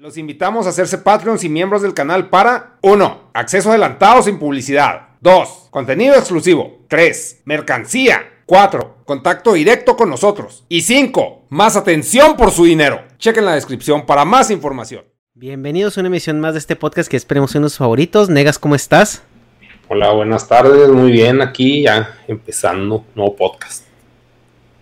Los 0.00 0.16
invitamos 0.16 0.64
a 0.64 0.70
hacerse 0.70 0.96
Patreons 0.96 1.44
y 1.44 1.50
miembros 1.50 1.82
del 1.82 1.92
canal 1.92 2.30
para 2.30 2.78
1. 2.80 3.32
Acceso 3.34 3.68
adelantado 3.68 4.22
sin 4.22 4.38
publicidad. 4.38 5.08
2. 5.20 5.68
Contenido 5.70 6.14
exclusivo. 6.14 6.78
3. 6.88 7.42
Mercancía. 7.44 8.22
4. 8.46 9.02
Contacto 9.04 9.52
directo 9.52 9.98
con 9.98 10.08
nosotros. 10.08 10.64
Y 10.70 10.80
5. 10.80 11.48
Más 11.50 11.76
atención 11.76 12.38
por 12.38 12.50
su 12.50 12.64
dinero. 12.64 13.02
Chequen 13.18 13.44
la 13.44 13.56
descripción 13.56 14.06
para 14.06 14.24
más 14.24 14.50
información. 14.50 15.04
Bienvenidos 15.34 15.98
a 15.98 16.00
una 16.00 16.08
emisión 16.08 16.40
más 16.40 16.54
de 16.54 16.60
este 16.60 16.76
podcast 16.76 17.10
que 17.10 17.18
esperemos 17.18 17.50
sean 17.50 17.64
sus 17.64 17.76
favoritos. 17.76 18.30
Negas, 18.30 18.58
¿cómo 18.58 18.76
estás? 18.76 19.22
Hola, 19.88 20.12
buenas 20.12 20.48
tardes. 20.48 20.88
Muy 20.88 21.12
bien, 21.12 21.42
aquí 21.42 21.82
ya 21.82 22.16
empezando 22.26 23.04
nuevo 23.14 23.36
podcast. 23.36 23.84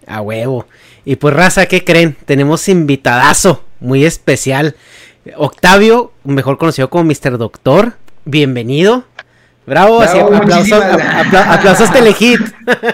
A 0.06 0.20
huevo. 0.20 0.68
Y 1.04 1.16
pues, 1.16 1.34
raza, 1.34 1.66
¿qué 1.66 1.82
creen? 1.82 2.16
Tenemos 2.24 2.68
invitadazo 2.68 3.64
muy 3.80 4.04
especial. 4.04 4.76
Octavio, 5.36 6.12
mejor 6.24 6.58
conocido 6.58 6.88
como 6.90 7.04
Mr. 7.04 7.38
Doctor. 7.38 7.92
Bienvenido. 8.24 9.04
Bravo, 9.66 9.98
Bravo, 9.98 10.34
aplausos, 10.34 10.72
apla- 10.82 11.20
apla- 11.20 11.52
aplausos 11.54 11.92
Telehit. 11.92 12.40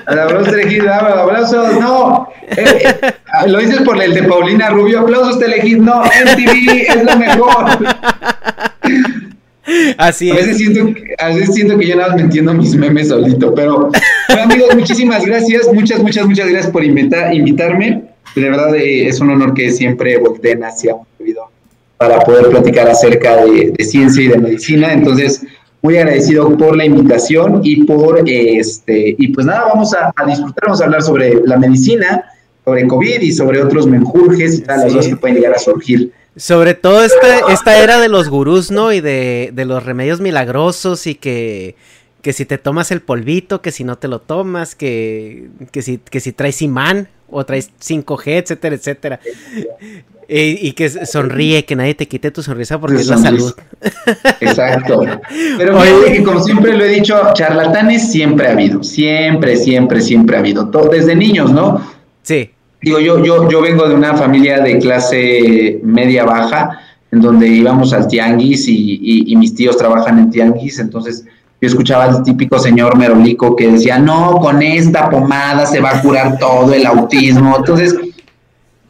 Aplausos 0.06 0.48
Telehit, 0.50 0.82
aplausos, 0.88 1.78
no. 1.80 2.28
Eh, 2.48 2.56
eh, 2.56 3.48
lo 3.48 3.58
dices 3.60 3.80
por 3.82 4.02
el 4.02 4.12
de 4.12 4.24
Paulina 4.24 4.70
Rubio, 4.70 5.00
aplausos 5.00 5.38
Telehit, 5.38 5.78
no, 5.78 6.02
MTV 6.02 6.86
es 6.88 7.04
lo 7.04 7.16
mejor. 7.16 7.64
Así 9.96 10.30
A 10.30 10.34
es. 10.34 10.40
veces 10.46 10.58
siento, 10.58 10.86
que- 10.94 11.14
a 11.18 11.28
veces 11.28 11.54
siento 11.54 11.78
que 11.78 11.86
yo 11.86 11.94
nada 11.96 12.08
más 12.08 12.16
me 12.16 12.22
entiendo 12.22 12.52
mis 12.54 12.74
memes 12.74 13.08
solito, 13.08 13.54
pero 13.54 13.90
bueno, 14.28 14.42
amigos, 14.42 14.74
muchísimas 14.74 15.24
gracias, 15.24 15.72
muchas, 15.72 16.00
muchas, 16.00 16.26
muchas 16.26 16.48
gracias 16.48 16.72
por 16.72 16.82
invita- 16.84 17.32
invitarme. 17.32 18.02
De 18.34 18.42
verdad 18.50 18.74
eh, 18.74 19.06
es 19.06 19.20
un 19.20 19.30
honor 19.30 19.54
que 19.54 19.70
siempre 19.70 20.18
volteen 20.18 20.64
hacia 20.64 20.94
un 20.96 21.06
servidor 21.16 21.46
para 21.98 22.18
poder 22.20 22.48
platicar 22.50 22.88
acerca 22.88 23.44
de, 23.44 23.72
de 23.76 23.84
ciencia 23.84 24.22
y 24.24 24.28
de 24.28 24.38
medicina. 24.38 24.92
Entonces, 24.92 25.42
muy 25.82 25.96
agradecido 25.98 26.56
por 26.56 26.76
la 26.76 26.84
invitación 26.86 27.60
y 27.62 27.84
por 27.84 28.22
este, 28.28 29.14
y 29.18 29.28
pues 29.28 29.46
nada, 29.46 29.66
vamos 29.72 29.92
a, 29.94 30.12
a 30.16 30.26
disfrutar, 30.26 30.64
vamos 30.66 30.80
a 30.80 30.84
hablar 30.84 31.02
sobre 31.02 31.34
la 31.44 31.58
medicina, 31.58 32.24
sobre 32.64 32.86
COVID 32.86 33.20
y 33.20 33.32
sobre 33.32 33.62
otros 33.62 33.86
menjurjes 33.86 34.54
y 34.58 34.60
tal, 34.62 34.80
las 34.80 34.90
Sí. 34.90 34.96
cosas 34.96 35.10
que 35.10 35.16
pueden 35.18 35.36
llegar 35.36 35.54
a 35.54 35.58
surgir. 35.58 36.10
Sobre 36.36 36.74
todo 36.74 37.04
esta, 37.04 37.52
esta 37.52 37.82
era 37.82 38.00
de 38.00 38.08
los 38.08 38.28
gurús, 38.28 38.70
¿no? 38.70 38.92
Y 38.92 39.00
de, 39.00 39.50
de 39.52 39.64
los 39.66 39.84
remedios 39.84 40.20
milagrosos 40.20 41.06
y 41.06 41.14
que, 41.14 41.76
que 42.22 42.32
si 42.32 42.44
te 42.46 42.58
tomas 42.58 42.90
el 42.90 43.02
polvito, 43.02 43.60
que 43.60 43.70
si 43.70 43.84
no 43.84 43.98
te 43.98 44.08
lo 44.08 44.20
tomas, 44.20 44.74
que, 44.74 45.48
que, 45.70 45.82
si, 45.82 45.98
que 45.98 46.18
si 46.20 46.32
traes 46.32 46.60
imán 46.62 47.08
o 47.28 47.44
traes 47.44 47.70
5G, 47.80 48.22
etcétera, 48.42 48.74
etcétera. 48.74 49.20
Y, 50.28 50.68
y 50.68 50.72
que 50.72 50.88
sonríe, 50.88 51.64
que 51.64 51.76
nadie 51.76 51.94
te 51.94 52.08
quite 52.08 52.30
tu 52.30 52.42
sonrisa 52.42 52.80
porque 52.80 52.96
es 52.96 53.06
la 53.08 53.18
salud. 53.18 53.52
Exacto. 54.40 55.04
Pero 55.58 55.78
Oye. 55.78 56.22
como 56.22 56.40
siempre 56.40 56.76
lo 56.76 56.84
he 56.84 56.88
dicho, 56.88 57.16
charlatanes 57.34 58.10
siempre 58.10 58.48
ha 58.48 58.52
habido, 58.52 58.82
siempre, 58.82 59.56
siempre, 59.56 60.00
siempre 60.00 60.36
ha 60.36 60.40
habido, 60.40 60.68
todo, 60.70 60.88
desde 60.88 61.14
niños, 61.14 61.52
¿no? 61.52 61.80
Sí, 62.22 62.50
Digo, 62.80 63.00
yo, 63.00 63.24
yo, 63.24 63.48
yo 63.50 63.62
vengo 63.62 63.88
de 63.88 63.94
una 63.94 64.14
familia 64.14 64.60
de 64.60 64.78
clase 64.78 65.80
media 65.82 66.24
baja, 66.24 66.80
en 67.10 67.20
donde 67.22 67.48
íbamos 67.48 67.94
al 67.94 68.06
tianguis 68.08 68.68
y, 68.68 68.98
y- 69.02 69.32
y 69.32 69.36
mis 69.36 69.54
tíos 69.54 69.78
trabajan 69.78 70.18
en 70.18 70.30
tianguis, 70.30 70.78
entonces 70.78 71.24
yo 71.62 71.68
escuchaba 71.68 72.04
al 72.04 72.22
típico 72.22 72.58
señor 72.58 72.98
merolico 72.98 73.56
que 73.56 73.68
decía, 73.68 73.98
no, 73.98 74.32
con 74.38 74.60
esta 74.60 75.08
pomada 75.08 75.64
se 75.64 75.80
va 75.80 75.96
a 75.96 76.02
curar 76.02 76.36
todo 76.38 76.74
el 76.74 76.84
autismo. 76.84 77.56
Entonces, 77.56 77.96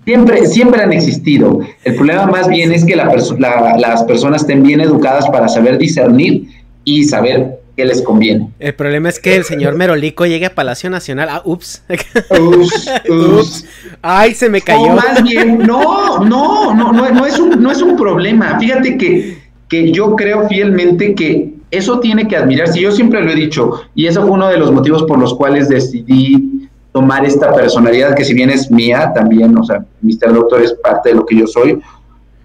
siempre, 0.05 0.47
siempre 0.47 0.83
han 0.83 0.93
existido. 0.93 1.61
El 1.85 1.95
problema 1.97 2.27
más 2.27 2.49
bien 2.49 2.73
es 2.73 2.85
que 2.85 2.97
la 2.97 3.11
perso- 3.11 3.39
la- 3.39 3.77
las 3.79 4.03
personas 4.05 4.43
estén 4.43 4.63
bien 4.63 4.81
educadas 4.81 5.29
para 5.29 5.49
saber 5.49 5.79
discernir 5.79 6.49
y 6.85 7.05
saber 7.05 7.61
qué 7.77 7.85
les 7.85 8.03
conviene. 8.03 8.51
el 8.61 8.75
problema 8.75 9.09
es 9.09 9.19
que 9.19 9.35
el 9.35 9.43
señor 9.45 9.75
Merolico 9.75 10.27
llegue 10.27 10.47
a 10.47 10.55
Palacio 10.55 10.91
Nacional. 10.91 11.29
Ah, 11.31 11.43
ups. 11.45 11.83
Ups, 12.31 12.89
Ups. 13.11 13.65
Ay, 14.01 14.35
se 14.35 14.49
me 14.49 14.59
O 14.59 14.63
cayó. 14.65 14.89
más 14.95 15.23
bien, 15.25 15.59
no, 15.59 16.23
no, 16.25 16.73
no, 16.75 16.93
no, 16.93 17.11
no 17.11 17.27
es 17.27 17.39
un, 17.39 17.61
no 17.61 17.73
es 17.73 17.83
un 17.83 17.97
problema. 17.97 18.59
Fíjate 18.61 18.97
que, 18.97 19.39
que 19.69 19.91
yo 19.91 20.15
creo 20.15 20.47
fielmente 20.49 21.15
que 21.17 21.55
eso 21.73 21.99
tiene 21.99 22.29
que 22.29 22.37
admirarse. 22.37 22.79
Yo 22.81 22.93
siempre 22.93 23.21
lo 23.25 23.33
he 23.33 23.35
dicho, 23.35 23.73
y 23.97 24.07
eso 24.07 24.23
fue 24.23 24.31
uno 24.31 24.47
de 24.47 24.59
los 24.59 24.71
motivos 24.71 25.03
por 25.05 25.19
los 25.19 25.35
cuales 25.35 25.69
decidí 25.69 26.54
tomar 26.95 27.27
esta 27.27 27.53
personalidad, 27.53 28.15
que 28.15 28.25
si 28.25 28.35
bien 28.35 28.51
es 28.51 28.71
mía 28.71 29.11
también, 29.13 29.59
o 29.59 29.65
sea, 29.65 29.85
Mr. 30.01 30.33
Doctor 30.33 30.63
es 30.63 30.75
parte 30.75 31.09
de 31.09 31.17
lo 31.17 31.27
que 31.27 31.37
yo 31.37 31.47
soy, 31.49 31.81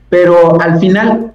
pero 0.09 0.59
al 0.59 0.79
final, 0.79 1.33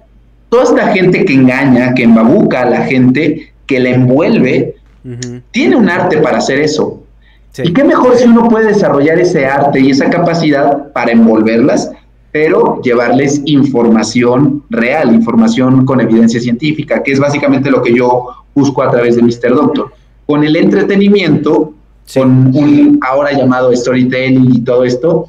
toda 0.49 0.63
esta 0.63 0.87
gente 0.91 1.23
que 1.23 1.33
engaña, 1.33 1.93
que 1.93 2.03
embabuca 2.03 2.63
a 2.63 2.69
la 2.69 2.81
gente, 2.81 3.53
que 3.65 3.79
la 3.79 3.91
envuelve, 3.91 4.75
Ujú, 5.05 5.39
tiene 5.51 5.77
un 5.77 5.87
arte 5.87 6.17
para 6.17 6.39
hacer 6.39 6.59
eso. 6.59 7.03
sí. 7.51 7.63
¿Y 7.65 7.71
qué 7.71 7.85
mejor 7.85 8.17
si 8.17 8.25
uno 8.25 8.49
puede 8.49 8.67
desarrollar 8.67 9.17
ese 9.17 9.45
arte 9.45 9.79
y 9.79 9.91
esa 9.91 10.09
capacidad 10.09 10.91
para 10.91 11.13
envolverlas, 11.13 11.91
pero 12.33 12.81
llevarles 12.81 13.41
información 13.45 14.63
real, 14.69 15.15
información 15.15 15.85
con 15.85 16.01
evidencia 16.01 16.41
científica, 16.41 17.01
que 17.01 17.13
es 17.13 17.19
básicamente 17.21 17.71
lo 17.71 17.81
que 17.81 17.95
yo 17.95 18.27
busco 18.53 18.81
a 18.83 18.91
través 18.91 19.15
de 19.15 19.21
Mr. 19.21 19.55
Doctor? 19.55 19.93
Con 20.25 20.43
el 20.43 20.57
entretenimiento, 20.57 21.74
Sí. 22.05 22.19
con 22.19 22.55
un 22.55 22.99
ahora 23.01 23.31
llamado 23.33 23.75
storytelling 23.75 24.53
y 24.55 24.61
todo 24.61 24.83
esto, 24.83 25.27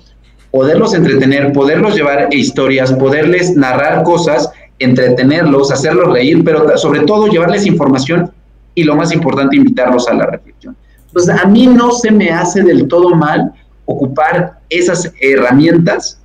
poderlos 0.50 0.92
entretener, 0.94 1.52
poderlos 1.52 1.94
llevar 1.96 2.28
historias, 2.32 2.92
poderles 2.92 3.56
narrar 3.56 4.02
cosas, 4.02 4.50
entretenerlos, 4.78 5.72
hacerlos 5.72 6.12
reír, 6.12 6.42
pero 6.44 6.76
sobre 6.76 7.00
todo 7.00 7.28
llevarles 7.28 7.64
información 7.66 8.30
y 8.74 8.84
lo 8.84 8.94
más 8.94 9.10
importante, 9.12 9.56
invitarlos 9.56 10.06
a 10.08 10.14
la 10.14 10.26
reflexión. 10.26 10.76
Pues 11.12 11.28
a 11.30 11.46
mí 11.46 11.66
no 11.66 11.92
se 11.92 12.10
me 12.10 12.28
hace 12.30 12.62
del 12.62 12.86
todo 12.88 13.14
mal 13.14 13.52
ocupar 13.86 14.58
esas 14.68 15.10
herramientas 15.20 16.18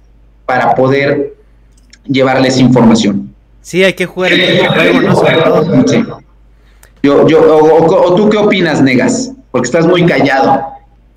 para 0.45 0.75
poder 0.75 1.33
llevarles 2.06 2.59
información. 2.59 3.33
Sí, 3.62 3.83
hay 3.83 3.94
que 3.94 4.06
jugar. 4.06 4.31
Yo, 7.04 7.27
yo, 7.27 7.39
o, 7.42 7.77
o- 7.86 8.07
o 8.12 8.15
tú 8.15 8.30
qué 8.30 8.38
opinas, 8.38 8.81
Negas? 8.81 9.31
Porque 9.51 9.65
estás 9.65 9.86
muy 9.86 10.06
callado. 10.06 10.63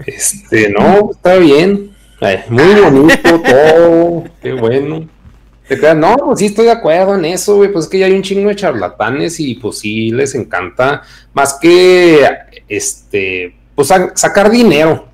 Este, 0.04 0.68
no, 0.70 1.10
está 1.12 1.36
bien. 1.36 1.94
Muy 2.48 2.74
bonito 2.80 3.40
todo. 3.40 4.24
qué 4.42 4.52
bueno. 4.52 5.08
No, 5.96 6.16
pues 6.16 6.40
sí 6.40 6.46
estoy 6.46 6.66
de 6.66 6.72
acuerdo 6.72 7.14
en 7.14 7.24
eso, 7.24 7.56
güey. 7.56 7.72
Pues 7.72 7.86
es 7.86 7.90
que 7.90 7.98
ya 7.98 8.06
hay 8.06 8.12
un 8.12 8.22
chingo 8.22 8.48
de 8.48 8.56
charlatanes 8.56 9.40
y 9.40 9.54
pues 9.54 9.78
sí 9.78 10.10
les 10.10 10.34
encanta 10.34 11.02
más 11.32 11.58
que 11.60 12.28
este, 12.68 13.56
pues 13.74 13.88
sacar 14.14 14.50
dinero. 14.50 15.08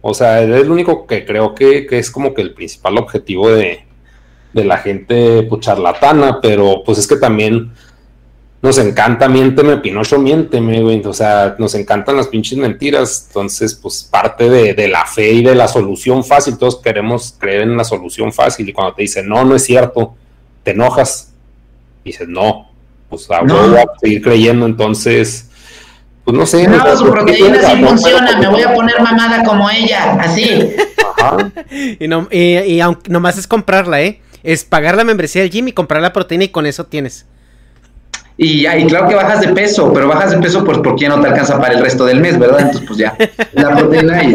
O 0.00 0.14
sea, 0.14 0.42
es 0.42 0.66
lo 0.66 0.72
único 0.72 1.06
que 1.06 1.26
creo 1.26 1.54
que, 1.54 1.86
es 1.90 2.10
como 2.10 2.32
que 2.32 2.40
el 2.40 2.54
principal 2.54 2.96
objetivo 2.96 3.50
de, 3.50 3.84
de 4.54 4.64
la 4.64 4.78
gente 4.78 5.42
pues, 5.42 5.60
charlatana, 5.60 6.40
pero 6.40 6.82
pues 6.84 6.98
es 6.98 7.06
que 7.06 7.16
también 7.16 7.72
nos 8.62 8.76
encanta, 8.76 9.26
miénteme, 9.26 9.78
Pinocho, 9.78 10.18
miénteme, 10.18 10.82
güey. 10.82 11.02
O 11.06 11.14
sea, 11.14 11.56
nos 11.58 11.74
encantan 11.74 12.16
las 12.16 12.28
pinches 12.28 12.58
mentiras. 12.58 13.24
Entonces, 13.28 13.74
pues 13.74 14.02
parte 14.04 14.50
de, 14.50 14.88
la 14.88 15.06
fe 15.06 15.32
y 15.32 15.42
de 15.42 15.54
la 15.54 15.66
solución 15.66 16.22
fácil. 16.22 16.58
Todos 16.58 16.76
queremos 16.76 17.34
creer 17.38 17.62
en 17.62 17.76
la 17.76 17.84
solución 17.84 18.32
fácil. 18.32 18.68
Y 18.68 18.72
cuando 18.74 18.94
te 18.94 19.02
dicen, 19.02 19.26
no, 19.26 19.44
no 19.46 19.56
es 19.56 19.64
cierto, 19.64 20.14
te 20.62 20.72
enojas. 20.72 21.32
Dices, 22.04 22.28
no, 22.28 22.70
pues 23.08 23.30
a, 23.30 23.40
no. 23.40 23.76
a 23.76 23.84
seguir 23.98 24.20
creyendo. 24.20 24.66
Entonces, 24.66 25.48
pues 26.24 26.36
no 26.36 26.44
sé. 26.44 26.68
No, 26.68 26.96
su 26.98 27.10
proteína 27.10 27.62
sí 27.62 27.82
funciona. 27.82 28.38
Me 28.38 28.48
voy 28.48 28.62
a 28.62 28.74
poner 28.74 29.00
mamada 29.00 29.42
como 29.42 29.70
ella, 29.70 30.18
así. 30.20 30.70
Ajá. 31.16 31.50
y, 31.98 32.06
no, 32.08 32.28
y, 32.30 32.58
y 32.58 32.80
aunque 32.82 33.10
nomás 33.10 33.38
es 33.38 33.46
comprarla, 33.46 34.02
¿eh? 34.02 34.20
Es 34.42 34.66
pagar 34.66 34.96
la 34.96 35.04
membresía 35.04 35.40
del 35.40 35.50
gym 35.50 35.68
y 35.68 35.72
comprar 35.72 36.02
la 36.02 36.12
proteína 36.12 36.44
y 36.44 36.48
con 36.48 36.66
eso 36.66 36.84
tienes. 36.84 37.24
Y, 38.42 38.62
ya, 38.62 38.78
y 38.78 38.86
claro 38.86 39.06
que 39.06 39.14
bajas 39.14 39.42
de 39.42 39.48
peso, 39.48 39.92
pero 39.92 40.08
bajas 40.08 40.30
de 40.30 40.38
peso 40.38 40.64
pues 40.64 40.78
porque 40.78 41.02
ya 41.02 41.10
no 41.10 41.20
te 41.20 41.28
alcanza 41.28 41.60
para 41.60 41.74
el 41.74 41.82
resto 41.82 42.06
del 42.06 42.20
mes, 42.20 42.38
¿verdad? 42.38 42.60
Entonces 42.60 42.84
pues 42.86 42.98
ya, 42.98 43.14
la 43.52 43.76
proteína 43.76 44.24
y 44.24 44.34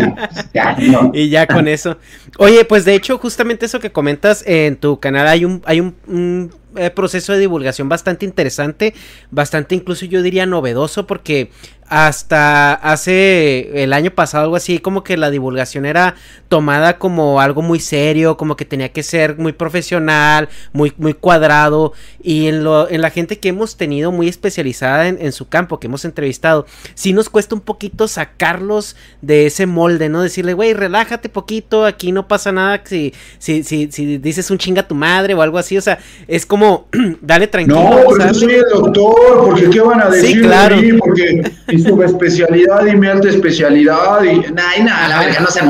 ya, 0.53 0.77
Y 1.11 1.29
ya 1.29 1.47
con 1.47 1.67
eso. 1.67 1.97
Oye, 2.37 2.65
pues 2.65 2.85
de 2.85 2.93
hecho 2.93 3.17
justamente 3.17 3.65
eso 3.65 3.79
que 3.79 3.91
comentas 3.91 4.43
en 4.45 4.75
tu 4.75 4.99
canal 4.99 5.25
hay 5.27 5.43
un, 5.43 5.63
hay 5.65 5.79
un 5.79 6.51
eh, 6.75 6.91
proceso 6.91 7.33
de 7.33 7.39
divulgación 7.39 7.89
bastante 7.89 8.25
interesante, 8.25 8.93
bastante 9.31 9.73
incluso 9.73 10.05
yo 10.05 10.21
diría 10.21 10.45
novedoso 10.45 11.07
porque 11.07 11.49
hasta 11.87 12.73
hace 12.73 13.83
el 13.83 13.93
año 13.93 14.11
pasado 14.11 14.43
algo 14.45 14.55
así 14.55 14.79
como 14.79 15.03
que 15.03 15.17
la 15.17 15.29
divulgación 15.29 15.85
era 15.85 16.15
tomada 16.49 16.97
como 16.97 17.39
algo 17.39 17.61
muy 17.61 17.79
serio 17.79 18.37
como 18.37 18.55
que 18.55 18.65
tenía 18.65 18.89
que 18.89 19.03
ser 19.03 19.37
muy 19.37 19.53
profesional 19.53 20.49
muy 20.73 20.93
muy 20.97 21.13
cuadrado. 21.13 21.93
Y 22.21 22.47
en 22.47 22.63
lo 22.63 22.89
en 22.89 23.01
la 23.01 23.11
gente 23.11 23.39
que 23.39 23.49
hemos 23.49 23.77
tenido 23.77 24.11
muy 24.11 24.27
especializada 24.27 25.07
en, 25.07 25.31
su 25.31 25.47
campo 25.47 25.79
que 25.79 25.87
hemos 25.87 26.05
entrevistado 26.05 26.65
sí 26.93 27.11
nos 27.11 27.29
cuesta 27.29 27.55
un 27.55 27.61
poquito 27.61 28.07
sacarlos 28.07 28.95
de 29.21 29.47
ese 29.47 29.65
molde 29.65 30.07
no 30.07 30.21
decirle 30.21 30.53
güey 30.53 30.73
relájate 30.73 31.29
poquito 31.29 31.85
aquí 31.85 32.11
no 32.11 32.27
pasa 32.27 32.51
nada 32.51 32.81
si 32.85 33.13
si 33.37 33.63
si 33.63 33.91
si 33.91 34.17
dices 34.17 34.49
un 34.49 34.57
chinga 34.57 34.81
a 34.81 34.87
tu 34.87 34.95
madre 34.95 35.33
o 35.33 35.41
algo 35.41 35.57
así 35.57 35.77
o 35.77 35.81
sea 35.81 35.99
es 36.27 36.45
como 36.45 36.87
dale 37.21 37.47
tranquilo 37.47 37.81
no 37.81 38.27
yo 38.27 38.33
soy 38.33 38.53
el 38.53 38.65
doctor 38.71 39.45
porque 39.45 39.69
qué 39.69 39.79
van 39.81 40.01
a 40.01 40.09
decir 40.09 40.41
claro. 40.41 40.77
de 40.77 40.81
mí 40.81 40.97
porque 40.97 41.51
mi 41.75 41.81
subespecialidad 41.81 42.85
y 42.85 42.95
mi 42.95 43.07
alta 43.07 43.29
especialidad 43.29 44.23
y 44.23 44.39
nada, 44.51 44.71
nada, 44.83 45.07
la 45.07 45.19
verga, 45.19 45.39
no 45.41 45.47
sean 45.47 45.69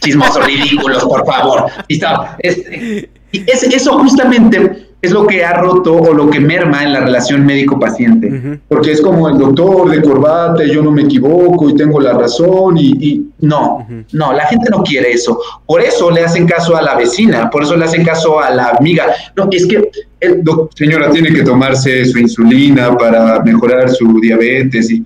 chismosos 0.00 0.44
ridículos, 0.46 1.04
por 1.04 1.24
favor. 1.26 1.66
Y 1.88 1.94
está, 1.94 2.36
este, 2.40 3.10
es, 3.32 3.62
eso 3.62 3.98
justamente 3.98 4.88
es 5.02 5.10
lo 5.10 5.26
que 5.26 5.44
ha 5.44 5.52
roto 5.52 5.94
o 5.94 6.14
lo 6.14 6.30
que 6.30 6.40
merma 6.40 6.82
en 6.82 6.94
la 6.94 7.00
relación 7.00 7.44
médico-paciente. 7.44 8.58
Porque 8.68 8.92
es 8.92 9.02
como 9.02 9.28
el 9.28 9.36
doctor 9.36 9.90
de 9.90 10.00
corbata, 10.00 10.64
yo 10.64 10.82
no 10.82 10.90
me 10.90 11.02
equivoco 11.02 11.68
y 11.68 11.74
tengo 11.74 12.00
la 12.00 12.14
razón 12.14 12.78
y, 12.78 13.30
no, 13.40 13.86
no, 14.12 14.32
la 14.32 14.46
gente 14.46 14.70
no 14.70 14.82
quiere 14.82 15.12
eso. 15.12 15.38
Por 15.66 15.82
eso 15.82 16.10
le 16.10 16.24
hacen 16.24 16.46
caso 16.46 16.74
a 16.74 16.80
la 16.80 16.94
vecina, 16.94 17.50
por 17.50 17.64
eso 17.64 17.76
le 17.76 17.84
hacen 17.84 18.02
caso 18.02 18.40
a 18.40 18.50
la 18.50 18.68
amiga. 18.78 19.06
No, 19.36 19.48
es 19.52 19.66
que 19.66 19.90
el 20.20 20.42
señora 20.74 21.10
tiene 21.10 21.34
que 21.34 21.42
tomarse 21.42 22.04
su 22.06 22.18
insulina 22.18 22.96
para 22.96 23.42
mejorar 23.42 23.90
su 23.90 24.18
diabetes 24.20 24.90
y 24.90 25.04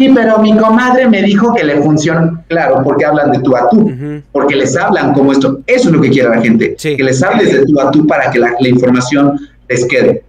Sí, 0.00 0.10
pero 0.14 0.38
mi 0.38 0.56
comadre 0.56 1.06
me 1.06 1.22
dijo 1.22 1.52
que 1.52 1.62
le 1.62 1.76
funciona. 1.82 2.42
Claro, 2.48 2.80
porque 2.82 3.04
hablan 3.04 3.32
de 3.32 3.40
tú 3.40 3.54
a 3.54 3.68
tú, 3.68 3.92
porque 4.32 4.56
les 4.56 4.74
hablan 4.74 5.12
como 5.12 5.30
esto. 5.30 5.60
Eso 5.66 5.90
es 5.90 5.94
lo 5.94 6.00
que 6.00 6.08
quiere 6.08 6.30
la 6.30 6.40
gente, 6.40 6.74
que 6.74 7.04
les 7.04 7.22
hables 7.22 7.52
de 7.52 7.66
tú 7.66 7.78
a 7.78 7.90
tú 7.90 8.06
para 8.06 8.30
que 8.30 8.38
la, 8.38 8.56
información 8.66 9.38
les 9.68 9.84
quede. 9.84 10.24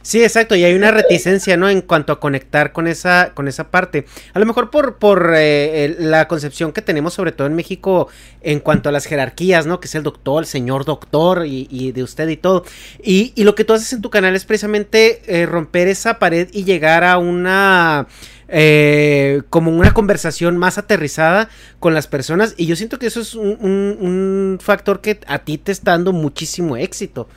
Sí, 0.00 0.22
exacto, 0.22 0.56
y 0.56 0.64
hay 0.64 0.72
una 0.72 0.90
reticencia, 0.90 1.58
¿no? 1.58 1.68
En 1.68 1.82
cuanto 1.82 2.14
a 2.14 2.18
conectar 2.18 2.72
con 2.72 2.86
esa, 2.86 3.32
con 3.34 3.46
esa 3.46 3.70
parte. 3.70 4.06
A 4.32 4.38
lo 4.38 4.46
mejor 4.46 4.70
por, 4.70 4.96
por 4.96 5.34
eh, 5.36 5.96
la 5.98 6.26
concepción 6.26 6.72
que 6.72 6.80
tenemos, 6.80 7.12
sobre 7.12 7.32
todo 7.32 7.46
en 7.46 7.54
México, 7.54 8.08
en 8.40 8.60
cuanto 8.60 8.88
a 8.88 8.92
las 8.92 9.04
jerarquías, 9.04 9.66
¿no? 9.66 9.80
Que 9.80 9.88
es 9.88 9.94
el 9.94 10.02
doctor, 10.02 10.44
el 10.44 10.46
señor 10.46 10.86
doctor 10.86 11.44
y, 11.46 11.92
de 11.92 12.02
usted 12.02 12.26
y 12.30 12.38
todo. 12.38 12.64
Y, 13.04 13.34
y, 13.36 13.44
lo 13.44 13.54
que 13.54 13.64
tú 13.64 13.74
haces 13.74 13.92
en 13.92 14.00
tu 14.00 14.08
canal 14.08 14.34
es 14.34 14.46
precisamente 14.46 15.20
eh, 15.26 15.44
romper 15.44 15.88
esa 15.88 16.18
pared 16.18 16.48
y 16.52 16.64
llegar 16.64 17.04
a 17.04 17.18
una 17.18 18.06
eh, 18.52 19.42
como 19.48 19.70
una 19.70 19.92
conversación 19.94 20.56
más 20.56 20.76
aterrizada 20.76 21.48
con 21.78 21.94
las 21.94 22.08
personas. 22.08 22.54
Y 22.56 22.66
yo 22.66 22.74
siento 22.74 22.98
que 22.98 23.06
eso 23.06 23.20
es 23.20 23.34
un, 23.34 24.58
factor 24.60 25.00
que 25.00 25.20
a 25.26 25.38
ti 25.38 25.56
te 25.58 25.70
está 25.72 25.92
dando 25.92 26.12
muchísimo 26.12 26.76
éxito. 26.76 27.28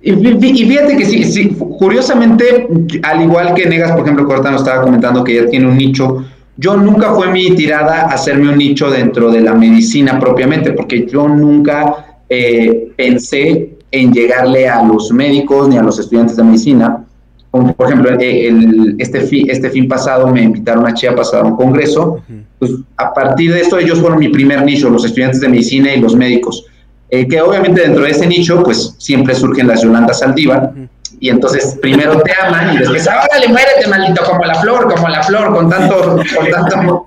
Y, 0.00 0.12
fíjate 0.12 0.96
que 0.96 1.04
sí, 1.04 1.24
sí, 1.24 1.48
curiosamente, 1.78 2.68
al 3.02 3.22
igual 3.22 3.52
que 3.54 3.66
Negas, 3.66 3.92
por 3.92 4.02
ejemplo, 4.02 4.26
Cortano 4.26 4.56
estaba 4.56 4.82
comentando 4.82 5.24
que 5.24 5.34
ya 5.34 5.46
tiene 5.46 5.66
un 5.66 5.76
nicho, 5.76 6.24
yo 6.56 6.76
nunca 6.76 7.14
fue 7.14 7.30
mi 7.30 7.50
tirada 7.54 8.06
hacerme 8.06 8.48
un 8.48 8.58
nicho 8.58 8.90
dentro 8.90 9.30
de 9.30 9.40
la 9.40 9.54
medicina 9.54 10.18
propiamente, 10.18 10.72
porque 10.72 11.06
yo 11.06 11.28
nunca 11.28 12.20
eh, 12.28 12.92
pensé 12.96 13.78
en 13.90 14.12
llegarle 14.12 14.68
a 14.68 14.82
los 14.82 15.10
médicos 15.10 15.68
ni 15.68 15.76
a 15.76 15.82
los 15.82 15.98
estudiantes 15.98 16.36
de 16.36 16.44
medicina 16.44 17.04
como 17.50 17.74
por 17.74 17.86
ejemplo, 17.86 18.10
eh, 18.20 18.48
el, 18.48 18.96
este, 18.98 19.20
fin, 19.22 19.48
este 19.50 19.70
fin 19.70 19.88
pasado 19.88 20.28
me 20.28 20.42
invitaron 20.42 20.86
a 20.86 20.94
Chiapas 20.94 21.32
a 21.34 21.42
un 21.42 21.56
congreso, 21.56 22.22
pues 22.58 22.72
a 22.96 23.14
partir 23.14 23.52
de 23.54 23.60
esto 23.60 23.78
ellos 23.78 24.00
fueron 24.00 24.18
mi 24.18 24.28
primer 24.28 24.62
nicho, 24.64 24.90
los 24.90 25.04
estudiantes 25.04 25.40
de 25.40 25.48
medicina 25.48 25.92
y 25.94 26.00
los 26.00 26.14
médicos, 26.14 26.66
eh, 27.10 27.26
que 27.26 27.40
obviamente 27.40 27.80
dentro 27.80 28.04
de 28.04 28.10
ese 28.10 28.26
nicho 28.26 28.62
pues 28.62 28.94
siempre 28.98 29.34
surgen 29.34 29.66
las 29.66 29.82
Yolanda 29.82 30.12
Saldívar, 30.12 30.72
y 31.20 31.30
entonces 31.30 31.76
primero 31.80 32.20
te 32.20 32.32
aman 32.40 32.74
y 32.74 32.78
después, 32.78 33.08
ahora 33.08 33.38
le 33.40 33.48
muérete 33.48 33.86
maldito, 33.88 34.22
como 34.24 34.44
la 34.44 34.54
flor, 34.56 34.92
como 34.92 35.08
la 35.08 35.22
flor, 35.22 35.54
con 35.54 35.70
tanto, 35.70 36.16
con 36.36 36.50
tanto 36.50 37.06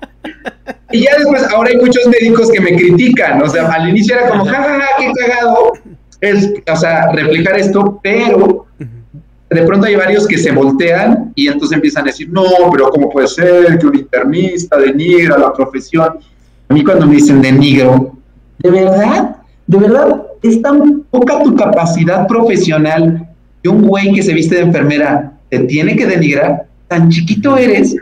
Y 0.90 1.04
ya 1.04 1.16
después, 1.18 1.44
ahora 1.50 1.70
hay 1.70 1.76
muchos 1.76 2.06
médicos 2.08 2.50
que 2.50 2.60
me 2.60 2.76
critican, 2.76 3.40
o 3.42 3.48
sea, 3.48 3.70
al 3.70 3.88
inicio 3.88 4.16
era 4.16 4.28
como, 4.28 4.44
jajaja, 4.44 4.80
ja, 4.80 4.86
qué 4.98 5.12
cagado, 5.12 5.72
es, 6.20 6.52
o 6.70 6.76
sea, 6.76 7.10
reflejar 7.12 7.58
esto, 7.58 8.00
pero 8.02 8.66
de 9.52 9.62
pronto 9.62 9.86
hay 9.86 9.96
varios 9.96 10.26
que 10.26 10.38
se 10.38 10.52
voltean 10.52 11.32
y 11.34 11.48
entonces 11.48 11.76
empiezan 11.76 12.04
a 12.04 12.06
decir, 12.06 12.28
no, 12.30 12.44
pero 12.70 12.90
¿cómo 12.90 13.10
puede 13.10 13.28
ser 13.28 13.78
que 13.78 13.86
un 13.86 13.96
internista 13.96 14.78
denigra 14.78 15.38
la 15.38 15.52
profesión? 15.52 16.18
A 16.68 16.74
mí 16.74 16.84
cuando 16.84 17.06
me 17.06 17.16
dicen 17.16 17.42
denigro, 17.42 18.16
¿de 18.58 18.70
verdad? 18.70 19.36
¿De 19.66 19.78
verdad 19.78 20.22
es 20.42 20.60
tan 20.60 21.02
poca 21.10 21.42
tu 21.42 21.54
capacidad 21.54 22.26
profesional 22.26 23.28
que 23.62 23.68
un 23.68 23.86
güey 23.86 24.12
que 24.12 24.22
se 24.22 24.34
viste 24.34 24.56
de 24.56 24.62
enfermera 24.62 25.32
te 25.48 25.60
tiene 25.60 25.96
que 25.96 26.06
denigrar? 26.06 26.66
¿Tan 26.88 27.08
chiquito 27.08 27.56
eres? 27.56 27.96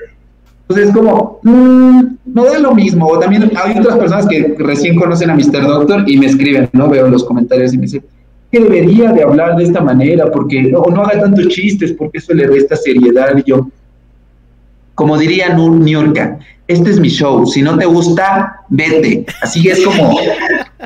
Entonces 0.62 0.88
es 0.88 0.95
como, 0.95 1.40
mm, 1.42 2.00
no 2.26 2.45
da 2.45 2.59
lo 2.61 2.75
mismo. 2.75 3.07
O 3.09 3.19
también 3.19 3.50
hay 3.57 3.78
otras 3.78 3.99
personas 3.99 4.26
que 4.28 4.54
recién 4.59 4.97
conocen 4.97 5.30
a 5.30 5.35
Mr. 5.35 5.62
Doctor 5.62 6.09
y 6.09 6.16
me 6.16 6.26
escriben, 6.26 6.69
¿no? 6.73 6.88
Veo 6.88 7.09
los 7.09 7.25
comentarios 7.25 7.75
y 7.75 7.76
me 7.76 7.83
dicen, 7.83 8.04
que 8.50 8.61
debería 8.61 9.12
de 9.12 9.23
hablar 9.23 9.57
de 9.57 9.64
esta 9.64 9.80
manera, 9.80 10.30
porque 10.30 10.62
no, 10.62 10.83
no 10.83 11.02
haga 11.02 11.21
tantos 11.21 11.49
chistes, 11.49 11.92
porque 11.92 12.19
eso 12.19 12.35
le 12.35 12.47
resta 12.47 12.76
seriedad. 12.76 13.37
Y 13.37 13.49
yo, 13.49 13.69
como 14.95 15.16
diría 15.16 15.54
Niurka, 15.54 16.38
este 16.66 16.90
es 16.90 17.00
mi 17.00 17.09
show, 17.09 17.47
si 17.47 17.62
no 17.62 17.78
te 17.78 17.87
gusta, 17.87 18.62
vete. 18.69 19.25
Así 19.42 19.69
es 19.69 19.85
como, 19.85 20.19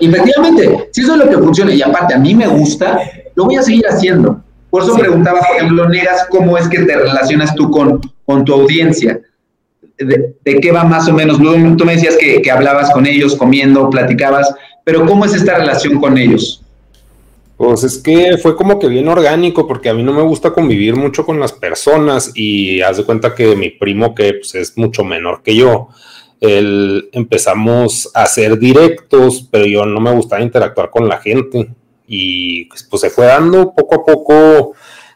efectivamente, 0.01 0.89
si 0.93 1.03
eso 1.03 1.13
es 1.13 1.19
lo 1.19 1.29
que 1.29 1.39
funciona, 1.39 1.73
y 1.75 1.83
aparte 1.83 2.15
a 2.15 2.19
mí 2.19 2.35
me 2.35 2.47
gusta, 2.47 2.99
lo 3.35 3.45
voy 3.45 3.57
a 3.57 3.63
seguir 3.63 3.87
haciendo. 3.87 4.43
Por 4.71 4.83
eso 4.83 4.97
preguntaba, 4.97 5.41
por 5.41 5.57
ejemplo, 5.57 5.89
Negas, 5.89 6.27
¿cómo 6.31 6.59
es 6.59 6.69
que 6.69 6.81
te 6.81 6.97
relacionas 6.97 7.55
tú 7.55 7.71
con, 7.71 8.01
con 8.25 8.45
tu 8.45 8.55
audiencia? 8.55 9.21
De, 9.99 10.35
qué 10.43 10.73
va 10.73 10.85
más 10.85 11.07
o 11.07 11.13
menos? 11.13 11.39
Tú 11.39 11.85
me 11.85 11.95
decías 11.95 12.17
que, 12.17 12.43
que 12.43 12.51
hablabas 12.51 12.91
con 12.91 13.07
ellos, 13.07 13.37
comiendo, 13.37 13.89
platicabas, 13.91 14.53
pero 14.85 15.07
¿cómo 15.07 15.25
es 15.25 15.35
esta 15.35 15.59
relación 15.59 16.01
con 16.01 16.19
ellos? 16.19 16.64
Pues 17.57 17.85
es 17.85 17.99
que 17.99 18.37
fue 18.39 18.57
como 18.57 18.79
que 18.79 18.89
bien 18.89 19.09
orgánico, 19.09 19.67
porque 19.69 19.89
a 19.89 19.95
mí 19.95 20.03
no 20.03 20.13
me 20.13 20.23
gusta 20.23 20.53
convivir 20.53 20.97
mucho 20.97 21.25
con 21.25 21.39
las 21.39 21.53
personas 21.53 22.33
y 22.35 22.81
haz 22.81 22.97
de 22.97 23.05
cuenta 23.05 23.35
que 23.35 23.55
mi 23.55 23.71
primo, 23.71 24.15
que 24.15 24.35
pues, 24.35 24.55
es 24.57 24.77
mucho 24.77 25.05
menor 25.05 25.43
que 25.43 25.55
yo, 25.55 25.89
él 26.41 27.09
empezamos 27.13 28.11
a 28.13 28.25
hacer 28.25 28.59
directos, 28.59 29.49
pero 29.51 29.67
yo 29.67 29.87
no 29.87 30.01
me 30.01 30.13
gustaba 30.13 30.43
interactuar 30.43 30.91
con 30.91 31.09
la 31.09 31.19
gente. 31.19 31.71
Y 32.07 32.67
pues, 32.67 32.83
pues 32.83 33.01
se 33.03 33.11
fue 33.11 33.27
dando 33.27 33.73
poco 33.73 33.95
a 33.95 34.05
poco, 34.05 34.73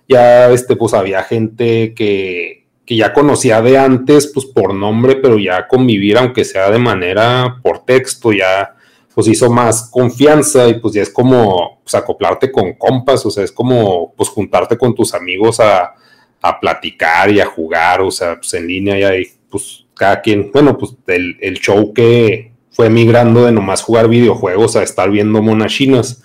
ya 0.09 0.50
este, 0.50 0.76
pues 0.76 0.95
había 0.95 1.23
gente 1.25 1.92
que, 1.92 2.66
que 2.87 2.97
ya 2.97 3.12
conocía 3.12 3.61
de 3.61 3.76
antes, 3.76 4.28
pues 4.28 4.47
por 4.47 4.73
nombre, 4.73 5.16
pero 5.16 5.38
ya 5.38 5.68
convivir, 5.68 6.16
aunque 6.16 6.45
sea 6.45 6.71
de 6.71 6.78
manera 6.78 7.59
por 7.62 7.85
texto, 7.85 8.33
ya 8.33 8.76
pues 9.15 9.29
hizo 9.29 9.50
más 9.50 9.91
confianza 9.91 10.69
y 10.69 10.79
pues 10.79 10.95
ya 10.95 11.03
es 11.03 11.11
como 11.11 11.81
pues, 11.83 11.95
acoplarte 11.95 12.53
con 12.53 12.75
compas, 12.75 13.25
o 13.27 13.31
sea, 13.31 13.45
es 13.45 13.53
como 13.53 14.12
pues 14.17 14.29
juntarte 14.29 14.77
con 14.77 14.95
tus 14.95 15.15
amigos 15.15 15.61
a, 15.61 15.95
a 16.41 16.61
platicar 16.61 17.31
y 17.31 17.41
a 17.41 17.47
jugar, 17.47 18.00
o 18.00 18.11
sea, 18.11 18.37
pues 18.37 18.55
en 18.55 18.67
línea 18.67 18.99
y 18.99 19.03
hay 19.03 19.27
pues 19.50 19.87
cada 19.95 20.21
quien, 20.21 20.50
bueno, 20.53 20.77
pues 20.79 20.95
el, 21.07 21.37
el 21.41 21.59
show 21.59 21.93
que 21.93 22.53
fue 22.79 22.91
migrando 22.91 23.45
de 23.45 23.50
nomás 23.50 23.83
jugar 23.83 24.09
videojuegos 24.09 24.77
a 24.77 24.85
estar 24.85 25.11
viendo 25.11 25.43
monas 25.43 25.73
chinas. 25.73 26.23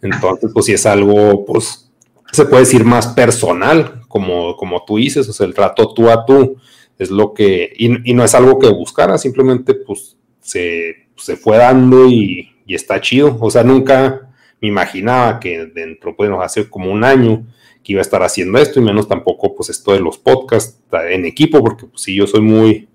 Entonces, 0.00 0.50
pues 0.54 0.64
sí 0.64 0.72
es 0.72 0.86
algo, 0.86 1.44
pues, 1.44 1.92
se 2.32 2.46
puede 2.46 2.62
decir 2.62 2.84
más 2.84 3.08
personal, 3.08 4.00
como, 4.08 4.56
como 4.56 4.82
tú 4.86 4.96
dices, 4.96 5.28
o 5.28 5.32
sea, 5.34 5.46
el 5.46 5.52
trato 5.52 5.92
tú 5.92 6.08
a 6.08 6.24
tú 6.24 6.56
es 6.98 7.10
lo 7.10 7.34
que, 7.34 7.70
y, 7.76 8.14
no 8.14 8.24
es 8.24 8.34
algo 8.34 8.58
que 8.58 8.68
buscara, 8.68 9.18
simplemente 9.18 9.74
pues 9.74 10.16
se, 10.40 11.08
se 11.20 11.36
fue 11.36 11.58
dando 11.58 12.06
y, 12.06 12.48
está 12.66 13.00
chido. 13.00 13.36
O 13.40 13.50
sea, 13.50 13.64
nunca 13.64 14.30
me 14.60 14.68
imaginaba 14.68 15.40
que 15.40 15.66
dentro, 15.66 16.14
bueno, 16.16 16.40
hace 16.40 16.70
como 16.70 16.92
un 16.92 17.02
año 17.02 17.44
que 17.82 17.92
iba 17.92 18.00
a 18.00 18.02
estar 18.02 18.22
haciendo 18.22 18.58
esto 18.58 18.78
y 18.78 18.82
menos 18.84 19.08
tampoco 19.08 19.54
pues 19.54 19.70
esto 19.70 19.92
de 19.92 20.00
los 20.00 20.18
podcasts 20.18 20.78
en 21.10 21.24
equipo, 21.24 21.60
porque 21.60 21.86
pues 21.86 22.02
sí, 22.02 22.14
yo 22.14 22.28
soy 22.28 22.42
muy, 22.42 22.88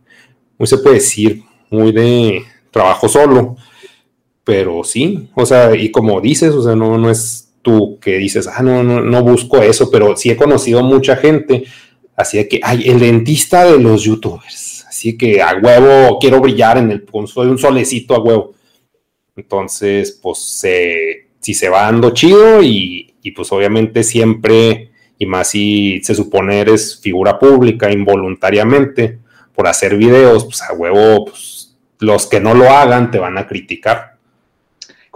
muy 0.57 0.67
se 0.67 0.77
puede 0.77 0.95
decir, 0.95 1.43
muy 1.69 1.91
de 1.91 2.43
trabajo 2.71 3.09
solo, 3.09 3.57
pero 4.45 4.83
sí, 4.83 5.29
o 5.35 5.45
sea, 5.45 5.75
y 5.75 5.91
como 5.91 6.21
dices, 6.21 6.53
o 6.53 6.63
sea, 6.63 6.75
no, 6.75 6.97
no 6.97 7.09
es 7.09 7.53
tú 7.61 7.97
que 7.99 8.17
dices, 8.17 8.47
ah, 8.47 8.61
no, 8.61 8.83
no, 8.83 9.01
no 9.01 9.23
busco 9.23 9.61
eso, 9.61 9.89
pero 9.89 10.15
sí 10.15 10.29
he 10.29 10.37
conocido 10.37 10.83
mucha 10.83 11.15
gente, 11.15 11.65
así 12.15 12.37
de 12.37 12.47
que, 12.47 12.59
ay, 12.61 12.83
el 12.85 12.99
dentista 12.99 13.65
de 13.65 13.79
los 13.79 14.03
youtubers, 14.03 14.64
así 15.05 15.17
que 15.17 15.39
a 15.41 15.55
huevo 15.61 16.17
quiero 16.19 16.41
brillar 16.41 16.79
en 16.79 16.91
el, 16.91 17.05
soy 17.27 17.47
un 17.47 17.59
solecito 17.59 18.15
a 18.15 18.21
huevo. 18.21 18.53
Entonces, 19.35 20.19
pues, 20.21 20.65
si 21.39 21.53
se 21.53 21.69
va 21.69 21.83
dando 21.83 22.09
chido 22.11 22.63
y, 22.63 23.13
y 23.21 23.31
pues 23.31 23.51
obviamente 23.51 24.03
siempre, 24.03 24.89
y 25.19 25.25
más 25.27 25.49
si 25.49 26.01
se 26.03 26.15
supone 26.15 26.59
eres 26.59 26.99
figura 26.99 27.37
pública 27.37 27.91
involuntariamente 27.91 29.19
por 29.53 29.67
hacer 29.67 29.95
videos, 29.95 30.45
pues 30.45 30.61
a 30.63 30.73
huevo, 30.73 31.25
pues 31.25 31.77
los 31.99 32.25
que 32.25 32.39
no 32.39 32.55
lo 32.55 32.69
hagan 32.69 33.11
te 33.11 33.19
van 33.19 33.37
a 33.37 33.47
criticar 33.47 34.15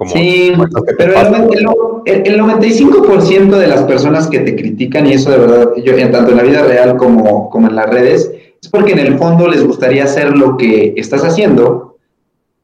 sí, 0.07 0.53
pero 0.97 2.03
el, 2.05 2.27
el, 2.27 2.39
95% 2.39 3.57
de 3.57 3.67
las 3.67 3.83
personas 3.83 4.27
que 4.27 4.39
te 4.39 4.55
critican, 4.55 5.05
y 5.07 5.13
eso 5.13 5.31
de 5.31 5.37
verdad, 5.37 5.71
yo, 5.83 5.93
tanto 6.11 6.31
en 6.31 6.37
la 6.37 6.43
vida 6.43 6.63
real 6.63 6.95
como, 6.95 7.49
como 7.49 7.67
en 7.67 7.75
las 7.75 7.89
redes, 7.89 8.31
es 8.61 8.69
porque 8.69 8.93
en 8.93 8.99
el 8.99 9.17
fondo 9.17 9.47
les 9.47 9.65
gustaría 9.65 10.03
hacer 10.03 10.37
lo 10.37 10.57
que 10.57 10.93
estás 10.97 11.23
haciendo, 11.23 11.97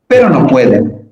pero 0.07 0.29
no 0.29 0.47
pueden. 0.47 1.05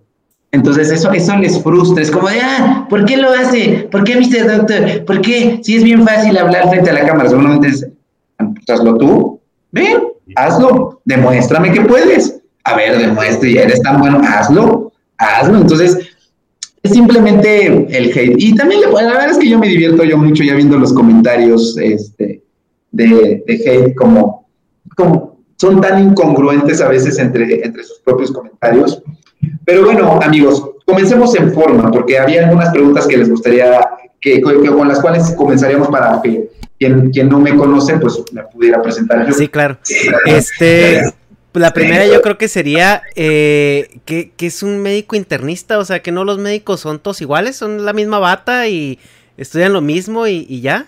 Entonces 0.51 0.91
eso, 0.91 1.11
eso 1.11 1.35
les 1.37 1.61
frustra, 1.63 2.03
es 2.03 2.11
como 2.11 2.29
de, 2.29 2.39
ah, 2.39 2.85
¿por 2.89 3.05
qué 3.05 3.17
lo 3.17 3.31
hace? 3.31 3.87
¿Por 3.91 4.03
qué, 4.03 4.15
Mr. 4.15 4.57
Doctor? 4.57 5.05
¿Por 5.05 5.21
qué? 5.21 5.59
Si 5.63 5.77
es 5.77 5.83
bien 5.83 6.05
fácil 6.05 6.37
hablar 6.37 6.69
frente 6.69 6.91
a 6.91 6.93
la 6.93 7.07
cámara, 7.07 7.29
seguramente 7.29 7.69
es, 7.69 7.87
hazlo 8.69 8.97
tú, 8.97 9.39
ven, 9.71 10.03
hazlo, 10.35 11.01
demuéstrame 11.05 11.71
que 11.71 11.81
puedes. 11.81 12.39
A 12.65 12.75
ver, 12.75 12.97
demuestra, 12.97 13.49
eres 13.49 13.81
tan 13.81 13.99
bueno, 13.99 14.21
hazlo, 14.23 14.91
hazlo. 15.17 15.57
Entonces, 15.57 15.97
es 16.83 16.91
simplemente 16.91 17.65
el 17.65 18.11
hate. 18.11 18.35
Y 18.37 18.55
también 18.55 18.81
la 18.81 19.03
verdad 19.03 19.29
es 19.31 19.37
que 19.37 19.49
yo 19.49 19.57
me 19.57 19.69
divierto 19.69 20.03
yo 20.03 20.17
mucho 20.17 20.43
ya 20.43 20.53
viendo 20.53 20.77
los 20.77 20.93
comentarios 20.93 21.77
este, 21.77 22.43
de, 22.91 23.43
hate 23.47 23.95
como, 23.95 24.42
como 24.95 25.43
son 25.57 25.81
tan 25.81 26.03
incongruentes 26.03 26.81
a 26.81 26.89
veces 26.89 27.19
entre, 27.19 27.65
entre 27.65 27.83
sus 27.83 27.99
propios 27.99 28.31
comentarios. 28.31 29.01
Pero 29.65 29.85
bueno, 29.85 30.19
amigos, 30.21 30.71
comencemos 30.85 31.35
en 31.35 31.53
forma, 31.53 31.91
porque 31.91 32.17
había 32.17 32.47
algunas 32.47 32.69
preguntas 32.69 33.07
que 33.07 33.17
les 33.17 33.29
gustaría, 33.29 33.79
que, 34.19 34.41
con 34.41 34.87
las 34.87 34.99
cuales 34.99 35.31
comenzaríamos 35.37 35.89
para 35.89 36.21
que 36.21 36.49
quien, 36.79 37.11
quien 37.11 37.29
no 37.29 37.39
me 37.39 37.55
conoce, 37.55 37.97
pues 37.97 38.21
me 38.31 38.43
pudiera 38.43 38.81
presentar 38.81 39.27
yo. 39.27 39.33
Sí, 39.33 39.47
claro. 39.47 39.77
Este, 40.25 41.13
la 41.53 41.73
primera 41.73 42.05
yo 42.07 42.21
creo 42.21 42.37
que 42.37 42.47
sería 42.47 43.03
eh, 43.15 43.99
que, 44.05 44.33
es 44.39 44.63
un 44.63 44.81
médico 44.81 45.15
internista, 45.15 45.77
o 45.77 45.85
sea 45.85 46.01
que 46.01 46.11
no 46.11 46.25
los 46.25 46.39
médicos 46.39 46.79
son 46.79 46.99
todos 46.99 47.21
iguales, 47.21 47.55
son 47.55 47.85
la 47.85 47.93
misma 47.93 48.19
bata 48.19 48.67
y 48.67 48.99
estudian 49.37 49.73
lo 49.73 49.81
mismo 49.81 50.27
y, 50.27 50.61
ya. 50.61 50.87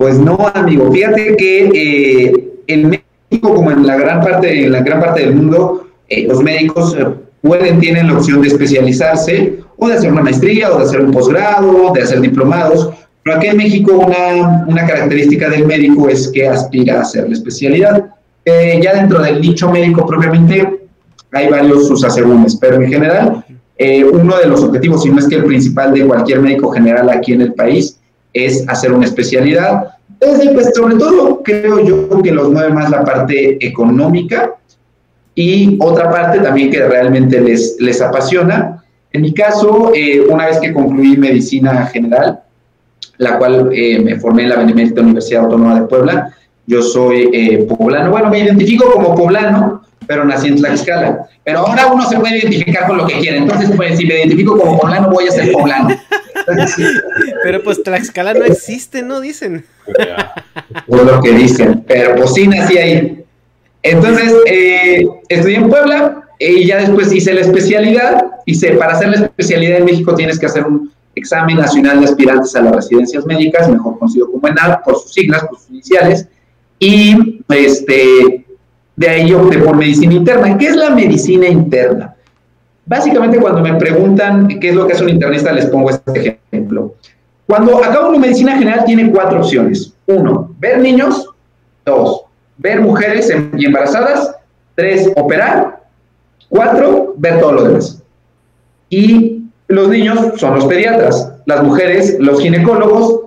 Pues 0.00 0.18
no, 0.18 0.50
amigo, 0.54 0.90
fíjate 0.90 1.36
que 1.36 1.66
eh, 1.74 2.32
en 2.68 2.88
México, 2.88 3.54
como 3.54 3.70
en 3.70 3.86
la 3.86 3.96
gran 3.96 4.22
parte, 4.22 4.64
en 4.64 4.72
la 4.72 4.80
gran 4.80 4.98
parte 4.98 5.20
del 5.20 5.34
mundo, 5.34 5.88
eh, 6.08 6.26
los 6.26 6.42
médicos 6.42 6.96
pueden, 7.42 7.80
tienen 7.80 8.06
la 8.06 8.14
opción 8.14 8.40
de 8.40 8.48
especializarse 8.48 9.58
o 9.76 9.88
de 9.88 9.96
hacer 9.96 10.10
una 10.10 10.22
maestría 10.22 10.72
o 10.72 10.78
de 10.78 10.84
hacer 10.84 11.02
un 11.02 11.10
posgrado, 11.10 11.92
de 11.92 12.00
hacer 12.00 12.22
diplomados. 12.22 12.88
Pero 13.22 13.36
aquí 13.36 13.48
en 13.48 13.58
México 13.58 13.92
una, 13.92 14.64
una 14.66 14.86
característica 14.86 15.50
del 15.50 15.66
médico 15.66 16.08
es 16.08 16.28
que 16.28 16.48
aspira 16.48 16.96
a 16.96 17.02
hacer 17.02 17.28
la 17.28 17.34
especialidad. 17.34 18.06
Eh, 18.46 18.80
ya 18.82 18.94
dentro 18.94 19.20
del 19.20 19.42
nicho 19.42 19.70
médico 19.70 20.06
propiamente 20.06 20.80
hay 21.30 21.50
varios 21.50 21.88
sus 21.88 22.02
asegúnes, 22.04 22.56
pero 22.56 22.80
en 22.80 22.88
general 22.88 23.44
eh, 23.76 24.02
uno 24.02 24.38
de 24.38 24.46
los 24.46 24.62
objetivos, 24.62 25.02
si 25.02 25.10
no 25.10 25.18
es 25.18 25.28
que 25.28 25.34
el 25.34 25.44
principal 25.44 25.92
de 25.92 26.06
cualquier 26.06 26.40
médico 26.40 26.70
general 26.70 27.10
aquí 27.10 27.34
en 27.34 27.42
el 27.42 27.52
país, 27.52 27.99
es 28.32 28.64
hacer 28.68 28.92
una 28.92 29.06
especialidad. 29.06 29.94
Entonces, 30.20 30.50
pues, 30.52 30.72
sobre 30.74 30.96
todo 30.96 31.42
creo 31.42 31.80
yo 31.80 32.22
que 32.22 32.32
los 32.32 32.50
mueve 32.50 32.70
más 32.70 32.90
la 32.90 33.04
parte 33.04 33.64
económica 33.64 34.52
y 35.34 35.78
otra 35.80 36.10
parte 36.10 36.40
también 36.40 36.70
que 36.70 36.86
realmente 36.86 37.40
les, 37.40 37.76
les 37.80 38.00
apasiona. 38.00 38.84
En 39.12 39.22
mi 39.22 39.32
caso, 39.32 39.92
eh, 39.94 40.20
una 40.28 40.46
vez 40.46 40.58
que 40.58 40.72
concluí 40.72 41.16
medicina 41.16 41.86
general, 41.86 42.40
la 43.18 43.38
cual 43.38 43.70
me 43.70 44.18
formé 44.18 44.44
en 44.44 44.48
la 44.48 44.56
Benemérita 44.56 45.02
Universidad 45.02 45.44
Autónoma 45.44 45.80
de 45.80 45.86
Puebla, 45.86 46.34
yo 46.66 46.82
soy 46.82 47.28
eh, 47.32 47.66
poblano. 47.68 48.10
Bueno, 48.10 48.30
me 48.30 48.38
identifico 48.38 48.90
como 48.92 49.14
poblano, 49.14 49.82
pero 50.06 50.24
nací 50.24 50.48
en 50.48 50.56
Tlaxcala. 50.56 51.26
Pero 51.44 51.60
ahora 51.60 51.88
uno 51.88 52.08
se 52.08 52.18
puede 52.18 52.38
identificar 52.38 52.86
con 52.86 52.98
lo 52.98 53.06
que 53.06 53.18
quiere. 53.18 53.38
Entonces, 53.38 53.70
pues, 53.76 53.98
si 53.98 54.06
me 54.06 54.14
identifico 54.14 54.56
como 54.56 54.78
poblano, 54.78 55.10
voy 55.10 55.26
a 55.26 55.32
ser 55.32 55.50
poblano. 55.52 55.88
Pero 57.42 57.62
pues 57.62 57.82
Tlaxcala 57.82 58.34
no 58.34 58.44
existe, 58.44 59.02
¿no? 59.02 59.20
Dicen. 59.20 59.64
Es 59.86 61.04
lo 61.04 61.20
que 61.20 61.32
dicen. 61.32 61.84
Pero 61.86 62.16
pues 62.16 62.34
sí 62.34 62.46
nací 62.46 62.78
ahí. 62.78 63.24
Entonces, 63.82 64.34
eh, 64.46 65.06
estudié 65.28 65.56
en 65.56 65.68
Puebla 65.68 66.22
y 66.38 66.66
ya 66.66 66.78
después 66.78 67.12
hice 67.12 67.34
la 67.34 67.40
especialidad. 67.40 68.24
Hice, 68.46 68.72
para 68.72 68.94
hacer 68.94 69.08
la 69.08 69.26
especialidad 69.26 69.78
en 69.78 69.84
México 69.84 70.14
tienes 70.14 70.38
que 70.38 70.46
hacer 70.46 70.64
un 70.64 70.92
examen 71.14 71.56
nacional 71.56 72.00
de 72.00 72.06
aspirantes 72.06 72.54
a 72.56 72.62
las 72.62 72.76
residencias 72.76 73.26
médicas, 73.26 73.68
mejor 73.68 73.98
conocido 73.98 74.30
como 74.30 74.46
ENAD, 74.48 74.82
por 74.84 74.98
sus 74.98 75.12
siglas, 75.12 75.44
por 75.46 75.58
sus 75.58 75.70
iniciales 75.70 76.26
y 76.80 77.42
este, 77.50 78.46
de 78.96 79.08
ahí 79.08 79.32
opté 79.32 79.58
por 79.58 79.76
medicina 79.76 80.14
interna. 80.14 80.58
¿Qué 80.58 80.66
es 80.66 80.76
la 80.76 80.90
medicina 80.90 81.46
interna? 81.46 82.16
Básicamente 82.90 83.38
cuando 83.38 83.60
me 83.60 83.74
preguntan 83.74 84.48
qué 84.48 84.70
es 84.70 84.74
lo 84.74 84.84
que 84.84 84.94
hace 84.94 85.04
un 85.04 85.10
internista, 85.10 85.52
les 85.52 85.66
pongo 85.66 85.90
este 85.90 86.40
ejemplo. 86.50 86.96
Cuando 87.46 87.84
acaba 87.84 88.08
una 88.08 88.18
medicina 88.18 88.58
general 88.58 88.84
tiene 88.84 89.12
cuatro 89.12 89.38
opciones. 89.38 89.94
Uno, 90.06 90.52
ver 90.58 90.80
niños. 90.80 91.28
Dos, 91.86 92.22
ver 92.58 92.80
mujeres 92.80 93.30
em-, 93.30 93.52
embarazadas. 93.60 94.34
Tres, 94.74 95.08
operar. 95.14 95.84
Cuatro, 96.48 97.14
ver 97.16 97.38
todo 97.38 97.52
lo 97.52 97.62
demás. 97.62 98.02
Y 98.88 99.44
los 99.68 99.88
niños 99.88 100.40
son 100.40 100.56
los 100.56 100.64
pediatras, 100.64 101.32
las 101.46 101.62
mujeres, 101.62 102.16
los 102.18 102.40
ginecólogos 102.40 103.20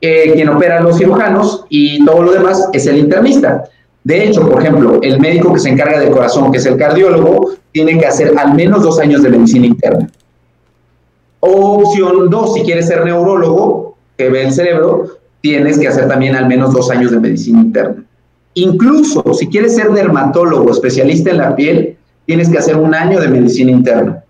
eh, 0.00 0.32
quien 0.32 0.48
opera 0.48 0.80
los 0.80 0.96
cirujanos 0.96 1.66
y 1.68 2.02
todo 2.06 2.22
lo 2.22 2.32
demás 2.32 2.70
es 2.72 2.86
el 2.86 2.96
internista. 2.96 3.64
De 4.04 4.24
hecho, 4.24 4.48
por 4.48 4.62
ejemplo, 4.62 4.98
el 5.02 5.20
médico 5.20 5.52
que 5.52 5.60
se 5.60 5.68
encarga 5.68 6.00
del 6.00 6.10
corazón, 6.10 6.50
que 6.50 6.58
es 6.58 6.66
el 6.66 6.76
cardiólogo, 6.76 7.52
tiene 7.72 7.98
que 7.98 8.06
hacer 8.06 8.32
al 8.36 8.54
menos 8.54 8.82
dos 8.82 8.98
años 8.98 9.22
de 9.22 9.30
medicina 9.30 9.66
interna. 9.66 10.10
Opción 11.40 12.30
dos, 12.30 12.54
si 12.54 12.62
quieres 12.62 12.86
ser 12.86 13.04
neurólogo, 13.04 13.96
que 14.16 14.28
ve 14.28 14.44
el 14.44 14.52
cerebro, 14.52 15.06
tienes 15.40 15.78
que 15.78 15.88
hacer 15.88 16.08
también 16.08 16.34
al 16.34 16.46
menos 16.46 16.72
dos 16.72 16.90
años 16.90 17.10
de 17.10 17.20
medicina 17.20 17.60
interna. 17.60 18.04
Incluso 18.54 19.22
si 19.34 19.46
quieres 19.48 19.76
ser 19.76 19.90
dermatólogo, 19.90 20.70
especialista 20.70 21.30
en 21.30 21.38
la 21.38 21.54
piel, 21.54 21.96
tienes 22.26 22.48
que 22.48 22.58
hacer 22.58 22.76
un 22.76 22.94
año 22.94 23.20
de 23.20 23.28
medicina 23.28 23.70
interna. 23.70 24.24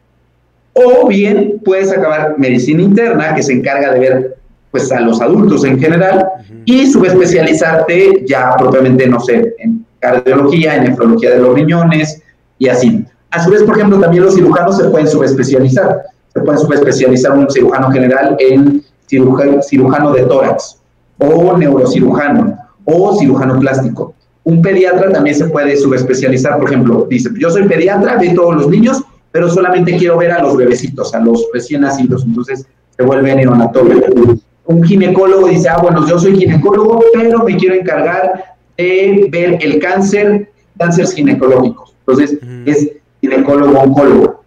O 0.73 1.09
bien 1.09 1.61
puedes 1.65 1.91
acabar 1.91 2.37
medicina 2.39 2.83
interna, 2.83 3.35
que 3.35 3.43
se 3.43 3.53
encarga 3.53 3.93
de 3.93 4.01
ver 4.01 4.37
pues 4.71 4.91
a 4.93 5.01
los 5.01 5.21
adultos 5.21 5.65
en 5.65 5.79
general 5.79 6.27
y 6.65 6.87
subespecializarte 6.87 8.25
ya 8.27 8.55
propiamente, 8.57 9.07
no 9.07 9.21
sé, 9.21 9.55
en 9.59 9.85
cardiología, 9.99 10.77
en 10.77 10.85
nefrología 10.85 11.31
de 11.31 11.39
los 11.39 11.55
riñones 11.55 12.23
y 12.59 12.69
así. 12.69 13.05
A 13.31 13.43
su 13.43 13.51
vez, 13.51 13.63
por 13.63 13.77
ejemplo, 13.77 13.99
también 14.01 14.25
los 14.25 14.35
cirujanos 14.35 14.77
se 14.77 14.89
pueden 14.89 15.09
subespecializar. 15.09 16.03
Se 16.33 16.41
pueden 16.41 16.61
subespecializar 16.61 17.33
un 17.33 17.51
cirujano 17.51 17.91
general 17.91 18.37
en 18.39 18.83
cirujano 19.09 20.13
de 20.13 20.23
tórax 20.23 20.79
o 21.19 21.57
neurocirujano 21.57 22.57
o 22.85 23.19
cirujano 23.19 23.59
plástico. 23.59 24.15
Un 24.45 24.63
pediatra 24.63 25.13
también 25.13 25.37
se 25.37 25.47
puede 25.47 25.77
subespecializar, 25.77 26.59
por 26.59 26.69
ejemplo, 26.69 27.07
dice, 27.11 27.31
yo 27.39 27.51
soy 27.51 27.65
pediatra, 27.65 28.17
de 28.17 28.31
todos 28.31 28.55
los 28.55 28.69
niños 28.69 29.05
pero 29.33 29.49
solamente 29.49 29.97
quiero 29.97 30.19
ver 30.19 30.33
a 30.33 30.43
los 30.43 30.57
bebecitos, 30.57 31.15
a 31.15 31.21
los 31.21 31.47
recién 31.53 31.83
nacidos, 31.83 32.25
entonces 32.25 32.67
se 32.97 33.03
vuelve 33.03 33.35
neonatólogo. 33.35 34.37
Un 34.71 34.85
ginecólogo 34.85 35.49
dice, 35.49 35.69
ah, 35.69 35.79
bueno, 35.79 36.07
yo 36.07 36.17
soy 36.19 36.37
ginecólogo, 36.37 37.03
pero 37.13 37.43
me 37.43 37.57
quiero 37.57 37.75
encargar 37.75 38.55
de 38.79 39.27
ver 39.29 39.59
el 39.61 39.81
cáncer, 39.81 40.49
cánceres 40.79 41.13
ginecológicos. 41.13 41.93
Entonces, 42.07 42.39
es 42.67 42.93
ginecólogo-oncólogo. 43.21 44.45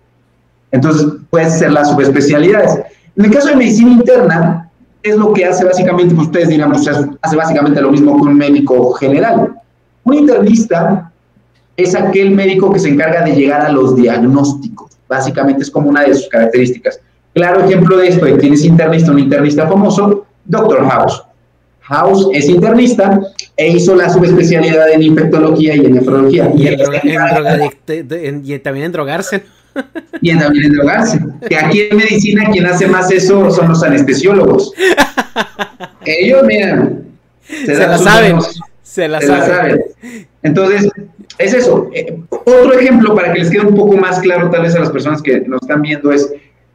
Entonces, 0.72 1.08
puede 1.30 1.50
ser 1.50 1.74
las 1.74 1.90
subespecialidades. 1.90 2.80
En 3.18 3.26
el 3.26 3.32
caso 3.32 3.50
de 3.50 3.58
medicina 3.58 3.92
interna, 3.92 4.70
es 5.04 5.18
lo 5.18 5.34
que 5.34 5.44
hace 5.44 5.66
básicamente, 5.66 6.16
pues 6.16 6.28
ustedes 6.28 6.48
dirán, 6.48 6.72
pues 6.72 6.88
hace 6.88 7.36
básicamente 7.36 7.82
lo 7.82 7.92
mismo 7.92 8.16
que 8.16 8.22
un 8.22 8.38
médico 8.38 8.94
general. 8.94 9.60
Un 10.06 10.14
internista 10.14 11.12
es 11.76 11.96
aquel 11.96 12.32
médico 12.32 12.72
que 12.72 12.80
se 12.80 12.88
encarga 12.88 13.26
de 13.26 13.36
llegar 13.36 13.62
a 13.62 13.72
los 13.74 13.98
diagnósticos. 13.98 14.92
Básicamente 15.10 15.64
es 15.64 15.70
como 15.70 15.90
una 15.90 16.04
de 16.04 16.16
sus 16.16 16.30
características. 16.30 17.02
Claro 17.34 17.66
ejemplo 17.66 17.98
de 17.98 18.10
esto, 18.10 18.26
quién 18.40 18.54
es 18.54 18.64
internista, 18.64 19.12
un 19.12 19.20
internista 19.20 19.68
famoso, 19.68 20.26
Dr. 20.46 20.88
House. 20.88 21.24
House 21.82 22.30
es 22.34 22.48
internista 22.48 23.20
e 23.58 23.70
hizo 23.70 23.96
la 23.96 24.10
subespecialidad 24.10 24.92
en 24.92 25.02
infectología 25.02 25.76
y 25.76 25.86
en 25.86 25.96
nefrología. 25.96 26.52
Y, 26.56 26.70
y 26.70 28.60
también 28.60 28.86
en 28.86 28.92
drogarse. 28.92 29.44
Y 30.22 30.38
también 30.38 30.66
en 30.66 30.74
drogarse. 30.74 31.20
Que 31.50 31.58
aquí 31.58 31.82
en 31.90 31.98
medicina 31.98 32.50
quien 32.52 32.66
hace 32.66 32.88
más 32.88 33.12
eso 33.12 33.52
son 33.52 33.70
los 33.70 33.84
anestesiólogos. 33.84 34.72
Ellos, 36.06 36.44
miran, 36.44 37.04
se, 37.44 37.74
la 37.74 37.98
saben. 37.98 38.38
se 38.82 39.08
la 39.08 39.22
saben. 39.22 39.84
Entonces, 40.42 40.90
es 41.38 41.54
eso. 41.54 41.90
Eh, 41.94 42.18
otro 42.30 42.74
ejemplo 42.80 43.16
para 43.16 43.34
que 43.34 43.40
les 43.40 43.50
quede 43.50 43.66
un 43.66 43.76
poco 43.76 43.98
más 43.98 44.20
claro 44.20 44.50
tal 44.50 44.64
vez 44.64 44.76
a 44.76 44.80
las 44.80 44.92
personas 44.92 45.22
que 45.22 45.42
nos 45.42 45.62
están 45.62 45.82
viendo 45.82 46.12
es, 46.12 46.32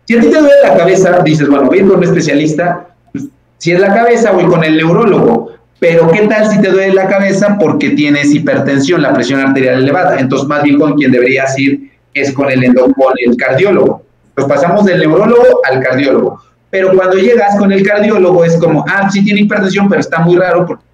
si 0.09 0.17
a 0.17 0.21
ti 0.21 0.29
te 0.29 0.39
duele 0.39 0.55
la 0.63 0.75
cabeza, 0.75 1.21
dices, 1.23 1.47
bueno, 1.51 1.67
voy 1.67 1.81
con 1.81 1.99
un 1.99 2.05
especialista, 2.05 2.87
pues, 3.13 3.27
si 3.59 3.73
es 3.73 3.79
la 3.79 3.93
cabeza, 3.93 4.31
voy 4.31 4.47
con 4.47 4.65
el 4.65 4.79
neurólogo. 4.79 5.53
Pero 5.79 6.11
¿qué 6.11 6.23
tal 6.23 6.51
si 6.51 6.63
te 6.63 6.71
duele 6.71 6.95
la 6.95 7.09
cabeza 7.09 7.59
porque 7.61 7.91
tienes 7.91 8.35
hipertensión, 8.35 9.03
la 9.03 9.13
presión 9.13 9.39
arterial 9.39 9.83
elevada? 9.83 10.19
Entonces, 10.19 10.49
más 10.49 10.63
bien 10.63 10.79
con 10.79 10.95
quien 10.95 11.13
deberías 11.13 11.59
ir 11.59 11.93
es 12.15 12.33
con 12.33 12.51
el, 12.51 12.75
con 12.75 13.13
el 13.23 13.37
cardiólogo. 13.37 14.03
Nos 14.35 14.47
pasamos 14.47 14.87
del 14.87 15.01
neurólogo 15.01 15.61
al 15.71 15.83
cardiólogo. 15.83 16.41
Pero 16.71 16.97
cuando 16.97 17.19
llegas 17.19 17.59
con 17.59 17.71
el 17.71 17.87
cardiólogo 17.87 18.47
es 18.47 18.57
como, 18.57 18.87
ah, 18.89 19.11
sí 19.11 19.23
tiene 19.23 19.43
hipertensión, 19.43 19.91
pero 19.91 20.01
está 20.01 20.21
muy 20.21 20.39
raro 20.39 20.65
porque 20.65 20.85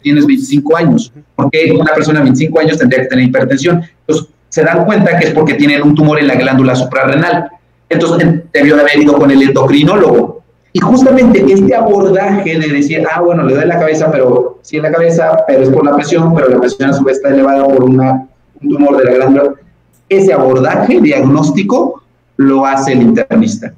tienes 0.00 0.24
25 0.24 0.76
años. 0.76 1.12
porque 1.34 1.72
una 1.76 1.92
persona 1.92 2.20
de 2.20 2.26
25 2.26 2.60
años 2.60 2.78
tendría 2.78 3.02
que 3.02 3.08
tener 3.08 3.24
hipertensión? 3.24 3.82
Entonces, 4.06 4.28
se 4.48 4.62
dan 4.62 4.84
cuenta 4.84 5.18
que 5.18 5.26
es 5.26 5.32
porque 5.32 5.54
tienen 5.54 5.82
un 5.82 5.96
tumor 5.96 6.20
en 6.20 6.28
la 6.28 6.36
glándula 6.36 6.76
suprarrenal. 6.76 7.50
Entonces, 7.88 8.42
debió 8.52 8.76
de 8.76 8.82
haber 8.82 8.98
ido 8.98 9.16
con 9.16 9.30
el 9.30 9.42
endocrinólogo. 9.42 10.42
Y 10.72 10.80
justamente 10.80 11.44
este 11.48 11.74
abordaje 11.74 12.58
de 12.58 12.68
decir, 12.68 13.02
ah, 13.10 13.20
bueno, 13.22 13.44
le 13.44 13.54
doy 13.54 13.64
la 13.66 13.78
cabeza, 13.78 14.10
pero 14.10 14.58
sí 14.62 14.76
en 14.76 14.82
la 14.82 14.92
cabeza, 14.92 15.44
pero 15.46 15.62
es 15.62 15.70
por 15.70 15.84
la 15.84 15.94
presión, 15.94 16.34
pero 16.34 16.48
la 16.48 16.60
presión 16.60 16.90
a 16.90 16.92
su 16.92 17.02
vez 17.02 17.16
está 17.16 17.30
elevada 17.30 17.66
por 17.66 17.84
una, 17.84 18.28
un 18.62 18.68
tumor 18.68 18.98
de 18.98 19.04
la 19.04 19.12
glándula. 19.12 19.54
Ese 20.08 20.32
abordaje 20.32 21.00
diagnóstico 21.00 22.02
lo 22.36 22.66
hace 22.66 22.92
el 22.92 23.02
internista. 23.02 23.72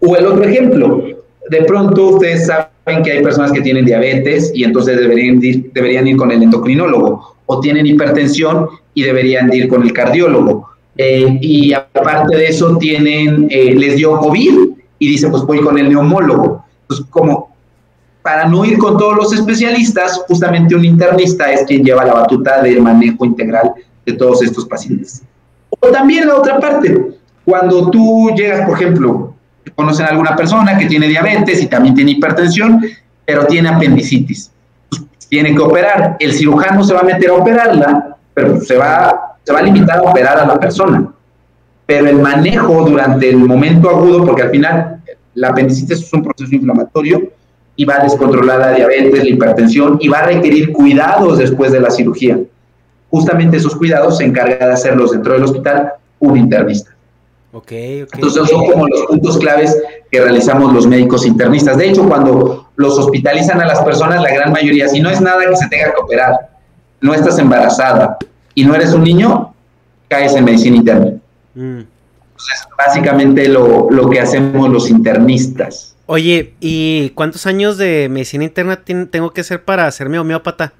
O 0.00 0.16
el 0.16 0.26
otro 0.26 0.42
ejemplo, 0.44 1.04
de 1.50 1.64
pronto 1.64 2.08
ustedes 2.08 2.46
saben 2.46 3.02
que 3.04 3.12
hay 3.12 3.22
personas 3.22 3.52
que 3.52 3.60
tienen 3.60 3.84
diabetes 3.84 4.50
y 4.54 4.64
entonces 4.64 4.98
deberían 4.98 5.38
deberían 5.38 6.06
ir 6.06 6.16
con 6.16 6.30
el 6.32 6.42
endocrinólogo, 6.42 7.36
o 7.46 7.60
tienen 7.60 7.86
hipertensión 7.86 8.68
y 8.94 9.02
deberían 9.02 9.52
ir 9.52 9.68
con 9.68 9.82
el 9.82 9.92
cardiólogo. 9.92 10.71
Eh, 10.96 11.38
y 11.40 11.72
aparte 11.72 12.36
de 12.36 12.46
eso, 12.48 12.76
tienen, 12.76 13.46
eh, 13.50 13.74
les 13.74 13.96
dio 13.96 14.18
COVID 14.18 14.54
y 14.98 15.08
dice, 15.08 15.28
pues 15.28 15.42
voy 15.42 15.60
con 15.60 15.78
el 15.78 15.88
neumólogo. 15.88 16.64
Entonces, 16.82 17.06
como 17.10 17.52
para 18.22 18.46
no 18.46 18.64
ir 18.64 18.78
con 18.78 18.96
todos 18.96 19.16
los 19.16 19.32
especialistas, 19.32 20.22
justamente 20.28 20.74
un 20.74 20.84
internista 20.84 21.50
es 21.52 21.64
quien 21.64 21.84
lleva 21.84 22.04
la 22.04 22.14
batuta 22.14 22.62
del 22.62 22.80
manejo 22.80 23.24
integral 23.24 23.72
de 24.06 24.12
todos 24.12 24.42
estos 24.42 24.64
pacientes. 24.66 25.22
O 25.80 25.88
también 25.88 26.28
la 26.28 26.36
otra 26.36 26.60
parte, 26.60 27.16
cuando 27.44 27.90
tú 27.90 28.30
llegas, 28.36 28.66
por 28.66 28.80
ejemplo, 28.80 29.34
conocen 29.74 30.06
a 30.06 30.10
alguna 30.10 30.36
persona 30.36 30.78
que 30.78 30.86
tiene 30.86 31.08
diabetes 31.08 31.62
y 31.62 31.66
también 31.66 31.94
tiene 31.94 32.12
hipertensión, 32.12 32.84
pero 33.24 33.46
tiene 33.46 33.68
apendicitis. 33.68 34.50
Pues, 34.88 35.02
tiene 35.28 35.54
que 35.54 35.60
operar. 35.60 36.16
El 36.20 36.32
cirujano 36.32 36.84
se 36.84 36.94
va 36.94 37.00
a 37.00 37.04
meter 37.04 37.30
a 37.30 37.34
operarla, 37.34 38.16
pero 38.34 38.60
se 38.60 38.76
va, 38.76 39.21
se 39.44 39.52
va 39.52 39.58
a 39.58 39.62
limitar 39.62 39.98
a 39.98 40.02
operar 40.02 40.38
a 40.38 40.46
la 40.46 40.58
persona. 40.58 41.12
Pero 41.86 42.08
el 42.08 42.18
manejo 42.18 42.84
durante 42.88 43.28
el 43.28 43.38
momento 43.38 43.90
agudo, 43.90 44.24
porque 44.24 44.42
al 44.42 44.50
final 44.50 45.02
la 45.34 45.48
apendicitis 45.48 46.02
es 46.02 46.12
un 46.12 46.22
proceso 46.22 46.54
inflamatorio 46.54 47.22
y 47.76 47.84
va 47.84 47.96
a 47.96 48.04
descontrolar 48.04 48.58
la 48.58 48.72
diabetes, 48.72 49.24
la 49.24 49.28
hipertensión 49.28 49.98
y 50.00 50.08
va 50.08 50.18
a 50.18 50.26
requerir 50.26 50.72
cuidados 50.72 51.38
después 51.38 51.72
de 51.72 51.80
la 51.80 51.90
cirugía. 51.90 52.38
Justamente 53.10 53.56
esos 53.56 53.74
cuidados 53.76 54.18
se 54.18 54.24
encarga 54.24 54.66
de 54.66 54.72
hacerlos 54.72 55.12
dentro 55.12 55.34
del 55.34 55.44
hospital 55.44 55.92
un 56.18 56.36
internista. 56.36 56.90
Okay, 57.54 58.06
Entonces 58.14 58.48
son 58.48 58.66
como 58.66 58.88
los 58.88 59.02
puntos 59.02 59.36
claves 59.36 59.76
que 60.10 60.20
realizamos 60.20 60.72
los 60.72 60.86
médicos 60.86 61.26
internistas. 61.26 61.76
De 61.76 61.90
hecho, 61.90 62.08
cuando 62.08 62.70
los 62.76 62.98
hospitalizan 62.98 63.60
a 63.60 63.66
las 63.66 63.82
personas, 63.82 64.22
la 64.22 64.32
gran 64.32 64.52
mayoría, 64.52 64.88
si 64.88 65.00
no 65.00 65.10
es 65.10 65.20
nada 65.20 65.44
que 65.46 65.56
se 65.56 65.68
tenga 65.68 65.92
que 65.92 66.00
operar, 66.00 66.48
no 67.02 67.12
estás 67.12 67.38
embarazada 67.38 68.16
y 68.54 68.64
no 68.64 68.74
eres 68.74 68.92
un 68.92 69.04
niño, 69.04 69.54
caes 70.08 70.34
en 70.34 70.44
medicina 70.44 70.76
interna. 70.76 71.12
Mm. 71.54 71.80
Entonces, 71.80 72.68
básicamente 72.76 73.48
lo, 73.48 73.90
lo, 73.90 74.10
que 74.10 74.20
hacemos 74.20 74.68
los 74.68 74.90
internistas. 74.90 75.94
Oye, 76.06 76.54
¿y 76.60 77.10
cuántos 77.10 77.46
años 77.46 77.78
de 77.78 78.08
medicina 78.10 78.44
interna 78.44 78.82
tengo 78.84 79.30
que 79.30 79.42
hacer 79.42 79.64
para 79.64 79.86
hacerme 79.86 80.18
homeópata? 80.18 80.72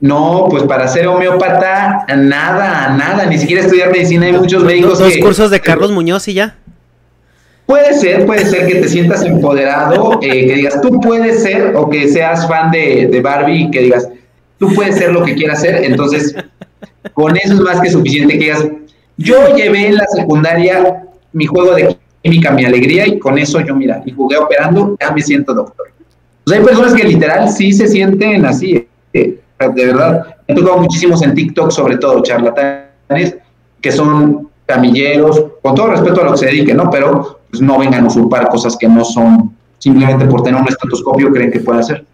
No, 0.00 0.46
pues 0.48 0.62
para 0.62 0.88
ser 0.88 1.06
homeópata, 1.06 2.06
nada, 2.16 2.96
nada, 2.96 3.26
ni 3.26 3.36
siquiera 3.36 3.62
estudiar 3.62 3.92
medicina. 3.92 4.26
Hay 4.26 4.32
muchos 4.32 4.64
médicos. 4.64 4.98
Dos 4.98 5.16
cursos 5.18 5.50
de 5.50 5.60
Carlos 5.60 5.92
Muñoz 5.92 6.26
y 6.28 6.34
ya. 6.34 6.56
Puede 7.66 7.94
ser, 7.94 8.26
puede 8.26 8.46
ser 8.46 8.66
que 8.66 8.76
te 8.76 8.88
sientas 8.88 9.22
empoderado, 9.24 10.18
eh, 10.22 10.46
que 10.46 10.54
digas, 10.54 10.80
tú 10.80 11.00
puedes 11.00 11.42
ser, 11.42 11.76
o 11.76 11.88
que 11.90 12.08
seas 12.08 12.48
fan 12.48 12.70
de, 12.70 13.08
de 13.12 13.20
Barbie 13.20 13.64
y 13.64 13.70
que 13.70 13.80
digas, 13.80 14.08
tú 14.58 14.72
puedes 14.74 14.96
ser 14.96 15.12
lo 15.12 15.22
que 15.22 15.34
quieras 15.34 15.60
ser. 15.60 15.84
Entonces, 15.84 16.34
con 17.14 17.36
eso 17.36 17.54
es 17.54 17.60
más 17.60 17.80
que 17.80 17.90
suficiente 17.90 18.34
que 18.34 18.44
digas, 18.44 18.66
yo 19.16 19.54
llevé 19.54 19.88
en 19.88 19.96
la 19.96 20.06
secundaria 20.06 21.04
mi 21.32 21.46
juego 21.46 21.74
de 21.74 21.96
química, 22.22 22.50
mi 22.50 22.64
alegría, 22.64 23.06
y 23.06 23.18
con 23.18 23.38
eso 23.38 23.60
yo, 23.60 23.74
mira, 23.74 24.02
y 24.04 24.12
jugué 24.12 24.36
operando, 24.36 24.96
ya 25.00 25.10
me 25.12 25.22
siento 25.22 25.54
doctor. 25.54 25.90
Pues 26.44 26.58
hay 26.58 26.64
personas 26.64 26.94
que 26.94 27.04
literal 27.04 27.48
sí 27.48 27.72
se 27.72 27.86
sienten 27.86 28.44
así. 28.44 28.86
Eh, 29.12 29.40
de 29.68 29.86
verdad. 29.86 30.36
He 30.46 30.54
tocado 30.54 30.78
muchísimos 30.78 31.22
en 31.22 31.34
TikTok, 31.34 31.70
sobre 31.70 31.98
todo 31.98 32.22
charlatanes, 32.22 33.36
que 33.80 33.92
son 33.92 34.48
camilleros, 34.66 35.44
con 35.62 35.74
todo 35.74 35.88
respeto 35.88 36.22
a 36.22 36.24
lo 36.24 36.32
que 36.32 36.38
se 36.38 36.46
dediquen, 36.46 36.76
¿no? 36.76 36.90
Pero 36.90 37.40
pues, 37.50 37.60
no 37.60 37.78
vengan 37.78 38.04
a 38.04 38.06
usurpar 38.08 38.48
cosas 38.48 38.76
que 38.76 38.88
no 38.88 39.04
son, 39.04 39.54
simplemente 39.78 40.26
por 40.26 40.42
tener 40.42 40.60
un 40.60 40.68
estetoscopio 40.68 41.30
creen 41.32 41.50
que 41.50 41.60
puede 41.60 41.80
hacer. 41.80 42.04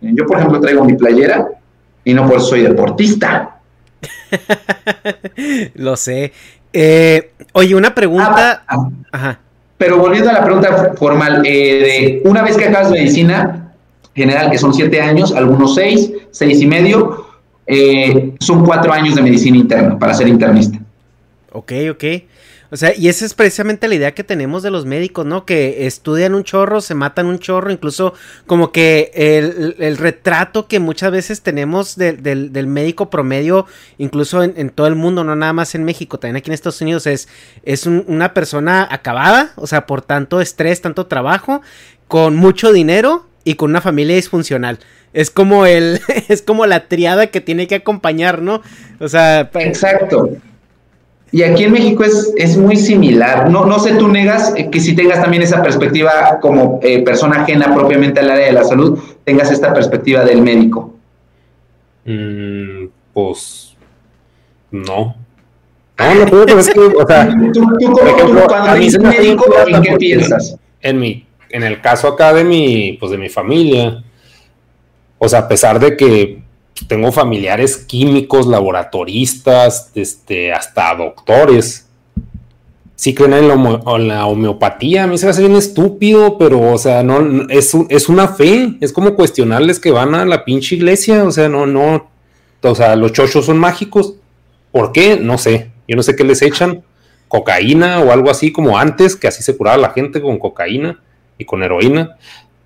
Yo, 0.00 0.26
por 0.26 0.38
ejemplo, 0.38 0.60
traigo 0.60 0.84
mi 0.84 0.94
playera 0.94 1.48
y 2.04 2.14
no 2.14 2.26
por 2.26 2.38
eso 2.38 2.46
soy 2.46 2.62
deportista. 2.62 3.60
lo 5.74 5.96
sé. 5.96 6.32
Eh, 6.72 7.32
oye, 7.52 7.74
una 7.74 7.94
pregunta. 7.94 8.64
Ah, 8.66 8.88
Ajá. 9.12 9.40
Pero 9.78 9.98
volviendo 9.98 10.30
a 10.30 10.34
la 10.34 10.44
pregunta 10.44 10.94
formal, 10.96 11.42
eh, 11.44 12.20
de 12.22 12.28
una 12.28 12.42
vez 12.42 12.56
que 12.56 12.66
acabas 12.66 12.90
medicina, 12.90 13.74
general, 14.14 14.50
que 14.50 14.58
son 14.58 14.72
siete 14.72 15.00
años, 15.00 15.32
algunos 15.32 15.74
seis, 15.74 16.10
seis 16.30 16.60
y 16.60 16.66
medio, 16.66 17.26
eh, 17.66 18.34
son 18.40 18.64
cuatro 18.64 18.92
años 18.92 19.14
de 19.14 19.22
medicina 19.22 19.56
interna 19.56 19.98
para 19.98 20.14
ser 20.14 20.28
internista. 20.28 20.78
Ok, 21.52 21.72
ok. 21.90 22.04
O 22.74 22.76
sea, 22.76 22.92
y 22.92 23.06
esa 23.06 23.24
es 23.24 23.34
precisamente 23.34 23.86
la 23.86 23.94
idea 23.94 24.14
que 24.14 24.24
tenemos 24.24 24.64
de 24.64 24.72
los 24.72 24.84
médicos, 24.84 25.24
¿no? 25.24 25.46
Que 25.46 25.86
estudian 25.86 26.34
un 26.34 26.42
chorro, 26.42 26.80
se 26.80 26.96
matan 26.96 27.26
un 27.26 27.38
chorro, 27.38 27.70
incluso 27.70 28.14
como 28.48 28.72
que 28.72 29.12
el, 29.14 29.96
retrato 29.96 30.66
que 30.66 30.80
muchas 30.80 31.12
veces 31.12 31.42
tenemos 31.42 31.94
del, 31.94 32.66
médico 32.66 33.10
promedio, 33.10 33.66
incluso 33.96 34.42
en, 34.42 34.70
todo 34.70 34.88
el 34.88 34.96
mundo, 34.96 35.22
no 35.22 35.36
nada 35.36 35.52
más 35.52 35.76
en 35.76 35.84
México, 35.84 36.18
también 36.18 36.34
aquí 36.34 36.50
en 36.50 36.54
Estados 36.54 36.80
Unidos, 36.80 37.06
es, 37.06 37.28
es 37.62 37.86
una 37.86 38.34
persona 38.34 38.88
acabada, 38.90 39.52
o 39.54 39.68
sea, 39.68 39.86
por 39.86 40.02
tanto 40.02 40.40
estrés, 40.40 40.80
tanto 40.80 41.06
trabajo, 41.06 41.62
con 42.08 42.34
mucho 42.34 42.72
dinero 42.72 43.24
y 43.44 43.54
con 43.54 43.70
una 43.70 43.82
familia 43.82 44.16
disfuncional. 44.16 44.80
Es 45.12 45.30
como 45.30 45.66
el, 45.66 46.00
es 46.28 46.42
como 46.42 46.66
la 46.66 46.88
triada 46.88 47.28
que 47.28 47.40
tiene 47.40 47.68
que 47.68 47.76
acompañar, 47.76 48.42
¿no? 48.42 48.62
O 48.98 49.06
sea. 49.06 49.48
Exacto. 49.60 50.40
Y 51.34 51.42
aquí 51.42 51.64
en 51.64 51.72
México 51.72 52.04
es, 52.04 52.32
es 52.36 52.56
muy 52.56 52.76
similar. 52.76 53.50
No, 53.50 53.64
no 53.66 53.80
sé, 53.80 53.94
tú 53.94 54.06
negas 54.06 54.54
que 54.70 54.78
si 54.78 54.94
tengas 54.94 55.20
también 55.20 55.42
esa 55.42 55.64
perspectiva 55.64 56.38
como 56.40 56.78
eh, 56.80 57.02
persona 57.02 57.42
ajena 57.42 57.74
propiamente 57.74 58.20
al 58.20 58.30
área 58.30 58.46
de 58.46 58.52
la 58.52 58.62
salud, 58.62 58.96
tengas 59.24 59.50
esta 59.50 59.74
perspectiva 59.74 60.24
del 60.24 60.42
médico. 60.42 60.94
Mm, 62.04 62.84
pues 63.12 63.74
no. 64.70 65.16
No, 65.98 66.14
no, 66.14 66.24
pero 66.46 66.60
es 66.60 66.70
que, 66.70 66.78
o 66.78 67.04
sea, 67.04 67.28
¿Tú, 67.52 67.52
tú, 67.52 67.62
como- 67.82 67.96
tú 67.98 68.06
ejemplo, 68.06 68.44
cuando 68.46 68.70
a 68.70 68.74
mí 68.76 68.84
dices 68.84 69.02
médico, 69.02 69.46
¿en 69.66 69.82
qué 69.82 69.96
piensas? 69.96 70.56
En 70.82 71.00
mi, 71.00 71.26
en 71.50 71.64
el 71.64 71.80
caso 71.80 72.06
acá 72.06 72.32
de 72.32 72.44
mi, 72.44 72.96
pues 73.00 73.10
de 73.10 73.18
mi 73.18 73.28
familia, 73.28 74.04
o 75.18 75.28
sea, 75.28 75.40
a 75.40 75.48
pesar 75.48 75.80
de 75.80 75.96
que 75.96 76.43
tengo 76.88 77.12
familiares 77.12 77.76
químicos, 77.76 78.46
laboratoristas, 78.46 79.90
este, 79.94 80.52
hasta 80.52 80.94
doctores, 80.94 81.84
sí 82.96 83.14
creen 83.14 83.34
en 83.34 84.08
la, 84.08 84.26
homeopatía. 84.26 85.04
A 85.04 85.06
mí 85.06 85.18
se 85.18 85.26
me 85.26 85.30
hace 85.30 85.42
bien 85.42 85.56
estúpido, 85.56 86.38
pero, 86.38 86.72
o 86.72 86.78
sea, 86.78 87.02
no, 87.02 87.46
es, 87.48 87.74
es 87.88 88.08
una 88.08 88.28
fe. 88.28 88.76
Es 88.80 88.92
como 88.92 89.14
cuestionarles 89.14 89.80
que 89.80 89.90
van 89.90 90.14
a 90.14 90.24
la 90.24 90.44
pinche 90.44 90.76
iglesia. 90.76 91.24
O 91.24 91.30
sea, 91.30 91.48
no, 91.48 91.66
no. 91.66 92.08
O 92.62 92.74
sea, 92.74 92.96
los 92.96 93.12
chochos 93.12 93.46
son 93.46 93.58
mágicos. 93.58 94.14
¿Por 94.72 94.92
qué? 94.92 95.18
No 95.18 95.38
sé. 95.38 95.70
Yo 95.86 95.96
no 95.96 96.02
sé 96.02 96.16
qué 96.16 96.24
les 96.24 96.42
echan. 96.42 96.82
Cocaína 97.28 98.00
o 98.00 98.12
algo 98.12 98.30
así 98.30 98.52
como 98.52 98.78
antes, 98.78 99.16
que 99.16 99.26
así 99.26 99.42
se 99.42 99.56
curaba 99.56 99.76
la 99.76 99.90
gente 99.90 100.22
con 100.22 100.38
cocaína 100.38 101.02
y 101.36 101.44
con 101.44 101.62
heroína. 101.62 102.16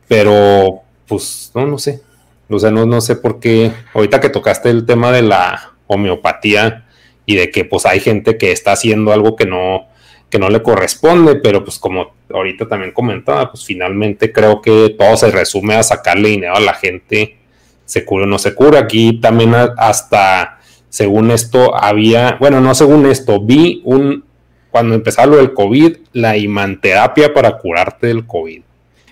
Pero, 0.08 0.82
pues, 1.06 1.50
no, 1.54 1.66
no 1.66 1.78
sé. 1.78 2.02
O 2.50 2.58
sea, 2.58 2.70
no, 2.70 2.86
no 2.86 3.00
sé 3.00 3.16
por 3.16 3.40
qué. 3.40 3.72
Ahorita 3.94 4.20
que 4.20 4.30
tocaste 4.30 4.70
el 4.70 4.86
tema 4.86 5.12
de 5.12 5.22
la 5.22 5.72
homeopatía 5.86 6.86
y 7.26 7.36
de 7.36 7.50
que 7.50 7.64
pues 7.64 7.84
hay 7.84 8.00
gente 8.00 8.38
que 8.38 8.52
está 8.52 8.72
haciendo 8.72 9.12
algo 9.12 9.36
que 9.36 9.44
no, 9.44 9.86
que 10.30 10.38
no 10.38 10.48
le 10.48 10.62
corresponde, 10.62 11.36
pero 11.36 11.62
pues 11.62 11.78
como 11.78 12.12
ahorita 12.32 12.66
también 12.68 12.92
comentaba, 12.92 13.50
pues 13.50 13.64
finalmente 13.64 14.32
creo 14.32 14.62
que 14.62 14.94
todo 14.98 15.16
se 15.16 15.30
resume 15.30 15.74
a 15.74 15.82
sacarle 15.82 16.30
dinero 16.30 16.56
a 16.56 16.60
la 16.60 16.74
gente, 16.74 17.38
se 17.84 18.04
cura 18.04 18.24
o 18.24 18.26
no 18.26 18.38
se 18.38 18.54
cura. 18.54 18.80
Aquí 18.80 19.20
también 19.20 19.54
hasta, 19.54 20.58
según 20.88 21.30
esto, 21.30 21.74
había, 21.76 22.36
bueno, 22.40 22.60
no 22.62 22.74
según 22.74 23.04
esto, 23.06 23.40
vi 23.42 23.82
un, 23.84 24.24
cuando 24.70 24.94
empezaba 24.94 25.26
lo 25.28 25.36
del 25.36 25.52
COVID, 25.52 25.96
la 26.12 26.36
imanterapia 26.38 27.34
para 27.34 27.58
curarte 27.58 28.06
del 28.06 28.26
COVID 28.26 28.62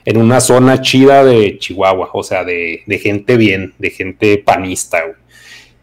en 0.07 0.17
una 0.19 0.41
zona 0.41 0.81
chida 0.81 1.25
de 1.25 1.59
Chihuahua, 1.59 2.11
o 2.13 2.23
sea, 2.23 2.45
de, 2.45 2.83
de 2.87 2.99
gente 2.99 3.37
bien, 3.37 3.75
de 3.79 3.91
gente 3.91 4.39
panista, 4.39 5.03
güey. 5.03 5.17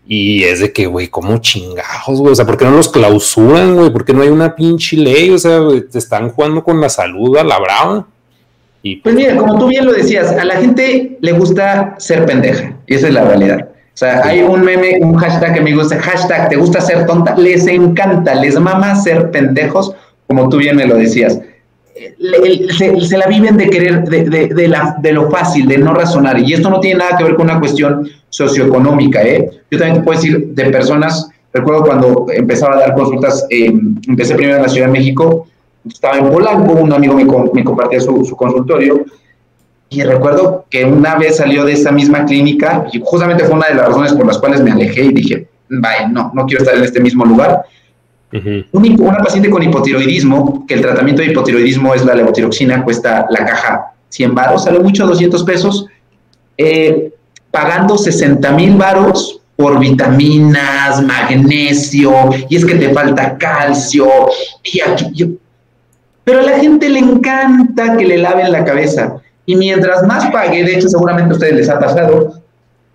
Y 0.05 0.43
es 0.43 0.59
de 0.59 0.73
que, 0.73 0.85
güey, 0.87 1.07
¿cómo 1.07 1.37
chingados, 1.37 2.19
güey? 2.19 2.31
O 2.31 2.35
sea, 2.35 2.45
¿por 2.45 2.57
qué 2.57 2.65
no 2.65 2.71
los 2.71 2.89
clausuran, 2.89 3.75
güey? 3.75 3.89
¿Por 3.89 4.03
qué 4.03 4.13
no 4.13 4.21
hay 4.21 4.29
una 4.29 4.55
pinche 4.55 4.97
ley? 4.97 5.29
O 5.29 5.37
sea, 5.37 5.59
te 5.89 5.97
están 5.97 6.29
jugando 6.29 6.63
con 6.63 6.79
la 6.81 6.89
salud 6.89 7.37
a 7.37 7.43
la 7.43 7.59
brava. 7.59 8.07
Y 8.81 8.97
Pues 8.97 9.15
mira, 9.15 9.35
como 9.37 9.57
tú 9.57 9.67
bien 9.67 9.85
lo 9.85 9.93
decías, 9.93 10.31
a 10.31 10.43
la 10.43 10.55
gente 10.55 11.17
le 11.21 11.31
gusta 11.33 11.95
ser 11.99 12.25
pendeja, 12.25 12.77
y 12.85 12.95
esa 12.95 13.07
es 13.07 13.13
la 13.13 13.23
realidad. 13.23 13.69
O 13.69 13.97
sea, 13.97 14.25
hay 14.25 14.41
un 14.41 14.61
meme, 14.61 14.97
un 15.01 15.15
hashtag 15.15 15.53
que 15.53 15.61
me 15.61 15.73
gusta, 15.73 15.99
hashtag, 16.01 16.49
¿te 16.49 16.55
gusta 16.55 16.81
ser 16.81 17.05
tonta? 17.05 17.35
Les 17.37 17.67
encanta, 17.67 18.35
les 18.35 18.59
mama 18.59 18.95
ser 18.95 19.31
pendejos, 19.31 19.95
como 20.27 20.49
tú 20.49 20.57
bien 20.57 20.75
me 20.75 20.85
lo 20.85 20.95
decías. 20.95 21.39
Se, 22.77 22.99
se 23.01 23.17
la 23.17 23.27
viven 23.27 23.57
de 23.57 23.69
querer, 23.69 24.03
de, 24.03 24.23
de- 24.29 24.47
de 24.47 24.67
la, 24.67 24.95
de 25.01 25.11
lo 25.13 25.29
fácil, 25.29 25.67
de 25.67 25.77
no 25.77 25.93
razonar, 25.93 26.39
y 26.39 26.53
esto 26.53 26.69
no 26.69 26.79
tiene 26.79 26.99
nada 26.99 27.17
que 27.17 27.23
ver 27.23 27.35
con 27.35 27.49
una 27.49 27.59
cuestión 27.59 28.07
socioeconómica, 28.29 29.21
¿eh? 29.23 29.49
Yo 29.69 29.77
también 29.77 29.97
te 29.99 30.03
puedo 30.03 30.19
decir 30.19 30.47
de 30.47 30.65
personas, 30.69 31.29
recuerdo 31.53 31.83
cuando 31.83 32.25
empezaba 32.33 32.75
a 32.75 32.79
dar 32.79 32.93
consultas, 32.95 33.45
eh, 33.49 33.71
empecé 34.07 34.35
primero 34.35 34.57
en 34.57 34.63
la 34.63 34.69
Ciudad 34.69 34.87
de 34.87 34.93
México, 34.93 35.47
estaba 35.87 36.17
en 36.17 36.29
Polanco, 36.29 36.73
un 36.73 36.93
amigo 36.93 37.13
me, 37.13 37.25
me 37.53 37.63
compartía 37.63 37.99
su, 37.99 38.23
su 38.25 38.35
consultorio 38.35 39.05
y 39.89 40.01
recuerdo 40.03 40.65
que 40.69 40.85
una 40.85 41.15
vez 41.17 41.37
salió 41.37 41.65
de 41.65 41.73
esa 41.73 41.91
misma 41.91 42.25
clínica 42.25 42.85
y 42.91 43.01
justamente 43.03 43.43
fue 43.43 43.55
una 43.55 43.67
de 43.67 43.75
las 43.75 43.87
razones 43.89 44.13
por 44.13 44.25
las 44.25 44.39
cuales 44.39 44.61
me 44.63 44.71
alejé 44.71 45.03
y 45.05 45.13
dije, 45.13 45.47
vaya, 45.69 46.07
no, 46.07 46.31
no 46.33 46.45
quiero 46.45 46.63
estar 46.63 46.77
en 46.77 46.83
este 46.85 46.99
mismo 46.99 47.25
lugar. 47.25 47.63
Una 48.71 49.17
paciente 49.19 49.49
con 49.49 49.61
hipotiroidismo, 49.61 50.65
que 50.65 50.73
el 50.73 50.81
tratamiento 50.81 51.21
de 51.21 51.29
hipotiroidismo 51.29 51.93
es 51.93 52.03
la 52.03 52.15
levotiroxina, 52.15 52.83
cuesta 52.83 53.27
la 53.29 53.45
caja 53.45 53.93
100 54.09 54.33
varos, 54.33 54.63
sale 54.63 54.79
mucho 54.79 55.05
200 55.05 55.43
pesos, 55.43 55.85
eh, 56.57 57.13
pagando 57.51 57.97
60 57.97 58.51
mil 58.53 58.75
varos 58.75 59.39
por 59.55 59.79
vitaminas, 59.79 61.01
magnesio, 61.03 62.11
y 62.49 62.55
es 62.55 62.65
que 62.65 62.75
te 62.75 62.93
falta 62.93 63.37
calcio, 63.37 64.07
y 64.63 64.81
aquí 64.81 65.11
yo... 65.13 65.27
Pero 66.23 66.39
a 66.39 66.43
la 66.43 66.59
gente 66.59 66.89
le 66.89 66.99
encanta 66.99 67.97
que 67.97 68.05
le 68.05 68.17
laven 68.17 68.51
la 68.51 68.63
cabeza. 68.63 69.17
Y 69.45 69.55
mientras 69.57 70.03
más 70.07 70.31
pague, 70.31 70.63
de 70.63 70.75
hecho 70.75 70.87
seguramente 70.87 71.31
a 71.31 71.33
ustedes 71.33 71.55
les 71.55 71.69
ha 71.69 71.79
pasado, 71.79 72.41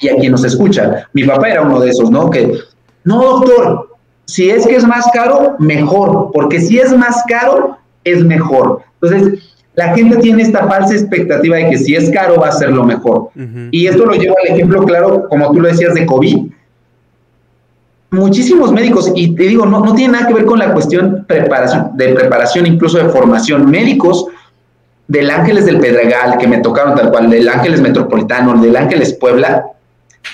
y 0.00 0.08
a 0.08 0.16
quien 0.16 0.32
nos 0.32 0.44
escucha, 0.44 1.08
mi 1.12 1.24
papá 1.24 1.48
era 1.48 1.62
uno 1.62 1.78
de 1.78 1.90
esos, 1.90 2.10
¿no? 2.10 2.30
Que, 2.30 2.58
no, 3.04 3.22
doctor, 3.22 3.87
si 4.28 4.50
es 4.50 4.66
que 4.66 4.76
es 4.76 4.86
más 4.86 5.06
caro, 5.14 5.56
mejor, 5.58 6.30
porque 6.34 6.60
si 6.60 6.78
es 6.78 6.94
más 6.94 7.24
caro, 7.26 7.78
es 8.04 8.22
mejor. 8.22 8.82
Entonces, 9.00 9.42
la 9.74 9.94
gente 9.94 10.18
tiene 10.18 10.42
esta 10.42 10.68
falsa 10.68 10.92
expectativa 10.92 11.56
de 11.56 11.70
que 11.70 11.78
si 11.78 11.94
es 11.94 12.10
caro 12.10 12.36
va 12.38 12.48
a 12.48 12.52
ser 12.52 12.70
lo 12.70 12.84
mejor. 12.84 13.30
Y 13.70 13.86
esto 13.86 14.04
lo 14.04 14.12
lleva 14.12 14.34
al 14.44 14.54
ejemplo 14.54 14.84
claro, 14.84 15.26
como 15.30 15.50
tú 15.50 15.60
lo 15.60 15.68
decías, 15.68 15.94
de 15.94 16.04
COVID. 16.04 16.46
Muchísimos 18.10 18.70
médicos, 18.70 19.10
y 19.14 19.34
te 19.34 19.44
digo, 19.44 19.64
no, 19.64 19.80
no 19.80 19.94
tiene 19.94 20.12
nada 20.12 20.26
que 20.26 20.34
ver 20.34 20.44
con 20.44 20.58
la 20.58 20.74
cuestión 20.74 21.24
preparación, 21.26 21.92
de 21.96 22.08
preparación, 22.10 22.66
incluso 22.66 22.98
de 22.98 23.08
formación. 23.08 23.70
Médicos 23.70 24.26
del 25.06 25.30
Ángeles 25.30 25.64
del 25.64 25.80
Pedregal, 25.80 26.36
que 26.36 26.46
me 26.46 26.58
tocaron 26.58 26.94
tal 26.94 27.10
cual, 27.10 27.30
del 27.30 27.48
Ángeles 27.48 27.80
Metropolitano, 27.80 28.60
del 28.60 28.76
Ángeles 28.76 29.14
Puebla, 29.14 29.64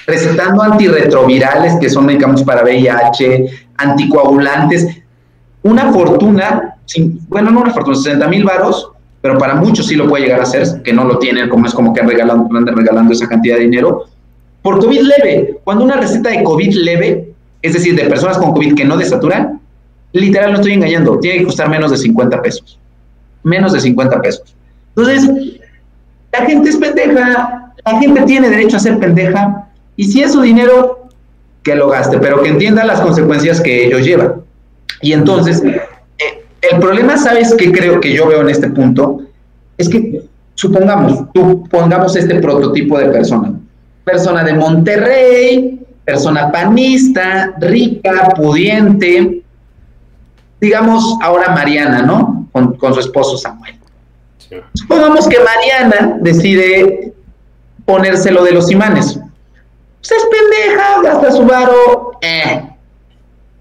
recetando 0.06 0.62
antirretrovirales, 0.62 1.76
que 1.76 1.88
son 1.88 2.06
medicamentos 2.06 2.44
para 2.44 2.64
VIH, 2.64 3.63
anticoagulantes, 3.76 4.86
una 5.62 5.92
fortuna, 5.92 6.76
sin- 6.84 7.20
bueno, 7.28 7.50
no 7.50 7.60
una 7.62 7.72
fortuna, 7.72 7.96
60 7.96 8.28
mil 8.28 8.44
varos, 8.44 8.90
pero 9.20 9.38
para 9.38 9.54
muchos 9.54 9.86
sí 9.86 9.94
lo 9.96 10.08
puede 10.08 10.24
llegar 10.24 10.40
a 10.40 10.46
ser, 10.46 10.82
que 10.82 10.92
no 10.92 11.04
lo 11.04 11.18
tienen, 11.18 11.48
como 11.48 11.66
es 11.66 11.72
como 11.72 11.92
que 11.94 12.00
andan 12.02 12.76
regalando 12.76 13.12
esa 13.12 13.26
cantidad 13.26 13.56
de 13.56 13.62
dinero, 13.62 14.04
por 14.62 14.78
COVID 14.78 15.00
leve. 15.00 15.58
Cuando 15.64 15.84
una 15.84 15.96
receta 15.96 16.30
de 16.30 16.42
COVID 16.42 16.74
leve, 16.74 17.32
es 17.62 17.72
decir, 17.72 17.96
de 17.96 18.04
personas 18.04 18.36
con 18.38 18.52
COVID 18.52 18.74
que 18.74 18.84
no 18.84 18.96
desaturan, 18.96 19.60
literal 20.12 20.50
no 20.52 20.56
estoy 20.58 20.72
engañando, 20.74 21.18
tiene 21.18 21.38
que 21.38 21.44
costar 21.44 21.68
menos 21.70 21.90
de 21.90 21.96
50 21.96 22.42
pesos. 22.42 22.78
Menos 23.42 23.72
de 23.72 23.80
50 23.80 24.20
pesos. 24.20 24.54
Entonces, 24.96 25.30
la 26.32 26.46
gente 26.46 26.68
es 26.70 26.76
pendeja, 26.76 27.72
la 27.84 27.98
gente 27.98 28.22
tiene 28.22 28.48
derecho 28.50 28.76
a 28.76 28.80
ser 28.80 28.98
pendeja, 28.98 29.68
y 29.96 30.04
si 30.04 30.22
es 30.22 30.32
su 30.32 30.40
dinero, 30.42 31.03
que 31.64 31.74
lo 31.74 31.88
gaste, 31.88 32.18
pero 32.18 32.42
que 32.42 32.50
entienda 32.50 32.84
las 32.84 33.00
consecuencias 33.00 33.60
que 33.60 33.86
ello 33.86 33.98
lleva. 33.98 34.36
Y 35.00 35.14
entonces, 35.14 35.62
eh, 35.64 36.44
el 36.60 36.78
problema, 36.78 37.16
¿sabes 37.16 37.54
qué 37.54 37.72
creo 37.72 38.00
que 38.00 38.12
yo 38.12 38.28
veo 38.28 38.42
en 38.42 38.50
este 38.50 38.68
punto? 38.68 39.22
Es 39.78 39.88
que, 39.88 40.22
supongamos, 40.54 41.32
tú 41.32 41.66
pongamos 41.68 42.14
este 42.16 42.36
prototipo 42.36 42.98
de 42.98 43.06
persona. 43.06 43.54
Persona 44.04 44.44
de 44.44 44.52
Monterrey, 44.52 45.80
persona 46.04 46.52
panista, 46.52 47.54
rica, 47.58 48.28
pudiente, 48.36 49.42
digamos 50.60 51.16
ahora 51.22 51.54
Mariana, 51.54 52.02
¿no? 52.02 52.46
Con, 52.52 52.74
con 52.76 52.92
su 52.92 53.00
esposo 53.00 53.38
Samuel. 53.38 53.74
Sí. 54.38 54.56
Supongamos 54.74 55.26
que 55.26 55.38
Mariana 55.38 56.18
decide 56.20 57.14
ponérselo 57.86 58.44
de 58.44 58.52
los 58.52 58.70
imanes. 58.70 59.18
Pues 60.06 60.20
es 60.20 60.28
pendeja, 60.28 61.02
gasta 61.02 61.32
su 61.32 61.46
varo. 61.46 62.12
eh. 62.20 62.62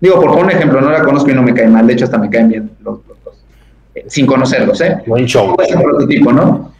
Digo, 0.01 0.15
por 0.15 0.31
poner 0.31 0.43
un 0.43 0.51
ejemplo, 0.51 0.81
no 0.81 0.91
la 0.91 1.01
conozco 1.01 1.31
y 1.31 1.33
no 1.33 1.41
me 1.41 1.53
cae 1.53 1.67
mal. 1.67 1.87
De 1.87 1.93
hecho, 1.93 2.03
hasta 2.03 2.17
me 2.17 2.29
caen 2.29 2.49
bien 2.49 2.71
los, 2.83 2.99
los 3.07 3.17
dos. 3.23 3.35
Eh, 3.95 4.03
sin 4.07 4.25
conocerlos, 4.25 4.81
¿eh? 4.81 4.97
Buen 5.07 5.25
show. 5.25 5.55
Ese 5.63 5.77
prototipo, 5.77 6.33
¿no? 6.33 6.73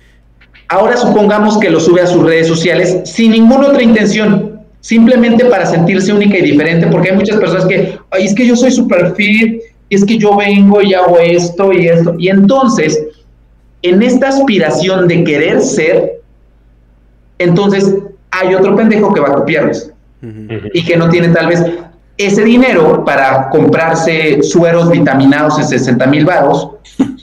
Ahora 0.67 0.97
supongamos 0.97 1.57
que 1.59 1.69
lo 1.69 1.79
sube 1.79 2.01
a 2.01 2.07
sus 2.07 2.25
redes 2.25 2.47
sociales 2.47 3.01
sin 3.05 3.31
ninguna 3.31 3.67
otra 3.67 3.81
intención, 3.81 4.59
simplemente 4.81 5.45
para 5.45 5.65
sentirse 5.65 6.11
única 6.11 6.37
y 6.37 6.41
diferente, 6.41 6.87
porque 6.87 7.11
hay 7.11 7.15
muchas 7.15 7.37
personas 7.37 7.65
que, 7.65 7.97
ay, 8.11 8.25
es 8.25 8.35
que 8.35 8.45
yo 8.45 8.57
soy 8.57 8.71
super 8.71 9.13
fit, 9.15 9.61
y 9.87 9.95
es 9.95 10.03
que 10.03 10.17
yo 10.17 10.35
vengo 10.35 10.81
y 10.81 10.93
hago 10.93 11.17
esto 11.19 11.71
y 11.71 11.87
esto. 11.87 12.15
Y 12.17 12.27
entonces, 12.27 13.01
en 13.83 14.01
esta 14.01 14.27
aspiración 14.27 15.07
de 15.07 15.23
querer 15.23 15.61
ser, 15.61 16.19
entonces 17.37 17.95
hay 18.33 18.55
otro 18.55 18.75
pendejo 18.75 19.13
que 19.13 19.21
va 19.21 19.29
a 19.29 19.33
copiarles 19.33 19.91
y 20.73 20.85
que 20.85 20.97
no 20.97 21.09
tiene 21.09 21.29
tal 21.29 21.47
vez 21.47 21.63
ese 22.17 22.43
dinero 22.43 23.03
para 23.03 23.49
comprarse 23.49 24.41
sueros 24.43 24.89
vitaminados 24.89 25.57
en 25.59 25.67
60 25.67 26.05
mil 26.07 26.25
varos, 26.25 26.69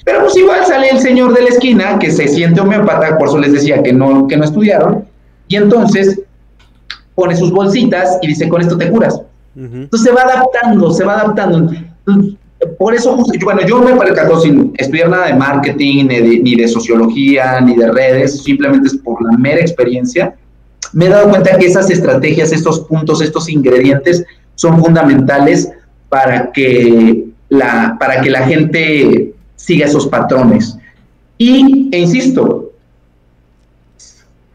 pero 0.04 0.20
pues 0.20 0.36
igual 0.36 0.66
sale 0.66 0.90
el 0.90 0.98
señor 0.98 1.32
de 1.32 1.42
la 1.42 1.48
esquina 1.48 1.98
que 1.98 2.10
se 2.10 2.28
siente 2.28 2.60
homeópata, 2.60 3.16
por 3.16 3.28
eso 3.28 3.38
les 3.38 3.52
decía 3.52 3.82
que 3.82 3.92
no, 3.92 4.26
que 4.26 4.36
no 4.36 4.44
estudiaron, 4.44 5.04
y 5.48 5.56
entonces 5.56 6.20
pone 7.14 7.36
sus 7.36 7.52
bolsitas 7.52 8.18
y 8.22 8.28
dice, 8.28 8.48
con 8.48 8.60
esto 8.60 8.76
te 8.78 8.90
curas. 8.90 9.20
Entonces 9.56 10.08
se 10.08 10.14
va 10.14 10.22
adaptando, 10.22 10.92
se 10.92 11.04
va 11.04 11.20
adaptando. 11.20 11.70
Por 12.78 12.94
eso, 12.94 13.16
justo, 13.16 13.32
bueno, 13.42 13.62
yo 13.66 13.80
me 13.80 13.94
percató 13.94 14.40
sin 14.40 14.72
estudiar 14.76 15.08
nada 15.08 15.26
de 15.26 15.34
marketing, 15.34 16.06
ni 16.06 16.20
de, 16.20 16.38
ni 16.40 16.54
de 16.54 16.68
sociología, 16.68 17.60
ni 17.60 17.74
de 17.74 17.90
redes, 17.90 18.42
simplemente 18.42 18.88
es 18.88 18.96
por 18.98 19.22
la 19.22 19.36
mera 19.36 19.60
experiencia. 19.60 20.34
Me 20.92 21.06
he 21.06 21.08
dado 21.08 21.30
cuenta 21.30 21.56
que 21.56 21.66
esas 21.66 21.90
estrategias, 21.90 22.52
estos 22.52 22.80
puntos, 22.80 23.20
estos 23.22 23.48
ingredientes 23.48 24.24
son 24.54 24.82
fundamentales 24.82 25.70
para 26.08 26.50
que 26.52 27.26
la, 27.48 27.96
para 27.98 28.20
que 28.20 28.30
la 28.30 28.46
gente 28.46 29.34
siga 29.56 29.86
esos 29.86 30.06
patrones. 30.06 30.76
Y, 31.38 31.88
e 31.92 31.98
insisto, 31.98 32.72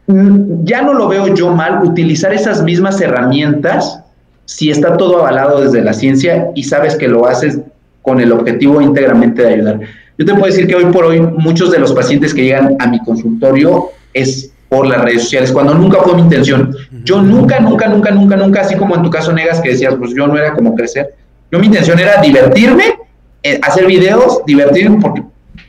mm, 0.06 0.64
ya 0.64 0.82
no 0.82 0.94
lo 0.94 1.08
veo 1.08 1.34
yo 1.34 1.54
mal 1.54 1.82
utilizar 1.84 2.32
esas 2.32 2.62
mismas 2.62 3.00
herramientas 3.00 4.00
si 4.44 4.70
está 4.70 4.96
todo 4.96 5.18
avalado 5.18 5.60
desde 5.60 5.82
la 5.82 5.92
ciencia 5.92 6.50
y 6.54 6.62
sabes 6.62 6.96
que 6.96 7.08
lo 7.08 7.26
haces 7.26 7.58
con 8.02 8.20
el 8.20 8.32
objetivo 8.32 8.80
íntegramente 8.80 9.42
de 9.42 9.54
ayudar. 9.54 9.80
Yo 10.18 10.24
te 10.24 10.32
puedo 10.32 10.46
decir 10.46 10.66
que 10.66 10.76
hoy 10.76 10.86
por 10.86 11.04
hoy 11.04 11.20
muchos 11.20 11.70
de 11.72 11.78
los 11.78 11.92
pacientes 11.92 12.32
que 12.32 12.44
llegan 12.44 12.76
a 12.78 12.86
mi 12.86 13.00
consultorio 13.00 13.90
es 14.14 14.52
por 14.68 14.86
las 14.86 15.02
redes 15.02 15.22
sociales, 15.22 15.52
cuando 15.52 15.74
nunca 15.74 15.98
fue 16.00 16.14
mi 16.14 16.22
intención. 16.22 16.74
Yo 17.04 17.22
nunca, 17.22 17.60
nunca, 17.60 17.88
nunca, 17.88 18.10
nunca, 18.10 18.36
nunca, 18.36 18.60
así 18.62 18.76
como 18.76 18.96
en 18.96 19.02
tu 19.02 19.10
caso 19.10 19.32
Negas 19.32 19.60
que 19.60 19.70
decías, 19.70 19.94
pues 19.96 20.12
yo 20.14 20.26
no 20.26 20.36
era 20.36 20.54
como 20.54 20.74
crecer. 20.74 21.14
Yo 21.50 21.58
mi 21.58 21.66
intención 21.66 21.98
era 21.98 22.20
divertirme, 22.20 22.98
eh, 23.42 23.60
hacer 23.62 23.86
videos, 23.86 24.42
divertirme, 24.44 25.00
porque 25.00 25.22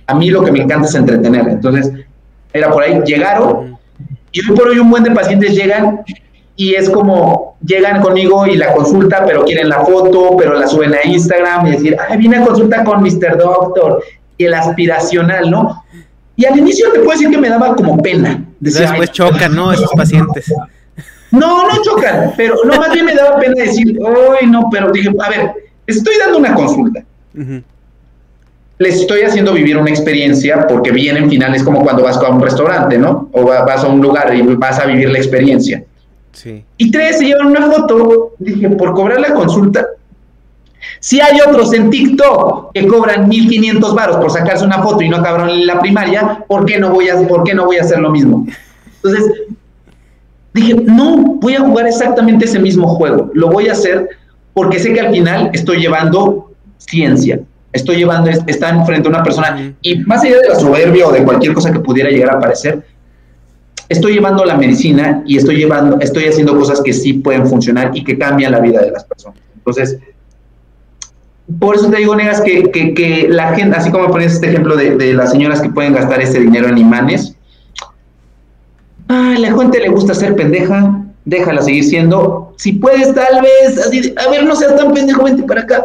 a 0.08 0.14
mí 0.16 0.30
lo 0.30 0.44
que 0.44 0.52
me 0.52 0.60
encanta 0.60 0.88
es 0.88 0.96
entretener. 0.96 1.48
Entonces, 1.48 1.92
era 2.52 2.72
por 2.72 2.82
ahí, 2.82 3.00
llegaron, 3.06 3.78
y 4.32 4.42
hoy 4.42 4.56
por 4.56 4.68
hoy 4.68 4.80
un 4.80 4.90
buen 4.90 5.04
de 5.04 5.12
pacientes 5.12 5.56
llegan 5.56 6.02
y 6.56 6.74
es 6.74 6.90
como 6.90 7.58
llegan 7.64 8.02
conmigo 8.02 8.48
y 8.48 8.56
la 8.56 8.74
consulta, 8.74 9.24
pero 9.26 9.46
quieren 9.46 9.70
la 9.70 9.86
foto, 9.86 10.36
pero 10.38 10.54
la 10.54 10.68
suben 10.68 10.94
a 10.94 11.08
Instagram 11.08 11.68
y 11.68 11.72
decir, 11.72 11.98
ay, 12.10 12.18
vine 12.18 12.38
a 12.38 12.46
consulta 12.46 12.84
con 12.84 13.02
Mr. 13.02 13.38
Doctor 13.38 14.04
y 14.38 14.46
el 14.46 14.54
aspiracional, 14.54 15.50
¿no? 15.50 15.84
Y 16.38 16.46
al 16.46 16.58
inicio 16.58 16.92
te 16.94 17.00
puedo 17.00 17.12
decir 17.12 17.30
que 17.30 17.38
me 17.38 17.50
daba 17.50 17.76
como 17.76 17.98
pena. 17.98 18.46
Después 18.60 19.12
chocan, 19.12 19.54
¿no? 19.54 19.74
Esos 19.74 19.92
pacientes. 19.92 20.54
No, 21.32 21.68
no 21.68 21.82
chocan, 21.82 22.34
pero 22.38 22.56
no, 22.64 22.78
más 22.78 22.94
bien 22.94 23.06
me 23.06 23.14
daba 23.14 23.38
pena 23.38 23.56
decir, 23.56 24.00
ay, 24.40 24.48
no, 24.48 24.70
pero 24.72 24.92
dije, 24.92 25.10
a 25.20 25.30
ver, 25.30 25.52
estoy 25.86 26.16
dando 26.18 26.38
una 26.38 26.54
consulta. 26.54 27.04
Les 28.78 29.02
estoy 29.02 29.22
haciendo 29.22 29.54
vivir 29.54 29.76
una 29.78 29.90
experiencia 29.90 30.68
porque 30.68 30.92
vienen 30.92 31.30
finales 31.30 31.64
como 31.64 31.82
cuando 31.84 32.04
vas 32.04 32.18
a 32.18 32.30
un 32.30 32.40
restaurante, 32.40 32.98
¿no? 32.98 33.30
O 33.34 33.44
vas 33.44 33.84
a 33.84 33.88
un 33.88 34.00
lugar 34.00 34.34
y 34.34 34.44
vas 34.44 34.80
a 34.80 34.86
vivir 34.86 35.10
la 35.10 35.18
experiencia. 35.18 35.84
Y 36.78 36.92
tres, 36.92 37.18
se 37.18 37.26
llevan 37.26 37.48
una 37.48 37.72
foto. 37.72 38.34
Dije, 38.38 38.70
por 38.70 38.94
cobrar 38.94 39.20
la 39.20 39.34
consulta. 39.34 39.88
Si 41.00 41.20
hay 41.20 41.40
otros 41.40 41.74
en 41.74 41.90
TikTok 41.90 42.72
que 42.74 42.88
cobran 42.88 43.28
1500 43.28 43.96
varos 43.96 44.18
por 44.18 44.32
sacarse 44.32 44.66
una 44.66 44.82
foto 44.82 45.02
y 45.02 45.10
no 45.10 45.18
acabaron 45.18 45.50
en 45.50 45.68
la 45.68 45.80
primaria, 45.80 46.44
¿por 46.48 46.66
qué 46.66 46.80
no 46.80 46.92
voy 46.92 47.10
a, 47.10 47.16
por 47.28 47.44
qué 47.44 47.54
no 47.54 47.66
voy 47.66 47.78
a 47.78 47.82
hacer 47.82 48.00
lo 48.00 48.10
mismo? 48.10 48.46
Entonces, 48.96 49.32
dije, 50.54 50.76
no, 50.86 51.18
voy 51.40 51.56
a 51.56 51.62
jugar 51.62 51.88
exactamente 51.88 52.46
ese 52.46 52.60
mismo 52.60 52.88
juego. 52.88 53.30
Lo 53.34 53.50
voy 53.50 53.70
a 53.70 53.74
hacer 53.74 54.10
porque 54.54 54.80
sé 54.80 54.94
que 54.94 55.02
al 55.02 55.12
final 55.12 55.52
estoy 55.54 55.78
llevando 55.78 56.52
ciencia. 56.78 57.40
Estoy 57.72 57.98
llevando, 57.98 58.32
están 58.48 58.86
frente 58.86 59.08
a 59.08 59.12
una 59.12 59.24
persona, 59.24 59.76
y 59.82 60.00
más 60.00 60.24
allá 60.24 60.38
de 60.40 60.50
la 60.50 60.56
soberbia 60.56 61.08
o 61.08 61.12
de 61.12 61.24
cualquier 61.24 61.54
cosa 61.54 61.72
que 61.72 61.80
pudiera 61.80 62.10
llegar 62.10 62.32
a 62.32 62.38
aparecer, 62.38 62.84
estoy 63.90 64.14
llevando 64.14 64.44
la 64.46 64.58
medicina 64.58 65.22
y 65.26 65.38
estoy 65.38 65.58
llevando, 65.58 66.00
estoy 66.00 66.26
haciendo 66.26 66.58
cosas 66.58 66.82
que 66.82 66.94
sí 66.94 67.14
pueden 67.14 67.46
funcionar 67.46 67.92
y 67.94 68.04
que 68.04 68.18
cambian 68.18 68.52
la 68.52 68.60
vida 68.60 68.82
de 68.82 68.92
las 68.92 69.04
personas. 69.04 69.40
Entonces, 69.56 70.00
por 71.60 71.76
eso 71.76 71.90
te 71.90 71.98
digo, 71.98 72.16
Negas, 72.16 72.42
que, 72.42 72.64
que, 72.72 73.28
la 73.30 73.56
gente, 73.56 73.78
así 73.78 73.90
como 73.90 74.08
pones 74.08 74.34
este 74.34 74.50
ejemplo 74.50 74.76
de, 74.76 75.14
las 75.14 75.32
señoras 75.32 75.62
que 75.62 75.70
pueden 75.70 75.94
gastar 75.94 76.22
ese 76.22 76.42
dinero 76.42 76.68
en 76.68 76.78
imanes, 76.78 77.36
a 79.08 79.36
la 79.40 79.54
gente 79.54 79.80
le 79.80 79.88
gusta 79.88 80.14
ser 80.14 80.36
pendeja, 80.36 81.06
déjala 81.24 81.62
seguir 81.62 81.86
siendo. 81.86 82.54
Si 82.58 82.74
puedes, 82.74 83.16
tal 83.16 83.42
vez, 83.42 84.14
a 84.18 84.30
ver, 84.30 84.44
no 84.44 84.56
seas 84.56 84.76
tan 84.76 84.94
pendejo, 84.94 85.24
vente 85.24 85.44
para 85.44 85.62
acá. 85.62 85.84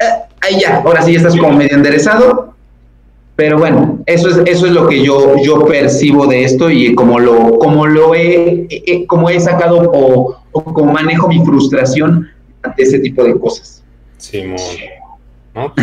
Ah, 0.00 0.24
ahí 0.40 0.60
ya, 0.60 0.82
ahora 0.84 1.02
sí 1.02 1.12
ya 1.12 1.18
estás 1.18 1.36
como 1.36 1.58
medio 1.58 1.76
enderezado, 1.76 2.54
pero 3.36 3.58
bueno, 3.58 3.98
eso 4.06 4.30
es, 4.30 4.38
eso 4.46 4.66
es 4.66 4.72
lo 4.72 4.88
que 4.88 5.04
yo, 5.04 5.36
yo 5.42 5.66
percibo 5.66 6.26
de 6.26 6.44
esto 6.44 6.70
y 6.70 6.94
como 6.94 7.18
lo, 7.18 7.58
como 7.58 7.86
lo 7.86 8.14
he, 8.14 9.04
como 9.08 9.28
he 9.28 9.38
sacado 9.38 9.90
o, 9.92 10.38
como 10.52 10.92
manejo 10.92 11.28
mi 11.28 11.44
frustración 11.44 12.28
ante 12.62 12.82
ese 12.82 12.98
tipo 13.00 13.22
de 13.22 13.38
cosas. 13.38 13.82
Simón. 14.16 14.56
¿No? 15.54 15.74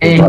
Eh, 0.00 0.20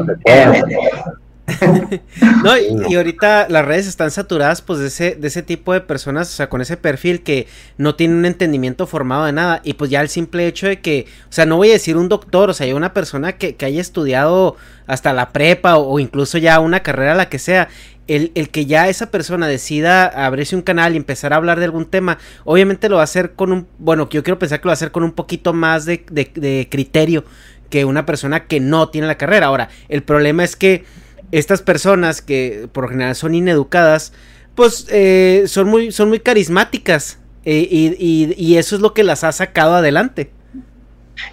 no, 2.43 2.57
y, 2.57 2.95
ahorita 2.95 3.47
las 3.49 3.65
redes 3.65 3.87
están 3.87 4.11
saturadas 4.11 4.61
pues 4.61 4.79
de 4.79 4.87
ese, 4.87 5.15
de 5.15 5.27
ese 5.27 5.41
tipo 5.41 5.73
de 5.73 5.81
personas, 5.81 6.29
o 6.29 6.35
sea, 6.35 6.49
con 6.49 6.61
ese 6.61 6.77
perfil 6.77 7.21
que 7.21 7.47
no 7.77 7.95
tiene 7.95 8.15
un 8.15 8.25
entendimiento 8.25 8.87
formado 8.87 9.25
de 9.25 9.31
nada. 9.31 9.61
Y 9.63 9.73
pues 9.73 9.89
ya 9.89 10.01
el 10.01 10.09
simple 10.09 10.47
hecho 10.47 10.67
de 10.67 10.79
que, 10.79 11.07
o 11.23 11.31
sea, 11.31 11.45
no 11.45 11.57
voy 11.57 11.69
a 11.69 11.73
decir 11.73 11.97
un 11.97 12.09
doctor, 12.09 12.49
o 12.49 12.53
sea, 12.53 12.65
hay 12.65 12.73
una 12.73 12.93
persona 12.93 13.33
que, 13.33 13.55
haya 13.59 13.81
estudiado 13.81 14.55
hasta 14.87 15.13
la 15.13 15.29
prepa 15.29 15.77
o, 15.77 15.99
incluso 15.99 16.37
ya 16.37 16.59
una 16.59 16.81
carrera, 16.81 17.15
la 17.15 17.29
que 17.29 17.39
sea. 17.39 17.69
El, 18.07 18.31
el, 18.33 18.49
que 18.49 18.65
ya 18.65 18.89
esa 18.89 19.11
persona 19.11 19.47
decida 19.47 20.07
abrirse 20.07 20.55
un 20.55 20.63
canal 20.63 20.95
y 20.95 20.97
empezar 20.97 21.31
a 21.31 21.35
hablar 21.35 21.59
de 21.59 21.65
algún 21.65 21.85
tema, 21.85 22.17
obviamente 22.43 22.89
lo 22.89 22.95
va 22.95 23.01
a 23.01 23.03
hacer 23.03 23.33
con 23.33 23.51
un, 23.51 23.67
bueno, 23.77 24.09
yo 24.09 24.23
quiero 24.23 24.39
pensar 24.39 24.59
que 24.59 24.65
lo 24.65 24.69
va 24.69 24.71
a 24.71 24.81
hacer 24.81 24.89
con 24.89 25.03
un 25.03 25.11
poquito 25.11 25.53
más 25.53 25.85
de, 25.85 26.03
de, 26.09 26.31
de 26.33 26.67
criterio 26.71 27.23
que 27.69 27.85
una 27.85 28.05
persona 28.05 28.45
que 28.45 28.59
no 28.59 28.89
tiene 28.89 29.07
la 29.07 29.17
carrera. 29.17 29.47
Ahora, 29.47 29.69
el 29.87 30.03
problema 30.03 30.43
es 30.43 30.55
que 30.55 30.83
estas 31.31 31.61
personas 31.61 32.21
que 32.21 32.67
por 32.71 32.89
general 32.89 33.15
son 33.15 33.35
ineducadas, 33.35 34.13
pues 34.55 34.87
eh, 34.89 35.43
son, 35.47 35.69
muy, 35.69 35.91
son 35.91 36.09
muy 36.09 36.19
carismáticas 36.19 37.19
eh, 37.45 37.95
y, 37.97 38.55
eso 38.57 38.75
es 38.75 38.81
lo 38.81 38.93
que 38.93 39.03
las 39.03 39.23
ha 39.23 39.31
sacado 39.31 39.75
adelante. 39.75 40.31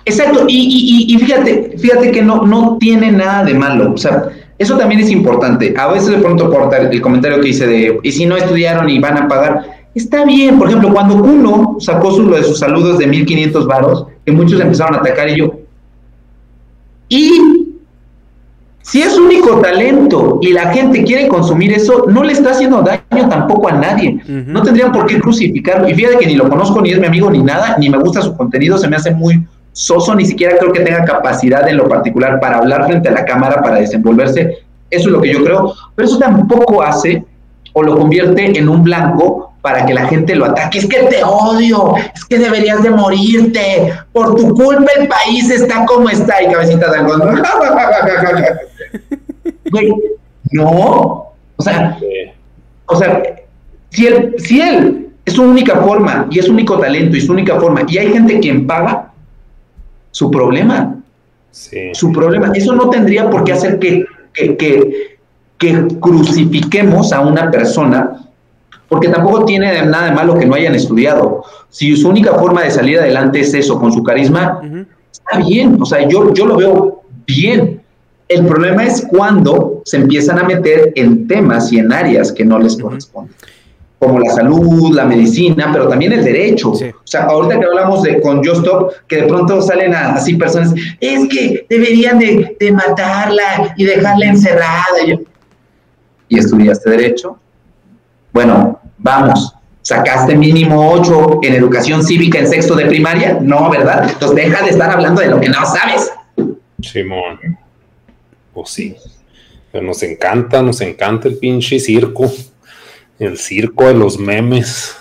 Exacto, 0.04 0.44
y, 0.48 1.16
fíjate, 1.20 1.76
fíjate 1.78 2.10
que 2.10 2.22
no, 2.22 2.46
no 2.46 2.76
tiene 2.78 3.12
nada 3.12 3.44
de 3.44 3.54
malo, 3.54 3.92
o 3.92 3.96
sea, 3.96 4.28
eso 4.58 4.76
también 4.76 5.00
es 5.00 5.10
importante. 5.10 5.74
A 5.76 5.88
veces 5.88 6.08
de 6.08 6.18
pronto 6.18 6.50
cortar 6.50 6.92
el 6.92 7.00
comentario 7.00 7.40
que 7.40 7.48
hice 7.48 7.66
de, 7.66 7.98
y 8.02 8.12
si 8.12 8.26
no 8.26 8.36
estudiaron 8.36 8.88
y 8.88 8.98
van 8.98 9.18
a 9.18 9.28
pagar, 9.28 9.64
está 9.94 10.24
bien, 10.24 10.58
por 10.58 10.68
ejemplo, 10.68 10.92
cuando 10.92 11.16
uno 11.16 11.76
sacó 11.80 12.12
su, 12.12 12.30
de 12.30 12.42
sus 12.42 12.58
saludos 12.58 12.98
de 12.98 13.06
1500 13.06 13.66
varos, 13.66 14.06
que 14.24 14.32
muchos 14.32 14.60
empezaron 14.60 14.94
a 14.94 14.98
atacar 14.98 15.28
y 15.28 15.38
yo, 15.38 15.52
y 17.08 17.66
si 18.82 19.02
es 19.02 19.18
único 19.18 19.60
talento 19.60 20.38
y 20.40 20.52
la 20.52 20.72
gente 20.72 21.02
quiere 21.02 21.26
consumir 21.26 21.72
eso, 21.72 22.04
no 22.08 22.22
le 22.22 22.32
está 22.32 22.52
haciendo 22.52 22.82
daño 22.82 23.28
tampoco 23.28 23.68
a 23.68 23.72
nadie. 23.72 24.20
No 24.28 24.62
tendrían 24.62 24.92
por 24.92 25.06
qué 25.06 25.18
crucificarlo. 25.20 25.88
Y 25.88 25.94
fíjate 25.94 26.18
que 26.18 26.26
ni 26.26 26.36
lo 26.36 26.48
conozco, 26.48 26.80
ni 26.80 26.92
es 26.92 27.00
mi 27.00 27.06
amigo, 27.06 27.28
ni 27.28 27.42
nada, 27.42 27.76
ni 27.78 27.90
me 27.90 27.98
gusta 27.98 28.22
su 28.22 28.36
contenido, 28.36 28.78
se 28.78 28.86
me 28.86 28.94
hace 28.94 29.10
muy 29.10 29.44
soso, 29.72 30.14
ni 30.14 30.24
siquiera 30.24 30.56
creo 30.56 30.72
que 30.72 30.80
tenga 30.80 31.04
capacidad 31.04 31.68
en 31.68 31.78
lo 31.78 31.88
particular 31.88 32.38
para 32.38 32.58
hablar 32.58 32.86
frente 32.86 33.08
a 33.08 33.12
la 33.12 33.24
cámara, 33.24 33.60
para 33.60 33.80
desenvolverse. 33.80 34.58
Eso 34.88 35.08
es 35.08 35.12
lo 35.12 35.20
que 35.20 35.32
yo 35.32 35.42
creo. 35.42 35.74
Pero 35.96 36.08
eso 36.08 36.18
tampoco 36.18 36.80
hace 36.80 37.24
o 37.72 37.82
lo 37.82 37.98
convierte 37.98 38.56
en 38.56 38.68
un 38.68 38.84
blanco 38.84 39.55
para 39.66 39.84
que 39.84 39.94
la 39.94 40.06
gente 40.06 40.36
lo 40.36 40.44
ataque. 40.44 40.78
Es 40.78 40.86
que 40.86 41.02
te 41.06 41.24
odio, 41.24 41.96
es 42.14 42.24
que 42.24 42.38
deberías 42.38 42.84
de 42.84 42.90
morirte, 42.90 43.92
por 44.12 44.36
tu 44.36 44.54
culpa 44.54 44.86
el 44.96 45.08
país 45.08 45.50
está 45.50 45.84
como 45.84 46.08
está. 46.08 46.40
Y 46.40 46.52
cabecita 46.52 46.88
de 46.88 46.98
algodón. 46.98 47.42
no. 50.52 51.32
O 51.56 51.62
sea, 51.62 51.98
o 52.86 52.94
sea, 52.94 53.22
si 53.90 54.06
él, 54.06 54.36
si 54.38 54.60
él 54.60 55.08
es 55.24 55.34
su 55.34 55.42
única 55.42 55.74
forma 55.80 56.28
y 56.30 56.38
es 56.38 56.44
su 56.44 56.52
único 56.52 56.78
talento 56.78 57.16
y 57.16 57.20
su 57.20 57.32
única 57.32 57.58
forma, 57.58 57.82
y 57.88 57.98
hay 57.98 58.12
gente 58.12 58.38
quien 58.38 58.68
paga, 58.68 59.10
su 60.12 60.30
problema. 60.30 60.94
Su 61.92 62.12
problema. 62.12 62.52
Eso 62.54 62.72
no 62.72 62.88
tendría 62.88 63.28
por 63.28 63.42
qué 63.42 63.52
hacer 63.52 63.80
que, 63.80 64.06
que, 64.32 64.56
que, 64.56 65.18
que 65.58 65.88
crucifiquemos 65.98 67.12
a 67.12 67.22
una 67.22 67.50
persona 67.50 68.25
porque 68.88 69.08
tampoco 69.08 69.44
tiene 69.44 69.82
nada 69.82 70.06
de 70.06 70.12
malo 70.12 70.38
que 70.38 70.46
no 70.46 70.54
hayan 70.54 70.74
estudiado. 70.74 71.44
Si 71.68 71.96
su 71.96 72.08
única 72.08 72.34
forma 72.34 72.62
de 72.62 72.70
salir 72.70 72.98
adelante 72.98 73.40
es 73.40 73.52
eso, 73.54 73.78
con 73.80 73.92
su 73.92 74.02
carisma, 74.02 74.60
está 75.10 75.38
bien, 75.38 75.76
o 75.80 75.86
sea, 75.86 76.06
yo, 76.08 76.32
yo 76.32 76.46
lo 76.46 76.56
veo 76.56 77.02
bien. 77.26 77.82
El 78.28 78.46
problema 78.46 78.84
es 78.84 79.06
cuando 79.08 79.82
se 79.84 79.98
empiezan 79.98 80.38
a 80.38 80.44
meter 80.44 80.92
en 80.96 81.26
temas 81.28 81.72
y 81.72 81.78
en 81.78 81.92
áreas 81.92 82.32
que 82.32 82.44
no 82.44 82.58
les 82.58 82.76
corresponden, 82.76 83.34
como 83.98 84.18
la 84.18 84.30
salud, 84.30 84.94
la 84.94 85.04
medicina, 85.04 85.70
pero 85.72 85.88
también 85.88 86.12
el 86.12 86.24
derecho. 86.24 86.72
O 86.72 86.76
sea, 87.04 87.24
ahorita 87.24 87.60
que 87.60 87.66
hablamos 87.66 88.02
de 88.02 88.20
con 88.20 88.44
Justop, 88.44 88.92
que 89.06 89.22
de 89.22 89.22
pronto 89.24 89.62
salen 89.62 89.94
así 89.94 90.34
personas, 90.34 90.74
es 91.00 91.28
que 91.28 91.66
deberían 91.68 92.18
de, 92.18 92.56
de 92.58 92.72
matarla 92.72 93.74
y 93.76 93.84
dejarla 93.84 94.26
encerrada. 94.26 94.84
¿Y 96.28 96.38
estudiaste 96.38 96.90
derecho? 96.90 97.38
Bueno, 98.36 98.78
vamos, 98.98 99.54
¿sacaste 99.80 100.36
mínimo 100.36 100.92
8 100.92 101.38
en 101.42 101.54
educación 101.54 102.04
cívica 102.04 102.38
en 102.38 102.46
sexto 102.46 102.74
de 102.74 102.84
primaria? 102.84 103.38
No, 103.40 103.70
¿verdad? 103.70 104.10
Entonces 104.10 104.36
deja 104.36 104.62
de 104.62 104.72
estar 104.72 104.90
hablando 104.90 105.22
de 105.22 105.28
lo 105.28 105.40
que 105.40 105.48
no 105.48 105.64
sabes. 105.64 106.12
Simón. 106.82 107.38
Pues 108.52 108.68
sí. 108.68 108.94
Pero 109.72 109.86
nos 109.86 110.02
encanta, 110.02 110.60
nos 110.60 110.82
encanta 110.82 111.28
el 111.28 111.38
pinche 111.38 111.78
circo. 111.80 112.30
El 113.18 113.38
circo 113.38 113.86
de 113.86 113.94
los 113.94 114.18
memes. 114.18 114.94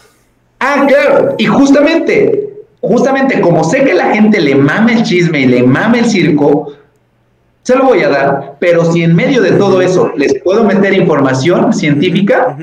Ah, 0.61 0.85
claro. 0.87 1.35
Y 1.37 1.45
justamente, 1.45 2.53
justamente 2.79 3.41
como 3.41 3.65
sé 3.65 3.83
que 3.83 3.93
la 3.93 4.13
gente 4.13 4.39
le 4.39 4.55
mame 4.55 4.93
el 4.93 5.03
chisme 5.03 5.41
y 5.41 5.45
le 5.47 5.61
mame 5.61 5.99
el 5.99 6.05
circo, 6.05 6.71
se 7.63 7.75
lo 7.75 7.83
voy 7.83 8.01
a 8.01 8.07
dar, 8.07 8.55
pero 8.61 8.89
si 8.93 9.03
en 9.03 9.13
medio 9.13 9.41
de 9.41 9.51
todo 9.51 9.81
eso 9.81 10.13
les 10.15 10.41
puedo 10.41 10.63
meter 10.63 10.93
información 10.93 11.73
científica, 11.73 12.57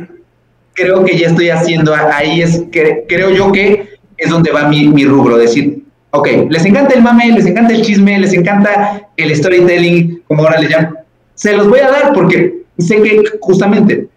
creo 0.75 1.05
que 1.05 1.19
ya 1.19 1.29
estoy 1.29 1.51
haciendo, 1.51 1.95
ahí 1.95 2.43
es 2.43 2.65
creo 2.71 3.31
yo 3.31 3.53
que 3.53 3.99
es 4.17 4.31
donde 4.31 4.51
va 4.53 4.69
mi, 4.69 4.89
mi 4.89 5.05
rubro, 5.05 5.37
decir, 5.37 5.83
ok, 6.11 6.29
les 6.49 6.65
encanta 6.65 6.95
el 6.95 7.03
mame, 7.03 7.33
les 7.33 7.47
encanta 7.47 7.75
el 7.75 7.83
chisme, 7.83 8.19
les 8.19 8.33
encanta 8.33 9.09
el 9.17 9.35
storytelling, 9.35 10.23
como 10.27 10.43
ahora 10.43 10.61
le 10.61 10.69
llaman, 10.69 10.99
se 11.35 11.57
los 11.57 11.69
voy 11.69 11.81
a 11.81 11.91
dar 11.91 12.13
porque 12.13 12.65
sé 12.79 13.03
que 13.03 13.23
justamente 13.41 14.09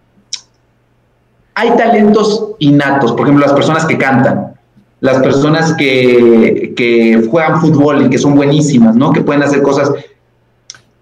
hay 1.56 1.70
talentos 1.78 2.52
innatos, 2.60 3.13
por 3.13 3.22
ejemplo, 3.22 3.46
las 3.46 3.54
personas 3.54 3.86
que 3.86 3.98
cantan, 3.98 4.54
las 5.00 5.20
personas 5.20 5.74
que, 5.74 6.74
que 6.76 7.26
juegan 7.30 7.62
fútbol 7.62 8.06
y 8.06 8.10
que 8.10 8.18
son 8.18 8.36
buenísimas, 8.36 8.96
¿no? 8.96 9.13
Que 9.13 9.22
pueden 9.22 9.44
hacer 9.44 9.62
cosas 9.62 9.91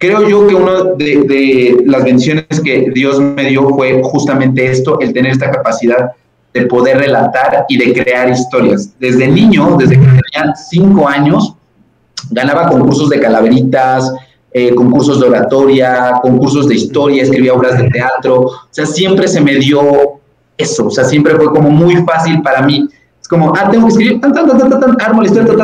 creo 0.03 0.27
yo 0.27 0.47
que 0.47 0.55
una 0.55 0.83
de, 0.97 1.81
las 1.85 2.03
bendiciones 2.03 2.59
que 2.61 2.91
Dios 2.93 3.21
me 3.21 3.45
dio 3.45 3.69
fue 3.69 4.01
justamente 4.03 4.69
esto, 4.69 4.99
el 4.99 5.13
tener 5.13 5.31
esta 5.31 5.49
capacidad 5.49 6.11
de 6.53 6.65
poder 6.65 6.97
relatar 6.97 7.65
y 7.69 7.77
de 7.77 7.93
crear 7.93 8.29
historias. 8.29 8.93
Desde 8.99 9.29
niño, 9.29 9.77
desde 9.77 9.97
que 9.97 10.05
tenía 10.05 10.53
cinco 10.55 11.07
años, 11.07 11.55
ganaba 12.31 12.67
concursos 12.67 13.09
de 13.09 13.21
calaveritas, 13.21 14.13
eh, 14.51 14.75
concursos 14.75 15.21
de 15.21 15.27
oratoria, 15.27 16.19
concursos 16.21 16.67
de 16.67 16.75
historia, 16.75 17.23
escribía 17.23 17.53
obras 17.53 17.77
de 17.77 17.89
teatro, 17.89 18.41
o 18.41 18.67
sea, 18.71 18.85
siempre 18.85 19.29
se 19.29 19.39
me 19.39 19.55
dio 19.55 20.19
eso, 20.57 20.87
o 20.87 20.91
sea, 20.91 21.05
siempre 21.05 21.33
fue 21.35 21.45
como 21.45 21.69
muy 21.69 21.95
fácil 22.03 22.41
para 22.41 22.61
mí. 22.61 22.89
Es 23.21 23.27
como, 23.29 23.53
ah, 23.55 23.69
tengo 23.71 23.85
que 23.87 23.93
escribir, 23.93 24.19
tan, 24.19 24.33
tan, 24.33 24.45
historia, 25.23 25.55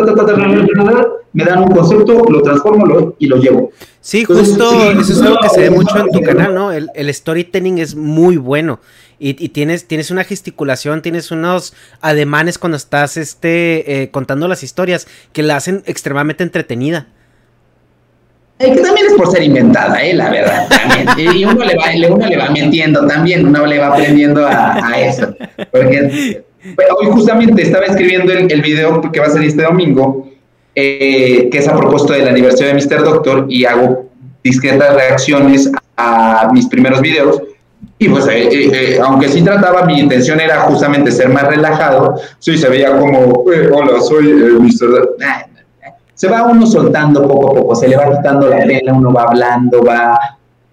me 1.34 1.44
dan 1.44 1.60
un 1.60 1.70
concepto, 1.70 2.26
lo 2.30 2.42
transformo 2.42 3.16
y 3.20 3.28
lo 3.28 3.38
llevo. 3.38 3.72
Sí, 4.02 4.24
justo 4.24 4.92
eso 4.92 5.14
es 5.14 5.22
algo 5.22 5.38
que 5.42 5.50
se 5.50 5.62
ve 5.62 5.70
mucho 5.70 5.98
en 5.98 6.10
tu 6.10 6.22
canal, 6.22 6.54
¿no? 6.54 6.72
El, 6.72 7.14
storytelling 7.14 7.78
es 7.78 7.96
muy 7.96 8.38
bueno. 8.38 8.80
Y, 9.22 9.34
tienes, 9.50 9.86
tienes 9.86 10.12
una 10.12 10.24
gesticulación, 10.24 11.02
tienes 11.02 11.30
unos 11.32 11.74
ademanes 12.00 12.58
cuando 12.58 12.78
estás 12.78 13.18
este, 13.18 14.04
eh, 14.04 14.12
contando 14.12 14.48
las 14.48 14.64
historias 14.64 15.08
que 15.34 15.44
la 15.44 15.58
hacen 15.58 15.84
extremadamente 15.86 16.44
entretenida. 16.44 17.08
Eh, 18.60 18.74
que 18.74 18.82
también 18.82 19.08
es 19.08 19.14
por 19.14 19.30
ser 19.30 19.44
inventada, 19.44 20.02
eh, 20.02 20.14
la 20.14 20.30
verdad. 20.30 20.68
También. 20.70 21.36
Y 21.36 21.44
uno 21.44 21.66
le, 21.66 21.76
va, 21.76 22.14
uno 22.16 22.28
le 22.28 22.38
va 22.38 22.50
mintiendo 22.50 23.06
también, 23.06 23.46
uno 23.46 23.66
le 23.66 23.78
va 23.78 23.88
aprendiendo 23.88 24.48
a, 24.48 24.94
eso. 24.98 25.36
Porque 25.70 26.44
hoy 26.98 27.08
justamente 27.08 27.62
estaba 27.64 27.86
escribiendo 27.86 28.32
el, 28.32 28.50
el 28.50 28.62
video 28.62 29.02
que 29.12 29.20
va 29.20 29.28
a 29.28 29.32
salir 29.32 29.50
este 29.50 29.64
domingo 29.64 30.30
eh, 30.82 31.50
que 31.50 31.58
es 31.58 31.68
a 31.68 31.76
propósito 31.76 32.14
del 32.14 32.30
aniversario 32.30 32.74
de 32.74 32.76
Mr. 32.76 33.04
Doctor 33.04 33.46
y 33.50 33.66
hago 33.66 34.06
discretas 34.42 34.96
reacciones 34.96 35.70
a 35.98 36.50
mis 36.54 36.68
primeros 36.68 37.02
videos. 37.02 37.42
Y 37.98 38.08
pues, 38.08 38.26
eh, 38.28 38.48
eh, 38.52 39.00
aunque 39.04 39.28
sí 39.28 39.42
trataba, 39.42 39.86
mi 39.86 40.00
intención 40.00 40.40
era 40.40 40.62
justamente 40.62 41.12
ser 41.12 41.28
más 41.28 41.44
relajado, 41.44 42.16
sí 42.40 42.58
se 42.58 42.70
veía 42.70 42.98
como, 42.98 43.44
hola, 43.44 44.00
soy 44.00 44.32
Mr. 44.34 44.90
Doctor. 44.90 45.18
Se 46.14 46.30
va 46.30 46.44
uno 46.44 46.66
soltando 46.66 47.28
poco 47.28 47.52
a 47.52 47.56
poco, 47.56 47.76
se 47.76 47.90
le 47.90 47.98
va 47.98 48.16
quitando 48.16 48.48
la 48.48 48.60
pena, 48.60 48.94
uno 48.94 49.12
va 49.12 49.24
hablando, 49.24 49.84
va, 49.84 50.18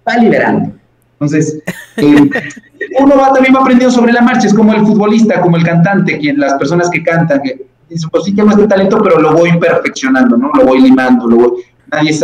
va 0.08 0.16
liberando. 0.18 0.72
Entonces, 1.14 1.58
uno 1.96 3.16
va 3.16 3.32
también 3.32 3.54
va 3.54 3.60
aprendiendo 3.60 3.92
sobre 3.92 4.12
la 4.12 4.22
marcha, 4.22 4.46
es 4.46 4.54
como 4.54 4.72
el 4.72 4.86
futbolista, 4.86 5.40
como 5.40 5.56
el 5.56 5.64
cantante, 5.64 6.18
quien, 6.18 6.38
las 6.38 6.54
personas 6.54 6.90
que 6.90 7.02
cantan, 7.02 7.42
que 7.42 7.66
dice, 7.88 8.06
pues 8.10 8.24
sí 8.24 8.34
tengo 8.34 8.50
este 8.50 8.66
talento, 8.66 8.98
pero 9.02 9.20
lo 9.20 9.32
voy 9.32 9.58
perfeccionando, 9.58 10.36
¿no? 10.36 10.50
Lo 10.54 10.64
voy 10.64 10.80
limando, 10.80 11.26
lo 11.26 11.36
voy... 11.36 11.62
Nadie, 11.90 12.18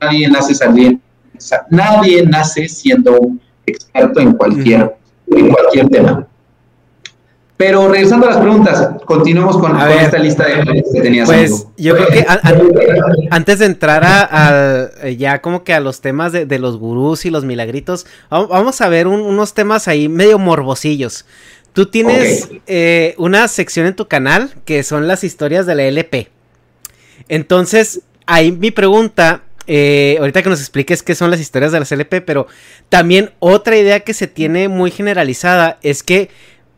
nadie 0.00 0.28
nace 0.28 0.54
saliendo, 0.54 1.00
nadie 1.70 2.24
nace 2.24 2.68
siendo 2.68 3.20
un 3.20 3.40
experto 3.66 4.20
en 4.20 4.32
cualquier, 4.34 4.96
en 5.26 5.48
cualquier 5.50 5.88
tema. 5.88 6.26
Pero 7.58 7.88
regresando 7.88 8.26
a 8.26 8.30
las 8.30 8.38
preguntas, 8.38 8.88
continuamos 9.04 9.58
con, 9.58 9.76
esta 9.80 10.16
lista 10.18 10.46
de 10.46 10.62
que 10.92 11.00
tenías. 11.00 11.26
Pues 11.26 11.66
yo 11.76 11.96
creo 11.96 12.06
que 12.06 12.24
antes 13.32 13.58
de 13.58 13.66
entrar 13.66 14.04
a, 14.06 14.88
ya 15.18 15.42
como 15.42 15.64
que 15.64 15.74
a 15.74 15.80
los 15.80 16.00
temas 16.00 16.30
de, 16.30 16.58
los 16.60 16.78
gurús 16.78 17.26
y 17.26 17.30
los 17.30 17.44
milagritos, 17.44 18.06
vamos 18.30 18.80
a 18.80 18.88
ver 18.88 19.08
unos 19.08 19.54
temas 19.54 19.88
ahí 19.88 20.08
medio 20.08 20.38
morbosillos. 20.38 21.26
Tú 21.78 21.86
tienes 21.86 22.48
eh, 22.66 23.14
una 23.18 23.46
sección 23.46 23.86
en 23.86 23.94
tu 23.94 24.08
canal 24.08 24.52
que 24.64 24.82
son 24.82 25.06
las 25.06 25.22
historias 25.22 25.64
de 25.64 25.76
la 25.76 25.84
LP. 25.84 26.28
Entonces, 27.28 28.00
ahí 28.26 28.50
mi 28.50 28.72
pregunta, 28.72 29.44
eh, 29.68 30.16
ahorita 30.18 30.42
que 30.42 30.48
nos 30.48 30.58
expliques 30.58 31.04
qué 31.04 31.14
son 31.14 31.30
las 31.30 31.38
historias 31.38 31.70
de 31.70 31.78
las 31.78 31.92
LP, 31.92 32.20
pero 32.22 32.48
también 32.88 33.30
otra 33.38 33.76
idea 33.76 34.00
que 34.00 34.12
se 34.12 34.26
tiene 34.26 34.66
muy 34.66 34.90
generalizada 34.90 35.78
es 35.82 36.02
que 36.02 36.30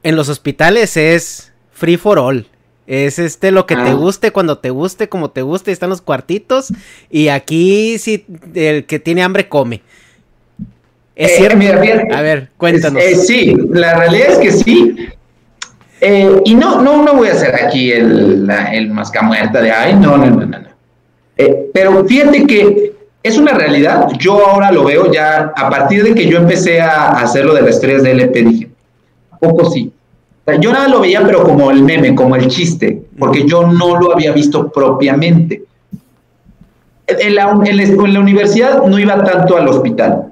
en 0.02 0.16
los 0.16 0.28
hospitales 0.28 0.98
es 0.98 1.50
free 1.72 1.96
for 1.96 2.18
all. 2.18 2.46
Es 2.86 3.18
este 3.18 3.52
lo 3.52 3.64
que 3.64 3.76
te 3.76 3.80
ah. 3.80 3.94
guste, 3.94 4.32
cuando 4.32 4.58
te 4.58 4.68
guste, 4.68 5.08
como 5.08 5.30
te 5.30 5.40
guste, 5.40 5.72
están 5.72 5.88
los 5.88 6.02
cuartitos. 6.02 6.74
Y 7.08 7.28
aquí 7.28 7.96
si 7.98 8.26
el 8.52 8.84
que 8.84 8.98
tiene 8.98 9.22
hambre 9.22 9.48
come. 9.48 9.80
¿Es 11.20 11.36
cierto? 11.36 12.14
a 12.14 12.22
ver, 12.22 12.48
cuéntanos. 12.56 13.02
Eh, 13.02 13.14
sí, 13.14 13.54
la 13.68 13.94
realidad 13.94 14.28
es 14.30 14.38
que 14.38 14.52
sí. 14.52 14.96
Eh, 16.00 16.40
y 16.46 16.54
no, 16.54 16.80
no, 16.80 17.04
no 17.04 17.12
voy 17.12 17.28
a 17.28 17.32
hacer 17.32 17.54
aquí 17.62 17.92
el, 17.92 18.46
la, 18.46 18.72
el 18.72 18.88
mascamuerta 18.88 19.60
de, 19.60 19.70
ay, 19.70 19.96
no, 19.96 20.16
no, 20.16 20.30
no, 20.30 20.46
no. 20.46 20.58
Eh, 21.36 21.70
pero 21.74 22.06
fíjate 22.06 22.46
que 22.46 22.94
es 23.22 23.36
una 23.36 23.52
realidad. 23.52 24.08
Yo 24.18 24.46
ahora 24.46 24.72
lo 24.72 24.82
veo 24.84 25.12
ya, 25.12 25.52
a 25.54 25.68
partir 25.68 26.04
de 26.04 26.14
que 26.14 26.26
yo 26.26 26.38
empecé 26.38 26.80
a 26.80 27.10
hacer 27.10 27.44
lo 27.44 27.52
de 27.52 27.60
las 27.60 27.74
estrellas 27.74 28.02
de 28.02 28.12
LP, 28.12 28.42
dije, 28.42 28.70
poco 29.38 29.70
sí. 29.70 29.92
yo 30.58 30.72
nada 30.72 30.88
lo 30.88 31.00
veía, 31.00 31.22
pero 31.22 31.44
como 31.44 31.70
el 31.70 31.82
meme, 31.82 32.14
como 32.14 32.34
el 32.34 32.48
chiste, 32.48 33.02
porque 33.18 33.46
yo 33.46 33.66
no 33.66 34.00
lo 34.00 34.14
había 34.14 34.32
visto 34.32 34.72
propiamente. 34.72 35.64
En 37.06 37.34
la, 37.34 37.60
en 37.62 38.14
la 38.14 38.20
universidad 38.20 38.82
no 38.84 38.98
iba 38.98 39.22
tanto 39.22 39.58
al 39.58 39.68
hospital 39.68 40.29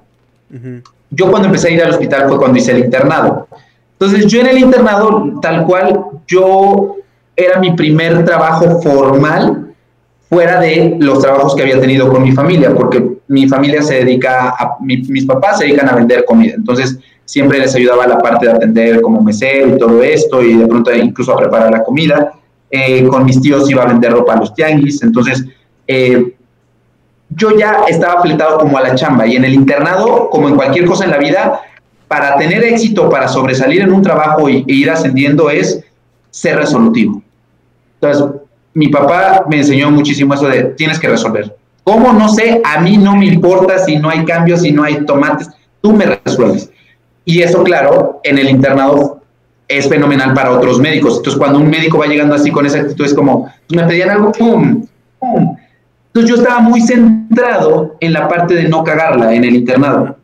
yo 1.11 1.31
cuando 1.31 1.47
empecé 1.47 1.69
a 1.69 1.71
ir 1.73 1.83
al 1.83 1.91
hospital 1.91 2.29
fue 2.29 2.39
cuando 2.39 2.59
hice 2.59 2.73
el 2.73 2.85
internado. 2.85 3.49
Entonces 3.93 4.27
yo 4.27 4.41
en 4.41 4.47
el 4.49 4.59
internado, 4.59 5.41
tal 5.43 5.67
cual, 5.67 6.05
yo 6.27 6.97
era 7.35 7.59
mi 7.59 7.73
primer 7.73 8.25
trabajo 8.25 8.81
formal 8.81 9.75
fuera 10.29 10.61
de 10.61 10.97
los 11.01 11.21
trabajos 11.21 11.55
que 11.55 11.63
había 11.63 11.81
tenido 11.81 12.09
con 12.09 12.23
mi 12.23 12.33
familia, 12.33 12.75
porque 12.75 13.19
mi 13.29 13.49
familia 13.49 13.83
se 13.83 13.95
dedica 13.95 14.51
a, 14.51 14.77
mis 14.81 15.25
papás 15.25 15.59
se 15.59 15.65
dedican 15.65 15.89
a 15.89 15.95
vender 15.95 16.25
comida, 16.25 16.55
entonces 16.55 16.99
siempre 17.25 17.59
les 17.59 17.75
ayudaba 17.75 18.07
la 18.07 18.19
parte 18.19 18.47
de 18.47 18.53
atender 18.53 19.01
como 19.01 19.23
mesero 19.23 19.69
y 19.69 19.79
todo 19.79 20.03
esto, 20.03 20.43
y 20.43 20.55
de 20.55 20.67
pronto 20.67 20.95
incluso 20.95 21.33
a 21.33 21.37
preparar 21.37 21.71
la 21.71 21.83
comida. 21.83 22.33
Eh, 22.71 23.07
con 23.07 23.25
mis 23.25 23.41
tíos 23.41 23.71
iba 23.71 23.83
a 23.83 23.87
vender 23.87 24.13
ropa 24.13 24.35
a 24.35 24.37
los 24.41 24.55
tianguis, 24.55 25.03
entonces 25.03 25.45
eh, 25.87 26.35
yo 27.31 27.57
ya 27.57 27.85
estaba 27.89 28.23
fletado 28.23 28.59
como 28.59 28.79
a 28.79 28.83
la 28.83 28.95
chamba 28.95 29.27
y 29.27 29.37
en 29.37 29.45
el 29.45 29.55
internado, 29.55 30.31
como 30.31 30.49
en 30.49 30.57
cualquier 30.57 30.87
cosa 30.87 31.05
en 31.05 31.11
la 31.11 31.19
vida, 31.19 31.61
para 32.09 32.37
tener 32.37 32.65
éxito, 32.65 33.11
para 33.11 33.29
sobresalir 33.29 33.83
en 33.83 33.93
un 33.93 34.03
trabajo 34.03 34.49
e 34.49 34.65
ir 34.67 34.91
ascendiendo 34.91 35.51
es 35.51 35.85
ser 36.31 36.57
resolutivo. 36.57 37.23
Entonces, 38.01 38.41
mi 38.75 38.89
papá 38.89 39.45
me 39.49 39.59
enseñó 39.59 39.91
muchísimo 39.91 40.35
eso 40.35 40.49
de 40.49 40.65
tienes 40.77 40.99
que 40.99 41.09
resolver. 41.09 41.55
¿Cómo? 41.85 42.13
No 42.13 42.29
sé, 42.29 42.61
a 42.65 42.81
mí 42.81 42.97
no 42.97 43.17
me 43.17 43.27
importa 43.27 43.79
si 43.79 43.97
no 43.97 44.09
hay 44.09 44.25
cambios, 44.25 44.63
si 44.63 44.73
no 44.73 44.85
hay 44.85 45.05
tomates, 45.05 45.51
tú 45.81 45.93
me 45.93 46.07
resuelves. 46.07 46.71
Y 47.25 47.43
eso, 47.43 47.63
claro, 47.63 48.21
en 48.25 48.39
el 48.39 48.49
internado 48.49 49.21
es 49.67 49.87
fenomenal 49.89 50.33
para 50.33 50.53
otros 50.53 50.79
médicos. 50.81 51.19
Entonces, 51.19 51.39
cuando 51.39 51.59
un 51.59 51.69
médico 51.69 51.99
va 51.99 52.07
llegando 52.07 52.35
así 52.35 52.51
con 52.51 52.65
esa 52.65 52.79
actitud, 52.79 53.05
es 53.05 53.15
como, 53.15 53.53
me 53.69 53.85
pedían 53.85 54.11
algo, 54.11 54.33
¡pum! 54.33 54.87
¡pum! 55.19 55.57
Entonces 56.09 56.31
yo 56.31 56.37
estaba 56.43 56.61
muy 56.61 56.81
centrado 56.81 57.97
en 58.01 58.13
la 58.13 58.29
parte 58.29 58.55
de 58.55 58.69
no 58.69 58.83
cagarla 58.83 59.35
en 59.35 59.45
el 59.45 59.55
internado. 59.55 60.17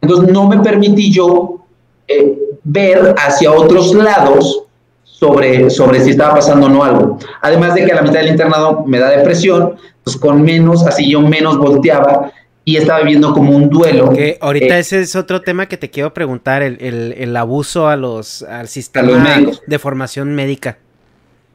Entonces 0.00 0.32
no 0.32 0.48
me 0.48 0.58
permití 0.58 1.12
yo 1.12 1.64
eh, 2.08 2.36
ver 2.64 3.14
hacia 3.16 3.52
otros 3.52 3.94
lados 3.94 4.64
sobre, 5.04 5.70
sobre 5.70 6.00
si 6.00 6.10
estaba 6.10 6.34
pasando 6.34 6.66
o 6.66 6.68
no 6.68 6.82
algo. 6.82 7.18
Además 7.40 7.74
de 7.74 7.84
que 7.84 7.92
a 7.92 7.96
la 7.96 8.02
mitad 8.02 8.20
del 8.20 8.28
internado 8.28 8.84
me 8.86 8.98
da 8.98 9.10
depresión, 9.10 9.76
pues 10.02 10.16
con 10.16 10.42
menos, 10.42 10.84
así 10.86 11.08
yo 11.08 11.20
menos 11.20 11.58
volteaba 11.58 12.32
y 12.64 12.76
estaba 12.76 13.00
viviendo 13.00 13.32
como 13.32 13.54
un 13.54 13.68
duelo. 13.68 14.10
Que 14.10 14.38
ahorita 14.40 14.76
eh, 14.76 14.80
ese 14.80 15.00
es 15.00 15.16
otro 15.16 15.42
tema 15.42 15.66
que 15.66 15.76
te 15.76 15.90
quiero 15.90 16.12
preguntar, 16.12 16.62
el, 16.62 17.36
abuso 17.36 17.88
a 17.88 17.96
los, 17.96 18.42
al 18.42 18.68
sistema 18.68 19.40
de 19.66 19.78
formación 19.78 20.34
médica. 20.34 20.78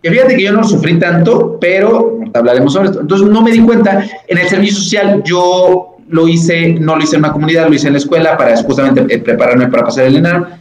Que 0.02 0.12
fíjate 0.12 0.36
que 0.36 0.44
yo 0.44 0.52
no 0.52 0.64
sufrí 0.64 1.00
tanto, 1.00 1.58
pero 1.60 2.20
hablaremos 2.34 2.74
sobre 2.74 2.90
esto. 2.90 3.02
Entonces 3.02 3.28
no 3.28 3.42
me 3.42 3.52
di 3.52 3.62
cuenta, 3.62 4.04
en 4.28 4.38
el 4.38 4.48
servicio 4.48 4.78
social 4.78 5.24
yo 5.24 5.98
lo 6.10 6.28
hice, 6.28 6.74
no 6.74 6.96
lo 6.96 7.04
hice 7.04 7.16
en 7.16 7.24
una 7.24 7.34
comunidad, 7.34 7.68
lo 7.68 7.74
hice 7.74 7.88
en 7.88 7.94
la 7.94 8.00
escuela 8.00 8.38
para 8.38 8.56
justamente 8.58 9.06
eh, 9.14 9.20
prepararme 9.20 9.68
para 9.68 9.84
pasar 9.84 10.06
el 10.06 10.18
ENAR. 10.18 10.60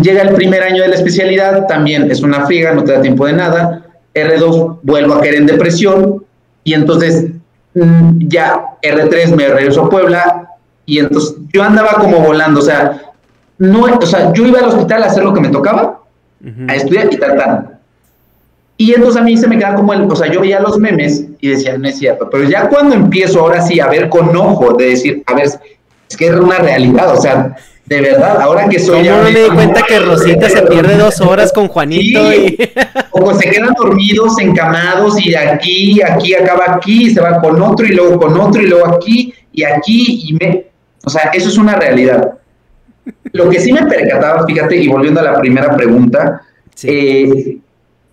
Llega 0.00 0.22
el 0.22 0.34
primer 0.34 0.62
año 0.62 0.82
de 0.82 0.88
la 0.88 0.94
especialidad, 0.94 1.66
también 1.66 2.10
es 2.10 2.20
una 2.20 2.46
friega, 2.46 2.74
no 2.74 2.84
te 2.84 2.92
da 2.92 3.00
tiempo 3.00 3.26
de 3.26 3.32
nada. 3.32 3.86
R2, 4.14 4.80
vuelvo 4.82 5.14
a 5.14 5.20
caer 5.20 5.36
en 5.36 5.46
depresión 5.46 6.24
y 6.64 6.74
entonces 6.74 7.26
mm, 7.74 8.28
ya 8.28 8.76
R3 8.82 9.34
me 9.34 9.48
regreso 9.48 9.84
a 9.84 9.90
Puebla 9.90 10.48
y 10.86 10.98
entonces 10.98 11.36
yo 11.52 11.62
andaba 11.62 11.94
como 11.94 12.20
volando, 12.20 12.60
o 12.60 12.62
sea, 12.62 13.02
no, 13.58 13.84
o 13.84 14.06
sea, 14.06 14.32
yo 14.32 14.46
iba 14.46 14.60
al 14.60 14.66
hospital 14.66 15.02
a 15.02 15.06
hacer 15.06 15.24
lo 15.24 15.34
que 15.34 15.40
me 15.40 15.48
tocaba, 15.48 16.00
a 16.68 16.74
estudiar 16.74 17.12
y 17.12 17.16
tal, 17.16 17.75
Y 18.78 18.92
entonces 18.92 19.20
a 19.20 19.24
mí 19.24 19.36
se 19.36 19.48
me 19.48 19.56
quedaba 19.56 19.76
como 19.76 19.92
el, 19.94 20.02
o 20.02 20.16
sea, 20.16 20.30
yo 20.30 20.40
veía 20.40 20.60
los 20.60 20.78
memes 20.78 21.24
y 21.40 21.48
decía, 21.48 21.78
no 21.78 21.88
es 21.88 21.98
cierto, 21.98 22.28
pero 22.30 22.44
ya 22.44 22.68
cuando 22.68 22.94
empiezo 22.94 23.40
ahora 23.40 23.62
sí 23.62 23.80
a 23.80 23.88
ver 23.88 24.08
con 24.08 24.36
ojo, 24.36 24.74
de 24.74 24.90
decir, 24.90 25.22
a 25.26 25.34
ver, 25.34 25.46
es 25.46 26.16
que 26.16 26.26
es 26.26 26.34
una 26.34 26.58
realidad, 26.58 27.14
o 27.14 27.20
sea, 27.20 27.56
de 27.86 28.00
verdad, 28.00 28.40
ahora 28.40 28.68
que 28.68 28.80
soy... 28.80 29.06
¿Cómo 29.06 29.18
no 29.18 29.30
me 29.30 29.30
di 29.30 29.48
cuenta 29.48 29.82
que 29.82 30.00
Rosita 30.00 30.50
se 30.50 30.62
pierde 30.62 30.96
dos 30.96 31.20
horas 31.20 31.52
con 31.52 31.68
Juanito? 31.68 32.34
Y... 32.34 32.58
O 33.12 33.32
se 33.32 33.48
quedan 33.48 33.74
dormidos, 33.74 34.38
encamados 34.40 35.24
y 35.24 35.34
aquí, 35.36 36.02
aquí, 36.02 36.34
acaba 36.34 36.74
aquí, 36.74 37.06
y 37.06 37.14
se 37.14 37.20
va 37.20 37.40
con 37.40 37.62
otro 37.62 37.86
y 37.86 37.92
luego 37.92 38.18
con 38.18 38.38
otro 38.40 38.60
y 38.60 38.66
luego 38.66 38.88
aquí 38.88 39.32
y 39.52 39.62
aquí 39.62 40.28
y 40.28 40.32
me... 40.34 40.66
O 41.04 41.10
sea, 41.10 41.30
eso 41.32 41.48
es 41.48 41.56
una 41.56 41.76
realidad. 41.76 42.32
Lo 43.32 43.48
que 43.48 43.60
sí 43.60 43.72
me 43.72 43.86
percataba, 43.86 44.44
fíjate, 44.44 44.76
y 44.76 44.88
volviendo 44.88 45.20
a 45.20 45.24
la 45.24 45.38
primera 45.38 45.76
pregunta, 45.76 46.42
eh, 46.82 47.58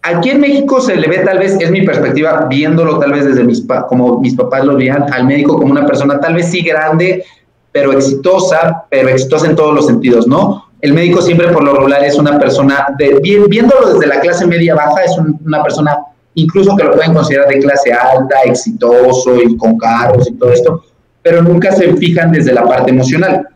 aquí 0.04 0.30
en 0.30 0.41
México 0.41 0.82
se 0.82 0.95
le 0.95 1.08
ve 1.08 1.20
tal 1.20 1.39
vez, 1.39 1.58
es 1.60 1.72
mi 1.72 1.82
perspectiva, 1.82 2.45
viéndolo 2.49 2.99
tal 2.99 3.14
vez 3.14 3.26
desde 3.26 3.43
mis, 3.43 3.66
como 3.88 4.20
mis 4.20 4.36
papás 4.36 4.64
lo 4.66 4.76
veían, 4.76 5.12
al 5.12 5.26
médico 5.26 5.58
como 5.58 5.72
una 5.72 5.86
persona 5.86 6.20
tal 6.20 6.36
vez 6.36 6.51
sí 6.51 6.62
grande, 6.62 7.24
pero 7.72 7.93
exitosa, 7.93 8.86
pero 8.89 9.10
exitosa 9.10 9.47
en 9.47 9.56
todos 9.56 9.74
los 9.74 9.88
sentidos, 9.88 10.28
¿no? 10.28 10.66
El 10.82 10.93
médico 10.93 11.22
siempre 11.22 11.47
por 11.47 11.64
lo 11.64 11.74
regular 11.74 12.04
es 12.04 12.18
una 12.18 12.38
persona, 12.38 12.88
de, 12.97 13.20
viéndolo 13.49 13.93
desde 13.93 14.06
la 14.06 14.20
clase 14.20 14.45
media 14.45 14.76
baja, 14.76 15.04
es 15.04 15.18
una 15.45 15.64
persona 15.64 15.97
incluso 16.36 16.76
que 16.76 16.84
lo 16.84 16.93
pueden 16.93 17.14
considerar 17.14 17.47
de 17.47 17.60
clase 17.60 17.93
alta, 17.93 18.36
exitoso 18.43 19.41
y 19.41 19.56
con 19.56 19.78
carros 19.78 20.28
y 20.30 20.34
todo 20.34 20.51
esto, 20.51 20.84
pero 21.22 21.41
nunca 21.41 21.72
se 21.72 21.93
fijan 21.95 22.32
desde 22.32 22.54
la 22.54 22.66
parte 22.66 22.91
emocional. 22.91 23.47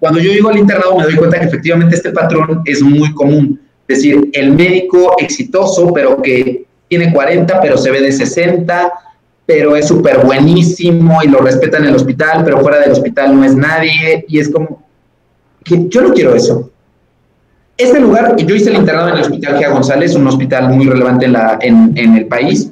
Cuando 0.00 0.18
yo 0.18 0.32
llego 0.32 0.48
al 0.48 0.58
internado 0.58 0.98
me 0.98 1.04
doy 1.04 1.14
cuenta 1.14 1.38
que 1.38 1.46
efectivamente 1.46 1.94
este 1.94 2.10
patrón 2.10 2.62
es 2.64 2.82
muy 2.82 3.14
común. 3.14 3.60
Es 3.88 3.98
decir, 3.98 4.30
el 4.32 4.52
médico 4.52 5.16
exitoso, 5.18 5.92
pero 5.92 6.20
que 6.22 6.64
tiene 6.88 7.12
40, 7.12 7.60
pero 7.60 7.76
se 7.76 7.90
ve 7.90 8.00
de 8.00 8.12
60, 8.12 8.92
pero 9.46 9.76
es 9.76 9.88
súper 9.88 10.24
buenísimo 10.24 11.22
y 11.22 11.28
lo 11.28 11.40
respetan 11.40 11.82
en 11.82 11.90
el 11.90 11.96
hospital, 11.96 12.42
pero 12.44 12.60
fuera 12.60 12.78
del 12.78 12.92
hospital 12.92 13.34
no 13.34 13.44
es 13.44 13.56
nadie. 13.56 14.24
Y 14.28 14.38
es 14.38 14.48
como, 14.48 14.82
que 15.64 15.88
yo 15.88 16.02
no 16.02 16.14
quiero 16.14 16.34
eso. 16.34 16.70
Este 17.76 17.98
lugar, 17.98 18.36
yo 18.36 18.54
hice 18.54 18.70
el 18.70 18.76
internado 18.76 19.08
en 19.08 19.14
el 19.16 19.22
Hospital 19.22 19.58
Gia 19.58 19.70
González, 19.70 20.14
un 20.14 20.26
hospital 20.26 20.68
muy 20.68 20.86
relevante 20.86 21.26
en, 21.26 22.16
el 22.16 22.26
país. 22.26 22.70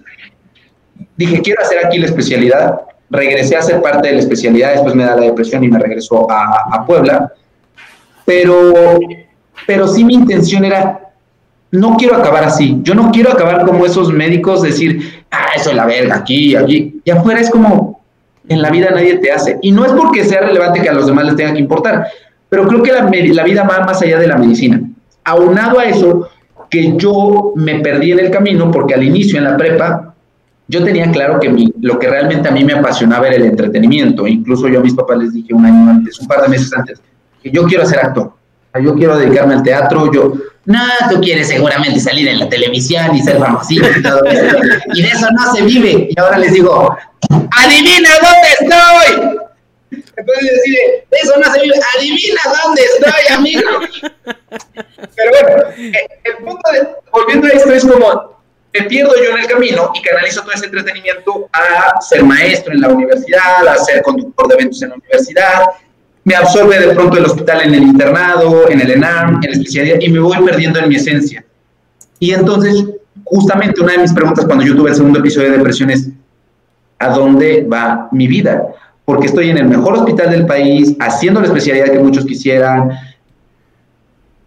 Dije, 1.16 1.40
quiero 1.40 1.62
hacer 1.62 1.84
aquí 1.84 1.98
la 1.98 2.06
especialidad. 2.06 2.80
Regresé 3.08 3.56
a 3.56 3.62
ser 3.62 3.82
parte 3.82 4.08
de 4.08 4.14
la 4.14 4.20
especialidad, 4.20 4.72
después 4.72 4.94
me 4.94 5.04
da 5.04 5.16
la 5.16 5.22
depresión 5.22 5.64
y 5.64 5.68
me 5.68 5.78
regresó 5.78 6.30
a 6.30 6.84
Puebla. 6.86 7.32
Pero, 8.24 9.00
pero 9.70 9.86
sí 9.86 10.04
mi 10.04 10.14
intención 10.14 10.64
era 10.64 11.12
no 11.70 11.96
quiero 11.96 12.16
acabar 12.16 12.42
así. 12.42 12.80
Yo 12.82 12.92
no 12.92 13.12
quiero 13.12 13.30
acabar 13.30 13.64
como 13.64 13.86
esos 13.86 14.12
médicos, 14.12 14.62
decir, 14.62 15.22
ah, 15.30 15.50
eso 15.54 15.70
es 15.70 15.76
la 15.76 15.86
verga, 15.86 16.16
aquí, 16.16 16.56
aquí. 16.56 17.00
Y 17.04 17.10
afuera 17.12 17.38
es 17.38 17.48
como, 17.50 18.02
en 18.48 18.62
la 18.62 18.70
vida 18.70 18.90
nadie 18.90 19.18
te 19.18 19.30
hace. 19.30 19.60
Y 19.62 19.70
no 19.70 19.84
es 19.84 19.92
porque 19.92 20.24
sea 20.24 20.40
relevante 20.40 20.82
que 20.82 20.88
a 20.88 20.92
los 20.92 21.06
demás 21.06 21.24
les 21.24 21.36
tenga 21.36 21.52
que 21.52 21.60
importar, 21.60 22.08
pero 22.48 22.66
creo 22.66 22.82
que 22.82 22.90
la, 22.90 23.44
vida 23.44 23.62
va 23.62 23.84
más 23.84 24.02
allá 24.02 24.18
de 24.18 24.26
la 24.26 24.36
medicina. 24.38 24.82
Aunado 25.22 25.78
a 25.78 25.84
eso, 25.84 26.28
que 26.68 26.96
yo 26.96 27.52
me 27.54 27.78
perdí 27.78 28.10
en 28.10 28.18
el 28.18 28.32
camino 28.32 28.72
porque 28.72 28.94
al 28.94 29.04
inicio 29.04 29.38
en 29.38 29.44
la 29.44 29.56
prepa 29.56 30.16
yo 30.66 30.82
tenía 30.82 31.08
claro 31.12 31.38
que 31.38 31.70
lo 31.80 31.96
que 31.96 32.10
realmente 32.10 32.48
a 32.48 32.50
mí 32.50 32.64
me 32.64 32.72
apasionaba 32.72 33.28
era 33.28 33.36
el 33.36 33.44
entretenimiento. 33.44 34.26
Incluso 34.26 34.66
yo 34.66 34.80
a 34.80 34.82
mis 34.82 34.94
papás 34.94 35.18
les 35.18 35.32
dije 35.32 35.54
un 35.54 35.64
año 35.64 35.88
antes, 35.88 36.18
un 36.18 36.26
par 36.26 36.42
de 36.42 36.48
meses 36.48 36.72
antes, 36.76 37.00
que 37.40 37.52
yo 37.52 37.62
quiero 37.66 37.86
ser 37.86 38.00
actor. 38.00 38.39
Yo 38.78 38.94
quiero 38.94 39.18
dedicarme 39.18 39.54
al 39.54 39.62
teatro. 39.62 40.12
Yo, 40.12 40.34
no, 40.66 40.80
tú 41.10 41.20
quieres 41.20 41.48
seguramente 41.48 41.98
salir 41.98 42.28
en 42.28 42.38
la 42.38 42.48
televisión 42.48 43.14
y 43.14 43.22
ser 43.22 43.38
famosito 43.38 43.88
y 43.90 44.02
todo 44.02 44.24
eso. 44.24 44.56
Y 44.94 45.02
de 45.02 45.08
eso 45.08 45.26
no 45.32 45.54
se 45.54 45.62
vive. 45.62 46.08
Y 46.10 46.20
ahora 46.20 46.38
les 46.38 46.52
digo, 46.52 46.96
adivina 47.30 48.10
dónde 48.22 48.48
estoy. 48.60 49.40
Entonces 50.16 50.62
de 51.10 51.16
eso 51.22 51.34
no 51.38 51.52
se 51.52 51.62
vive. 51.62 51.74
Adivina 51.96 52.40
dónde 52.62 52.82
estoy, 52.82 53.34
amigo. 53.34 53.70
Pero 55.16 55.30
bueno, 55.30 55.62
eh, 55.76 56.08
el 56.24 56.36
punto 56.44 56.72
de, 56.72 56.88
volviendo 57.10 57.46
a 57.46 57.50
esto 57.50 57.72
es 57.72 57.84
como, 57.84 58.40
me 58.72 58.82
pierdo 58.82 59.12
yo 59.16 59.30
en 59.30 59.38
el 59.38 59.46
camino 59.48 59.90
y 59.94 60.02
canalizo 60.02 60.42
todo 60.42 60.52
ese 60.52 60.66
entretenimiento 60.66 61.48
a 61.52 62.00
ser 62.00 62.22
maestro 62.22 62.72
en 62.72 62.80
la 62.82 62.88
universidad, 62.88 63.66
a 63.66 63.76
ser 63.78 64.02
conductor 64.02 64.48
de 64.48 64.54
eventos 64.54 64.82
en 64.82 64.90
la 64.90 64.94
universidad, 64.96 65.64
me 66.24 66.34
absorbe 66.34 66.78
de 66.78 66.94
pronto 66.94 67.16
el 67.16 67.24
hospital 67.24 67.62
en 67.62 67.74
el 67.74 67.82
internado, 67.82 68.68
en 68.68 68.80
el 68.80 68.90
ENAM, 68.90 69.40
en 69.42 69.50
la 69.50 69.52
especialidad, 69.52 69.96
y 70.00 70.10
me 70.10 70.18
voy 70.18 70.36
perdiendo 70.44 70.78
en 70.78 70.88
mi 70.88 70.96
esencia. 70.96 71.44
Y 72.18 72.32
entonces, 72.32 72.84
justamente 73.24 73.80
una 73.80 73.92
de 73.92 73.98
mis 73.98 74.12
preguntas 74.12 74.44
cuando 74.44 74.64
yo 74.64 74.76
tuve 74.76 74.90
el 74.90 74.96
segundo 74.96 75.18
episodio 75.18 75.50
de 75.50 75.56
depresión 75.56 75.90
es, 75.90 76.08
¿a 76.98 77.08
dónde 77.08 77.66
va 77.70 78.08
mi 78.12 78.26
vida? 78.26 78.62
Porque 79.04 79.26
estoy 79.26 79.50
en 79.50 79.58
el 79.58 79.66
mejor 79.66 79.94
hospital 79.94 80.30
del 80.30 80.46
país, 80.46 80.94
haciendo 81.00 81.40
la 81.40 81.46
especialidad 81.46 81.86
que 81.86 81.98
muchos 81.98 82.26
quisieran, 82.26 82.90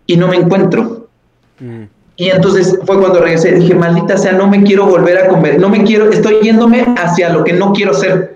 y 0.06 0.18
no 0.18 0.28
me 0.28 0.38
encuentro. 0.38 1.08
Mm. 1.60 1.84
Y 2.16 2.30
entonces 2.30 2.78
fue 2.86 3.00
cuando 3.00 3.22
regresé, 3.22 3.54
dije, 3.54 3.74
maldita 3.74 4.18
sea, 4.18 4.34
no 4.34 4.48
me 4.48 4.62
quiero 4.64 4.86
volver 4.86 5.18
a 5.18 5.28
comer, 5.28 5.60
no 5.60 5.70
me 5.70 5.84
quiero, 5.84 6.12
estoy 6.12 6.42
yéndome 6.44 6.86
hacia 6.96 7.30
lo 7.30 7.44
que 7.44 7.54
no 7.54 7.74
quiero 7.74 7.94
ser. 7.96 8.36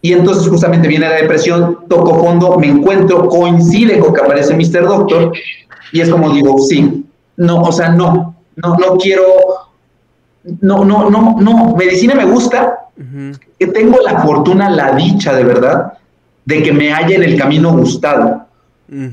Y 0.00 0.12
entonces 0.12 0.48
justamente 0.48 0.86
viene 0.86 1.08
la 1.08 1.16
depresión, 1.16 1.80
toco 1.88 2.22
fondo, 2.22 2.56
me 2.58 2.68
encuentro, 2.68 3.28
coincide 3.28 3.98
con 3.98 4.14
que 4.14 4.20
aparece 4.20 4.54
Mr. 4.54 4.86
Doctor 4.86 5.32
y 5.92 6.00
es 6.00 6.08
como 6.08 6.30
digo, 6.30 6.58
sí, 6.60 7.04
no, 7.36 7.62
o 7.62 7.72
sea, 7.72 7.90
no, 7.90 8.36
no, 8.56 8.76
no 8.76 8.96
quiero, 8.96 9.24
no, 10.60 10.84
no, 10.84 11.10
no, 11.10 11.36
no, 11.40 11.76
medicina 11.76 12.14
me 12.14 12.24
gusta, 12.24 12.78
que 13.58 13.66
tengo 13.68 13.98
la 14.00 14.20
fortuna, 14.22 14.70
la 14.70 14.92
dicha 14.94 15.32
de 15.34 15.44
verdad, 15.44 15.94
de 16.44 16.62
que 16.62 16.72
me 16.72 16.92
haya 16.92 17.16
en 17.16 17.22
el 17.22 17.36
camino 17.36 17.76
gustado. 17.76 18.47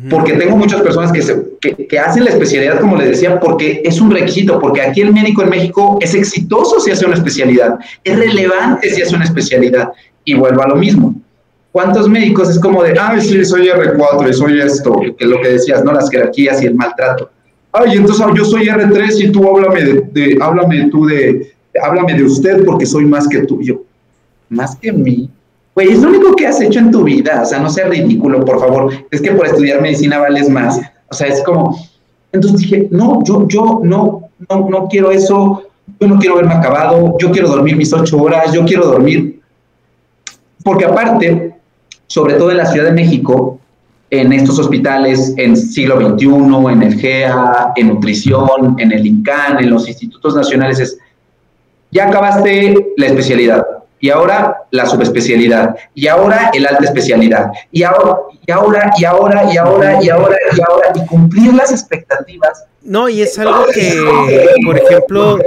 Porque 0.09 0.33
tengo 0.33 0.55
muchas 0.55 0.81
personas 0.81 1.11
que, 1.11 1.21
se, 1.21 1.43
que, 1.59 1.99
hacen 1.99 2.23
la 2.23 2.29
especialidad, 2.29 2.79
como 2.79 2.95
les 2.95 3.09
decía, 3.09 3.39
porque 3.41 3.81
es 3.83 3.99
un 3.99 4.09
requisito, 4.09 4.57
porque 4.57 4.81
aquí 4.81 5.01
el 5.01 5.13
médico 5.13 5.43
en 5.43 5.49
México 5.49 5.97
es 6.01 6.13
exitoso 6.13 6.79
si 6.79 6.91
hace 6.91 7.05
una 7.05 7.15
especialidad, 7.15 7.77
es 8.01 8.17
relevante 8.17 8.89
si 8.89 9.01
hace 9.01 9.13
una 9.13 9.25
especialidad 9.25 9.91
y 10.23 10.33
vuelvo 10.33 10.63
a 10.63 10.69
lo 10.69 10.75
mismo. 10.77 11.13
¿Cuántos 11.73 12.07
médicos 12.07 12.51
es 12.51 12.59
como 12.59 12.83
de, 12.83 12.97
ay, 12.97 13.19
sí, 13.19 13.43
soy 13.43 13.67
R4 13.67 14.29
y 14.29 14.33
soy 14.33 14.61
esto, 14.61 14.95
que 14.95 15.13
es 15.19 15.27
lo 15.27 15.41
que 15.41 15.49
decías, 15.49 15.83
¿no? 15.83 15.91
Las 15.91 16.09
jerarquías 16.09 16.63
y 16.63 16.67
el 16.67 16.75
maltrato. 16.75 17.29
Ay, 17.73 17.97
entonces 17.97 18.25
yo 18.33 18.45
soy 18.45 18.67
R3 18.67 19.25
y 19.25 19.31
tú 19.33 19.45
háblame 19.45 19.81
de, 19.83 20.37
háblame 20.39 20.89
tú 20.89 21.05
de, 21.05 21.53
háblame 21.83 22.13
de 22.13 22.23
usted 22.23 22.63
porque 22.63 22.85
soy 22.85 23.05
más 23.05 23.27
que 23.27 23.39
tú. 23.39 23.61
Yo, 23.61 23.81
más 24.47 24.77
que 24.77 24.93
mí. 24.93 25.29
Güey, 25.75 25.91
es 25.91 26.01
lo 26.01 26.09
único 26.09 26.35
que 26.35 26.47
has 26.47 26.61
hecho 26.61 26.79
en 26.79 26.89
tu 26.89 27.03
vida, 27.03 27.41
o 27.43 27.45
sea, 27.45 27.59
no 27.59 27.69
sea 27.69 27.87
ridículo, 27.87 28.45
por 28.45 28.59
favor. 28.61 28.93
Es 29.11 29.21
que 29.21 29.31
por 29.31 29.45
estudiar 29.45 29.81
medicina 29.81 30.19
vales 30.19 30.49
más. 30.49 30.79
O 31.09 31.13
sea, 31.13 31.27
es 31.27 31.43
como, 31.43 31.77
entonces 32.31 32.61
dije, 32.61 32.87
no, 32.91 33.21
yo, 33.25 33.45
yo 33.49 33.81
no, 33.83 34.29
no, 34.49 34.69
no 34.69 34.87
quiero 34.87 35.11
eso, 35.11 35.63
yo 35.99 36.07
no 36.07 36.17
quiero 36.17 36.37
verme 36.37 36.53
acabado, 36.53 37.17
yo 37.19 37.29
quiero 37.29 37.49
dormir 37.49 37.75
mis 37.75 37.91
ocho 37.91 38.17
horas, 38.21 38.53
yo 38.53 38.63
quiero 38.63 38.85
dormir. 38.85 39.41
Porque 40.63 40.85
aparte, 40.85 41.55
sobre 42.07 42.35
todo 42.35 42.51
en 42.51 42.57
la 42.57 42.65
Ciudad 42.65 42.87
de 42.87 42.93
México, 42.93 43.59
en 44.09 44.31
estos 44.31 44.57
hospitales 44.59 45.33
en 45.37 45.57
siglo 45.57 45.99
XXI, 45.99 46.27
en 46.71 46.83
el 46.83 46.95
GEA, 46.95 47.73
en 47.75 47.87
nutrición, 47.89 48.75
en 48.77 48.91
el 48.93 49.05
INCAN, 49.05 49.59
en 49.59 49.69
los 49.69 49.87
institutos 49.89 50.35
nacionales, 50.35 50.79
es, 50.79 50.97
ya 51.91 52.07
acabaste 52.07 52.93
la 52.97 53.05
especialidad, 53.07 53.65
y 53.99 54.09
ahora 54.09 54.57
la 54.71 54.85
subespecialidad, 54.85 55.75
y 55.93 56.07
ahora 56.07 56.51
el 56.53 56.65
alta 56.67 56.83
especialidad, 56.83 57.47
y 57.71 57.83
ahora, 57.83 58.17
y 58.45 58.51
ahora, 58.51 58.91
y 58.97 59.05
ahora, 59.05 59.53
y 59.53 59.57
ahora, 59.57 60.03
y 60.03 60.09
ahora, 60.09 60.37
y 60.55 60.61
ahora, 60.61 60.91
y 60.95 61.05
cumplir 61.07 61.53
las 61.53 61.71
expectativas. 61.71 62.65
No, 62.83 63.09
y 63.09 63.23
es 63.23 63.39
algo 63.39 63.65
que, 63.73 63.99
por 64.63 64.77
ejemplo, 64.77 65.39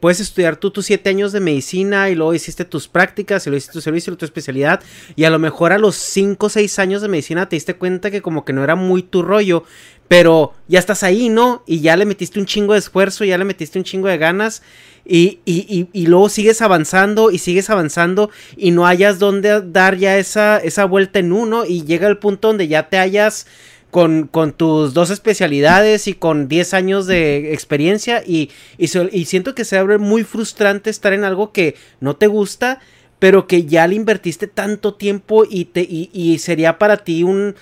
puedes 0.00 0.20
estudiar 0.20 0.56
tú 0.56 0.70
tus 0.70 0.86
siete 0.86 1.10
años 1.10 1.32
de 1.32 1.40
medicina 1.40 2.08
y 2.08 2.14
luego 2.14 2.32
hiciste 2.32 2.64
tus 2.64 2.88
prácticas 2.88 3.46
y 3.46 3.50
luego 3.50 3.58
hiciste 3.58 3.74
tu 3.74 3.82
servicio 3.82 4.16
tu 4.16 4.24
especialidad, 4.24 4.80
y 5.14 5.24
a 5.24 5.30
lo 5.30 5.38
mejor 5.38 5.72
a 5.72 5.78
los 5.78 5.96
cinco 5.96 6.46
o 6.46 6.48
seis 6.48 6.78
años 6.78 7.02
de 7.02 7.08
medicina 7.08 7.48
te 7.48 7.56
diste 7.56 7.74
cuenta 7.74 8.10
que 8.10 8.22
como 8.22 8.46
que 8.46 8.54
no 8.54 8.64
era 8.64 8.74
muy 8.74 9.02
tu 9.02 9.22
rollo, 9.22 9.64
pero 10.08 10.52
ya 10.68 10.78
estás 10.78 11.02
ahí, 11.02 11.28
¿no? 11.28 11.62
Y 11.66 11.80
ya 11.80 11.96
le 11.96 12.04
metiste 12.04 12.38
un 12.38 12.46
chingo 12.46 12.72
de 12.72 12.78
esfuerzo, 12.78 13.24
ya 13.24 13.38
le 13.38 13.44
metiste 13.44 13.78
un 13.78 13.84
chingo 13.84 14.08
de 14.08 14.18
ganas. 14.18 14.62
Y, 15.04 15.40
y, 15.44 15.88
y, 15.92 16.06
luego 16.06 16.28
sigues 16.28 16.62
avanzando 16.62 17.32
y 17.32 17.38
sigues 17.38 17.70
avanzando 17.70 18.30
y 18.56 18.70
no 18.70 18.86
hayas 18.86 19.18
donde 19.18 19.60
dar 19.60 19.96
ya 19.96 20.16
esa, 20.16 20.58
esa 20.58 20.84
vuelta 20.84 21.18
en 21.18 21.32
uno 21.32 21.64
y 21.64 21.82
llega 21.82 22.06
el 22.06 22.18
punto 22.18 22.48
donde 22.48 22.68
ya 22.68 22.88
te 22.88 22.98
hayas 22.98 23.48
con, 23.90 24.28
con 24.28 24.52
tus 24.52 24.94
dos 24.94 25.10
especialidades 25.10 26.06
y 26.06 26.14
con 26.14 26.46
10 26.46 26.74
años 26.74 27.06
de 27.08 27.52
experiencia 27.52 28.22
y, 28.24 28.50
y, 28.78 28.86
siento 29.24 29.56
que 29.56 29.64
se 29.64 29.76
abre 29.76 29.98
muy 29.98 30.22
frustrante 30.22 30.88
estar 30.88 31.12
en 31.12 31.24
algo 31.24 31.52
que 31.52 31.74
no 31.98 32.14
te 32.14 32.28
gusta 32.28 32.78
pero 33.18 33.46
que 33.46 33.66
ya 33.66 33.86
le 33.88 33.96
invertiste 33.96 34.46
tanto 34.46 34.94
tiempo 34.94 35.44
y, 35.48 35.66
te, 35.66 35.80
y, 35.82 36.10
y 36.12 36.38
sería 36.38 36.78
para 36.78 36.96
ti 36.98 37.22
un, 37.22 37.54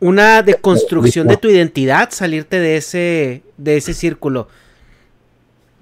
una 0.00 0.42
deconstrucción 0.42 1.26
de 1.26 1.38
tu 1.38 1.48
identidad 1.48 2.10
salirte 2.10 2.60
de 2.60 2.76
ese, 2.76 3.42
de 3.56 3.78
ese 3.78 3.94
círculo. 3.94 4.48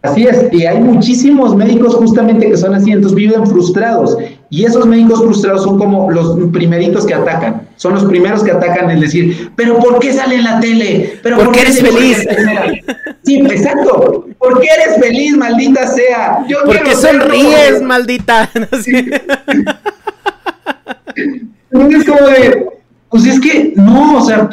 Así 0.03 0.27
es, 0.27 0.53
y 0.53 0.67
hay 0.67 0.81
muchísimos 0.81 1.55
médicos 1.55 1.95
justamente 1.95 2.49
que 2.49 2.57
son 2.57 2.75
así, 2.75 2.91
entonces 2.91 3.15
viven 3.15 3.47
frustrados. 3.47 4.17
Y 4.51 4.65
esos 4.65 4.85
médicos 4.85 5.23
frustrados 5.23 5.63
son 5.63 5.79
como 5.79 6.11
los 6.11 6.37
primeritos 6.51 7.07
que 7.07 7.15
atacan, 7.15 7.69
son 7.77 7.95
los 7.95 8.05
primeros 8.07 8.43
que 8.43 8.51
atacan 8.51 8.91
el 8.91 9.01
decir, 9.01 9.53
pero 9.55 9.79
¿por 9.79 10.01
qué 10.01 10.13
sale 10.13 10.35
en 10.35 10.45
la 10.45 10.59
tele? 10.59 11.21
¿Pero 11.23 11.37
¿Por, 11.37 11.53
qué 11.53 11.61
eres 11.61 11.81
feliz? 11.81 12.27
Sí, 13.25 13.37
exacto. 13.39 14.27
¿Por 14.39 14.61
qué 14.61 14.67
eres 14.77 14.99
feliz, 14.99 15.37
maldita 15.37 15.87
sea? 15.87 16.45
Yo 16.49 16.65
¿Por 16.65 16.83
qué 16.83 16.97
sonríes, 16.97 17.81
maldita? 17.81 18.51
es 21.71 22.05
como 22.05 22.27
de, 22.27 22.67
pues 23.09 23.27
es 23.27 23.39
que 23.41 23.73
no, 23.77 24.19
o 24.19 24.27
sea, 24.27 24.51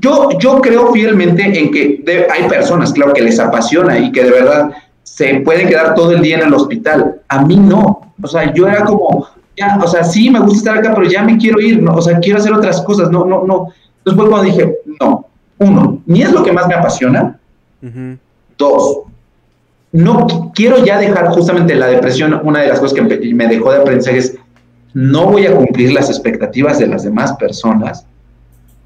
yo, 0.00 0.30
yo 0.38 0.60
creo 0.60 0.92
fielmente 0.92 1.42
en 1.42 1.70
que 1.70 2.26
hay 2.30 2.48
personas, 2.48 2.92
claro, 2.92 3.12
que 3.12 3.22
les 3.22 3.38
apasiona 3.38 3.98
y 3.98 4.10
que 4.10 4.24
de 4.24 4.30
verdad 4.30 4.70
se 5.02 5.40
pueden 5.40 5.68
quedar 5.68 5.94
todo 5.94 6.12
el 6.12 6.22
día 6.22 6.38
en 6.38 6.46
el 6.46 6.54
hospital. 6.54 7.20
A 7.28 7.44
mí 7.44 7.56
no. 7.56 8.12
O 8.20 8.26
sea, 8.26 8.52
yo 8.52 8.66
era 8.66 8.84
como, 8.84 9.28
ya, 9.56 9.78
o 9.82 9.86
sea, 9.86 10.02
sí 10.02 10.30
me 10.30 10.40
gusta 10.40 10.56
estar 10.56 10.78
acá, 10.78 10.94
pero 10.94 11.08
ya 11.08 11.22
me 11.22 11.36
quiero 11.38 11.60
ir, 11.60 11.80
¿no? 11.80 11.94
O 11.94 12.02
sea, 12.02 12.18
quiero 12.18 12.38
hacer 12.38 12.52
otras 12.52 12.80
cosas. 12.82 13.10
No, 13.10 13.24
no, 13.24 13.44
no. 13.44 13.68
Entonces 13.98 14.16
fue 14.16 14.28
cuando 14.28 14.42
dije, 14.42 14.76
no. 15.00 15.26
Uno, 15.58 16.02
ni 16.06 16.22
es 16.22 16.32
lo 16.32 16.42
que 16.42 16.52
más 16.52 16.66
me 16.66 16.74
apasiona. 16.74 17.38
Dos, 18.58 19.00
no 19.92 20.50
quiero 20.54 20.84
ya 20.84 20.98
dejar 20.98 21.28
justamente 21.28 21.74
la 21.76 21.86
depresión. 21.86 22.40
Una 22.42 22.62
de 22.62 22.68
las 22.68 22.80
cosas 22.80 22.94
que 22.94 23.02
me 23.34 23.46
dejó 23.46 23.70
de 23.70 23.78
aprendizaje 23.78 24.18
es, 24.18 24.36
no 24.92 25.26
voy 25.26 25.46
a 25.46 25.54
cumplir 25.54 25.92
las 25.92 26.08
expectativas 26.08 26.78
de 26.78 26.88
las 26.88 27.04
demás 27.04 27.34
personas 27.34 28.06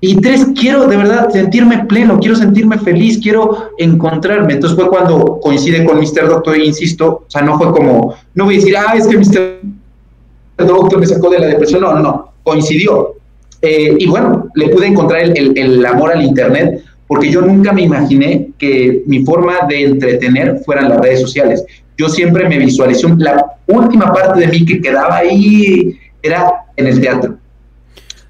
y 0.01 0.21
tres, 0.21 0.47
quiero 0.55 0.87
de 0.87 0.97
verdad 0.97 1.29
sentirme 1.31 1.85
pleno, 1.87 2.21
quiero 2.21 2.37
sentirme 2.37 2.79
feliz, 2.79 3.19
quiero 3.21 3.71
encontrarme. 3.79 4.55
Entonces 4.55 4.79
fue 4.79 4.89
cuando 4.89 5.41
coincide 5.41 5.85
con 5.85 5.99
Mr. 5.99 6.29
Doctor, 6.29 6.57
insisto, 6.57 7.25
o 7.27 7.31
sea, 7.31 7.43
no 7.43 7.59
fue 7.59 7.73
como, 7.73 8.15
no 8.35 8.45
voy 8.45 8.55
a 8.55 8.59
decir, 8.59 8.77
ah, 8.77 8.95
es 8.95 9.09
que 9.09 9.17
Mr. 9.17 10.67
Doctor 10.67 11.01
me 11.01 11.07
sacó 11.07 11.31
de 11.31 11.41
la 11.41 11.47
depresión, 11.47 11.81
no, 11.81 11.99
no, 11.99 12.33
coincidió. 12.45 13.15
Eh, 13.61 13.97
y 13.99 14.07
bueno, 14.07 14.49
le 14.55 14.69
pude 14.69 14.87
encontrar 14.87 15.21
el, 15.23 15.59
el, 15.59 15.85
amor 15.85 16.13
al 16.13 16.23
Internet, 16.23 16.85
porque 17.09 17.29
yo 17.29 17.41
nunca 17.41 17.73
me 17.73 17.83
imaginé 17.83 18.51
que 18.57 19.03
mi 19.07 19.25
forma 19.25 19.67
de 19.69 19.83
entretener 19.83 20.61
fueran 20.65 20.91
las 20.91 21.01
redes 21.01 21.23
sociales. 21.23 21.65
Yo 21.97 22.09
siempre 22.09 22.49
me 22.49 22.59
visualicé, 22.59 23.09
la 23.17 23.45
última 23.67 24.13
parte 24.13 24.41
de 24.41 24.47
mí 24.47 24.65
que 24.65 24.81
quedaba 24.81 25.17
ahí 25.17 25.99
era 26.23 26.67
en 26.77 26.87
el 26.87 27.01
teatro 27.01 27.37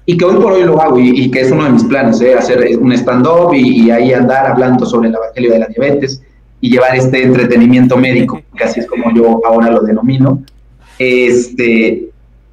y 0.09 0.17
que 0.17 0.25
hoy 0.25 0.41
por 0.41 0.53
hoy 0.53 0.63
lo 0.63 0.81
hago 0.81 0.97
y, 0.97 1.29
que 1.29 1.41
es 1.41 1.51
uno 1.51 1.65
de 1.65 1.69
mis 1.69 1.83
planes, 1.83 2.19
¿eh? 2.19 2.33
hacer 2.33 2.67
un 2.79 2.91
stand-up 2.93 3.53
y, 3.53 3.91
ahí 3.91 4.11
andar 4.11 4.47
hablando 4.47 4.83
sobre 4.83 5.09
el 5.09 5.13
Evangelio 5.13 5.51
de 5.51 5.59
la 5.59 5.67
diabetes 5.67 6.23
y 6.59 6.71
llevar 6.71 6.95
este 6.95 7.21
entretenimiento 7.21 7.95
médico, 7.95 8.41
que 8.57 8.63
así 8.63 8.79
es 8.79 8.87
como 8.87 9.13
yo 9.13 9.39
ahora 9.45 9.69
lo 9.69 9.81
denomino. 9.81 10.41
Este, 10.97 12.09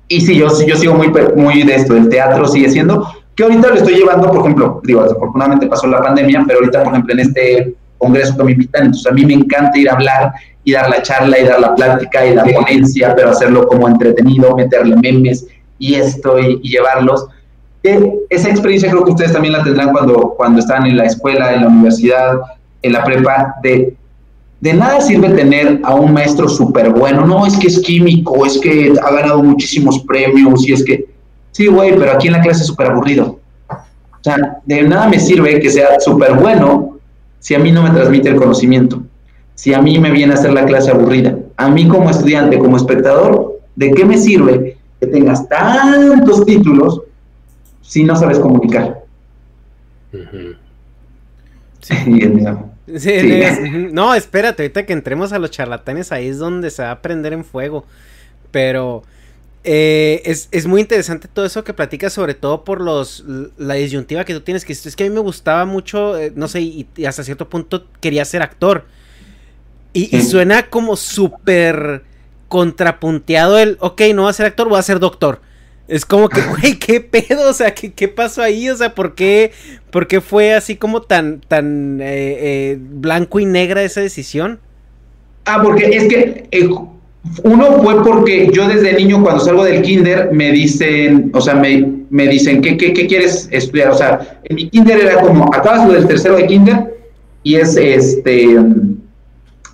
y 0.06 0.20
sí, 0.20 0.36
yo, 0.36 0.48
yo 0.66 0.76
sigo 0.76 0.96
muy, 0.96 1.10
muy 1.34 1.62
de 1.62 1.76
esto, 1.76 1.96
el 1.96 2.10
teatro 2.10 2.46
sigue 2.46 2.68
siendo, 2.68 3.08
que 3.34 3.44
ahorita 3.44 3.68
lo 3.68 3.76
estoy 3.76 3.94
llevando, 3.94 4.30
por 4.30 4.40
ejemplo, 4.40 4.82
digo, 4.84 5.04
desafortunadamente 5.04 5.66
pasó 5.66 5.86
la 5.86 6.02
pandemia, 6.02 6.44
pero 6.46 6.58
ahorita, 6.58 6.84
por 6.84 6.92
ejemplo, 6.92 7.14
en 7.14 7.20
este 7.20 7.74
congreso 7.96 8.36
que 8.36 8.44
me 8.44 8.52
invitan, 8.52 8.84
entonces 8.84 9.10
a 9.10 9.14
mí 9.14 9.24
me 9.24 9.32
encanta 9.32 9.78
ir 9.78 9.88
a 9.88 9.94
hablar 9.94 10.32
y 10.62 10.72
dar 10.72 10.90
la 10.90 11.00
charla 11.00 11.38
y 11.38 11.44
dar 11.44 11.60
la 11.60 11.74
plática 11.74 12.26
y 12.26 12.34
la 12.34 12.44
ponencia, 12.44 13.14
pero 13.16 13.30
hacerlo 13.30 13.66
como 13.66 13.88
entretenido, 13.88 14.54
meterle 14.54 14.94
memes 14.96 15.46
y 15.78 15.94
esto 15.94 16.38
y 16.38 16.60
llevarlos 16.60 17.28
esa 17.82 18.50
experiencia 18.50 18.90
creo 18.90 19.04
que 19.04 19.12
ustedes 19.12 19.32
también 19.32 19.52
la 19.52 19.62
tendrán 19.62 19.92
cuando, 19.92 20.34
cuando 20.36 20.60
están 20.60 20.86
en 20.86 20.96
la 20.96 21.04
escuela, 21.04 21.54
en 21.54 21.62
la 21.62 21.68
universidad, 21.68 22.38
en 22.82 22.92
la 22.92 23.04
prepa, 23.04 23.54
de, 23.62 23.96
de 24.60 24.74
nada 24.74 25.00
sirve 25.00 25.30
tener 25.30 25.80
a 25.84 25.94
un 25.94 26.12
maestro 26.12 26.48
súper 26.48 26.90
bueno, 26.90 27.26
no, 27.26 27.46
es 27.46 27.56
que 27.56 27.68
es 27.68 27.78
químico, 27.80 28.44
es 28.46 28.58
que 28.58 28.92
ha 29.02 29.10
ganado 29.12 29.42
muchísimos 29.42 30.00
premios 30.00 30.66
y 30.66 30.72
es 30.72 30.84
que, 30.84 31.06
sí, 31.52 31.66
güey, 31.66 31.96
pero 31.96 32.12
aquí 32.12 32.26
en 32.26 32.34
la 32.34 32.40
clase 32.40 32.62
es 32.62 32.66
súper 32.66 32.88
aburrido. 32.88 33.38
O 33.68 34.22
sea, 34.22 34.58
de 34.64 34.82
nada 34.82 35.08
me 35.08 35.20
sirve 35.20 35.60
que 35.60 35.70
sea 35.70 36.00
súper 36.00 36.34
bueno 36.34 36.98
si 37.38 37.54
a 37.54 37.58
mí 37.58 37.70
no 37.70 37.82
me 37.82 37.90
transmite 37.90 38.28
el 38.28 38.36
conocimiento, 38.36 39.02
si 39.54 39.72
a 39.72 39.80
mí 39.80 39.98
me 39.98 40.10
viene 40.10 40.32
a 40.32 40.36
hacer 40.36 40.52
la 40.52 40.64
clase 40.64 40.90
aburrida. 40.90 41.36
A 41.56 41.68
mí 41.68 41.86
como 41.86 42.10
estudiante, 42.10 42.58
como 42.58 42.76
espectador, 42.76 43.60
¿de 43.76 43.92
qué 43.92 44.04
me 44.04 44.18
sirve 44.18 44.76
que 45.00 45.06
tengas 45.06 45.48
tantos 45.48 46.44
títulos 46.44 47.02
si 47.86 48.04
no 48.04 48.16
sabes 48.16 48.38
comunicar. 48.38 49.04
No, 53.92 54.14
espérate, 54.14 54.62
ahorita 54.62 54.86
que 54.86 54.92
entremos 54.92 55.32
a 55.32 55.38
los 55.38 55.50
charlatanes, 55.50 56.12
ahí 56.12 56.28
es 56.28 56.38
donde 56.38 56.70
se 56.70 56.82
va 56.82 56.92
a 56.92 57.02
prender 57.02 57.32
en 57.32 57.44
fuego. 57.44 57.84
Pero 58.50 59.02
eh, 59.64 60.22
es, 60.24 60.66
muy 60.66 60.80
interesante 60.80 61.26
todo 61.26 61.44
eso 61.44 61.64
que 61.64 61.74
platicas, 61.74 62.12
sobre 62.12 62.34
todo 62.34 62.64
por 62.64 62.80
los 62.80 63.24
la 63.56 63.74
disyuntiva 63.74 64.24
que 64.24 64.34
tú 64.34 64.40
tienes. 64.40 64.64
Que 64.64 64.72
es 64.72 64.96
que 64.96 65.04
a 65.04 65.08
mí 65.08 65.14
me 65.14 65.20
gustaba 65.20 65.64
mucho, 65.64 66.16
eh, 66.16 66.32
no 66.34 66.48
sé, 66.48 66.60
y, 66.60 66.86
hasta 67.06 67.24
cierto 67.24 67.48
punto 67.48 67.86
quería 68.00 68.24
ser 68.24 68.42
actor. 68.42 68.86
Y, 69.92 70.16
y 70.16 70.22
suena 70.22 70.68
como 70.68 70.96
súper 70.96 72.04
contrapunteado 72.48 73.58
el, 73.58 73.76
ok, 73.80 74.02
no 74.14 74.22
voy 74.22 74.30
a 74.30 74.34
ser 74.34 74.46
actor, 74.46 74.68
voy 74.68 74.78
a 74.78 74.82
ser 74.82 75.00
doctor. 75.00 75.40
Es 75.88 76.04
como 76.04 76.28
que, 76.28 76.40
güey, 76.60 76.78
¿qué 76.78 77.00
pedo? 77.00 77.48
O 77.48 77.52
sea, 77.52 77.74
¿qué, 77.74 77.92
¿qué, 77.92 78.08
pasó 78.08 78.42
ahí? 78.42 78.68
O 78.68 78.76
sea, 78.76 78.94
¿por 78.94 79.14
qué, 79.14 79.52
por 79.90 80.06
qué 80.06 80.20
fue 80.20 80.54
así 80.54 80.76
como 80.76 81.02
tan, 81.02 81.40
tan 81.46 82.00
eh, 82.00 82.04
eh, 82.40 82.78
blanco 82.80 83.40
y 83.40 83.46
negra 83.46 83.82
esa 83.82 84.00
decisión? 84.00 84.58
Ah, 85.44 85.60
porque 85.62 85.84
es 85.86 86.08
que 86.08 86.48
eh, 86.50 86.68
uno 87.44 87.82
fue 87.82 88.02
porque 88.02 88.50
yo 88.52 88.68
desde 88.68 88.94
niño 88.94 89.22
cuando 89.22 89.44
salgo 89.44 89.64
del 89.64 89.82
kinder 89.82 90.30
me 90.32 90.50
dicen, 90.50 91.30
o 91.34 91.40
sea, 91.40 91.54
me, 91.54 91.92
me 92.10 92.26
dicen, 92.26 92.60
¿qué, 92.60 92.76
¿qué, 92.76 92.92
qué, 92.92 93.06
quieres 93.06 93.48
estudiar? 93.52 93.90
O 93.90 93.94
sea, 93.94 94.40
en 94.44 94.56
mi 94.56 94.68
kinder 94.68 94.98
era 94.98 95.20
como, 95.20 95.44
acabas 95.54 95.88
del 95.88 96.06
tercero 96.06 96.36
de 96.36 96.46
kinder 96.46 96.96
y 97.42 97.56
es, 97.56 97.76
este, 97.76 98.56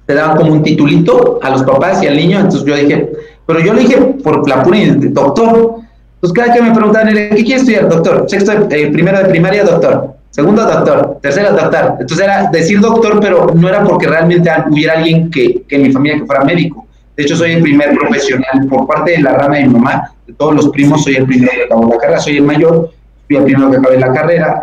te 0.06 0.14
daban 0.14 0.36
como 0.36 0.52
un 0.52 0.62
titulito 0.62 1.38
a 1.42 1.50
los 1.50 1.62
papás 1.62 2.02
y 2.02 2.06
al 2.06 2.16
niño, 2.16 2.40
entonces 2.40 2.64
yo 2.64 2.76
dije, 2.76 3.10
pero 3.46 3.60
yo 3.60 3.72
le 3.74 3.80
dije 3.80 3.96
por 4.22 4.46
la 4.48 4.62
pura 4.62 4.78
doctor, 4.96 5.76
pues 6.22 6.32
cada 6.32 6.54
que 6.54 6.62
me 6.62 6.72
preguntaban, 6.72 7.12
¿qué 7.12 7.30
quieres 7.34 7.62
estudiar? 7.62 7.88
Doctor. 7.88 8.26
Sexto, 8.28 8.52
eh, 8.70 8.92
primero 8.92 9.18
de 9.18 9.24
primaria, 9.24 9.64
doctor. 9.64 10.14
Segundo, 10.30 10.62
doctor. 10.62 11.18
Tercero, 11.20 11.50
doctor. 11.50 11.96
Entonces 11.98 12.20
era 12.20 12.48
decir 12.48 12.78
doctor, 12.78 13.18
pero 13.20 13.48
no 13.52 13.68
era 13.68 13.82
porque 13.82 14.06
realmente 14.06 14.48
hubiera 14.70 14.98
alguien 14.98 15.32
que, 15.32 15.64
que 15.68 15.74
en 15.74 15.82
mi 15.82 15.90
familia 15.90 16.20
que 16.20 16.26
fuera 16.26 16.44
médico. 16.44 16.86
De 17.16 17.24
hecho, 17.24 17.34
soy 17.34 17.54
el 17.54 17.62
primer 17.62 17.98
profesional 17.98 18.68
por 18.70 18.86
parte 18.86 19.10
de 19.10 19.18
la 19.18 19.32
rama 19.32 19.56
de 19.56 19.64
mi 19.64 19.72
mamá. 19.72 20.14
De 20.24 20.32
todos 20.34 20.54
los 20.54 20.68
primos, 20.68 21.02
soy 21.02 21.16
el 21.16 21.26
primero 21.26 21.50
que 21.56 21.64
acabó 21.64 21.92
la 21.92 21.98
carrera. 21.98 22.20
Soy 22.20 22.36
el 22.36 22.44
mayor, 22.44 22.92
fui 23.26 23.36
el 23.38 23.42
primero 23.42 23.72
que 23.72 23.78
acabé 23.78 23.98
la 23.98 24.12
carrera. 24.12 24.62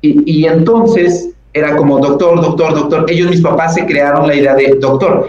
Y, 0.00 0.40
y 0.40 0.46
entonces 0.46 1.32
era 1.52 1.76
como 1.76 1.98
doctor, 1.98 2.40
doctor, 2.40 2.74
doctor. 2.74 3.04
Ellos, 3.10 3.28
mis 3.28 3.42
papás, 3.42 3.74
se 3.74 3.84
crearon 3.84 4.26
la 4.26 4.34
idea 4.34 4.54
de 4.54 4.78
doctor. 4.80 5.28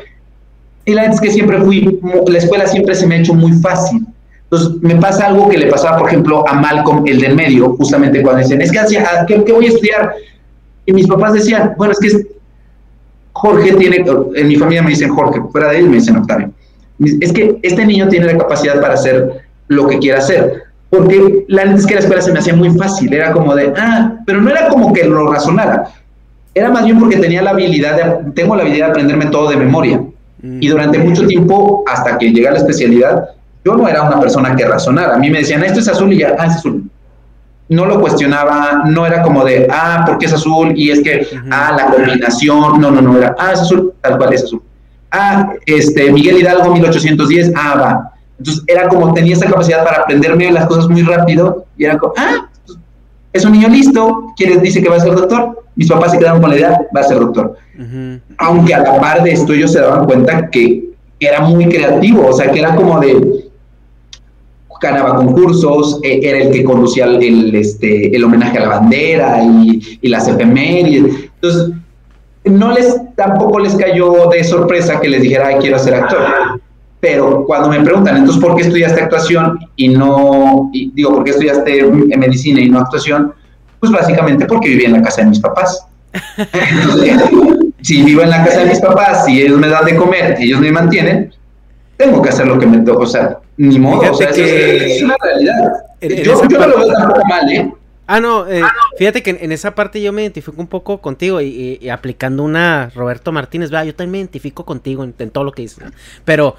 Y 0.86 0.94
la 0.94 1.02
verdad 1.02 1.16
es 1.16 1.22
que 1.22 1.32
siempre 1.32 1.60
fui, 1.60 2.00
la 2.28 2.38
escuela 2.38 2.66
siempre 2.66 2.96
se 2.96 3.06
me 3.06 3.16
ha 3.16 3.20
hecho 3.20 3.34
muy 3.34 3.52
fácil. 3.52 4.08
Entonces, 4.52 4.82
me 4.82 4.96
pasa 4.96 5.28
algo 5.28 5.48
que 5.48 5.58
le 5.58 5.68
pasaba, 5.68 5.98
por 5.98 6.08
ejemplo, 6.08 6.48
a 6.48 6.54
Malcolm, 6.54 7.04
el 7.06 7.22
del 7.22 7.36
medio, 7.36 7.76
justamente 7.76 8.22
cuando 8.24 8.42
dicen, 8.42 8.62
es 8.62 8.72
que, 8.72 8.80
¿qué, 9.28 9.44
¿qué 9.44 9.52
voy 9.52 9.66
a 9.66 9.70
estudiar? 9.70 10.14
Y 10.86 10.94
mis 10.94 11.08
papás 11.08 11.34
decían, 11.34 11.76
bueno, 11.78 11.94
es 11.94 12.00
que 12.00 12.28
Jorge 13.34 13.74
tiene, 13.74 14.04
en 14.36 14.48
mi 14.48 14.56
familia 14.56 14.82
me 14.82 14.90
dicen 14.90 15.14
Jorge, 15.14 15.40
fuera 15.52 15.70
de 15.70 15.80
él 15.80 15.90
me 15.90 15.98
dicen 15.98 16.18
Octavio. 16.18 16.52
Es 17.00 17.32
que 17.32 17.58
este 17.62 17.86
niño 17.86 18.10
tiene 18.10 18.26
la 18.26 18.38
capacidad 18.38 18.82
para 18.82 18.96
hacer 18.96 19.44
lo 19.68 19.88
que 19.88 20.00
quiera 20.00 20.18
hacer. 20.18 20.64
Porque 20.90 21.46
la 21.48 21.64
es 21.64 21.86
que 21.86 21.94
la 21.94 22.00
escuela 22.02 22.22
se 22.22 22.34
me 22.34 22.40
hacía 22.40 22.56
muy 22.56 22.72
fácil, 22.72 23.14
era 23.14 23.32
como 23.32 23.56
de, 23.56 23.72
ah, 23.78 24.16
pero 24.26 24.42
no 24.42 24.50
era 24.50 24.68
como 24.68 24.92
que 24.92 25.04
lo 25.06 25.32
razonara. 25.32 25.92
Era 26.54 26.70
más 26.70 26.84
bien 26.84 27.00
porque 27.00 27.18
tenía 27.18 27.44
la 27.44 27.52
habilidad 27.52 27.96
de, 27.96 28.32
tengo 28.32 28.56
la 28.56 28.64
habilidad 28.64 28.88
de 28.88 28.92
aprenderme 28.92 29.28
todo 29.28 29.50
de 29.52 29.58
memoria. 29.58 30.02
Y 30.42 30.68
durante 30.68 30.98
mucho 31.00 31.28
tiempo, 31.28 31.84
hasta 31.86 32.18
que 32.18 32.32
llegué 32.32 32.48
a 32.48 32.52
la 32.52 32.58
especialidad, 32.58 33.30
yo 33.70 33.78
no 33.78 33.88
era 33.88 34.04
una 34.04 34.20
persona 34.20 34.56
que 34.56 34.66
razonara. 34.66 35.16
A 35.16 35.20
mí 35.20 35.30
me 35.30 35.40
decían, 35.40 35.64
esto 35.64 35.80
es 35.80 35.88
azul 35.88 36.12
y 36.12 36.20
ya, 36.20 36.36
ah, 36.38 36.46
es 36.46 36.56
azul. 36.56 36.90
No 37.70 37.86
lo 37.86 38.02
cuestionaba, 38.02 38.84
no 38.86 39.06
era 39.06 39.22
como 39.22 39.46
de, 39.46 39.68
ah, 39.70 40.04
¿por 40.06 40.18
qué 40.18 40.26
es 40.26 40.34
azul? 40.34 40.74
Y 40.76 40.90
es 40.90 41.02
que, 41.02 41.28
ah, 41.52 41.76
la 41.78 41.86
combinación, 41.92 42.82
no, 42.82 42.90
no, 42.90 43.02
no, 43.02 43.18
era, 43.18 43.36
ah, 43.38 43.52
es 43.54 43.60
azul, 43.60 43.94
tal 44.02 44.18
cual 44.18 44.34
es 44.34 44.44
azul. 44.44 44.62
Ah, 45.12 45.54
este, 45.66 46.12
Miguel 46.12 46.40
Hidalgo, 46.40 46.74
1810, 46.74 47.54
ah, 47.56 47.76
va. 47.80 48.12
Entonces 48.40 48.64
era 48.68 48.88
como 48.88 49.14
tenía 49.14 49.34
esa 49.34 49.48
capacidad 49.48 49.84
para 49.84 50.04
aprenderme 50.04 50.52
las 50.52 50.66
cosas 50.66 50.88
muy 50.88 51.04
rápido 51.04 51.66
y 51.78 51.86
era 51.86 51.98
como, 51.98 52.14
ah, 52.18 52.50
es 53.34 53.46
un 53.46 53.52
niño 53.52 53.68
listo, 53.68 54.34
quiere, 54.36 54.58
dice 54.58 54.82
que 54.82 54.90
va 54.90 54.96
a 54.96 55.02
ser 55.02 55.14
doctor. 55.14 55.64
Mis 55.76 55.90
papás 55.90 56.12
se 56.12 56.18
quedaron 56.18 56.42
con 56.42 56.50
la 56.50 56.56
idea, 56.56 56.82
va 56.96 57.02
a 57.02 57.04
ser 57.04 57.20
doctor. 57.20 57.56
Aunque 58.38 58.74
a 58.74 58.80
la 58.80 59.00
par 59.00 59.24
de 59.24 59.32
esto 59.32 59.54
ellos 59.54 59.72
se 59.72 59.80
daban 59.80 60.06
cuenta 60.06 60.50
que 60.50 60.90
era 61.20 61.42
muy 61.42 61.68
creativo, 61.68 62.28
o 62.28 62.34
sea, 62.34 62.52
que 62.52 62.60
era 62.60 62.76
como 62.76 63.00
de, 63.00 63.39
ganaba 64.82 65.16
concursos, 65.16 66.00
eh, 66.04 66.20
era 66.24 66.40
el 66.40 66.52
que 66.52 66.64
conducía 66.64 67.06
el, 67.06 67.54
este, 67.56 68.16
el 68.16 68.24
homenaje 68.24 68.58
a 68.58 68.62
la 68.62 68.68
bandera 68.70 69.44
y, 69.44 70.00
y 70.02 70.08
las 70.10 70.28
efemérides. 70.28 71.30
Entonces, 71.36 71.72
no 72.46 72.72
les, 72.72 72.96
tampoco 73.16 73.60
les 73.60 73.76
cayó 73.76 74.30
de 74.30 74.44
sorpresa 74.44 75.00
que 75.00 75.10
les 75.10 75.22
dijera, 75.22 75.48
ay, 75.48 75.56
quiero 75.60 75.78
ser 75.80 75.96
actor. 75.96 76.20
Pero 77.00 77.46
cuando 77.46 77.70
me 77.70 77.80
preguntan, 77.82 78.18
entonces, 78.18 78.42
¿por 78.42 78.56
qué 78.56 78.64
estudiaste 78.64 79.02
actuación 79.02 79.60
y 79.76 79.88
no, 79.90 80.70
y 80.74 80.92
digo, 80.92 81.16
¿por 81.16 81.24
qué 81.24 81.32
estudiaste 81.32 81.80
en 81.80 82.20
medicina 82.20 82.60
y 82.60 82.70
no 82.70 82.80
actuación? 82.80 83.34
Pues 83.80 83.92
básicamente 83.92 84.46
porque 84.46 84.70
vivía 84.70 84.88
en 84.88 84.94
la 84.94 85.02
casa 85.02 85.22
de 85.22 85.28
mis 85.28 85.40
papás. 85.40 85.86
Entonces, 86.38 87.14
si 87.82 88.04
vivo 88.04 88.22
en 88.22 88.32
la 88.32 88.44
casa 88.44 88.62
de 88.62 88.66
mis 88.66 88.80
papás, 88.80 89.26
si 89.26 89.42
ellos 89.42 89.58
me 89.60 89.70
dan 89.70 89.86
de 89.86 89.96
comer, 89.96 90.38
y 90.40 90.46
ellos 90.46 90.60
me 90.60 90.72
mantienen, 90.72 91.34
tengo 91.96 92.22
que 92.22 92.30
hacer 92.30 92.48
lo 92.48 92.60
que 92.60 92.66
me 92.66 92.80
toca, 92.80 93.04
o 93.04 93.08
sea, 93.08 93.38
ni 93.60 93.78
modo, 93.78 94.12
o 94.12 94.16
sea, 94.16 94.32
que... 94.32 94.96
es, 94.96 95.04
una 95.04 95.16
realidad. 95.22 95.74
yo, 96.02 96.48
yo 96.48 96.60
no 96.60 96.68
lo 96.68 96.78
veo 96.80 96.94
tampoco 96.94 97.26
mal, 97.28 97.52
¿eh? 97.52 97.72
Ah 98.08 98.20
no, 98.20 98.48
eh, 98.48 98.64
fíjate 98.98 99.22
que 99.22 99.38
en, 99.40 99.52
esa 99.52 99.76
parte 99.76 100.02
yo 100.02 100.12
me 100.12 100.24
identifico 100.24 100.60
un 100.60 100.68
poco 100.68 101.00
contigo 101.00 101.42
y, 101.42 101.88
aplicando 101.90 102.42
una 102.42 102.90
Roberto 102.96 103.32
Martínez, 103.32 103.70
vea, 103.70 103.84
yo 103.84 103.94
también 103.94 104.12
me 104.12 104.18
identifico 104.20 104.66
contigo 104.66 105.04
en, 105.04 105.30
todo 105.30 105.44
lo 105.44 105.52
que 105.52 105.62
dices, 105.62 105.84
pero 106.26 106.56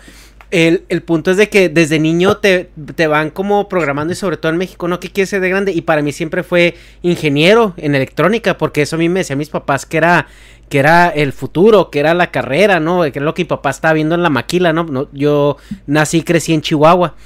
el, 0.51 1.03
punto 1.05 1.30
es 1.30 1.38
de 1.38 1.48
que 1.48 1.68
desde 1.68 1.98
niño 1.98 2.36
te, 2.36 2.70
te, 2.94 3.07
van 3.07 3.30
como 3.30 3.68
programando 3.68 4.12
y 4.12 4.16
sobre 4.16 4.36
todo 4.36 4.53
en 4.53 4.59
México, 4.59 4.86
¿no? 4.86 5.01
¿Qué 5.01 5.11
quieres 5.11 5.30
ser 5.30 5.40
de 5.40 5.48
grande? 5.48 5.72
Y 5.72 5.80
para 5.80 6.03
mí 6.03 6.12
siempre 6.12 6.44
fue 6.44 6.76
ingeniero 7.03 7.74
en 7.78 7.96
electrónica, 7.96 8.57
porque 8.57 8.82
eso 8.82 8.94
a 8.94 8.98
mí 9.01 9.09
me 9.09 9.20
decían 9.20 9.38
mis 9.38 9.48
papás 9.48 9.86
que 9.86 9.96
era, 9.96 10.28
que 10.70 10.78
era 10.78 11.08
el 11.08 11.32
futuro, 11.32 11.90
que 11.90 11.98
era 11.98 12.14
la 12.14 12.30
carrera, 12.30 12.80
¿no? 12.80 13.02
Que 13.02 13.18
es 13.18 13.22
lo 13.22 13.34
que 13.34 13.42
mi 13.42 13.48
papá 13.48 13.70
estaba 13.70 13.92
viendo 13.92 14.14
en 14.14 14.22
la 14.22 14.30
maquila, 14.30 14.72
¿no? 14.72 14.84
no 14.84 15.08
yo 15.12 15.56
nací 15.86 16.18
y 16.18 16.22
crecí 16.22 16.54
en 16.54 16.62
Chihuahua. 16.62 17.16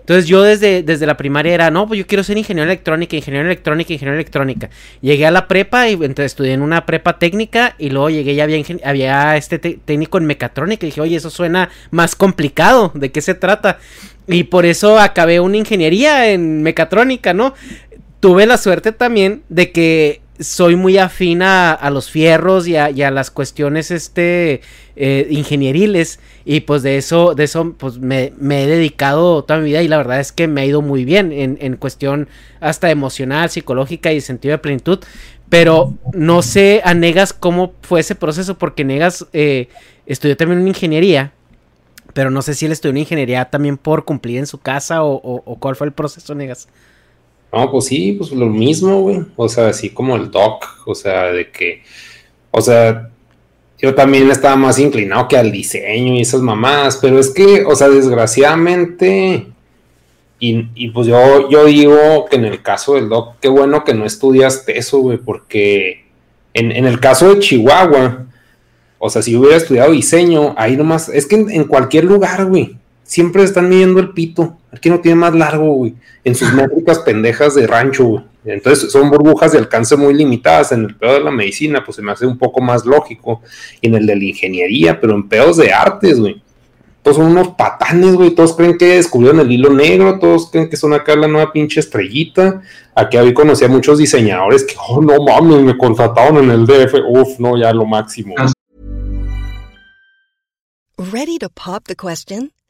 Entonces 0.00 0.26
yo 0.26 0.42
desde, 0.42 0.82
desde 0.82 1.06
la 1.06 1.16
primaria 1.16 1.54
era, 1.54 1.70
no, 1.70 1.86
pues 1.86 1.98
yo 1.98 2.06
quiero 2.06 2.22
ser 2.22 2.36
ingeniero 2.36 2.68
electrónica, 2.68 3.16
ingeniero 3.16 3.46
electrónica, 3.46 3.92
ingeniero 3.92 4.16
electrónica. 4.16 4.68
Llegué 5.00 5.24
a 5.24 5.30
la 5.30 5.48
prepa 5.48 5.88
y 5.88 5.92
entonces 5.92 6.26
estudié 6.26 6.52
en 6.52 6.62
una 6.62 6.84
prepa 6.84 7.18
técnica 7.18 7.74
y 7.78 7.88
luego 7.90 8.10
llegué 8.10 8.34
ya 8.34 8.44
había, 8.44 8.62
había 8.84 9.36
este 9.36 9.58
técnico 9.58 10.18
en 10.18 10.26
mecatrónica 10.26 10.84
y 10.84 10.90
dije, 10.90 11.00
oye, 11.00 11.16
eso 11.16 11.30
suena 11.30 11.70
más 11.90 12.16
complicado, 12.16 12.92
¿de 12.94 13.10
qué 13.12 13.22
se 13.22 13.34
trata? 13.34 13.78
Y 14.26 14.44
por 14.44 14.66
eso 14.66 14.98
acabé 14.98 15.40
una 15.40 15.56
ingeniería 15.56 16.30
en 16.30 16.62
mecatrónica, 16.62 17.32
¿no? 17.32 17.54
Tuve 18.20 18.44
la 18.46 18.58
suerte 18.58 18.92
también 18.92 19.42
de 19.48 19.70
que 19.72 20.20
soy 20.40 20.74
muy 20.74 20.96
afín 20.96 21.42
a, 21.42 21.88
los 21.90 22.10
fierros 22.10 22.66
y 22.66 22.76
a, 22.76 23.10
las 23.10 23.30
cuestiones 23.30 23.90
este 23.90 24.62
eh, 24.96 25.26
ingenieriles 25.30 26.18
y 26.44 26.60
pues 26.60 26.82
de 26.82 26.96
eso 26.96 27.34
de 27.34 27.44
eso 27.44 27.74
pues 27.76 27.98
me, 27.98 28.32
he 28.40 28.66
dedicado 28.66 29.44
toda 29.44 29.60
mi 29.60 29.66
vida 29.66 29.82
y 29.82 29.88
la 29.88 29.98
verdad 29.98 30.18
es 30.20 30.32
que 30.32 30.48
me 30.48 30.62
ha 30.62 30.64
ido 30.64 30.82
muy 30.82 31.04
bien 31.04 31.30
en, 31.32 31.58
en 31.60 31.76
cuestión 31.76 32.28
hasta 32.60 32.90
emocional 32.90 33.50
psicológica 33.50 34.12
y 34.12 34.20
sentido 34.20 34.52
de 34.52 34.58
plenitud 34.58 35.00
pero 35.50 35.94
no 36.12 36.42
sé 36.42 36.80
a 36.84 36.94
Negas 36.94 37.32
cómo 37.32 37.74
fue 37.82 38.00
ese 38.00 38.14
proceso 38.14 38.56
porque 38.56 38.84
Negas 38.84 39.26
eh, 39.32 39.68
estudió 40.06 40.36
también 40.36 40.60
una 40.60 40.70
ingeniería 40.70 41.32
pero 42.14 42.30
no 42.30 42.40
sé 42.42 42.54
si 42.54 42.66
él 42.66 42.72
estudió 42.72 42.92
una 42.92 43.00
ingeniería 43.00 43.44
también 43.44 43.76
por 43.76 44.04
cumplir 44.04 44.38
en 44.38 44.46
su 44.46 44.58
casa 44.58 45.04
o, 45.04 45.12
o 45.14 45.56
cuál 45.58 45.76
fue 45.76 45.86
el 45.86 45.92
proceso 45.92 46.34
Negas 46.34 46.68
no, 47.52 47.70
pues 47.70 47.86
sí, 47.86 48.12
pues 48.12 48.30
lo 48.32 48.46
mismo, 48.46 49.00
güey. 49.00 49.22
O 49.36 49.48
sea, 49.48 49.68
así 49.68 49.90
como 49.90 50.16
el 50.16 50.30
doc, 50.30 50.64
o 50.86 50.94
sea, 50.94 51.32
de 51.32 51.50
que, 51.50 51.82
o 52.50 52.60
sea, 52.60 53.10
yo 53.78 53.94
también 53.94 54.30
estaba 54.30 54.56
más 54.56 54.78
inclinado 54.78 55.26
que 55.26 55.36
al 55.36 55.50
diseño 55.50 56.14
y 56.14 56.20
esas 56.20 56.42
mamás, 56.42 56.98
pero 57.00 57.18
es 57.18 57.30
que, 57.30 57.64
o 57.64 57.74
sea, 57.74 57.88
desgraciadamente, 57.88 59.46
y, 60.38 60.68
y 60.74 60.90
pues 60.90 61.06
yo, 61.06 61.48
yo 61.50 61.64
digo 61.64 62.26
que 62.30 62.36
en 62.36 62.44
el 62.44 62.62
caso 62.62 62.94
del 62.94 63.08
doc, 63.08 63.36
qué 63.40 63.48
bueno 63.48 63.84
que 63.84 63.94
no 63.94 64.04
estudiaste 64.04 64.78
eso, 64.78 64.98
güey, 64.98 65.18
porque 65.18 66.04
en, 66.54 66.72
en, 66.72 66.86
el 66.86 67.00
caso 67.00 67.34
de 67.34 67.40
Chihuahua, 67.40 68.26
o 68.98 69.10
sea, 69.10 69.22
si 69.22 69.34
hubiera 69.34 69.56
estudiado 69.56 69.92
diseño, 69.92 70.54
ahí 70.56 70.76
nomás, 70.76 71.08
es 71.08 71.26
que 71.26 71.36
en 71.36 71.64
cualquier 71.64 72.04
lugar, 72.04 72.46
güey, 72.46 72.76
siempre 73.10 73.42
están 73.42 73.68
midiendo 73.68 73.98
el 73.98 74.10
pito. 74.10 74.56
Aquí 74.70 74.88
no 74.88 75.00
tiene 75.00 75.16
más 75.16 75.34
largo, 75.34 75.72
güey. 75.72 75.94
En 76.22 76.36
sus 76.36 76.52
métricas 76.54 77.00
pendejas 77.00 77.56
de 77.56 77.66
rancho, 77.66 78.04
güey. 78.04 78.24
Entonces 78.44 78.92
son 78.92 79.10
burbujas 79.10 79.50
de 79.50 79.58
alcance 79.58 79.96
muy 79.96 80.14
limitadas. 80.14 80.70
En 80.70 80.84
el 80.84 80.94
pedo 80.94 81.14
de 81.14 81.20
la 81.20 81.32
medicina, 81.32 81.82
pues 81.84 81.96
se 81.96 82.02
me 82.02 82.12
hace 82.12 82.24
un 82.24 82.38
poco 82.38 82.60
más 82.60 82.86
lógico. 82.86 83.42
Y 83.80 83.88
en 83.88 83.96
el 83.96 84.06
de 84.06 84.14
la 84.14 84.24
ingeniería, 84.24 85.00
pero 85.00 85.14
en 85.14 85.28
pedos 85.28 85.56
de 85.56 85.72
artes, 85.72 86.20
güey. 86.20 86.40
Todos 87.02 87.16
son 87.16 87.26
unos 87.26 87.48
patanes, 87.48 88.14
güey. 88.14 88.30
Todos 88.30 88.54
creen 88.54 88.78
que 88.78 88.94
descubrieron 88.94 89.40
el 89.40 89.50
hilo 89.50 89.70
negro. 89.70 90.20
Todos 90.20 90.48
creen 90.48 90.70
que 90.70 90.76
son 90.76 90.92
acá 90.92 91.16
la 91.16 91.26
nueva 91.26 91.52
pinche 91.52 91.80
estrellita. 91.80 92.62
Aquí 92.94 93.16
hoy 93.16 93.34
conocí 93.34 93.64
a 93.64 93.68
muchos 93.68 93.98
diseñadores 93.98 94.62
que, 94.62 94.76
oh, 94.88 95.02
no 95.02 95.20
mames, 95.20 95.62
me 95.62 95.76
contrataron 95.76 96.44
en 96.44 96.50
el 96.50 96.64
DF. 96.64 96.94
Uf, 97.08 97.40
no, 97.40 97.58
ya 97.58 97.72
lo 97.72 97.86
máximo. 97.86 98.36
¿Ready 100.96 101.38
to 101.38 101.48
pop 101.48 101.82
the 101.88 101.96
question? 101.96 102.52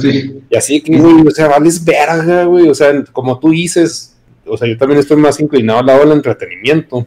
Y 0.00 0.56
así 0.56 0.80
que, 0.80 0.96
güey, 0.96 1.26
o 1.26 1.30
sea, 1.30 1.48
vales 1.48 1.84
verga, 1.84 2.44
güey. 2.44 2.68
O 2.68 2.74
sea, 2.74 3.04
como 3.12 3.38
tú 3.38 3.50
dices, 3.50 4.16
o 4.46 4.56
sea, 4.56 4.68
yo 4.68 4.76
también 4.76 5.00
estoy 5.00 5.16
más 5.16 5.40
inclinado 5.40 5.80
al 5.80 5.86
lado 5.86 6.00
del 6.00 6.12
entretenimiento. 6.12 7.06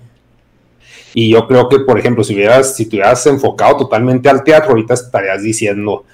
Y 1.14 1.30
yo 1.30 1.48
creo 1.48 1.68
que, 1.68 1.80
por 1.80 2.00
ejemplo, 2.00 2.24
si 2.24 2.34
hubieras, 2.34 2.76
si 2.76 2.86
te 2.86 2.96
hubieras 2.96 3.26
enfocado 3.28 3.78
totalmente 3.78 4.30
al 4.30 4.44
teatro, 4.44 4.72
ahorita 4.72 4.94
estarías 4.94 5.44
diciendo 5.44 6.06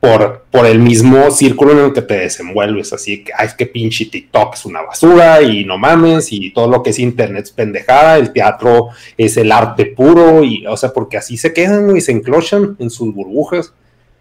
por, 0.00 0.44
por 0.50 0.66
el 0.66 0.78
mismo 0.78 1.30
círculo 1.30 1.72
en 1.72 1.78
el 1.78 1.92
que 1.92 2.02
te 2.02 2.18
desenvuelves. 2.18 2.92
Así 2.92 3.24
que, 3.24 3.32
ay, 3.36 3.48
es 3.48 3.54
que 3.54 3.66
pinche 3.66 4.06
TikTok 4.06 4.54
es 4.54 4.64
una 4.64 4.82
basura 4.82 5.42
y 5.42 5.64
no 5.64 5.78
mames, 5.78 6.32
y 6.32 6.50
todo 6.50 6.68
lo 6.68 6.82
que 6.82 6.90
es 6.90 6.98
internet 6.98 7.44
es 7.44 7.50
pendejada, 7.50 8.16
el 8.16 8.32
teatro 8.32 8.88
es 9.16 9.36
el 9.36 9.52
arte 9.52 9.86
puro, 9.86 10.42
y, 10.42 10.66
o 10.66 10.76
sea, 10.76 10.92
porque 10.92 11.16
así 11.16 11.36
se 11.36 11.52
quedan 11.52 11.96
y 11.96 12.00
se 12.00 12.12
enclochan 12.12 12.76
en 12.78 12.90
sus 12.90 13.12
burbujas. 13.14 13.72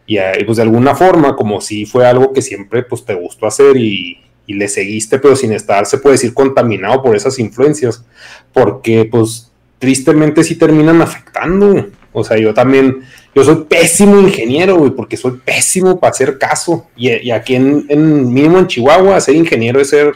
Y, 0.07 0.17
pues 0.45 0.57
de 0.57 0.63
alguna 0.63 0.95
forma, 0.95 1.35
como 1.35 1.61
si 1.61 1.85
fue 1.85 2.05
algo 2.05 2.31
que 2.31 2.41
siempre 2.41 2.83
pues 2.83 3.03
te 3.03 3.15
gustó 3.15 3.47
hacer 3.47 3.77
y, 3.77 4.19
le 4.47 4.67
seguiste, 4.67 5.17
pero 5.17 5.35
sin 5.35 5.53
estar, 5.53 5.87
se 5.87 5.97
puede 5.97 6.13
decir, 6.13 6.31
contaminado 6.33 7.01
por 7.01 7.15
esas 7.15 7.39
influencias, 7.39 8.05
porque 8.53 9.05
pues 9.05 9.51
tristemente 9.79 10.43
sí 10.43 10.55
terminan 10.55 11.01
afectando. 11.01 11.87
O 12.13 12.23
sea, 12.23 12.37
yo 12.37 12.53
también, 12.53 13.01
yo 13.33 13.43
soy 13.43 13.65
pésimo 13.67 14.19
ingeniero, 14.19 14.77
güey, 14.77 14.91
porque 14.91 15.17
soy 15.17 15.39
pésimo 15.43 15.99
para 15.99 16.11
hacer 16.11 16.37
caso. 16.37 16.87
Y, 16.95 17.31
aquí 17.31 17.55
en, 17.55 17.85
en, 17.89 18.31
mínimo 18.31 18.59
en 18.59 18.67
Chihuahua, 18.67 19.19
ser 19.19 19.35
ingeniero 19.35 19.81
es 19.81 19.89
ser 19.89 20.13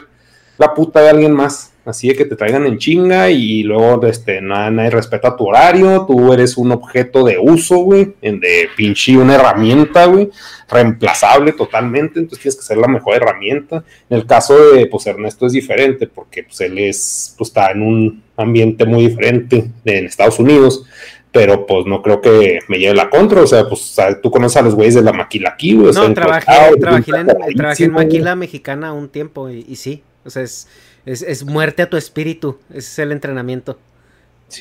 la 0.56 0.74
puta 0.74 1.00
de 1.00 1.10
alguien 1.10 1.32
más 1.32 1.69
así 1.84 2.08
de 2.08 2.14
que 2.14 2.24
te 2.24 2.36
traigan 2.36 2.66
en 2.66 2.78
chinga 2.78 3.30
y 3.30 3.62
luego 3.62 4.06
este, 4.06 4.40
nadie, 4.40 4.90
respeta 4.90 5.36
tu 5.36 5.48
horario, 5.48 6.04
tú 6.06 6.32
eres 6.32 6.56
un 6.56 6.72
objeto 6.72 7.24
de 7.24 7.38
uso, 7.38 7.78
güey, 7.78 8.14
de 8.20 8.68
pinche 8.76 9.16
una 9.16 9.34
herramienta, 9.34 10.06
güey, 10.06 10.30
reemplazable 10.68 11.52
totalmente, 11.52 12.20
entonces 12.20 12.42
tienes 12.42 12.56
que 12.56 12.62
ser 12.62 12.78
la 12.78 12.88
mejor 12.88 13.16
herramienta. 13.16 13.84
En 14.08 14.18
el 14.18 14.26
caso 14.26 14.72
de, 14.72 14.86
pues 14.86 15.06
Ernesto 15.06 15.46
es 15.46 15.52
diferente 15.52 16.06
porque 16.06 16.44
pues 16.44 16.60
él 16.60 16.78
es, 16.78 17.34
pues 17.36 17.48
está 17.50 17.70
en 17.70 17.82
un 17.82 18.22
ambiente 18.36 18.84
muy 18.84 19.08
diferente 19.08 19.70
en 19.84 20.06
Estados 20.06 20.38
Unidos, 20.38 20.84
pero 21.32 21.66
pues 21.66 21.86
no 21.86 22.02
creo 22.02 22.20
que 22.20 22.60
me 22.68 22.78
lleve 22.78 22.94
la 22.94 23.08
contra, 23.08 23.42
o 23.42 23.46
sea, 23.46 23.68
pues 23.68 23.96
tú 24.22 24.30
conoces 24.30 24.56
a 24.56 24.62
los 24.62 24.74
güeyes 24.74 24.94
de 24.94 25.02
la 25.02 25.12
maquila 25.12 25.50
aquí, 25.50 25.74
güey. 25.74 25.92
No, 25.92 26.12
trabajé, 26.12 26.76
trabajé, 26.80 27.12
en, 27.16 27.56
trabajé 27.56 27.84
en 27.84 27.92
maquila 27.92 28.34
mexicana 28.34 28.92
un 28.92 29.08
tiempo 29.08 29.48
y, 29.48 29.76
sí, 29.76 30.02
o 30.24 30.30
sea, 30.30 30.42
es, 30.42 30.68
es, 31.06 31.44
muerte 31.44 31.82
a 31.82 31.90
tu 31.90 31.96
espíritu, 31.96 32.58
ese 32.70 32.78
es 32.78 32.98
el 32.98 33.12
entrenamiento. 33.12 33.78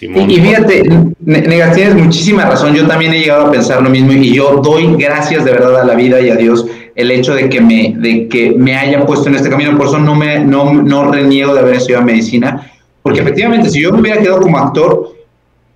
y, 0.01 0.07
fíjate, 0.39 0.83
Negas, 1.19 1.75
tienes 1.75 1.95
muchísima 1.95 2.45
razón, 2.45 2.73
yo 2.73 2.87
también 2.87 3.13
he 3.13 3.19
llegado 3.19 3.47
a 3.47 3.51
pensar 3.51 3.81
lo 3.81 3.89
mismo 3.89 4.11
y 4.11 4.33
yo 4.33 4.61
doy 4.63 4.95
gracias 4.97 5.45
de 5.45 5.51
verdad 5.51 5.81
a 5.81 5.85
la 5.85 5.95
vida 5.95 6.19
y 6.21 6.29
a 6.29 6.35
Dios 6.35 6.65
el 6.95 7.11
hecho 7.11 7.33
de 7.33 7.47
que 7.47 7.61
me, 7.61 7.95
de 7.97 8.27
que 8.27 8.51
me 8.51 8.75
hayan 8.75 9.05
puesto 9.05 9.29
en 9.29 9.35
este 9.35 9.49
camino, 9.49 9.77
por 9.77 9.87
eso 9.87 9.99
no, 9.99 10.15
me, 10.15 10.39
no, 10.39 10.73
no 10.73 11.09
reniego 11.09 11.53
de 11.53 11.61
haber 11.61 11.75
estudiado 11.75 12.03
medicina, 12.03 12.69
porque 13.01 13.21
efectivamente 13.21 13.69
si 13.69 13.81
yo 13.81 13.93
me 13.93 14.01
hubiera 14.01 14.21
quedado 14.21 14.41
como 14.41 14.57
actor, 14.57 15.15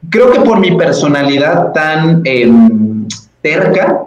creo 0.09 0.31
que 0.31 0.41
por 0.41 0.59
mi 0.59 0.75
personalidad 0.75 1.71
tan 1.71 2.21
em, 2.25 3.07
terca, 3.41 4.03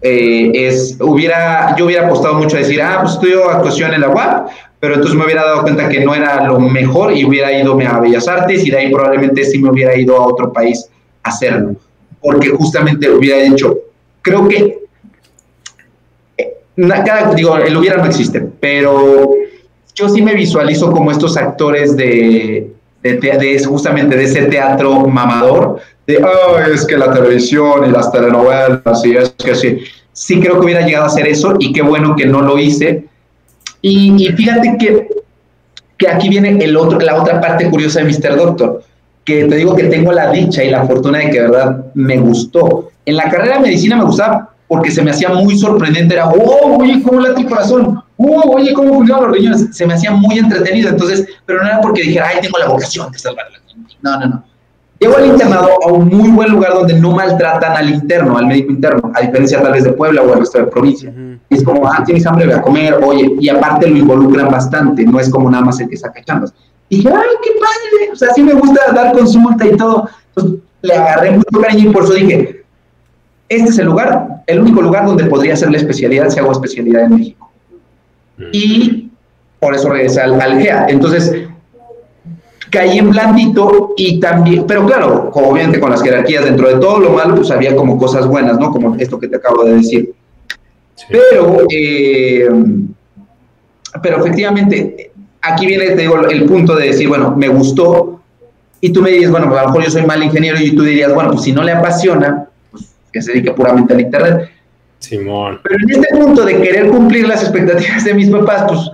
eh, 0.00 0.50
es, 0.54 0.96
hubiera, 1.00 1.76
yo 1.76 1.86
hubiera 1.86 2.06
apostado 2.06 2.34
mucho 2.34 2.56
a 2.56 2.60
decir, 2.60 2.80
ah, 2.82 2.98
pues 3.00 3.14
estudio 3.14 3.48
actuación 3.48 3.94
en 3.94 4.00
la 4.00 4.08
UAP, 4.08 4.48
pero 4.80 4.94
entonces 4.94 5.16
me 5.16 5.24
hubiera 5.24 5.44
dado 5.44 5.62
cuenta 5.62 5.88
que 5.88 6.04
no 6.04 6.14
era 6.14 6.44
lo 6.46 6.58
mejor 6.58 7.16
y 7.16 7.24
hubiera 7.24 7.52
ido 7.52 7.78
a 7.80 8.00
Bellas 8.00 8.26
Artes 8.26 8.66
y 8.66 8.70
de 8.70 8.78
ahí 8.78 8.92
probablemente 8.92 9.44
sí 9.44 9.58
me 9.58 9.70
hubiera 9.70 9.96
ido 9.96 10.16
a 10.16 10.26
otro 10.26 10.52
país 10.52 10.88
a 11.22 11.28
hacerlo, 11.28 11.76
porque 12.20 12.48
justamente 12.48 13.08
hubiera 13.08 13.42
dicho, 13.42 13.78
creo 14.22 14.48
que, 14.48 14.78
eh, 16.36 16.54
digo, 17.36 17.56
el 17.56 17.76
hubiera 17.76 17.98
no 17.98 18.06
existe, 18.06 18.40
pero 18.58 19.30
yo 19.94 20.08
sí 20.08 20.22
me 20.22 20.34
visualizo 20.34 20.90
como 20.90 21.10
estos 21.10 21.36
actores 21.36 21.96
de, 21.96 22.72
de, 23.02 23.64
justamente 23.64 24.16
de 24.16 24.24
ese 24.24 24.42
teatro 24.46 25.06
mamador, 25.06 25.78
de, 26.06 26.18
oh, 26.18 26.58
es 26.58 26.86
que 26.86 26.96
la 26.96 27.12
televisión 27.12 27.88
y 27.88 27.92
las 27.92 28.10
telenovelas 28.10 29.04
y 29.04 29.16
es 29.16 29.30
que 29.30 29.54
sí. 29.54 29.78
Sí 30.12 30.40
creo 30.40 30.58
que 30.58 30.66
hubiera 30.66 30.84
llegado 30.84 31.04
a 31.04 31.08
hacer 31.08 31.26
eso 31.26 31.54
y 31.58 31.72
qué 31.72 31.82
bueno 31.82 32.14
que 32.16 32.26
no 32.26 32.42
lo 32.42 32.58
hice. 32.58 33.06
Y, 33.80 34.28
fíjate 34.36 34.76
que, 34.78 35.08
que 35.96 36.08
aquí 36.08 36.28
viene 36.28 36.62
el 36.62 36.76
otro, 36.76 37.00
la 37.00 37.20
otra 37.20 37.40
parte 37.40 37.68
curiosa 37.70 38.00
de 38.00 38.06
Mr. 38.06 38.36
Doctor, 38.36 38.84
que 39.24 39.44
te 39.46 39.56
digo 39.56 39.74
que 39.74 39.84
tengo 39.84 40.12
la 40.12 40.30
dicha 40.30 40.62
y 40.62 40.70
la 40.70 40.84
fortuna 40.84 41.18
de 41.18 41.30
que 41.30 41.40
de 41.40 41.48
verdad 41.48 41.86
me 41.94 42.18
gustó. 42.18 42.90
En 43.04 43.16
la 43.16 43.30
carrera 43.30 43.56
de 43.56 43.62
medicina 43.62 43.96
me 43.96 44.04
gustaba 44.04 44.50
porque 44.68 44.90
se 44.90 45.02
me 45.02 45.10
hacía 45.10 45.28
muy 45.30 45.58
sorprendente, 45.58 46.14
era, 46.14 46.28
oh, 46.28 46.78
oye, 46.78 47.02
¿cómo 47.02 47.20
late 47.20 47.42
el 47.42 47.46
corazón? 47.46 48.02
Oh, 48.16 48.54
oye, 48.54 48.72
¿cómo 48.72 48.94
funcionan 48.94 49.24
los 49.24 49.32
riñones? 49.34 49.68
Se 49.72 49.86
me 49.86 49.94
hacía 49.94 50.12
muy 50.12 50.38
entretenido, 50.38 50.88
entonces, 50.88 51.26
pero 51.44 51.62
no 51.62 51.68
era 51.68 51.80
porque 51.80 52.02
dijera, 52.02 52.28
ay, 52.28 52.40
tengo 52.40 52.58
la 52.58 52.68
vocación 52.68 53.10
de 53.12 53.18
salvar 53.18 53.46
la 53.50 53.58
gente. 53.68 53.94
No, 54.00 54.18
no, 54.18 54.26
no. 54.26 54.44
Llego 55.02 55.16
al 55.16 55.26
internado 55.26 55.68
a 55.84 55.92
un 55.92 56.06
muy 56.06 56.30
buen 56.30 56.50
lugar 56.52 56.74
donde 56.74 56.94
no 56.94 57.10
maltratan 57.10 57.76
al 57.76 57.90
interno, 57.90 58.38
al 58.38 58.46
médico 58.46 58.70
interno, 58.70 59.10
a 59.12 59.20
diferencia 59.20 59.60
tal 59.60 59.72
vez 59.72 59.82
de 59.82 59.94
Puebla 59.94 60.22
o 60.22 60.32
el 60.32 60.38
resto 60.38 60.58
de 60.58 60.66
provincia. 60.68 61.12
Es 61.50 61.64
como, 61.64 61.88
ah, 61.88 62.04
tienes 62.06 62.24
hambre, 62.24 62.46
voy 62.46 62.54
a 62.54 62.62
comer, 62.62 62.94
oye, 63.02 63.34
y 63.40 63.48
aparte 63.48 63.88
lo 63.88 63.96
involucran 63.96 64.48
bastante, 64.48 65.04
no 65.04 65.18
es 65.18 65.28
como 65.28 65.50
nada 65.50 65.64
más 65.64 65.80
el 65.80 65.88
que 65.88 65.96
saca 65.96 66.22
chambas. 66.22 66.54
Y 66.88 66.98
dije, 66.98 67.08
ay, 67.08 67.30
qué 67.42 67.50
padre, 67.58 68.12
o 68.12 68.14
sea, 68.14 68.32
sí 68.32 68.44
me 68.44 68.52
gusta 68.52 68.92
dar 68.92 69.12
consulta 69.12 69.66
y 69.66 69.76
todo. 69.76 70.08
Entonces, 70.36 70.60
le 70.82 70.94
agarré 70.94 71.32
mucho 71.32 71.60
cariño 71.60 71.90
y 71.90 71.92
por 71.92 72.04
eso 72.04 72.12
dije, 72.14 72.64
este 73.48 73.70
es 73.70 73.78
el 73.80 73.86
lugar, 73.86 74.44
el 74.46 74.60
único 74.60 74.82
lugar 74.82 75.06
donde 75.06 75.24
podría 75.24 75.54
hacer 75.54 75.72
la 75.72 75.78
especialidad 75.78 76.30
si 76.30 76.38
hago 76.38 76.52
especialidad 76.52 77.06
en 77.06 77.16
México. 77.16 77.50
Mm. 78.38 78.44
Y 78.52 79.10
por 79.58 79.74
eso 79.74 79.88
regresé 79.88 80.20
al, 80.20 80.60
GEA. 80.60 80.86
Entonces, 80.88 81.48
caí 82.72 82.98
en 82.98 83.10
blandito 83.10 83.92
y 83.98 84.18
también, 84.18 84.64
pero 84.66 84.86
claro, 84.86 85.30
obviamente 85.34 85.78
con 85.78 85.90
las 85.90 86.02
jerarquías 86.02 86.44
dentro 86.44 86.68
de 86.68 86.80
todo 86.80 86.98
lo 86.98 87.10
malo, 87.10 87.36
pues 87.36 87.50
había 87.50 87.76
como 87.76 87.98
cosas 87.98 88.26
buenas, 88.26 88.58
¿no? 88.58 88.72
Como 88.72 88.96
esto 88.96 89.20
que 89.20 89.28
te 89.28 89.36
acabo 89.36 89.62
de 89.64 89.74
decir. 89.74 90.14
Pero, 91.08 91.58
eh, 91.70 92.48
pero 94.02 94.18
efectivamente, 94.18 95.12
aquí 95.42 95.66
viene, 95.66 95.90
te 95.90 96.02
digo, 96.02 96.26
el 96.26 96.44
punto 96.46 96.74
de 96.74 96.86
decir, 96.86 97.08
bueno, 97.08 97.34
me 97.36 97.48
gustó, 97.48 98.22
y 98.80 98.90
tú 98.90 99.02
me 99.02 99.10
dices, 99.10 99.30
bueno, 99.30 99.48
pues 99.48 99.60
a 99.60 99.64
lo 99.64 99.68
mejor 99.68 99.84
yo 99.84 99.90
soy 99.90 100.06
mal 100.06 100.22
ingeniero, 100.22 100.58
y 100.58 100.74
tú 100.74 100.82
dirías, 100.82 101.12
bueno, 101.12 101.32
pues 101.32 101.42
si 101.42 101.52
no 101.52 101.62
le 101.62 101.72
apasiona, 101.72 102.48
que 103.12 103.20
se 103.20 103.32
dedica 103.32 103.54
puramente 103.54 103.92
al 103.92 104.00
Internet. 104.00 104.50
Simón. 104.98 105.60
Pero 105.62 105.76
en 105.82 105.90
este 105.90 106.16
punto 106.16 106.44
de 106.44 106.60
querer 106.60 106.88
cumplir 106.88 107.28
las 107.28 107.42
expectativas 107.42 108.04
de 108.04 108.14
mis 108.14 108.30
papás, 108.30 108.64
pues 108.66 108.90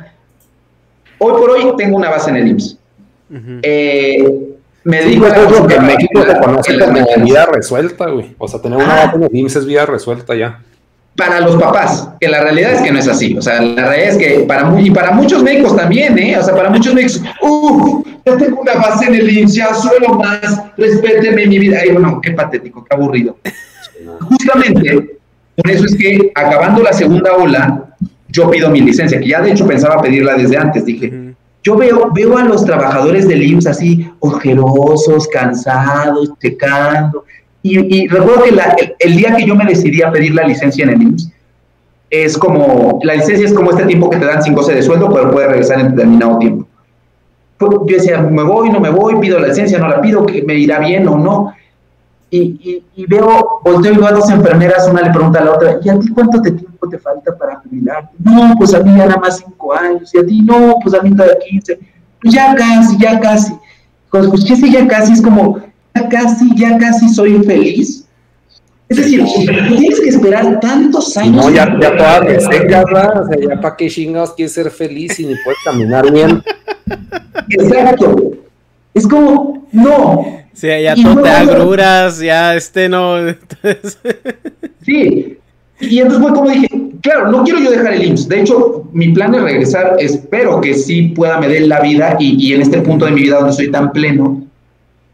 hoy 1.19 1.41
por 1.41 1.51
hoy 1.51 1.73
tengo 1.77 1.97
una 1.97 2.11
base 2.11 2.31
en 2.31 2.37
el 2.37 2.49
IMSS. 2.49 2.78
Eh, 3.63 4.57
me 4.85 5.03
digo 5.03 5.27
pues, 5.27 5.67
que 5.67 5.75
en 5.75 5.87
México 5.87 6.23
se 6.23 6.39
conoce 6.39 6.79
como 6.79 7.25
vida 7.25 7.47
resuelta, 7.47 8.07
güey. 8.07 8.35
O 8.39 8.49
sea, 8.49 8.61
tener 8.61 8.79
una 8.79 8.95
base 8.95 9.17
en 9.17 9.23
el 9.25 9.31
IMSS 9.33 9.57
es 9.57 9.67
vida 9.67 9.87
resuelta 9.87 10.35
ya. 10.35 10.61
Para 11.17 11.41
los 11.41 11.57
papás, 11.57 12.11
que 12.21 12.29
la 12.29 12.41
realidad 12.41 12.75
es 12.75 12.83
que 12.83 12.93
no 12.93 12.99
es 12.99 13.09
así. 13.09 13.37
O 13.37 13.43
sea, 13.43 13.61
la 13.61 13.89
realidad 13.89 14.11
es 14.11 14.17
que 14.17 14.41
para, 14.47 14.81
y 14.81 14.91
para 14.91 15.11
muchos 15.11 15.43
médicos 15.43 15.77
también, 15.77 16.17
¿eh? 16.19 16.39
O 16.39 16.43
sea, 16.43 16.55
para 16.55 16.71
muchos 16.71 16.95
médicos, 16.95 17.21
uff, 17.43 18.07
ya 18.25 18.37
tengo 18.37 18.61
una 18.61 18.75
base 18.75 19.07
en 19.07 19.17
el 19.17 19.39
IMSS, 19.39 19.55
ya 19.55 19.75
suelo 19.75 20.15
más, 20.15 20.63
respéteme 20.77 21.47
mi 21.47 21.59
vida. 21.59 21.81
Ay, 21.83 21.91
bueno, 21.91 22.21
qué 22.23 22.31
patético, 22.31 22.85
qué 22.85 22.95
aburrido. 22.95 23.37
Justamente, 24.21 25.19
por 25.57 25.71
eso 25.71 25.87
es 25.87 25.97
que 25.97 26.31
acabando 26.35 26.83
la 26.83 26.93
segunda 26.93 27.35
ola, 27.35 27.97
yo 28.29 28.51
pido 28.51 28.71
mi 28.71 28.81
licencia, 28.81 29.19
que 29.19 29.29
ya 29.29 29.41
de 29.41 29.53
hecho 29.53 29.67
pensaba 29.67 30.01
pedirla 30.01 30.35
desde 30.35 30.57
antes. 30.57 30.85
Dije, 30.85 31.28
yo 31.63 31.77
veo, 31.77 32.11
veo 32.13 32.39
a 32.39 32.45
los 32.45 32.65
trabajadores 32.65 33.27
del 33.29 33.43
IMSS 33.43 33.67
así, 33.67 34.11
ojerosos, 34.21 35.29
cansados, 35.29 36.33
checando. 36.41 37.25
Y, 37.63 38.07
recuerdo 38.09 38.45
que 38.45 38.97
el, 39.01 39.17
día 39.17 39.35
que 39.37 39.45
yo 39.45 39.55
me 39.55 39.65
decidí 39.65 40.01
a 40.01 40.11
pedir 40.11 40.35
la 40.35 40.45
licencia 40.45 40.85
en 40.85 40.91
el 40.91 41.03
IMSS, 41.03 41.33
es 42.11 42.39
como, 42.39 43.01
la 43.03 43.15
licencia 43.15 43.47
es 43.47 43.53
como 43.53 43.71
este 43.71 43.85
tiempo 43.85 44.09
que 44.09 44.17
te 44.17 44.25
dan 44.25 44.43
sin 44.43 44.55
goce 44.55 44.75
de 44.75 44.83
sueldo, 44.83 45.13
pero 45.13 45.31
puedes 45.31 45.51
regresar 45.51 45.81
en 45.81 45.91
determinado 45.91 46.39
tiempo. 46.39 46.67
Yo 47.61 47.85
decía, 47.87 48.23
me 48.23 48.45
voy, 48.45 48.71
no 48.71 48.81
me 48.81 48.89
voy, 48.89 49.17
pido 49.17 49.39
la 49.39 49.49
licencia, 49.49 49.79
no 49.79 49.89
la 49.89 50.01
pido, 50.01 50.25
que 50.25 50.43
me 50.43 50.55
irá 50.55 50.79
bien 50.79 51.07
o 51.09 51.19
no 51.19 51.53
y, 52.31 52.83
y, 52.95 53.07
veo, 53.07 53.61
volteo 53.65 53.93
y 53.93 53.97
veo 53.97 54.07
a 54.07 54.13
dos 54.13 54.29
enfermeras, 54.31 54.87
una 54.89 55.03
le 55.03 55.11
pregunta 55.11 55.41
a 55.41 55.45
la 55.45 55.53
otra, 55.53 55.79
¿y 55.83 55.89
a 55.89 55.99
ti 55.99 56.09
cuánto 56.09 56.43
tiempo 56.43 56.89
te 56.89 56.99
falta 56.99 57.37
para 57.37 57.57
jubilarte? 57.57 58.15
No, 58.19 58.55
pues 58.59 58.75
a 58.75 58.81
mí 58.81 58.91
ya 58.91 59.07
nada 59.07 59.19
más 59.19 59.39
cinco 59.39 59.75
años, 59.75 60.15
y 60.15 60.19
a 60.19 60.27
ti 60.27 60.43
no, 60.43 60.77
pues 60.83 60.95
a 60.95 61.03
mí 61.03 61.11
todavía 61.11 61.39
quince, 61.49 61.79
pues 62.21 62.35
ya 62.35 62.55
casi, 62.55 62.99
ya 62.99 63.19
casi. 63.19 63.55
Pues, 64.11 64.29
pues 64.29 64.45
¿qué 64.45 64.71
ya 64.71 64.87
casi? 64.87 65.13
Es 65.13 65.23
como, 65.23 65.59
ya 65.95 66.09
casi, 66.09 66.55
ya 66.55 66.77
casi 66.79 67.09
soy 67.09 67.43
feliz. 67.45 68.05
Es 68.89 68.97
decir, 68.97 69.23
tienes 69.25 70.01
que 70.01 70.09
esperar 70.09 70.61
tantos 70.61 71.15
años. 71.19 71.45
No, 71.45 71.51
ya, 71.51 71.67
ya 71.79 71.97
todas 71.97 72.49
ya, 72.71 72.83
o 72.83 73.27
sea, 73.27 73.39
ya 73.39 73.61
para 73.61 73.77
qué 73.77 73.89
chingados 73.89 74.33
quieres 74.33 74.55
ser 74.55 74.71
feliz 74.71 75.21
y 75.21 75.27
ni 75.27 75.35
puedes 75.45 75.59
caminar 75.63 76.11
bien. 76.11 76.43
Exacto. 77.51 78.17
Es 78.95 79.07
como, 79.07 79.67
no, 79.73 80.25
Sí, 80.59 80.67
ya 80.67 80.97
todo 80.97 81.23
te 81.23 81.29
agruras, 81.29 82.19
ya 82.19 82.57
este 82.57 82.89
no. 82.89 83.15
sí. 84.85 85.39
Y 85.79 85.99
entonces 86.01 86.21
fue 86.21 86.35
como 86.35 86.51
dije, 86.51 86.69
claro, 87.01 87.31
no 87.31 87.45
quiero 87.45 87.61
yo 87.61 87.71
dejar 87.71 87.95
el 87.95 88.07
IMSS. 88.07 88.29
De 88.29 88.41
hecho, 88.41 88.89
mi 88.93 89.11
plan 89.11 89.37
es 89.37 89.43
regresar. 89.43 89.95
Espero 90.01 90.61
que 90.61 90.75
sí 90.75 91.11
pueda 91.15 91.39
me 91.39 91.47
dé 91.47 91.61
la 91.61 91.79
vida 91.79 92.17
y, 92.19 92.53
en 92.53 92.63
este 92.63 92.81
punto 92.81 93.05
de 93.05 93.13
mi 93.13 93.23
vida 93.23 93.37
donde 93.37 93.53
soy 93.53 93.71
tan 93.71 93.93
pleno, 93.93 94.43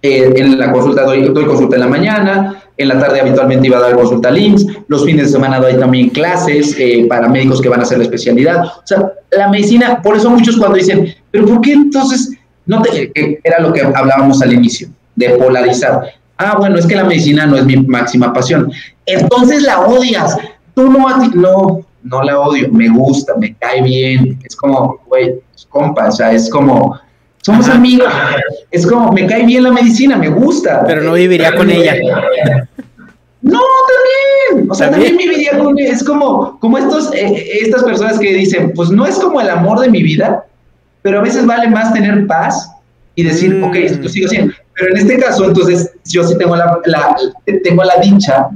eh, 0.01 0.33
en 0.35 0.59
la 0.59 0.73
consulta 0.73 1.03
doy, 1.03 1.21
doy, 1.29 1.45
consulta 1.45 1.77
en 1.77 1.81
la 1.81 1.89
mañana, 1.89 2.63
en 2.79 2.89
la 2.89 2.99
tarde 2.99 3.21
habitualmente 3.21 3.67
iba 3.67 3.77
a 3.77 3.83
dar 3.83 3.97
consulta 3.97 4.31
al 4.31 4.39
IMSS, 4.39 4.67
los 4.89 5.05
fines 5.05 5.27
de 5.27 5.33
semana 5.33 5.61
doy 5.61 5.75
también 5.75 6.09
clases 6.09 6.75
eh, 6.79 7.05
para 7.07 7.29
médicos 7.29 7.61
que 7.61 7.69
van 7.69 7.81
a 7.81 7.83
hacer 7.83 7.99
la 7.99 8.05
especialidad. 8.05 8.65
O 8.65 8.87
sea, 8.87 9.13
la 9.31 9.51
medicina, 9.51 10.01
por 10.01 10.17
eso 10.17 10.31
muchos 10.31 10.57
cuando 10.57 10.79
dicen, 10.79 11.15
pero 11.31 11.45
¿por 11.45 11.61
qué 11.61 11.75
entonces 11.75 12.33
no 12.65 12.81
te, 12.81 13.13
eh, 13.15 13.41
era 13.45 13.61
lo 13.61 13.75
que 13.75 13.83
hablábamos 13.83 14.41
al 14.41 14.55
inicio? 14.55 14.89
De 15.17 15.31
polarizar. 15.31 16.15
Ah, 16.37 16.57
bueno, 16.59 16.79
es 16.79 16.87
que 16.87 16.97
la 16.97 17.05
medicina 17.05 17.47
no 17.47 17.57
es 17.57 17.65
mi 17.65 17.77
máxima 17.77 18.33
pasión. 18.33 18.73
Entonces 19.07 19.63
la 19.63 19.81
odias. 19.81 20.37
Tú 20.75 20.91
no, 20.91 21.07
no, 21.35 21.87
no 22.03 22.23
la 22.23 22.41
odio, 22.41 22.69
me 22.73 22.89
gusta, 22.89 23.35
me 23.37 23.55
cae 23.55 23.83
bien. 23.83 24.39
Es 24.45 24.57
como, 24.57 25.01
güey, 25.07 25.41
compa, 25.69 26.09
o 26.09 26.13
sea, 26.13 26.33
es 26.33 26.51
como, 26.51 26.99
somos 27.43 27.69
amigos. 27.69 28.13
Es 28.71 28.87
como, 28.87 29.13
me 29.13 29.27
cae 29.27 29.45
bien 29.45 29.63
la 29.63 29.73
medicina, 29.73 30.17
me 30.17 30.29
gusta. 30.29 30.83
Pero 30.87 31.03
no 31.03 31.13
viviría 31.13 31.55
con 31.55 31.71
ella. 31.71 31.95
No, 33.43 33.61
también. 34.51 34.71
O 34.71 34.75
sea, 34.75 34.91
también, 34.91 35.17
viviría 35.17 35.59
con 35.59 35.79
ella. 35.79 35.93
Es 35.93 36.03
como, 36.03 36.59
como 36.59 36.79
estos, 36.79 37.13
eh, 37.15 37.61
estas 37.63 37.85
personas 37.85 38.19
que 38.19 38.33
dicen, 38.33 38.73
pues 38.75 38.91
no 38.91 39.07
es 39.07 39.17
como 39.19 39.41
el 39.41 39.51
amor 39.51 39.81
de 39.81 39.91
mi 39.91 40.03
vida, 40.03 40.47
pero 41.03 41.19
a 41.19 41.23
veces 41.23 41.47
vale 41.47 41.69
más 41.69 41.93
tener 41.93 42.27
paz 42.27 42.74
y 43.15 43.23
decir, 43.23 43.63
ok, 43.63 43.75
esto 43.77 44.09
sigo 44.09 44.29
siendo. 44.29 44.55
Pero 44.75 44.91
en 44.91 44.97
este 44.99 45.19
caso, 45.19 45.47
entonces, 45.47 45.93
yo 46.07 46.25
sí 46.25 46.37
tengo 46.37 46.57
la, 46.57 46.81
tengo 47.63 47.85
la 47.85 47.97
dicha 48.03 48.49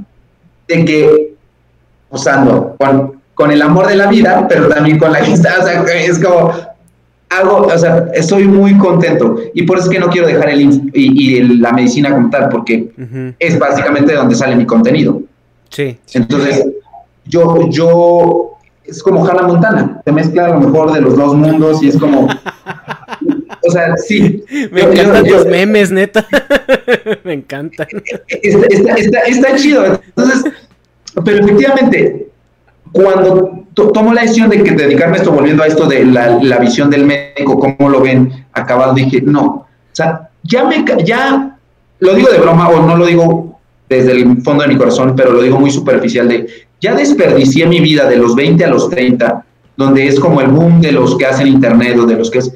de 0.67 0.85
que, 0.85 1.35
usando 2.11 2.75
con, 2.79 3.21
con 3.35 3.51
el 3.51 3.63
amor 3.63 3.87
de 3.87 3.97
la 3.97 4.09
vida, 4.09 4.47
pero 4.49 4.69
también 4.69 4.99
con 4.99 5.13
la 5.13 5.21
distancia, 5.23 5.83
es 5.95 6.19
como, 6.19 6.53
hago, 7.31 7.67
o 7.67 7.79
sea, 7.79 8.09
estoy 8.15 8.45
muy 8.45 8.77
contento 8.79 9.37
y 9.55 9.63
por 9.63 9.79
eso 9.79 9.89
es 9.89 9.93
que 9.93 10.01
no 10.01 10.09
quiero 10.09 10.27
dejar 10.27 10.51
el 10.51 10.61
y, 10.61 10.91
y 10.93 11.59
la 11.59 11.73
medicina 11.73 12.11
como 12.11 12.31
tal, 12.31 12.49
porque 12.49 12.91
es 13.39 13.59
básicamente 13.59 14.15
donde 14.15 14.35
sale 14.35 14.57
mi 14.57 14.67
contenido. 14.67 15.23
Sí. 15.71 15.99
Entonces, 16.15 16.67
yo, 17.27 17.69
yo, 17.69 18.53
es 18.85 19.03
como 19.03 19.27
Hannah 19.27 19.47
Montana, 19.47 20.01
te 20.05 20.13
mezcla 20.13 20.49
lo 20.49 20.61
mejor 20.61 20.93
de 20.93 21.01
los 21.01 21.17
dos 21.17 21.35
mundos 21.35 21.83
y 21.83 21.89
es 21.89 21.99
como, 21.99 22.29
o 23.67 23.71
sea, 23.71 23.97
sí. 23.97 24.45
Me 24.71 24.83
encantan 24.83 25.31
los 25.31 25.47
memes, 25.47 25.91
neta. 25.91 26.27
Me 27.25 27.35
encantan. 27.35 27.87
Está, 28.29 28.95
está, 28.97 29.21
está, 29.21 29.57
chido. 29.57 30.01
Entonces, 30.17 30.53
pero 31.25 31.45
efectivamente, 31.45 32.29
cuando 32.93 33.65
tomo 33.75 34.13
la 34.13 34.23
decisión 34.23 34.51
de 34.51 34.63
que 34.63 34.73
dedicarme 34.73 35.17
a 35.17 35.21
esto, 35.21 35.33
volviendo 35.33 35.63
a 35.63 35.67
esto 35.67 35.87
de 35.87 36.05
la, 36.05 36.39
la, 36.43 36.59
visión 36.59 36.91
del 36.91 37.05
médico, 37.05 37.59
cómo 37.59 37.89
lo 37.89 38.01
ven 38.01 38.47
acabado, 38.53 38.95
dije, 38.95 39.21
no, 39.23 39.45
o 39.45 39.67
sea, 39.93 40.31
ya 40.43 40.65
me, 40.65 40.85
ya, 41.05 41.57
lo 42.01 42.15
digo 42.15 42.31
de 42.31 42.39
broma 42.39 42.69
o 42.69 42.87
no 42.87 42.97
lo 42.97 43.07
digo 43.07 43.61
desde 43.89 44.13
el 44.13 44.43
fondo 44.43 44.63
de 44.63 44.69
mi 44.69 44.77
corazón, 44.77 45.15
pero 45.17 45.33
lo 45.33 45.43
digo 45.43 45.59
muy 45.59 45.71
superficial 45.71 46.29
de, 46.29 46.47
ya 46.81 46.95
desperdicié 46.95 47.67
mi 47.67 47.81
vida 47.81 48.09
de 48.09 48.17
los 48.17 48.35
20 48.35 48.65
a 48.65 48.69
los 48.69 48.89
30, 48.91 49.45
donde 49.77 50.07
es 50.07 50.21
como 50.21 50.41
el 50.41 50.49
boom 50.49 50.81
de 50.81 50.93
los 50.93 51.17
que 51.17 51.27
hacen 51.27 51.47
internet 51.47 51.97
o 51.99 52.07
de 52.07 52.17
los 52.17 52.31
que 52.31 52.39
es, 52.39 52.53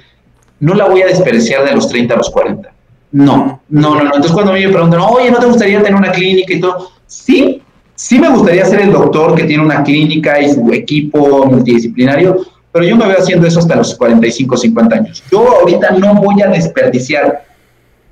no 0.62 0.74
la 0.74 0.86
voy 0.86 1.02
a 1.02 1.06
desperdiciar 1.06 1.64
de 1.64 1.74
los 1.74 1.88
30 1.88 2.14
a 2.14 2.16
los 2.18 2.30
40. 2.30 2.72
No, 3.10 3.60
no, 3.68 3.94
no, 3.96 4.04
no. 4.04 4.04
Entonces 4.04 4.30
cuando 4.30 4.52
a 4.52 4.54
mí 4.54 4.64
me 4.64 4.72
preguntan, 4.72 5.00
oye, 5.00 5.28
¿no 5.28 5.38
te 5.38 5.46
gustaría 5.46 5.82
tener 5.82 5.96
una 5.96 6.12
clínica 6.12 6.54
y 6.54 6.60
todo? 6.60 6.92
Sí, 7.04 7.60
sí 7.96 8.20
me 8.20 8.28
gustaría 8.28 8.64
ser 8.64 8.80
el 8.80 8.92
doctor 8.92 9.34
que 9.34 9.42
tiene 9.42 9.64
una 9.64 9.82
clínica 9.82 10.40
y 10.40 10.50
su 10.50 10.72
equipo 10.72 11.46
multidisciplinario, 11.46 12.46
pero 12.70 12.84
yo 12.84 12.96
me 12.96 13.08
veo 13.08 13.18
haciendo 13.18 13.44
eso 13.48 13.58
hasta 13.58 13.74
los 13.74 13.96
45, 13.96 14.56
50 14.56 14.96
años. 14.96 15.24
Yo 15.32 15.40
ahorita 15.58 15.90
no 15.98 16.14
voy 16.14 16.40
a 16.42 16.46
desperdiciar 16.46 17.44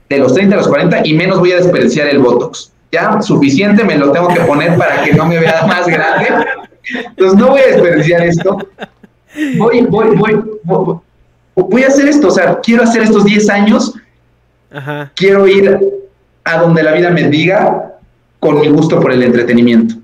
de 0.09 0.18
los 0.18 0.34
30 0.34 0.53
a 0.57 0.59
los 0.59 0.66
40 0.66 1.07
y 1.07 1.14
menos 1.14 1.38
voy 1.38 1.53
a 1.53 1.57
desperdiciar 1.59 2.09
el 2.09 2.18
Botox. 2.18 2.72
Ya 2.90 3.22
suficiente 3.22 3.84
me 3.84 3.96
lo 3.96 4.11
tengo 4.11 4.26
que 4.26 4.40
poner 4.40 4.76
para 4.76 5.05
que 5.05 5.12
no 5.12 5.24
me 5.24 5.38
vea 5.38 5.64
más 5.68 5.86
grande. 5.86 6.26
Entonces 7.11 7.38
no 7.38 7.51
voy 7.51 7.61
a 7.61 7.66
desperdiciar 7.68 8.22
esto. 8.22 8.59
Voy, 9.57 9.82
voy, 9.82 10.16
voy, 10.16 10.40
voy, 10.64 10.96
voy 11.68 11.84
a 11.84 11.88
hacer 11.88 12.08
esto. 12.08 12.28
O 12.28 12.30
sea, 12.30 12.61
quiero 12.62 12.82
hacer 12.82 13.02
estos 13.02 13.24
10 13.24 13.50
años. 13.50 13.94
Ajá. 14.72 15.11
Quiero 15.14 15.46
ir 15.46 15.78
a 16.44 16.58
donde 16.58 16.82
la 16.82 16.92
vida 16.92 17.11
me 17.11 17.28
diga 17.28 17.96
con 18.38 18.61
mi 18.61 18.68
gusto 18.68 19.00
por 19.00 19.12
el 19.12 19.22
entretenimiento. 19.22 19.94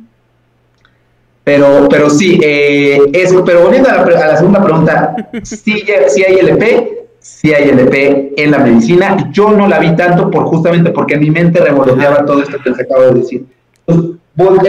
Pero, 1.44 1.88
pero 1.88 2.10
sí, 2.10 2.40
eh, 2.42 2.98
eso, 3.12 3.44
pero 3.44 3.62
volviendo 3.62 3.88
a 3.88 3.94
la, 3.94 4.02
a 4.02 4.26
la 4.26 4.36
segunda 4.36 4.62
pregunta, 4.62 5.14
sí, 5.44 5.84
sí 6.08 6.24
hay 6.24 6.38
LP, 6.40 7.06
sí 7.20 7.54
hay 7.54 7.70
LP 7.70 8.34
en 8.36 8.50
la 8.50 8.58
medicina. 8.58 9.30
Yo 9.30 9.50
no 9.50 9.68
la 9.68 9.78
vi 9.78 9.94
tanto 9.94 10.30
por 10.30 10.44
justamente 10.46 10.90
porque 10.90 11.14
en 11.14 11.20
mi 11.20 11.30
mente 11.30 11.60
revoloteaba 11.60 12.26
todo 12.26 12.42
esto 12.42 12.58
que 12.62 12.70
les 12.70 12.80
acabo 12.80 13.02
de 13.02 13.20
decir. 13.20 13.46
Entonces, 13.86 14.16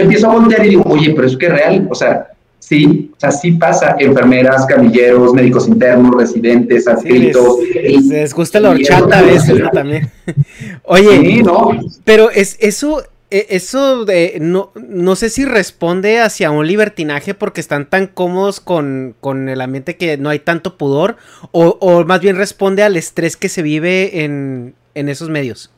empiezo 0.00 0.30
a 0.30 0.34
voltear 0.34 0.64
y 0.64 0.70
digo, 0.70 0.84
oye, 0.86 1.12
pero 1.16 1.26
es 1.26 1.36
que 1.36 1.46
es 1.46 1.52
real, 1.52 1.88
o 1.90 1.94
sea, 1.94 2.28
sí, 2.58 3.10
o 3.16 3.20
sea, 3.20 3.30
sí 3.30 3.52
pasa, 3.52 3.96
enfermeras, 3.98 4.66
camilleros, 4.66 5.32
médicos 5.32 5.68
internos, 5.68 6.14
residentes, 6.16 6.86
adscritos. 6.86 7.58
Sí, 7.60 8.08
les, 8.08 8.34
gusta 8.34 8.60
la 8.60 8.70
horchata 8.70 9.18
a 9.18 9.22
veces 9.22 9.62
también. 9.72 10.10
Oye, 10.84 11.20
sí, 11.20 11.42
no. 11.42 11.70
pero 12.04 12.30
es 12.30 12.56
eso 12.60 13.02
eso 13.30 14.06
de 14.06 14.38
no, 14.40 14.72
no 14.74 15.14
sé 15.14 15.28
si 15.28 15.44
responde 15.44 16.20
hacia 16.20 16.50
un 16.50 16.66
libertinaje 16.66 17.34
porque 17.34 17.60
están 17.60 17.88
tan 17.90 18.06
cómodos 18.06 18.60
con, 18.60 19.14
con 19.20 19.50
el 19.50 19.60
ambiente 19.60 19.96
que 19.96 20.16
no 20.16 20.30
hay 20.30 20.38
tanto 20.38 20.78
pudor 20.78 21.16
o, 21.52 21.76
o, 21.80 22.04
más 22.04 22.20
bien 22.20 22.36
responde 22.36 22.82
al 22.82 22.96
estrés 22.96 23.36
que 23.36 23.50
se 23.50 23.60
vive 23.60 24.24
en, 24.24 24.74
en 24.94 25.08
esos 25.10 25.28
medios. 25.28 25.70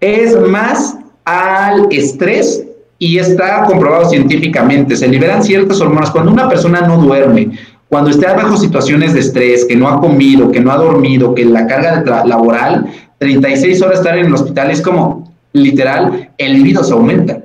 Es 0.00 0.38
más 0.38 0.96
al 1.24 1.88
estrés 1.90 2.64
y 2.98 3.18
está 3.18 3.64
comprobado 3.64 4.08
científicamente. 4.08 4.96
Se 4.96 5.08
liberan 5.08 5.42
ciertas 5.42 5.80
hormonas. 5.80 6.10
Cuando 6.10 6.32
una 6.32 6.48
persona 6.48 6.80
no 6.82 6.98
duerme, 6.98 7.50
cuando 7.88 8.10
está 8.10 8.34
bajo 8.34 8.56
situaciones 8.56 9.14
de 9.14 9.20
estrés, 9.20 9.64
que 9.64 9.76
no 9.76 9.88
ha 9.88 10.00
comido, 10.00 10.50
que 10.50 10.60
no 10.60 10.72
ha 10.72 10.76
dormido, 10.76 11.34
que 11.34 11.44
la 11.44 11.66
carga 11.66 12.24
laboral, 12.24 12.86
36 13.18 13.80
horas 13.82 13.98
estar 13.98 14.18
en 14.18 14.26
el 14.26 14.34
hospital 14.34 14.70
es 14.70 14.80
como, 14.80 15.32
literal, 15.52 16.30
el 16.36 16.54
libido 16.54 16.82
se 16.82 16.92
aumenta. 16.92 17.40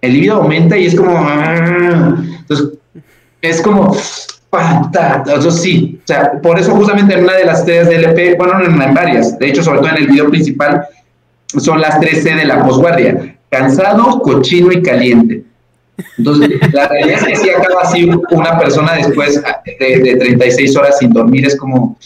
El 0.00 0.12
libido 0.14 0.36
aumenta 0.36 0.76
y 0.76 0.86
es 0.86 0.94
como... 0.94 1.12
Ah, 1.16 2.14
entonces, 2.40 2.78
es 3.42 3.60
como... 3.60 3.96
Entonces, 4.52 5.62
sí, 5.62 6.00
o 6.02 6.06
sea, 6.06 6.32
por 6.42 6.58
eso 6.58 6.74
justamente 6.74 7.14
en 7.14 7.22
una 7.22 7.34
de 7.34 7.44
las 7.44 7.64
tres 7.64 7.88
de 7.88 7.96
LP, 7.96 8.34
bueno, 8.36 8.60
en, 8.60 8.82
en 8.82 8.94
varias, 8.94 9.38
de 9.38 9.48
hecho, 9.48 9.62
sobre 9.62 9.78
todo 9.78 9.90
en 9.90 9.98
el 9.98 10.08
video 10.08 10.28
principal, 10.28 10.84
son 11.58 11.80
las 11.80 12.00
tres 12.00 12.24
C 12.24 12.34
de 12.34 12.44
la 12.44 12.64
posguardia. 12.64 13.38
Cansado, 13.50 14.20
cochino 14.20 14.72
y 14.72 14.82
caliente. 14.82 15.44
Entonces, 16.16 16.50
la 16.72 16.88
realidad 16.88 17.18
es 17.18 17.24
que 17.26 17.36
si 17.36 17.50
acaba 17.50 17.82
así 17.82 18.10
una 18.30 18.58
persona 18.58 18.94
después 18.94 19.42
de, 19.78 19.98
de 19.98 20.16
36 20.16 20.76
horas 20.76 20.98
sin 20.98 21.12
dormir, 21.12 21.46
es 21.46 21.56
como... 21.56 21.96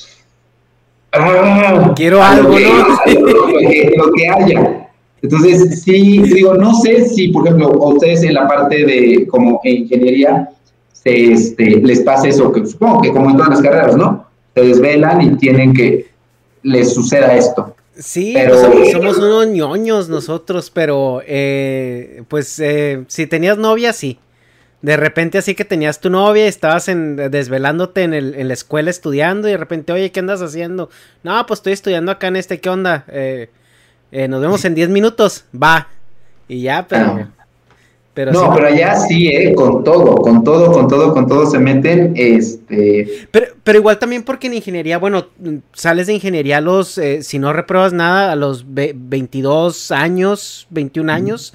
Ah, 1.12 1.92
Quiero 1.94 2.22
algo, 2.22 2.48
lo 2.48 2.56
que, 2.56 2.64
¿no? 2.64 2.88
Lo 2.88 3.58
que, 3.58 3.94
lo 3.96 4.12
que 4.12 4.28
haya. 4.28 4.88
Entonces, 5.22 5.82
sí, 5.82 6.22
digo, 6.22 6.54
no 6.54 6.74
sé 6.74 7.06
si, 7.06 7.28
por 7.28 7.46
ejemplo, 7.46 7.68
a 7.68 7.88
ustedes 7.88 8.24
en 8.24 8.34
la 8.34 8.48
parte 8.48 8.84
de 8.84 9.26
como 9.28 9.60
ingeniería 9.64 10.50
se, 10.92 11.32
este, 11.32 11.76
les 11.76 12.00
pasa 12.00 12.28
eso, 12.28 12.52
que 12.52 12.66
supongo 12.66 13.00
que 13.00 13.12
como 13.12 13.30
en 13.30 13.36
todas 13.36 13.50
las 13.50 13.62
carreras, 13.62 13.96
¿no? 13.96 14.26
Se 14.54 14.62
desvelan 14.62 15.22
y 15.22 15.36
tienen 15.36 15.72
que 15.72 16.06
les 16.62 16.92
suceda 16.94 17.34
esto. 17.34 17.73
Sí, 17.96 18.32
Pero- 18.34 18.60
somos, 18.60 18.90
somos 18.90 19.18
unos 19.18 19.46
ñoños 19.48 20.08
nosotros, 20.08 20.70
pero 20.70 21.22
eh, 21.26 22.22
pues 22.28 22.58
eh, 22.58 23.04
si 23.08 23.26
tenías 23.26 23.56
novia, 23.58 23.92
sí. 23.92 24.18
De 24.82 24.96
repente 24.98 25.38
así 25.38 25.54
que 25.54 25.64
tenías 25.64 26.00
tu 26.00 26.10
novia 26.10 26.44
y 26.44 26.48
estabas 26.48 26.88
en, 26.88 27.16
desvelándote 27.16 28.02
en, 28.02 28.12
el, 28.12 28.34
en 28.34 28.48
la 28.48 28.54
escuela 28.54 28.90
estudiando 28.90 29.48
y 29.48 29.52
de 29.52 29.56
repente, 29.56 29.92
oye, 29.92 30.12
¿qué 30.12 30.20
andas 30.20 30.42
haciendo? 30.42 30.90
No, 31.22 31.46
pues 31.46 31.60
estoy 31.60 31.72
estudiando 31.72 32.12
acá 32.12 32.26
en 32.28 32.36
este, 32.36 32.60
¿qué 32.60 32.68
onda? 32.68 33.04
Eh, 33.08 33.48
nos 34.28 34.40
vemos 34.42 34.64
en 34.64 34.74
10 34.74 34.90
minutos, 34.90 35.44
va. 35.54 35.88
Y 36.48 36.62
ya, 36.62 36.86
pero... 36.86 37.28
pero 38.12 38.32
no, 38.32 38.40
sí. 38.40 38.46
pero 38.54 38.66
allá 38.66 38.96
sí, 38.96 39.28
¿eh? 39.28 39.54
Con 39.54 39.82
todo, 39.82 40.16
con 40.16 40.44
todo, 40.44 40.70
con 40.70 40.86
todo, 40.86 41.14
con 41.14 41.26
todo 41.26 41.46
se 41.46 41.58
meten, 41.58 42.12
este... 42.16 43.26
Pero, 43.30 43.53
pero 43.64 43.78
igual 43.78 43.98
también 43.98 44.22
porque 44.22 44.46
en 44.46 44.54
ingeniería, 44.54 44.98
bueno, 44.98 45.28
sales 45.72 46.06
de 46.06 46.12
ingeniería 46.14 46.58
a 46.58 46.60
los, 46.60 46.98
eh, 46.98 47.22
si 47.22 47.38
no 47.38 47.52
repruebas 47.52 47.92
nada, 47.92 48.30
a 48.30 48.36
los 48.36 48.74
ve- 48.74 48.92
22 48.94 49.90
años, 49.90 50.66
21 50.70 51.10
años. 51.10 51.54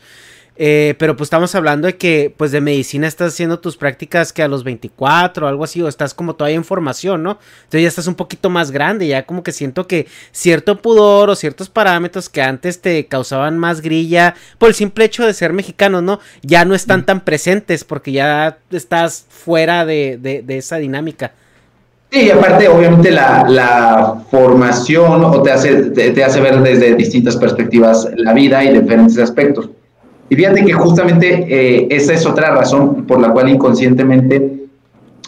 eh, 0.61 0.95
pero 0.99 1.15
pues 1.15 1.27
estamos 1.27 1.55
hablando 1.55 1.85
de 1.87 1.95
que, 1.95 2.33
pues 2.35 2.51
de 2.51 2.59
medicina 2.59 3.07
estás 3.07 3.31
haciendo 3.31 3.59
tus 3.61 3.77
prácticas 3.77 4.33
que 4.33 4.43
a 4.43 4.49
los 4.49 4.65
24 4.65 5.45
o 5.45 5.49
algo 5.49 5.63
así, 5.63 5.81
o 5.81 5.87
estás 5.87 6.13
como 6.13 6.35
todavía 6.35 6.57
en 6.57 6.65
formación, 6.65 7.23
¿no? 7.23 7.39
Entonces 7.59 7.83
ya 7.83 7.87
estás 7.87 8.07
un 8.07 8.15
poquito 8.15 8.49
más 8.49 8.71
grande, 8.71 9.07
ya 9.07 9.25
como 9.25 9.41
que 9.41 9.53
siento 9.53 9.87
que 9.87 10.05
cierto 10.33 10.81
pudor 10.81 11.29
o 11.29 11.35
ciertos 11.37 11.69
parámetros 11.69 12.27
que 12.27 12.41
antes 12.41 12.81
te 12.81 13.05
causaban 13.05 13.57
más 13.57 13.79
grilla 13.79 14.35
por 14.57 14.67
el 14.67 14.75
simple 14.75 15.05
hecho 15.05 15.25
de 15.25 15.33
ser 15.33 15.53
mexicano, 15.53 16.01
¿no? 16.01 16.19
Ya 16.41 16.65
no 16.65 16.75
están 16.75 17.05
tan 17.05 17.21
presentes 17.21 17.85
porque 17.85 18.11
ya 18.11 18.57
estás 18.69 19.27
fuera 19.29 19.85
de, 19.85 20.17
de- 20.21 20.41
de 20.41 20.57
esa 20.57 20.75
dinámica. 20.75 21.31
Sí, 22.11 22.31
aparte, 22.31 22.67
obviamente, 22.67 23.11
la, 23.11 23.45
la 23.47 24.23
formación 24.31 25.23
o 25.23 25.41
te 25.43 25.51
hace, 25.51 25.91
te, 25.91 26.11
te 26.11 26.23
hace 26.23 26.41
ver 26.41 26.61
desde 26.61 26.95
distintas 26.95 27.37
perspectivas 27.37 28.09
la 28.15 28.33
vida 28.33 28.63
y 28.63 28.79
diferentes 28.79 29.19
aspectos. 29.19 29.69
Y 30.29 30.35
fíjate 30.35 30.63
que 30.63 30.73
justamente 30.73 31.45
eh, 31.49 31.87
esa 31.89 32.13
es 32.13 32.25
otra 32.25 32.51
razón 32.51 33.05
por 33.05 33.19
la 33.19 33.29
cual 33.29 33.49
inconscientemente 33.49 34.67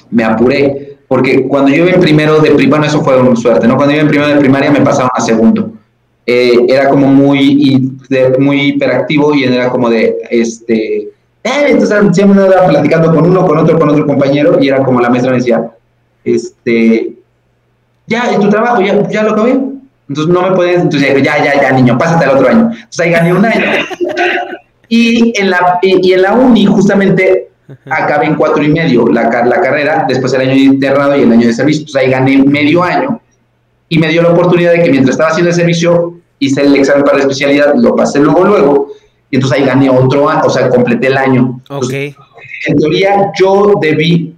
me 0.09 0.23
apuré. 0.23 0.97
Porque 1.07 1.47
cuando 1.47 1.71
yo 1.71 1.85
iba 1.85 1.95
en 1.95 1.99
primero 1.99 2.39
de 2.39 2.51
primaria, 2.51 2.69
bueno, 2.69 2.85
eso 2.85 3.03
fue 3.03 3.19
una 3.19 3.35
suerte, 3.35 3.67
¿no? 3.67 3.75
Cuando 3.75 3.93
iba 3.93 4.03
en 4.03 4.07
primero 4.07 4.29
de 4.29 4.39
primaria 4.39 4.71
me 4.71 4.81
pasaron 4.81 5.09
a 5.13 5.21
segundo. 5.21 5.71
Eh, 6.25 6.65
era 6.69 6.87
como 6.87 7.07
muy, 7.07 7.99
muy 8.39 8.61
hiperactivo 8.61 9.33
y 9.33 9.43
era 9.43 9.69
como 9.69 9.89
de, 9.89 10.17
este, 10.29 11.09
eh, 11.43 11.65
entonces 11.67 11.97
siempre 12.13 12.43
andaba 12.43 12.67
platicando 12.67 13.13
con 13.13 13.25
uno, 13.25 13.45
con 13.45 13.57
otro, 13.57 13.77
con 13.77 13.89
otro 13.89 14.05
compañero 14.05 14.57
y 14.61 14.67
era 14.67 14.83
como 14.83 15.01
la 15.01 15.09
maestra 15.09 15.31
me 15.31 15.39
decía, 15.39 15.71
este, 16.23 17.13
ya, 18.07 18.31
¿y 18.33 18.39
tu 18.39 18.49
trabajo? 18.49 18.81
Ya, 18.81 19.07
ya 19.09 19.23
lo 19.23 19.31
acabé. 19.31 19.59
Entonces 20.09 20.33
no 20.33 20.41
me 20.41 20.55
puedes, 20.55 20.81
entonces 20.81 21.23
ya, 21.23 21.43
ya, 21.43 21.61
ya, 21.61 21.71
niño, 21.71 21.97
pásate 21.97 22.25
al 22.25 22.37
otro 22.37 22.49
año. 22.49 22.71
Entonces 22.71 22.99
ahí 22.99 23.11
gané 23.11 23.33
un 23.33 23.45
año. 23.45 23.65
Y 24.89 25.39
en 25.39 25.49
la, 25.49 25.79
y, 25.81 26.11
en 26.11 26.21
la 26.21 26.33
uni 26.33 26.65
justamente 26.65 27.49
acabé 27.89 28.25
en 28.25 28.35
cuatro 28.35 28.61
y 28.61 28.67
medio 28.67 29.07
la, 29.07 29.23
la 29.45 29.61
carrera, 29.61 30.05
después 30.05 30.33
el 30.33 30.41
año 30.41 30.51
de 30.51 30.57
internado 30.57 31.15
y 31.15 31.21
el 31.21 31.31
año 31.31 31.47
de 31.47 31.53
servicio. 31.53 31.83
Entonces 31.83 32.01
ahí 32.01 32.11
gané 32.11 32.43
medio 32.43 32.83
año 32.83 33.21
y 33.87 33.97
me 33.99 34.09
dio 34.09 34.21
la 34.21 34.29
oportunidad 34.29 34.73
de 34.73 34.83
que 34.83 34.89
mientras 34.89 35.13
estaba 35.13 35.29
haciendo 35.29 35.49
el 35.49 35.55
servicio 35.55 36.13
hice 36.39 36.61
el 36.61 36.75
examen 36.75 37.03
para 37.03 37.17
la 37.17 37.23
especialidad, 37.23 37.73
lo 37.75 37.95
pasé 37.95 38.19
luego, 38.19 38.43
luego, 38.43 38.87
y 39.29 39.35
entonces 39.35 39.59
ahí 39.59 39.65
gané 39.65 39.89
otro 39.89 40.29
año, 40.29 40.41
o 40.43 40.49
sea, 40.49 40.67
completé 40.69 41.07
el 41.07 41.17
año. 41.17 41.61
Ok. 41.69 41.93
En 41.93 42.77
teoría, 42.77 43.31
yo 43.39 43.73
debí 43.81 44.35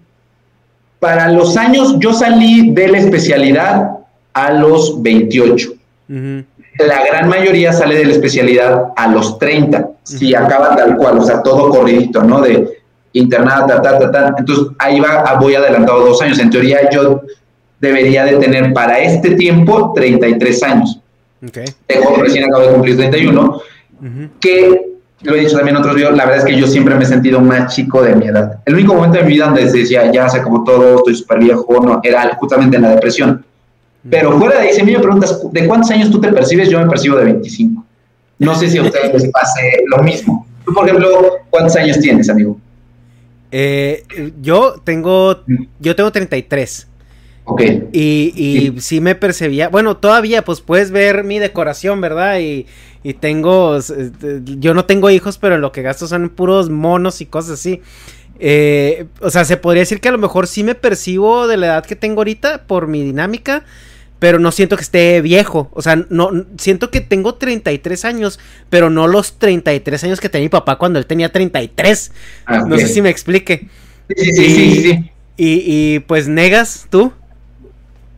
para 1.04 1.28
los 1.28 1.58
años, 1.58 1.98
yo 2.00 2.14
salí 2.14 2.72
de 2.72 2.88
la 2.88 2.98
especialidad 2.98 3.90
a 4.34 4.54
los 4.54 5.04
28. 5.04 5.74
La 6.08 7.06
gran 7.06 7.28
mayoría 7.28 7.74
sale 7.74 7.98
de 7.98 8.06
la 8.06 8.14
especialidad 8.14 8.94
a 8.96 9.08
los 9.10 9.38
30, 9.38 9.90
si 10.04 10.34
acaba 10.34 10.78
tal 10.78 10.96
cual, 10.96 11.20
o 11.20 11.26
sea, 11.26 11.44
todo 11.44 11.70
corridito, 11.70 12.24
¿no? 12.24 12.40
De 12.40 12.80
internada, 13.12 13.68
ta, 13.68 13.82
ta, 13.82 14.00
ta, 14.00 14.12
ta. 14.12 14.36
Entonces, 14.38 14.68
ahí 14.80 15.02
va, 15.02 15.38
voy 15.42 15.56
adelantado 15.56 16.06
dos 16.06 16.22
años. 16.22 16.40
En 16.40 16.50
teoría, 16.50 16.90
yo 16.90 17.22
debería 17.82 18.24
de 18.24 18.38
tener 18.38 18.72
para 18.72 19.00
este 19.00 19.32
tiempo 19.32 19.92
33 19.94 20.64
años. 20.64 21.02
Okay. 21.46 21.66
Tengo, 21.86 22.16
recién 22.16 22.46
acabo 22.46 22.66
de 22.66 22.74
cumplir 22.76 22.96
31, 22.96 23.62
que 24.40 24.93
lo 25.24 25.36
he 25.36 25.40
dicho 25.40 25.56
también 25.56 25.76
en 25.76 25.82
otros 25.82 25.96
videos, 25.96 26.16
la 26.16 26.26
verdad 26.26 26.40
es 26.40 26.54
que 26.54 26.60
yo 26.60 26.68
siempre 26.68 26.96
me 26.96 27.04
he 27.04 27.08
sentido 27.08 27.40
más 27.40 27.74
chico 27.74 28.04
de 28.04 28.16
mi 28.16 28.28
edad. 28.28 28.60
El 28.66 28.76
único 28.76 28.94
momento 28.94 29.18
de 29.18 29.24
mi 29.24 29.34
vida 29.34 29.46
donde 29.46 29.66
decía, 29.66 30.12
ya 30.12 30.30
se 30.30 30.42
como 30.42 30.64
todo, 30.64 30.98
estoy 30.98 31.16
súper 31.16 31.40
viejo, 31.40 31.82
no, 31.84 32.00
era 32.04 32.36
justamente 32.36 32.76
en 32.76 32.84
la 32.84 32.90
depresión. 32.92 33.44
Pero 34.10 34.38
fuera 34.38 34.60
de 34.60 34.68
ahí, 34.68 34.74
si 34.74 34.82
a 34.82 34.84
mí 34.84 34.92
me 34.92 35.00
preguntas, 35.00 35.42
¿de 35.52 35.68
cuántos 35.68 35.90
años 35.92 36.12
tú 36.12 36.20
te 36.20 36.32
percibes? 36.32 36.70
Yo 36.70 36.80
me 36.80 36.88
percibo 36.88 37.16
de 37.18 37.26
25. 37.26 37.86
No 38.40 38.54
sé 38.56 38.70
si 38.70 38.78
a 38.78 38.82
ustedes 38.82 39.14
les 39.14 39.32
pase 39.32 39.62
lo 39.88 40.04
mismo. 40.04 40.46
Tú, 40.66 40.74
por 40.74 40.86
ejemplo, 40.86 41.08
¿cuántos 41.50 41.76
años 41.78 42.00
tienes, 42.00 42.30
amigo? 42.30 42.58
Eh, 43.52 44.04
yo 44.42 44.76
tengo, 44.84 45.44
yo 45.80 45.96
tengo 45.96 46.12
33. 46.12 46.88
Ok. 47.46 47.62
Y, 47.92 48.34
y 48.36 48.82
sí. 48.82 49.00
me 49.00 49.16
percibía, 49.16 49.70
bueno, 49.70 49.98
todavía 49.98 50.44
pues 50.44 50.62
puedes 50.62 50.92
ver 50.92 51.24
mi 51.24 51.40
decoración, 51.40 52.02
¿verdad? 52.02 52.40
Y, 52.40 52.66
y 53.04 53.14
tengo, 53.16 53.76
este, 53.78 54.42
yo 54.44 54.74
no 54.74 54.86
tengo 54.86 55.10
hijos, 55.10 55.38
pero 55.38 55.58
lo 55.58 55.72
que 55.72 55.82
gasto 55.82 56.08
son 56.08 56.30
puros 56.30 56.70
monos 56.70 57.20
y 57.22 57.26
cosas 57.26 57.60
así. 57.60 57.82
Eh, 58.40 59.06
o 59.20 59.30
sea, 59.30 59.46
se 59.46 59.58
podría 59.58 59.82
decir 59.82 60.00
que 60.00 60.10
a 60.10 60.14
lo 60.14 60.18
mejor 60.18 60.48
sí 60.48 60.64
me 60.64 60.76
percibo 60.76 61.48
de 61.48 61.58
la 61.58 61.68
edad 61.68 61.86
que 61.86 61.96
tengo 61.96 62.22
ahorita 62.22 62.64
por 62.64 62.88
mi 62.88 63.04
dinámica, 63.04 63.66
pero 64.20 64.40
no 64.40 64.54
siento 64.54 64.78
que 64.78 64.84
esté 64.84 65.22
viejo. 65.22 65.70
O 65.74 65.82
sea, 65.82 65.98
no 66.10 66.46
siento 66.58 66.92
que 66.92 67.02
tengo 67.02 67.36
33 67.36 68.06
años, 68.06 68.40
pero 68.70 68.90
no 68.90 69.08
los 69.08 69.38
33 69.38 70.06
años 70.06 70.20
que 70.22 70.30
tenía 70.30 70.46
mi 70.46 70.50
papá 70.50 70.78
cuando 70.78 70.98
él 70.98 71.06
tenía 71.06 71.30
33. 71.30 72.12
Ah, 72.46 72.64
no 72.66 72.78
sé 72.78 72.88
si 72.88 73.02
me 73.02 73.10
explique. 73.10 73.68
Sí, 74.16 74.32
sí, 74.34 74.50
sí, 74.50 74.82
sí. 74.82 75.12
Y, 75.36 75.64
y 75.66 76.00
pues 76.00 76.28
negas 76.28 76.88
tú. 76.90 77.12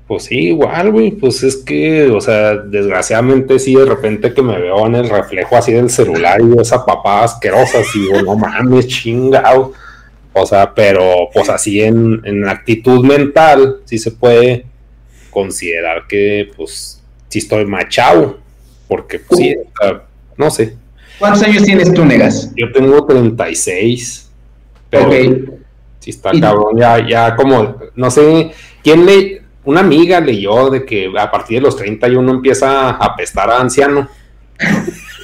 Pues 0.07 0.25
sí, 0.25 0.49
igual, 0.49 0.91
güey, 0.91 1.11
pues 1.11 1.41
es 1.41 1.57
que, 1.57 2.07
o 2.11 2.21
sea, 2.21 2.55
desgraciadamente 2.55 3.57
sí, 3.57 3.73
de 3.73 3.85
repente 3.85 4.33
que 4.33 4.41
me 4.43 4.59
veo 4.59 4.85
en 4.85 4.95
el 4.95 5.09
reflejo 5.09 5.57
así 5.57 5.71
del 5.71 5.89
celular 5.89 6.39
y 6.41 6.61
esa 6.61 6.85
papá 6.85 7.23
asquerosa, 7.23 7.79
así 7.79 8.01
digo, 8.01 8.21
no 8.21 8.35
mames, 8.35 8.87
chingado. 8.87 9.73
O 10.33 10.45
sea, 10.45 10.73
pero 10.73 11.29
pues 11.33 11.49
así 11.49 11.81
en, 11.81 12.21
en 12.23 12.47
actitud 12.47 13.03
mental, 13.03 13.77
sí 13.85 13.97
se 13.97 14.11
puede 14.11 14.65
considerar 15.31 16.07
que, 16.07 16.51
pues, 16.55 17.01
sí 17.27 17.39
estoy 17.39 17.65
machado, 17.65 18.39
porque, 18.87 19.19
pues, 19.19 19.39
sí, 19.39 19.55
no 20.37 20.51
sé. 20.51 20.75
¿Cuántos 21.19 21.43
años 21.43 21.63
tienes 21.63 21.93
tú, 21.93 22.05
Negas? 22.05 22.51
Yo 22.55 22.71
tengo 22.71 23.05
36, 23.05 24.29
pero 24.89 25.11
sí 25.99 26.09
está 26.09 26.31
cabrón, 26.39 26.77
ya, 26.77 27.05
ya 27.07 27.35
como, 27.35 27.77
no 27.95 28.11
sé, 28.11 28.51
¿quién 28.83 29.05
le, 29.05 29.24
una 29.65 29.81
amiga 29.81 30.19
leyó 30.19 30.69
de 30.69 30.85
que 30.85 31.11
a 31.17 31.29
partir 31.29 31.57
de 31.57 31.63
los 31.63 31.75
31 31.75 32.31
empieza 32.31 32.89
a 32.89 33.05
apestar 33.05 33.49
a 33.49 33.59
anciano. 33.59 34.07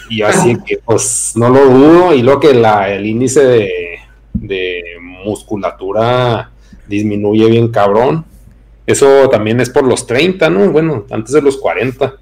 Y 0.09 0.21
así 0.23 0.57
que, 0.65 0.79
pues, 0.83 1.33
no 1.35 1.49
lo 1.49 1.65
dudo. 1.65 2.13
Y 2.13 2.21
lo 2.21 2.39
que 2.39 2.53
la, 2.53 2.89
el 2.89 3.05
índice 3.05 3.43
de, 3.45 3.99
de 4.33 4.81
musculatura 5.23 6.51
disminuye 6.87 7.49
bien 7.49 7.69
cabrón. 7.69 8.25
Eso 8.85 9.29
también 9.29 9.61
es 9.61 9.69
por 9.69 9.83
los 9.83 10.05
30, 10.05 10.49
¿no? 10.49 10.71
Bueno, 10.71 11.05
antes 11.09 11.33
de 11.33 11.41
los 11.41 11.57
40. 11.57 12.13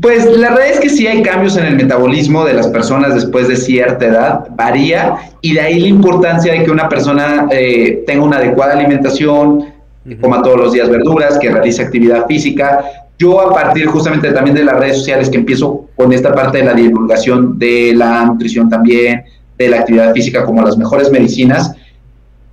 Pues 0.00 0.24
la 0.24 0.50
verdad 0.50 0.68
es 0.68 0.80
que 0.80 0.88
sí 0.88 1.06
hay 1.06 1.22
cambios 1.22 1.56
en 1.58 1.66
el 1.66 1.76
metabolismo 1.76 2.46
de 2.46 2.54
las 2.54 2.68
personas 2.68 3.14
después 3.14 3.46
de 3.46 3.56
cierta 3.56 4.06
edad, 4.06 4.46
varía, 4.56 5.16
y 5.42 5.52
de 5.52 5.60
ahí 5.60 5.80
la 5.80 5.88
importancia 5.88 6.54
de 6.54 6.64
que 6.64 6.70
una 6.70 6.88
persona 6.88 7.46
eh, 7.50 8.02
tenga 8.06 8.24
una 8.24 8.38
adecuada 8.38 8.72
alimentación, 8.72 9.66
que 10.08 10.18
coma 10.18 10.42
todos 10.42 10.58
los 10.58 10.72
días 10.72 10.88
verduras, 10.88 11.38
que 11.38 11.50
realice 11.50 11.82
actividad 11.82 12.26
física. 12.26 12.84
Yo 13.18 13.40
a 13.40 13.52
partir 13.52 13.86
justamente 13.86 14.30
también 14.32 14.56
de 14.56 14.64
las 14.64 14.78
redes 14.78 14.98
sociales 14.98 15.30
que 15.30 15.38
empiezo 15.38 15.88
con 15.96 16.12
esta 16.12 16.34
parte 16.34 16.58
de 16.58 16.64
la 16.64 16.74
divulgación 16.74 17.58
de 17.58 17.92
la 17.94 18.24
nutrición 18.26 18.68
también, 18.68 19.24
de 19.56 19.68
la 19.68 19.78
actividad 19.80 20.12
física 20.12 20.44
como 20.44 20.62
las 20.62 20.76
mejores 20.76 21.10
medicinas, 21.10 21.74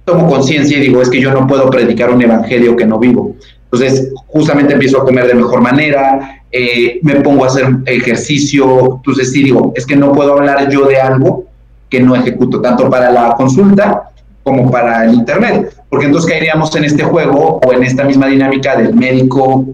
tomo 0.06 0.28
conciencia 0.28 0.78
y 0.78 0.82
digo, 0.82 1.01
es 1.01 1.10
que 1.10 1.20
yo 1.20 1.32
no 1.32 1.47
puedo 1.47 1.70
predicar 1.70 2.10
un 2.10 2.22
evangelio 2.22 2.76
que 2.76 2.86
no 2.86 2.97
vivo. 2.97 3.36
Entonces, 3.66 4.12
justamente 4.28 4.74
empiezo 4.74 5.01
a 5.01 5.06
comer 5.06 5.28
de 5.28 5.34
mejor 5.34 5.62
manera, 5.62 6.41
eh, 6.51 6.99
me 7.01 7.16
pongo 7.16 7.43
a 7.43 7.47
hacer 7.47 7.68
ejercicio, 7.86 8.97
entonces 8.97 9.32
sí 9.32 9.43
digo, 9.43 9.74
es 9.76 9.86
que 9.86 9.95
no 9.95 10.14
puedo 10.14 10.34
hablar 10.34 10.70
yo 10.70 10.86
de 10.86 10.97
algo 10.97 11.45
que 11.89 11.99
no 11.99 12.16
ejecuto, 12.16 12.62
tanto 12.62 12.89
para 12.89 13.12
la 13.12 13.34
consulta 13.36 14.12
como 14.44 14.70
para 14.70 15.06
el 15.06 15.14
Internet, 15.14 15.74
porque 15.89 16.06
entonces 16.06 16.30
caeríamos 16.30 16.76
en 16.76 16.84
este 16.84 17.04
juego 17.04 17.60
o 17.66 17.74
en 17.74 17.84
esta 17.84 18.04
misma 18.04 18.28
dinámica 18.28 18.76
del 18.76 18.94
médico 18.94 19.66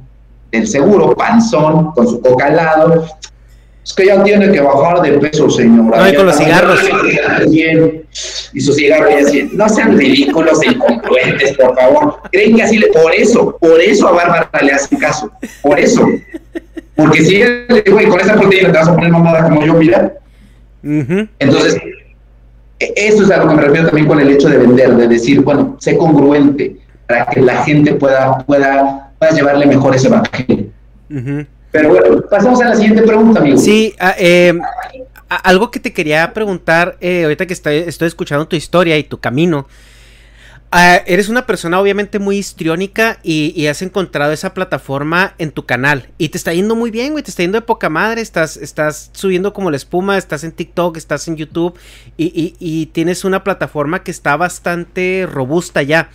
del 0.51 0.67
seguro, 0.67 1.15
panzón, 1.15 1.91
con 1.93 2.07
su 2.07 2.21
coca 2.21 2.47
al 2.47 2.55
lado. 2.55 3.05
Es 3.83 3.93
que 3.93 4.05
ya 4.05 4.23
tiene 4.23 4.51
que 4.51 4.59
bajar 4.59 5.01
de 5.01 5.13
peso, 5.17 5.49
señora. 5.49 5.97
No, 5.97 6.09
y 6.09 6.15
con 6.15 6.25
los 6.27 6.37
cigarros. 6.37 6.79
y 8.53 8.61
sus 8.61 8.75
cigarros. 8.75 9.13
No 9.53 9.69
sean 9.69 9.97
ridículos 9.97 10.61
e 10.63 10.71
incongruentes, 10.71 11.57
por 11.57 11.75
favor. 11.75 12.17
Creen 12.31 12.55
que 12.55 12.63
así 12.63 12.77
le. 12.77 12.87
Por 12.87 13.13
eso, 13.15 13.57
por 13.59 13.81
eso 13.81 14.07
a 14.07 14.11
Bárbara 14.11 14.49
le 14.61 14.73
hacen 14.73 14.99
caso. 14.99 15.31
Por 15.61 15.79
eso. 15.79 16.05
Porque 16.95 17.23
si 17.23 17.41
él 17.41 17.65
le 17.69 17.81
digo, 17.81 17.97
con 18.09 18.19
esa 18.19 18.35
proteína 18.35 18.71
te 18.71 18.77
vas 18.77 18.87
a 18.89 18.95
poner 18.95 19.09
mamada 19.09 19.43
como 19.43 19.65
yo, 19.65 19.73
mira. 19.73 20.13
Entonces, 20.83 21.81
eso 22.79 23.23
es 23.23 23.31
a 23.31 23.37
lo 23.37 23.49
que 23.49 23.55
me 23.55 23.61
refiero 23.61 23.87
también 23.87 24.07
con 24.07 24.19
el 24.19 24.29
hecho 24.29 24.49
de 24.49 24.57
vender, 24.57 24.95
de 24.95 25.07
decir, 25.07 25.41
bueno, 25.41 25.75
sé 25.79 25.97
congruente 25.97 26.77
para 27.07 27.25
que 27.25 27.41
la 27.41 27.63
gente 27.63 27.93
pueda, 27.95 28.39
pueda, 28.45 29.11
pueda 29.19 29.31
llevarle 29.33 29.65
mejor 29.65 29.95
ese 29.95 30.07
evangelio. 30.07 30.67
Pero 31.71 31.89
bueno, 31.89 32.21
pasamos 32.29 32.61
a 32.61 32.69
la 32.69 32.75
siguiente 32.75 33.01
pregunta, 33.03 33.39
amigo. 33.39 33.57
Sí, 33.57 33.93
eh, 34.17 34.53
algo 35.27 35.69
que 35.71 35.79
te 35.79 35.93
quería 35.93 36.33
preguntar, 36.33 36.97
eh, 37.01 37.23
ahorita 37.23 37.45
que 37.45 37.53
estoy, 37.53 37.77
estoy 37.77 38.07
escuchando 38.07 38.47
tu 38.47 38.55
historia 38.55 38.97
y 38.97 39.03
tu 39.03 39.19
camino. 39.19 39.67
Ah, 40.71 41.01
eres 41.07 41.29
una 41.29 41.47
persona 41.47 41.79
obviamente 41.79 42.19
muy 42.19 42.37
histriónica 42.37 43.17
y, 43.23 43.65
has 43.65 43.81
encontrado 43.81 44.31
esa 44.31 44.53
plataforma 44.53 45.33
en 45.39 45.51
tu 45.51 45.65
canal. 45.65 46.09
Y 46.19 46.29
te 46.29 46.37
está 46.37 46.53
yendo 46.53 46.75
muy 46.75 46.91
bien, 46.91 47.13
güey. 47.13 47.23
Te 47.23 47.31
está 47.31 47.41
yendo 47.41 47.57
de 47.57 47.63
poca 47.63 47.89
madre. 47.89 48.21
Estás, 48.21 48.55
estás 48.55 49.09
subiendo 49.13 49.51
como 49.51 49.71
la 49.71 49.77
espuma. 49.77 50.17
Estás 50.17 50.43
en 50.43 50.51
TikTok, 50.51 50.95
estás 50.97 51.27
en 51.27 51.37
YouTube. 51.37 51.73
Y, 52.17 52.55
y 52.59 52.85
tienes 52.87 53.23
una 53.23 53.43
plataforma 53.43 54.03
que 54.03 54.11
está 54.11 54.37
bastante 54.37 55.27
robusta 55.31 55.81
ya. 55.81 56.11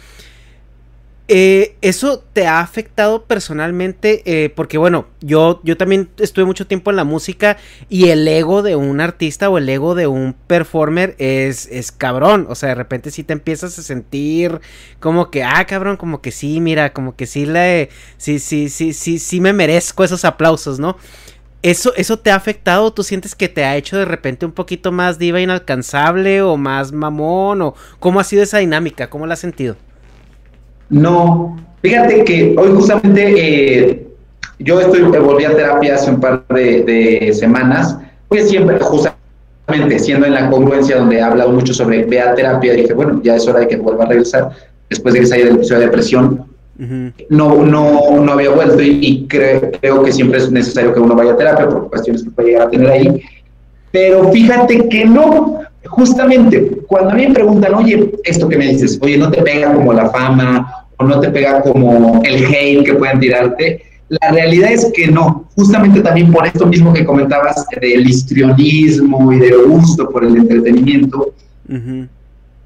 Eh, 1.27 1.77
¿Eso 1.81 2.23
te 2.35 2.47
ha 2.47 2.61
afectado 2.61 3.25
personalmente? 3.25 4.23
Eh, 4.27 4.51
porque 4.51 4.77
bueno, 4.77 5.07
yo, 5.23 5.61
yo 5.65 5.79
también 5.79 6.11
estuve 6.19 6.45
mucho 6.45 6.67
tiempo 6.67 6.91
en 6.91 6.97
la 6.97 7.05
música 7.05 7.57
y 7.89 8.11
el 8.11 8.29
ego 8.29 8.63
de 8.63 8.77
un 8.77 9.01
artista 9.01 9.49
o 9.49 9.57
el 9.57 9.67
ego 9.71 9.95
de 9.95 10.07
un 10.07 10.35
performer 10.47 11.17
es, 11.19 11.67
es 11.69 11.93
cabrón. 11.93 12.47
O 12.51 12.55
sea, 12.55 12.71
de 12.71 12.75
repente 12.75 13.11
sí 13.11 13.25
te 13.25 13.33
empiezas 13.33 13.79
a 13.79 13.83
sentir 13.83 14.61
como 15.01 15.31
que, 15.31 15.43
ah, 15.45 15.65
cabrón, 15.67 15.97
como 15.97 16.21
que 16.21 16.31
sí, 16.31 16.61
mira, 16.61 16.93
como 16.93 17.17
que 17.17 17.27
sí 17.27 17.47
le, 17.47 17.89
sí, 18.19 18.39
sí, 18.39 18.69
sí, 18.69 18.93
sí, 18.93 19.19
sí 19.19 19.41
me 19.41 19.55
merezco 19.55 20.05
esos 20.05 20.27
aplausos, 20.27 20.79
¿no? 20.79 20.99
¿Eso, 21.63 21.95
¿Eso 21.97 22.19
te 22.19 22.31
ha 22.31 22.37
afectado? 22.37 22.93
¿Tú 22.93 23.03
sientes 23.03 23.35
que 23.35 23.49
te 23.49 23.65
ha 23.65 23.77
hecho 23.77 23.97
de 23.97 24.05
repente 24.05 24.45
un 24.45 24.53
poquito 24.53 24.93
más 24.93 25.19
diva 25.19 25.41
inalcanzable 25.41 26.43
o 26.43 26.59
más 26.59 26.93
mamón? 26.93 27.63
¿O 27.63 27.75
cómo 27.99 28.21
ha 28.21 28.25
sido 28.25 28.43
esa 28.43 28.59
dinámica? 28.59 29.09
¿Cómo 29.09 29.27
la 29.27 29.35
has 29.35 29.41
sentido? 29.41 29.77
No, 30.91 31.57
fíjate 31.83 32.25
que 32.25 32.55
hoy 32.59 32.71
justamente 32.75 33.35
eh, 33.37 34.07
yo 34.59 34.81
estoy, 34.81 35.03
volví 35.03 35.45
a 35.45 35.57
terapia 35.57 35.95
hace 35.95 36.11
un 36.11 36.21
par 36.21 36.45
de, 36.49 37.33
semanas, 37.39 37.99
pues 38.29 38.49
siempre, 38.49 38.79
justamente 38.81 39.99
siendo 39.99 40.27
en 40.27 40.35
la 40.35 40.51
congruencia 40.51 40.97
donde 40.97 41.17
he 41.17 41.23
hablado 41.23 41.51
mucho 41.51 41.75
sobre 41.75 42.05
ve 42.05 42.21
a 42.21 42.35
terapia, 42.35 42.75
dije, 42.75 42.93
bueno, 42.93 43.21
ya 43.23 43.37
es 43.37 43.47
hora 43.49 43.61
de 43.61 43.69
que 43.69 43.77
vuelva 43.77 44.05
a 44.05 44.09
regresar, 44.09 44.51
después 44.89 45.15
de 45.15 45.21
que 45.21 45.27
salga 45.27 45.45
del 45.47 45.57
episodio 45.57 45.81
de 45.81 45.87
depresión, 45.87 46.47
no, 47.29 47.65
no, 47.65 48.21
no 48.21 48.33
había 48.33 48.51
vuelto 48.51 48.83
y, 48.83 49.27
creo 49.29 50.03
que 50.03 50.13
siempre 50.13 50.39
es 50.39 50.51
necesario 50.51 50.93
que 50.93 51.01
uno 51.01 51.15
vaya 51.15 51.33
a 51.33 51.37
terapia 51.37 51.69
por 51.69 51.89
cuestiones 51.89 52.25
que 52.25 52.31
puede 52.31 52.49
llegar 52.49 52.67
a 52.67 52.71
tener 52.71 52.91
ahí. 52.91 53.23
Pero 53.93 54.31
fíjate 54.33 54.89
que 54.89 55.05
no, 55.05 55.61
justamente 55.89 56.71
cuando 56.87 57.11
a 57.11 57.15
mí 57.15 57.27
me 57.29 57.35
preguntan, 57.35 57.75
oye, 57.75 58.11
esto 58.25 58.49
que 58.49 58.57
me 58.57 58.69
dices, 58.69 58.99
oye, 59.03 59.17
no 59.19 59.31
te 59.31 59.43
pega 59.43 59.73
como 59.75 59.93
la 59.93 60.09
fama 60.11 60.87
o 60.99 61.05
no 61.05 61.21
te 61.21 61.31
pega 61.31 61.61
como 61.63 62.23
el 62.25 62.45
hate 62.47 62.85
que 62.85 62.95
puedan 62.95 63.21
tirarte, 63.21 63.83
la 64.09 64.31
realidad 64.31 64.71
es 64.71 64.93
que 64.95 65.07
no, 65.09 65.49
justamente 65.57 66.01
también 66.01 66.31
por 66.31 66.47
esto 66.47 66.67
mismo 66.67 66.93
que 66.93 67.05
comentabas 67.05 67.67
del 67.81 68.09
histrionismo 68.09 69.33
y 69.33 69.39
del 69.39 69.63
gusto 69.67 70.09
por 70.11 70.25
el 70.25 70.37
entretenimiento. 70.37 71.33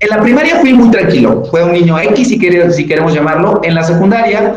En 0.01 0.09
la 0.11 0.21
primaria 0.21 0.57
fui 0.61 0.75
muy 0.75 0.91
tranquilo, 0.91 1.45
fue 1.51 1.65
un 1.65 1.73
niño 1.73 1.99
X 1.99 2.29
si, 2.29 2.39
quer- 2.39 2.71
si 2.71 2.87
queremos 2.87 3.15
llamarlo. 3.15 3.61
En 3.65 3.75
la 3.75 3.83
secundaria 3.83 4.55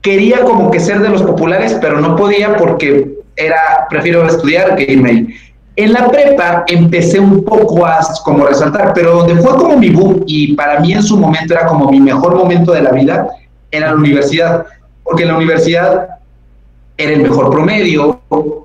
quería 0.00 0.40
como 0.44 0.70
que 0.70 0.80
ser 0.80 1.00
de 1.00 1.08
los 1.08 1.22
populares, 1.22 1.76
pero 1.80 2.00
no 2.00 2.14
podía 2.16 2.56
porque 2.56 3.16
era, 3.34 3.86
prefiero 3.90 4.24
estudiar 4.26 4.76
que 4.76 4.84
irme 4.92 5.10
ahí. 5.10 5.28
En 5.76 5.92
la 5.92 6.08
prepa 6.08 6.64
empecé 6.66 7.20
un 7.20 7.44
poco 7.44 7.84
a 7.84 8.00
como 8.24 8.46
resaltar, 8.46 8.94
pero 8.94 9.18
donde 9.18 9.36
fue 9.36 9.54
como 9.56 9.76
mi 9.76 9.90
boom 9.90 10.24
y 10.26 10.54
para 10.54 10.80
mí 10.80 10.94
en 10.94 11.02
su 11.02 11.18
momento 11.18 11.52
era 11.52 11.66
como 11.66 11.90
mi 11.90 12.00
mejor 12.00 12.34
momento 12.34 12.72
de 12.72 12.80
la 12.80 12.92
vida, 12.92 13.28
era 13.70 13.88
la 13.88 13.96
universidad, 13.96 14.64
porque 15.04 15.24
en 15.24 15.28
la 15.28 15.36
universidad 15.36 16.08
era 16.96 17.12
el 17.12 17.20
mejor 17.20 17.50
promedio, 17.50 18.20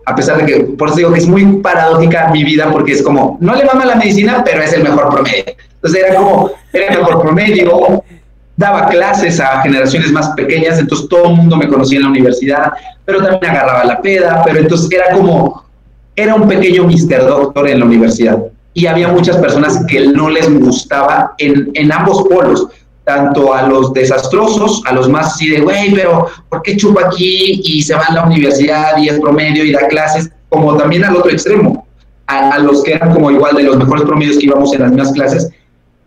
a 0.05 0.15
pesar 0.15 0.37
de 0.37 0.45
que, 0.45 0.59
por 0.63 0.87
eso 0.87 0.97
digo 0.97 1.11
que 1.11 1.19
es 1.19 1.27
muy 1.27 1.57
paradójica 1.57 2.29
mi 2.31 2.45
vida, 2.45 2.69
porque 2.71 2.93
es 2.93 3.03
como, 3.03 3.37
no 3.41 3.55
le 3.55 3.65
va 3.65 3.73
mal 3.73 3.89
la 3.89 3.95
medicina, 3.95 4.41
pero 4.45 4.63
es 4.63 4.71
el 4.71 4.83
mejor 4.83 5.09
promedio. 5.09 5.43
Entonces 5.75 6.03
era 6.03 6.15
como, 6.15 6.51
era 6.71 6.93
el 6.93 6.99
mejor 6.99 7.21
promedio, 7.21 8.03
daba 8.55 8.87
clases 8.87 9.39
a 9.41 9.61
generaciones 9.63 10.13
más 10.13 10.29
pequeñas, 10.29 10.79
entonces 10.79 11.09
todo 11.09 11.25
el 11.25 11.35
mundo 11.35 11.57
me 11.57 11.67
conocía 11.67 11.97
en 11.97 12.03
la 12.03 12.09
universidad, 12.09 12.71
pero 13.03 13.21
también 13.21 13.51
agarraba 13.51 13.83
la 13.83 14.01
peda, 14.01 14.41
pero 14.45 14.59
entonces 14.59 14.89
era 14.91 15.13
como, 15.13 15.65
era 16.15 16.35
un 16.35 16.47
pequeño 16.47 16.85
Mr. 16.85 17.25
Doctor 17.27 17.67
en 17.69 17.79
la 17.79 17.85
universidad. 17.85 18.37
Y 18.73 18.85
había 18.85 19.09
muchas 19.09 19.37
personas 19.37 19.83
que 19.87 20.07
no 20.07 20.29
les 20.29 20.51
gustaba 20.59 21.33
en, 21.37 21.71
en 21.73 21.91
ambos 21.91 22.23
polos, 22.29 22.67
tanto 23.03 23.53
a 23.53 23.63
los 23.63 23.91
desastrosos, 23.93 24.81
a 24.85 24.93
los 24.93 25.09
más 25.09 25.33
así 25.33 25.49
de, 25.49 25.61
güey, 25.61 25.93
pero 25.93 26.27
¿por 26.49 26.61
qué 26.61 26.77
chupa 26.77 27.07
aquí 27.07 27.61
y 27.63 27.81
se 27.81 27.95
va 27.95 28.05
a 28.07 28.13
la 28.13 28.25
universidad 28.25 28.97
y 28.97 29.09
es 29.09 29.19
promedio 29.19 29.65
y 29.65 29.71
da 29.71 29.87
clases? 29.87 30.29
Como 30.49 30.77
también 30.77 31.03
al 31.03 31.15
otro 31.15 31.31
extremo, 31.31 31.85
a, 32.27 32.51
a 32.51 32.59
los 32.59 32.83
que 32.83 32.93
eran 32.93 33.13
como 33.13 33.31
igual 33.31 33.55
de 33.55 33.63
los 33.63 33.77
mejores 33.77 34.05
promedios 34.05 34.37
que 34.37 34.45
íbamos 34.45 34.73
en 34.73 34.81
las 34.81 34.91
mismas 34.91 35.11
clases, 35.13 35.49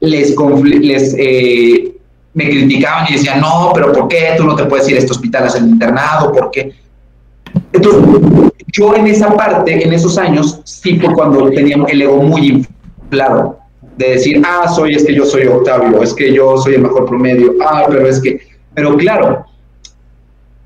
les, 0.01 0.35
les 0.81 1.15
eh, 1.19 1.95
me 2.35 2.49
criticaban 2.49 3.07
y 3.09 3.15
decían, 3.15 3.41
no, 3.41 3.71
pero 3.75 3.93
¿por 3.93 4.09
qué 4.09 4.35
tú 4.37 4.45
no 4.45 4.57
te 4.57 4.65
puedes 4.65 4.89
ir 4.89 4.97
a 4.97 4.99
este 4.99 5.13
hospital 5.13 5.49
a 5.49 5.59
el 5.59 5.69
internado? 5.69 6.33
¿Por 6.33 6.51
qué? 6.51 6.73
Entonces, 7.73 8.03
yo 8.69 8.95
en 8.95 9.07
esa 9.07 9.37
parte, 9.37 9.85
en 9.85 9.93
esos 9.93 10.19
años, 10.19 10.61
sí 10.65 10.99
fue 10.99 11.15
cuando 11.15 11.51
tenía 11.51 11.77
el 11.89 12.03
ego 12.03 12.23
muy 12.23 12.65
inflado. 13.11 13.59
De 13.97 14.11
decir, 14.11 14.43
ah, 14.45 14.69
soy, 14.69 14.95
es 14.95 15.05
que 15.05 15.15
yo 15.15 15.25
soy 15.25 15.47
Octavio, 15.47 16.03
es 16.03 16.13
que 16.13 16.33
yo 16.33 16.57
soy 16.57 16.75
el 16.75 16.83
mejor 16.83 17.07
promedio, 17.07 17.55
ah, 17.65 17.85
pero 17.89 18.09
es 18.09 18.21
que. 18.21 18.41
Pero 18.75 18.97
claro, 18.97 19.47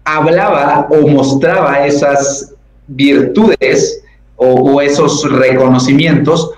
hablaba 0.05 0.89
o 0.91 1.07
mostraba 1.07 1.86
esas 1.86 2.55
virtudes 2.86 4.03
o, 4.36 4.80
esos 4.80 5.30
reconocimientos 5.30 6.53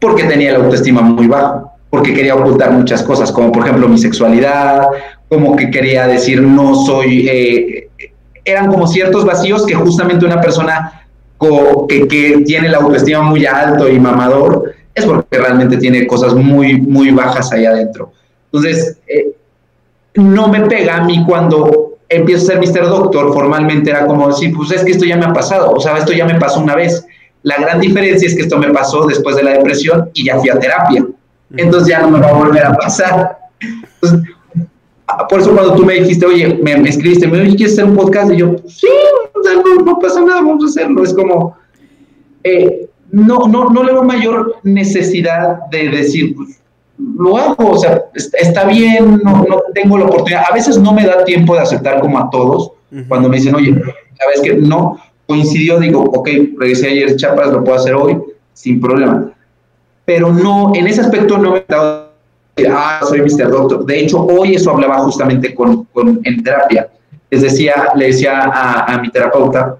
porque 0.00 0.24
tenía 0.24 0.52
la 0.52 0.64
autoestima 0.64 1.02
muy 1.02 1.26
baja, 1.26 1.64
porque 1.90 2.14
quería 2.14 2.34
ocultar 2.34 2.72
muchas 2.72 3.02
cosas, 3.02 3.30
como 3.30 3.52
por 3.52 3.64
ejemplo 3.64 3.88
mi 3.88 3.98
sexualidad, 3.98 4.86
como 5.28 5.56
que 5.56 5.70
quería 5.70 6.06
decir 6.06 6.42
no 6.42 6.74
soy, 6.74 7.28
eh, 7.28 7.88
eran 8.44 8.68
como 8.68 8.86
ciertos 8.86 9.24
vacíos 9.24 9.64
que 9.66 9.74
justamente 9.74 10.26
una 10.26 10.40
persona 10.40 11.06
que, 11.88 12.06
que 12.08 12.42
tiene 12.46 12.68
la 12.68 12.78
autoestima 12.78 13.22
muy 13.22 13.46
alto 13.46 13.88
y 13.88 13.98
mamador 13.98 14.74
es 14.94 15.04
porque 15.04 15.38
realmente 15.38 15.76
tiene 15.78 16.06
cosas 16.06 16.34
muy, 16.34 16.80
muy 16.80 17.10
bajas 17.10 17.52
ahí 17.52 17.64
adentro. 17.64 18.12
Entonces, 18.52 18.98
eh, 19.06 19.32
no 20.14 20.48
me 20.48 20.60
pega 20.62 20.98
a 20.98 21.04
mí 21.04 21.24
cuando 21.26 21.96
empiezo 22.08 22.44
a 22.44 22.46
ser 22.46 22.58
Mr. 22.58 22.88
Doctor, 22.88 23.32
formalmente 23.32 23.90
era 23.90 24.06
como 24.06 24.28
decir, 24.28 24.52
pues 24.54 24.70
es 24.72 24.84
que 24.84 24.92
esto 24.92 25.04
ya 25.06 25.16
me 25.16 25.24
ha 25.24 25.32
pasado, 25.32 25.72
o 25.72 25.80
sea, 25.80 25.96
esto 25.96 26.12
ya 26.12 26.26
me 26.26 26.38
pasó 26.38 26.60
una 26.60 26.76
vez. 26.76 27.04
La 27.42 27.56
gran 27.56 27.80
diferencia 27.80 28.28
es 28.28 28.36
que 28.36 28.42
esto 28.42 28.58
me 28.58 28.70
pasó 28.70 29.06
después 29.06 29.34
de 29.36 29.42
la 29.42 29.52
depresión 29.52 30.10
y 30.14 30.26
ya 30.26 30.38
fui 30.38 30.50
a 30.50 30.58
terapia. 30.58 31.04
Entonces 31.56 31.88
ya 31.88 32.00
no 32.00 32.10
me 32.10 32.20
va 32.20 32.28
a 32.28 32.32
volver 32.34 32.64
a 32.64 32.74
pasar. 32.74 33.38
Entonces, 33.60 34.31
por 35.28 35.40
eso 35.40 35.52
cuando 35.54 35.74
tú 35.74 35.84
me 35.84 35.94
dijiste, 35.94 36.26
oye, 36.26 36.58
me, 36.62 36.76
me 36.76 36.88
escribiste, 36.88 37.26
me 37.28 37.40
oye, 37.40 37.54
¿quieres 37.56 37.72
hacer 37.74 37.84
un 37.86 37.96
podcast? 37.96 38.32
Y 38.32 38.36
yo, 38.38 38.56
sí, 38.66 38.86
no, 39.44 39.84
no 39.84 39.98
pasa 39.98 40.20
nada, 40.20 40.40
vamos 40.40 40.64
a 40.64 40.66
hacerlo. 40.68 41.02
Es 41.04 41.12
como, 41.14 41.56
eh, 42.44 42.88
no, 43.10 43.40
no, 43.48 43.70
no 43.70 43.82
le 43.82 43.92
veo 43.92 44.02
mayor 44.02 44.56
necesidad 44.62 45.58
de 45.70 45.88
decir, 45.90 46.34
pues, 46.34 46.60
lo 47.18 47.36
hago, 47.36 47.70
o 47.72 47.78
sea, 47.78 48.04
es- 48.14 48.32
está 48.34 48.64
bien, 48.64 49.20
no, 49.24 49.44
no 49.48 49.60
tengo 49.74 49.98
la 49.98 50.04
oportunidad. 50.04 50.44
A 50.50 50.54
veces 50.54 50.78
no 50.78 50.92
me 50.92 51.04
da 51.06 51.24
tiempo 51.24 51.54
de 51.54 51.60
aceptar 51.60 52.00
como 52.00 52.18
a 52.18 52.30
todos, 52.30 52.72
cuando 53.08 53.28
me 53.28 53.36
dicen, 53.38 53.54
oye, 53.54 53.74
sabes 54.18 54.40
que 54.42 54.54
no 54.54 54.98
coincidió, 55.26 55.78
digo, 55.80 56.02
ok, 56.02 56.28
regresé 56.58 56.88
ayer 56.88 57.10
a 57.10 57.16
Chiapas, 57.16 57.50
lo 57.50 57.64
puedo 57.64 57.78
hacer 57.78 57.94
hoy, 57.94 58.18
sin 58.52 58.80
problema. 58.80 59.32
Pero 60.04 60.30
no, 60.32 60.72
en 60.74 60.86
ese 60.86 61.00
aspecto 61.00 61.38
no 61.38 61.52
me 61.52 61.58
he 61.58 61.64
dado, 61.68 62.11
ah, 62.70 63.00
soy 63.08 63.20
Mr. 63.22 63.50
Doctor. 63.50 63.84
De 63.86 64.00
hecho, 64.00 64.24
hoy 64.24 64.54
eso 64.54 64.70
hablaba 64.70 64.98
justamente 64.98 65.54
con, 65.54 65.84
con- 65.84 66.20
en 66.24 66.42
terapia. 66.42 66.88
Les 67.30 67.42
decía, 67.42 67.88
le 67.96 68.06
decía 68.08 68.40
a, 68.40 68.92
a 68.94 68.98
mi 69.00 69.10
terapeuta 69.10 69.76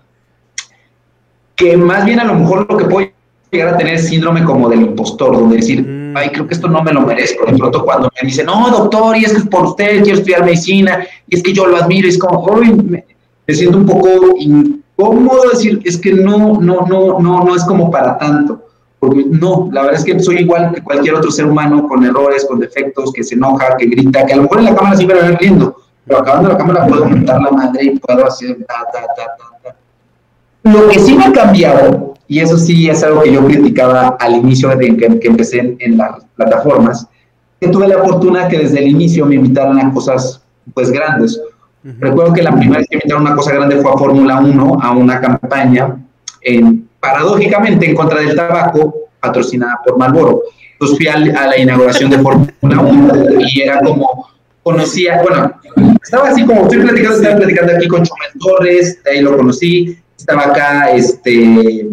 que 1.55 1.77
más 1.77 2.05
bien 2.05 2.19
a 2.21 2.25
lo 2.25 2.35
mejor 2.35 2.67
lo 2.69 2.77
que 2.77 2.85
puedo 2.87 3.09
llegar 3.51 3.75
a 3.75 3.77
tener 3.77 3.95
es 3.95 4.09
síndrome 4.09 4.43
como 4.45 4.69
del 4.69 4.81
impostor, 4.81 5.37
donde 5.37 5.57
decir, 5.57 6.13
ay, 6.17 6.31
creo 6.31 6.47
que 6.47 6.55
esto 6.55 6.69
no 6.69 6.83
me 6.83 6.93
lo 6.93 7.03
merezco. 7.03 7.45
De 7.45 7.57
pronto 7.59 7.85
cuando 7.85 8.11
me 8.21 8.27
dicen, 8.27 8.47
no, 8.47 8.71
doctor, 8.71 9.17
y 9.17 9.25
es 9.25 9.33
que 9.33 9.39
es 9.41 9.47
por 9.47 9.67
usted 9.67 10.03
quiero 10.03 10.19
estudiar 10.19 10.45
medicina, 10.45 11.07
y 11.29 11.37
es 11.37 11.43
que 11.43 11.53
yo 11.53 11.67
lo 11.67 11.77
admiro, 11.77 12.07
y 12.07 12.11
es 12.11 12.19
como, 12.19 12.43
uy, 12.43 12.73
me, 12.73 13.05
me 13.47 13.55
siento 13.55 13.77
un 13.77 13.87
poco 13.87 14.09
incómodo 14.39 15.51
decir, 15.51 15.81
es 15.85 15.99
que 15.99 16.13
no, 16.15 16.59
no, 16.61 16.87
no, 16.87 17.21
no, 17.21 17.45
no 17.45 17.55
es 17.55 17.63
como 17.65 17.91
para 17.91 18.17
tanto. 18.17 18.62
Porque 19.03 19.25
no, 19.29 19.69
la 19.73 19.83
verdad 19.83 19.99
es 19.99 20.05
que 20.05 20.21
soy 20.21 20.37
igual 20.43 20.71
que 20.73 20.81
cualquier 20.81 21.17
otro 21.17 21.29
ser 21.33 21.47
humano, 21.47 21.89
con 21.89 22.05
errores, 22.05 22.47
con 22.49 22.61
defectos, 22.61 23.13
que 23.13 23.25
se 23.25 23.35
enoja, 23.35 23.77
que 23.77 23.87
grita, 23.87 24.25
que 24.25 24.33
a 24.33 24.37
lo 24.37 24.43
mejor 24.43 24.61
en 24.61 24.67
la 24.67 24.77
cámara 24.77 24.97
sí 24.97 25.05
me 25.05 25.15
ven 25.15 25.37
riendo, 25.39 25.77
pero 26.07 26.21
acabando 26.21 26.51
la 26.51 26.57
cámara 26.57 26.87
puedo 26.87 27.07
montar 27.07 27.43
la 27.43 27.51
madre 27.51 27.85
y 27.85 27.99
puedo 27.99 28.25
hacer 28.25 28.59
ta, 28.65 28.85
ta, 28.93 29.01
ta, 29.17 29.25
ta. 29.65 29.77
Lo 30.63 30.87
que 30.89 31.01
sí 31.01 31.17
me 31.17 31.25
ha 31.25 31.33
cambiado, 31.33 32.15
y 32.29 32.39
eso 32.39 32.57
sí 32.57 32.89
es 32.89 33.03
algo 33.03 33.23
que 33.23 33.33
yo 33.33 33.45
criticaba 33.45 34.17
al 34.21 34.37
inicio 34.37 34.69
de 34.69 34.97
que, 34.97 35.19
que 35.19 35.27
empecé 35.27 35.59
en, 35.59 35.77
en 35.81 35.99
las 35.99 36.25
plataformas, 36.37 37.09
que 37.61 37.67
tuve 37.67 37.89
la 37.89 37.99
fortuna 37.99 38.47
que 38.47 38.59
desde 38.59 38.79
el 38.79 38.87
inicio 38.87 39.27
me 39.27 39.35
invitaron 39.35 39.81
a 39.81 39.93
cosas 39.93 40.41
pues 40.75 40.93
grandes. 40.93 41.41
Recuerdo 41.99 42.33
que 42.35 42.43
la 42.45 42.53
primera 42.55 42.79
vez 42.79 42.87
que 42.89 42.99
me 42.99 43.01
invitaron 43.03 43.27
a 43.27 43.31
una 43.31 43.37
cosa 43.37 43.53
grande 43.53 43.79
fue 43.79 43.91
a 43.91 43.97
Fórmula 43.99 44.39
1, 44.39 44.79
a 44.81 44.93
una 44.93 45.21
campaña, 45.21 45.97
en- 46.43 46.89
paradójicamente 47.03 47.85
en 47.91 47.97
contra 47.97 48.21
del 48.21 48.37
tabaco, 48.37 48.95
patrocinada 49.19 49.81
por 49.85 49.99
Marlboro. 49.99 50.43
Entonces 50.75 50.97
fui 50.97 51.09
a 51.09 51.47
la 51.47 51.59
inauguración 51.59 52.11
de 52.11 52.19
Fórmula 52.19 52.81
1 52.81 53.15
y 53.41 53.61
era 53.61 53.81
como, 53.81 54.29
conocía, 54.63 55.21
bueno, 55.21 55.53
estaba 56.03 56.29
así 56.29 56.45
como 56.45 56.63
estoy 56.63 56.79
platicando, 56.79 57.17
estaba 57.17 57.37
platicando 57.37 57.73
aquí 57.75 57.89
con 57.89 58.05
Chomel 58.05 58.31
Torres, 58.39 59.01
ahí 59.11 59.21
lo 59.21 59.37
conocí, 59.37 59.99
estaba 60.17 60.45
acá 60.45 60.91
este 60.91 61.89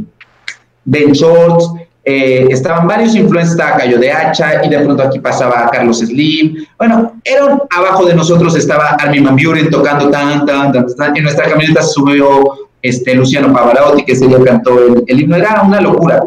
Ben 0.85 1.11
Shorts, 1.11 1.71
eh, 2.05 2.47
estaban 2.51 2.87
varios 2.87 3.15
influencers, 3.15 3.59
estaba 3.59 3.77
Cayo 3.77 3.97
de 3.97 4.11
Hacha, 4.11 4.63
y 4.63 4.69
de 4.69 4.79
pronto 4.79 5.03
aquí 5.03 5.19
pasaba 5.19 5.69
Carlos 5.71 5.99
Slim. 5.99 6.65
Bueno, 6.77 7.19
eran 7.23 7.61
abajo 7.75 8.05
de 8.05 8.13
nosotros 8.13 8.55
estaba 8.55 8.89
Armin 8.99 9.23
Van 9.23 9.35
Buren 9.35 9.71
tocando 9.71 10.09
tan, 10.09 10.45
tan, 10.45 10.71
tan, 10.71 10.95
tan. 10.95 11.17
En 11.17 11.23
nuestra 11.23 11.49
camioneta 11.49 11.81
subió 11.81 12.68
este, 12.81 13.15
Luciano 13.15 13.53
Pavarotti, 13.53 14.03
que 14.03 14.13
ese 14.13 14.27
día 14.27 14.37
cantó 14.43 14.79
el, 14.79 15.03
el 15.07 15.21
himno, 15.21 15.35
era 15.35 15.61
una 15.63 15.81
locura. 15.81 16.23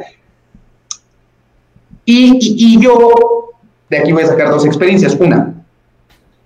Y, 2.05 2.39
y, 2.41 2.75
y 2.75 2.81
yo, 2.81 3.11
de 3.89 3.99
aquí 3.99 4.13
voy 4.13 4.23
a 4.23 4.27
sacar 4.27 4.51
dos 4.51 4.67
experiencias. 4.67 5.17
Una, 5.19 5.55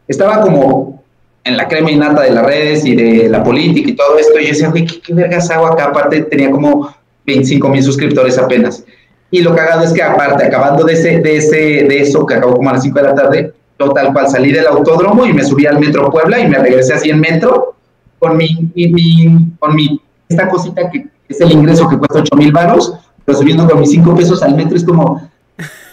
estaba 0.07 0.41
como 0.43 1.03
en 1.45 1.57
la 1.57 1.69
crema 1.69 1.91
innata 1.91 2.23
de 2.23 2.31
las 2.31 2.45
redes 2.45 2.85
y 2.85 2.97
de 2.97 3.28
la 3.28 3.43
política 3.43 3.91
y 3.91 3.97
todo 3.97 4.19
esto, 4.19 4.39
y 4.39 4.45
yo 4.45 4.49
decía, 4.49 4.69
güey, 4.69 4.85
¿qué, 4.85 5.01
qué 5.01 5.15
vergas 5.15 5.51
hago 5.51 5.66
acá? 5.66 5.85
Aparte 5.87 6.23
tenía 6.23 6.51
como 6.51 6.93
25 7.24 7.69
mil 7.69 7.83
suscriptores 7.83 8.39
apenas. 8.39 8.85
Y 9.31 9.43
lo 9.43 9.55
cagado 9.55 9.83
es 9.83 9.93
que 9.93 10.03
aparte, 10.03 10.45
acabando 10.45 10.85
de, 10.85 10.93
ese, 10.95 11.19
de, 11.19 11.37
ese, 11.37 11.57
de 11.57 12.01
eso, 12.01 12.24
que 12.27 12.35
acabó 12.35 12.55
como 12.55 12.70
a 12.70 12.74
las 12.74 12.83
5 12.83 12.99
de 12.99 13.05
la 13.05 13.15
tarde, 13.15 13.53
yo 13.78 13.93
tal 13.93 14.12
cual 14.12 14.28
salí 14.28 14.53
del 14.53 14.66
autódromo 14.66 15.27
y 15.27 15.33
me 15.33 15.45
subí 15.45 15.66
al 15.66 15.78
Metro 15.78 16.11
Puebla 16.11 16.41
y 16.41 16.49
me 16.49 16.59
regresé 16.59 16.95
así 16.95 17.11
en 17.11 17.20
metro 17.20 17.76
con 18.18 18.36
mi, 18.36 18.70
mi- 18.74 18.88
mi- 18.88 19.47
con 19.59 19.74
mi, 19.74 20.01
esta 20.28 20.48
cosita 20.48 20.90
que 20.90 21.06
es 21.28 21.40
el 21.40 21.52
ingreso 21.52 21.88
que 21.88 21.98
cuesta 21.98 22.20
8 22.20 22.36
mil 22.36 22.52
varos, 22.52 22.94
pero 23.24 23.38
subiendo 23.38 23.68
con 23.68 23.80
mis 23.80 23.90
5 23.90 24.14
pesos 24.14 24.43
al 24.43 24.55
metro 24.56 24.76
es 24.76 24.84
como 24.84 25.28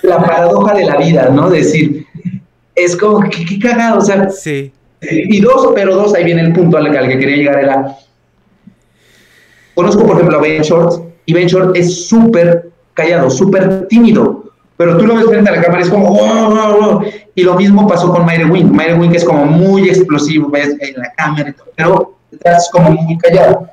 la 0.04 0.20
paradoja 0.20 0.74
de 0.74 0.86
la 0.86 0.98
vida, 0.98 1.30
¿no? 1.30 1.50
Decir, 1.50 2.06
es 2.76 2.96
como, 2.98 3.22
qué, 3.30 3.46
qué 3.46 3.60
cagado, 3.60 4.00
o 4.00 4.02
sea, 4.02 4.30
Sí. 4.30 4.72
y 5.02 5.40
dos, 5.42 5.70
pero 5.76 5.96
dos, 5.96 6.14
ahí 6.14 6.24
viene 6.24 6.42
el 6.42 6.54
punto 6.54 6.78
al, 6.78 6.88
al 6.96 7.08
que 7.08 7.18
quería 7.20 7.36
llegar, 7.38 7.60
era, 7.64 7.98
conozco 9.76 10.06
por 10.06 10.16
ejemplo 10.16 10.38
a 10.38 10.42
Ben 10.42 10.62
Short, 10.62 11.04
y 11.26 11.34
Ben 11.34 11.48
Short 11.48 11.76
es 11.76 12.08
súper 12.08 12.70
callado, 12.94 13.30
súper 13.30 13.88
tímido, 13.88 14.43
pero 14.78 14.98
tú 14.98 15.06
lo 15.06 15.16
ves 15.16 15.26
frente 15.26 15.50
a 15.50 15.56
la 15.56 15.62
cámara 15.62 15.82
y 15.82 15.84
es 15.84 15.90
como, 15.90 16.08
"Wow, 16.10 16.56
wow, 16.56 16.82
wow". 16.82 17.04
y 17.36 17.44
lo 17.44 17.56
mismo 17.56 17.88
pasó 17.88 18.12
con 18.12 18.26
Mayre 18.26 18.46
Wing, 18.46 18.72
Mayre 18.72 18.96
Wing 18.96 19.14
es 19.14 19.24
como 19.24 19.46
muy 19.46 19.90
explosivo, 19.90 20.50
ves 20.50 20.76
en 20.80 21.02
la 21.02 21.12
cámara 21.14 21.50
y 21.50 21.54
todo, 21.54 21.68
pero 21.76 22.16
detrás 22.32 22.64
es 22.64 22.70
como 22.72 22.92
muy 22.92 23.18
callado. 23.18 23.68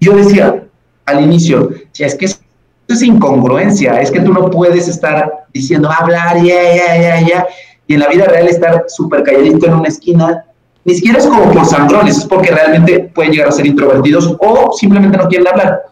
Yo 0.00 0.16
decía 0.16 0.64
al 1.06 1.22
inicio, 1.22 1.70
si 1.92 2.04
es 2.04 2.14
que 2.14 2.26
es 2.26 2.40
es 2.88 3.02
incongruencia, 3.02 4.00
es 4.00 4.10
que 4.10 4.20
tú 4.20 4.32
no 4.32 4.50
puedes 4.50 4.88
estar 4.88 5.46
diciendo, 5.52 5.90
hablar, 5.90 6.36
ya, 6.42 6.62
ya, 6.74 6.96
ya, 6.96 7.20
ya, 7.20 7.46
y 7.86 7.94
en 7.94 8.00
la 8.00 8.08
vida 8.08 8.24
real 8.24 8.48
estar 8.48 8.84
súper 8.88 9.22
calladito 9.22 9.66
en 9.66 9.74
una 9.74 9.88
esquina, 9.88 10.44
ni 10.84 10.94
siquiera 10.94 11.18
es 11.18 11.26
como 11.26 11.52
por 11.52 11.66
sangrones, 11.66 12.18
es 12.18 12.24
porque 12.24 12.50
realmente 12.50 13.10
pueden 13.14 13.32
llegar 13.32 13.48
a 13.48 13.52
ser 13.52 13.66
introvertidos 13.66 14.34
o 14.40 14.72
simplemente 14.72 15.18
no 15.18 15.28
quieren 15.28 15.48
hablar. 15.48 15.82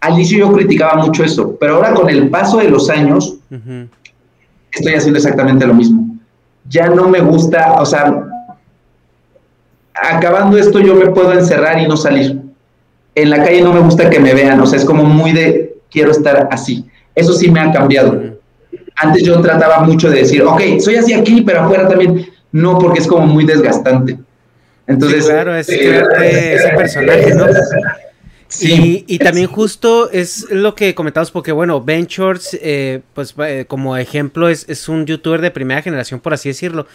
Al 0.00 0.14
inicio 0.14 0.38
yo 0.38 0.52
criticaba 0.52 1.02
mucho 1.02 1.24
eso, 1.24 1.56
pero 1.60 1.76
ahora 1.76 1.92
con 1.92 2.08
el 2.08 2.28
paso 2.30 2.58
de 2.58 2.70
los 2.70 2.88
años, 2.88 3.36
estoy 4.72 4.94
haciendo 4.94 5.18
exactamente 5.18 5.66
lo 5.66 5.74
mismo. 5.74 6.16
Ya 6.68 6.88
no 6.88 7.08
me 7.08 7.20
gusta, 7.20 7.80
o 7.80 7.84
sea, 7.84 8.24
acabando 9.94 10.56
esto 10.56 10.78
yo 10.80 10.94
me 10.94 11.06
puedo 11.06 11.32
encerrar 11.32 11.78
y 11.80 11.86
no 11.86 11.96
salir. 11.96 12.40
En 13.14 13.30
la 13.30 13.42
calle 13.42 13.60
no 13.60 13.72
me 13.72 13.80
gusta 13.80 14.08
que 14.08 14.20
me 14.20 14.32
vean, 14.34 14.60
o 14.60 14.66
sea, 14.66 14.78
es 14.78 14.84
como 14.84 15.04
muy 15.04 15.32
de 15.32 15.76
quiero 15.90 16.10
estar 16.10 16.48
así. 16.50 16.86
Eso 17.14 17.32
sí 17.32 17.50
me 17.50 17.60
ha 17.60 17.72
cambiado. 17.72 18.38
Antes 18.96 19.22
yo 19.24 19.40
trataba 19.40 19.80
mucho 19.80 20.08
de 20.10 20.20
decir, 20.20 20.42
ok, 20.42 20.60
soy 20.78 20.96
así 20.96 21.12
aquí, 21.12 21.42
pero 21.42 21.62
afuera 21.62 21.88
también. 21.88 22.26
No, 22.52 22.78
porque 22.78 23.00
es 23.00 23.06
como 23.06 23.26
muy 23.26 23.44
desgastante. 23.44 24.18
Entonces, 24.86 25.26
claro, 25.26 25.54
es 25.54 25.68
eh, 25.68 26.54
ese 26.54 26.68
personaje, 26.70 27.34
¿no? 27.34 27.46
Sí. 28.50 29.04
Y, 29.06 29.18
también 29.18 29.46
justo 29.46 30.10
es 30.10 30.50
lo 30.50 30.74
que 30.74 30.94
comentamos 30.96 31.30
porque, 31.30 31.52
bueno, 31.52 31.80
Ben 31.80 32.06
Shorts, 32.06 32.58
eh, 32.60 33.00
pues 33.14 33.32
eh, 33.38 33.64
como 33.68 33.96
ejemplo, 33.96 34.48
es, 34.48 34.68
es, 34.68 34.88
un 34.88 35.06
youtuber 35.06 35.40
de 35.40 35.52
primera 35.52 35.82
generación, 35.82 36.18
por 36.18 36.34
así 36.34 36.48
decirlo. 36.48 36.86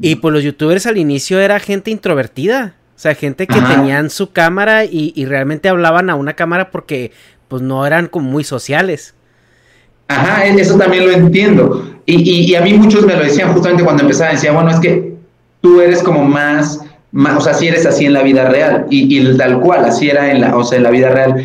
Y 0.00 0.14
pues 0.14 0.32
los 0.32 0.44
youtubers 0.44 0.86
al 0.86 0.98
inicio 0.98 1.40
era 1.40 1.58
gente 1.58 1.90
introvertida. 1.90 2.76
O 2.94 2.98
sea, 3.00 3.14
gente 3.14 3.46
que 3.46 3.60
tenían 3.60 4.08
su 4.08 4.30
cámara 4.30 4.84
y, 4.84 5.12
y, 5.16 5.24
realmente 5.24 5.68
hablaban 5.68 6.10
a 6.10 6.14
una 6.14 6.34
cámara 6.34 6.70
porque 6.70 7.12
pues 7.48 7.60
no 7.60 7.84
eran 7.84 8.06
como 8.06 8.30
muy 8.30 8.44
sociales. 8.44 9.14
Ajá, 10.06 10.44
eso 10.44 10.78
también 10.78 11.06
lo 11.06 11.12
entiendo. 11.12 12.00
Y, 12.06 12.50
y, 12.50 12.54
a 12.54 12.60
mí 12.60 12.74
muchos 12.74 13.04
me 13.04 13.16
lo 13.16 13.24
decían 13.24 13.52
justamente 13.52 13.82
cuando 13.82 14.02
empezaba, 14.02 14.30
decían, 14.30 14.54
bueno, 14.54 14.70
es 14.70 14.78
que 14.78 15.14
tú 15.60 15.80
eres 15.80 16.02
como 16.02 16.24
más 16.24 16.80
o 17.12 17.40
sea, 17.40 17.54
si 17.54 17.68
eres 17.68 17.86
así 17.86 18.06
en 18.06 18.12
la 18.12 18.22
vida 18.22 18.48
real, 18.48 18.86
y, 18.90 19.36
tal 19.36 19.60
cual, 19.60 19.84
así 19.84 20.08
era 20.08 20.30
en 20.30 20.40
la, 20.40 20.56
o 20.56 20.64
sea, 20.64 20.78
en 20.78 20.84
la 20.84 20.90
vida 20.90 21.10
real. 21.10 21.44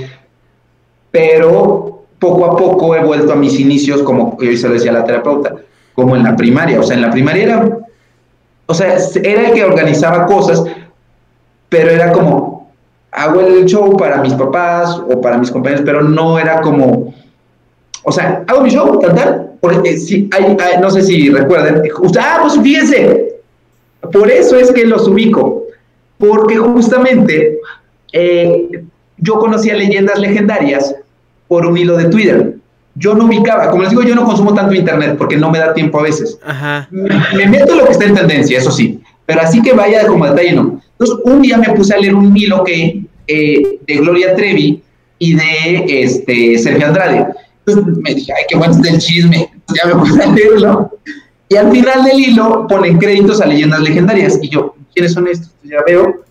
Pero 1.12 2.04
poco 2.20 2.46
a 2.46 2.56
poco 2.56 2.96
he 2.96 3.04
vuelto 3.04 3.34
a 3.34 3.36
mis 3.36 3.60
inicios, 3.60 4.04
como 4.04 4.38
yo 4.40 4.56
se 4.56 4.68
lo 4.68 4.74
decía 4.74 4.92
a 4.92 4.96
la 4.96 5.06
terapeuta, 5.06 5.56
como 5.94 6.16
en 6.16 6.24
la 6.24 6.36
primaria. 6.36 6.80
O 6.80 6.84
sea, 6.84 6.96
en 6.96 7.02
la 7.02 7.10
primaria 7.10 7.44
era, 7.44 7.78
o 8.68 8.74
sea, 8.74 8.96
era 9.24 9.48
el 9.48 9.54
que 9.54 9.64
organizaba 9.64 10.26
cosas, 10.26 10.64
pero 11.70 11.90
era 11.90 12.12
como, 12.12 12.72
hago 13.12 13.42
el 13.42 13.66
show 13.66 13.96
para 13.98 14.22
mis 14.22 14.34
papás 14.34 15.02
o 15.10 15.20
para 15.22 15.38
mis 15.38 15.50
compañeros, 15.50 15.84
pero 15.86 16.04
no 16.04 16.38
era 16.38 16.62
como, 16.62 17.14
o 18.04 18.12
sea, 18.12 18.44
hago 18.48 18.62
mi 18.62 18.70
show, 18.70 19.00
tal, 19.00 19.16
tal, 19.16 19.52
porque 19.62 19.98
si 19.98 20.30
hay, 20.32 20.56
no 20.80 20.92
sé 20.92 21.02
si 21.02 21.30
recuerden, 21.30 21.82
ah, 22.20 22.40
pues 22.42 22.60
fíjense, 22.62 23.35
por 24.12 24.30
eso 24.32 24.58
es 24.58 24.72
que 24.72 24.86
los 24.86 25.08
ubico, 25.08 25.64
porque 26.18 26.58
justamente 26.58 27.60
eh, 28.14 28.84
yo 29.18 29.40
conocía 29.40 29.76
leyendas 29.76 30.20
legendarias 30.20 30.96
por 31.48 31.66
un 31.66 31.78
hilo 31.78 31.98
de 31.98 32.06
Twitter. 32.06 32.56
Yo 32.96 33.14
no 33.14 33.26
ubicaba, 33.26 33.70
como 33.70 33.84
les 33.84 33.90
digo, 33.90 34.04
yo 34.04 34.16
no 34.16 34.26
consumo 34.26 34.54
tanto 34.54 34.74
internet 34.74 35.16
porque 35.18 35.36
no 35.36 35.52
me 35.52 35.60
da 35.60 35.74
tiempo 35.74 36.00
a 36.00 36.04
veces. 36.04 36.40
Me, 36.92 37.46
meto 37.48 37.76
lo 37.76 37.86
que 37.86 37.92
está 37.92 38.06
en 38.06 38.16
tendencia, 38.16 38.58
eso 38.58 38.72
sí, 38.72 39.02
pero 39.26 39.42
así 39.42 39.62
que 39.62 39.74
vaya 39.74 40.08
como 40.08 40.26
detalle 40.26 40.54
no. 40.54 40.82
Entonces, 40.92 41.18
un 41.26 41.42
día 41.42 41.58
me 41.58 41.70
puse 41.72 41.94
a 41.94 41.98
leer 41.98 42.16
un 42.16 42.36
hilo 42.36 42.64
que, 42.64 43.04
eh, 43.28 43.80
de 43.86 43.96
Gloria 43.98 44.34
Trevi 44.36 44.82
y 45.20 45.34
de 45.34 46.04
este, 46.04 46.58
Sergio 46.58 46.88
Andrade. 46.88 47.28
Entonces 47.66 47.98
me 48.02 48.14
dije, 48.14 48.32
ay, 48.32 48.44
qué 48.48 48.56
bueno 48.56 48.74
es 48.80 48.94
el 48.94 49.00
chisme. 49.00 49.50
Ya 49.76 49.94
me 49.94 49.96
puse 50.00 50.24
a 50.24 50.32
leerlo. 50.32 50.92
Y 51.50 51.56
al 51.58 51.72
final 51.72 52.04
del 52.04 52.20
hilo 52.20 52.66
ponen 52.68 52.98
créditos 52.98 53.42
a 53.42 53.46
leyendas 53.46 53.82
legendarias. 53.82 54.40
Y 54.42 54.50
yo, 54.50 54.76
¿quiénes 54.94 55.14
son 55.14 55.28
estos? 55.28 55.52
ya 55.64 55.78
veo. 55.86 56.24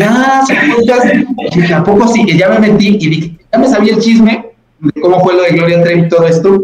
Ah, 0.00 0.42
Y 0.48 1.60
dije, 1.60 1.74
¿a 1.74 1.82
poco 1.82 2.06
sí? 2.08 2.24
Que 2.24 2.36
ya 2.36 2.48
me 2.48 2.60
metí 2.60 2.96
y 3.00 3.08
dije, 3.08 3.38
ya 3.52 3.58
me 3.58 3.68
sabía 3.68 3.94
el 3.94 4.00
chisme 4.00 4.52
de 4.78 5.00
cómo 5.00 5.20
fue 5.20 5.34
lo 5.34 5.42
de 5.42 5.50
Gloria 5.50 5.82
Trevi 5.82 6.02
y 6.02 6.08
todo 6.08 6.26
esto. 6.26 6.62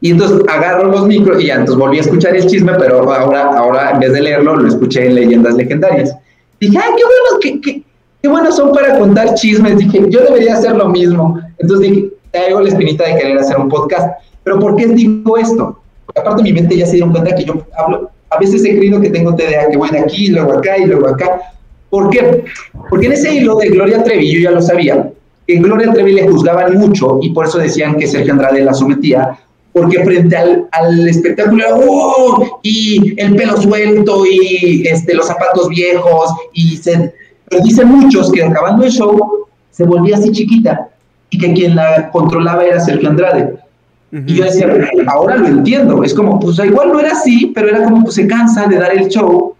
Y 0.00 0.10
entonces 0.10 0.42
agarro 0.48 0.90
los 0.90 1.06
micros 1.06 1.42
y 1.42 1.46
ya, 1.46 1.54
entonces 1.54 1.78
volví 1.78 1.96
a 1.96 2.02
escuchar 2.02 2.36
el 2.36 2.46
chisme, 2.46 2.74
pero 2.78 3.10
ahora, 3.10 3.56
ahora 3.56 3.92
en 3.92 4.00
vez 4.00 4.12
de 4.12 4.20
leerlo, 4.20 4.56
lo 4.56 4.68
escuché 4.68 5.06
en 5.06 5.14
leyendas 5.14 5.54
legendarias. 5.54 6.14
Dije, 6.60 6.76
ay, 6.76 6.90
qué 6.94 7.02
buenos, 7.04 7.38
qué, 7.40 7.60
qué, 7.62 7.82
qué 8.20 8.28
buenos 8.28 8.56
son 8.56 8.72
para 8.72 8.98
contar 8.98 9.34
chismes. 9.34 9.78
Dije, 9.78 10.04
yo 10.10 10.20
debería 10.20 10.54
hacer 10.54 10.76
lo 10.76 10.90
mismo. 10.90 11.40
Entonces 11.58 11.90
dije, 11.90 12.10
traigo 12.32 12.60
la 12.60 12.68
espinita 12.68 13.06
de 13.06 13.16
querer 13.16 13.38
hacer 13.38 13.56
un 13.56 13.70
podcast. 13.70 14.18
Pero 14.42 14.58
¿por 14.58 14.76
qué 14.76 14.88
digo 14.88 15.38
esto? 15.38 15.80
Aparte 16.14 16.42
mi 16.42 16.52
mente 16.52 16.76
ya 16.76 16.86
se 16.86 16.92
dieron 16.92 17.12
cuenta 17.12 17.34
que 17.34 17.44
yo 17.44 17.66
hablo, 17.76 18.10
a 18.30 18.38
veces 18.38 18.64
he 18.64 18.76
creído 18.76 19.00
que 19.00 19.10
tengo 19.10 19.34
TDA, 19.34 19.70
que 19.70 19.76
bueno, 19.76 19.98
aquí, 20.00 20.28
luego 20.28 20.54
acá 20.54 20.78
y 20.78 20.86
luego 20.86 21.08
acá. 21.08 21.40
¿Por 21.90 22.10
qué? 22.10 22.44
Porque 22.90 23.06
en 23.06 23.12
ese 23.12 23.34
hilo 23.34 23.56
de 23.56 23.68
Gloria 23.68 24.02
Trevi, 24.02 24.32
yo 24.32 24.40
ya 24.40 24.50
lo 24.50 24.60
sabía, 24.60 25.10
que 25.46 25.56
Gloria 25.56 25.92
Trevi 25.92 26.12
le 26.12 26.28
juzgaban 26.28 26.76
mucho 26.76 27.18
y 27.22 27.30
por 27.30 27.46
eso 27.46 27.58
decían 27.58 27.96
que 27.96 28.06
Sergio 28.06 28.32
Andrade 28.32 28.64
la 28.64 28.74
sometía, 28.74 29.38
porque 29.72 30.04
frente 30.04 30.36
al, 30.36 30.68
al 30.72 31.08
espectáculo, 31.08 31.64
¡oh! 31.72 32.60
y 32.62 33.20
el 33.20 33.36
pelo 33.36 33.56
suelto 33.56 34.24
y 34.26 34.86
este, 34.86 35.14
los 35.14 35.26
zapatos 35.26 35.68
viejos, 35.68 36.32
y 36.52 36.76
se, 36.76 37.12
pero 37.48 37.62
dicen 37.62 37.88
muchos 37.88 38.32
que 38.32 38.42
acabando 38.42 38.84
el 38.84 38.90
show 38.90 39.46
se 39.70 39.84
volvía 39.84 40.16
así 40.16 40.30
chiquita 40.30 40.88
y 41.30 41.38
que 41.38 41.52
quien 41.52 41.76
la 41.76 42.10
controlaba 42.10 42.64
era 42.64 42.80
Sergio 42.80 43.08
Andrade. 43.08 43.58
Y 44.26 44.36
yo 44.36 44.44
decía, 44.44 44.68
ahora 45.08 45.34
lo 45.34 45.48
entiendo, 45.48 46.04
es 46.04 46.14
como, 46.14 46.38
pues 46.38 46.56
igual 46.60 46.92
no 46.92 47.00
era 47.00 47.10
así, 47.10 47.50
pero 47.52 47.68
era 47.68 47.82
como, 47.82 48.04
pues 48.04 48.14
se 48.14 48.28
cansa 48.28 48.68
de 48.68 48.78
dar 48.78 48.96
el 48.96 49.08
show. 49.08 49.56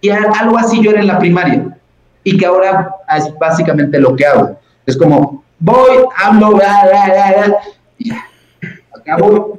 Y 0.00 0.10
algo 0.10 0.56
así 0.56 0.80
yo 0.80 0.92
era 0.92 1.00
en 1.00 1.08
la 1.08 1.18
primaria. 1.18 1.76
Y 2.22 2.36
que 2.36 2.46
ahora 2.46 2.90
es 3.16 3.28
básicamente 3.40 3.98
lo 3.98 4.14
que 4.14 4.24
hago. 4.24 4.56
Es 4.86 4.96
como, 4.96 5.42
voy, 5.58 5.96
hablo, 6.16 6.52
bla, 6.52 6.84
bla, 6.84 7.46
bla, 7.46 7.58
y 7.98 8.10
ya, 8.10 8.24
acabo 8.94 9.58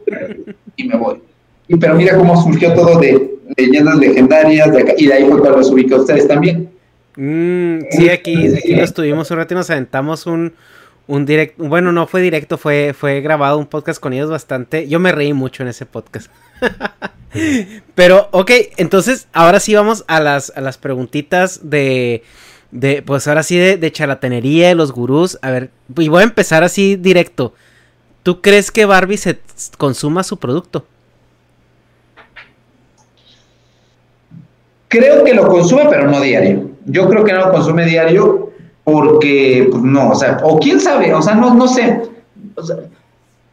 y 0.78 0.88
me 0.88 0.95
voy. 0.95 1.22
Y, 1.68 1.76
pero 1.76 1.95
mira 1.95 2.16
cómo 2.16 2.41
surgió 2.41 2.74
todo 2.74 2.98
de 2.98 3.40
leyendas 3.57 3.98
legendarias, 3.98 4.72
de 4.72 4.95
y 4.98 5.07
de 5.07 5.14
ahí 5.16 5.26
fue 5.26 5.40
cuando 5.41 5.57
los 5.57 5.70
ubiqué 5.70 5.95
a 5.95 5.98
ustedes 5.98 6.28
también. 6.30 6.70
Mm, 7.18 7.80
sí, 7.91 8.10
aquí, 8.10 8.56
aquí 8.56 8.74
lo 8.74 8.84
estuvimos 8.84 9.30
un 9.32 9.38
rato 9.38 9.53
y 9.53 9.57
nos 9.57 9.70
aventamos 9.70 10.26
un, 10.26 10.53
un 11.10 11.26
directo, 11.26 11.64
bueno, 11.64 11.91
no 11.91 12.06
fue 12.06 12.22
directo, 12.22 12.60
fue, 12.60 12.94
fue 12.94 13.22
grabado 13.22 13.57
un 13.57 13.65
podcast 13.65 13.99
con 13.99 14.14
ellos 14.14 14.30
bastante. 14.30 14.88
Yo 14.88 14.99
me 14.99 15.11
reí 15.11 15.34
mucho 15.34 15.64
en 15.64 15.69
ese 15.69 15.88
podcast. 15.88 16.30
Pero, 17.95 18.30
ok, 18.31 18.52
entonces 18.77 19.27
ahora 19.34 19.60
sí 19.60 19.73
vamos 19.73 20.06
a 20.07 20.19
las, 20.19 20.53
a 20.56 20.61
las 20.61 20.77
preguntitas 20.77 21.68
de, 21.68 22.22
de, 22.69 23.02
pues 23.02 23.27
ahora 23.27 23.41
sí 23.41 23.57
de, 23.57 23.77
de 23.77 23.91
charlatanería, 23.91 24.68
de 24.68 24.76
los 24.76 24.91
gurús. 24.91 25.40
A 25.41 25.49
ver, 25.49 25.72
y 25.98 26.10
voy 26.10 26.22
a 26.22 26.26
empezar 26.26 26.64
así 26.64 26.95
directo. 26.95 27.56
¿Tú 28.22 28.40
crees 28.40 28.69
que 28.69 28.86
Barbie 28.86 29.18
se 29.18 29.40
consuma 29.80 30.23
su 30.23 30.38
producto? 30.38 30.86
Creo 34.90 35.23
que 35.23 35.34
lo 35.34 35.48
consume, 35.48 35.88
pero 35.90 36.07
no 36.07 36.22
diario. 36.22 36.69
Yo 36.86 37.10
creo 37.10 37.23
que 37.23 37.34
no 37.34 37.48
lo 37.48 37.52
consume 37.52 37.86
diario 37.86 38.49
porque, 38.91 39.68
pues 39.72 39.84
no, 39.84 40.10
o 40.10 40.16
sea, 40.16 40.40
o 40.44 40.60
quién 40.60 40.80
sabe, 40.80 41.14
o 41.14 41.22
sea, 41.22 41.36
no, 41.36 41.53
no 41.53 41.68
sé. 41.68 42.02
O 42.56 42.64
sea, 42.64 42.78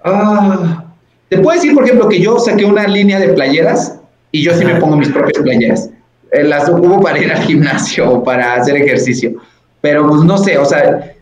ah, 0.05 0.85
te 1.29 1.39
puedo 1.39 1.57
decir, 1.57 1.75
por 1.75 1.85
ejemplo, 1.85 2.09
que 2.09 2.21
yo 2.21 2.39
saqué 2.39 2.65
una 2.65 2.87
línea 2.87 3.19
de 3.19 3.29
playeras 3.31 3.99
y 4.33 4.43
yo 4.43 4.55
sí 4.55 4.65
me 4.65 4.77
pongo 4.77 4.97
mis 4.97 5.11
propias 5.11 5.43
playeras. 5.43 5.91
Eh, 6.33 6.45
las 6.45 6.69
ocupo 6.69 7.01
para 7.01 7.19
ir 7.19 7.31
al 7.33 7.43
gimnasio 7.43 8.11
o 8.11 8.25
para 8.25 8.55
hacer 8.55 8.77
ejercicio. 8.77 9.35
Pero 9.81 10.09
pues 10.09 10.23
no 10.23 10.39
sé, 10.39 10.59
o 10.59 10.65
sea, 10.65 11.15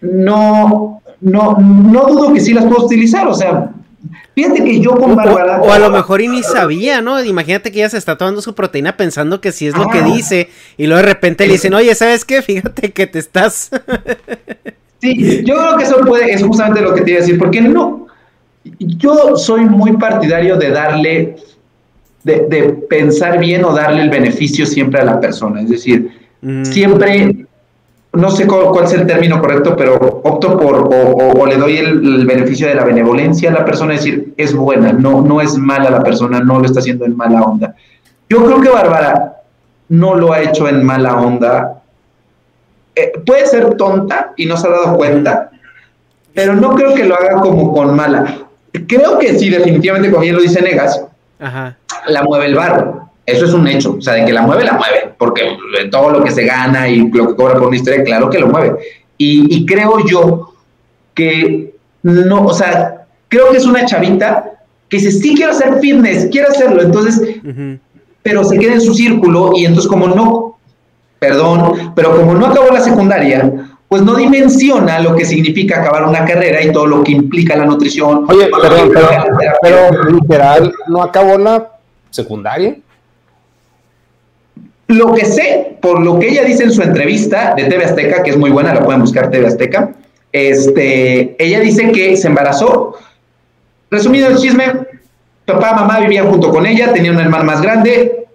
no, 0.00 1.02
no, 1.20 1.56
no 1.58 2.06
dudo 2.06 2.32
que 2.32 2.40
sí 2.40 2.54
las 2.54 2.64
puedo 2.64 2.86
utilizar, 2.86 3.26
o 3.26 3.34
sea, 3.34 3.73
Fíjate 4.34 4.64
que 4.64 4.80
yo 4.80 4.96
con 4.96 5.14
Bárbara. 5.14 5.60
O, 5.60 5.70
a 5.70 5.78
lo 5.78 5.90
mejor 5.90 6.20
y 6.20 6.28
ni 6.28 6.42
sabía, 6.42 7.00
¿no? 7.00 7.22
Imagínate 7.22 7.70
que 7.70 7.78
ella 7.78 7.88
se 7.88 7.98
está 7.98 8.18
tomando 8.18 8.42
su 8.42 8.54
proteína 8.54 8.96
pensando 8.96 9.40
que 9.40 9.52
sí 9.52 9.68
es 9.68 9.76
lo 9.76 9.88
que 9.88 9.98
ah. 9.98 10.04
dice. 10.04 10.48
Y 10.76 10.86
luego 10.86 11.02
de 11.02 11.08
repente 11.08 11.46
le 11.46 11.52
dicen, 11.52 11.72
oye, 11.74 11.94
¿sabes 11.94 12.24
qué? 12.24 12.42
Fíjate 12.42 12.92
que 12.92 13.06
te 13.06 13.20
estás. 13.20 13.70
sí, 15.00 15.44
yo 15.44 15.54
creo 15.56 15.76
que 15.76 15.84
eso 15.84 16.00
puede, 16.00 16.32
es 16.32 16.42
justamente 16.42 16.80
lo 16.80 16.94
que 16.94 17.02
te 17.02 17.10
iba 17.10 17.18
a 17.18 17.22
decir, 17.22 17.38
porque 17.38 17.60
no. 17.60 18.08
Yo 18.80 19.36
soy 19.36 19.66
muy 19.66 19.96
partidario 19.98 20.56
de 20.56 20.70
darle, 20.70 21.36
de, 22.24 22.46
de 22.48 22.62
pensar 22.88 23.38
bien 23.38 23.64
o 23.64 23.72
darle 23.72 24.02
el 24.02 24.10
beneficio 24.10 24.66
siempre 24.66 25.00
a 25.00 25.04
la 25.04 25.20
persona. 25.20 25.60
Es 25.60 25.68
decir, 25.68 26.10
mm. 26.40 26.64
siempre 26.64 27.43
no 28.14 28.30
sé 28.30 28.46
cuál, 28.46 28.84
es 28.84 28.92
el 28.92 29.06
término 29.06 29.40
correcto, 29.40 29.76
pero 29.76 29.94
opto 29.96 30.58
por 30.58 30.88
o, 30.92 31.46
le 31.46 31.56
doy 31.56 31.78
el, 31.78 32.26
beneficio 32.26 32.68
de 32.68 32.74
la 32.74 32.84
benevolencia 32.84 33.50
a 33.50 33.54
la 33.54 33.64
persona, 33.64 33.94
es 33.94 34.04
decir, 34.04 34.34
es 34.36 34.54
buena, 34.54 34.92
no, 34.92 35.22
no 35.22 35.40
es 35.40 35.56
mala 35.56 35.90
la 35.90 36.02
persona, 36.02 36.40
no 36.40 36.58
lo 36.58 36.66
está 36.66 36.80
haciendo 36.80 37.04
en 37.04 37.16
mala 37.16 37.42
onda. 37.42 37.74
Yo 38.28 38.44
creo 38.44 38.60
que 38.60 38.68
Bárbara 38.68 39.42
no 39.88 40.14
lo 40.14 40.32
ha 40.32 40.40
hecho 40.40 40.68
en 40.68 40.84
mala 40.84 41.16
onda. 41.16 41.82
Eh, 42.94 43.12
puede 43.24 43.46
ser 43.46 43.74
tonta 43.74 44.32
y 44.36 44.46
no 44.46 44.56
se 44.56 44.68
ha 44.68 44.70
dado 44.70 44.96
cuenta, 44.96 45.50
pero 46.32 46.54
no 46.54 46.74
creo 46.74 46.94
que 46.94 47.04
lo 47.04 47.14
haga 47.14 47.40
como 47.40 47.72
con 47.72 47.94
mala. 47.94 48.38
Creo 48.86 49.18
que 49.18 49.38
sí, 49.38 49.50
definitivamente, 49.50 50.10
como 50.10 50.22
bien 50.22 50.36
lo 50.36 50.42
dice 50.42 50.62
Negas, 50.62 51.04
Ajá. 51.38 51.76
la 52.06 52.22
mueve 52.22 52.46
el 52.46 52.54
barro. 52.54 53.10
Eso 53.26 53.44
es 53.46 53.52
un 53.52 53.66
hecho. 53.66 53.96
O 53.98 54.02
sea, 54.02 54.14
de 54.14 54.24
que 54.24 54.32
la 54.32 54.42
mueve, 54.42 54.64
la 54.64 54.74
mueve. 54.74 55.14
Porque 55.18 55.56
todo 55.90 56.10
lo 56.10 56.22
que 56.22 56.30
se 56.30 56.44
gana 56.44 56.88
y 56.88 57.08
lo 57.10 57.28
que 57.28 57.34
cobra 57.36 57.54
por 57.54 57.68
una 57.68 57.76
historia, 57.76 58.04
claro 58.04 58.28
que 58.28 58.38
lo 58.38 58.48
mueve. 58.48 58.78
Y, 59.16 59.56
y 59.56 59.66
creo 59.66 60.04
yo 60.06 60.54
que 61.14 61.74
no, 62.02 62.44
o 62.44 62.52
sea, 62.52 63.06
creo 63.28 63.50
que 63.50 63.56
es 63.56 63.66
una 63.66 63.86
chavita 63.86 64.52
que 64.88 64.98
dice, 64.98 65.10
sí 65.10 65.34
quiero 65.34 65.52
hacer 65.52 65.80
fitness, 65.80 66.28
quiero 66.30 66.48
hacerlo. 66.48 66.82
Entonces, 66.82 67.40
pero 68.22 68.44
se 68.44 68.58
queda 68.58 68.74
en 68.74 68.80
su 68.80 68.94
círculo 68.94 69.52
y 69.54 69.64
entonces 69.64 69.88
como 69.88 70.08
no, 70.08 70.58
perdón, 71.18 71.92
pero 71.94 72.16
como 72.16 72.34
no 72.34 72.46
acabó 72.46 72.70
la 72.70 72.80
secundaria, 72.80 73.50
pues 73.88 74.02
no 74.02 74.14
dimensiona 74.14 74.98
lo 75.00 75.14
que 75.14 75.24
significa 75.24 75.80
acabar 75.80 76.04
una 76.04 76.24
carrera 76.24 76.62
y 76.62 76.72
todo 76.72 76.86
lo 76.86 77.04
que 77.04 77.12
implica 77.12 77.56
la 77.56 77.64
nutrición. 77.64 78.26
Oye, 78.28 78.50
pero 79.62 80.10
literal, 80.10 80.74
¿no 80.88 81.02
acabó 81.02 81.38
la 81.38 81.70
secundaria? 82.10 82.76
Lo 84.88 85.14
que 85.14 85.24
sé, 85.24 85.76
por 85.80 86.00
lo 86.00 86.18
que 86.18 86.28
ella 86.28 86.44
dice 86.44 86.64
en 86.64 86.72
su 86.72 86.82
entrevista 86.82 87.54
de 87.56 87.64
TV 87.64 87.84
Azteca, 87.84 88.22
que 88.22 88.30
es 88.30 88.36
muy 88.36 88.50
buena, 88.50 88.74
la 88.74 88.84
pueden 88.84 89.00
buscar 89.00 89.30
TV 89.30 89.46
Azteca, 89.46 89.90
este, 90.32 91.36
ella 91.42 91.60
dice 91.60 91.90
que 91.92 92.16
se 92.16 92.26
embarazó. 92.26 92.94
Resumido 93.90 94.28
el 94.28 94.36
chisme, 94.36 94.64
papá, 95.46 95.74
mamá 95.74 96.00
vivían 96.00 96.28
junto 96.28 96.50
con 96.50 96.66
ella, 96.66 96.92
tenía 96.92 97.12
un 97.12 97.20
hermano 97.20 97.44
más 97.44 97.62
grande, 97.62 98.26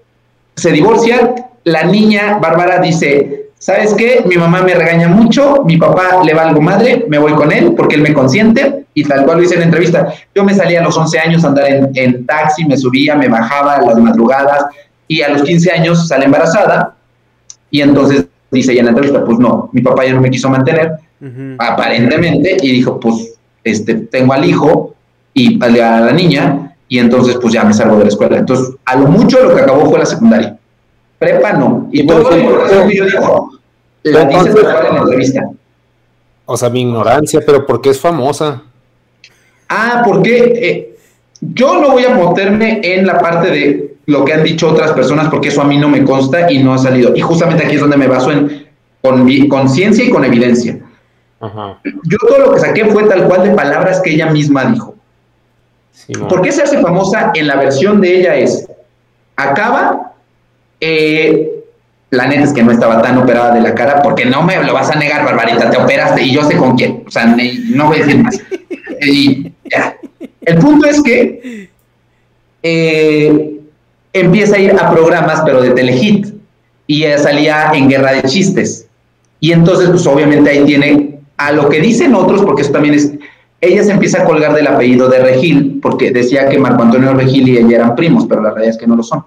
se 0.55 0.71
divorcian, 0.71 1.35
la 1.65 1.84
niña 1.84 2.39
Bárbara 2.41 2.80
dice, 2.80 3.49
¿sabes 3.59 3.93
qué? 3.93 4.23
Mi 4.26 4.38
mamá 4.38 4.63
me 4.63 4.73
regaña 4.73 5.07
mucho, 5.07 5.63
mi 5.65 5.77
papá 5.77 6.23
le 6.23 6.34
valgo 6.34 6.61
madre, 6.61 7.05
me 7.09 7.17
voy 7.19 7.34
con 7.34 7.51
él 7.51 7.73
porque 7.76 7.95
él 7.95 8.01
me 8.01 8.13
consiente, 8.13 8.85
y 8.93 9.03
tal 9.03 9.26
cual 9.26 9.41
lo 9.41 9.51
en 9.51 9.59
la 9.59 9.65
entrevista. 9.65 10.13
Yo 10.34 10.43
me 10.43 10.53
salía 10.53 10.80
a 10.80 10.84
los 10.84 10.97
11 10.97 11.19
años 11.19 11.43
a 11.43 11.49
andar 11.49 11.69
en, 11.69 11.89
en 11.93 12.26
taxi, 12.26 12.65
me 12.65 12.77
subía, 12.77 13.15
me 13.15 13.27
bajaba 13.27 13.76
a 13.76 13.81
las 13.81 13.97
madrugadas, 13.97 14.65
y 15.10 15.22
a 15.23 15.30
los 15.30 15.41
15 15.41 15.72
años 15.72 16.07
sale 16.07 16.26
embarazada, 16.26 16.95
y 17.72 17.81
entonces 17.81 18.27
dice 18.52 18.72
ella 18.72 18.81
en 18.81 18.86
la 18.86 18.91
entrevista, 18.91 19.26
pues 19.26 19.40
no, 19.40 19.69
mi 19.73 19.81
papá 19.81 20.06
ya 20.06 20.14
no 20.14 20.22
me 20.22 20.30
quiso 20.30 20.49
mantener, 20.49 20.94
Ujú. 21.19 21.56
aparentemente, 21.57 22.57
y 22.61 22.72
dijo, 22.72 22.99
pues, 22.99 23.34
este, 23.64 23.95
tengo 23.95 24.34
al 24.34 24.45
hijo 24.45 24.95
y 25.34 25.61
a 25.61 25.68
la, 25.68 25.98
a 25.98 26.02
la 26.02 26.11
niña, 26.14 26.76
y 26.88 26.99
entonces 26.99 27.38
pues 27.41 27.53
ya 27.53 27.64
me 27.64 27.73
salgo 27.73 27.98
de 27.98 28.03
la 28.03 28.10
escuela. 28.10 28.38
Entonces, 28.38 28.76
a 28.86 28.95
lo 28.95 29.07
mucho 29.07 29.44
lo 29.44 29.56
que 29.56 29.61
acabó 29.61 29.90
fue 29.90 29.99
la 29.99 30.06
secundaria. 30.06 30.57
Prepa 31.18 31.53
no. 31.53 31.88
Y 31.91 32.03
la 32.03 32.15
información 32.15 32.90
que 32.90 32.95
yo 32.95 33.06
digo, 33.06 33.52
la 34.03 34.26
dice 34.26 34.49
en 34.49 34.56
la 34.56 34.99
entrevista. 34.99 35.49
O 36.45 36.57
sea, 36.57 36.69
mi 36.69 36.81
ignorancia, 36.81 37.41
pero 37.45 37.65
¿por 37.65 37.81
qué 37.81 37.90
es 37.90 37.99
famosa? 37.99 38.64
Ah, 39.68 40.02
porque 40.03 40.38
eh, 40.56 40.98
yo 41.41 41.80
no 41.80 41.91
voy 41.91 42.06
a 42.06 42.15
meterme 42.15 42.81
en 42.84 43.06
la 43.06 43.19
parte 43.19 43.52
de 43.52 43.98
lo 44.10 44.26
que 44.26 44.34
han 44.34 44.44
dicho 44.44 44.69
otras 44.69 44.91
personas, 44.91 45.30
porque 45.30 45.48
eso 45.49 45.61
a 45.61 45.65
mí 45.65 45.77
no 45.77 45.88
me 45.90 46.03
consta 46.03 46.52
y 46.52 46.61
no 46.64 46.73
ha 46.73 46.77
salido. 46.77 47.15
Y 47.15 47.22
justamente 47.22 47.65
aquí 47.65 47.76
es 47.76 47.81
donde 47.81 47.98
me 47.98 48.07
baso 48.07 48.31
en 48.31 48.68
con, 49.02 49.26
vi- 49.26 49.48
con 49.48 49.69
ciencia 49.69 50.03
y 50.03 50.10
con 50.10 50.26
evidencia. 50.26 50.77
Ajá. 51.40 51.80
Yo 51.84 52.18
todo 52.27 52.40
lo 52.40 52.53
que 52.53 52.60
saqué 52.60 52.86
fue 52.86 53.03
tal 53.06 53.23
cual 53.27 53.44
de 53.44 53.52
palabras 53.52 54.02
que 54.02 54.11
ella 54.14 54.27
misma 54.31 54.65
dijo. 54.65 54.95
Sí. 55.91 56.14
¿Por 56.14 56.41
qué 56.41 56.52
se 56.52 56.64
hace 56.64 56.80
famosa? 56.81 57.31
En 57.34 57.48
la 57.48 57.56
versión 57.56 58.02
de 58.02 58.19
ella 58.19 58.36
es, 58.36 58.68
acaba, 59.36 60.14
eh, 60.81 61.52
la 62.10 62.27
neta 62.27 62.44
es 62.44 62.53
que 62.53 62.64
no 62.64 62.72
estaba 62.72 63.02
tan 63.02 63.18
operada 63.19 63.53
de 63.53 63.61
la 63.61 63.73
cara, 63.76 64.02
porque 64.02 64.26
no 64.26 64.41
me 64.44 64.61
lo 64.64 64.73
vas 64.73 64.90
a 64.90 64.95
negar, 64.99 65.23
Barbarita, 65.23 65.69
te 65.69 65.77
operaste 65.77 66.23
y 66.23 66.34
yo 66.34 66.44
sé 66.44 66.57
con 66.57 66.76
quién, 66.76 67.03
o 67.07 67.11
sea, 67.11 67.26
no 67.26 67.86
voy 67.88 67.98
a 67.98 68.06
decir 68.06 68.23
más. 68.23 68.40
Y 69.02 69.53
ya. 69.72 69.95
El 70.41 70.57
punto 70.57 70.86
es 70.88 71.02
que 71.02 71.69
eh, 72.61 73.59
empieza 74.14 74.56
a 74.56 74.60
ir 74.60 74.72
a 74.72 74.90
programas, 74.91 75.41
pero 75.45 75.61
de 75.61 75.72
telehit, 75.72 76.27
y 76.88 77.03
ella 77.03 77.19
salía 77.19 77.72
en 77.73 77.88
Guerra 77.88 78.14
de 78.14 78.23
Chistes. 78.23 78.88
Y 79.40 79.52
entonces, 79.52 79.90
pues 79.90 80.06
obviamente 80.07 80.49
ahí 80.49 80.65
tiene 80.65 81.19
a 81.38 81.52
lo 81.52 81.69
que 81.69 81.80
dicen 81.80 82.15
otros, 82.15 82.44
porque 82.44 82.64
eso 82.64 82.72
también 82.72 82.95
es, 82.95 83.14
ella 83.61 83.84
se 83.84 83.91
empieza 83.91 84.22
a 84.22 84.26
colgar 84.26 84.53
del 84.53 84.68
apellido 84.68 85.07
de 85.07 85.19
Regil, 85.19 85.80
porque 85.81 86.11
decía 86.11 86.49
que 86.49 86.57
Marco 86.57 86.84
Antonio 86.84 87.14
Regil 87.14 87.48
y 87.48 87.57
ella 87.57 87.77
eran 87.77 87.95
primos, 87.95 88.26
pero 88.27 88.41
la 88.41 88.52
realidad 88.52 88.76
es 88.76 88.80
que 88.80 88.88
no 88.88 88.95
lo 88.95 89.03
son. 89.03 89.23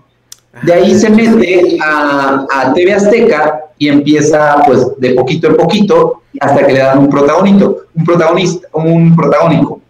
De 0.63 0.73
ahí 0.73 0.95
se 0.95 1.09
mete 1.09 1.79
a, 1.83 2.45
a 2.53 2.75
TV 2.75 2.93
Azteca 2.93 3.61
y 3.79 3.89
empieza, 3.89 4.63
pues, 4.67 4.87
de 4.99 5.15
poquito 5.15 5.47
en 5.49 5.57
poquito, 5.57 6.23
hasta 6.41 6.67
que 6.67 6.73
le 6.73 6.81
dan 6.81 6.99
un 6.99 7.09
protagonito, 7.09 7.85
un 7.95 8.05
protagonista, 8.05 8.69
un 8.73 9.17
protagónico. 9.17 9.81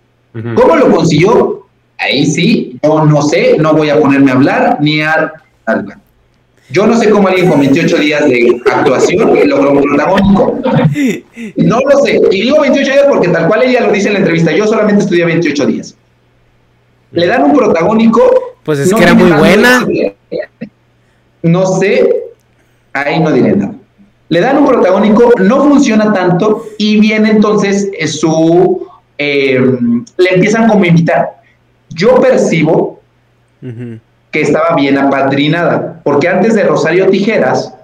¿Cómo 0.55 0.77
lo 0.77 0.91
consiguió? 0.91 1.62
Ahí 2.03 2.27
sí, 2.27 2.79
yo 2.83 3.05
no 3.05 3.23
sé, 3.23 3.57
no 3.59 3.75
voy 3.75 3.91
a 3.91 4.01
ponerme 4.01 4.33
a 4.33 4.35
hablar 4.35 4.79
ni 4.81 5.01
a... 5.03 5.33
Yo 6.71 6.87
no 6.87 6.97
sé 6.97 7.11
cómo 7.11 7.29
alguien 7.29 7.49
con 7.49 7.61
28 7.61 7.99
días 7.99 8.25
de 8.25 8.61
actuación 8.73 9.49
logró 9.49 9.73
un 9.73 9.83
protagónico. 9.83 10.59
No 11.57 11.81
lo 11.81 11.99
sé. 12.03 12.21
Y 12.31 12.43
digo 12.43 12.61
28 12.61 12.93
días 12.93 13.07
porque 13.11 13.29
tal 13.29 13.47
cual 13.47 13.63
ella 13.63 13.83
lo 13.83 13.93
dice 13.93 14.09
en 14.09 14.15
la 14.15 14.21
entrevista. 14.21 14.53
Yo 14.53 14.67
solamente 14.67 15.03
estudié 15.03 15.27
28 15.27 15.67
días. 15.67 15.95
Le 17.13 17.27
dan 17.27 17.45
un 17.45 17.53
protagónico. 17.53 18.23
Pues 18.63 18.79
es 18.79 18.91
no 18.91 18.97
que 18.97 19.05
era 19.05 19.15
muy 19.15 19.31
buena. 19.33 19.87
No 21.43 21.67
sé. 21.79 22.09
Ahí 22.95 23.21
no 23.21 23.31
diré 23.33 23.55
nada. 23.55 23.75
Le 24.31 24.41
dan 24.41 24.57
un 24.57 24.67
protagónico, 24.67 25.31
no 25.41 25.63
funciona 25.63 26.11
tanto 26.13 26.65
y 26.79 26.99
viene 26.99 27.33
entonces 27.33 27.91
eh, 27.99 28.07
su... 28.07 28.87
eh, 29.19 29.61
le 30.17 30.31
empiezan 30.31 30.69
como 30.69 30.85
a 30.85 30.87
invitar. 30.87 31.42
Yo 31.95 32.21
percibo 32.21 33.01
que 33.61 34.41
estaba 34.41 34.75
bien 34.75 34.99
apadrinada, 34.99 36.01
porque 36.03 36.29
antes 36.29 36.55
de 36.55 36.65
Rosario 36.65 37.09
Tijeras 37.09 37.75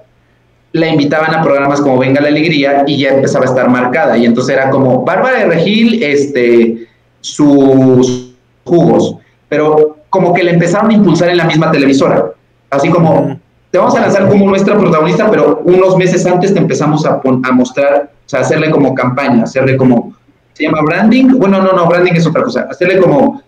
la 0.73 0.89
invitaban 0.89 1.35
a 1.35 1.43
programas 1.43 1.81
como 1.81 1.99
Venga 1.99 2.21
la 2.21 2.29
Alegría 2.29 2.85
y 2.87 2.99
ya 2.99 3.11
empezaba 3.11 3.45
a 3.45 3.49
estar 3.49 3.69
marcada. 3.71 4.17
Y 4.17 4.27
entonces 4.27 4.55
era 4.57 4.71
como 4.71 5.05
Bárbara 5.05 5.39
de 5.39 5.47
Regil, 5.47 6.03
este, 6.03 6.89
sus 7.21 8.35
jugos, 8.65 9.17
pero 9.49 9.99
como 10.11 10.33
que 10.35 10.43
le 10.43 10.53
empezaron 10.53 10.91
a 10.91 10.95
impulsar 10.95 11.29
en 11.31 11.39
la 11.39 11.45
misma 11.45 11.71
televisora, 11.71 12.33
así 12.71 12.89
como 12.91 13.39
te 13.71 13.79
vamos 13.79 13.95
a 13.97 14.01
lanzar 14.01 14.29
como 14.29 14.47
nuestra 14.49 14.79
protagonista, 14.79 15.31
pero 15.31 15.61
unos 15.65 15.97
meses 15.97 16.25
antes 16.27 16.55
te 16.55 16.59
empezamos 16.59 17.05
a, 17.05 17.21
a 17.23 17.53
mostrar, 17.53 18.11
o 18.25 18.29
sea, 18.29 18.41
hacerle 18.41 18.71
como 18.71 18.95
campaña, 18.95 19.43
hacerle 19.43 19.77
como, 19.77 20.15
se 20.55 20.65
llama 20.65 20.81
branding, 20.83 21.39
bueno, 21.39 21.61
no, 21.61 21.73
no, 21.73 21.87
branding 21.87 22.13
es 22.13 22.27
otra 22.27 22.43
cosa, 22.43 22.67
hacerle 22.71 22.99
como, 22.99 23.43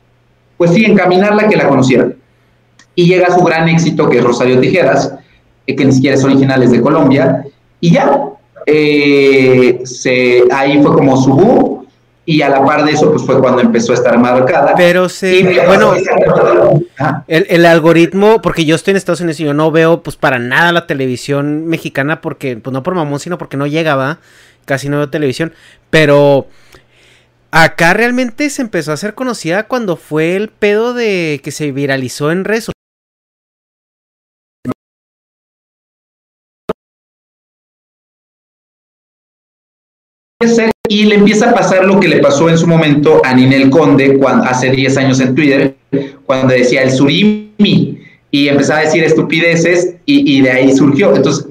pues 0.61 0.73
sí, 0.73 0.85
encaminarla 0.85 1.49
que 1.49 1.57
la 1.57 1.67
conocieran 1.67 2.17
y 2.95 3.07
llega 3.07 3.35
su 3.35 3.43
gran 3.43 3.67
éxito 3.67 4.11
que 4.11 4.19
es 4.19 4.25
Rosario 4.25 4.61
Tijeras, 4.61 5.15
eh, 5.67 5.75
que 5.75 5.87
ni 5.87 5.91
siquiera 5.91 6.19
es 6.19 6.23
original, 6.23 6.63
es 6.63 6.71
de 6.71 6.83
Colombia, 6.83 7.47
y 7.81 7.93
ya, 7.93 8.25
eh, 8.67 9.81
se, 9.85 10.45
ahí 10.53 10.83
fue 10.83 10.93
como 10.93 11.17
su 11.17 11.33
boom, 11.33 11.87
y 12.27 12.43
a 12.43 12.51
la 12.51 12.63
par 12.63 12.85
de 12.85 12.93
eso, 12.93 13.11
pues 13.11 13.25
fue 13.25 13.41
cuando 13.41 13.63
empezó 13.63 13.93
a 13.93 13.95
estar 13.95 14.19
marcada. 14.19 14.75
Pero 14.77 15.09
se, 15.09 15.65
bueno, 15.67 15.95
Ajá. 16.99 17.25
el, 17.27 17.47
el 17.49 17.65
algoritmo, 17.65 18.43
porque 18.43 18.67
yo 18.67 18.75
estoy 18.75 18.91
en 18.91 18.99
Estados 18.99 19.23
Unidos 19.23 19.41
y 19.41 19.45
yo 19.45 19.55
no 19.55 19.71
veo 19.71 20.03
pues 20.03 20.17
para 20.17 20.39
nada 20.39 20.73
la 20.73 20.87
televisión 20.87 21.69
mexicana 21.69 22.21
porque, 22.21 22.59
pues 22.59 22.75
no 22.75 22.83
por 22.83 22.95
mamón, 22.95 23.19
sino 23.19 23.39
porque 23.39 23.57
no 23.57 23.67
llegaba, 23.67 24.19
casi 24.67 24.91
no 24.91 24.99
veo 24.99 25.09
televisión, 25.09 25.55
pero 25.89 26.49
acá 27.51 27.95
realmente 27.95 28.49
se 28.51 28.63
empezó 28.63 28.91
a 28.91 28.95
hacer 28.95 29.15
conocida 29.15 29.67
cuando 29.67 29.97
fue 29.97 30.37
el 30.37 30.49
pedo 30.49 30.95
de 30.95 31.41
que 31.43 31.51
se 31.51 31.73
viralizó 31.73 32.31
en 32.31 32.45
redes 32.45 32.65
sociales. 32.65 32.75
Y 40.89 41.05
le 41.05 41.17
empieza 41.17 41.51
a 41.51 41.55
pasar 41.55 41.85
lo 41.85 42.01
que 42.01 42.09
le 42.09 42.19
pasó 42.19 42.49
en 42.49 42.59
su 42.59 42.67
momento 42.67 43.23
a 43.25 43.33
Ninel 43.33 43.71
Conde 43.71 44.19
cuando, 44.19 44.45
hace 44.45 44.71
10 44.71 44.97
años 44.97 45.21
en 45.21 45.35
Twitter, 45.35 45.77
cuando 46.27 46.53
decía 46.53 46.83
el 46.83 46.91
surimi 46.91 48.01
y 48.33 48.49
empezaba 48.49 48.81
a 48.81 48.85
decir 48.85 49.05
estupideces 49.05 49.95
y, 50.05 50.39
y 50.39 50.41
de 50.41 50.51
ahí 50.51 50.73
surgió. 50.73 51.15
Entonces 51.15 51.47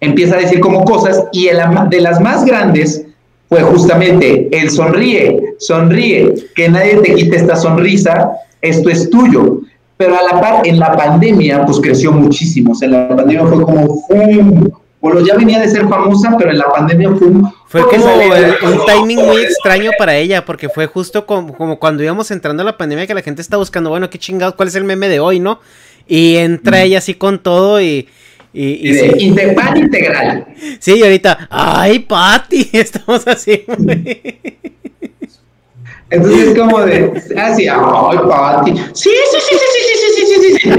empieza 0.00 0.34
a 0.34 0.40
decir 0.40 0.58
como 0.58 0.84
cosas 0.84 1.22
y 1.32 1.48
el 1.48 1.58
de 1.90 2.00
las 2.00 2.20
más 2.20 2.44
grandes 2.44 3.06
fue 3.50 3.62
justamente 3.62 4.48
el 4.52 4.70
sonríe, 4.70 5.54
sonríe, 5.58 6.32
que 6.54 6.68
nadie 6.68 6.96
te 7.02 7.14
quite 7.16 7.36
esta 7.36 7.56
sonrisa, 7.56 8.30
esto 8.62 8.88
es 8.88 9.10
tuyo. 9.10 9.60
Pero 9.96 10.16
a 10.16 10.22
la 10.22 10.40
par, 10.40 10.66
en 10.66 10.78
la 10.78 10.96
pandemia, 10.96 11.66
pues 11.66 11.78
creció 11.78 12.12
muchísimo. 12.12 12.72
O 12.72 12.74
sea, 12.74 12.86
en 12.86 12.92
la 12.92 13.08
pandemia 13.08 13.44
fue 13.44 13.62
como, 13.62 14.02
¡fum! 14.06 14.70
Bueno, 15.00 15.20
ya 15.26 15.34
venía 15.34 15.58
de 15.58 15.68
ser 15.68 15.88
famosa, 15.88 16.36
pero 16.38 16.52
en 16.52 16.58
la 16.58 16.72
pandemia 16.72 17.10
fue 17.16 17.26
un... 17.26 17.52
Fue 17.66 17.82
como 17.82 18.06
el- 18.32 18.54
un 18.62 18.86
timing 18.86 19.26
muy 19.26 19.42
extraño 19.42 19.90
para 19.98 20.16
ella, 20.16 20.44
porque 20.44 20.68
fue 20.68 20.86
justo 20.86 21.26
como, 21.26 21.54
como 21.54 21.78
cuando 21.78 22.02
íbamos 22.02 22.30
entrando 22.30 22.62
a 22.62 22.66
la 22.66 22.78
pandemia 22.78 23.06
que 23.06 23.14
la 23.14 23.22
gente 23.22 23.42
está 23.42 23.56
buscando, 23.56 23.90
bueno, 23.90 24.08
qué 24.10 24.18
chingados, 24.18 24.54
cuál 24.54 24.68
es 24.68 24.74
el 24.74 24.84
meme 24.84 25.08
de 25.08 25.20
hoy, 25.20 25.40
¿no? 25.40 25.60
Y 26.06 26.36
entra 26.36 26.82
ella 26.82 26.98
así 26.98 27.14
con 27.14 27.42
todo 27.42 27.80
y... 27.80 28.08
Y, 28.52 28.88
y 28.88 28.92
de, 28.92 29.18
sí. 29.18 29.30
de 29.30 29.52
pan 29.52 29.76
integral. 29.76 30.46
Sí, 30.80 30.94
y 30.96 31.02
ahorita, 31.02 31.48
ay, 31.50 32.00
Pati, 32.00 32.68
estamos 32.72 33.26
así. 33.26 33.64
güey. 33.66 34.38
Entonces 36.10 36.48
es 36.48 36.58
como 36.58 36.80
de, 36.80 37.12
así, 37.36 37.68
ay, 37.68 38.18
Pati. 38.28 38.72
Sí, 38.92 39.10
sí, 39.10 39.38
sí, 39.40 39.56
sí, 39.58 39.68
sí, 39.72 39.80
sí, 39.84 40.08
sí, 40.16 40.24
sí, 40.26 40.34
sí, 40.34 40.52
sí. 40.52 40.70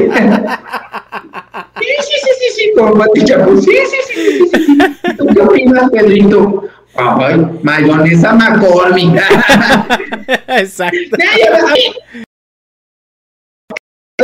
Sí, 1.80 1.88
sí, 2.00 2.16
sí, 2.22 2.32
sí, 2.40 2.48
sí, 2.56 2.72
como 2.78 2.94
Pati 2.96 3.24
Chapu. 3.24 3.62
Sí, 3.62 3.72
sí, 3.72 3.98
sí, 4.08 4.14
sí, 4.14 4.50
sí, 4.52 4.66
sí. 4.66 5.16
¿Tú 5.18 5.26
qué 5.28 5.42
opinas, 5.42 5.90
Pedrito? 5.92 6.70
Ay, 6.96 7.42
mayonesa 7.64 8.34
McCormick. 8.34 9.22
Exacto. 10.48 10.98
Ya, 11.18 11.30
ya, 11.38 11.48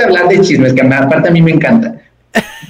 hablar 0.03 0.27
de 0.27 0.41
chismes, 0.41 0.73
que 0.73 0.81
aparte 0.81 1.29
a 1.29 1.31
mí 1.31 1.41
me 1.41 1.51
encanta. 1.51 1.95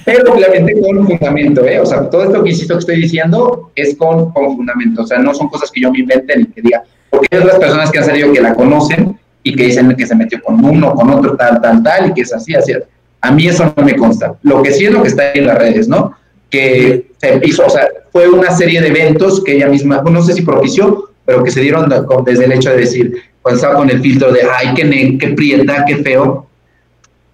Pero 0.04 0.32
obviamente 0.32 0.74
con 0.80 1.06
fundamento, 1.06 1.66
¿eh? 1.66 1.80
O 1.80 1.86
sea, 1.86 2.08
todo 2.08 2.24
esto 2.24 2.42
que 2.42 2.50
insisto 2.50 2.74
que 2.74 2.80
estoy 2.80 3.02
diciendo 3.02 3.70
es 3.74 3.96
con, 3.96 4.32
con 4.32 4.56
fundamento. 4.56 5.02
O 5.02 5.06
sea, 5.06 5.18
no 5.18 5.34
son 5.34 5.48
cosas 5.48 5.70
que 5.70 5.82
yo 5.82 5.90
me 5.90 5.98
invente 6.00 6.36
ni 6.36 6.46
que 6.46 6.62
diga. 6.62 6.82
Porque 7.10 7.28
hay 7.30 7.38
otras 7.38 7.58
personas 7.58 7.90
que 7.90 7.98
han 7.98 8.04
salido 8.04 8.32
que 8.32 8.40
la 8.40 8.54
conocen 8.54 9.18
y 9.42 9.54
que 9.54 9.64
dicen 9.64 9.94
que 9.94 10.06
se 10.06 10.14
metió 10.14 10.42
con 10.42 10.64
uno, 10.64 10.94
con 10.94 11.10
otro, 11.10 11.36
tal, 11.36 11.60
tal, 11.60 11.82
tal, 11.82 12.10
y 12.10 12.14
que 12.14 12.22
es 12.22 12.32
así, 12.32 12.54
así. 12.54 12.72
A 13.20 13.30
mí 13.30 13.48
eso 13.48 13.72
no 13.76 13.84
me 13.84 13.96
consta. 13.96 14.34
Lo 14.42 14.62
que 14.62 14.72
sí 14.72 14.86
es 14.86 14.92
lo 14.92 15.02
que 15.02 15.08
está 15.08 15.24
ahí 15.24 15.40
en 15.40 15.46
las 15.46 15.58
redes, 15.58 15.88
¿no? 15.88 16.12
Que 16.50 17.10
se 17.18 17.40
hizo, 17.44 17.66
o 17.66 17.70
sea, 17.70 17.86
fue 18.12 18.28
una 18.28 18.50
serie 18.56 18.80
de 18.80 18.88
eventos 18.88 19.42
que 19.44 19.56
ella 19.56 19.68
misma, 19.68 20.02
no 20.02 20.22
sé 20.22 20.34
si 20.34 20.42
propició, 20.42 21.10
pero 21.24 21.44
que 21.44 21.50
se 21.50 21.60
dieron 21.60 21.92
desde 22.24 22.44
el 22.46 22.52
hecho 22.52 22.70
de 22.70 22.78
decir, 22.78 23.14
cuando 23.42 23.56
estaba 23.56 23.76
con 23.76 23.90
el 23.90 24.00
filtro 24.00 24.32
de, 24.32 24.40
ay, 24.50 24.72
qué, 24.74 25.18
qué 25.18 25.28
prieta, 25.28 25.84
qué 25.86 25.96
feo, 25.96 26.47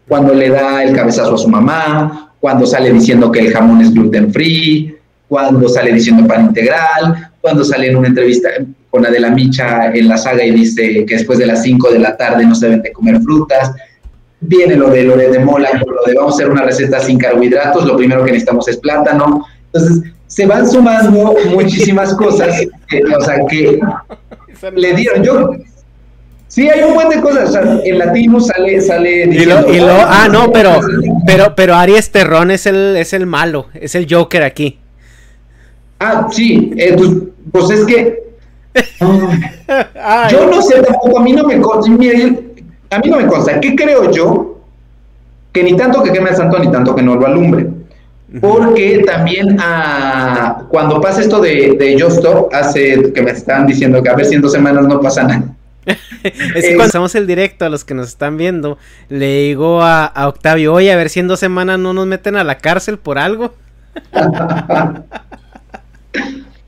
cuando 0.08 0.34
le 0.34 0.50
da 0.50 0.82
el 0.82 0.94
cabezazo 0.94 1.34
a 1.34 1.38
su 1.38 1.48
mamá, 1.48 2.32
cuando 2.40 2.66
sale 2.66 2.92
diciendo 2.92 3.32
que 3.32 3.40
el 3.40 3.52
jamón 3.52 3.80
es 3.80 3.92
gluten 3.92 4.32
free, 4.32 4.94
cuando 5.28 5.68
sale 5.68 5.92
diciendo 5.92 6.26
pan 6.26 6.46
integral, 6.46 7.30
cuando 7.40 7.64
sale 7.64 7.88
en 7.88 7.96
una 7.96 8.08
entrevista 8.08 8.50
con 8.90 9.04
Adela 9.06 9.30
Micha 9.30 9.92
en 9.92 10.08
la 10.08 10.16
saga 10.16 10.44
y 10.44 10.50
dice 10.50 11.04
que 11.06 11.14
después 11.14 11.38
de 11.38 11.46
las 11.46 11.62
5 11.62 11.90
de 11.90 11.98
la 11.98 12.16
tarde 12.16 12.46
no 12.46 12.54
se 12.54 12.66
deben 12.66 12.82
de 12.82 12.92
comer 12.92 13.20
frutas. 13.20 13.72
Viene 14.40 14.76
lo 14.76 14.90
de 14.90 15.04
lo 15.04 15.16
de, 15.16 15.30
de 15.30 15.38
Mola, 15.38 15.70
lo 15.72 16.04
de 16.06 16.14
vamos 16.14 16.34
a 16.34 16.36
hacer 16.36 16.50
una 16.50 16.62
receta 16.62 17.00
sin 17.00 17.18
carbohidratos, 17.18 17.86
lo 17.86 17.96
primero 17.96 18.24
que 18.24 18.32
necesitamos 18.32 18.68
es 18.68 18.76
plátano. 18.76 19.44
Entonces, 19.72 20.12
se 20.26 20.46
van 20.46 20.68
sumando 20.68 21.34
muchísimas 21.50 22.14
cosas, 22.14 22.60
que, 22.88 23.02
o 23.04 23.20
sea, 23.20 23.36
que 23.48 23.80
le 24.76 24.94
dieron. 24.94 25.22
Yo, 25.22 25.50
sí, 26.54 26.68
hay 26.68 26.82
un 26.84 26.94
buen 26.94 27.08
de 27.08 27.20
cosas. 27.20 27.48
O 27.48 27.52
sea, 27.52 27.80
en 27.84 27.98
latino 27.98 28.40
sale, 28.40 28.80
sale 28.80 29.24
Y 29.24 29.28
diciendo, 29.28 29.62
lo, 29.62 29.74
y 29.74 29.80
lo, 29.80 29.92
ah, 29.92 30.28
no, 30.30 30.52
pero, 30.52 30.80
pero, 31.26 31.54
pero 31.56 31.74
Aries 31.74 32.10
Terrón 32.10 32.50
es 32.50 32.66
el, 32.66 32.96
es 32.96 33.12
el 33.12 33.26
malo, 33.26 33.66
es 33.74 33.94
el 33.94 34.06
Joker 34.08 34.42
aquí. 34.42 34.78
Ah, 35.98 36.28
sí, 36.30 36.72
eh, 36.76 36.94
pues, 36.96 37.10
pues 37.50 37.70
es 37.70 37.84
que 37.86 38.24
yo 40.30 40.50
no 40.50 40.60
sé 40.62 40.82
tampoco, 40.82 41.18
a 41.18 41.22
mí 41.22 41.32
no 41.32 41.44
me 41.44 41.60
consta, 41.60 41.92
a 41.92 42.98
mí 42.98 43.10
no 43.10 43.16
me 43.16 43.26
consta, 43.26 43.60
¿qué 43.60 43.74
creo 43.74 44.10
yo? 44.10 44.58
Que 45.52 45.62
ni 45.62 45.76
tanto 45.76 46.02
que 46.02 46.12
queme 46.12 46.30
el 46.30 46.36
santo, 46.36 46.58
ni 46.58 46.70
tanto 46.70 46.94
que 46.94 47.02
no 47.02 47.14
lo 47.14 47.26
alumbre. 47.26 47.68
Porque 48.40 49.04
también 49.06 49.56
ah, 49.60 50.64
cuando 50.68 51.00
pasa 51.00 51.20
esto 51.20 51.40
de, 51.40 51.76
de 51.78 51.96
Yo 51.96 52.08
Stop, 52.08 52.52
hace 52.52 53.12
que 53.12 53.22
me 53.22 53.30
están 53.30 53.64
diciendo 53.64 54.02
que 54.02 54.08
a 54.08 54.14
ver 54.14 54.26
si 54.26 54.34
en 54.34 54.42
dos 54.42 54.50
semanas 54.50 54.86
no 54.86 55.00
pasa 55.00 55.22
nada. 55.22 55.44
Es 56.54 56.64
que 56.64 56.74
cuando 56.76 56.84
hacemos 56.84 57.14
el 57.14 57.26
directo 57.26 57.66
a 57.66 57.68
los 57.68 57.84
que 57.84 57.92
nos 57.94 58.08
están 58.08 58.38
viendo, 58.38 58.78
le 59.08 59.42
digo 59.42 59.82
a, 59.82 60.06
a 60.06 60.28
Octavio, 60.28 60.72
oye, 60.72 60.90
a 60.90 60.96
ver 60.96 61.10
si 61.10 61.20
en 61.20 61.28
dos 61.28 61.38
semanas 61.38 61.78
no 61.78 61.92
nos 61.92 62.06
meten 62.06 62.36
a 62.36 62.44
la 62.44 62.56
cárcel 62.58 62.98
por 62.98 63.18
algo. 63.18 63.54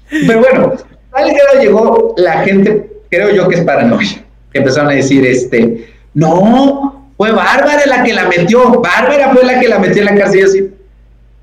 Pero 0.08 0.40
bueno, 0.40 0.72
tal 1.10 1.32
grado 1.32 1.60
llegó 1.60 2.14
la 2.18 2.42
gente, 2.42 2.90
creo 3.10 3.30
yo 3.34 3.48
que 3.48 3.56
es 3.56 3.62
paranoia, 3.62 4.24
que 4.52 4.58
empezaron 4.58 4.90
a 4.90 4.94
decir, 4.94 5.26
este, 5.26 5.94
no, 6.14 7.10
fue 7.16 7.32
Bárbara 7.32 7.80
la 7.86 8.02
que 8.02 8.12
la 8.12 8.28
metió, 8.28 8.80
Bárbara 8.80 9.32
fue 9.32 9.44
la 9.44 9.58
que 9.58 9.68
la 9.68 9.78
metió 9.78 10.02
en 10.02 10.14
la 10.14 10.14
cárcel, 10.14 10.40
y 10.40 10.42
así, 10.42 10.70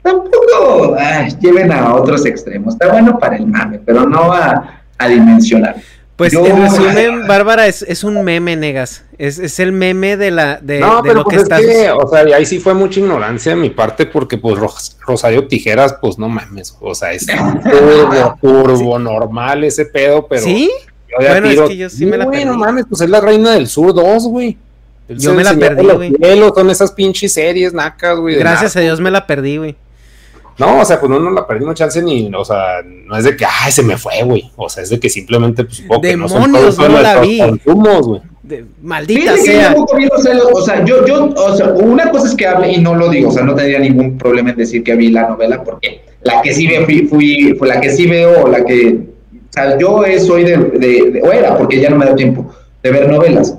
tampoco, 0.02 0.96
ay, 0.98 1.36
lleven 1.42 1.72
a 1.72 1.96
otros 1.96 2.26
extremos, 2.26 2.76
está 2.76 2.92
bueno 2.92 3.20
para 3.20 3.36
el 3.36 3.48
mame, 3.48 3.80
pero 3.86 4.06
no 4.08 4.32
a, 4.32 4.82
a 4.98 5.08
dimensionar. 5.08 5.76
Pues 6.16 6.32
Yo- 6.32 6.46
en 6.46 6.62
resumen, 6.62 7.28
Bárbara 7.28 7.66
es, 7.68 7.82
es 7.82 8.04
un 8.04 8.24
meme, 8.24 8.56
negas. 8.56 9.04
Es, 9.18 9.40
es 9.40 9.60
el 9.60 9.72
meme 9.72 10.16
de 10.16 10.30
la 10.30 10.60
de, 10.62 10.80
No, 10.80 10.98
de 10.98 11.10
pero 11.10 11.14
lo 11.16 11.24
pues 11.24 11.38
es 11.42 11.48
que, 11.50 11.90
o 11.92 12.08
sea, 12.08 12.30
y 12.30 12.34
ahí 12.34 12.46
sí 12.46 12.60
fue 12.60 12.76
mucha 12.76 13.00
ignorancia 13.00 13.54
de 13.54 13.56
mi 13.56 13.72
parte 13.72 14.06
porque 14.06 14.38
pues 14.38 14.58
Ros- 14.60 14.96
Rosario 15.08 15.48
Tijeras, 15.48 15.96
pues 16.00 16.20
no 16.20 16.30
mames, 16.30 16.78
o 16.80 16.94
sea, 16.94 17.14
es 17.14 17.26
turbo, 17.26 18.38
turbo 18.42 19.00
normal 19.00 19.64
ese 19.64 19.86
pedo, 19.86 20.28
pero 20.28 20.44
¿Sí? 20.44 20.70
yo 21.10 21.28
Bueno, 21.28 21.48
es 21.50 21.62
que 21.62 21.78
yo 21.78 21.90
sí 21.90 22.06
me 22.06 22.18
la 22.18 22.30
perdí. 22.30 22.46
no 22.46 22.58
mames, 22.58 22.86
pues 22.88 23.02
es 23.02 23.10
la 23.10 23.20
reina 23.20 23.52
del 23.54 23.68
sur 23.68 23.94
2, 23.94 24.28
güey. 24.28 24.58
Yo 25.10 25.34
me 25.34 25.44
la 25.44 25.54
perdí, 25.54 25.86
güey. 25.86 26.14
Son 26.56 26.70
esas 26.70 26.92
pinches 26.92 27.34
series 27.34 27.74
nacas, 27.74 28.18
güey. 28.18 28.36
Gracias 28.36 28.76
a. 28.78 28.80
Dios 28.80 29.00
me 29.02 29.12
la 29.12 29.28
perdí, 29.28 29.58
güey. 29.58 29.76
No, 30.58 30.80
o 30.80 30.86
sea, 30.86 31.00
pues 31.00 31.10
no 31.10 31.20
nos 31.20 31.34
la 31.34 31.48
perdimos 31.48 31.76
chance 31.76 32.02
ni, 32.02 32.32
o 32.34 32.46
sea, 32.46 32.82
no 32.84 33.16
es 33.18 33.24
de 33.24 33.36
que, 33.36 33.46
ay, 33.46 33.72
se 33.72 33.82
me 33.84 33.98
fue, 33.98 34.22
güey. 34.24 34.52
O 34.56 34.70
sea, 34.70 34.84
es 34.84 34.90
de 34.90 35.00
que 35.00 35.10
simplemente, 35.10 35.64
pues, 35.64 35.78
supongo 35.78 36.02
que 36.02 36.16
no 36.18 36.30
son 36.30 36.44
Demonios, 36.44 36.76
todos 36.76 36.90
no 36.90 37.02
la 37.02 37.20
vi. 37.22 37.40
consumos, 37.40 38.08
güey. 38.08 38.22
De- 38.44 38.66
maldita 38.82 39.38
sea. 39.38 39.74
o 40.54 40.62
sea, 40.62 40.84
yo, 40.86 41.06
yo, 41.08 41.34
o 41.36 41.56
sea, 41.56 41.68
una 41.70 42.12
cosa 42.12 42.28
es 42.28 42.36
que 42.36 42.46
hable 42.46 42.72
y 42.74 42.78
no 42.82 42.94
lo 42.94 43.10
digo, 43.10 43.30
o 43.30 43.32
sea, 43.32 43.44
no 43.44 43.56
tendría 43.56 43.80
ningún 43.80 44.18
problema 44.18 44.52
en 44.52 44.58
decir 44.58 44.84
que 44.84 44.96
vi 44.96 45.10
la 45.10 45.30
novela, 45.30 45.64
porque 45.64 46.02
la 46.24 46.42
que 46.42 46.54
sí 46.54 46.68
ve, 46.68 46.84
fui, 46.86 47.08
fui, 47.08 47.56
fue 47.58 47.68
la 47.70 47.80
que 47.82 47.90
sí 47.90 48.06
veo, 48.06 48.44
o 48.44 48.48
la 48.50 48.64
que, 48.66 48.98
o 49.50 49.54
sea, 49.54 49.78
yo 49.80 50.02
soy 50.26 50.44
de, 50.44 50.58
de- 50.58 51.12
de- 51.12 51.22
o 51.24 51.32
era, 51.32 51.58
porque 51.58 51.80
ya 51.80 51.90
no 51.90 51.96
me 51.96 52.06
da 52.06 52.16
tiempo, 52.16 52.54
de 52.84 52.92
ver 52.92 53.10
novelas, 53.10 53.58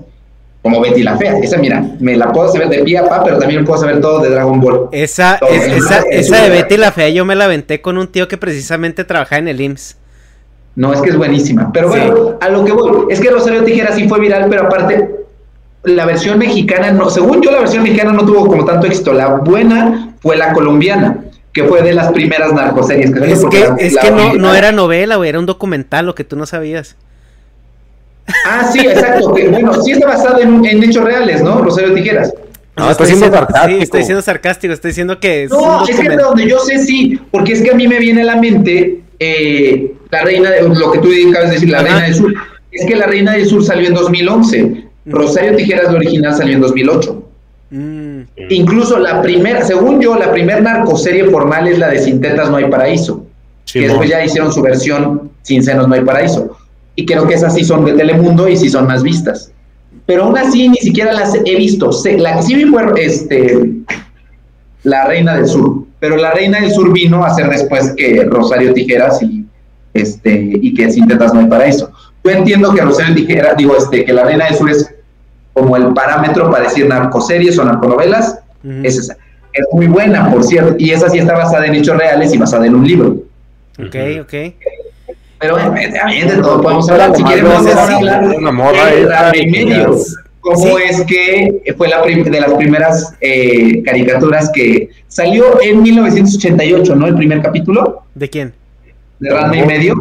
como 0.65 0.81
Betty 0.81 1.03
la 1.03 1.19
Fea, 1.19 1.37
esa 1.43 1.59
mira, 1.59 1.85
me 2.01 2.17
la 2.17 2.33
puedo 2.33 2.51
saber 2.51 2.71
de 2.71 2.79
pie 2.79 2.97
a 2.97 3.05
pa, 3.05 3.23
pero 3.23 3.39
también 3.39 3.67
puedo 3.67 3.79
saber 3.79 4.01
todo 4.01 4.21
de 4.21 4.31
Dragon 4.31 4.59
Ball. 4.63 4.89
Esa, 4.93 5.39
es- 5.51 5.67
esa, 5.67 5.99
Es 6.11 6.27
esa 6.29 6.43
de 6.43 6.49
Betty 6.49 6.79
la 6.79 6.91
Fea 6.91 7.11
yo 7.11 7.27
me 7.27 7.35
la 7.35 7.45
aventé 7.45 7.83
con 7.83 7.99
un 7.99 8.09
tío 8.09 8.29
que 8.29 8.39
precisamente 8.39 9.05
trabajaba 9.05 9.41
en 9.41 9.49
el 9.49 9.61
IMSS. 9.61 9.99
No, 10.77 10.95
es 10.95 11.03
que 11.03 11.11
es 11.11 11.19
buenísima. 11.19 11.71
Pero 11.71 11.89
bueno, 11.91 12.39
a 12.41 12.49
lo 12.49 12.65
que 12.65 12.73
voy, 12.73 13.13
es 13.13 13.21
que 13.21 13.29
Rosario 13.31 13.63
Tijera 13.63 13.93
sí 13.93 14.09
fue 14.09 14.19
viral, 14.21 14.47
pero 14.49 14.63
aparte, 14.63 15.11
la 15.83 16.07
versión 16.07 16.39
mexicana, 16.39 16.93
no, 16.93 17.11
según 17.11 17.43
yo, 17.43 17.51
la 17.51 17.59
versión 17.59 17.83
mexicana 17.83 18.15
no 18.15 18.25
tuvo 18.25 18.47
como 18.47 18.65
tanto 18.65 18.87
éxito. 18.87 19.13
La 19.13 19.29
buena 19.29 20.15
fue 20.23 20.35
la 20.35 20.55
colombiana, 20.55 21.27
que 21.53 21.65
fue 21.65 21.83
de 21.83 21.93
las 21.93 22.11
primeras 22.11 22.55
narcoseries 22.55 23.13
que 23.13 23.19
Es 23.31 23.45
que, 23.45 23.69
es 23.87 23.99
que 23.99 24.11
no 24.11 24.55
era 24.55 24.73
novela, 24.73 25.17
güey, 25.17 25.29
era 25.29 25.39
un 25.39 25.47
documental, 25.47 26.07
lo 26.07 26.15
que 26.15 26.25
tú 26.25 26.37
no 26.37 26.47
sabías. 26.47 26.97
Ah, 28.47 28.71
sí, 28.73 28.81
exacto. 28.81 29.31
bueno, 29.31 29.83
sí 29.83 29.93
está 29.93 30.07
basada 30.07 30.41
en, 30.41 30.65
en 30.65 30.83
hechos 30.83 31.05
reales, 31.05 31.43
¿no? 31.43 31.63
Rosario 31.63 31.95
Tijeras. 31.95 32.33
No, 32.77 32.91
está 32.91 33.07
siendo 33.07 33.31
sarcástico. 33.31 33.69
Sí, 33.69 33.83
estoy 33.83 34.03
siendo 34.05 34.23
sarcástico, 34.23 34.73
estoy 34.73 34.91
diciendo 34.91 35.21
que 35.21 35.45
es 35.45 35.51
No, 35.51 35.87
es 35.87 35.97
que 35.99 36.09
de 36.09 36.17
donde 36.17 36.49
yo 36.49 36.59
sé 36.59 36.79
sí, 36.79 37.21
porque 37.31 37.53
es 37.53 37.63
que 37.63 37.71
a 37.71 37.75
mí 37.75 37.87
me 37.87 37.99
viene 37.99 38.23
a 38.23 38.25
la 38.25 38.37
mente 38.37 39.01
eh, 39.19 39.95
la 40.11 40.23
reina, 40.23 40.51
de, 40.51 40.63
lo 40.63 40.91
que 40.91 40.99
tú 40.99 41.09
acabas 41.31 41.51
de 41.51 41.55
decir, 41.55 41.71
la 41.71 41.79
Ajá. 41.79 41.87
reina 41.87 42.03
del 42.03 42.15
sur. 42.15 42.35
Es 42.73 42.85
que 42.87 42.97
la 42.97 43.07
reina 43.07 43.33
del 43.33 43.47
sur 43.47 43.65
salió 43.65 43.89
en 43.89 43.95
2011. 43.95 44.85
Rosario 45.07 45.55
Tijeras, 45.55 45.93
la 45.93 45.99
original, 45.99 46.35
salió 46.35 46.55
en 46.55 46.61
2008. 46.63 47.23
Mm, 47.71 48.21
Incluso 48.51 48.99
la 48.99 49.23
primera, 49.23 49.63
según 49.63 50.01
yo, 50.01 50.17
la 50.17 50.33
primera 50.33 50.61
narcoserie 50.61 51.25
formal 51.27 51.69
es 51.69 51.79
la 51.79 51.91
de 51.91 51.99
Sin 52.01 52.21
Tetas 52.21 52.51
No 52.51 52.57
Hay 52.57 52.71
Paraíso. 52.71 53.25
que 53.73 53.81
después 53.81 54.09
ya 54.09 54.25
hicieron 54.25 54.53
su 54.53 54.63
versión 54.63 55.31
Sin 55.43 55.63
Senos 55.63 55.87
No 55.89 55.95
Hay 55.95 56.03
Paraíso. 56.03 56.57
Y 56.97 57.07
creo 57.07 57.27
que 57.27 57.35
esas 57.35 57.55
sí 57.55 57.65
son 57.65 57.85
de 57.85 57.93
Telemundo 57.95 58.49
y 58.49 58.57
sí 58.57 58.69
son 58.69 58.87
más 58.87 59.03
vistas. 59.03 59.53
Pero 60.07 60.25
aún 60.25 60.37
así 60.37 60.69
ni 60.69 60.77
siquiera 60.77 61.13
las 61.13 61.35
he 61.35 61.57
visto. 61.57 61.91
La 62.19 62.37
que 62.37 62.43
sí 62.43 62.55
vi 62.55 62.65
fue 62.67 62.85
este, 62.97 63.71
La 64.83 65.07
Reina 65.07 65.37
del 65.37 65.47
Sur. 65.47 65.85
Pero 65.99 66.17
La 66.17 66.33
Reina 66.33 66.61
del 66.61 66.71
Sur 66.71 66.93
vino 66.93 67.25
a 67.25 67.35
ser 67.35 67.49
después 67.49 67.95
que 67.97 68.25
Rosario 68.25 68.75
Tijeras 68.75 69.23
y, 69.23 69.47
este, 69.95 70.53
y 70.61 70.75
que 70.75 70.91
Sin 70.91 71.09
Tetas 71.09 71.33
No 71.33 71.41
Hay 71.41 71.47
Paraíso. 71.47 71.91
Yo 72.23 72.31
entiendo 72.31 72.73
que 72.75 72.83
Rosario 72.83 73.15
Tijeras, 73.15 73.57
digo, 73.57 73.77
este, 73.77 74.05
que 74.05 74.13
La 74.13 74.25
Reina 74.25 74.47
del 74.47 74.55
Sur 74.55 74.71
es 74.71 74.95
como 75.55 75.77
el 75.77 75.95
parámetro 75.95 76.51
para 76.51 76.65
decir 76.65 76.87
narcoseries 76.87 77.59
o 77.59 77.65
narconovelas. 77.65 78.39
Es 78.83 78.99
esa. 78.99 79.17
Es 79.53 79.67
muy 79.73 79.87
buena, 79.87 80.31
por 80.31 80.43
cierto. 80.43 80.75
Y 80.79 80.91
esa 80.91 81.09
sí 81.09 81.19
está 81.19 81.35
basada 81.35 81.67
en 81.67 81.77
hechos 81.77 81.97
reales 81.97 82.35
y 82.35 82.39
basada 82.39 82.67
en 82.67 82.75
un 82.75 82.87
libro. 82.87 83.17
Ok, 83.79 83.97
ok. 84.21 84.35
Pero 85.45 85.57
también 86.01 86.29
de 86.29 86.37
todo 86.39 86.63
podemos 86.63 86.89
hablar. 86.91 87.15
Si 87.17 87.25
queremos 87.25 87.65
decir 87.65 87.79
hablar 87.81 88.29
de 88.29 88.37
una 88.37 88.53
morra 88.53 88.87
de 88.87 89.03
esa 89.03 89.23
Ranma 89.23 89.37
y 89.37 89.53
que 89.53 89.65
medio. 89.67 89.95
es- 89.95 90.17
Cómo 90.41 90.77
Sí. 90.77 90.83
es 90.91 91.01
que 91.07 91.75
fue 91.79 91.89
la 91.89 92.03
de 92.03 92.39
las 92.41 92.53
primeras 92.53 93.15
eh, 93.23 93.83
caricaturas 93.83 94.51
que 94.55 94.91
salió 95.09 95.59
en 95.63 95.83
1988, 95.83 96.95
¿no? 96.97 97.07
El 97.07 97.15
primer 97.15 97.41
capítulo 97.41 98.03
¿De 98.15 98.29
quién? 98.29 98.53
de 99.21 99.31
Ranma 99.31 99.57
y 99.57 99.65
medio. 99.65 99.95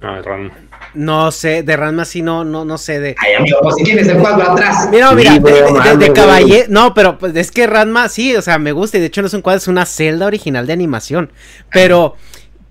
Ay, 0.00 0.22
Ran. 0.22 0.50
No 0.94 1.30
sé, 1.30 1.62
de 1.62 1.76
Ranma 1.76 2.04
sí 2.04 2.20
no, 2.22 2.42
no, 2.44 2.64
no 2.64 2.78
sé 2.78 2.98
de. 2.98 3.14
Ay, 3.18 3.34
amigo, 3.34 3.58
pues 3.62 3.76
si 3.76 3.84
tienes 3.84 4.08
el 4.08 4.16
cuadro 4.18 4.50
atrás. 4.50 4.88
Mira, 4.90 5.10
Sí, 5.10 5.14
mira, 5.16 5.32
de, 5.34 5.38
güey, 5.38 5.96
de- 5.98 6.12
caballero. 6.12 6.64
No, 6.68 6.92
pero 6.94 7.16
pues 7.18 7.36
es 7.36 7.52
que 7.52 7.66
Ranma 7.68 8.08
sí, 8.08 8.34
o 8.34 8.42
sea, 8.42 8.58
me 8.58 8.72
gusta 8.72 8.96
y 8.96 9.00
de 9.00 9.06
hecho 9.06 9.20
no 9.20 9.28
es 9.28 9.34
un 9.34 9.42
cuadro, 9.42 9.58
es 9.58 9.68
una 9.68 9.86
celda 9.86 10.26
original 10.26 10.66
de 10.66 10.72
animación. 10.72 11.30
Pero, 11.70 12.16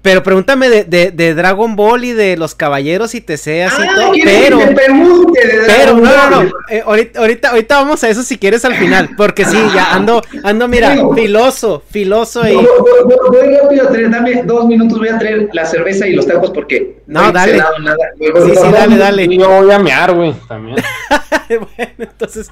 Pero 0.05 0.21
pregúntame 0.21 0.69
de, 0.69 0.83
de, 0.83 1.09
de, 1.09 1.33
Dragon 1.33 1.75
Ball 1.75 2.05
y 2.05 2.13
de 2.13 2.37
los 2.37 2.53
caballeros 2.53 3.15
y 3.15 3.21
te 3.21 3.37
sé 3.37 3.63
así 3.63 3.81
ah, 3.81 3.91
todo. 3.95 4.11
Pero, 4.23 4.59
que 4.59 4.67
pregunte 4.67 5.47
de 5.47 5.63
pero 5.65 5.97
no, 5.97 6.29
no, 6.29 6.43
no. 6.43 6.49
Eh, 6.69 6.83
ahorita, 6.85 7.19
ahorita, 7.21 7.49
ahorita, 7.49 7.75
vamos 7.77 8.03
a 8.03 8.09
eso 8.09 8.21
si 8.21 8.37
quieres 8.37 8.63
al 8.65 8.75
final. 8.75 9.09
Porque 9.17 9.45
sí, 9.45 9.57
ya 9.73 9.95
ando, 9.95 10.21
ando, 10.43 10.67
mira, 10.67 10.95
filoso, 11.15 11.81
filoso 11.89 12.47
y. 12.47 12.53
Voy, 12.53 12.65
voy, 13.03 13.17
voy, 13.31 13.55
rápido 13.55 13.87
a 13.87 13.91
traer, 13.91 14.11
dame 14.11 14.43
dos 14.43 14.67
minutos, 14.67 14.99
voy 14.99 15.09
a 15.09 15.17
traer 15.17 15.49
la 15.53 15.65
cerveza 15.65 16.05
y 16.05 16.13
los 16.13 16.27
tacos 16.27 16.51
porque. 16.51 16.97
No, 17.07 17.31
dale. 17.31 17.57
Nada. 17.57 17.97
Sí, 18.19 18.27
sí, 18.57 18.71
dale, 18.71 18.97
dale. 18.97 19.35
Yo 19.35 19.49
voy 19.49 19.71
a 19.71 19.79
mear, 19.79 20.13
güey, 20.13 20.35
también. 20.47 20.77
bueno, 21.49 21.93
entonces. 21.97 22.51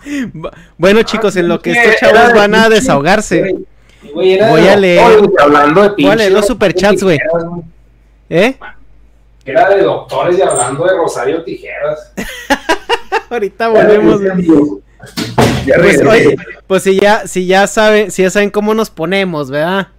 Bueno, 0.79 1.03
chicos, 1.03 1.35
en 1.35 1.49
lo 1.49 1.59
que 1.61 1.73
estos 1.73 1.97
chavos 1.97 2.33
van 2.33 2.55
a 2.55 2.67
desahogarse. 2.67 3.57
Voy 4.13 4.39
a 4.39 4.75
leer. 4.75 5.01
Hablando 5.39 5.83
de 5.83 5.89
Voy 5.89 6.05
a 6.05 6.15
leer 6.15 6.31
los 6.31 6.47
superchats, 6.47 7.03
güey. 7.03 7.19
¿Eh? 8.29 8.55
Era 9.45 9.69
de 9.69 9.83
doctores 9.83 10.37
y 10.37 10.41
hablando 10.41 10.85
de 10.85 10.93
Rosario 10.95 11.43
Tijeras. 11.43 12.13
Ahorita 13.29 13.67
volvemos. 13.67 14.21
Ya 15.65 15.75
pues, 15.75 16.01
oye, 16.01 16.37
pues 16.65 16.83
si 16.83 16.99
ya, 16.99 17.27
si 17.27 17.45
ya 17.45 17.67
saben, 17.67 18.11
si 18.11 18.23
ya 18.23 18.29
saben 18.29 18.49
cómo 18.49 18.73
nos 18.73 18.89
ponemos, 18.89 19.51
¿verdad? 19.51 19.89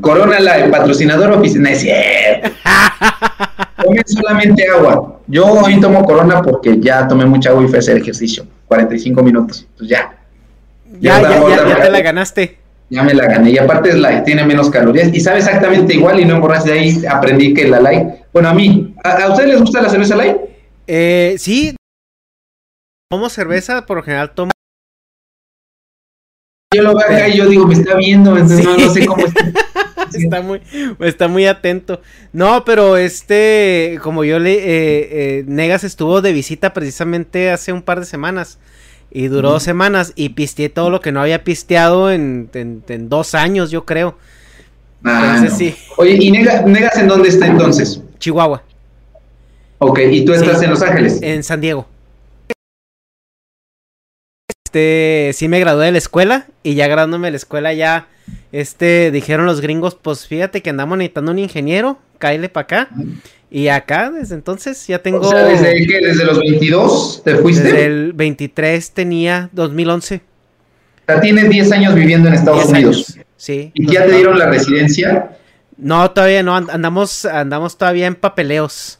Corona, 0.00 0.38
la, 0.40 0.58
el 0.58 0.70
patrocinador 0.70 1.32
oficial. 1.32 1.66
Es 1.66 1.80
cierto. 1.80 2.50
Tomen 3.82 4.02
solamente 4.06 4.68
agua. 4.68 5.20
Yo 5.26 5.46
hoy 5.46 5.80
tomo 5.80 6.04
Corona 6.04 6.42
porque 6.42 6.78
ya 6.80 7.06
tomé 7.06 7.26
mucha 7.26 7.50
agua 7.50 7.64
y 7.64 7.66
fui 7.66 7.76
a 7.76 7.78
hacer 7.80 7.96
ejercicio. 7.96 8.46
45 8.66 9.22
minutos. 9.22 9.66
Pues 9.76 9.90
ya. 9.90 10.16
Ya, 11.00 11.20
ya, 11.20 11.28
ya, 11.28 11.48
ya, 11.48 11.68
ya 11.68 11.82
te 11.82 11.90
la 11.90 12.00
ganaste 12.00 12.63
ya 12.94 13.02
me 13.02 13.12
la 13.12 13.26
gané. 13.26 13.50
Y 13.50 13.58
aparte 13.58 13.90
es 13.90 13.96
light, 13.96 14.24
tiene 14.24 14.44
menos 14.44 14.70
calorías 14.70 15.12
y 15.12 15.20
sabe 15.20 15.38
exactamente 15.38 15.94
igual 15.94 16.20
y 16.20 16.24
no 16.24 16.36
emborracha. 16.36 16.64
De 16.64 16.78
ahí 16.78 17.02
aprendí 17.08 17.52
que 17.52 17.68
la 17.68 17.80
light. 17.80 18.08
Bueno, 18.32 18.48
a 18.48 18.54
mí, 18.54 18.94
¿a, 19.02 19.28
ustedes 19.28 19.50
les 19.50 19.60
gusta 19.60 19.82
la 19.82 19.90
cerveza 19.90 20.16
light? 20.16 20.36
Eh, 20.86 21.34
sí. 21.38 21.74
Tomo 23.10 23.28
cerveza, 23.28 23.84
por 23.84 23.98
lo 23.98 24.02
general 24.02 24.32
tomo. 24.34 24.52
Yo 26.74 26.82
lo 26.82 26.96
veo 26.96 27.06
acá 27.06 27.28
y 27.28 27.36
yo 27.36 27.48
digo, 27.48 27.66
me 27.66 27.74
está 27.74 27.96
viendo, 27.96 28.36
entonces 28.36 28.64
no, 28.64 28.90
sé 28.90 29.06
cómo 29.06 29.24
está. 29.24 29.52
está 30.12 30.40
muy, 30.40 30.60
está 31.00 31.28
muy 31.28 31.46
atento. 31.46 32.00
No, 32.32 32.64
pero 32.64 32.96
este, 32.96 33.98
como 34.02 34.24
yo 34.24 34.40
le, 34.40 34.54
eh, 34.54 34.58
eh, 35.10 35.44
Negas 35.46 35.84
estuvo 35.84 36.20
de 36.20 36.32
visita 36.32 36.72
precisamente 36.72 37.50
hace 37.50 37.72
un 37.72 37.82
par 37.82 38.00
de 38.00 38.06
semanas. 38.06 38.58
Y 39.14 39.28
duró 39.28 39.52
dos 39.52 39.62
semanas 39.62 40.12
y 40.16 40.30
pisteé 40.30 40.68
todo 40.68 40.90
lo 40.90 41.00
que 41.00 41.12
no 41.12 41.22
había 41.22 41.44
pisteado 41.44 42.10
en, 42.10 42.50
dos 43.08 43.34
años, 43.34 43.70
yo 43.70 43.86
creo. 43.86 44.18
Ah, 45.04 45.36
entonces, 45.36 45.56
sí. 45.56 45.76
Oye, 45.96 46.18
¿y 46.20 46.32
Negas 46.32 46.98
en 46.98 47.06
dónde 47.08 47.28
está 47.28 47.46
entonces? 47.46 48.02
Chihuahua. 48.18 48.62
Ok, 49.78 50.00
¿y 50.10 50.24
tú 50.24 50.32
estás 50.32 50.60
en 50.62 50.70
Los 50.70 50.82
Ángeles? 50.82 51.20
En 51.22 51.44
San 51.44 51.60
Diego. 51.60 51.86
Este, 54.74 55.30
sí 55.34 55.46
me 55.46 55.60
gradué 55.60 55.86
de 55.86 55.92
la 55.92 55.98
escuela 55.98 56.46
y 56.64 56.74
ya 56.74 56.88
graduándome 56.88 57.28
de 57.28 57.30
la 57.30 57.36
escuela 57.36 57.72
ya, 57.72 58.08
este, 58.50 59.12
dijeron 59.12 59.46
los 59.46 59.60
gringos, 59.60 59.94
pues 59.94 60.26
fíjate 60.26 60.62
que 60.62 60.70
andamos 60.70 60.98
necesitando 60.98 61.30
un 61.30 61.38
ingeniero, 61.38 61.96
cáele 62.18 62.48
para 62.48 62.64
acá. 62.64 62.88
Y 63.52 63.68
acá, 63.68 64.10
desde 64.10 64.34
entonces, 64.34 64.84
ya 64.88 64.98
tengo... 64.98 65.20
O 65.20 65.30
sea, 65.30 65.44
¿desde 65.44 65.86
qué? 65.86 66.00
¿Desde 66.04 66.24
los 66.24 66.40
22 66.40 67.22
te 67.24 67.36
fuiste? 67.36 67.62
Desde 67.62 67.84
el 67.84 68.12
23 68.14 68.90
tenía 68.90 69.48
2011. 69.52 70.16
O 70.16 70.20
sea, 71.06 71.20
tienes 71.20 71.48
10 71.48 71.70
años 71.70 71.94
viviendo 71.94 72.26
en 72.26 72.34
Estados 72.34 72.64
Unidos. 72.64 73.16
sí. 73.36 73.70
¿Y 73.74 73.92
ya 73.92 74.04
te 74.06 74.16
dieron 74.16 74.36
la 74.36 74.46
residencia? 74.46 75.36
No, 75.76 76.10
todavía 76.10 76.42
no, 76.42 76.56
andamos, 76.56 77.26
andamos 77.26 77.78
todavía 77.78 78.08
en 78.08 78.16
papeleos. 78.16 78.98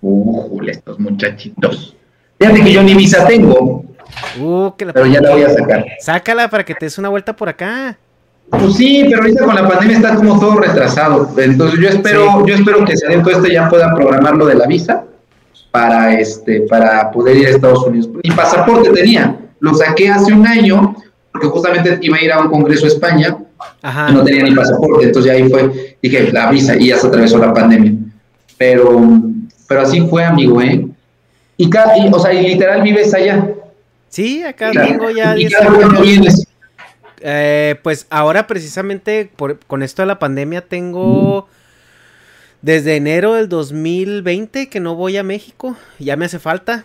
Uh, 0.00 0.62
estos 0.68 1.00
muchachitos. 1.00 1.96
Fíjate 2.38 2.62
que 2.62 2.72
yo 2.72 2.84
ni 2.84 2.94
visa 2.94 3.26
tengo. 3.26 3.87
Uh, 4.40 4.72
que 4.76 4.86
pero 4.86 5.06
ya 5.06 5.20
la 5.20 5.30
voy 5.30 5.42
a 5.42 5.50
sacar. 5.50 5.84
Sácala 6.00 6.48
para 6.48 6.64
que 6.64 6.74
te 6.74 6.86
des 6.86 6.98
una 6.98 7.08
vuelta 7.08 7.34
por 7.34 7.48
acá. 7.48 7.96
Pues 8.50 8.76
sí, 8.76 9.04
pero 9.08 9.22
ahorita 9.22 9.44
con 9.44 9.54
la 9.54 9.68
pandemia 9.68 9.96
está 9.96 10.14
como 10.14 10.40
todo 10.40 10.56
retrasado. 10.56 11.30
Entonces 11.36 11.80
yo 11.80 11.88
espero, 11.88 12.46
yo 12.46 12.54
espero 12.54 12.84
que 12.84 12.96
se 12.96 13.06
todo 13.06 13.30
esto 13.30 13.46
ya 13.46 13.68
puedan 13.68 13.94
programar 13.94 14.36
lo 14.36 14.46
de 14.46 14.54
la 14.54 14.66
visa 14.66 15.04
para 15.70 16.18
este, 16.18 16.62
para 16.62 17.10
poder 17.10 17.36
ir 17.36 17.46
a 17.48 17.50
Estados 17.50 17.84
Unidos. 17.86 18.08
Mi 18.24 18.30
pasaporte 18.30 18.90
tenía, 18.90 19.36
lo 19.60 19.74
saqué 19.74 20.08
hace 20.08 20.32
un 20.32 20.46
año, 20.46 20.96
porque 21.32 21.48
justamente 21.48 21.98
iba 22.00 22.16
a 22.16 22.22
ir 22.22 22.32
a 22.32 22.40
un 22.40 22.48
congreso 22.48 22.86
a 22.86 22.88
España, 22.88 23.36
Ajá. 23.82 24.10
no 24.10 24.24
tenía 24.24 24.44
ni 24.44 24.54
pasaporte, 24.54 25.06
entonces 25.06 25.30
ahí 25.30 25.48
fue, 25.48 25.96
dije, 26.02 26.32
la 26.32 26.50
visa, 26.50 26.74
y 26.76 26.88
ya 26.88 26.96
se 26.96 27.06
atravesó 27.06 27.38
la 27.38 27.52
pandemia. 27.52 27.92
Pero, 28.56 29.00
pero 29.68 29.82
así 29.82 30.00
fue, 30.08 30.24
amigo, 30.24 30.60
¿eh? 30.62 30.86
Y, 31.56 31.68
cada, 31.68 31.94
o 32.10 32.18
sea, 32.18 32.32
y 32.32 32.48
literal 32.48 32.82
vives 32.82 33.12
allá. 33.12 33.50
Sí, 34.08 34.42
acá 34.42 34.70
tengo 34.72 35.10
ya 35.10 35.34
10 35.34 35.52
vienes? 36.02 36.46
Eh, 37.20 37.76
pues 37.82 38.06
ahora 38.10 38.46
precisamente 38.46 39.30
con 39.66 39.82
esto 39.82 40.02
de 40.02 40.06
la 40.06 40.18
pandemia 40.18 40.60
tengo 40.60 41.48
desde 42.62 42.96
enero 42.96 43.34
del 43.34 43.48
2020 43.48 44.68
que 44.68 44.80
no 44.80 44.94
voy 44.94 45.16
a 45.16 45.22
México, 45.22 45.76
ya 45.98 46.16
me 46.16 46.26
hace 46.26 46.38
falta. 46.38 46.84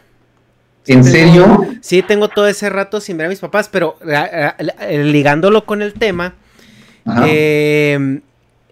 ¿En 0.85 1.03
serio? 1.03 1.65
Sí, 1.81 2.01
tengo 2.01 2.27
todo 2.27 2.47
ese 2.47 2.69
rato 2.69 2.99
sin 2.99 3.15
ver 3.17 3.27
a 3.27 3.29
mis 3.29 3.39
papás, 3.39 3.69
pero 3.71 3.97
ligándolo 4.89 5.65
con 5.65 5.81
el 5.81 5.93
tema, 5.93 6.33
em, 7.05 8.21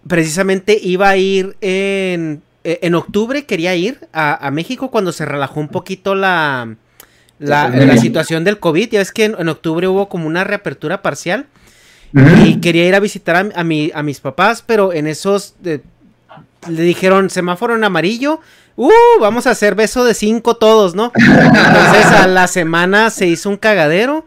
precisamente 0.06 0.78
iba 0.82 1.08
a 1.08 1.16
ir 1.16 1.56
en, 1.62 2.42
en 2.64 2.94
octubre, 2.94 3.46
quería 3.46 3.74
ir 3.76 4.08
a 4.12 4.50
México 4.50 4.90
cuando 4.90 5.12
se 5.12 5.24
relajó 5.24 5.58
un 5.60 5.68
poquito 5.68 6.14
la, 6.14 6.76
la, 7.42 7.96
situación 7.98 8.44
del 8.44 8.58
COVID, 8.58 8.90
ya 8.90 8.98
ves 9.00 9.12
que 9.12 9.24
en, 9.24 9.48
octubre 9.48 9.88
hubo 9.88 10.08
como 10.08 10.26
una 10.26 10.44
reapertura 10.44 11.02
parcial 11.02 11.46
y 12.44 12.60
quería 12.60 12.86
ir 12.86 12.94
a 12.94 13.00
visitar 13.00 13.36
a, 13.36 13.60
a, 13.60 13.64
mi, 13.64 13.90
a 13.94 14.02
mis 14.02 14.20
papás, 14.20 14.62
pero 14.66 14.92
en 14.92 15.06
esos 15.06 15.54
le 16.68 16.82
dijeron 16.82 17.30
semáforo 17.30 17.74
en 17.74 17.84
amarillo, 17.84 18.40
uh, 18.76 18.90
vamos 19.20 19.46
a 19.46 19.50
hacer 19.50 19.74
beso 19.74 20.04
de 20.04 20.14
cinco 20.14 20.56
todos, 20.56 20.94
¿no? 20.94 21.12
Entonces 21.14 22.06
a 22.06 22.26
la 22.26 22.46
semana 22.46 23.10
se 23.10 23.26
hizo 23.26 23.48
un 23.48 23.56
cagadero, 23.56 24.24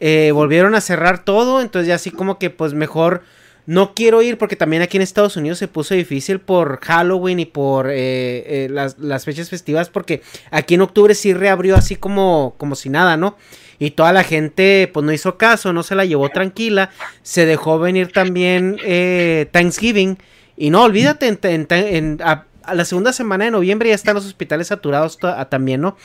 eh, 0.00 0.30
volvieron 0.32 0.74
a 0.74 0.80
cerrar 0.80 1.24
todo, 1.24 1.60
entonces 1.60 1.88
ya 1.88 1.94
así 1.94 2.10
como 2.10 2.38
que 2.38 2.50
pues 2.50 2.74
mejor 2.74 3.22
no 3.66 3.94
quiero 3.94 4.22
ir 4.22 4.38
porque 4.38 4.56
también 4.56 4.82
aquí 4.82 4.96
en 4.96 5.02
Estados 5.02 5.36
Unidos 5.36 5.58
se 5.58 5.68
puso 5.68 5.94
difícil 5.94 6.38
por 6.38 6.78
Halloween 6.80 7.40
y 7.40 7.46
por 7.46 7.90
eh, 7.90 8.64
eh, 8.64 8.68
las, 8.70 9.24
fechas 9.24 9.50
festivas 9.50 9.90
porque 9.90 10.22
aquí 10.50 10.74
en 10.74 10.82
octubre 10.82 11.14
sí 11.14 11.34
reabrió 11.34 11.74
así 11.76 11.96
como, 11.96 12.54
como 12.58 12.76
si 12.76 12.88
nada, 12.88 13.16
¿no? 13.16 13.36
Y 13.78 13.90
toda 13.90 14.12
la 14.12 14.22
gente 14.22 14.88
pues 14.92 15.04
no 15.04 15.12
hizo 15.12 15.36
caso, 15.36 15.72
no 15.72 15.82
se 15.82 15.96
la 15.96 16.04
llevó 16.04 16.28
tranquila, 16.30 16.90
se 17.22 17.44
dejó 17.44 17.78
venir 17.78 18.12
también 18.12 18.78
eh, 18.84 19.48
Thanksgiving 19.50 20.16
y 20.56 20.70
no, 20.70 20.84
olvídate, 20.84 21.26
en, 21.42 22.18
a, 22.22 22.46
la 22.72 22.84
segunda 22.84 23.12
semana 23.12 23.44
de 23.46 23.50
noviembre 23.50 23.90
ya 23.90 23.94
están 23.94 24.14
los 24.14 24.26
hospitales 24.26 24.68
saturados 24.68 25.18
también, 25.50 25.80
¿no? 25.80 25.96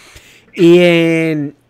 Y 0.53 0.79
en... 0.79 1.60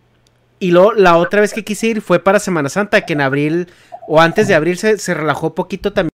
Y 0.62 0.70
lo, 0.70 0.94
la 0.94 1.18
otra 1.18 1.42
vez 1.42 1.54
que 1.54 1.64
quise 1.64 1.88
ir 1.88 2.02
fue 2.02 2.20
para 2.20 2.40
Semana 2.40 2.70
Santa, 2.70 3.02
que 3.04 3.14
en 3.14 3.22
abril 3.22 3.68
o 4.08 4.22
antes 4.22 4.48
de 4.48 4.54
abrirse 4.54 5.00
se 5.00 5.16
relajó 5.16 5.56
poquito 5.56 5.92
también. 5.92 6.12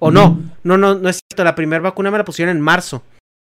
O 0.00 0.10
no, 0.10 0.40
no, 0.64 0.76
no, 0.78 0.96
no 0.96 1.08
es 1.08 1.20
cierto. 1.28 1.44
La 1.44 1.54
primera 1.54 1.80
vacuna 1.80 2.10
me 2.10 2.18
la 2.18 2.24
pusieron 2.24 2.56
en 2.56 2.60
marzo, 2.60 3.04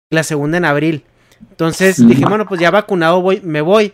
la 0.09 0.23
segunda 0.23 0.57
en 0.57 0.63
abril. 0.65 1.03
Entonces 1.49 1.97
dije, 2.07 2.23
bueno, 2.25 2.47
pues 2.47 2.61
ya 2.61 2.71
vacunado 2.71 3.21
voy, 3.21 3.41
me 3.41 3.59
voy. 3.59 3.91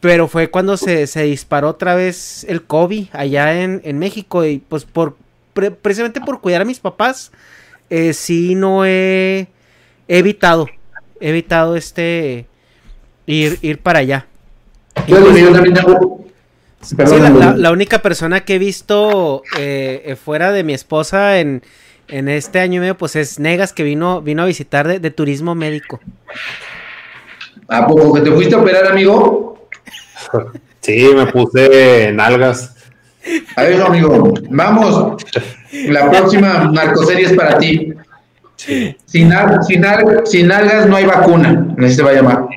Pero 0.00 0.28
fue 0.28 0.50
cuando 0.50 0.76
se, 0.76 1.08
se 1.08 1.22
disparó 1.24 1.70
otra 1.70 1.96
vez 1.96 2.44
el 2.44 2.62
COVID 2.62 3.08
allá 3.12 3.60
en, 3.60 3.80
en 3.84 3.98
México. 3.98 4.44
Y 4.44 4.58
pues 4.58 4.84
por 4.84 5.16
precisamente 5.82 6.20
por 6.20 6.40
cuidar 6.40 6.62
a 6.62 6.64
mis 6.64 6.78
papás, 6.78 7.32
eh, 7.92 8.14
sí 8.14 8.54
no 8.54 8.86
he, 8.86 9.48
he 10.08 10.18
evitado, 10.18 10.66
he 11.20 11.28
evitado 11.28 11.76
este 11.76 12.46
ir, 13.26 13.58
ir 13.60 13.80
para 13.80 13.98
allá. 13.98 14.26
la, 17.56 17.70
única 17.70 17.98
persona 17.98 18.46
que 18.46 18.54
he 18.54 18.58
visto 18.58 19.42
eh, 19.58 20.04
eh, 20.06 20.16
fuera 20.16 20.52
de 20.52 20.64
mi 20.64 20.72
esposa 20.72 21.38
en, 21.38 21.62
en, 22.08 22.30
este 22.30 22.60
año 22.60 22.78
y 22.78 22.80
medio, 22.80 22.96
pues 22.96 23.14
es 23.14 23.38
Negas, 23.38 23.74
que 23.74 23.82
vino, 23.82 24.22
vino 24.22 24.42
a 24.42 24.46
visitar 24.46 24.88
de, 24.88 25.10
turismo 25.10 25.54
médico. 25.54 26.00
¿A 27.68 27.86
poco 27.86 28.14
que 28.14 28.22
te 28.22 28.30
fuiste 28.30 28.54
a 28.54 28.58
operar, 28.58 28.86
amigo? 28.86 29.68
Sí, 30.80 31.08
me 31.14 31.26
puse 31.26 32.10
nalgas. 32.12 32.74
A 33.54 33.62
ver, 33.62 33.80
amigo, 33.82 34.34
vamos. 34.50 35.22
La 35.72 36.10
próxima 36.10 36.70
narcoserie 36.72 37.26
es 37.26 37.32
para 37.32 37.58
ti. 37.58 37.92
Sin, 38.56 38.96
sin, 39.06 39.32
sin, 40.24 40.52
algas 40.52 40.86
no 40.86 40.96
hay 40.96 41.04
vacuna, 41.04 41.66
así 41.78 41.94
se 41.94 42.02
va 42.02 42.10
a 42.10 42.14
llamar. 42.14 42.46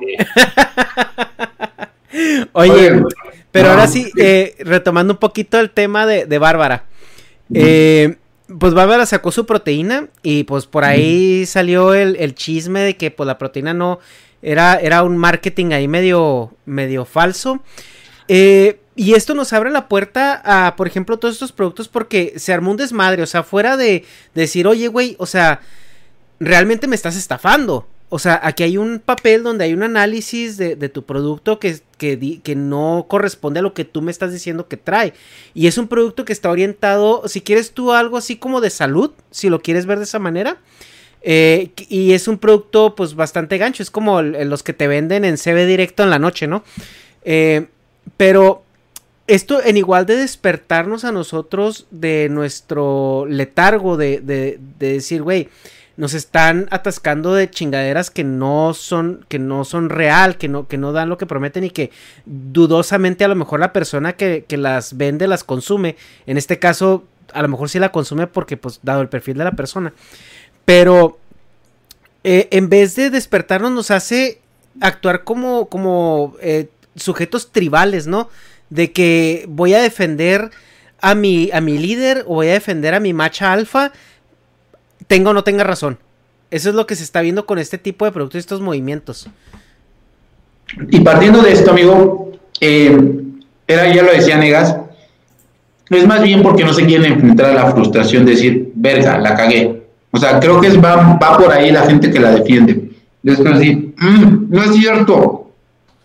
Oye, 2.52 3.02
Pero 3.50 3.68
Ah, 3.68 3.72
ahora 3.72 3.86
sí, 3.88 4.10
eh, 4.18 4.54
retomando 4.60 5.14
un 5.14 5.18
poquito 5.18 5.58
el 5.58 5.70
tema 5.70 6.06
de, 6.06 6.26
de 6.26 6.38
Bárbara. 6.38 6.84
Eh, 7.52 8.16
pues 8.58 8.74
Bárbara 8.74 9.06
sacó 9.06 9.32
su 9.32 9.46
proteína 9.46 10.08
y 10.22 10.44
pues 10.44 10.66
por 10.66 10.84
ahí 10.84 11.44
salió 11.46 11.94
el, 11.94 12.16
el 12.16 12.34
chisme 12.34 12.80
de 12.80 12.96
que 12.96 13.10
pues 13.10 13.26
la 13.26 13.38
proteína 13.38 13.74
no 13.74 13.98
era, 14.42 14.76
era 14.76 15.02
un 15.02 15.16
marketing 15.16 15.72
ahí 15.72 15.88
medio, 15.88 16.52
medio 16.66 17.04
falso. 17.04 17.60
Eh, 18.28 18.78
y 18.96 19.14
esto 19.14 19.34
nos 19.34 19.52
abre 19.52 19.70
la 19.70 19.88
puerta 19.88 20.40
a, 20.44 20.74
por 20.74 20.86
ejemplo, 20.86 21.18
todos 21.18 21.34
estos 21.34 21.52
productos 21.52 21.86
porque 21.86 22.34
se 22.36 22.52
armó 22.52 22.70
un 22.70 22.78
desmadre. 22.78 23.22
O 23.22 23.26
sea, 23.26 23.42
fuera 23.42 23.76
de, 23.76 24.04
de 24.34 24.40
decir, 24.42 24.66
oye, 24.66 24.88
güey, 24.88 25.16
o 25.18 25.26
sea, 25.26 25.60
realmente 26.40 26.86
me 26.86 26.96
estás 26.96 27.16
estafando. 27.16 27.86
O 28.08 28.20
sea, 28.20 28.40
aquí 28.42 28.62
hay 28.62 28.78
un 28.78 29.00
papel 29.00 29.42
donde 29.42 29.64
hay 29.64 29.74
un 29.74 29.82
análisis 29.82 30.56
de, 30.56 30.76
tu 30.88 31.04
producto 31.04 31.58
que, 31.58 31.80
que, 31.98 32.54
no 32.54 33.06
corresponde 33.08 33.58
a 33.58 33.62
lo 33.62 33.74
que 33.74 33.84
tú 33.84 34.00
me 34.00 34.12
estás 34.12 34.32
diciendo 34.32 34.68
que 34.68 34.76
trae. 34.76 35.12
Y 35.54 35.66
es 35.66 35.76
un 35.76 35.88
producto 35.88 36.24
que 36.24 36.32
está 36.32 36.50
orientado, 36.50 37.26
si 37.26 37.40
quieres 37.40 37.72
tú 37.72 37.92
algo 37.92 38.16
así 38.16 38.36
como 38.36 38.60
de 38.60 38.70
salud, 38.70 39.10
si 39.32 39.48
lo 39.48 39.60
quieres 39.60 39.86
ver 39.86 39.98
de 39.98 40.04
esa 40.04 40.20
manera. 40.20 40.58
eh, 41.22 41.72
y 41.88 42.12
es 42.12 42.28
un 42.28 42.38
producto 42.38 42.94
pues 42.94 43.16
bastante 43.16 43.58
gancho, 43.58 43.82
es 43.82 43.90
como 43.90 44.22
los 44.22 44.62
que 44.62 44.72
te 44.72 44.86
venden 44.86 45.24
en 45.24 45.36
CB 45.36 45.66
directo 45.66 46.04
en 46.04 46.10
la 46.10 46.20
noche, 46.20 46.46
¿no? 46.46 46.62
Eh, 47.24 47.66
pero 48.16 48.62
esto 49.26 49.62
en 49.62 49.76
igual 49.76 50.06
de 50.06 50.16
despertarnos 50.16 51.04
a 51.04 51.12
nosotros 51.12 51.86
de 51.90 52.28
nuestro 52.30 53.26
letargo 53.28 53.96
de, 53.96 54.20
de, 54.20 54.58
de 54.78 54.92
decir, 54.92 55.22
güey, 55.22 55.48
nos 55.96 56.12
están 56.12 56.68
atascando 56.70 57.34
de 57.34 57.50
chingaderas 57.50 58.10
que 58.10 58.22
no 58.22 58.74
son, 58.74 59.24
que 59.28 59.38
no 59.38 59.64
son 59.64 59.88
real, 59.88 60.36
que 60.36 60.48
no, 60.48 60.68
que 60.68 60.76
no 60.76 60.92
dan 60.92 61.08
lo 61.08 61.16
que 61.16 61.26
prometen 61.26 61.64
y 61.64 61.70
que 61.70 61.90
dudosamente 62.26 63.24
a 63.24 63.28
lo 63.28 63.34
mejor 63.34 63.60
la 63.60 63.72
persona 63.72 64.12
que, 64.14 64.44
que 64.46 64.58
las 64.58 64.96
vende 64.96 65.26
las 65.26 65.42
consume. 65.42 65.96
En 66.26 66.36
este 66.36 66.58
caso, 66.58 67.04
a 67.32 67.42
lo 67.42 67.48
mejor 67.48 67.70
sí 67.70 67.78
la 67.78 67.92
consume 67.92 68.26
porque, 68.26 68.56
pues, 68.56 68.80
dado 68.82 69.00
el 69.00 69.08
perfil 69.08 69.38
de 69.38 69.44
la 69.44 69.52
persona. 69.52 69.94
Pero 70.66 71.18
eh, 72.24 72.48
en 72.50 72.68
vez 72.68 72.94
de 72.94 73.08
despertarnos, 73.08 73.72
nos 73.72 73.90
hace 73.90 74.40
actuar 74.80 75.24
como, 75.24 75.66
como 75.66 76.36
eh, 76.42 76.68
sujetos 76.94 77.52
tribales, 77.52 78.06
¿no? 78.06 78.28
De 78.70 78.92
que 78.92 79.44
voy 79.48 79.74
a 79.74 79.80
defender 79.80 80.50
a 81.00 81.14
mi, 81.14 81.50
a 81.52 81.60
mi 81.60 81.78
líder 81.78 82.24
o 82.26 82.34
voy 82.34 82.48
a 82.48 82.52
defender 82.54 82.94
a 82.94 83.00
mi 83.00 83.12
macha 83.12 83.52
alfa, 83.52 83.92
tenga 85.06 85.30
o 85.30 85.34
no 85.34 85.44
tenga 85.44 85.64
razón. 85.64 85.98
Eso 86.50 86.68
es 86.68 86.74
lo 86.74 86.86
que 86.86 86.96
se 86.96 87.02
está 87.04 87.20
viendo 87.20 87.46
con 87.46 87.58
este 87.58 87.78
tipo 87.78 88.04
de 88.04 88.12
productos 88.12 88.36
y 88.36 88.40
estos 88.40 88.60
movimientos. 88.60 89.28
Y 90.90 91.00
partiendo 91.00 91.42
de 91.42 91.52
esto, 91.52 91.70
amigo, 91.70 92.32
eh, 92.60 92.96
era, 93.66 93.92
ya 93.92 94.02
lo 94.02 94.12
decía 94.12 94.36
Negas, 94.36 94.76
es 95.90 96.06
más 96.06 96.22
bien 96.22 96.42
porque 96.42 96.64
no 96.64 96.72
se 96.72 96.84
quieren 96.84 97.12
enfrentar 97.12 97.46
a 97.50 97.54
la 97.54 97.70
frustración 97.72 98.24
de 98.24 98.32
decir, 98.32 98.72
verga, 98.74 99.18
la 99.18 99.34
cagué. 99.34 99.84
O 100.10 100.18
sea, 100.18 100.40
creo 100.40 100.60
que 100.60 100.68
es, 100.68 100.82
va, 100.82 101.18
va 101.22 101.38
por 101.38 101.52
ahí 101.52 101.70
la 101.70 101.82
gente 101.86 102.10
que 102.10 102.18
la 102.18 102.30
defiende. 102.30 102.90
Es 103.22 103.42
decir, 103.42 103.92
"Mm, 103.98 104.46
no 104.50 104.62
es 104.62 104.74
cierto, 104.74 105.50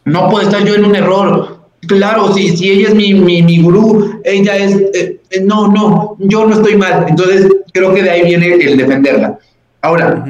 no 0.06 0.30
puedo 0.30 0.48
estar 0.48 0.64
yo 0.66 0.76
en 0.76 0.86
un 0.86 0.96
error. 0.96 1.61
Claro, 1.88 2.32
si, 2.34 2.56
si 2.56 2.70
ella 2.72 2.90
es 2.90 2.96
mi, 2.96 3.14
mi, 3.14 3.42
mi 3.42 3.62
gurú, 3.62 4.20
ella 4.24 4.56
es, 4.58 4.76
eh, 4.94 5.20
eh, 5.32 5.42
no, 5.42 5.68
no, 5.68 6.16
yo 6.20 6.46
no 6.46 6.56
estoy 6.56 6.76
mal. 6.78 7.06
Entonces, 7.10 7.48
creo 7.74 7.94
que 7.94 8.04
de 8.04 8.10
ahí 8.12 8.24
viene 8.26 8.54
el 8.54 8.78
defenderla. 8.78 9.40
Ahora, 9.82 10.24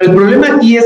el 0.00 0.10
problema 0.14 0.56
aquí 0.56 0.76
es 0.76 0.84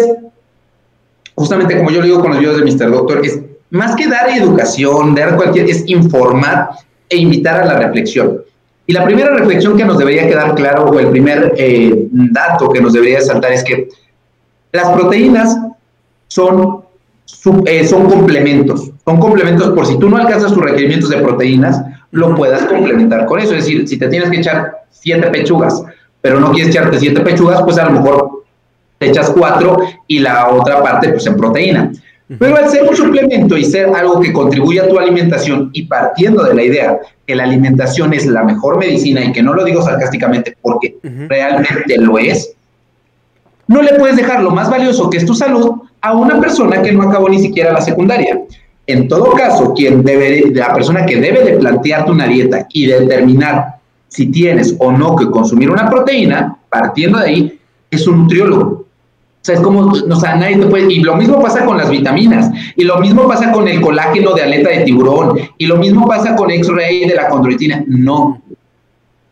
justamente 1.35 1.77
como 1.79 1.91
yo 1.91 2.01
lo 2.01 2.07
digo 2.07 2.21
con 2.21 2.31
los 2.31 2.39
videos 2.41 2.59
de 2.59 2.65
Mr. 2.65 2.91
Doctor, 2.93 3.25
es 3.27 3.41
más 3.71 3.95
que 3.97 4.07
dar 4.07 4.29
educación, 4.31 5.15
dar 5.15 5.37
cualquier, 5.37 5.69
es 5.69 5.83
informar 5.89 6.71
e 7.09 7.17
invitar 7.17 7.61
a 7.61 7.67
la 7.67 7.79
reflexión. 7.79 8.43
Y 8.87 8.93
la 8.93 9.05
primera 9.05 9.31
reflexión 9.35 9.77
que 9.77 9.85
nos 9.85 9.99
debería 9.99 10.29
quedar 10.29 10.55
claro, 10.55 10.85
o 10.87 10.99
el 11.01 11.09
primer 11.09 11.53
eh, 11.57 12.07
dato 12.13 12.69
que 12.71 12.81
nos 12.81 12.93
debería 12.93 13.21
saltar 13.21 13.53
es 13.53 13.65
que 13.65 13.89
las 14.73 14.91
proteínas 14.91 15.57
son, 16.29 16.83
sub- 17.25 17.67
eh, 17.67 17.87
son 17.87 18.09
complementos. 18.09 18.91
Son 19.07 19.19
complementos 19.21 19.71
por 19.71 19.87
si 19.87 19.99
tú 19.99 20.11
no 20.11 20.17
alcanzas 20.17 20.53
tus 20.53 20.65
requerimientos 20.65 21.11
de 21.11 21.19
proteínas, 21.19 21.81
lo 22.11 22.35
puedas 22.35 22.63
complementar 22.65 23.25
con 23.27 23.39
eso. 23.39 23.55
Es 23.55 23.65
decir, 23.65 23.87
si 23.87 23.97
te 23.99 24.09
tienes 24.09 24.29
que 24.31 24.39
echar 24.39 24.83
siete 24.91 25.29
pechugas, 25.29 25.81
pero 26.21 26.41
no 26.41 26.51
quieres 26.51 26.75
echarte 26.75 26.99
siete 26.99 27.21
pechugas, 27.21 27.63
pues 27.63 27.79
a 27.79 27.85
lo 27.85 27.93
mejor 27.93 28.43
te 28.99 29.09
echas 29.09 29.31
cuatro 29.31 29.79
y 30.09 30.19
la 30.19 30.49
otra 30.49 30.83
parte 30.83 31.11
pues 31.11 31.25
en 31.27 31.37
proteína. 31.37 31.93
Pero 32.37 32.57
al 32.57 32.69
ser 32.69 32.83
un 32.83 32.97
suplemento 32.97 33.57
y 33.57 33.65
ser 33.65 33.91
algo 33.95 34.19
que 34.19 34.33
contribuye 34.33 34.81
a 34.81 34.89
tu 34.89 34.99
alimentación 34.99 35.71
y 35.73 35.85
partiendo 35.85 36.43
de 36.43 36.55
la 36.55 36.65
idea 36.65 36.99
que 37.25 37.37
la 37.37 37.45
alimentación 37.45 38.13
es 38.13 38.27
la 38.27 38.43
mejor 38.43 38.79
medicina 38.79 39.25
y 39.25 39.31
que 39.31 39.43
no 39.45 39.55
lo 39.55 39.65
digo 39.65 39.83
sarcásticamente 39.83 40.57
porque 40.61 40.97
realmente 41.29 41.97
lo 41.99 42.19
es, 42.19 42.53
no 43.69 43.83
le 43.83 43.95
puedes 43.95 44.17
dejar 44.17 44.43
lo 44.43 44.51
más 44.51 44.69
valioso 44.69 45.09
que 45.09 45.19
es 45.19 45.27
tu 45.27 45.35
salud 45.35 45.83
a 46.01 46.15
una 46.15 46.41
persona 46.41 46.83
que 46.83 46.91
no 46.91 47.03
acabó 47.03 47.29
ni 47.29 47.39
siquiera 47.39 47.73
la 47.73 47.81
secundaria. 47.81 48.41
En 48.87 49.09
todo 49.09 49.33
caso, 49.33 49.75
quien 49.75 50.05
debe, 50.05 50.51
la 50.55 50.73
persona 50.73 51.05
que 51.05 51.17
debe 51.17 51.43
de 51.45 51.59
plantearte 51.59 52.11
una 52.11 52.27
dieta 52.27 52.67
y 52.73 52.87
determinar 52.87 53.77
si 54.09 54.27
tienes 54.27 54.77
o 54.79 54.93
no 54.93 55.17
que 55.17 55.29
consumir 55.29 55.71
una 55.71 55.91
proteína, 55.91 56.57
partiendo 56.69 57.19
de 57.19 57.25
ahí, 57.27 57.59
es 57.91 58.07
un 58.07 58.23
nutriólogo. 58.23 58.65
O 58.67 58.85
sea, 59.47 59.57
es 59.57 59.61
como, 59.61 59.81
o 59.91 60.17
sea, 60.17 60.37
nadie 60.37 60.59
te 60.59 60.67
puede, 60.67 60.93
y 60.93 61.01
lo 61.01 61.17
mismo 61.17 61.41
pasa 61.41 61.65
con 61.65 61.77
las 61.77 61.91
vitaminas, 61.91 62.51
y 62.77 62.85
lo 62.85 62.99
mismo 62.99 63.27
pasa 63.27 63.53
con 63.53 63.67
el 63.69 63.81
colágeno 63.81 64.33
de 64.35 64.43
aleta 64.43 64.71
de 64.71 64.85
tiburón, 64.85 65.39
y 65.59 65.67
lo 65.67 65.77
mismo 65.77 66.07
pasa 66.07 66.35
con 66.37 66.51
X-ray 66.51 67.09
de 67.09 67.15
la 67.15 67.29
condroitina. 67.29 67.85
No, 67.87 68.41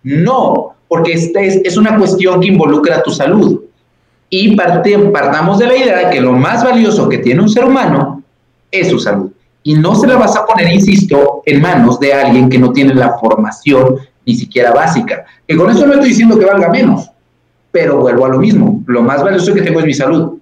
no, 0.03 0.75
porque 0.89 1.13
esta 1.13 1.41
es, 1.41 1.61
es 1.65 1.77
una 1.77 1.97
cuestión 1.97 2.41
que 2.41 2.49
involucra 2.49 3.03
tu 3.03 3.11
salud. 3.11 3.61
Y 4.31 4.57
parte- 4.57 4.99
partamos 5.13 5.59
de 5.59 5.67
la 5.67 5.77
idea 5.77 5.99
de 5.99 6.11
que 6.15 6.21
lo 6.21 6.33
más 6.33 6.65
valioso 6.65 7.09
que 7.09 7.19
tiene 7.19 7.41
un 7.41 7.49
ser 7.49 7.65
humano 7.65 8.23
es 8.71 8.89
su 8.89 8.99
salud. 8.99 9.31
Y 9.67 9.75
no 9.75 9.95
se 9.97 10.07
la 10.07 10.17
vas 10.17 10.37
a 10.37 10.45
poner, 10.47 10.73
insisto, 10.73 11.43
en 11.47 11.61
manos 11.61 11.99
de 11.99 12.13
alguien 12.13 12.49
que 12.49 12.59
no 12.59 12.71
tiene 12.71 12.95
la 12.95 13.17
formación 13.19 13.97
ni 14.27 14.35
siquiera 14.37 14.73
básica. 14.73 15.25
Que 15.49 15.57
con 15.57 15.71
eso 15.71 15.87
no 15.87 15.95
estoy 15.95 16.11
diciendo 16.11 16.39
que 16.39 16.45
valga 16.45 16.69
menos, 16.69 17.11
pero 17.73 17.99
vuelvo 17.99 18.27
a 18.27 18.29
lo 18.29 18.39
mismo. 18.39 18.83
Lo 18.87 19.03
más 19.03 19.23
valioso 19.23 19.53
que 19.55 19.63
tengo 19.63 19.81
es 19.81 19.87
mi 19.87 19.95
salud. 19.95 20.39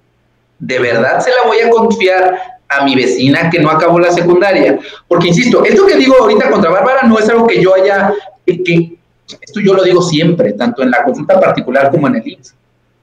¿De 0.58 0.78
verdad 0.78 1.20
se 1.20 1.30
la 1.30 1.46
voy 1.48 1.58
a 1.60 1.70
confiar 1.70 2.36
a 2.68 2.84
mi 2.84 2.94
vecina 2.96 3.48
que 3.48 3.60
no 3.60 3.70
acabó 3.70 3.98
la 4.00 4.10
secundaria? 4.12 4.78
Porque, 5.08 5.28
insisto, 5.28 5.64
esto 5.64 5.86
que 5.86 5.96
digo 5.96 6.14
ahorita 6.20 6.50
contra 6.50 6.70
Bárbara 6.70 7.02
no 7.06 7.18
es 7.18 7.28
algo 7.28 7.46
que 7.46 7.62
yo 7.62 7.74
haya, 7.74 8.12
que, 8.44 8.62
que- 8.62 8.96
esto 9.40 9.60
yo 9.60 9.72
lo 9.74 9.82
digo 9.84 10.02
siempre, 10.02 10.52
tanto 10.52 10.82
en 10.82 10.90
la 10.90 11.04
consulta 11.04 11.40
particular 11.40 11.90
como 11.90 12.06
en 12.08 12.16
el 12.16 12.26
IMSS. 12.28 12.50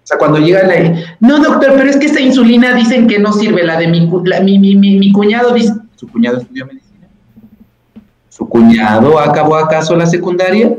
O 0.04 0.08
sea, 0.10 0.18
cuando 0.18 0.38
llega 0.40 0.64
la, 0.64 1.16
no 1.20 1.40
doctor, 1.40 1.74
pero 1.78 1.90
es 1.90 1.98
que 1.98 2.08
esta 2.08 2.20
insulina 2.20 2.74
dicen 2.74 3.08
que 3.08 3.20
no 3.20 3.32
sirve, 3.34 3.64
la 3.64 3.80
de 3.80 3.88
mi, 3.88 4.02
mi, 4.02 4.60
mi, 4.60 4.76
mi, 4.76 4.98
mi 5.00 5.12
cuñado 5.12 5.54
dice, 5.54 5.74
¿su 6.00 6.08
cuñado 6.08 6.38
estudió 6.38 6.66
medicina? 6.66 7.08
¿Su 8.30 8.48
cuñado 8.48 9.20
acabó 9.20 9.58
acaso 9.58 9.96
la 9.98 10.06
secundaria? 10.06 10.72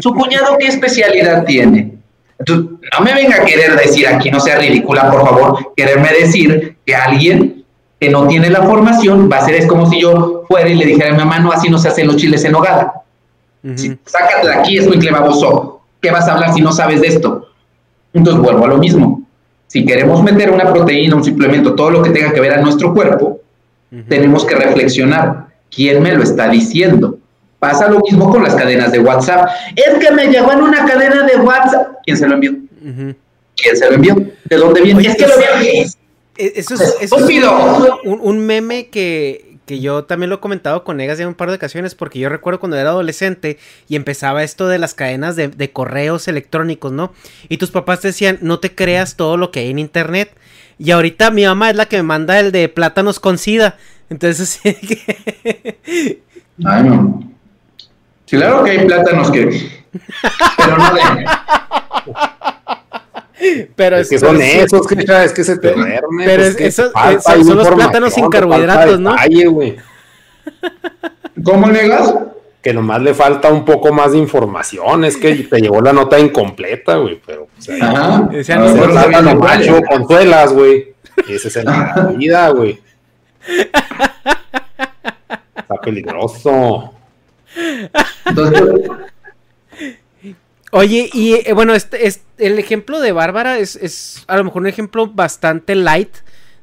¿Su 0.00 0.14
cuñado 0.14 0.56
qué 0.58 0.68
especialidad 0.68 1.44
tiene? 1.44 1.98
Entonces, 2.38 2.70
no 2.98 3.04
me 3.04 3.14
venga 3.14 3.36
a 3.36 3.44
querer 3.44 3.76
decir 3.76 4.08
aquí, 4.08 4.30
no 4.30 4.40
sea 4.40 4.58
ridícula, 4.58 5.10
por 5.10 5.20
favor, 5.24 5.72
quererme 5.76 6.08
decir 6.18 6.78
que 6.86 6.94
alguien 6.94 7.64
que 8.00 8.08
no 8.08 8.26
tiene 8.26 8.48
la 8.50 8.62
formación 8.62 9.28
va 9.30 9.36
a 9.36 9.44
ser, 9.44 9.56
es 9.56 9.66
como 9.66 9.88
si 9.88 10.00
yo 10.00 10.44
fuera 10.48 10.68
y 10.68 10.74
le 10.74 10.86
dijera 10.86 11.10
a 11.10 11.12
mi 11.12 11.18
mamá, 11.18 11.38
no, 11.38 11.52
así 11.52 11.68
no 11.68 11.78
se 11.78 11.88
hacen 11.88 12.06
los 12.06 12.16
chiles 12.16 12.42
en 12.44 12.52
nogada. 12.52 12.94
Si- 13.76 13.96
sácate 14.06 14.48
de 14.48 14.54
aquí, 14.54 14.78
escuincle 14.78 15.10
baboso. 15.12 15.82
¿Qué 16.00 16.10
vas 16.10 16.26
a 16.26 16.32
hablar 16.32 16.52
si 16.54 16.62
no 16.62 16.72
sabes 16.72 17.00
de 17.00 17.08
esto? 17.08 17.46
Entonces 18.12 18.42
vuelvo 18.42 18.64
a 18.64 18.68
lo 18.68 18.78
mismo. 18.78 19.22
Si 19.68 19.84
queremos 19.86 20.20
meter 20.22 20.50
una 20.50 20.72
proteína, 20.72 21.14
un 21.14 21.22
suplemento, 21.24 21.74
todo 21.76 21.90
lo 21.90 22.02
que 22.02 22.10
tenga 22.10 22.32
que 22.32 22.40
ver 22.40 22.54
a 22.54 22.60
nuestro 22.60 22.92
cuerpo, 22.92 23.38
tenemos 24.08 24.44
que 24.44 24.54
reflexionar. 24.54 25.48
¿Quién 25.70 26.02
me 26.02 26.12
lo 26.12 26.22
está 26.22 26.48
diciendo? 26.48 27.18
Pasa 27.58 27.88
lo 27.88 28.00
mismo 28.00 28.30
con 28.30 28.42
las 28.42 28.54
cadenas 28.54 28.90
de 28.92 28.98
WhatsApp. 28.98 29.48
Es 29.76 29.94
que 30.04 30.12
me 30.12 30.26
llegó 30.26 30.52
en 30.52 30.62
una 30.62 30.84
cadena 30.84 31.22
de 31.26 31.36
WhatsApp. 31.36 31.92
¿Quién 32.04 32.16
se 32.16 32.26
lo 32.26 32.34
envió? 32.34 32.52
¿Quién 33.56 33.76
se 33.76 33.88
lo 33.88 33.94
envió? 33.94 34.16
¿De 34.44 34.56
dónde 34.56 34.80
viene? 34.82 35.02
es 35.06 35.16
que 35.16 35.26
lo 35.26 35.36
veo. 35.38 35.46
E- 36.36 36.52
Eso 36.56 36.74
es, 36.74 36.96
eso 37.00 37.16
es 37.18 37.22
un, 38.04 38.18
un 38.20 38.46
meme 38.46 38.88
que, 38.88 39.58
que 39.66 39.80
yo 39.80 40.04
también 40.04 40.30
lo 40.30 40.36
he 40.36 40.40
comentado 40.40 40.82
con 40.82 40.96
Negas 40.96 41.18
ya 41.18 41.28
un 41.28 41.34
par 41.34 41.50
de 41.50 41.56
ocasiones, 41.56 41.94
porque 41.94 42.18
yo 42.18 42.28
recuerdo 42.28 42.58
cuando 42.58 42.76
era 42.78 42.90
adolescente 42.90 43.58
y 43.88 43.96
empezaba 43.96 44.42
esto 44.42 44.66
de 44.66 44.78
las 44.78 44.94
cadenas 44.94 45.36
de, 45.36 45.48
de 45.48 45.70
correos 45.70 46.26
electrónicos, 46.28 46.90
¿no? 46.90 47.12
Y 47.48 47.58
tus 47.58 47.70
papás 47.70 48.00
te 48.00 48.08
decían, 48.08 48.38
no 48.40 48.58
te 48.60 48.74
creas 48.74 49.16
todo 49.16 49.36
lo 49.36 49.50
que 49.50 49.60
hay 49.60 49.70
en 49.70 49.78
internet. 49.78 50.32
Y 50.84 50.90
ahorita 50.90 51.30
mi 51.30 51.44
mamá 51.46 51.70
es 51.70 51.76
la 51.76 51.86
que 51.86 51.98
me 51.98 52.02
manda 52.02 52.40
el 52.40 52.50
de 52.50 52.68
plátanos 52.68 53.20
con 53.20 53.38
sida. 53.38 53.76
Entonces, 54.10 54.48
sí 54.62 54.74
que- 54.74 56.20
Ay, 56.64 56.82
no. 56.84 57.22
Sí, 58.26 58.36
claro 58.36 58.64
que 58.64 58.70
hay 58.72 58.86
plátanos 58.86 59.30
que. 59.30 59.44
Pero 60.56 60.76
no 60.78 60.94
de. 60.94 61.26
pero 63.76 63.96
Es 63.98 64.08
que 64.08 64.14
es- 64.16 64.20
son 64.20 64.36
pero 64.38 64.50
sí- 64.50 64.58
esos, 64.58 64.86
que 64.86 64.94
es 65.24 65.32
que 65.32 65.44
se 65.44 65.56
te 65.58 65.72
duerme. 65.72 66.24
pero 66.24 66.42
es- 66.44 66.56
que 66.56 66.66
esos- 66.66 66.92
son 67.44 67.56
los 67.56 67.68
plátanos 67.68 68.12
sin 68.14 68.28
carbohidratos, 68.28 68.98
¿no? 69.00 69.14
güey. 69.50 69.76
¿Cómo 71.44 71.66
negas? 71.68 72.12
Que 72.62 72.72
nomás 72.72 73.02
le 73.02 73.12
falta 73.12 73.50
un 73.50 73.64
poco 73.64 73.92
más 73.92 74.12
de 74.12 74.18
información. 74.18 75.04
Es 75.04 75.16
que 75.16 75.34
te 75.34 75.60
llegó 75.60 75.80
la 75.80 75.92
nota 75.92 76.18
incompleta, 76.18 76.96
güey. 76.96 77.20
Pero, 77.26 77.48
o 77.58 77.60
sea, 77.60 77.76
Ajá. 77.80 78.28
Ese 78.32 78.56
no 78.56 78.72
Plátano 78.72 79.34
lo 79.34 79.40
cual. 79.40 79.58
macho, 79.58 79.80
consuelas, 79.82 80.52
güey. 80.52 80.94
Y 81.26 81.34
ese 81.34 81.48
es 81.48 81.56
el 81.56 81.64
de 81.66 81.72
la 81.72 82.12
vida, 82.16 82.48
güey. 82.50 82.80
Está 85.56 85.74
peligroso. 85.82 86.94
Entonces, 88.24 88.62
Oye, 90.74 91.10
y 91.12 91.34
eh, 91.34 91.52
bueno, 91.52 91.74
este, 91.74 92.06
es, 92.06 92.22
el 92.38 92.58
ejemplo 92.58 92.98
de 93.00 93.12
Bárbara 93.12 93.58
es, 93.58 93.76
es 93.76 94.24
a 94.26 94.38
lo 94.38 94.44
mejor 94.44 94.62
un 94.62 94.68
ejemplo 94.68 95.06
bastante 95.06 95.74
light 95.74 96.16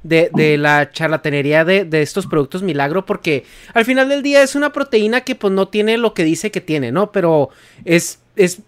de, 0.04 0.30
de 0.34 0.58
la 0.58 0.92
charlatanería 0.92 1.66
de, 1.66 1.86
de 1.86 2.02
estos 2.02 2.26
productos 2.28 2.64
milagro, 2.64 3.06
porque 3.06 3.44
al 3.74 3.86
final 3.86 4.10
del 4.10 4.24
día 4.24 4.42
es 4.44 4.56
una 4.56 4.72
proteína 4.72 5.22
que 5.22 5.36
pues 5.36 5.54
no 5.54 5.68
tiene 5.68 5.98
lo 5.98 6.14
que 6.14 6.24
dice 6.24 6.52
que 6.52 6.62
tiene, 6.62 6.92
¿no? 6.92 7.12
Pero 7.12 7.50
es, 7.86 8.20
es, 8.36 8.60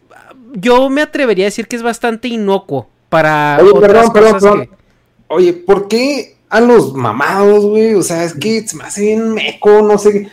yo 0.53 0.89
me 0.89 1.01
atrevería 1.01 1.45
a 1.45 1.47
decir 1.47 1.67
que 1.67 1.75
es 1.77 1.83
bastante 1.83 2.27
inocuo 2.27 2.89
para 3.09 3.57
Oye, 3.61 3.71
otras 3.73 3.91
perdón, 4.09 4.13
perdón, 4.13 4.33
perdón. 4.39 4.69
Oye, 5.27 5.53
¿por 5.53 5.87
qué 5.87 6.35
a 6.49 6.59
los 6.59 6.93
mamados, 6.93 7.65
güey? 7.65 7.93
O 7.93 8.01
sea, 8.03 8.25
es 8.25 8.33
que 8.33 8.67
se 8.67 8.75
me 8.75 8.83
hace 8.83 9.01
bien 9.01 9.33
meco, 9.33 9.81
no 9.81 9.97
sé. 9.97 10.29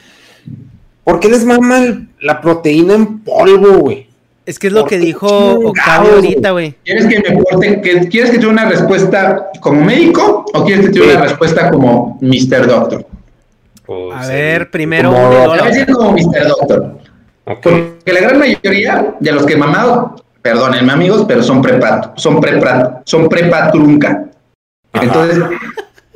¿Por 1.04 1.20
qué 1.20 1.28
les 1.28 1.44
mama 1.44 1.78
el- 1.78 2.08
la 2.20 2.40
proteína 2.40 2.94
en 2.94 3.20
polvo, 3.20 3.78
güey? 3.78 4.07
Es 4.48 4.58
que 4.58 4.68
es 4.68 4.72
lo 4.72 4.80
¿Por 4.80 4.88
que 4.88 4.98
dijo 4.98 5.26
Octavio 5.28 6.14
ahorita, 6.14 6.52
güey. 6.52 6.74
¿quieres 6.82 7.06
que 7.06 7.20
me 7.20 7.36
porte, 7.42 7.80
que, 7.82 8.08
¿quieres 8.08 8.30
que 8.30 8.38
te 8.38 8.46
dé 8.46 8.50
una 8.50 8.64
respuesta 8.64 9.50
como 9.60 9.84
médico 9.84 10.46
o 10.54 10.64
quieres 10.64 10.86
que 10.86 10.92
te 10.92 11.00
dé 11.00 11.12
una 11.16 11.22
respuesta 11.24 11.68
como 11.70 12.16
Mr. 12.22 12.66
Doctor? 12.66 13.06
Pues, 13.84 14.16
A 14.16 14.22
sí, 14.24 14.32
ver, 14.32 14.70
primero 14.70 15.12
como- 15.12 15.48
voy 15.48 15.58
a 15.58 15.64
decir 15.64 15.86
como 15.92 16.12
Mr. 16.12 16.48
Doctor. 16.48 16.98
Porque 17.44 17.94
la 18.06 18.20
gran 18.20 18.38
mayoría 18.38 19.14
de 19.20 19.32
los 19.32 19.44
que 19.44 19.54
mamados, 19.54 20.22
perdónenme 20.40 20.92
amigos, 20.92 21.26
pero 21.28 21.42
son 21.42 21.60
prepa, 21.60 22.14
son 22.16 22.40
prepa, 22.40 23.02
son 23.04 23.28
prepa 23.28 23.70
trunca. 23.70 24.24
Ajá. 24.94 25.04
Entonces, 25.04 25.44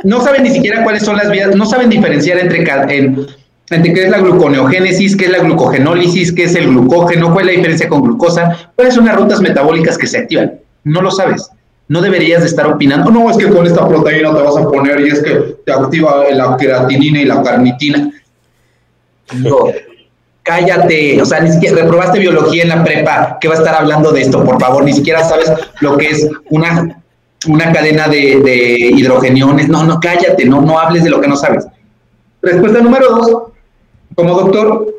no 0.04 0.22
saben 0.22 0.44
ni 0.44 0.50
siquiera 0.50 0.82
cuáles 0.84 1.02
son 1.04 1.18
las 1.18 1.30
vías, 1.30 1.54
no 1.54 1.66
saben 1.66 1.90
diferenciar 1.90 2.38
entre, 2.38 2.62
en- 2.62 2.66
entre 2.70 3.26
qué 3.66 4.04
es 4.04 4.10
la 4.10 4.18
gluconeogénesis, 4.18 5.16
qué 5.16 5.26
es 5.26 5.30
la 5.30 5.38
glucogenólisis, 5.38 6.32
qué 6.32 6.44
es 6.44 6.54
el 6.54 6.68
glucógeno, 6.68 7.32
cuál 7.32 7.48
es 7.48 7.54
la 7.54 7.56
diferencia 7.58 7.88
con 7.88 8.02
glucosa, 8.02 8.70
cuáles 8.76 8.94
son 8.94 9.06
las 9.06 9.16
rutas 9.16 9.40
metabólicas 9.40 9.96
que 9.96 10.06
se 10.06 10.18
activan. 10.18 10.60
No 10.84 11.00
lo 11.00 11.10
sabes. 11.10 11.50
No 11.88 12.00
deberías 12.00 12.40
de 12.40 12.46
estar 12.46 12.66
opinando, 12.66 13.10
no, 13.10 13.30
es 13.30 13.36
que 13.36 13.48
con 13.48 13.66
esta 13.66 13.86
proteína 13.86 14.34
te 14.34 14.40
vas 14.40 14.56
a 14.56 14.62
poner 14.62 15.00
y 15.00 15.08
es 15.08 15.20
que 15.20 15.56
te 15.66 15.72
activa 15.72 16.24
la 16.30 16.56
creatinina 16.56 17.20
y 17.20 17.24
la 17.26 17.42
carnitina. 17.42 18.10
No, 19.34 19.66
cállate, 20.42 21.20
o 21.20 21.26
sea, 21.26 21.40
ni 21.40 21.50
siquiera 21.52 21.82
reprobaste 21.82 22.18
biología 22.18 22.62
en 22.62 22.70
la 22.70 22.84
prepa, 22.84 23.36
¿qué 23.40 23.48
va 23.48 23.54
a 23.54 23.58
estar 23.58 23.74
hablando 23.74 24.10
de 24.12 24.22
esto? 24.22 24.44
Por 24.44 24.60
favor, 24.60 24.84
ni 24.84 24.92
siquiera 24.92 25.22
sabes 25.24 25.52
lo 25.80 25.98
que 25.98 26.08
es 26.08 26.28
una, 26.50 27.02
una 27.48 27.72
cadena 27.72 28.08
de, 28.08 28.40
de 28.40 28.76
hidrogeniones. 28.96 29.68
No, 29.68 29.84
no, 29.84 30.00
cállate, 30.00 30.44
no, 30.44 30.62
no 30.62 30.78
hables 30.78 31.04
de 31.04 31.10
lo 31.10 31.20
que 31.20 31.28
no 31.28 31.36
sabes. 31.36 31.66
Respuesta 32.40 32.80
número 32.80 33.10
dos, 33.10 33.51
como 34.14 34.34
doctor, 34.34 34.94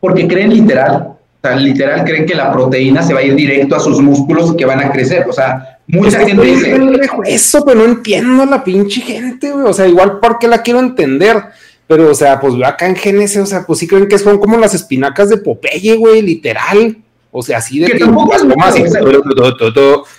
porque 0.00 0.26
creen 0.26 0.50
literal, 0.50 1.16
sea, 1.42 1.56
literal 1.56 2.04
creen 2.04 2.26
que 2.26 2.34
la 2.34 2.52
proteína 2.52 3.02
se 3.02 3.12
va 3.12 3.20
a 3.20 3.24
ir 3.24 3.34
directo 3.34 3.74
a 3.74 3.80
sus 3.80 4.00
músculos 4.00 4.52
y 4.52 4.56
que 4.56 4.64
van 4.64 4.80
a 4.80 4.92
crecer. 4.92 5.26
O 5.28 5.32
sea, 5.32 5.78
mucha 5.88 6.20
Es 6.20 6.28
gente 6.28 6.46
dice, 6.46 6.80
eso, 7.26 7.64
pero 7.64 7.80
no 7.80 7.84
entiendo 7.86 8.44
a 8.44 8.46
la 8.46 8.64
pinche 8.64 9.00
gente, 9.00 9.50
güey. 9.50 9.66
O 9.66 9.72
sea, 9.72 9.86
igual 9.86 10.18
porque 10.20 10.46
la 10.46 10.62
quiero 10.62 10.80
entender. 10.80 11.42
Pero, 11.88 12.10
o 12.10 12.14
sea, 12.14 12.40
pues 12.40 12.54
veo 12.56 12.66
acá 12.66 12.86
en 12.86 12.94
GNS, 12.94 13.36
o 13.38 13.46
sea, 13.46 13.66
pues 13.66 13.80
sí 13.80 13.86
creen 13.86 14.08
que 14.08 14.18
son 14.18 14.38
como 14.38 14.56
las 14.56 14.72
espinacas 14.72 15.28
de 15.28 15.36
Popeye, 15.38 15.96
güey, 15.96 16.22
literal. 16.22 16.96
O 17.30 17.42
sea, 17.42 17.58
así 17.58 17.80
de 17.80 17.86
Que 17.86 17.92
que, 17.94 17.98
tampoco 17.98 18.34
es 18.34 18.44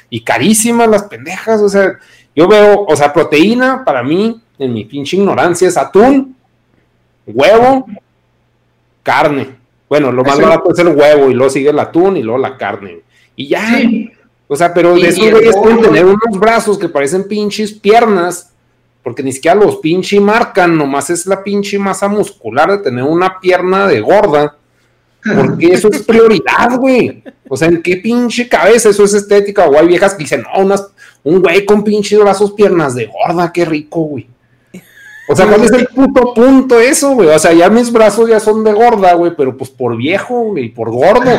y 0.10 0.22
carísimas 0.22 0.90
las 0.90 1.04
pendejas. 1.04 1.62
O 1.62 1.70
sea, 1.70 1.98
yo 2.36 2.48
veo, 2.48 2.86
o 2.86 2.96
sea, 2.96 3.14
proteína 3.14 3.84
para 3.86 4.04
mí, 4.04 4.40
en 4.60 4.74
mi 4.74 4.84
pinche 4.84 5.16
ignorancia, 5.16 5.68
es 5.68 5.78
atún, 5.78 6.36
huevo, 7.26 7.86
carne. 9.04 9.56
Bueno, 9.90 10.12
lo 10.12 10.24
más 10.24 10.40
Eso- 10.40 10.48
barato 10.48 10.72
es 10.72 10.80
el 10.80 10.88
huevo 10.88 11.30
y 11.30 11.34
luego 11.34 11.50
sigue 11.52 11.70
el 11.70 11.80
atún 11.80 12.18
y 12.18 12.24
luego 12.24 12.40
la 12.40 12.58
carne. 12.58 13.02
Y 13.36 13.48
ya. 13.50 13.78
sí, 13.78 14.10
O 14.48 14.56
sea, 14.56 14.74
pero 14.74 14.96
de 14.96 15.08
esos 15.08 15.30
güeyes 15.32 15.56
pueden 15.56 15.82
tener 15.82 16.06
unos 16.06 16.40
brazos 16.40 16.78
que 16.78 16.90
parecen 16.90 17.28
pinches 17.28 17.72
piernas, 17.74 18.52
porque 19.04 19.24
ni 19.24 19.32
siquiera 19.32 19.56
los 19.56 19.78
pinche 19.78 20.20
marcan, 20.20 20.78
nomás 20.78 21.10
es 21.10 21.26
la 21.26 21.44
pinche 21.44 21.78
masa 21.80 22.08
muscular 22.08 22.72
de 22.72 22.78
tener 22.80 23.04
una 23.04 23.40
pierna 23.40 23.88
de 23.88 24.02
gorda. 24.02 24.58
Porque 25.36 25.68
eso 25.68 25.90
es 25.90 26.04
prioridad, 26.04 26.78
güey. 26.78 27.24
O 27.48 27.56
sea, 27.56 27.70
¿en 27.70 27.82
qué 27.82 27.96
pinche 27.98 28.50
cabeza 28.50 28.90
eso 28.90 29.06
es 29.06 29.14
estética? 29.14 29.66
O 29.68 29.80
hay 29.80 29.88
viejas 29.88 30.14
que 30.16 30.24
dicen, 30.24 30.44
no, 30.44 30.62
unas, 30.62 30.86
un 31.24 31.42
güey 31.42 31.66
con 31.66 31.82
pinches 31.84 32.20
brazos, 32.20 32.52
piernas 32.52 32.94
de 32.94 33.06
gorda, 33.06 33.52
qué 33.54 33.64
rico, 33.64 34.02
güey. 34.02 34.28
O 35.28 35.36
sea, 35.36 35.48
¿cuál 35.48 35.64
es 35.64 35.72
el 35.72 35.88
puto 35.88 36.34
punto 36.34 36.80
eso, 36.80 37.12
güey? 37.14 37.30
O 37.30 37.40
sea, 37.40 37.54
ya 37.54 37.70
mis 37.70 37.92
brazos 37.92 38.30
ya 38.30 38.40
son 38.40 38.64
de 38.64 38.74
gorda, 38.74 39.14
güey, 39.14 39.34
pero 39.36 39.56
pues 39.56 39.70
por 39.70 39.96
viejo, 39.96 40.42
güey, 40.50 40.70
por 40.70 40.92
gordo. 40.92 41.32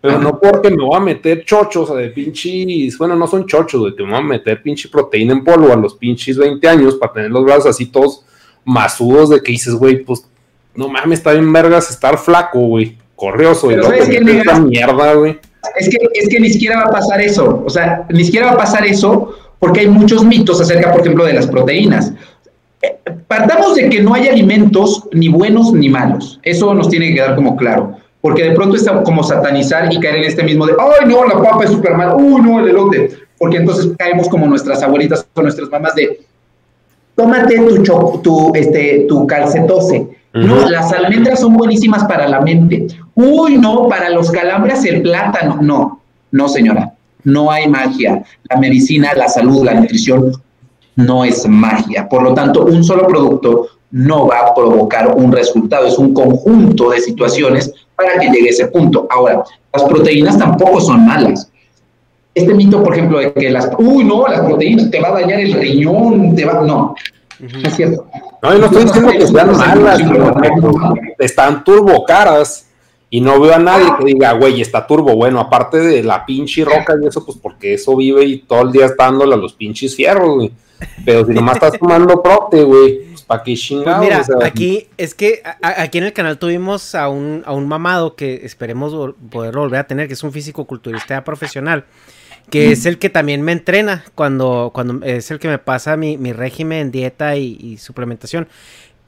Pero 0.00 0.18
no 0.18 0.38
porque 0.38 0.70
me 0.70 0.84
voy 0.84 0.96
a 0.96 1.00
meter 1.00 1.44
chochos 1.44 1.94
de 1.96 2.08
pinches, 2.10 2.96
bueno, 2.98 3.16
no 3.16 3.26
son 3.26 3.46
chochos, 3.46 3.80
güey, 3.80 3.96
que 3.96 4.04
me 4.04 4.10
voy 4.10 4.20
a 4.20 4.22
meter 4.22 4.62
pinche 4.62 4.88
proteína 4.88 5.32
en 5.32 5.42
polvo 5.42 5.72
a 5.72 5.76
los 5.76 5.94
pinches 5.94 6.36
20 6.36 6.68
años 6.68 6.94
para 6.96 7.12
tener 7.14 7.30
los 7.30 7.44
brazos 7.44 7.66
así 7.66 7.86
todos 7.86 8.24
masudos 8.64 9.30
de 9.30 9.42
que 9.42 9.52
dices, 9.52 9.74
güey, 9.74 10.04
pues 10.04 10.24
no 10.74 10.88
mames, 10.88 11.18
está 11.18 11.32
bien 11.32 11.52
vergas 11.52 11.90
estar 11.90 12.16
flaco, 12.16 12.60
güey, 12.60 12.96
corrioso, 13.16 13.72
y 13.72 13.74
luego 13.74 13.90
¿sabes 13.90 14.08
te 14.08 14.38
esta 14.38 14.60
mierda, 14.60 15.14
güey. 15.14 15.40
Es 15.76 15.88
que, 15.88 15.96
es 16.14 16.28
que 16.28 16.40
ni 16.40 16.50
siquiera 16.50 16.78
va 16.78 16.84
a 16.84 16.90
pasar 16.90 17.20
eso. 17.20 17.62
O 17.66 17.70
sea, 17.70 18.06
ni 18.10 18.24
siquiera 18.24 18.46
va 18.46 18.52
a 18.52 18.58
pasar 18.58 18.86
eso 18.86 19.34
porque 19.58 19.80
hay 19.80 19.88
muchos 19.88 20.24
mitos 20.24 20.60
acerca, 20.60 20.92
por 20.92 21.00
ejemplo, 21.00 21.24
de 21.24 21.32
las 21.32 21.46
proteínas. 21.46 22.12
Partamos 23.26 23.74
de 23.74 23.88
que 23.90 24.00
no 24.02 24.14
hay 24.14 24.28
alimentos 24.28 25.04
ni 25.12 25.28
buenos 25.28 25.72
ni 25.72 25.88
malos. 25.88 26.38
Eso 26.42 26.72
nos 26.74 26.88
tiene 26.88 27.08
que 27.08 27.14
quedar 27.16 27.34
como 27.36 27.56
claro. 27.56 27.96
Porque 28.20 28.44
de 28.44 28.52
pronto 28.52 28.76
está 28.76 29.02
como 29.02 29.22
satanizar 29.22 29.92
y 29.92 30.00
caer 30.00 30.16
en 30.16 30.24
este 30.24 30.42
mismo 30.42 30.66
de, 30.66 30.74
ay, 30.78 31.08
no, 31.08 31.24
la 31.24 31.40
papa 31.42 31.64
es 31.64 31.70
súper 31.70 31.94
mal, 31.94 32.14
uy, 32.16 32.40
no, 32.42 32.60
el 32.60 32.68
elote. 32.68 33.10
Porque 33.38 33.58
entonces 33.58 33.90
caemos 33.98 34.28
como 34.28 34.46
nuestras 34.46 34.82
abuelitas 34.82 35.26
o 35.34 35.42
nuestras 35.42 35.68
mamás 35.70 35.94
de, 35.94 36.20
tómate 37.14 37.58
tu, 37.60 37.82
cho- 37.82 38.20
tu, 38.22 38.52
este, 38.54 39.06
tu 39.08 39.26
calcetose. 39.26 40.06
No, 40.34 40.56
Ujú. 40.56 40.68
las 40.68 40.92
almendras 40.92 41.40
son 41.40 41.54
buenísimas 41.56 42.04
para 42.04 42.28
la 42.28 42.40
mente. 42.40 42.86
Uy, 43.14 43.56
no, 43.56 43.88
para 43.88 44.10
los 44.10 44.30
calambres 44.30 44.84
el 44.84 45.02
plátano. 45.02 45.58
No, 45.60 46.00
no, 46.32 46.48
señora. 46.48 46.92
No 47.24 47.50
hay 47.50 47.68
magia. 47.68 48.22
La 48.50 48.56
medicina, 48.56 49.12
la 49.16 49.28
salud, 49.28 49.64
la 49.64 49.74
nutrición 49.74 50.32
no 50.98 51.24
es 51.24 51.46
magia. 51.46 52.08
Por 52.08 52.22
lo 52.22 52.34
tanto, 52.34 52.64
un 52.64 52.82
solo 52.82 53.06
producto 53.06 53.68
no 53.92 54.26
va 54.26 54.40
a 54.40 54.54
provocar 54.54 55.14
un 55.16 55.30
resultado. 55.30 55.86
Es 55.86 55.96
un 55.96 56.12
conjunto 56.12 56.90
de 56.90 57.00
situaciones 57.00 57.72
para 57.94 58.18
que 58.18 58.26
llegue 58.26 58.48
a 58.48 58.50
ese 58.50 58.66
punto. 58.66 59.06
Ahora, 59.08 59.44
las 59.72 59.84
proteínas 59.84 60.36
tampoco 60.36 60.80
son 60.80 61.06
malas. 61.06 61.50
Este 62.34 62.52
mito, 62.52 62.82
por 62.82 62.94
ejemplo, 62.94 63.20
de 63.20 63.32
que 63.32 63.48
las, 63.48 63.70
uy, 63.78 64.02
no, 64.02 64.26
las 64.26 64.40
proteínas 64.40 64.90
te 64.90 65.00
va 65.00 65.08
a 65.08 65.20
dañar 65.20 65.38
el 65.38 65.52
riñón, 65.52 66.34
te 66.34 66.44
va, 66.44 66.62
no, 66.62 66.94
no 67.38 67.68
es 67.68 67.76
cierto. 67.76 68.06
No, 68.42 68.52
yo 68.52 68.58
no 68.58 68.66
estoy 68.66 68.84
diciendo 68.84 69.12
que 69.12 69.26
sean 69.26 69.56
malas, 69.56 70.00
pero 70.02 70.94
están 71.18 71.64
turbo 71.64 72.04
caras 72.04 72.68
y 73.10 73.20
no 73.20 73.40
veo 73.40 73.54
a 73.54 73.58
nadie 73.58 73.88
que 73.98 74.04
diga, 74.04 74.32
güey, 74.32 74.60
está 74.60 74.86
turbo 74.86 75.14
bueno, 75.14 75.40
aparte 75.40 75.78
de 75.78 76.02
la 76.02 76.26
pinche 76.26 76.64
roca 76.64 76.94
y 77.00 77.06
eso, 77.06 77.24
pues 77.24 77.38
porque 77.40 77.74
eso 77.74 77.96
vive 77.96 78.24
y 78.24 78.38
todo 78.38 78.62
el 78.62 78.72
día 78.72 78.86
está 78.86 79.04
dándole 79.04 79.34
a 79.34 79.38
los 79.38 79.52
pinches 79.52 79.94
fierros, 79.94 80.34
güey. 80.34 80.52
Pero 81.04 81.26
si 81.26 81.32
nomás 81.32 81.56
estás 81.56 81.78
tomando 81.78 82.22
prote, 82.22 82.62
güey, 82.62 83.08
pues 83.08 83.22
para 83.22 83.42
qué 83.42 83.52
Pues 83.52 83.60
chingados. 83.60 84.00
mira, 84.04 84.20
o 84.20 84.24
sea, 84.24 84.36
aquí 84.46 84.88
es 84.96 85.14
que 85.14 85.42
a- 85.44 85.82
aquí 85.82 85.98
en 85.98 86.04
el 86.04 86.12
canal 86.12 86.38
tuvimos 86.38 86.94
a 86.94 87.08
un, 87.08 87.42
a 87.46 87.52
un 87.52 87.66
mamado 87.66 88.14
que 88.16 88.44
esperemos 88.44 88.92
vol- 88.94 89.14
poder 89.30 89.54
volver 89.54 89.80
a 89.80 89.86
tener, 89.86 90.06
que 90.08 90.14
es 90.14 90.22
un 90.22 90.32
físico 90.32 90.66
culturista 90.66 91.24
profesional, 91.24 91.84
que 92.50 92.72
es 92.72 92.86
el 92.86 92.98
que 92.98 93.10
también 93.10 93.42
me 93.42 93.52
entrena 93.52 94.04
cuando, 94.14 94.70
cuando 94.72 95.04
es 95.04 95.30
el 95.30 95.38
que 95.38 95.48
me 95.48 95.58
pasa 95.58 95.96
mi, 95.96 96.16
mi 96.16 96.32
régimen, 96.32 96.90
dieta 96.90 97.36
y, 97.36 97.58
y 97.60 97.76
suplementación. 97.78 98.48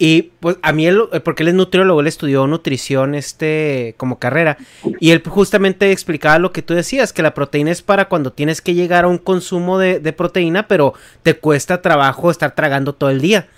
Y 0.03 0.33
pues 0.41 0.57
a 0.63 0.73
mí, 0.73 0.87
él, 0.87 0.99
porque 1.23 1.43
él 1.43 1.51
es 1.51 1.55
nutriólogo, 1.55 2.01
él 2.01 2.07
estudió 2.07 2.47
nutrición 2.47 3.15
este 3.15 3.95
como 3.99 4.19
carrera. 4.19 4.57
Y 4.99 5.11
él 5.11 5.23
justamente 5.29 5.93
explicaba 5.93 6.39
lo 6.39 6.53
que 6.53 6.63
tú 6.63 6.73
decías, 6.73 7.13
que 7.13 7.23
la 7.23 7.35
proteína 7.35 7.71
es 7.71 7.83
para 7.83 8.07
cuando 8.07 8.33
tienes 8.33 8.63
que 8.63 8.73
llegar 8.73 9.05
a 9.05 9.09
un 9.09 9.19
consumo 9.19 9.79
de, 9.79 10.01
de 10.01 10.15
proteína, 10.15 10.69
pero 10.69 10.95
te 11.23 11.35
cuesta 11.35 11.83
trabajo 11.83 12.31
estar 12.31 12.55
tragando 12.55 12.95
todo 12.95 13.11
el 13.11 13.21
día. 13.21 13.49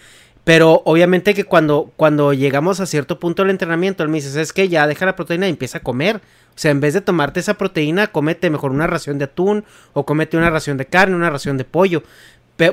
Pero 0.43 0.83
obviamente 0.85 1.33
que 1.35 1.45
cuando, 1.45 1.93
cuando 1.95 2.33
llegamos 2.33 2.81
a 2.81 2.87
cierto 2.87 3.21
punto 3.21 3.43
del 3.43 3.51
entrenamiento, 3.51 4.03
él 4.03 4.09
me 4.09 4.17
dice, 4.17 4.41
es 4.41 4.53
que 4.53 4.69
ya 4.69 4.89
deja 4.89 5.07
la 5.07 5.15
proteína 5.15 5.47
y 5.47 5.51
empieza 5.51 5.79
a 5.79 5.83
comer. 5.83 6.17
O 6.17 6.59
sea, 6.59 6.73
en 6.73 6.81
vez 6.81 6.93
de 6.93 7.01
tomarte 7.01 7.39
esa 7.39 7.55
proteína, 7.55 8.09
cómete 8.09 8.51
mejor 8.51 8.73
una 8.73 8.89
ración 8.89 9.19
de 9.19 9.27
atún 9.27 9.65
o 9.93 10.05
cómete 10.05 10.37
una 10.37 10.51
ración 10.51 10.77
de 10.77 10.87
carne, 10.87 11.15
una 11.15 11.31
ración 11.31 11.57
de 11.57 11.65
pollo. 11.65 12.03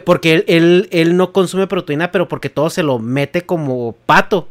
Porque 0.05 0.33
él, 0.33 0.45
él, 0.47 0.89
él 0.91 1.17
no 1.17 1.31
consume 1.31 1.67
proteína, 1.67 2.11
pero 2.11 2.27
porque 2.27 2.49
todo 2.49 2.69
se 2.69 2.83
lo 2.83 2.99
mete 2.99 3.43
como 3.43 3.95
pato. 4.05 4.47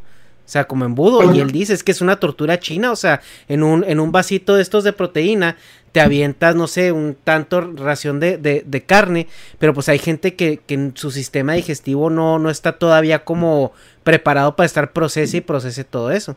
O 0.49 0.51
sea, 0.51 0.65
como 0.67 0.87
embudo. 0.87 1.35
Y 1.35 1.41
él 1.41 1.51
dice, 1.53 1.75
es 1.75 1.85
que 1.85 1.93
es 1.93 2.01
una 2.01 2.19
tortura 2.19 2.59
china. 2.59 2.91
O 2.91 2.97
sea, 2.97 3.21
en 3.49 3.63
un, 3.63 3.85
en 3.85 4.01
un 4.01 4.11
vasito 4.13 4.57
de 4.57 4.63
estos 4.63 4.83
de 4.83 4.95
proteína, 4.95 5.57
te 5.93 6.01
avientas, 6.01 6.57
no 6.57 6.67
sé, 6.67 6.91
un 6.91 7.17
tanto 7.23 7.61
ración 7.61 8.19
de, 8.19 8.39
de, 8.39 8.63
de 8.65 8.83
carne. 8.83 9.27
Pero 9.59 9.75
pues 9.75 9.91
hay 9.91 9.99
gente 9.99 10.35
que, 10.35 10.61
que 10.67 10.73
en 10.75 10.93
su 10.97 11.11
sistema 11.11 11.53
digestivo 11.53 12.09
no, 12.09 12.39
no 12.39 12.49
está 12.49 12.73
todavía 12.73 13.25
como 13.25 13.73
preparado 14.05 14.57
para 14.57 14.65
estar 14.65 14.93
procese 14.93 15.37
y 15.37 15.41
procese 15.43 15.85
todo 15.85 16.11
eso. 16.11 16.35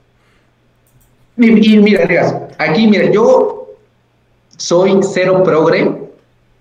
Y, 1.38 1.74
y 1.74 1.78
mira, 1.78 2.06
digas, 2.06 2.36
aquí, 2.58 2.88
mira, 2.88 3.10
yo 3.10 3.70
soy 4.58 5.00
cero 5.02 5.42
progre, 5.44 6.11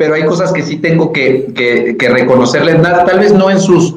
pero 0.01 0.15
hay 0.15 0.25
cosas 0.25 0.51
que 0.51 0.63
sí 0.63 0.79
tengo 0.79 1.13
que, 1.13 1.53
que, 1.55 1.95
que 1.99 2.09
reconocerle, 2.09 2.77
tal 2.77 3.19
vez 3.19 3.35
no 3.35 3.51
en 3.51 3.61
sus, 3.61 3.97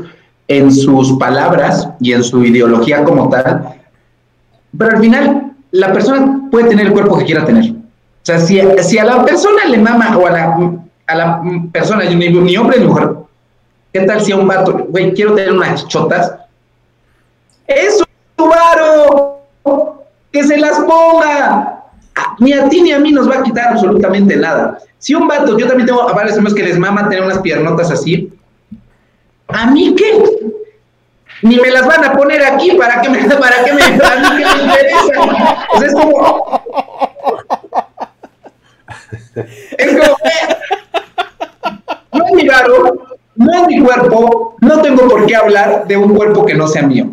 en 0.50 0.70
sus 0.70 1.14
palabras 1.14 1.88
y 2.02 2.12
en 2.12 2.26
su 2.26 2.44
ideología 2.44 3.06
como 3.06 3.30
tal, 3.30 3.70
pero 4.78 4.98
al 4.98 5.00
final 5.00 5.54
la 5.72 5.94
persona 5.94 6.42
puede 6.52 6.68
tener 6.68 6.88
el 6.88 6.92
cuerpo 6.92 7.18
que 7.18 7.24
quiera 7.24 7.46
tener. 7.46 7.72
O 7.72 7.76
sea, 8.22 8.38
si, 8.38 8.60
si 8.82 8.98
a 8.98 9.06
la 9.06 9.24
persona 9.24 9.64
le 9.64 9.78
mama 9.78 10.18
o 10.18 10.28
a 10.28 10.32
la, 10.32 10.78
a 11.08 11.16
la 11.16 11.42
persona, 11.72 12.04
ni, 12.04 12.28
ni 12.28 12.58
hombre 12.58 12.80
ni 12.80 12.86
mujer, 12.88 13.10
¿qué 13.94 14.02
tal 14.02 14.20
si 14.20 14.34
a 14.34 14.36
un 14.36 14.46
vato, 14.46 14.86
güey, 14.90 15.14
quiero 15.14 15.36
tener 15.36 15.54
unas 15.54 15.84
chichotas? 15.84 16.34
¡Es 17.66 18.04
un 18.38 18.50
varo! 18.50 19.40
¡Que 20.34 20.44
se 20.44 20.58
las 20.58 20.80
ponga! 20.80 21.83
Ni 22.40 22.54
a 22.54 22.70
ti 22.70 22.82
ni 22.82 22.92
a 22.92 23.00
mí 23.00 23.12
nos 23.12 23.30
va 23.30 23.40
a 23.40 23.44
quitar 23.44 23.70
absolutamente 23.70 24.36
nada. 24.36 24.80
Si 24.98 25.14
un 25.16 25.28
vato, 25.28 25.58
yo 25.58 25.68
también 25.68 25.88
tengo 25.88 26.08
a 26.08 26.14
varios 26.14 26.38
amigos 26.38 26.54
que 26.54 26.64
les 26.64 26.78
mama 26.78 27.10
tener 27.10 27.24
unas 27.24 27.40
piernotas 27.40 27.92
así, 27.92 28.32
¿a 29.48 29.72
mí 29.72 29.96
qué? 29.96 30.24
Ni 31.42 31.58
me 31.58 31.72
las 31.72 31.86
van 31.86 32.06
a 32.06 32.14
poner 32.14 32.44
aquí, 32.44 32.72
¿para 32.72 33.02
qué 33.02 33.10
me, 33.10 33.20
para 33.24 33.64
qué 33.64 33.74
me, 33.74 33.84
a 33.84 33.90
mí 33.90 34.28
qué 34.38 34.46
me 34.46 34.64
interesa? 34.64 35.86
Es 35.86 35.94
como... 35.94 36.64
Es 39.78 39.98
como, 39.98 40.18
no 42.14 42.26
es 42.26 42.34
mi 42.34 42.48
varo, 42.48 43.08
no 43.36 43.54
es 43.54 43.68
mi 43.68 43.82
cuerpo, 43.82 44.56
no 44.62 44.82
tengo 44.82 45.08
por 45.08 45.26
qué 45.26 45.36
hablar 45.36 45.88
de 45.88 45.98
un 45.98 46.16
cuerpo 46.16 46.46
que 46.46 46.54
no 46.54 46.68
sea 46.68 46.84
mío. 46.84 47.08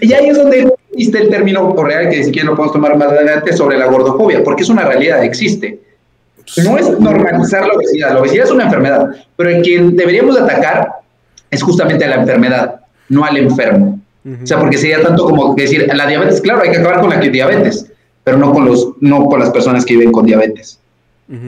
Y 0.00 0.12
ahí 0.12 0.28
es 0.28 0.36
donde 0.36 0.74
existe 0.92 1.18
el 1.18 1.30
término 1.30 1.74
real, 1.82 2.08
que 2.08 2.24
si 2.24 2.30
quieren 2.30 2.50
lo 2.50 2.56
podemos 2.56 2.72
tomar 2.72 2.96
más 2.96 3.08
adelante, 3.08 3.52
sobre 3.52 3.78
la 3.78 3.86
gordofobia, 3.86 4.42
porque 4.42 4.62
es 4.62 4.68
una 4.68 4.84
realidad, 4.84 5.22
existe. 5.24 5.80
No 6.64 6.76
es 6.76 6.98
normalizar 6.98 7.66
la 7.66 7.74
obesidad, 7.74 8.12
la 8.12 8.20
obesidad 8.20 8.46
es 8.46 8.50
una 8.50 8.64
enfermedad, 8.64 9.10
pero 9.36 9.50
en 9.50 9.62
quien 9.62 9.96
deberíamos 9.96 10.38
atacar 10.38 10.88
es 11.50 11.62
justamente 11.62 12.04
a 12.04 12.08
la 12.08 12.16
enfermedad, 12.16 12.80
no 13.08 13.24
al 13.24 13.36
enfermo. 13.36 14.00
O 14.42 14.46
sea, 14.46 14.58
porque 14.58 14.76
sería 14.76 15.00
tanto 15.00 15.24
como 15.24 15.54
decir, 15.54 15.88
la 15.94 16.06
diabetes, 16.06 16.40
claro, 16.40 16.62
hay 16.62 16.70
que 16.70 16.78
acabar 16.78 17.00
con 17.00 17.10
la 17.10 17.16
diabetes, 17.18 17.86
pero 18.22 18.36
no 18.36 18.52
con, 18.52 18.66
los, 18.66 18.90
no 19.00 19.26
con 19.26 19.40
las 19.40 19.50
personas 19.50 19.84
que 19.84 19.94
viven 19.94 20.12
con 20.12 20.26
diabetes. 20.26 20.78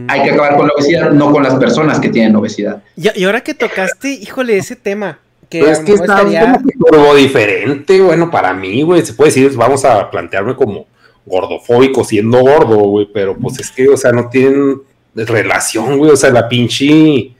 Hay 0.08 0.22
que 0.22 0.30
acabar 0.30 0.56
con 0.56 0.68
la 0.68 0.74
obesidad, 0.74 1.10
no 1.10 1.32
con 1.32 1.42
las 1.42 1.54
personas 1.56 1.98
que 1.98 2.08
tienen 2.08 2.36
obesidad. 2.36 2.82
Y, 2.96 3.20
y 3.20 3.24
ahora 3.24 3.40
que 3.40 3.52
tocaste, 3.52 4.12
híjole, 4.12 4.56
ese 4.56 4.76
tema. 4.76 5.18
Que 5.60 5.70
es 5.70 5.78
que 5.80 5.92
está 5.92 6.22
estaría- 6.22 6.60
como 6.90 7.14
diferente, 7.14 8.00
bueno, 8.00 8.30
para 8.30 8.52
mí, 8.52 8.82
güey, 8.82 9.04
se 9.04 9.14
puede 9.14 9.30
decir, 9.30 9.52
vamos 9.56 9.84
a 9.84 10.10
plantearme 10.10 10.54
como 10.56 10.86
gordofóbico 11.26 12.04
siendo 12.04 12.40
gordo, 12.40 12.76
güey, 12.78 13.08
pero 13.12 13.36
pues 13.36 13.58
es 13.60 13.70
que, 13.70 13.88
o 13.88 13.96
sea, 13.96 14.12
no 14.12 14.28
tienen 14.28 14.80
relación, 15.14 15.98
güey, 15.98 16.10
o 16.10 16.16
sea, 16.16 16.30
la 16.30 16.48
pinche, 16.48 17.32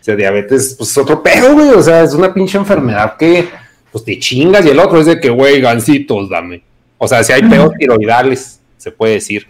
o 0.00 0.04
sea, 0.04 0.16
diabetes, 0.16 0.74
pues 0.76 0.90
es 0.90 0.98
otro 0.98 1.22
pedo, 1.22 1.54
güey, 1.54 1.68
o 1.70 1.82
sea, 1.82 2.02
es 2.02 2.14
una 2.14 2.32
pinche 2.34 2.58
enfermedad 2.58 3.16
que, 3.16 3.48
pues 3.92 4.04
te 4.04 4.18
chingas, 4.18 4.64
y 4.66 4.70
el 4.70 4.78
otro 4.78 5.00
es 5.00 5.06
de 5.06 5.20
que, 5.20 5.30
güey, 5.30 5.60
gancitos, 5.60 6.28
dame. 6.28 6.62
O 6.98 7.06
sea, 7.06 7.22
si 7.22 7.32
hay 7.32 7.42
pedos 7.42 7.72
tiroidales, 7.78 8.60
se 8.76 8.90
puede 8.90 9.14
decir, 9.14 9.46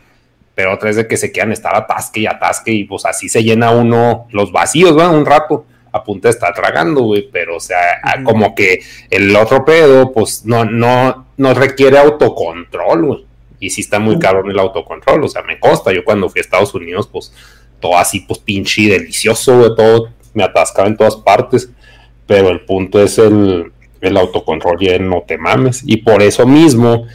pero 0.55 0.75
otra 0.75 0.91
es 0.91 0.97
de 0.97 1.07
que 1.07 1.17
se 1.17 1.33
quieran 1.33 1.53
estar 1.53 1.75
atasque 1.75 2.21
y 2.21 2.27
atasque, 2.27 2.73
y 2.73 2.85
pues 2.85 3.07
así 3.07 3.29
se 3.29 3.43
llena 3.43 3.71
uno 3.71 4.27
los 4.33 4.53
vacíos, 4.53 4.99
¿va? 4.99 5.09
Un 5.09 5.25
rato 5.25 5.65
a 5.93 6.05
punto 6.05 6.29
de 6.29 6.33
estar 6.33 6.55
tragando, 6.55 7.03
güey, 7.03 7.29
pero 7.31 7.57
o 7.57 7.61
sea, 7.61 8.01
como 8.25 8.55
que 8.55 8.81
el 9.11 9.35
otro 9.35 9.65
pedo, 9.65 10.13
pues 10.13 10.45
no, 10.45 10.65
no, 10.65 11.27
no 11.37 11.55
requiere 11.55 11.99
autocontrol, 11.99 13.05
güey. 13.05 13.27
Y 13.61 13.71
sí 13.71 13.81
está 13.81 13.99
muy 13.99 14.19
cabrón 14.19 14.51
el 14.51 14.59
autocontrol, 14.59 15.25
o 15.25 15.29
sea, 15.29 15.43
me 15.43 15.59
consta, 15.59 15.93
yo 15.93 16.05
cuando 16.05 16.29
fui 16.29 16.39
a 16.39 16.43
Estados 16.43 16.75
Unidos, 16.75 17.09
pues 17.11 17.33
todo 17.81 17.97
así, 17.97 18.21
pues 18.21 18.39
pinche 18.39 18.83
y 18.83 18.89
delicioso, 18.89 19.59
güey, 19.59 19.75
todo 19.77 20.11
me 20.35 20.45
atascaba 20.45 20.89
en 20.89 20.97
todas 20.97 21.17
partes, 21.17 21.71
pero 22.27 22.51
el 22.51 22.61
punto 22.61 23.03
es 23.03 23.19
el, 23.19 23.73
el 24.01 24.17
autocontrol 24.17 24.77
y 24.81 24.89
el 24.89 25.09
no 25.09 25.25
te 25.27 25.39
mames, 25.39 25.83
y 25.85 25.99
por 25.99 26.23
eso 26.23 26.47
mismo, 26.47 27.07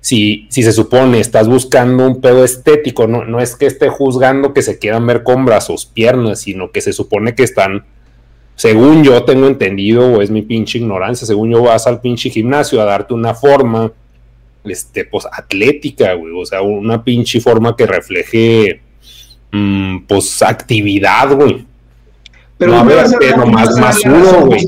si, 0.00 0.48
si 0.50 0.64
se 0.64 0.72
supone 0.72 1.20
estás 1.20 1.46
buscando 1.46 2.04
un 2.04 2.20
pedo 2.20 2.44
estético, 2.44 3.06
no, 3.06 3.24
no 3.24 3.40
es 3.40 3.54
que 3.54 3.66
esté 3.66 3.88
juzgando 3.88 4.52
que 4.52 4.62
se 4.62 4.80
quieran 4.80 5.06
ver 5.06 5.22
con 5.22 5.44
brazos, 5.44 5.86
piernas, 5.86 6.40
sino 6.40 6.72
que 6.72 6.80
se 6.80 6.92
supone 6.92 7.36
que 7.36 7.44
están 7.44 7.86
según 8.54 9.02
yo 9.02 9.24
tengo 9.24 9.46
entendido, 9.46 10.12
o 10.14 10.22
es 10.22 10.30
mi 10.30 10.42
pinche 10.42 10.78
ignorancia, 10.78 11.26
según 11.26 11.50
yo 11.50 11.62
vas 11.62 11.86
al 11.86 12.00
pinche 12.00 12.30
gimnasio 12.30 12.80
a 12.80 12.84
darte 12.84 13.14
una 13.14 13.34
forma, 13.34 13.90
este, 14.64 15.04
pues 15.04 15.26
atlética, 15.30 16.12
güey, 16.14 16.32
o 16.36 16.44
sea, 16.46 16.62
una 16.62 17.02
pinche 17.02 17.40
forma 17.40 17.74
que 17.74 17.86
refleje, 17.86 18.80
mm, 19.50 20.04
pues 20.06 20.42
actividad, 20.42 21.32
güey. 21.34 21.66
Pero 22.58 22.72
no 22.72 22.80
a 22.80 22.84
no 22.84 22.90
vas 22.94 23.12
a 23.12 23.18
verte 23.18 23.26
ver- 23.26 23.36
no 23.36 23.44
nomás 23.44 23.76
masudo, 23.76 24.46
güey. 24.46 24.64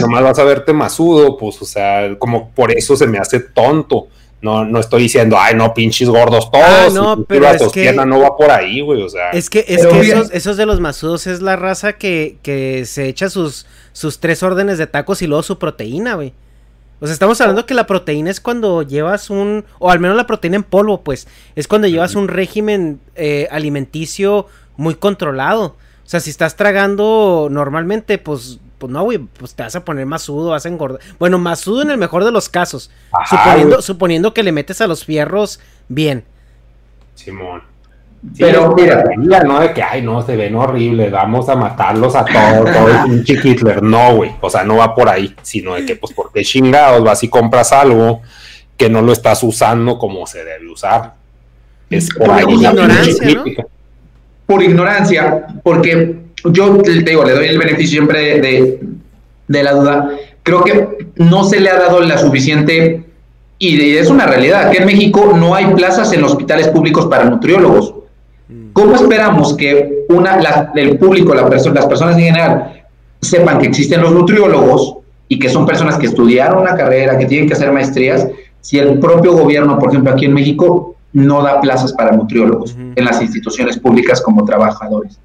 Nomás 0.00 0.22
vas 0.22 0.38
a 0.38 0.44
verte 0.44 0.72
masudo, 0.72 1.36
pues, 1.36 1.60
o 1.60 1.66
sea, 1.66 2.16
como 2.18 2.50
por 2.50 2.72
eso 2.72 2.96
se 2.96 3.06
me 3.06 3.18
hace 3.18 3.40
tonto. 3.40 4.08
No, 4.42 4.64
no 4.64 4.80
estoy 4.80 5.02
diciendo, 5.02 5.36
ay, 5.38 5.54
no, 5.54 5.74
pinches 5.74 6.08
gordos 6.08 6.50
todos. 6.50 6.64
Ah, 6.66 6.88
no, 6.92 7.24
pero 7.24 7.42
la 7.42 7.52
es 7.52 7.68
que- 7.72 7.92
no 7.92 8.20
va 8.20 8.36
por 8.36 8.50
ahí, 8.50 8.80
güey, 8.80 9.02
o 9.02 9.08
sea. 9.08 9.30
Es 9.30 9.50
que, 9.50 9.64
es 9.68 9.86
que 9.86 10.00
esos, 10.00 10.30
esos 10.32 10.56
de 10.56 10.64
los 10.66 10.80
masudos 10.80 11.26
es 11.26 11.42
la 11.42 11.56
raza 11.56 11.94
que, 11.94 12.38
que 12.42 12.86
se 12.86 13.06
echa 13.06 13.28
sus, 13.28 13.66
sus 13.92 14.18
tres 14.18 14.42
órdenes 14.42 14.78
de 14.78 14.86
tacos 14.86 15.20
y 15.20 15.26
luego 15.26 15.42
su 15.42 15.58
proteína, 15.58 16.14
güey. 16.14 16.32
O 17.00 17.06
sea, 17.06 17.12
estamos 17.14 17.40
hablando 17.40 17.64
que 17.66 17.74
la 17.74 17.86
proteína 17.86 18.30
es 18.30 18.40
cuando 18.40 18.82
llevas 18.82 19.30
un, 19.30 19.64
o 19.78 19.90
al 19.90 20.00
menos 20.00 20.16
la 20.16 20.26
proteína 20.26 20.56
en 20.56 20.62
polvo, 20.64 21.02
pues, 21.02 21.26
es 21.56 21.66
cuando 21.66 21.88
llevas 21.88 22.14
un 22.14 22.28
régimen 22.28 23.00
eh, 23.16 23.48
alimenticio 23.50 24.46
muy 24.76 24.94
controlado. 24.94 25.76
O 26.04 26.08
sea, 26.10 26.20
si 26.20 26.30
estás 26.30 26.56
tragando 26.56 27.48
normalmente, 27.50 28.18
pues, 28.18 28.58
pues 28.80 28.90
no, 28.90 29.02
güey, 29.02 29.18
pues 29.18 29.54
te 29.54 29.62
vas 29.62 29.76
a 29.76 29.84
poner 29.84 30.06
masudo, 30.06 30.50
vas 30.50 30.64
a 30.64 30.70
engordar. 30.70 31.00
Bueno, 31.18 31.38
masudo 31.38 31.82
en 31.82 31.90
el 31.90 31.98
mejor 31.98 32.24
de 32.24 32.32
los 32.32 32.48
casos. 32.48 32.90
Ajá, 33.12 33.36
suponiendo, 33.36 33.76
güey. 33.76 33.82
suponiendo 33.82 34.34
que 34.34 34.42
le 34.42 34.52
metes 34.52 34.80
a 34.80 34.86
los 34.86 35.04
fierros 35.04 35.60
bien. 35.88 36.24
Simón. 37.14 37.62
Pero, 38.38 38.74
mira. 38.74 39.04
mira, 39.18 39.42
no 39.42 39.60
de 39.60 39.74
que, 39.74 39.82
ay, 39.82 40.00
no, 40.00 40.22
se 40.22 40.34
ven 40.34 40.54
horribles, 40.54 41.12
vamos 41.12 41.50
a 41.50 41.56
matarlos 41.56 42.14
a 42.14 42.24
todos, 42.24 42.72
todo 42.72 42.88
el 42.88 43.04
pinche 43.04 43.38
Hitler. 43.42 43.82
No, 43.82 44.16
güey, 44.16 44.32
o 44.40 44.48
sea, 44.48 44.64
no 44.64 44.76
va 44.76 44.94
por 44.94 45.10
ahí, 45.10 45.34
sino 45.42 45.74
de 45.74 45.84
que, 45.84 45.96
pues, 45.96 46.14
porque 46.14 46.42
chingados 46.42 47.04
vas 47.04 47.22
y 47.22 47.28
compras 47.28 47.72
algo 47.72 48.22
que 48.78 48.88
no 48.88 49.02
lo 49.02 49.12
estás 49.12 49.42
usando 49.42 49.98
como 49.98 50.26
se 50.26 50.42
debe 50.42 50.70
usar. 50.70 51.14
Es 51.90 52.08
por 52.08 52.28
Por 52.28 52.36
ahí 52.36 52.44
ignorancia, 52.48 53.42
por 54.46 54.62
ignorancia, 54.62 55.46
porque 55.62 56.29
yo 56.44 56.78
te 56.78 56.90
digo, 56.92 57.24
le 57.24 57.32
doy 57.34 57.46
el 57.46 57.58
beneficio 57.58 57.98
siempre 57.98 58.40
de, 58.40 58.80
de 59.48 59.62
la 59.62 59.72
duda. 59.72 60.10
Creo 60.42 60.64
que 60.64 61.06
no 61.16 61.44
se 61.44 61.60
le 61.60 61.70
ha 61.70 61.78
dado 61.78 62.00
la 62.00 62.18
suficiente, 62.18 63.04
y 63.58 63.96
es 63.96 64.08
una 64.08 64.26
realidad, 64.26 64.70
que 64.70 64.78
en 64.78 64.86
México 64.86 65.34
no 65.36 65.54
hay 65.54 65.66
plazas 65.74 66.12
en 66.12 66.24
hospitales 66.24 66.68
públicos 66.68 67.06
para 67.06 67.24
nutriólogos. 67.24 67.94
¿Cómo 68.72 68.94
esperamos 68.94 69.54
que 69.56 70.04
una, 70.08 70.38
la- 70.40 70.72
el 70.74 70.98
público, 70.98 71.34
la 71.34 71.46
perso- 71.48 71.72
las 71.74 71.86
personas 71.86 72.16
en 72.16 72.22
general, 72.24 72.82
sepan 73.20 73.58
que 73.58 73.66
existen 73.66 74.00
los 74.00 74.12
nutriólogos 74.12 74.96
y 75.28 75.38
que 75.38 75.48
son 75.50 75.66
personas 75.66 75.96
que 75.98 76.06
estudiaron 76.06 76.62
una 76.62 76.74
carrera, 76.74 77.18
que 77.18 77.26
tienen 77.26 77.46
que 77.46 77.54
hacer 77.54 77.70
maestrías, 77.70 78.26
si 78.62 78.78
el 78.78 78.98
propio 78.98 79.32
gobierno, 79.34 79.78
por 79.78 79.90
ejemplo, 79.90 80.10
aquí 80.12 80.24
en 80.24 80.32
México, 80.34 80.96
no 81.12 81.42
da 81.42 81.60
plazas 81.60 81.92
para 81.92 82.12
nutriólogos 82.12 82.76
en 82.96 83.04
las 83.04 83.20
instituciones 83.20 83.76
públicas 83.78 84.20
como 84.22 84.44
trabajadores? 84.44 85.18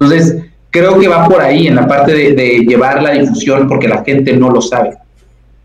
Entonces, 0.00 0.36
creo 0.72 0.98
que 0.98 1.06
va 1.06 1.28
por 1.28 1.40
ahí 1.40 1.68
en 1.68 1.76
la 1.76 1.86
parte 1.86 2.12
de, 2.12 2.32
de 2.32 2.64
llevar 2.66 3.00
la 3.00 3.12
difusión 3.12 3.68
porque 3.68 3.86
la 3.86 4.02
gente 4.02 4.32
no 4.32 4.50
lo 4.50 4.60
sabe. 4.60 4.96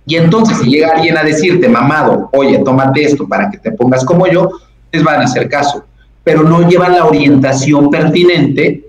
Y 0.05 0.15
entonces, 0.15 0.57
si 0.59 0.69
llega 0.69 0.93
alguien 0.95 1.17
a 1.17 1.23
decirte, 1.23 1.67
mamado, 1.67 2.29
oye, 2.34 2.59
tómate 2.59 3.03
esto 3.03 3.27
para 3.27 3.49
que 3.49 3.57
te 3.57 3.71
pongas 3.71 4.05
como 4.05 4.27
yo, 4.27 4.51
les 4.91 5.03
van 5.03 5.21
a 5.21 5.25
hacer 5.25 5.49
caso. 5.49 5.84
Pero 6.23 6.43
no 6.43 6.67
llevan 6.67 6.93
la 6.93 7.05
orientación 7.05 7.89
pertinente 7.89 8.84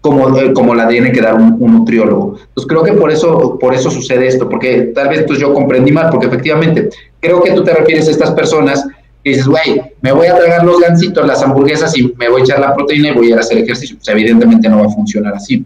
como, 0.00 0.38
eh, 0.38 0.52
como 0.52 0.74
la 0.74 0.88
tiene 0.88 1.10
que 1.10 1.20
dar 1.20 1.34
un, 1.34 1.56
un 1.58 1.78
nutriólogo. 1.78 2.36
Entonces, 2.38 2.66
creo 2.68 2.82
que 2.82 2.92
por 2.92 3.10
eso, 3.10 3.58
por 3.58 3.74
eso 3.74 3.90
sucede 3.90 4.28
esto, 4.28 4.48
porque 4.48 4.92
tal 4.94 5.08
vez 5.08 5.24
pues, 5.26 5.38
yo 5.38 5.52
comprendí 5.52 5.92
mal, 5.92 6.10
porque 6.10 6.26
efectivamente, 6.26 6.90
creo 7.20 7.42
que 7.42 7.52
tú 7.52 7.64
te 7.64 7.74
refieres 7.74 8.08
a 8.08 8.12
estas 8.12 8.30
personas 8.30 8.86
que 9.26 9.30
dices, 9.30 9.48
güey, 9.48 9.82
me 10.02 10.12
voy 10.12 10.28
a 10.28 10.36
tragar 10.36 10.64
los 10.64 10.78
gancitos, 10.78 11.26
las 11.26 11.42
hamburguesas 11.42 11.98
y 11.98 12.14
me 12.16 12.28
voy 12.28 12.42
a 12.42 12.44
echar 12.44 12.60
la 12.60 12.72
proteína 12.72 13.08
y 13.08 13.12
voy 13.12 13.26
a 13.26 13.30
ir 13.30 13.36
a 13.36 13.40
hacer 13.40 13.58
ejercicio. 13.58 13.96
Pues, 13.96 14.06
evidentemente 14.06 14.68
no 14.68 14.78
va 14.78 14.86
a 14.86 14.88
funcionar 14.88 15.34
así. 15.34 15.64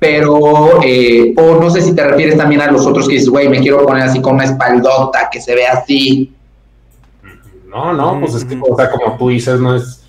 Pero, 0.00 0.82
eh, 0.82 1.32
o 1.36 1.60
no 1.60 1.70
sé 1.70 1.80
si 1.80 1.94
te 1.94 2.04
refieres 2.04 2.36
también 2.36 2.60
a 2.60 2.72
los 2.72 2.84
otros 2.84 3.06
que 3.06 3.14
dices, 3.14 3.28
güey, 3.28 3.48
me 3.48 3.60
quiero 3.60 3.86
poner 3.86 4.02
así 4.02 4.20
con 4.20 4.34
una 4.34 4.46
espaldota 4.46 5.28
que 5.30 5.40
se 5.40 5.54
ve 5.54 5.68
así. 5.68 6.34
No, 7.68 7.92
no, 7.92 8.18
pues 8.18 8.34
es 8.34 8.44
que, 8.44 8.58
o 8.68 8.74
sea, 8.74 8.90
como 8.90 9.16
tú 9.16 9.28
dices, 9.28 9.60
no 9.60 9.76
es, 9.76 10.02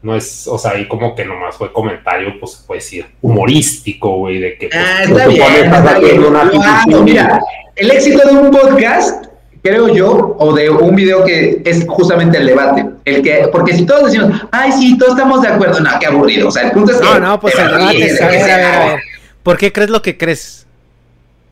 no 0.00 0.16
es, 0.16 0.48
o 0.48 0.56
sea, 0.56 0.70
ahí 0.70 0.88
como 0.88 1.14
que 1.14 1.26
nomás 1.26 1.56
fue 1.56 1.70
comentario, 1.70 2.40
pues 2.40 2.52
se 2.52 2.66
puede 2.66 2.80
decir, 2.80 3.04
humorístico, 3.20 4.16
güey, 4.16 4.38
de 4.38 4.56
que. 4.56 4.68
Pues, 4.68 4.82
ah, 4.82 5.02
está 5.02 5.26
bien, 5.26 5.74
está 5.74 5.98
bien. 5.98 6.22
Claro, 6.22 7.02
mira, 7.02 7.38
el 7.76 7.90
éxito 7.90 8.26
de 8.26 8.34
un 8.34 8.50
podcast, 8.50 9.26
creo 9.64 9.88
yo, 9.88 10.36
o 10.38 10.54
de 10.54 10.68
un 10.70 10.94
video 10.94 11.24
que 11.24 11.62
es 11.64 11.84
justamente 11.88 12.36
el 12.38 12.46
debate. 12.46 12.84
El 13.06 13.22
que, 13.22 13.48
porque 13.50 13.72
si 13.74 13.86
todos 13.86 14.04
decimos, 14.12 14.30
ay, 14.52 14.70
sí, 14.72 14.96
todos 14.98 15.12
estamos 15.14 15.40
de 15.42 15.48
acuerdo, 15.48 15.80
no, 15.80 15.90
qué 15.98 16.06
aburrido. 16.06 16.48
O 16.48 16.50
sea, 16.50 16.64
el 16.66 16.72
punto 16.72 16.92
es 16.92 16.98
que. 16.98 17.04
No, 17.04 17.18
no, 17.18 17.40
pues 17.40 17.58
el 17.58 17.66
debate 17.68 18.06
es, 18.06 18.20
a 18.20 18.28
ver, 18.28 18.42
a 18.42 18.56
ver, 18.56 18.64
a 18.66 18.84
ver. 18.92 19.00
¿Por 19.42 19.56
qué 19.56 19.72
crees 19.72 19.90
lo 19.90 20.02
que 20.02 20.16
crees? 20.18 20.60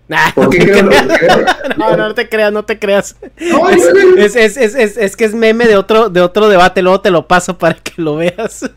Nah, 0.08 0.30
¿Por 0.34 0.44
no, 0.44 0.50
qué 0.50 0.58
te 0.58 0.64
creo 0.66 0.88
creas. 0.88 1.06
lo 1.06 1.12
que 1.14 1.18
creo? 1.18 1.44
no, 1.78 1.96
no 1.96 2.14
te 2.14 2.28
creas, 2.28 2.52
no 2.52 2.64
te 2.64 2.78
creas. 2.78 3.16
No, 3.50 3.70
es, 3.70 3.82
es, 4.18 4.36
es, 4.36 4.56
es, 4.58 4.74
es- 4.74 4.96
es 4.98 5.16
que 5.16 5.24
es 5.24 5.34
meme 5.34 5.66
de 5.66 5.76
otro, 5.76 6.10
de 6.10 6.20
otro 6.20 6.48
debate, 6.48 6.82
luego 6.82 7.00
te 7.00 7.10
lo 7.10 7.26
paso 7.26 7.56
para 7.56 7.74
que 7.76 7.92
lo 7.96 8.16
veas. 8.16 8.68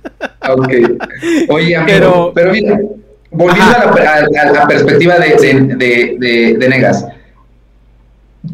Ok. 0.47 0.69
Oye, 1.49 1.75
amigo, 1.75 1.85
Pero- 1.87 2.31
pero, 2.33 2.51
mira, 2.51 2.79
volviendo 3.31 3.65
a 3.75 3.79
la, 3.95 4.11
a- 4.11 4.47
a 4.47 4.51
la 4.51 4.67
perspectiva 4.67 5.15
de, 5.17 5.29
de, 5.35 5.53
de- 5.75 6.15
de- 6.19 6.55
de 6.57 6.69
Negas, 6.69 7.05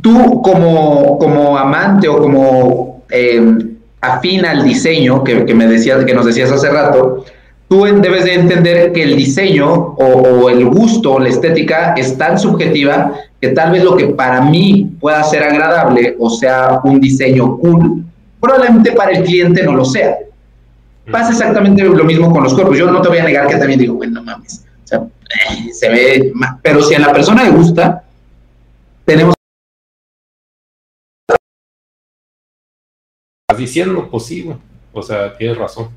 tú 0.02 0.42
como, 0.42 1.18
como 1.20 1.58
amante 1.58 2.08
o 2.08 2.18
como 2.20 3.04
eh, 3.10 3.42
afín 4.02 4.46
al 4.46 4.64
diseño 4.64 5.24
que, 5.24 5.46
que 5.46 5.54
me 5.54 5.68
decías, 5.68 6.04
que 6.06 6.14
nos 6.14 6.26
decías 6.26 6.52
hace 6.52 6.70
rato, 6.70 7.26
tú 7.68 7.84
debes 7.84 8.26
de 8.26 8.34
entender 8.36 8.92
que 8.94 9.04
el 9.04 9.16
diseño 9.16 9.72
o, 9.72 10.06
o 10.06 10.50
el 10.50 10.66
gusto, 10.66 11.20
la 11.20 11.30
estética 11.30 11.94
es 11.98 12.18
tan 12.18 12.38
subjetiva 12.40 13.14
que 13.40 13.50
tal 13.50 13.72
vez 13.72 13.84
lo 13.84 13.96
que 13.98 14.08
para 14.08 14.42
mí 14.42 14.92
pueda 15.00 15.24
ser 15.24 15.44
agradable 15.44 16.16
o 16.20 16.30
sea 16.30 16.80
un 16.84 17.00
diseño 17.00 17.58
cool, 17.58 18.04
probablemente 18.40 18.92
para 18.92 19.12
el 19.12 19.24
cliente 19.24 19.64
no 19.64 19.74
lo 19.74 19.86
sea. 19.86 20.18
Pasa 21.12 21.32
exactamente 21.32 21.84
lo 21.84 22.04
mismo 22.06 22.32
con 22.32 22.44
los 22.44 22.54
cuerpos. 22.54 22.78
Yo 22.78 22.90
no 22.90 23.02
te 23.02 23.10
voy 23.10 23.18
a 23.18 23.24
negar 23.24 23.48
que 23.48 23.56
también 23.58 23.80
digo, 23.80 23.96
bueno, 23.96 24.14
no 24.14 24.24
mames. 24.24 24.64
O 24.84 24.88
sea, 24.88 25.00
eh, 25.00 25.74
se 25.74 25.90
ve 25.90 26.32
ma- 26.36 26.60
Pero 26.62 26.82
si 26.84 26.94
a 26.96 27.00
la 27.00 27.12
persona 27.12 27.44
le 27.44 27.50
gusta, 27.50 28.04
tenemos. 29.04 29.34
Estás 33.52 33.58
diciendo, 33.58 34.08
pues 34.10 34.26
sí, 34.26 34.44
güey. 34.44 34.58
O 34.94 35.02
sea, 35.02 35.36
tienes 35.38 35.58
razón. 35.58 35.90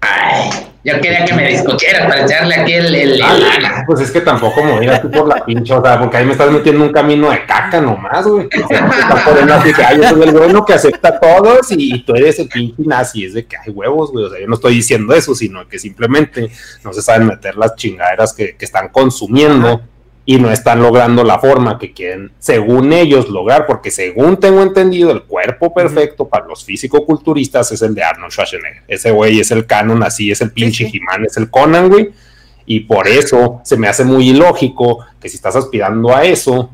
Ay, 0.00 0.50
yo 0.84 1.00
quería 1.00 1.24
que 1.24 1.32
me 1.32 1.48
discutieras 1.48 2.06
para 2.06 2.24
echarle 2.24 2.54
aquí 2.54 2.72
el. 2.74 2.94
el- 2.94 3.12
el- 3.14 3.22
Ah, 3.22 3.82
pues 3.86 4.00
es 4.00 4.10
que 4.12 4.20
tampoco 4.20 4.62
me 4.62 4.78
digas 4.78 5.02
tú 5.02 5.10
por 5.10 5.26
la 5.26 5.44
pinche, 5.44 5.72
o 5.74 5.82
sea, 5.82 5.98
porque 5.98 6.18
ahí 6.18 6.26
me 6.26 6.32
estás 6.32 6.50
metiendo 6.50 6.84
un 6.84 6.92
camino 6.92 7.30
de 7.30 7.44
caca 7.46 7.80
nomás, 7.80 8.24
güey. 8.26 8.46
O 8.46 8.68
sea, 8.68 8.78
estás 8.86 9.22
poniendo 9.24 9.54
así 9.54 9.72
que, 9.72 9.82
ay, 9.84 9.96
yo 9.96 10.08
soy 10.10 10.22
el 10.22 10.30
bueno 10.32 10.64
que 10.64 10.74
acepta 10.74 11.08
a 11.08 11.18
todos 11.20 11.66
y 11.72 11.98
tú 12.04 12.14
eres 12.14 12.38
el 12.38 12.48
pinche 12.48 12.82
nazi. 12.86 13.24
Es 13.24 13.34
de 13.34 13.44
que 13.44 13.56
hay 13.56 13.72
huevos, 13.72 14.12
güey. 14.12 14.26
O 14.26 14.30
sea, 14.30 14.38
yo 14.40 14.46
no 14.46 14.54
estoy 14.54 14.74
diciendo 14.76 15.14
eso, 15.14 15.34
sino 15.34 15.66
que 15.66 15.78
simplemente 15.80 16.50
no 16.84 16.92
se 16.92 17.02
saben 17.02 17.26
meter 17.26 17.56
las 17.56 17.74
chingaderas 17.74 18.32
que, 18.32 18.54
que 18.56 18.64
están 18.64 18.88
consumiendo 18.90 19.80
y 20.28 20.38
no 20.38 20.50
están 20.50 20.82
logrando 20.82 21.22
la 21.22 21.38
forma 21.38 21.78
que 21.78 21.92
quieren, 21.92 22.32
según 22.40 22.92
ellos, 22.92 23.28
lograr, 23.28 23.64
porque 23.64 23.92
según 23.92 24.38
tengo 24.40 24.60
entendido, 24.60 25.12
el 25.12 25.22
cuerpo 25.22 25.72
perfecto 25.72 26.26
para 26.26 26.46
los 26.46 26.64
físico-culturistas 26.64 27.70
es 27.70 27.80
el 27.80 27.94
de 27.94 28.02
Arnold 28.02 28.32
Schwarzenegger. 28.32 28.82
Ese 28.88 29.12
güey 29.12 29.38
es 29.38 29.52
el 29.52 29.66
canon, 29.66 30.02
así 30.02 30.32
es 30.32 30.40
el 30.40 30.50
pinche 30.50 30.90
He-Man, 30.92 31.26
es 31.26 31.36
el 31.36 31.48
Conan, 31.48 31.88
güey. 31.88 32.10
Y 32.66 32.80
por 32.80 33.06
eso 33.06 33.60
se 33.64 33.76
me 33.76 33.86
hace 33.86 34.02
muy 34.04 34.30
ilógico 34.30 35.06
que 35.20 35.28
si 35.28 35.36
estás 35.36 35.54
aspirando 35.54 36.14
a 36.14 36.24
eso, 36.24 36.70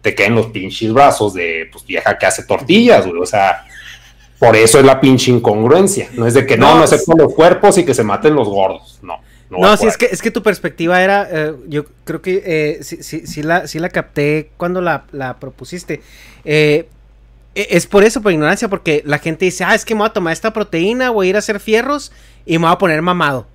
te 0.00 0.14
queden 0.14 0.34
los 0.34 0.46
pinches 0.46 0.90
brazos 0.90 1.34
de 1.34 1.68
pues, 1.70 1.84
vieja 1.84 2.16
que 2.16 2.24
hace 2.24 2.44
tortillas, 2.44 3.06
güey. 3.06 3.20
O 3.20 3.26
sea, 3.26 3.66
por 4.38 4.56
eso 4.56 4.78
es 4.78 4.86
la 4.86 4.98
pinche 4.98 5.30
incongruencia. 5.30 6.08
No 6.14 6.26
es 6.26 6.32
de 6.32 6.46
que 6.46 6.56
no, 6.56 6.70
No, 6.70 6.76
no 6.76 6.84
acepto 6.84 7.12
los 7.14 7.34
cuerpos 7.34 7.76
y 7.76 7.84
que 7.84 7.92
se 7.92 8.02
maten 8.02 8.34
los 8.34 8.48
gordos. 8.48 8.98
No. 9.02 9.18
No, 9.54 9.76
sí, 9.76 9.86
es 9.86 9.96
que, 9.96 10.06
es 10.06 10.22
que 10.22 10.30
tu 10.30 10.42
perspectiva 10.42 11.02
era, 11.02 11.28
eh, 11.30 11.54
yo 11.68 11.84
creo 12.04 12.20
que 12.20 12.42
eh, 12.44 12.78
sí, 12.82 13.02
sí, 13.02 13.26
sí 13.26 13.42
la, 13.42 13.66
sí 13.68 13.78
la 13.78 13.88
capté 13.90 14.50
cuando 14.56 14.80
la, 14.82 15.06
la 15.12 15.38
propusiste. 15.38 16.02
Eh, 16.44 16.88
e- 17.54 17.68
es 17.70 17.86
por 17.86 18.04
eso, 18.04 18.22
por 18.22 18.32
ignorancia, 18.32 18.68
porque 18.68 19.02
la 19.06 19.18
gente 19.18 19.44
dice, 19.46 19.64
ah, 19.64 19.74
es 19.74 19.84
que 19.84 19.94
me 19.94 20.00
voy 20.00 20.08
a 20.08 20.12
tomar 20.12 20.32
esta 20.32 20.52
proteína, 20.52 21.10
voy 21.10 21.28
a 21.28 21.30
ir 21.30 21.36
a 21.36 21.40
hacer 21.40 21.60
fierros 21.60 22.12
y 22.46 22.58
me 22.58 22.66
voy 22.66 22.72
a 22.74 22.78
poner 22.78 23.02
mamado. 23.02 23.46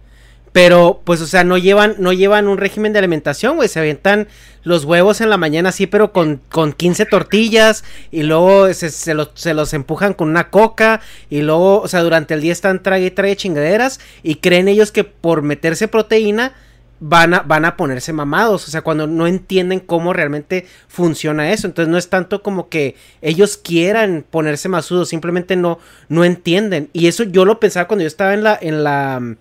Pero, 0.51 1.01
pues, 1.05 1.21
o 1.21 1.27
sea, 1.27 1.43
no 1.45 1.57
llevan, 1.57 1.95
no 1.99 2.11
llevan 2.11 2.49
un 2.49 2.57
régimen 2.57 2.91
de 2.91 2.99
alimentación, 2.99 3.55
güey. 3.55 3.69
Se 3.69 3.79
avientan 3.79 4.27
los 4.63 4.83
huevos 4.83 5.21
en 5.21 5.29
la 5.29 5.37
mañana 5.37 5.69
así, 5.69 5.87
pero 5.87 6.11
con, 6.11 6.41
con 6.49 6.73
15 6.73 7.05
tortillas. 7.05 7.85
Y 8.11 8.23
luego 8.23 8.73
se, 8.73 8.89
se 8.89 9.13
los, 9.13 9.31
se 9.33 9.53
los 9.53 9.73
empujan 9.73 10.13
con 10.13 10.29
una 10.29 10.49
coca. 10.49 10.99
Y 11.29 11.41
luego, 11.41 11.81
o 11.81 11.87
sea, 11.87 12.01
durante 12.01 12.33
el 12.33 12.41
día 12.41 12.51
están 12.51 12.83
trague 12.83 13.05
y 13.07 13.11
trague 13.11 13.37
chingaderas. 13.37 14.01
Y 14.23 14.35
creen 14.35 14.67
ellos 14.67 14.91
que 14.91 15.05
por 15.05 15.41
meterse 15.41 15.87
proteína 15.87 16.53
van 16.99 17.33
a, 17.33 17.39
van 17.43 17.63
a 17.63 17.77
ponerse 17.77 18.11
mamados. 18.11 18.67
O 18.67 18.71
sea, 18.71 18.81
cuando 18.81 19.07
no 19.07 19.27
entienden 19.27 19.79
cómo 19.79 20.11
realmente 20.11 20.65
funciona 20.89 21.53
eso. 21.53 21.65
Entonces 21.65 21.89
no 21.89 21.97
es 21.97 22.09
tanto 22.09 22.43
como 22.43 22.67
que 22.67 22.95
ellos 23.21 23.55
quieran 23.55 24.25
ponerse 24.29 24.67
masudos. 24.67 25.07
Simplemente 25.07 25.55
no, 25.55 25.79
no 26.09 26.25
entienden. 26.25 26.89
Y 26.91 27.07
eso 27.07 27.23
yo 27.23 27.45
lo 27.45 27.61
pensaba 27.61 27.87
cuando 27.87 28.03
yo 28.03 28.07
estaba 28.07 28.33
en 28.33 28.43
la, 28.43 28.59
en 28.61 28.83
la, 28.83 29.35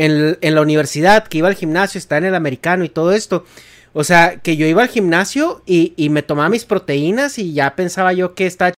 en, 0.00 0.54
la 0.54 0.60
universidad, 0.62 1.26
que 1.28 1.38
iba 1.38 1.48
al 1.48 1.54
gimnasio, 1.54 1.98
estaba 1.98 2.18
en 2.18 2.26
el 2.26 2.34
americano 2.34 2.84
y 2.84 2.88
todo 2.88 3.12
esto. 3.12 3.44
O 3.92 4.04
sea, 4.04 4.40
que 4.40 4.56
yo 4.56 4.66
iba 4.66 4.82
al 4.82 4.88
gimnasio 4.88 5.62
y, 5.66 5.92
y 5.96 6.10
me 6.10 6.22
tomaba 6.22 6.48
mis 6.48 6.64
proteínas 6.64 7.38
y 7.38 7.52
ya 7.52 7.74
pensaba 7.76 8.12
yo 8.12 8.34
que 8.34 8.46
estaba 8.46 8.72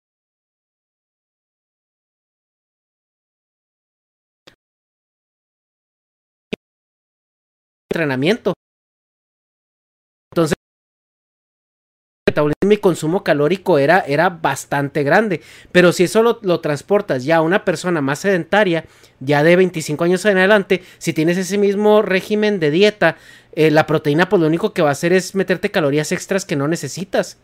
entrenamiento. 7.93 8.55
Entonces, 10.33 10.60
metabolismo 12.31 12.59
y 12.63 12.67
mi 12.67 12.77
consumo 12.79 13.23
calórico 13.23 13.79
era, 13.79 14.01
era 14.01 14.31
bastante 14.31 15.03
grande. 15.03 15.41
Pero 15.73 15.93
si 15.93 16.05
eso 16.05 16.23
lo, 16.23 16.39
lo 16.43 16.61
transportas 16.61 17.25
ya 17.25 17.37
a 17.37 17.43
una 17.43 17.65
persona 17.65 18.01
más 18.01 18.21
sedentaria, 18.21 18.85
ya 19.21 19.43
de 19.43 19.57
25 19.57 20.05
años 20.05 20.25
en 20.25 20.39
adelante, 20.39 20.83
si 20.99 21.13
tienes 21.13 21.37
ese 21.37 21.59
mismo 21.59 22.03
régimen 22.03 22.61
de 22.61 22.71
dieta, 22.71 23.17
eh, 23.53 23.71
la 23.71 23.87
proteína, 23.87 24.29
pues 24.29 24.41
lo 24.41 24.47
único 24.47 24.73
que 24.73 24.83
va 24.83 24.91
a 24.91 24.93
hacer 24.93 25.13
es 25.13 25.35
meterte 25.35 25.71
calorías 25.71 26.13
extras 26.13 26.45
que 26.45 26.57
no 26.57 26.69
necesitas. 26.69 27.39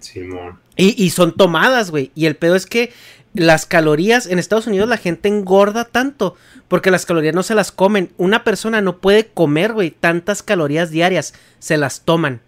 Simón. 0.00 0.58
Y, 0.76 1.02
y 1.02 1.10
son 1.10 1.36
tomadas, 1.36 1.90
güey. 1.90 2.10
Y 2.14 2.26
el 2.26 2.36
pedo 2.36 2.56
es 2.56 2.66
que 2.66 2.92
las 3.34 3.64
calorías 3.66 4.26
en 4.26 4.38
Estados 4.38 4.66
Unidos 4.66 4.88
la 4.88 4.98
gente 4.98 5.28
engorda 5.28 5.84
tanto 5.84 6.36
porque 6.68 6.90
las 6.90 7.06
calorías 7.06 7.34
no 7.34 7.42
se 7.42 7.54
las 7.54 7.72
comen. 7.72 8.12
Una 8.16 8.44
persona 8.44 8.80
no 8.80 8.98
puede 8.98 9.28
comer, 9.28 9.72
güey, 9.72 9.90
tantas 9.90 10.42
calorías 10.42 10.90
diarias. 10.90 11.34
Se 11.58 11.76
las 11.76 12.02
toman. 12.02 12.40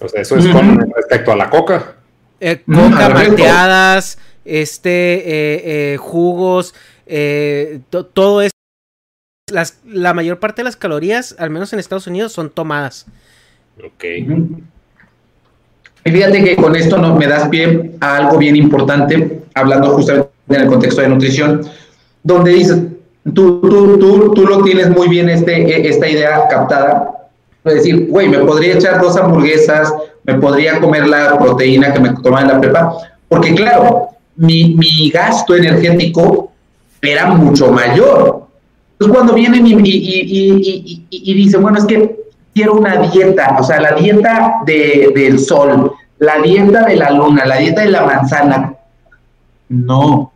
O 0.00 0.08
sea, 0.08 0.20
eso 0.22 0.36
es 0.36 0.46
con 0.48 0.78
respecto 0.94 1.32
a 1.32 1.36
la 1.36 1.48
coca. 1.50 1.94
Eh, 2.40 2.62
coca, 2.66 3.08
malteadas, 3.08 4.18
este, 4.44 4.90
eh, 4.90 5.94
eh, 5.94 5.96
jugos, 5.96 6.74
eh, 7.06 7.80
to- 7.90 8.04
todo 8.06 8.42
eso. 8.42 8.52
Las, 9.50 9.78
la 9.86 10.12
mayor 10.12 10.38
parte 10.40 10.60
de 10.62 10.64
las 10.64 10.76
calorías, 10.76 11.36
al 11.38 11.50
menos 11.50 11.72
en 11.72 11.78
Estados 11.78 12.06
Unidos, 12.08 12.32
son 12.32 12.50
tomadas. 12.50 13.06
Ok. 13.78 14.04
Y 16.04 16.10
fíjate 16.10 16.42
que 16.44 16.56
con 16.56 16.76
esto 16.76 16.98
no, 16.98 17.14
me 17.16 17.26
das 17.26 17.48
pie 17.48 17.92
a 18.00 18.16
algo 18.16 18.38
bien 18.38 18.54
importante, 18.56 19.42
hablando 19.54 19.90
justamente 19.90 20.28
en 20.48 20.60
el 20.62 20.66
contexto 20.68 21.00
de 21.00 21.08
nutrición, 21.08 21.62
donde 22.22 22.52
dices, 22.52 22.78
tú, 23.34 23.60
tú, 23.60 23.98
tú, 23.98 24.32
tú 24.34 24.46
lo 24.46 24.62
tienes 24.62 24.90
muy 24.90 25.08
bien 25.08 25.28
este, 25.28 25.62
e- 25.62 25.88
esta 25.88 26.08
idea 26.08 26.46
captada, 26.48 27.10
decir, 27.74 28.08
güey, 28.08 28.28
me 28.28 28.38
podría 28.38 28.74
echar 28.74 29.00
dos 29.00 29.16
hamburguesas, 29.16 29.92
me 30.24 30.34
podría 30.34 30.80
comer 30.80 31.06
la 31.06 31.38
proteína 31.38 31.92
que 31.92 32.00
me 32.00 32.10
tomaba 32.10 32.42
en 32.42 32.48
la 32.48 32.60
prepa, 32.60 32.96
porque 33.28 33.54
claro, 33.54 34.08
mi, 34.36 34.74
mi 34.74 35.10
gasto 35.10 35.54
energético 35.54 36.52
era 37.02 37.26
mucho 37.26 37.70
mayor. 37.70 38.46
Entonces 38.92 39.14
cuando 39.14 39.34
vienen 39.34 39.66
y, 39.66 39.72
y, 39.72 40.22
y, 40.30 41.06
y, 41.10 41.34
dicen, 41.34 41.62
bueno, 41.62 41.78
es 41.78 41.84
que 41.84 42.16
quiero 42.54 42.74
una 42.74 42.96
dieta, 43.08 43.56
o 43.60 43.62
sea, 43.62 43.80
la 43.80 43.92
dieta 43.92 44.60
de, 44.64 45.12
del 45.14 45.38
sol, 45.38 45.92
la 46.18 46.38
dieta 46.40 46.86
de 46.86 46.96
la 46.96 47.10
luna, 47.10 47.44
la 47.44 47.58
dieta 47.58 47.82
de 47.82 47.90
la 47.90 48.06
manzana. 48.06 48.74
No, 49.68 50.32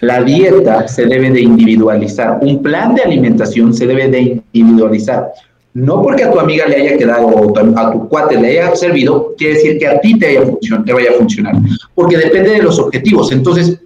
la 0.00 0.22
dieta 0.22 0.88
se 0.88 1.04
debe 1.04 1.30
de 1.30 1.42
individualizar, 1.42 2.38
un 2.40 2.62
plan 2.62 2.94
de 2.94 3.02
alimentación 3.02 3.74
se 3.74 3.86
debe 3.86 4.08
de 4.08 4.42
individualizar. 4.52 5.32
No 5.74 6.02
porque 6.02 6.24
a 6.24 6.30
tu 6.30 6.38
amiga 6.38 6.66
le 6.66 6.76
haya 6.76 6.98
quedado 6.98 7.28
o 7.28 7.58
a 7.58 7.92
tu 7.92 8.08
cuate 8.08 8.38
le 8.38 8.60
haya 8.60 8.76
servido, 8.76 9.34
quiere 9.38 9.54
decir 9.54 9.78
que 9.78 9.86
a 9.86 10.00
ti 10.00 10.18
te, 10.18 10.26
haya 10.26 10.44
vaya 10.94 11.10
a 11.12 11.14
funcionar, 11.14 11.54
porque 11.94 12.18
depende 12.18 12.50
de 12.50 12.62
los 12.62 12.78
objetivos. 12.78 13.32
Entonces, 13.32 13.78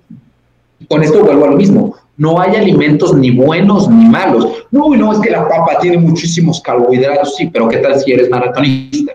con 0.88 1.02
esto 1.02 1.24
vuelvo 1.24 1.44
a 1.44 1.50
lo 1.50 1.56
mismo. 1.56 1.96
No 2.16 2.40
hay 2.40 2.56
alimentos 2.56 3.14
ni 3.14 3.30
buenos 3.30 3.88
ni 3.88 4.06
malos. 4.06 4.64
No, 4.70 4.88
no, 4.96 5.12
es 5.12 5.18
que 5.20 5.30
la 5.30 5.46
papa 5.48 5.78
tiene 5.80 5.98
muchísimos 5.98 6.60
carbohidratos, 6.60 7.36
sí, 7.36 7.48
pero 7.52 7.68
¿qué 7.68 7.78
tal 7.78 8.00
si 8.00 8.12
eres 8.12 8.30
maratonista? 8.30 9.14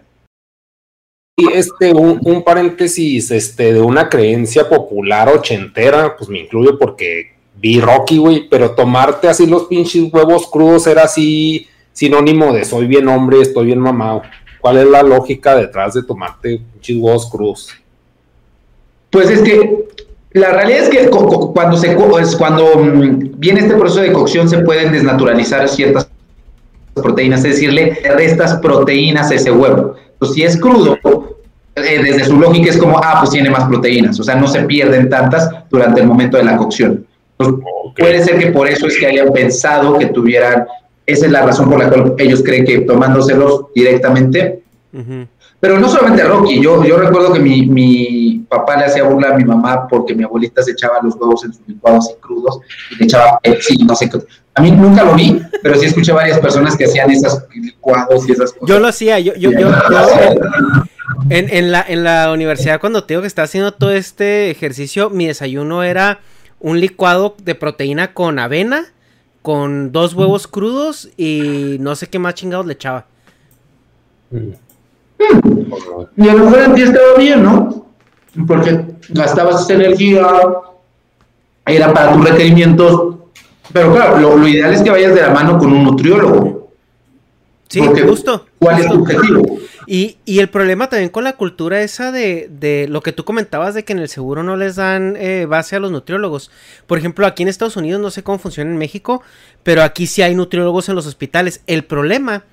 Y 1.36 1.52
este, 1.52 1.94
un, 1.94 2.22
un, 2.24 2.44
paréntesis, 2.44 3.32
este, 3.32 3.74
de 3.74 3.82
una 3.82 4.08
creencia 4.08 4.70
popular 4.70 5.28
ochentera, 5.30 6.16
pues 6.16 6.30
me 6.30 6.42
incluyo 6.42 6.78
porque 6.78 7.32
vi 7.56 7.82
Rocky, 7.82 8.18
güey, 8.18 8.48
pero 8.50 8.72
tomarte 8.72 9.28
así 9.28 9.48
los 9.48 9.64
pinches 9.64 10.12
huevos 10.14 10.48
crudos 10.48 10.86
era 10.88 11.04
así 11.04 11.68
sinónimo 11.94 12.54
de 12.54 12.66
soy 12.66 12.88
bien 12.88 13.08
hombre, 13.08 13.42
estoy 13.42 13.68
bien 13.68 13.80
mamado. 13.80 14.24
¿Cuál 14.60 14.78
es 14.78 14.88
la 14.88 15.02
lógica 15.02 15.56
detrás 15.56 15.94
de 15.94 16.04
tomarte 16.04 16.62
huevos 16.90 17.30
crudos? 17.30 17.70
Pues 19.10 19.30
es 19.30 19.42
que 19.42 19.88
la 20.34 20.52
realidad 20.52 20.84
es 20.84 20.90
que 20.90 21.10
cuando 21.10 21.78
se 21.78 21.96
cuando 21.96 22.76
mm, 22.78 23.32
viene 23.38 23.62
este 23.62 23.76
proceso 23.76 24.02
de 24.02 24.14
cocción 24.14 24.48
se 24.48 24.60
pueden 24.60 24.92
desnaturalizar 24.92 25.68
ciertas 25.68 26.10
proteínas, 26.94 27.44
es 27.44 27.56
decir, 27.56 27.74
le 27.74 27.96
restas 28.16 28.56
proteínas 28.60 29.32
a 29.32 29.36
ese 29.36 29.52
huevo. 29.52 29.96
Pues 30.20 30.34
si 30.34 30.44
es 30.44 30.58
crudo, 30.58 30.98
eh, 31.76 32.02
desde 32.04 32.26
su 32.26 32.38
lógica 32.38 32.70
es 32.70 32.78
como, 32.78 33.00
ah, 33.00 33.18
pues 33.20 33.32
tiene 33.32 33.50
más 33.50 33.66
proteínas, 33.66 34.20
o 34.20 34.24
sea, 34.24 34.36
no 34.36 34.48
se 34.48 34.64
pierden 34.64 35.10
tantas 35.10 35.50
durante 35.70 36.02
el 36.02 36.08
momento 36.08 36.38
de 36.38 36.44
la 36.44 36.58
cocción. 36.58 37.06
Puede 37.98 38.24
ser 38.24 38.38
que 38.38 38.52
por 38.52 38.68
eso 38.68 38.88
es 38.88 38.98
que 38.98 39.08
hayan 39.08 39.32
pensado 39.34 39.98
que 39.98 40.08
tuvieran, 40.08 40.66
esa 41.12 41.26
es 41.26 41.32
la 41.32 41.46
razón 41.46 41.70
por 41.70 41.80
la 41.80 41.90
cual 41.90 42.16
ellos 42.18 42.42
creen 42.44 42.66
que 42.66 42.80
tomándoselos 42.82 43.66
directamente. 43.74 44.64
Pero 45.60 45.80
no 45.80 45.88
solamente 45.88 46.24
a 46.24 46.28
Rocky, 46.28 46.60
yo, 46.60 46.84
yo 46.84 46.98
recuerdo 46.98 47.34
que 47.34 47.40
mi, 47.40 47.68
mi, 47.68 48.46
papá 48.50 48.76
le 48.78 48.86
hacía 48.86 49.04
burla 49.04 49.30
a 49.30 49.38
mi 49.38 49.46
mamá 49.46 49.88
porque 49.88 50.14
mi 50.14 50.24
abuelita 50.24 50.62
se 50.62 50.72
echaba 50.72 51.00
los 51.02 51.16
huevos 51.16 51.46
en 51.46 51.54
sus 51.54 51.66
licuados 51.68 52.10
y 52.12 52.20
crudos 52.20 52.60
y 52.90 52.96
le 52.96 53.06
echaba 53.06 53.40
Pepsi 53.42 53.78
no 53.78 53.96
sé 53.96 54.10
qué. 54.10 54.18
A 54.56 54.62
mí 54.62 54.72
nunca 54.72 55.06
lo 55.06 55.16
vi, 55.16 55.42
pero 55.64 55.76
sí 55.76 55.86
escuché 55.86 56.12
varias 56.12 56.40
personas 56.40 56.76
que 56.76 56.86
hacían 56.86 57.10
esos 57.12 57.44
licuados 57.54 58.28
y 58.28 58.34
esas 58.34 58.52
cosas. 58.52 58.68
Yo 58.68 58.80
lo 58.80 58.88
hacía, 58.88 59.20
yo, 59.20 59.34
yo, 59.36 59.52
yo, 59.52 59.70
en, 61.30 61.48
en, 61.50 61.72
la, 61.72 61.86
en 61.88 62.04
la 62.04 62.32
universidad 62.34 62.82
cuando 62.82 63.04
te 63.06 63.14
digo 63.14 63.22
que 63.22 63.28
estaba 63.28 63.46
haciendo 63.46 63.72
todo 63.72 63.92
este 63.92 64.52
ejercicio, 64.52 65.10
mi 65.10 65.28
desayuno 65.28 65.84
era 65.84 66.20
un 66.60 66.80
licuado 66.80 67.36
de 67.44 67.56
proteína 67.56 68.14
con 68.14 68.40
avena, 68.40 68.94
con 69.42 69.92
dos 69.92 70.14
huevos 70.14 70.48
crudos 70.48 71.10
y 71.18 71.78
no 71.80 71.96
sé 71.96 72.08
qué 72.08 72.20
más 72.20 72.36
chingados 72.36 72.66
le 72.66 72.74
echaba. 72.74 73.06
Y 76.18 76.30
a 76.30 76.34
lo 76.34 76.46
mejor 76.46 76.60
en 76.60 76.76
ti 76.76 76.82
estaba 76.82 77.16
bien, 77.18 77.44
¿no? 77.44 77.86
Porque 78.48 78.86
gastabas 79.10 79.62
esa 79.62 79.74
energía, 79.74 80.28
era 81.66 81.94
para 81.94 82.14
tus 82.14 82.30
requerimientos. 82.30 83.16
Pero 83.74 83.94
claro, 83.94 84.38
lo, 84.38 84.48
ideal 84.48 84.74
es 84.74 84.82
que 84.82 84.90
vayas 84.90 85.16
de 85.16 85.22
la 85.22 85.30
mano 85.30 85.58
con 85.58 85.72
un 85.72 85.84
nutriólogo. 85.84 86.72
Sí, 87.68 87.82
justo. 88.06 88.46
¿Cuál 88.60 88.80
es 88.80 88.88
tu 88.88 89.02
objetivo? 89.02 89.51
Y, 89.94 90.20
y, 90.24 90.40
el 90.40 90.48
problema 90.48 90.88
también 90.88 91.10
con 91.10 91.26
la 91.26 91.34
cultura 91.34 91.82
esa 91.82 92.14
de, 92.14 92.48
de, 92.50 92.88
lo 92.88 93.02
que 93.02 93.12
tú 93.12 93.26
comentabas 93.26 93.74
de 93.74 93.84
que 93.84 93.92
en 93.92 94.00
el 94.00 94.08
seguro 94.08 94.42
no 94.42 94.56
les 94.56 94.78
dan 94.78 95.18
eh, 95.18 95.46
base 95.46 95.76
a 95.76 95.82
los 95.82 95.92
nutriólogos. 95.92 96.50
Por 96.88 96.98
ejemplo, 96.98 97.28
aquí 97.28 97.44
en 97.44 97.50
Estados 97.50 97.76
Unidos 97.76 98.00
no 98.00 98.10
sé 98.10 98.24
cómo 98.24 98.40
funciona 98.40 98.72
en 98.72 98.78
México, 98.78 99.22
pero 99.64 99.84
aquí 99.84 100.08
sí 100.08 100.22
hay 100.22 100.34
nutriólogos 100.34 100.88
en 100.88 100.96
los 100.96 101.08
hospitales. 101.08 101.62
El 101.68 101.84
problema 101.84 102.46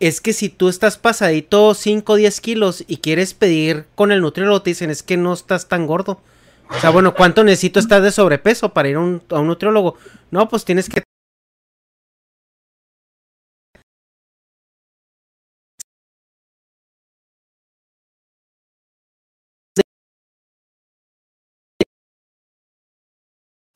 es 0.00 0.22
que 0.22 0.32
si 0.32 0.48
tú 0.48 0.70
estás 0.70 0.96
pasadito 0.96 1.74
5 1.74 2.10
o 2.10 2.16
10 2.16 2.40
kilos 2.40 2.82
y 2.88 2.96
quieres 2.96 3.34
pedir 3.34 3.84
con 3.94 4.10
el 4.10 4.22
nutriólogo, 4.22 4.62
te 4.62 4.70
dicen 4.70 4.88
es 4.88 5.02
que 5.02 5.18
no 5.18 5.34
estás 5.34 5.68
tan 5.68 5.86
gordo. 5.86 6.22
O 6.70 6.80
sea, 6.80 6.88
bueno, 6.88 7.12
¿cuánto 7.12 7.44
necesito 7.44 7.80
estar 7.80 8.00
de 8.00 8.12
sobrepeso 8.12 8.72
para 8.72 8.88
ir 8.88 8.96
a 8.96 9.00
un, 9.00 9.22
a 9.28 9.40
un 9.40 9.48
nutriólogo? 9.48 9.96
No, 10.30 10.48
pues 10.48 10.64
tienes 10.64 10.88
que 10.88 11.02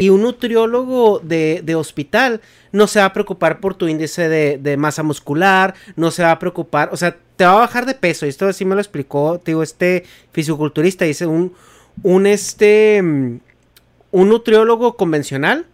Y 0.03 0.11
un 0.11 0.23
nutriólogo 0.23 1.21
de, 1.21 1.75
hospital 1.77 2.41
no 2.73 2.89
se 2.89 2.99
va 2.99 3.05
a 3.05 3.13
preocupar 3.13 3.61
por 3.61 3.77
tu 3.77 3.87
índice 3.87 4.29
de, 4.29 4.77
masa 4.77 5.05
muscular, 5.05 5.75
no 5.95 6.11
se 6.11 6.25
va 6.25 6.33
a 6.33 6.41
preocupar, 6.41 6.89
o 6.91 6.97
sea, 6.97 7.17
te 7.37 7.45
va 7.45 7.53
a 7.53 7.59
bajar 7.59 7.87
de 7.87 7.95
peso. 7.95 8.27
Y 8.27 8.31
esto 8.31 8.53
sí 8.53 8.65
me 8.65 8.75
lo 8.75 8.81
explicó, 8.81 9.41
digo, 9.45 9.63
este 9.63 10.03
fisiculturista, 10.33 11.05
dice 11.05 11.27
un, 11.27 11.53
un 12.03 12.27
este, 12.27 13.01
mm, 13.01 13.39
un 14.11 14.29
nutriólogo 14.29 14.97
convencional 14.97 15.67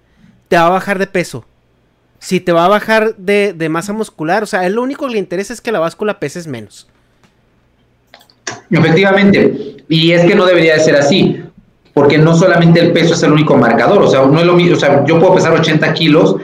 te 0.48 0.56
va 0.56 0.66
a 0.66 0.70
bajar 0.70 0.98
de 0.98 1.06
peso. 1.06 1.46
Si 2.18 2.38
te 2.38 2.52
va 2.52 2.66
a 2.66 2.68
bajar 2.68 3.16
de, 3.16 3.54
de 3.54 3.68
masa 3.70 3.94
muscular, 3.94 4.42
o 4.42 4.46
sea, 4.46 4.66
él 4.66 4.74
lo 4.74 4.82
único 4.82 5.06
que 5.06 5.14
le 5.14 5.20
interesa 5.20 5.54
es 5.54 5.62
que 5.62 5.72
la 5.72 5.78
báscula 5.78 6.20
peses 6.20 6.46
menos. 6.46 6.86
Efectivamente, 8.70 9.78
y 9.88 10.12
es 10.12 10.26
que 10.26 10.34
no 10.34 10.44
debería 10.44 10.74
de 10.74 10.80
ser 10.80 10.96
así 10.96 11.47
porque 11.98 12.16
no 12.16 12.32
solamente 12.32 12.78
el 12.78 12.92
peso 12.92 13.14
es 13.14 13.22
el 13.24 13.32
único 13.32 13.56
marcador, 13.56 14.00
o 14.00 14.06
sea, 14.06 14.24
no 14.24 14.38
es 14.38 14.46
lo 14.46 14.54
mismo, 14.54 14.76
o 14.76 14.78
sea, 14.78 15.04
yo 15.04 15.18
puedo 15.18 15.34
pesar 15.34 15.52
80 15.52 15.94
kilos 15.94 16.36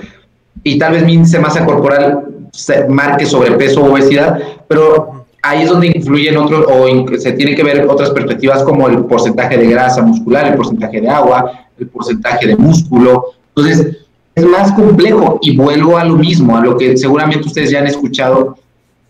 y 0.65 0.81
tal 0.81 0.95
vez 0.95 1.05
mi 1.05 1.13
índice 1.13 1.37
de 1.37 1.45
masa 1.45 1.65
corporal 1.65 2.25
se 2.51 2.89
marque 2.89 3.25
sobrepeso 3.25 3.81
o 3.81 3.93
obesidad, 3.93 4.37
pero 4.67 5.27
ahí 5.43 5.63
es 5.63 5.69
donde 5.69 5.93
influyen 5.95 6.39
otros, 6.39 6.67
o 6.69 7.17
se 7.19 7.33
tiene 7.35 7.55
que 7.55 7.63
ver 7.63 7.87
otras 7.89 8.11
perspectivas 8.11 8.65
como 8.65 8.89
el 8.89 9.05
porcentaje 9.05 9.57
de 9.57 9.69
grasa 9.69 10.03
muscular, 10.03 10.49
el 10.49 10.55
porcentaje 10.57 11.01
de 11.01 11.09
agua, 11.09 11.69
el 11.79 11.87
porcentaje 11.87 12.49
de 12.49 12.57
músculo. 12.57 13.27
Entonces, 13.55 13.99
es 14.35 14.45
más 14.45 14.73
complejo 14.73 15.39
y 15.41 15.57
vuelvo 15.57 15.99
a 15.99 16.05
lo 16.05 16.17
mismo, 16.17 16.57
a 16.57 16.63
lo 16.63 16.77
que 16.77 16.97
seguramente 16.97 17.47
ustedes 17.47 17.71
ya 17.71 17.79
han 17.79 17.87
escuchado, 17.87 18.59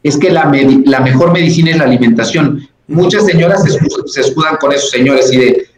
es 0.03 0.19
que 0.19 0.29
la, 0.29 0.53
la 0.85 1.01
mejor 1.01 1.33
medicina 1.33 1.71
es 1.71 1.79
la 1.79 1.85
alimentación. 1.85 2.69
Muchas 2.87 3.25
señoras 3.25 3.65
se, 3.65 3.79
se 4.09 4.21
escudan 4.21 4.59
con 4.59 4.73
esos 4.73 4.91
señores 4.91 5.33
y 5.33 5.39
de, 5.39 5.74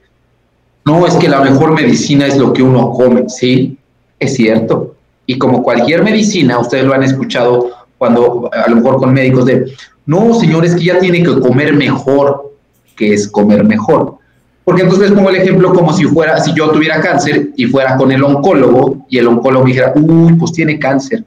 no, 0.87 1.05
es 1.05 1.15
que 1.17 1.29
la 1.29 1.41
mejor 1.41 1.75
medicina 1.75 2.27
es 2.27 2.39
lo 2.39 2.53
que 2.53 2.63
uno 2.63 2.93
come, 2.93 3.29
sí, 3.29 3.77
es 4.21 4.35
cierto. 4.35 4.95
Y 5.27 5.37
como 5.37 5.61
cualquier 5.63 6.05
medicina, 6.05 6.61
ustedes 6.61 6.85
lo 6.85 6.95
han 6.95 7.03
escuchado 7.03 7.71
cuando 7.99 8.49
a 8.53 8.71
lo 8.71 8.77
mejor 8.77 8.99
con 8.99 9.13
médicos 9.13 9.47
de, 9.47 9.73
no, 10.07 10.33
señores, 10.35 10.77
que 10.77 10.85
ya 10.85 11.01
tiene 11.01 11.25
que 11.25 11.41
comer 11.41 11.75
mejor, 11.75 12.53
que 12.95 13.13
es 13.13 13.27
comer 13.27 13.65
mejor. 13.65 14.19
Porque 14.63 14.83
entonces 14.83 15.11
pongo 15.11 15.31
el 15.31 15.37
ejemplo 15.37 15.73
como 15.73 15.93
si 15.93 16.05
fuera, 16.05 16.39
si 16.39 16.55
yo 16.55 16.71
tuviera 16.71 17.01
cáncer 17.01 17.51
y 17.57 17.67
fuera 17.67 17.97
con 17.97 18.13
el 18.13 18.23
oncólogo 18.23 19.07
y 19.09 19.19
el 19.19 19.27
oncólogo 19.27 19.65
me 19.65 19.73
dijera, 19.73 19.93
uy, 19.97 20.35
pues 20.35 20.53
tiene 20.53 20.79
cáncer, 20.79 21.25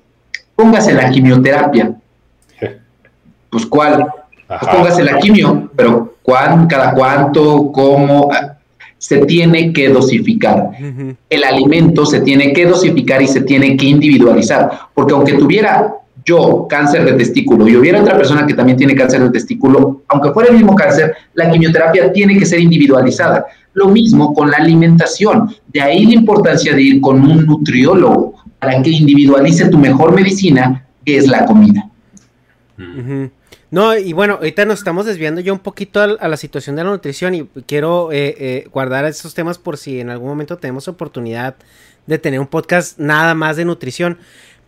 póngase 0.56 0.94
la 0.94 1.10
quimioterapia. 1.10 1.96
Pues 3.50 3.66
cuál? 3.66 4.08
Pues 4.48 4.72
póngase 4.74 5.04
la 5.04 5.18
quimio, 5.20 5.70
pero 5.76 6.16
¿cuán, 6.22 6.68
cada 6.68 6.94
cuánto, 6.94 7.74
cómo? 7.74 8.30
Se 9.00 9.26
tiene 9.26 9.74
que 9.74 9.90
dosificar. 9.90 10.72
El 11.30 11.44
alimento 11.44 12.06
se 12.06 12.20
tiene 12.22 12.54
que 12.54 12.68
dosificar 12.68 13.22
y 13.22 13.28
se 13.28 13.42
tiene 13.42 13.76
que 13.76 13.88
individualizar, 13.88 14.70
porque 14.94 15.14
aunque 15.14 15.34
tuviera 15.34 15.96
yo 16.26 16.68
cáncer 16.70 17.06
de 17.06 17.14
testículo 17.14 17.68
y 17.68 17.76
hubiera 17.76 18.02
otra 18.02 18.16
persona 18.16 18.46
que 18.46 18.54
también 18.54 18.78
tiene 18.78 18.94
cáncer 18.94 19.24
de 19.24 19.32
testículo, 19.32 20.04
aunque 20.10 20.32
fuera 20.32 20.50
el 20.50 20.58
mismo 20.58 20.76
cáncer, 20.76 21.14
la 21.34 21.50
quimioterapia 21.50 22.12
tiene 22.12 22.38
que 22.38 22.46
ser 22.46 22.60
individualizada. 22.60 23.46
Lo 23.74 23.88
mismo 23.88 24.34
con 24.34 24.52
la 24.52 24.58
alimentación. 24.58 25.50
De 25.68 25.82
ahí 25.82 26.06
la 26.06 26.14
importancia 26.14 26.76
de 26.76 26.82
ir 26.82 27.02
con 27.02 27.22
un 27.22 27.46
nutriólogo 27.46 28.36
para 28.60 28.82
que 28.82 28.90
individualice 28.90 29.70
tu 29.70 29.80
mejor 29.80 30.14
medicina, 30.14 30.86
que 31.06 31.18
es 31.18 31.28
la 31.28 31.46
comida. 31.46 31.90
No, 33.72 33.96
y 33.96 34.14
bueno, 34.14 34.36
ahorita 34.36 34.66
nos 34.66 34.80
estamos 34.80 35.06
desviando 35.06 35.42
ya 35.42 35.54
un 35.54 35.60
poquito 35.60 36.02
a, 36.02 36.28
la 36.28 36.38
situación 36.38 36.76
de 36.76 36.84
la 36.84 36.90
nutrición 36.90 37.36
y 37.36 37.46
quiero 37.68 38.12
eh, 38.12 38.36
eh, 38.40 38.68
guardar 38.72 39.06
esos 39.06 39.36
temas 39.36 39.60
por 39.60 39.78
si 39.78 40.00
en 40.00 40.10
algún 40.10 40.30
momento 40.30 40.58
tenemos 40.58 40.88
oportunidad 40.88 41.56
de 42.08 42.18
tener 42.18 42.40
un 42.40 42.48
podcast 42.48 42.98
nada 42.98 43.36
más 43.36 43.58
de 43.58 43.66
nutrición. 43.66 44.18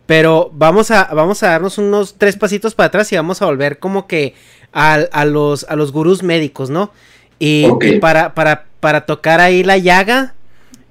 Pero 0.06 0.50
vamos 0.52 0.90
a, 0.90 1.04
vamos 1.14 1.42
a 1.42 1.48
darnos 1.48 1.78
unos 1.78 2.14
tres 2.16 2.36
pasitos 2.36 2.74
para 2.74 2.88
atrás 2.88 3.12
y 3.12 3.16
vamos 3.16 3.42
a 3.42 3.46
volver 3.46 3.78
como 3.78 4.06
que 4.06 4.34
a, 4.72 5.24
los, 5.24 5.64
a 5.64 5.76
los 5.76 5.92
gurús 5.92 6.22
médicos, 6.22 6.70
¿no? 6.70 6.92
Y, 7.38 7.66
y, 7.80 7.98
para, 7.98 8.34
para, 8.34 8.66
para 8.80 9.04
tocar 9.06 9.40
ahí 9.40 9.64
la 9.64 9.78
llaga, 9.78 10.34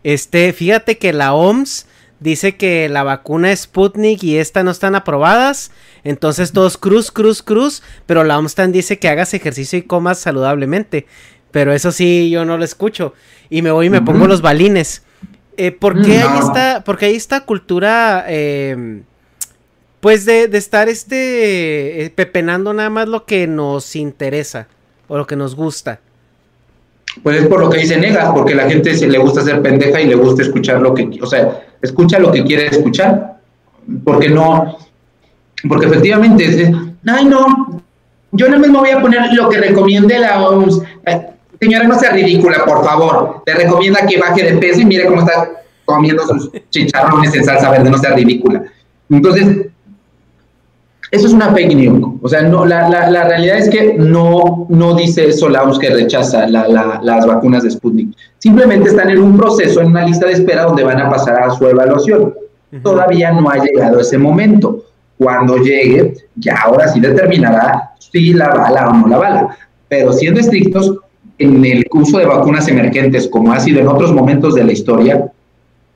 este, 0.04 0.52
fíjate 0.54 0.98
que 0.98 1.14
la 1.14 1.34
OMS 1.34 1.86
dice 2.22 2.56
que 2.56 2.88
la 2.88 3.03
vacuna 3.03 3.53
Sputnik 3.53 4.23
y 4.23 4.38
esta 4.38 4.64
no 4.64 4.72
están 4.72 4.95
aprobadas. 4.95 5.72
Entonces 6.06 6.53
todos 6.53 6.77
cruz, 6.77 7.11
cruz, 7.11 7.43
cruz. 7.43 7.84
Pero 8.06 8.23
la 8.23 8.39
OMSTAN 8.39 8.72
dice 8.72 8.99
que 8.99 9.10
hagas 9.10 9.34
ejercicio 9.34 9.77
y 9.77 9.81
comas 9.81 10.19
saludablemente. 10.19 11.07
Pero 11.52 11.73
eso 11.73 11.91
sí, 11.91 12.30
yo 12.30 12.45
no 12.45 12.57
lo 12.57 12.64
escucho. 12.64 13.14
Y 13.49 13.61
me 13.61 13.72
voy 13.72 13.88
y 13.88 13.89
me 13.89 14.02
pongo 14.02 14.27
los 14.27 14.41
balines. 14.41 15.03
Eh, 15.57 15.72
¿por, 15.72 16.02
qué 16.02 16.19
hay 16.19 16.39
esta, 16.39 16.84
porque 16.85 17.07
hay 17.07 17.15
esta 17.15 17.41
cultura, 17.41 18.23
eh, 18.30 19.03
pues 19.99 20.23
de, 20.26 20.48
de, 20.48 20.57
estar 20.57 20.88
este, 20.88 22.06
eh, 22.06 22.10
pepenando 22.10 22.73
nada 22.73 22.89
más 22.89 23.10
lo 23.10 23.26
que 23.26 23.48
nos 23.48 23.98
interesa 23.98 24.69
o 25.10 25.18
lo 25.18 25.27
que 25.27 25.35
nos 25.35 25.56
gusta? 25.56 25.99
Pues 27.24 27.42
es 27.42 27.48
por 27.48 27.60
lo 27.60 27.70
que 27.70 27.80
dice 27.80 27.98
Negas, 27.98 28.32
porque 28.34 28.56
la 28.56 28.70
gente 28.70 28.96
se 28.96 29.08
le 29.08 29.18
gusta 29.18 29.42
ser 29.42 29.62
pendeja 29.62 30.00
y 30.00 30.08
le 30.08 30.16
gusta 30.16 30.44
escuchar 30.44 30.82
lo 30.82 30.94
que, 30.94 31.10
o 31.22 31.26
sea, 31.26 31.62
escucha 31.82 32.20
lo 32.20 32.32
que 32.32 32.44
quiere 32.44 32.68
escuchar, 32.68 33.40
porque 34.04 34.30
no, 34.30 34.78
porque 35.68 35.88
efectivamente, 35.88 36.46
es, 36.46 36.72
ay 37.06 37.26
no, 37.26 37.82
yo 38.32 38.48
no 38.48 38.60
mismo 38.60 38.80
voy 38.80 38.92
a 38.92 39.02
poner 39.02 39.34
lo 39.34 39.50
que 39.50 39.58
recomiende 39.58 40.20
la 40.20 40.42
OMS. 40.42 40.82
Señora, 41.60 41.86
no 41.86 42.00
sea 42.00 42.12
ridícula, 42.12 42.66
por 42.66 42.84
favor. 42.84 43.44
Te 43.46 43.54
recomienda 43.54 44.06
que 44.08 44.18
baje 44.18 44.44
de 44.44 44.58
peso 44.58 44.82
y 44.82 44.86
mire 44.86 45.06
cómo 45.06 45.22
está 45.22 45.52
comiendo 45.86 46.26
sus 46.26 46.50
chicharrones 46.70 47.36
en 47.36 47.44
salsa 47.44 47.70
verde, 47.70 47.90
no 47.90 47.98
sea 47.98 48.16
ridícula. 48.16 48.64
Entonces, 49.10 49.68
eso 51.12 51.28
es 51.28 51.34
una 51.34 51.54
fake 51.54 51.76
news. 51.76 52.16
O 52.22 52.30
sea, 52.30 52.42
no, 52.42 52.66
la, 52.66 52.88
la, 52.88 53.12
la 53.12 53.26
realidad 53.26 53.58
es 53.58 53.70
que 53.70 53.96
no, 53.98 54.66
no 54.70 54.96
dice 54.96 55.28
eso 55.28 55.50
la 55.50 55.64
OMS 55.64 55.78
que 55.78 55.90
rechaza 55.90 56.48
las 56.48 57.28
vacunas 57.28 57.64
de 57.64 57.72
Sputnik. 57.72 58.16
Simplemente 58.38 58.90
están 58.90 59.10
en 59.10 59.20
un 59.20 59.38
proceso, 59.38 59.82
en 59.82 59.88
una 59.88 60.06
lista 60.06 60.28
de 60.28 60.34
espera 60.34 60.64
donde 60.64 60.84
van 60.84 61.02
a 61.02 61.10
pasar 61.10 61.44
a 61.44 61.52
su 61.52 61.68
evaluación. 61.68 62.34
Todavía 62.82 63.34
no 63.34 63.50
ha 63.50 63.58
llegado 63.58 64.00
ese 64.00 64.18
momento. 64.18 64.86
Cuando 65.18 65.58
llegue, 65.58 66.14
ya 66.36 66.56
ahora 66.64 66.88
sí 66.88 67.02
determinará 67.02 67.92
si 68.00 68.34
la 68.34 68.48
bala 68.50 68.88
o 68.90 68.94
no 68.94 69.08
la 69.08 69.18
bala. 69.18 69.58
Pero 69.90 70.14
siendo 70.14 70.40
estrictos, 70.40 70.98
en 71.38 71.66
el 71.66 71.86
uso 71.92 72.20
de 72.20 72.26
vacunas 72.26 72.70
emergentes, 72.70 73.28
como 73.28 73.52
ha 73.52 73.60
sido 73.60 73.82
en 73.82 73.88
otros 73.88 74.14
momentos 74.14 74.56
de 74.56 74.64
la 74.64 74.72
historia, 74.72 75.30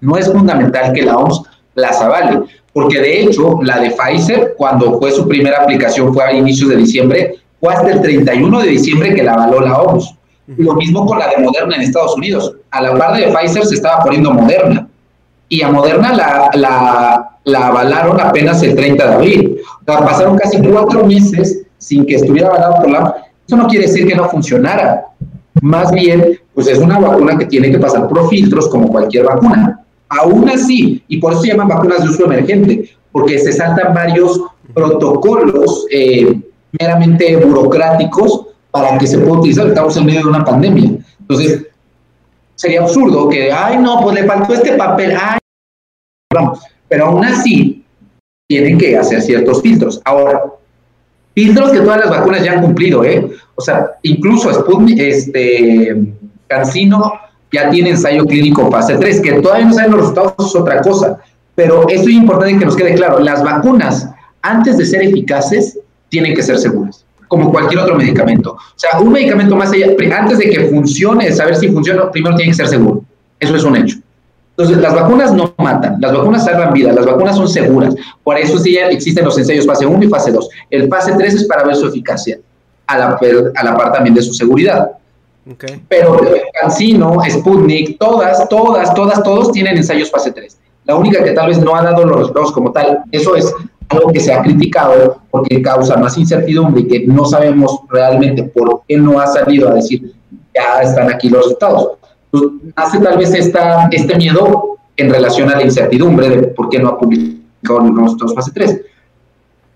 no 0.02 0.18
es 0.18 0.30
fundamental 0.30 0.92
que 0.92 1.04
la 1.04 1.18
OMS 1.18 1.42
las 1.76 2.02
avale 2.02 2.42
porque 2.76 3.00
de 3.00 3.22
hecho 3.22 3.62
la 3.64 3.80
de 3.80 3.92
Pfizer, 3.92 4.54
cuando 4.58 5.00
fue 5.00 5.10
su 5.10 5.26
primera 5.30 5.64
aplicación, 5.64 6.14
fue 6.14 6.26
a 6.26 6.34
inicios 6.34 6.70
de 6.72 6.76
diciembre, 6.76 7.36
fue 7.62 7.74
hasta 7.74 7.90
el 7.90 8.02
31 8.02 8.60
de 8.60 8.68
diciembre 8.68 9.16
que 9.16 9.24
la 9.24 9.36
avaló 9.36 9.62
la 9.62 9.78
OMS. 9.82 10.14
Lo 10.58 10.74
mismo 10.74 11.06
con 11.06 11.18
la 11.18 11.30
de 11.30 11.38
Moderna 11.38 11.78
en 11.78 11.84
Estados 11.84 12.18
Unidos. 12.18 12.54
A 12.72 12.82
la 12.82 12.94
par 12.98 13.16
de 13.16 13.32
Pfizer 13.32 13.66
se 13.66 13.76
estaba 13.76 14.04
poniendo 14.04 14.34
Moderna. 14.34 14.90
Y 15.48 15.62
a 15.62 15.72
Moderna 15.72 16.14
la, 16.14 16.50
la, 16.54 17.38
la 17.46 17.68
avalaron 17.68 18.20
apenas 18.20 18.62
el 18.62 18.76
30 18.76 19.08
de 19.08 19.14
abril. 19.14 19.58
O 19.80 19.92
sea, 19.94 20.06
pasaron 20.06 20.38
casi 20.38 20.62
cuatro 20.62 21.06
meses 21.06 21.62
sin 21.78 22.06
que 22.06 22.16
estuviera 22.16 22.50
avalado 22.50 22.76
por 22.82 22.90
la 22.90 23.16
Eso 23.48 23.56
no 23.56 23.68
quiere 23.68 23.88
decir 23.88 24.06
que 24.06 24.16
no 24.16 24.28
funcionara. 24.28 25.06
Más 25.62 25.94
bien, 25.94 26.42
pues 26.54 26.68
es 26.68 26.80
una 26.80 27.00
vacuna 27.00 27.38
que 27.38 27.46
tiene 27.46 27.72
que 27.72 27.80
pasar 27.80 28.06
por 28.10 28.28
filtros 28.28 28.68
como 28.68 28.90
cualquier 28.90 29.24
vacuna. 29.24 29.85
Aún 30.10 30.50
así, 30.50 31.04
y 31.08 31.18
por 31.18 31.34
eso 31.34 31.42
se 31.42 31.50
llaman 31.50 31.68
vacunas 31.68 32.04
de 32.04 32.10
uso 32.10 32.26
emergente, 32.26 32.90
porque 33.12 33.40
se 33.40 33.52
saltan 33.52 33.94
varios 33.94 34.42
protocolos 34.74 35.88
eh, 35.92 36.40
meramente 36.80 37.38
burocráticos 37.38 38.48
para 38.72 38.98
que 38.98 39.08
se 39.08 39.18
pueda 39.20 39.40
utilizar. 39.40 39.68
Estamos 39.68 39.96
en 39.98 40.06
medio 40.06 40.22
de 40.22 40.28
una 40.28 40.46
pandemia. 40.46 40.92
Entonces, 41.22 41.66
sería 42.56 42.82
absurdo 42.82 43.30
que, 43.30 43.52
ay, 43.52 43.78
no, 43.78 44.02
pues 44.02 44.16
le 44.16 44.26
faltó 44.26 44.54
este 44.54 44.74
papel, 44.74 45.18
vamos. 46.34 46.60
Pero 46.88 47.06
aún 47.08 47.26
así, 47.26 47.84
tienen 48.48 48.78
que 48.78 48.98
hacer 48.98 49.22
ciertos 49.22 49.62
filtros. 49.62 50.02
Ahora, 50.06 50.44
filtros 51.34 51.72
que 51.72 51.80
todas 51.80 52.02
las 52.02 52.10
vacunas 52.10 52.44
ya 52.44 52.54
han 52.54 52.62
cumplido, 52.62 53.04
¿eh? 53.04 53.32
O 53.56 53.62
sea, 53.62 53.92
incluso 54.04 54.54
Sputnik, 54.54 55.00
este, 55.00 56.14
Cancino 56.48 57.14
ya 57.52 57.70
tiene 57.70 57.92
ensayo 57.92 58.26
clínico 58.26 58.70
fase 58.70 58.96
3, 58.98 59.22
que 59.22 59.34
todavía 59.34 59.66
no 59.66 59.74
saben 59.74 59.92
los 59.92 60.00
resultados, 60.02 60.34
es 60.40 60.56
otra 60.56 60.82
cosa. 60.82 61.18
Pero 61.56 61.88
esto 61.88 62.10
es 62.10 62.16
importante 62.16 62.58
que 62.58 62.66
nos 62.66 62.76
quede 62.76 62.96
claro, 62.96 63.20
las 63.20 63.44
vacunas, 63.44 64.10
antes 64.42 64.78
de 64.78 64.86
ser 64.86 65.04
eficaces, 65.04 65.80
tienen 66.10 66.36
que 66.36 66.44
ser 66.44 66.58
seguras, 66.58 67.06
como 67.28 67.52
cualquier 67.52 67.80
otro 67.80 67.96
medicamento. 67.96 68.54
O 68.54 68.60
sea, 68.76 69.00
un 69.00 69.12
medicamento 69.12 69.56
más 69.56 69.72
allá, 69.72 69.88
antes 70.18 70.38
de 70.38 70.50
que 70.50 70.66
funcione, 70.66 71.32
saber 71.32 71.56
si 71.56 71.70
funciona, 71.70 72.12
primero 72.12 72.36
tiene 72.36 72.52
que 72.52 72.58
ser 72.58 72.68
seguro. 72.68 73.04
Eso 73.40 73.56
es 73.56 73.64
un 73.64 73.76
hecho. 73.78 73.98
Entonces, 74.58 74.82
las 74.82 74.96
vacunas 74.96 75.34
no 75.34 75.54
matan, 75.58 75.98
las 76.00 76.14
vacunas 76.14 76.46
salvan 76.46 76.72
vida, 76.72 76.94
las 76.94 77.06
vacunas 77.06 77.36
son 77.36 77.48
seguras. 77.48 77.94
Por 78.24 78.38
eso 78.38 78.58
sí 78.58 78.78
existen 78.78 79.26
los 79.26 79.38
ensayos 79.38 79.66
fase 79.66 79.86
1 79.86 80.06
y 80.06 80.08
fase 80.08 80.32
2. 80.32 80.50
El 80.70 80.88
fase 80.88 81.14
3 81.18 81.34
es 81.34 81.44
para 81.46 81.64
ver 81.64 81.76
su 81.76 81.88
eficacia, 81.88 82.40
a 82.88 82.98
la, 82.98 83.20
a 83.56 83.64
la 83.66 83.76
par 83.76 83.92
también 83.92 84.16
de 84.16 84.22
su 84.22 84.34
seguridad. 84.34 84.92
Pero 85.88 86.20
Cancino, 86.60 87.18
Sputnik, 87.30 88.00
todas, 88.00 88.50
todas, 88.50 88.94
todas, 88.94 89.22
todos 89.24 89.52
tienen 89.52 89.78
ensayos 89.78 90.10
fase 90.10 90.32
3. 90.32 90.58
La 90.86 90.96
única 90.96 91.24
que 91.24 91.32
tal 91.32 91.48
vez 91.48 91.60
no 91.60 91.76
ha 91.76 91.84
dado 91.84 92.04
los 92.04 92.18
resultados 92.18 92.52
como 92.52 92.72
tal, 92.72 93.04
eso 93.12 93.36
es 93.36 93.54
algo 93.90 94.12
que 94.12 94.20
se 94.20 94.34
ha 94.34 94.42
criticado 94.42 95.22
porque 95.30 95.62
causa 95.62 95.98
más 95.98 96.18
incertidumbre 96.18 96.82
y 96.82 96.88
que 96.88 97.08
no 97.08 97.26
sabemos 97.26 97.80
realmente 97.90 98.44
por 98.44 98.82
qué 98.88 98.98
no 98.98 99.20
ha 99.20 99.28
salido 99.28 99.70
a 99.70 99.76
decir 99.76 100.14
ya 100.54 100.82
están 100.82 101.10
aquí 101.10 101.30
los 101.30 101.44
resultados. 101.44 101.92
Pues, 102.32 102.44
hace 102.76 103.00
tal 103.00 103.18
vez 103.18 103.34
esta, 103.34 103.88
este 103.92 104.16
miedo 104.16 104.78
en 104.98 105.10
relación 105.10 105.50
a 105.50 105.58
la 105.58 105.64
incertidumbre 105.64 106.30
de 106.30 106.48
por 106.48 106.70
qué 106.70 106.80
no 106.80 106.90
ha 106.90 106.98
publicado 106.98 107.80
los 107.80 108.04
resultados 108.04 108.36
fase 108.36 108.52
3. 108.54 108.82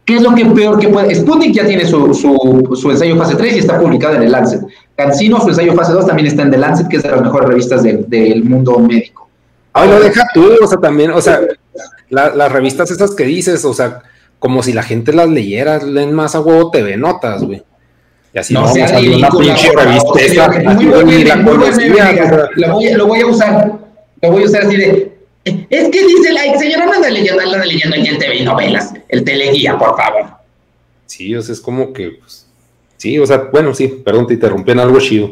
¿Qué 0.05 0.15
es 0.15 0.23
lo 0.23 0.33
que 0.33 0.45
peor 0.45 0.79
que 0.79 0.87
puede? 0.87 1.13
Sputnik 1.13 1.53
ya 1.53 1.67
tiene 1.67 1.85
su, 1.85 2.13
su, 2.15 2.75
su, 2.75 2.89
ensayo 2.89 3.15
fase 3.15 3.35
3 3.35 3.55
y 3.55 3.59
está 3.59 3.79
publicado 3.79 4.15
en 4.15 4.23
el 4.23 4.31
Lancet. 4.31 4.61
Cancino, 4.99 5.39
su 5.39 5.47
ensayo 5.47 5.73
fase 5.75 5.93
2 5.93 6.07
también 6.07 6.27
está 6.27 6.41
en 6.41 6.51
The 6.51 6.57
Lancet, 6.57 6.89
que 6.89 6.97
es 6.97 7.03
de 7.03 7.09
las 7.09 7.21
mejores 7.21 7.47
revistas 7.47 7.83
del 7.83 8.43
mundo 8.43 8.77
médico. 8.79 9.29
Ay, 9.71 9.89
lo 9.89 9.99
deja 10.01 10.27
tú, 10.33 10.45
o 10.61 10.67
sea, 10.67 10.77
también, 10.77 11.11
o 11.11 11.21
sea, 11.21 11.39
las 12.09 12.51
revistas 12.51 12.91
esas 12.91 13.15
que 13.15 13.23
dices, 13.23 13.63
o 13.63 13.73
sea, 13.73 14.01
como 14.39 14.61
si 14.61 14.73
la 14.73 14.83
gente 14.83 15.13
las 15.13 15.29
leyera, 15.29 15.77
leen 15.77 16.11
más 16.11 16.35
a 16.35 16.41
huevo 16.41 16.69
TV 16.69 16.97
Notas, 16.97 17.43
güey. 17.43 17.63
Y 18.33 18.39
así 18.39 18.53
no, 18.53 18.61
no 18.61 18.67
sea 18.73 18.99
una 18.99 19.29
pinche 19.29 19.71
revista 19.71 20.19
esa, 20.19 20.49
Lo 22.55 23.07
voy 23.07 23.21
a 23.21 23.25
usar, 23.25 23.79
lo 24.21 24.31
voy 24.31 24.43
a 24.43 24.45
usar 24.45 24.63
así 24.63 24.75
de, 24.75 25.17
es 25.45 25.89
que 25.89 26.05
dice 26.05 26.33
la 26.33 26.59
señora 26.59 26.85
no 26.85 26.93
anda 26.93 27.09
leyendo, 27.09 27.41
anda 27.41 27.65
leyendo 27.65 27.95
aquí 27.95 28.07
el 28.09 28.17
TV 28.17 28.35
y 28.35 28.43
novelas, 28.43 28.93
el 29.07 29.23
teleguía, 29.23 29.77
por 29.77 29.95
favor. 29.95 30.25
Sí, 31.05 31.33
o 31.35 31.41
sea, 31.41 31.53
es 31.53 31.61
como 31.61 31.93
que, 31.93 32.17
pues, 32.19 32.48
sí, 32.99 33.17
o 33.17 33.25
sea, 33.25 33.49
bueno, 33.51 33.73
sí, 33.73 33.87
perdón, 33.87 34.27
te 34.27 34.35
interrumpí 34.35 34.71
en 34.71 34.79
algo 34.79 34.99
chido. 34.99 35.31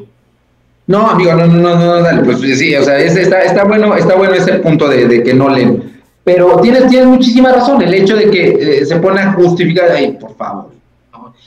No, 0.87 1.09
amigo, 1.09 1.33
no, 1.33 1.47
no, 1.47 1.75
no, 1.75 2.01
dale, 2.01 2.23
pues 2.23 2.39
sí, 2.39 2.73
o 2.75 2.83
sea, 2.83 2.97
está, 2.97 3.41
está 3.41 3.65
bueno, 3.65 3.93
está 3.93 4.15
bueno 4.15 4.33
ese 4.33 4.53
punto 4.59 4.87
de, 4.87 5.21
que 5.21 5.33
no 5.33 5.49
leen. 5.49 6.01
Pero 6.23 6.61
tienes, 6.61 6.87
tienes 6.87 7.07
muchísima 7.07 7.51
razón, 7.51 7.81
el 7.81 7.93
hecho 7.93 8.15
de 8.15 8.31
que 8.31 8.47
eh, 8.47 8.85
se 8.85 8.95
pone 8.97 9.19
a 9.19 9.33
justificar, 9.33 9.91
ahí, 9.91 10.13
por 10.13 10.35
favor. 10.37 10.71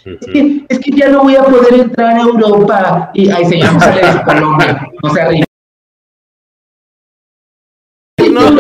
es, 0.05 0.26
que, 0.26 0.64
es, 0.68 0.78
que, 0.78 0.90
ya 0.92 1.09
no 1.09 1.22
voy 1.22 1.36
a 1.36 1.44
poder 1.44 1.74
entrar 1.74 2.16
a 2.16 2.20
Europa. 2.20 3.10
Y, 3.14 3.30
ay, 3.30 3.47
señor, 3.47 3.72
no 3.72 3.80
sale 3.80 4.06
de 4.06 4.12
su 4.12 4.22
Colombia, 4.22 4.88
no 5.02 5.10
se 5.10 5.20
arriba. 5.20 5.47
no, 8.30 8.51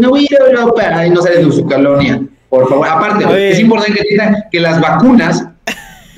no 0.00 0.10
voy 0.10 0.20
a 0.20 0.22
ir 0.22 0.38
a 0.40 0.50
Europa 0.50 1.06
y 1.06 1.10
no 1.10 1.22
sales 1.22 1.46
de 1.46 1.52
su 1.52 1.64
colonia. 1.64 2.20
Por 2.48 2.68
favor, 2.68 2.88
aparte, 2.88 3.50
es 3.50 3.60
importante 3.60 4.00
que 4.08 4.16
que 4.50 4.60
las 4.60 4.80
vacunas 4.80 5.46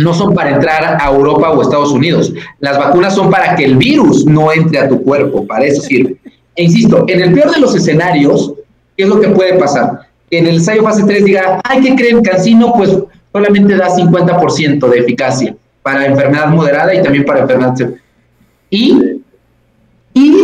no 0.01 0.14
son 0.14 0.35
para 0.35 0.51
entrar 0.51 0.98
a 1.01 1.10
Europa 1.10 1.51
o 1.51 1.62
Estados 1.62 1.93
Unidos. 1.93 2.32
Las 2.59 2.78
vacunas 2.78 3.14
son 3.14 3.31
para 3.31 3.55
que 3.55 3.64
el 3.64 3.77
virus 3.77 4.24
no 4.27 4.52
entre 4.52 4.78
a 4.78 4.89
tu 4.89 5.02
cuerpo, 5.02 5.47
para 5.47 5.64
eso 5.64 5.82
sirve. 5.82 6.16
E 6.56 6.64
insisto, 6.64 7.05
en 7.09 7.20
el 7.20 7.32
peor 7.32 7.52
de 7.52 7.60
los 7.60 7.74
escenarios, 7.74 8.55
¿qué 8.97 9.05
es 9.05 9.09
lo 9.09 9.20
que 9.20 9.28
puede 9.28 9.55
pasar? 9.55 10.01
En 10.31 10.47
el 10.47 10.56
ensayo 10.56 10.82
fase 10.82 11.05
3 11.05 11.24
diga, 11.24 11.60
ay, 11.64 11.81
¿qué 11.82 11.94
creen? 11.94 12.22
Cancino, 12.22 12.72
pues 12.74 12.97
solamente 13.32 13.77
da 13.77 13.89
50% 13.89 14.89
de 14.89 14.98
eficacia 14.98 15.56
para 15.82 16.06
enfermedad 16.06 16.48
moderada 16.48 16.94
y 16.94 17.02
también 17.02 17.24
para 17.24 17.40
enfermedad. 17.40 17.74
Y, 18.68 19.22
y 20.14 20.36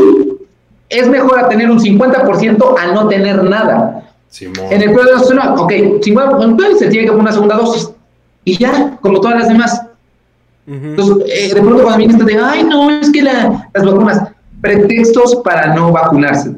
es 0.88 1.08
mejor 1.08 1.38
a 1.38 1.48
tener 1.48 1.70
un 1.70 1.78
50% 1.78 2.74
a 2.78 2.92
no 2.92 3.08
tener 3.08 3.42
nada. 3.44 4.02
En 4.40 4.82
el 4.82 4.92
peor 4.92 5.06
de 5.06 5.12
los 5.12 5.34
no, 5.34 5.54
ok, 5.54 5.72
50, 6.02 6.78
se 6.78 6.88
tiene 6.88 7.06
que 7.06 7.12
poner 7.12 7.22
una 7.22 7.32
segunda 7.32 7.56
dosis. 7.56 7.90
Y 8.46 8.56
ya, 8.56 8.96
como 9.00 9.20
todas 9.20 9.40
las 9.40 9.48
demás. 9.48 9.82
Entonces, 10.68 11.26
eh, 11.28 11.54
de 11.54 11.60
pronto 11.60 11.82
cuando 11.82 11.98
viene 11.98 12.12
esto 12.12 12.24
de, 12.24 12.38
ay, 12.38 12.62
no, 12.62 12.90
es 12.90 13.10
que 13.10 13.22
las 13.22 13.50
vacunas, 13.72 14.22
pretextos 14.60 15.36
para 15.44 15.74
no 15.74 15.90
vacunarse. 15.92 16.54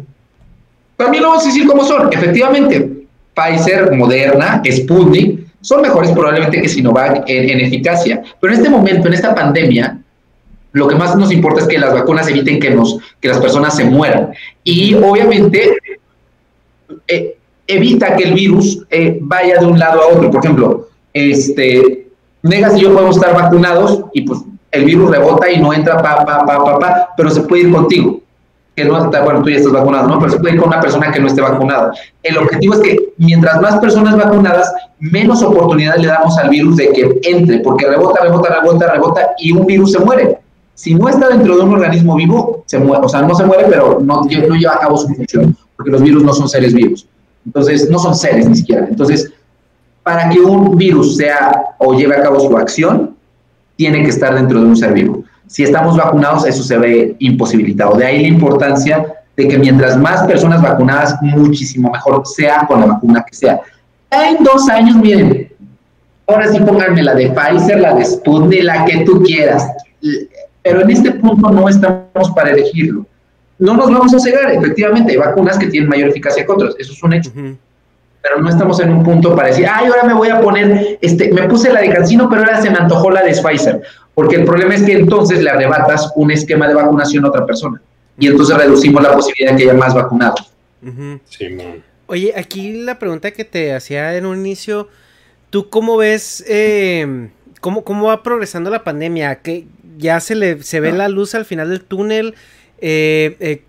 También 0.97 1.23
lo 1.23 1.31
vamos 1.31 1.45
a 1.45 1.47
decir 1.47 1.67
como 1.67 1.85
son. 1.85 2.13
Efectivamente, 2.13 3.07
Pfizer, 3.35 3.91
Moderna, 3.95 4.63
Sputnik, 4.71 5.47
son 5.63 5.81
mejores 5.81 6.11
probablemente 6.13 6.61
que 6.61 6.69
Sinovac 6.69 7.25
en, 7.27 7.49
en 7.49 7.61
eficacia. 7.61 8.23
Pero 8.39 8.53
en 8.53 8.59
este 8.59 8.71
momento, 8.71 9.09
en 9.09 9.15
esta 9.15 9.35
pandemia, 9.35 9.99
lo 10.73 10.89
que 10.89 10.95
más 10.95 11.17
nos 11.17 11.33
importa 11.33 11.63
es 11.63 11.69
que 11.69 11.79
las 11.79 11.95
vacunas 11.95 12.29
eviten 12.29 12.61
que, 12.61 12.71
nos, 12.71 12.99
que 13.21 13.29
las 13.29 13.39
personas 13.39 13.75
se 13.75 13.85
mueran. 13.85 14.33
Y 14.63 14.95
obviamente 14.95 15.79
eh, 17.07 17.37
evita 17.67 18.15
que 18.15 18.25
el 18.25 18.35
virus 18.35 18.85
eh, 18.91 19.19
vaya 19.21 19.59
de 19.59 19.67
un 19.67 19.79
lado 19.79 20.03
a 20.03 20.07
otro. 20.09 20.31
Por 20.31 20.45
ejemplo, 20.45 20.88
este, 21.19 22.09
Negas 22.43 22.77
y 22.77 22.81
yo 22.81 22.95
podemos 22.95 23.17
estar 23.17 23.35
vacunados 23.35 24.05
y 24.13 24.23
pues 24.23 24.41
el 24.71 24.85
virus 24.85 25.11
rebota 25.11 25.51
y 25.51 25.61
no 25.61 25.73
entra, 25.73 25.99
pa, 25.99 26.25
pa, 26.25 26.45
pa, 26.45 26.65
pa, 26.65 26.79
pa, 26.79 27.09
pero 27.17 27.31
se 27.31 27.41
puede 27.43 27.63
ir 27.63 27.73
contigo. 27.73 28.21
Que 28.77 28.85
no 28.85 29.05
está, 29.05 29.25
bueno, 29.25 29.43
tú 29.43 29.51
ya 29.51 29.57
estás 29.57 29.73
vacunado, 29.73 30.07
¿no? 30.07 30.21
Pero 30.21 30.33
se 30.33 30.39
puede 30.39 30.55
ir 30.55 30.61
con 30.61 30.69
una 30.69 30.81
persona 30.81 31.11
que 31.11 31.19
no 31.19 31.27
esté 31.27 31.41
vacunada. 31.41 31.93
El 32.23 32.39
objetivo 32.39 32.75
es 32.75 32.81
que 32.81 32.97
mientras 33.17 33.61
más 33.61 33.81
personas 33.81 34.17
vacunadas, 34.17 34.73
menos 35.01 35.43
oportunidad 35.43 35.97
le 35.97 36.07
damos 36.07 36.39
al 36.39 36.51
virus 36.51 36.77
de 36.77 36.93
que 36.93 37.21
entre, 37.25 37.59
porque 37.61 37.89
rebota, 37.89 38.23
rebota, 38.23 38.61
rebota, 38.61 38.93
rebota 38.93 39.21
y 39.39 39.51
un 39.51 39.67
virus 39.67 39.93
se 39.93 39.99
muere 39.99 40.39
Si 40.75 40.95
no 40.95 41.09
está 41.09 41.29
dentro 41.29 41.57
de 41.57 41.63
un 41.63 41.73
organismo 41.73 42.15
vivo, 42.15 42.63
se 42.67 42.79
muere, 42.79 43.05
o 43.05 43.09
sea, 43.09 43.23
no 43.23 43.35
se 43.35 43.45
muere, 43.45 43.65
pero 43.69 43.99
no, 44.01 44.23
no 44.23 44.55
lleva 44.55 44.75
a 44.75 44.79
cabo 44.79 44.97
su 44.97 45.09
función, 45.09 45.57
porque 45.77 45.91
los 45.91 46.03
virus 46.03 46.23
no 46.23 46.33
son 46.33 46.49
seres 46.49 46.73
vivos. 46.73 47.09
Entonces, 47.45 47.91
no 47.91 47.99
son 47.99 48.15
seres 48.15 48.49
ni 48.49 48.55
siquiera. 48.55 48.87
Entonces, 48.89 49.33
para 50.09 50.31
que 50.31 50.41
un 50.41 50.75
virus 50.75 51.19
sea 51.19 51.75
o 51.77 51.93
lleve 51.93 52.17
a 52.17 52.23
cabo 52.23 52.41
su 52.41 52.57
acción, 52.57 53.15
tiene 53.77 54.03
que 54.03 54.09
estar 54.09 54.35
dentro 54.35 54.59
de 54.59 54.65
un 54.65 54.75
ser 54.75 54.95
vivo. 54.95 55.23
Si 55.47 55.65
estamos 55.65 55.99
vacunados, 55.99 56.47
eso 56.47 56.63
se 56.63 56.79
ve 56.79 57.15
imposibilitado. 57.19 57.95
De 57.95 58.07
ahí 58.07 58.23
la 58.23 58.29
importancia 58.29 59.05
de 59.37 59.47
que 59.47 59.59
mientras 59.59 59.99
más 59.99 60.27
personas 60.27 60.63
vacunadas, 60.63 61.19
muchísimo 61.21 61.91
mejor 61.91 62.27
sea 62.27 62.67
con 62.67 62.81
la 62.81 62.87
vacuna 62.87 63.23
que 63.23 63.37
sea. 63.37 63.61
en 64.11 64.43
dos 64.43 64.67
años, 64.71 64.97
miren, 64.97 65.53
ahora 66.27 66.51
sí 66.51 66.59
pónganme 66.59 67.03
la 67.03 67.15
de 67.15 67.29
Pfizer, 67.29 67.79
la 67.79 67.93
de 67.93 68.07
Sputnik, 68.07 68.63
la 68.63 68.87
que 68.87 69.05
tú 69.05 69.23
quieras. 69.23 69.71
Pero 70.63 70.81
en 70.81 70.91
este 70.91 71.11
punto 71.11 71.51
no 71.51 71.69
estamos 71.69 72.31
para 72.35 72.53
elegirlo. 72.53 73.05
No 73.59 73.75
nos 73.75 73.91
vamos 73.91 74.15
a 74.15 74.19
cegar, 74.19 74.53
efectivamente, 74.53 75.13
hay 75.13 75.19
vacunas 75.19 75.59
que 75.59 75.67
tienen 75.67 75.91
mayor 75.91 76.09
eficacia 76.09 76.47
que 76.47 76.51
otras, 76.51 76.75
eso 76.79 76.95
es 76.95 77.03
un 77.03 77.13
hecho. 77.13 77.31
Pero 78.23 78.41
no 78.41 78.49
estamos 78.49 78.81
en 78.81 78.93
un 78.93 79.03
punto 79.05 79.35
para 79.35 79.49
decir, 79.49 79.67
ay, 79.71 79.87
ahora 79.87 80.05
me 80.05 80.15
voy 80.15 80.29
a 80.29 80.41
poner, 80.41 80.99
este, 81.01 81.33
me 81.33 81.49
puse 81.49 81.73
la 81.73 81.81
de 81.81 81.91
Cancino, 81.91 82.29
pero 82.29 82.43
ahora 82.43 82.61
se 82.61 82.71
me 82.71 82.77
antojó 82.77 83.11
la 83.11 83.23
de 83.23 83.33
Pfizer. 83.33 83.83
Porque 84.15 84.37
el 84.37 84.45
problema 84.45 84.75
es 84.75 84.83
que 84.83 84.93
entonces 84.93 85.43
le 85.43 85.51
arrebatas 85.51 86.13
un 86.17 86.31
esquema 86.31 86.67
de 86.67 86.75
vacunación 86.75 87.25
a 87.25 87.29
otra 87.29 87.47
persona. 87.47 87.81
Y 88.19 88.27
entonces 88.27 88.57
reducimos 88.57 89.03
la 89.03 89.13
posibilidad 89.13 89.53
de 89.53 89.57
que 89.57 89.71
haya 89.71 89.79
más 89.79 89.95
vacunados. 89.95 90.53
Oye, 92.07 92.33
aquí 92.37 92.83
la 92.83 92.99
pregunta 92.99 93.31
que 93.31 93.45
te 93.45 93.75
hacía 93.75 94.17
en 94.17 94.27
un 94.27 94.39
inicio, 94.39 94.89
¿tú 95.51 95.69
cómo 95.69 95.97
ves 95.97 96.45
eh, 96.49 97.29
cómo, 97.61 97.85
cómo 97.85 98.09
va 98.09 98.23
progresando 98.23 98.71
la 98.71 98.83
pandemia? 98.83 99.37
¿Que 99.37 99.67
ya 99.99 100.19
se 100.19 100.35
le 100.35 100.63
se 100.63 100.81
ve 100.81 100.93
la 100.93 101.09
luz 101.09 101.35
al 101.35 101.45
final 101.45 101.71
del 101.71 101.85
túnel? 101.85 102.35
Eh, 102.81 103.37
eh 103.41 103.63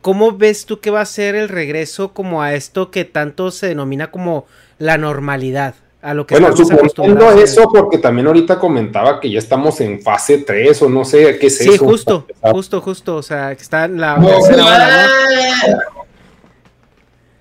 cómo 0.00 0.32
ves 0.32 0.66
tú 0.66 0.80
que 0.80 0.90
va 0.90 1.00
a 1.00 1.06
ser 1.06 1.34
el 1.34 1.48
regreso 1.48 2.12
como 2.12 2.42
a 2.42 2.54
esto 2.54 2.90
que 2.90 3.04
tanto 3.04 3.50
se 3.50 3.68
denomina 3.68 4.10
como 4.10 4.46
la 4.78 4.98
normalidad? 4.98 5.74
A 6.02 6.14
lo 6.14 6.26
que 6.26 6.38
bueno, 6.38 6.56
suponiendo 6.56 7.30
eso, 7.32 7.68
porque 7.70 7.98
también 7.98 8.26
ahorita 8.26 8.58
comentaba 8.58 9.20
que 9.20 9.30
ya 9.30 9.38
estamos 9.38 9.82
en 9.82 10.00
fase 10.00 10.38
3 10.38 10.80
o 10.82 10.88
no 10.88 11.04
sé 11.04 11.38
qué 11.38 11.48
es 11.48 11.60
eso. 11.60 11.72
Sí, 11.72 11.78
justo, 11.78 12.26
justo, 12.40 12.80
justo. 12.80 13.16
O 13.16 13.22
sea, 13.22 13.54
que 13.54 13.62
está 13.62 13.84
en 13.84 14.00
la 14.00 14.14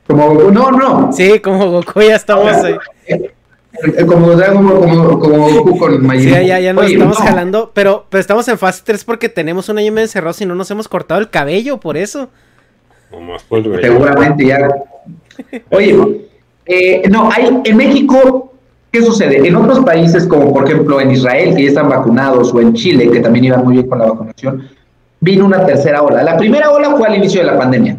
Como 0.06 0.34
Goku, 0.34 0.52
no, 0.52 0.72
no. 0.72 1.14
Sí, 1.14 1.40
como 1.40 1.72
Goku 1.72 2.02
ya 2.02 2.18
estamos 2.18 2.52
ahí. 2.52 2.76
Como 4.08 4.32
como, 4.32 5.20
como, 5.20 5.50
Goku 5.50 5.78
con 5.78 6.06
Majin. 6.06 6.34
Sí, 6.34 6.46
ya, 6.48 6.60
ya 6.60 6.74
nos 6.74 6.90
estamos 6.90 7.18
jalando, 7.18 7.72
pero, 7.74 8.06
pero 8.10 8.20
estamos 8.20 8.48
en 8.48 8.58
fase 8.58 8.82
3 8.84 9.04
porque 9.04 9.30
tenemos 9.30 9.70
un 9.70 9.78
año 9.78 9.92
medio 9.92 10.06
encerrado 10.06 10.36
y 10.40 10.46
no 10.46 10.56
nos 10.56 10.70
hemos 10.72 10.88
cortado 10.88 11.22
el 11.22 11.30
cabello, 11.30 11.80
por 11.80 11.96
eso. 11.96 12.30
Seguramente 13.82 14.46
ya. 14.46 14.68
Oye, 15.70 16.28
eh, 16.66 17.04
no, 17.10 17.32
hay 17.32 17.62
en 17.64 17.78
México 17.78 18.50
¿Qué 18.92 19.04
sucede? 19.04 19.48
En 19.48 19.56
otros 19.56 19.82
países, 19.82 20.26
como 20.26 20.52
por 20.52 20.66
ejemplo 20.66 21.00
en 21.00 21.12
Israel, 21.12 21.56
que 21.56 21.64
ya 21.64 21.70
están 21.70 21.90
vacunados, 21.90 22.54
o 22.54 22.60
en 22.60 22.74
Chile, 22.74 23.10
que 23.12 23.20
también 23.20 23.46
iban 23.46 23.64
muy 23.64 23.74
bien 23.74 23.88
con 23.88 24.00
la 24.00 24.08
vacunación, 24.08 24.68
vino 25.20 25.46
una 25.46 25.64
tercera 25.64 26.02
ola. 26.02 26.24
La 26.24 26.38
primera 26.38 26.72
ola 26.72 26.96
fue 26.96 27.08
al 27.08 27.18
inicio 27.18 27.42
de 27.42 27.48
la 27.48 27.58
pandemia. 27.58 27.98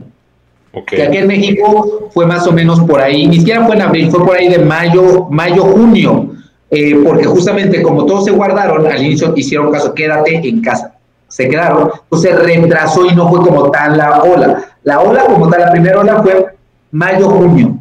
Que 0.86 1.02
aquí 1.02 1.16
en 1.16 1.26
México 1.26 2.10
fue 2.12 2.26
más 2.26 2.46
o 2.46 2.52
menos 2.52 2.80
por 2.80 3.00
ahí, 3.00 3.26
ni 3.26 3.38
siquiera 3.38 3.66
fue 3.66 3.74
en 3.74 3.82
abril, 3.82 4.10
fue 4.10 4.24
por 4.24 4.36
ahí 4.36 4.48
de 4.48 4.60
mayo, 4.60 5.26
mayo, 5.28 5.62
junio, 5.64 6.30
eh, 6.70 6.96
porque 7.04 7.24
justamente 7.24 7.82
como 7.82 8.06
todos 8.06 8.24
se 8.26 8.30
guardaron, 8.30 8.86
al 8.86 9.02
inicio 9.02 9.32
hicieron 9.34 9.72
caso, 9.72 9.92
quédate 9.92 10.36
en 10.48 10.62
casa. 10.62 10.94
Se 11.26 11.48
quedaron, 11.48 11.90
entonces 12.04 12.38
retrasó 12.38 13.06
y 13.06 13.14
no 13.14 13.28
fue 13.28 13.40
como 13.40 13.70
tal 13.70 13.96
la 13.96 14.22
ola. 14.22 14.64
La 14.84 15.00
ola 15.00 15.24
como 15.24 15.48
tal, 15.48 15.60
la 15.60 15.72
primera 15.72 15.98
ola 15.98 16.22
fue 16.22 16.46
mayo, 16.92 17.28
junio, 17.28 17.76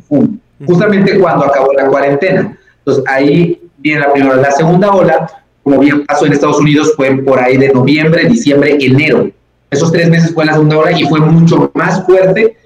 justamente 0.66 1.20
cuando 1.20 1.45
acabó 1.45 1.74
la 1.74 1.88
cuarentena. 1.88 2.57
Entonces 2.80 3.03
ahí 3.07 3.61
viene 3.78 4.02
la 4.02 4.14
primera. 4.14 4.36
La 4.36 4.52
segunda 4.52 4.91
ola, 4.91 5.30
como 5.61 5.80
bien 5.80 6.06
pasó 6.07 6.26
en 6.26 6.34
Estados 6.34 6.60
Unidos, 6.60 6.94
fue 6.95 7.16
por 7.18 7.40
ahí 7.40 7.57
de 7.57 7.72
noviembre, 7.72 8.28
diciembre, 8.28 8.78
enero. 8.80 9.30
Esos 9.70 9.91
tres 9.91 10.10
meses 10.10 10.34
fue 10.34 10.45
la 10.45 10.53
segunda 10.53 10.78
ola 10.78 10.91
y 10.91 11.06
fue 11.06 11.20
mucho 11.20 11.72
más 11.76 12.03
fuerte 12.06 12.57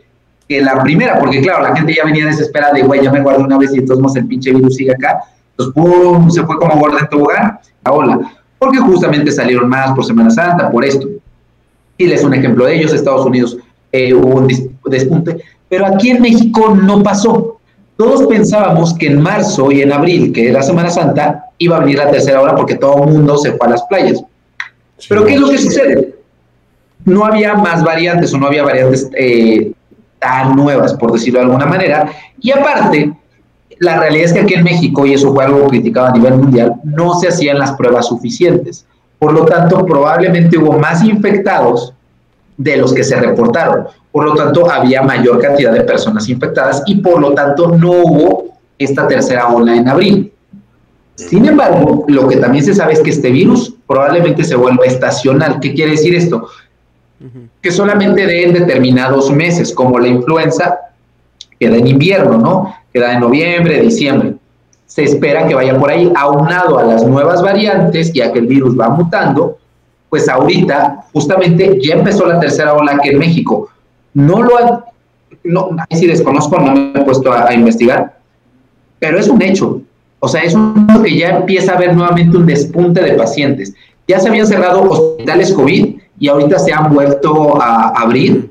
que 0.53 0.61
la 0.61 0.81
primera, 0.83 1.17
porque 1.19 1.41
claro, 1.41 1.63
la 1.63 1.75
gente 1.75 1.95
ya 1.95 2.05
venía 2.05 2.27
desesperada 2.27 2.73
de, 2.73 2.83
güey, 2.83 3.01
ya 3.01 3.11
me 3.11 3.21
guardo 3.21 3.43
una 3.43 3.57
vez 3.57 3.73
y 3.73 3.79
entonces 3.79 4.15
el 4.21 4.27
pinche 4.27 4.51
virus 4.51 4.75
sigue 4.75 4.91
acá. 4.91 5.23
Entonces, 5.51 5.73
¡pum! 5.73 6.29
Se 6.29 6.43
fue 6.43 6.57
como 6.57 6.79
gorda 6.79 6.99
en 6.99 7.09
tobogán, 7.09 7.59
la 7.83 7.91
ola. 7.91 8.19
Porque 8.59 8.77
justamente 8.77 9.31
salieron 9.31 9.67
más 9.67 9.91
por 9.93 10.05
Semana 10.05 10.29
Santa, 10.29 10.69
por 10.69 10.85
esto. 10.85 11.07
Y 11.97 12.05
les 12.05 12.23
un 12.23 12.33
ejemplo 12.33 12.65
de 12.65 12.75
ellos, 12.75 12.93
Estados 12.93 13.25
Unidos 13.25 13.57
eh, 13.91 14.13
hubo 14.13 14.39
un 14.39 14.47
despunte, 14.85 15.43
pero 15.69 15.85
aquí 15.85 16.11
en 16.11 16.21
México 16.21 16.75
no 16.75 17.01
pasó. 17.01 17.59
Todos 17.97 18.27
pensábamos 18.27 18.93
que 18.95 19.07
en 19.07 19.21
marzo 19.21 19.71
y 19.71 19.81
en 19.81 19.91
abril, 19.91 20.33
que 20.33 20.49
era 20.49 20.63
Semana 20.63 20.89
Santa, 20.89 21.45
iba 21.57 21.77
a 21.77 21.79
venir 21.79 21.97
la 21.97 22.09
tercera 22.09 22.41
hora 22.41 22.55
porque 22.55 22.75
todo 22.75 23.03
el 23.03 23.11
mundo 23.11 23.37
se 23.37 23.51
fue 23.53 23.67
a 23.67 23.71
las 23.71 23.83
playas. 23.83 24.23
Pero 25.07 25.25
¿qué 25.25 25.35
es 25.35 25.39
lo 25.39 25.49
que 25.49 25.57
sucede? 25.57 26.15
No 27.05 27.25
había 27.25 27.53
más 27.55 27.83
variantes 27.83 28.33
o 28.33 28.37
no 28.37 28.47
había 28.47 28.63
variantes 28.63 29.09
eh, 29.15 29.71
tan 30.23 30.55
nuevas, 30.55 30.93
por 30.93 31.11
decirlo 31.11 31.39
de 31.39 31.45
alguna 31.45 31.65
manera. 31.65 32.09
Y 32.39 32.51
aparte, 32.51 33.13
la 33.79 33.99
realidad 33.99 34.25
es 34.25 34.33
que 34.33 34.39
aquí 34.39 34.53
en 34.53 34.63
México, 34.63 35.05
y 35.05 35.13
eso 35.13 35.33
fue 35.33 35.43
algo 35.43 35.67
criticado 35.67 36.07
a 36.07 36.11
nivel 36.11 36.35
mundial, 36.35 36.75
no 36.83 37.19
se 37.19 37.27
hacían 37.27 37.59
las 37.59 37.73
pruebas 37.73 38.07
suficientes. 38.07 38.85
Por 39.19 39.33
lo 39.33 39.45
tanto, 39.45 39.85
probablemente 39.85 40.57
hubo 40.57 40.79
más 40.79 41.03
infectados 41.03 41.93
de 42.57 42.77
los 42.77 42.93
que 42.93 43.03
se 43.03 43.19
reportaron. 43.19 43.87
Por 44.11 44.25
lo 44.25 44.33
tanto, 44.35 44.71
había 44.71 45.01
mayor 45.01 45.41
cantidad 45.41 45.73
de 45.73 45.81
personas 45.81 46.29
infectadas 46.29 46.83
y 46.85 46.95
por 46.95 47.19
lo 47.19 47.33
tanto 47.33 47.69
no 47.69 47.91
hubo 47.91 48.53
esta 48.77 49.07
tercera 49.07 49.47
ola 49.49 49.75
en 49.75 49.87
abril. 49.87 50.31
Sin 51.15 51.45
embargo, 51.45 52.05
lo 52.07 52.27
que 52.27 52.37
también 52.37 52.63
se 52.63 52.73
sabe 52.73 52.93
es 52.93 52.99
que 52.99 53.11
este 53.11 53.29
virus 53.29 53.75
probablemente 53.87 54.43
se 54.43 54.55
vuelva 54.55 54.85
estacional. 54.85 55.59
¿Qué 55.59 55.73
quiere 55.73 55.91
decir 55.91 56.15
esto? 56.15 56.47
Que 57.61 57.71
solamente 57.71 58.25
de 58.25 58.43
en 58.43 58.53
determinados 58.53 59.31
meses, 59.31 59.73
como 59.73 59.99
la 59.99 60.07
influenza, 60.07 60.79
queda 61.59 61.77
en 61.77 61.87
invierno, 61.87 62.37
¿no? 62.37 62.75
Queda 62.91 63.13
en 63.13 63.21
noviembre, 63.21 63.81
diciembre. 63.81 64.33
Se 64.85 65.03
espera 65.03 65.47
que 65.47 65.55
vaya 65.55 65.79
por 65.79 65.89
ahí, 65.89 66.11
aunado 66.15 66.77
a 66.77 66.83
las 66.83 67.05
nuevas 67.05 67.41
variantes 67.41 68.13
y 68.13 68.21
a 68.21 68.31
que 68.31 68.39
el 68.39 68.47
virus 68.47 68.79
va 68.79 68.89
mutando, 68.89 69.57
pues 70.09 70.29
ahorita 70.29 71.05
justamente 71.11 71.79
ya 71.81 71.95
empezó 71.95 72.27
la 72.27 72.39
tercera 72.39 72.73
ola 72.73 72.93
aquí 72.93 73.09
en 73.09 73.17
México. 73.17 73.69
No 74.13 74.43
lo 74.43 74.57
han, 74.57 74.83
no, 75.43 75.69
ahí 75.89 76.05
desconozco, 76.05 76.59
no 76.59 76.73
me 76.73 76.91
he 76.93 77.03
puesto 77.03 77.33
a, 77.33 77.51
investigar, 77.53 78.19
pero 78.99 79.17
es 79.17 79.27
un 79.27 79.41
hecho. 79.41 79.81
O 80.19 80.27
sea, 80.27 80.43
es 80.43 80.53
un 80.53 80.85
hecho 80.87 81.01
que 81.01 81.17
ya 81.17 81.29
empieza 81.37 81.73
a 81.73 81.77
haber 81.77 81.95
nuevamente 81.95 82.37
un 82.37 82.45
despunte 82.45 83.01
de 83.01 83.13
pacientes. 83.13 83.73
Ya 84.07 84.19
se 84.19 84.29
habían 84.29 84.45
cerrado 84.45 84.83
hospitales 84.83 85.51
COVID 85.53 86.02
y 86.23 86.29
ahorita 86.29 86.57
se 86.57 86.71
han 86.71 86.93
vuelto 86.93 87.61
a 87.61 87.89
abrir 87.89 88.49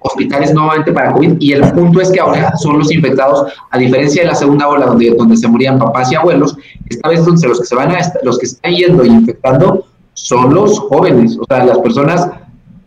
hospitales 0.00 0.54
nuevamente 0.54 0.92
para 0.92 1.12
COVID 1.12 1.36
y 1.40 1.52
el 1.52 1.70
punto 1.72 2.00
es 2.00 2.10
que 2.10 2.18
ahora 2.18 2.56
son 2.56 2.78
los 2.78 2.90
infectados, 2.90 3.52
a 3.70 3.76
diferencia 3.76 4.22
de 4.22 4.28
la 4.28 4.34
segunda 4.34 4.66
ola 4.66 4.86
donde, 4.86 5.10
donde 5.10 5.36
se 5.36 5.46
morían 5.46 5.78
papás 5.78 6.10
y 6.10 6.14
abuelos, 6.14 6.56
esta 6.88 7.10
vez 7.10 7.20
los 7.26 7.60
que 7.60 7.66
se 7.66 7.74
van 7.74 7.90
a, 7.90 7.98
los 8.22 8.38
que 8.38 8.46
están 8.46 8.72
yendo 8.72 9.04
y 9.04 9.08
infectando 9.08 9.84
son 10.14 10.54
los 10.54 10.78
jóvenes, 10.78 11.36
o 11.38 11.44
sea, 11.46 11.66
las 11.66 11.80
personas 11.80 12.30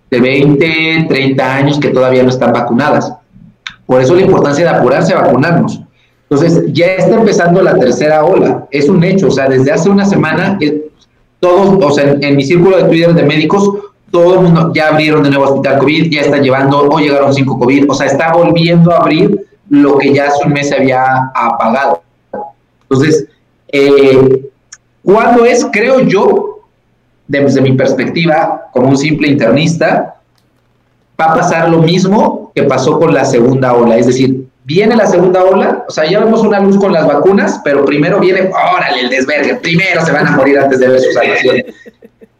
de 0.10 0.20
20, 0.20 1.06
30 1.08 1.56
años 1.56 1.80
que 1.80 1.90
todavía 1.90 2.24
no 2.24 2.30
están 2.30 2.52
vacunadas. 2.52 3.14
Por 3.86 4.02
eso 4.02 4.16
la 4.16 4.22
importancia 4.22 4.64
de 4.64 4.76
apurarse 4.76 5.14
a 5.14 5.22
vacunarnos. 5.22 5.82
Entonces, 6.28 6.64
ya 6.74 6.88
está 6.88 7.14
empezando 7.14 7.62
la 7.62 7.78
tercera 7.78 8.26
ola, 8.26 8.66
es 8.72 8.90
un 8.90 9.04
hecho, 9.04 9.28
o 9.28 9.32
sea, 9.32 9.48
desde 9.48 9.72
hace 9.72 9.88
una 9.88 10.04
semana, 10.04 10.58
todos, 11.40 11.78
o 11.84 11.92
sea, 11.92 12.18
en, 12.20 12.36
mi 12.36 12.44
círculo 12.44 12.78
de 12.78 12.86
Twitter 12.86 13.14
de 13.14 13.22
médicos, 13.22 13.70
todo 14.12 14.36
el 14.36 14.40
mundo 14.42 14.72
ya 14.74 14.90
abrieron 14.90 15.24
de 15.24 15.30
nuevo 15.30 15.46
hospital 15.46 15.80
COVID, 15.80 16.12
ya 16.12 16.22
están 16.22 16.44
llevando, 16.44 16.88
o 16.90 17.00
llegaron 17.00 17.34
cinco 17.34 17.60
COVID, 17.60 17.90
o 17.90 17.94
sea, 17.94 18.08
está 18.08 18.34
volviendo 18.34 18.92
a 18.92 18.98
abrir 18.98 19.46
lo 19.70 19.98
que 19.98 20.14
ya 20.14 20.28
hace 20.28 20.46
un 20.46 20.54
mes 20.54 20.70
se 20.70 20.76
había 20.76 21.32
apagado. 21.34 22.02
Entonces, 22.84 23.28
eh, 23.70 24.50
¿cuándo 25.04 25.46
es? 25.46 25.68
Creo 25.72 26.00
yo 26.02 26.60
desde 27.28 27.62
mi 27.62 27.74
perspectiva, 27.74 28.68
como 28.72 28.90
un 28.90 28.98
simple 28.98 29.28
internista, 29.28 30.16
va 31.20 31.26
a 31.26 31.36
pasar 31.36 31.70
lo 31.70 31.80
mismo 31.80 32.52
que 32.54 32.64
pasó 32.64 33.00
con 33.00 33.14
la 33.14 33.26
segunda 33.26 33.74
ola. 33.74 33.98
Es 33.98 34.08
decir, 34.08 34.46
viene 34.64 34.96
la 34.96 35.08
segunda 35.08 35.44
ola, 35.44 35.86
o 35.88 35.92
sea, 35.92 36.10
ya 36.10 36.20
vemos 36.20 36.42
una 36.42 36.60
luz 36.60 36.78
con 36.78 36.94
las 36.94 37.08
vacunas, 37.08 37.62
pero 37.64 37.86
primero 37.86 38.20
viene, 38.20 38.50
órale, 38.50 39.02
el 39.02 39.10
desvergue, 39.10 39.56
primero 39.56 40.06
se 40.06 40.12
van 40.12 40.28
a 40.28 40.32
morir 40.32 40.60
antes 40.60 40.80
de 40.80 40.88
ver 40.88 41.00
su 41.00 41.12
salvación. 41.12 41.64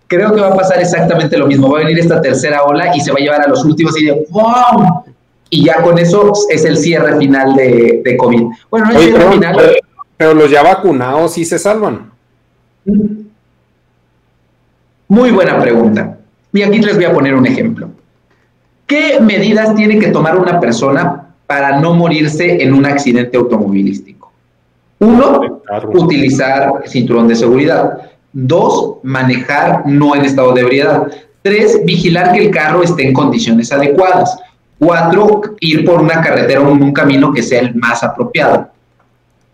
Creo 0.08 0.34
que 0.34 0.42
va 0.42 0.50
a 0.50 0.56
pasar 0.56 0.80
exactamente 0.80 1.38
lo 1.38 1.48
mismo. 1.48 1.72
Va 1.72 1.80
a 1.80 1.84
venir 1.84 2.00
esta 2.00 2.22
tercera 2.22 2.64
ola 2.64 2.96
y 2.96 3.02
se 3.02 3.12
va 3.12 3.18
a 3.20 3.22
llevar 3.22 3.42
a 3.42 3.48
los 3.48 3.64
últimos 3.66 4.00
y 4.00 4.06
de 4.06 4.26
¡wow! 4.30 5.04
Y 5.50 5.66
ya 5.66 5.82
con 5.82 5.98
eso 5.98 6.32
es 6.50 6.66
el 6.66 6.78
cierre 6.78 7.18
final 7.18 7.56
de, 7.56 8.02
de 8.04 8.18
COVID. 8.18 8.44
Bueno, 8.70 8.88
no 8.88 8.92
es 8.92 9.06
cierre 9.06 9.32
final. 9.32 9.58
Pero, 10.18 10.34
los 10.34 10.50
ya 10.50 10.64
vacunados 10.64 11.34
sí 11.34 11.46
se 11.46 11.60
salvan. 11.60 12.12
Muy 15.08 15.32
buena 15.32 15.60
pregunta. 15.60 16.18
Y 16.54 16.62
aquí 16.62 16.80
les 16.80 16.96
voy 16.96 17.06
a 17.06 17.14
poner 17.14 17.36
un 17.36 17.46
ejemplo. 17.46 17.90
¿Qué 18.88 19.20
medidas 19.20 19.76
tiene 19.76 20.00
que 20.00 20.08
tomar 20.10 20.38
una 20.38 20.60
persona 20.60 21.34
para 21.48 21.80
no 21.80 21.94
morirse 21.94 22.62
en 22.64 22.74
un 22.74 22.86
accidente 22.86 23.38
automovilístico? 23.38 24.32
Uno, 25.00 25.62
utilizar 25.94 26.84
cinturón 26.86 27.28
de 27.28 27.36
seguridad. 27.36 28.00
Dos, 28.38 28.98
manejar 29.04 29.84
no 29.86 30.14
en 30.14 30.26
estado 30.26 30.52
de 30.52 30.60
ebriedad. 30.60 31.08
Tres, 31.42 31.80
vigilar 31.86 32.34
que 32.34 32.48
el 32.48 32.52
carro 32.52 32.84
esté 32.84 33.08
en 33.08 33.14
condiciones 33.14 33.72
adecuadas. 33.72 34.38
Cuatro, 34.78 35.42
ir 35.62 35.86
por 35.86 36.02
una 36.02 36.20
carretera 36.22 36.60
o 36.60 36.70
un 36.70 36.92
camino 36.92 37.32
que 37.32 37.42
sea 37.42 37.62
el 37.62 37.74
más 37.76 38.04
apropiado. 38.04 38.68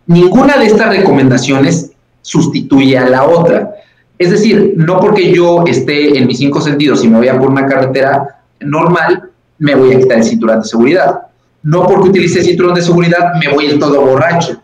Ninguna 0.08 0.56
de 0.56 0.66
estas 0.66 0.88
recomendaciones 0.88 1.92
sustituye 2.22 2.98
a 2.98 3.08
la 3.08 3.22
otra. 3.22 3.72
Es 4.18 4.32
decir, 4.32 4.74
no 4.76 4.98
porque 4.98 5.32
yo 5.32 5.62
esté 5.64 6.18
en 6.18 6.26
mis 6.26 6.38
cinco 6.38 6.60
sentidos 6.60 7.04
y 7.04 7.08
me 7.08 7.20
vaya 7.20 7.38
por 7.38 7.50
una 7.50 7.66
carretera 7.66 8.40
normal, 8.58 9.30
me 9.58 9.76
voy 9.76 9.94
a 9.94 9.98
quitar 10.00 10.18
el 10.18 10.24
cinturón 10.24 10.60
de 10.60 10.66
seguridad. 10.66 11.20
No 11.62 11.86
porque 11.86 12.08
utilice 12.08 12.40
el 12.40 12.46
cinturón 12.46 12.74
de 12.74 12.82
seguridad, 12.82 13.34
me 13.40 13.46
voy 13.54 13.66
a 13.66 13.68
ir 13.74 13.78
todo 13.78 14.04
borracho. 14.04 14.60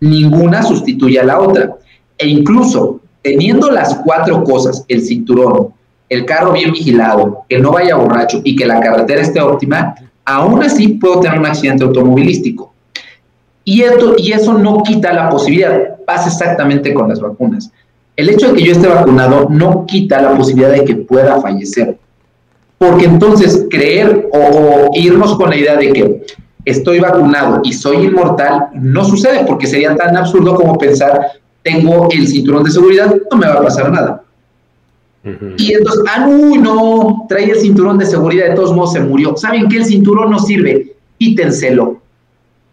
Ninguna 0.00 0.62
sustituye 0.62 1.20
a 1.20 1.24
la 1.24 1.38
otra. 1.38 1.74
E 2.16 2.26
incluso 2.26 3.02
teniendo 3.28 3.70
las 3.70 3.94
cuatro 3.96 4.42
cosas, 4.42 4.84
el 4.88 5.02
cinturón, 5.02 5.68
el 6.08 6.24
carro 6.24 6.52
bien 6.52 6.72
vigilado, 6.72 7.44
que 7.46 7.58
no 7.58 7.72
vaya 7.72 7.96
borracho 7.96 8.40
y 8.42 8.56
que 8.56 8.64
la 8.64 8.80
carretera 8.80 9.20
esté 9.20 9.38
óptima, 9.42 9.94
aún 10.24 10.62
así 10.62 10.88
puedo 10.88 11.20
tener 11.20 11.38
un 11.38 11.44
accidente 11.44 11.84
automovilístico. 11.84 12.72
Y, 13.64 13.82
esto, 13.82 14.14
y 14.16 14.32
eso 14.32 14.54
no 14.54 14.82
quita 14.82 15.12
la 15.12 15.28
posibilidad. 15.28 15.98
Pasa 16.06 16.28
exactamente 16.28 16.94
con 16.94 17.06
las 17.10 17.20
vacunas. 17.20 17.70
El 18.16 18.30
hecho 18.30 18.48
de 18.48 18.54
que 18.54 18.64
yo 18.64 18.72
esté 18.72 18.88
vacunado 18.88 19.48
no 19.50 19.84
quita 19.84 20.22
la 20.22 20.34
posibilidad 20.34 20.72
de 20.72 20.84
que 20.86 20.96
pueda 20.96 21.38
fallecer. 21.42 21.98
Porque 22.78 23.04
entonces 23.04 23.66
creer 23.68 24.30
o, 24.32 24.88
irnos 24.94 25.36
con 25.36 25.50
la 25.50 25.56
idea 25.56 25.76
de 25.76 25.92
que 25.92 26.26
estoy 26.64 26.98
vacunado 26.98 27.60
y 27.62 27.74
soy 27.74 28.06
inmortal 28.06 28.68
no 28.72 29.04
sucede 29.04 29.44
porque 29.44 29.66
sería 29.66 29.94
tan 29.96 30.16
absurdo 30.16 30.54
como 30.54 30.78
pensar 30.78 31.20
tengo 31.62 32.08
el 32.10 32.26
cinturón 32.26 32.64
de 32.64 32.70
seguridad, 32.70 33.14
no 33.30 33.36
me 33.36 33.46
va 33.46 33.54
a 33.54 33.62
pasar 33.62 33.90
nada. 33.90 34.22
Y 35.56 35.74
entonces, 35.74 36.04
ah, 36.08 36.26
uy, 36.28 36.58
no, 36.58 37.26
trae 37.28 37.50
el 37.50 37.58
cinturón 37.58 37.98
de 37.98 38.06
seguridad, 38.06 38.48
de 38.48 38.54
todos 38.54 38.74
modos 38.74 38.92
se 38.92 39.00
murió. 39.00 39.36
¿Saben 39.36 39.68
que 39.68 39.78
el 39.78 39.84
cinturón 39.84 40.30
no 40.30 40.38
sirve? 40.38 40.94
Quítenselo. 41.18 42.00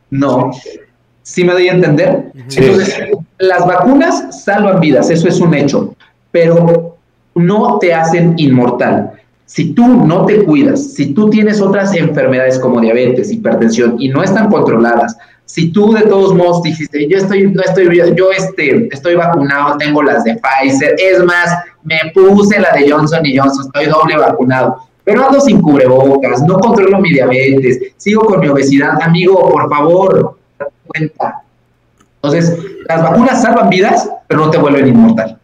No. 0.09 0.51
¿Sí 1.23 1.43
me 1.43 1.53
doy 1.53 1.67
a 1.67 1.73
entender? 1.73 2.31
Entonces, 2.35 2.97
las 3.39 3.65
vacunas 3.65 4.43
salvan 4.43 4.79
vidas, 4.79 5.09
eso 5.09 5.27
es 5.27 5.39
un 5.39 5.53
hecho, 5.53 5.95
pero 6.31 6.97
no 7.33 7.79
te 7.79 7.93
hacen 7.93 8.35
inmortal. 8.37 9.11
Si 9.45 9.73
tú 9.73 9.85
no 9.87 10.25
te 10.25 10.43
cuidas, 10.43 10.93
si 10.93 11.13
tú 11.13 11.29
tienes 11.29 11.61
otras 11.61 11.93
enfermedades 11.95 12.59
como 12.59 12.79
diabetes, 12.79 13.31
hipertensión 13.31 13.95
y 13.99 14.09
no 14.09 14.23
están 14.23 14.49
controladas, 14.49 15.17
si 15.45 15.71
tú 15.71 15.93
de 15.93 16.01
todos 16.01 16.33
modos 16.33 16.63
dijiste, 16.63 17.07
yo 17.07 17.17
estoy, 17.17 17.51
no 17.51 17.61
estoy, 17.61 17.85
yo 18.15 18.31
este, 18.31 18.87
estoy 18.91 19.15
vacunado, 19.15 19.77
tengo 19.77 20.01
las 20.01 20.23
de 20.23 20.35
Pfizer, 20.35 20.95
es 20.97 21.23
más, 21.23 21.49
me 21.83 21.99
puse 22.13 22.59
la 22.59 22.71
de 22.71 22.89
Johnson 22.89 23.25
y 23.25 23.37
Johnson, 23.37 23.65
estoy 23.65 23.85
doble 23.85 24.17
vacunado, 24.17 24.77
pero 25.03 25.25
ando 25.25 25.39
sin 25.39 25.61
cubrebocas, 25.61 26.41
no 26.43 26.59
controlo 26.59 26.99
mi 26.99 27.13
diabetes, 27.13 27.93
sigo 27.97 28.25
con 28.25 28.39
mi 28.39 28.47
obesidad, 28.47 29.01
amigo, 29.01 29.49
por 29.49 29.69
favor, 29.69 30.37
cuenta. 30.87 31.43
Entonces, 32.15 32.57
las 32.89 33.03
vacunas 33.03 33.41
salvan 33.41 33.69
vidas, 33.69 34.09
pero 34.27 34.45
no 34.45 34.49
te 34.49 34.57
vuelven 34.57 34.87
inmortal. 34.87 35.39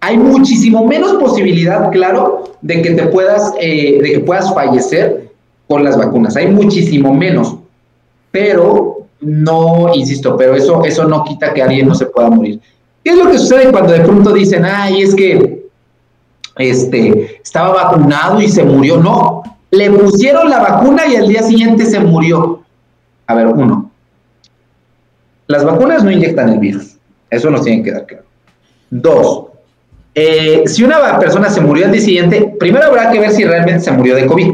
Hay 0.00 0.16
muchísimo 0.16 0.86
menos 0.86 1.14
posibilidad, 1.14 1.90
claro, 1.90 2.54
de 2.62 2.80
que 2.80 2.92
te 2.92 3.06
puedas, 3.08 3.52
eh, 3.60 3.98
de 4.00 4.12
que 4.12 4.20
puedas 4.20 4.52
fallecer 4.54 5.30
con 5.66 5.84
las 5.84 5.98
vacunas. 5.98 6.36
Hay 6.36 6.46
muchísimo 6.46 7.12
menos 7.12 7.58
pero 8.30 9.06
no, 9.20 9.92
insisto, 9.94 10.36
pero 10.36 10.54
eso, 10.54 10.84
eso 10.84 11.04
no 11.04 11.24
quita 11.24 11.52
que 11.52 11.62
alguien 11.62 11.88
no 11.88 11.94
se 11.94 12.06
pueda 12.06 12.30
morir. 12.30 12.60
¿Qué 13.02 13.10
es 13.10 13.16
lo 13.16 13.30
que 13.30 13.38
sucede 13.38 13.70
cuando 13.70 13.92
de 13.92 14.00
pronto 14.00 14.32
dicen, 14.32 14.64
ay, 14.64 15.02
es 15.02 15.14
que 15.14 15.66
este, 16.56 17.40
estaba 17.42 17.84
vacunado 17.84 18.40
y 18.40 18.48
se 18.48 18.64
murió? 18.64 18.98
No, 18.98 19.42
le 19.70 19.90
pusieron 19.90 20.50
la 20.50 20.60
vacuna 20.60 21.06
y 21.06 21.16
al 21.16 21.28
día 21.28 21.42
siguiente 21.42 21.86
se 21.86 22.00
murió. 22.00 22.62
A 23.26 23.34
ver, 23.34 23.46
uno, 23.48 23.90
las 25.46 25.64
vacunas 25.64 26.04
no 26.04 26.10
inyectan 26.10 26.50
el 26.50 26.58
virus, 26.58 26.96
eso 27.30 27.50
nos 27.50 27.64
tiene 27.64 27.82
que 27.82 27.92
dar 27.92 28.06
claro. 28.06 28.24
Dos, 28.90 29.46
eh, 30.14 30.64
si 30.66 30.82
una 30.82 31.18
persona 31.18 31.48
se 31.48 31.60
murió 31.60 31.86
al 31.86 31.92
día 31.92 32.00
siguiente, 32.00 32.54
primero 32.58 32.86
habrá 32.86 33.10
que 33.10 33.20
ver 33.20 33.30
si 33.30 33.44
realmente 33.44 33.80
se 33.80 33.92
murió 33.92 34.16
de 34.16 34.26
COVID. 34.26 34.52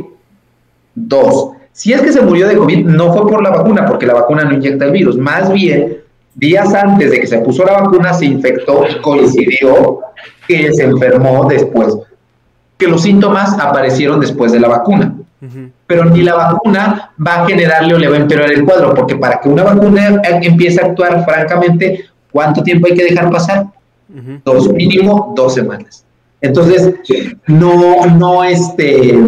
Dos, 0.94 1.53
si 1.74 1.92
es 1.92 2.00
que 2.02 2.12
se 2.12 2.22
murió 2.22 2.46
de 2.46 2.56
COVID, 2.56 2.86
no 2.86 3.12
fue 3.12 3.26
por 3.28 3.42
la 3.42 3.50
vacuna, 3.50 3.84
porque 3.84 4.06
la 4.06 4.14
vacuna 4.14 4.44
no 4.44 4.54
inyecta 4.54 4.84
el 4.84 4.92
virus. 4.92 5.18
Más 5.18 5.52
bien, 5.52 5.98
días 6.36 6.72
antes 6.72 7.10
de 7.10 7.20
que 7.20 7.26
se 7.26 7.38
puso 7.38 7.64
la 7.64 7.80
vacuna, 7.80 8.14
se 8.14 8.26
infectó 8.26 8.84
y 8.88 9.00
coincidió 9.00 9.98
que 10.46 10.72
se 10.72 10.84
enfermó 10.84 11.46
después. 11.46 11.98
Que 12.78 12.86
los 12.86 13.02
síntomas 13.02 13.58
aparecieron 13.58 14.20
después 14.20 14.52
de 14.52 14.60
la 14.60 14.68
vacuna. 14.68 15.16
Pero 15.88 16.04
ni 16.04 16.22
la 16.22 16.36
vacuna 16.36 17.10
va 17.26 17.42
a 17.42 17.46
generarle 17.46 17.94
o 17.94 17.98
le 17.98 18.08
va 18.08 18.16
a 18.16 18.20
empeorar 18.20 18.52
el 18.52 18.64
cuadro, 18.64 18.94
porque 18.94 19.16
para 19.16 19.40
que 19.40 19.48
una 19.48 19.64
vacuna 19.64 20.22
empiece 20.42 20.80
a 20.80 20.86
actuar, 20.86 21.24
francamente, 21.24 22.04
¿cuánto 22.30 22.62
tiempo 22.62 22.86
hay 22.86 22.94
que 22.94 23.04
dejar 23.04 23.30
pasar? 23.30 23.66
Dos, 24.44 24.72
mínimo 24.72 25.34
dos 25.36 25.54
semanas. 25.54 26.04
Entonces, 26.40 26.94
no, 27.48 28.06
no, 28.06 28.44
este, 28.44 29.18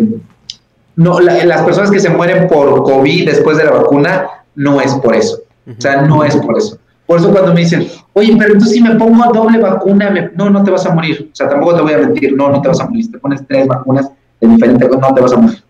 no, 0.97 1.20
las 1.20 1.62
personas 1.62 1.90
que 1.90 2.01
se 2.01 2.10
mueren 2.10 2.48
por 2.48 2.82
COVID 2.82 3.27
después 3.27 3.59
de 3.59 3.64
la 3.64 3.73
vacuna, 3.73 4.27
no 4.55 4.81
es 4.81 4.94
por 4.94 5.14
eso. 5.14 5.40
O 5.66 5.81
sea, 5.81 6.02
no 6.02 6.24
es 6.24 6.36
por 6.36 6.56
eso. 6.56 6.78
Por 7.06 7.20
eso 7.20 7.31
cuando 7.31 7.55
me 7.55 7.60
dicen, 7.60 7.86
oye, 8.14 8.35
pero 8.36 8.55
entonces 8.55 8.77
si 8.77 8.82
me 8.82 8.97
pongo 8.97 9.32
doble 9.32 9.59
vacuna, 9.59 10.31
no, 10.35 10.51
no 10.51 10.64
te 10.64 10.70
vas 10.70 10.86
a 10.86 10.94
morir. 10.94 11.28
O 11.32 11.36
sea, 11.36 11.48
tampoco 11.48 11.77
te 11.77 11.82
voy 11.82 11.93
a 11.93 11.98
mentir, 11.98 12.35
no, 12.35 12.51
no 12.51 12.60
te 12.60 12.68
vas 12.68 12.81
a 12.81 12.86
morir. 12.86 13.05
Si 13.05 13.12
te 13.12 13.18
pones 13.18 13.47
tres 13.47 13.68
vacunas 13.68 14.10
de 14.40 14.48
diferente, 14.48 14.89
no 14.89 15.14
te 15.14 15.20
vas 15.20 15.32
a 15.32 15.36
morir. 15.36 15.62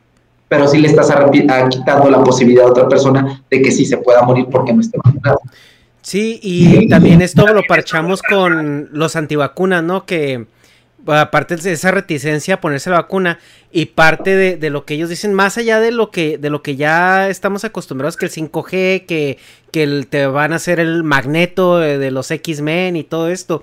Pero 0.48 0.68
sí 0.68 0.78
le 0.78 0.88
estás 0.88 1.12
quitando 1.70 2.08
la 2.08 2.22
posibilidad 2.22 2.66
a 2.66 2.70
otra 2.70 2.88
persona 2.88 3.42
de 3.50 3.62
que 3.62 3.70
sí 3.70 3.84
se 3.84 3.98
pueda 3.98 4.22
morir 4.22 4.46
porque 4.50 4.72
no 4.72 4.80
esté 4.80 4.98
vacunado. 5.04 5.40
Sí, 6.02 6.38
y 6.40 6.88
también 6.88 7.20
esto 7.20 7.48
lo 7.48 7.62
parchamos 7.68 8.22
con 8.22 8.90
los 8.92 9.16
antivacunas, 9.16 9.82
¿no? 9.82 10.06
Que 10.06 10.46
aparte 11.06 11.56
de 11.56 11.72
esa 11.72 11.90
reticencia 11.90 12.54
a 12.54 12.60
ponerse 12.60 12.90
la 12.90 12.96
vacuna 12.96 13.38
y 13.70 13.86
parte 13.86 14.56
de, 14.56 14.70
lo 14.70 14.84
que 14.84 14.94
ellos 14.94 15.08
dicen, 15.08 15.34
más 15.34 15.58
allá 15.58 15.80
de 15.80 15.90
lo 15.90 16.10
que, 16.10 16.38
de 16.38 16.50
lo 16.50 16.62
que 16.62 16.76
ya 16.76 17.28
estamos 17.28 17.64
acostumbrados, 17.64 18.16
que 18.16 18.26
el 18.26 18.32
5G, 18.32 19.06
que, 19.06 19.38
que 19.70 20.06
te 20.08 20.26
van 20.26 20.52
a 20.52 20.56
hacer 20.56 20.80
el 20.80 21.02
magneto 21.04 21.78
de, 21.78 22.10
los 22.10 22.30
X-Men 22.30 22.96
y 22.96 23.04
todo 23.04 23.28
esto, 23.28 23.62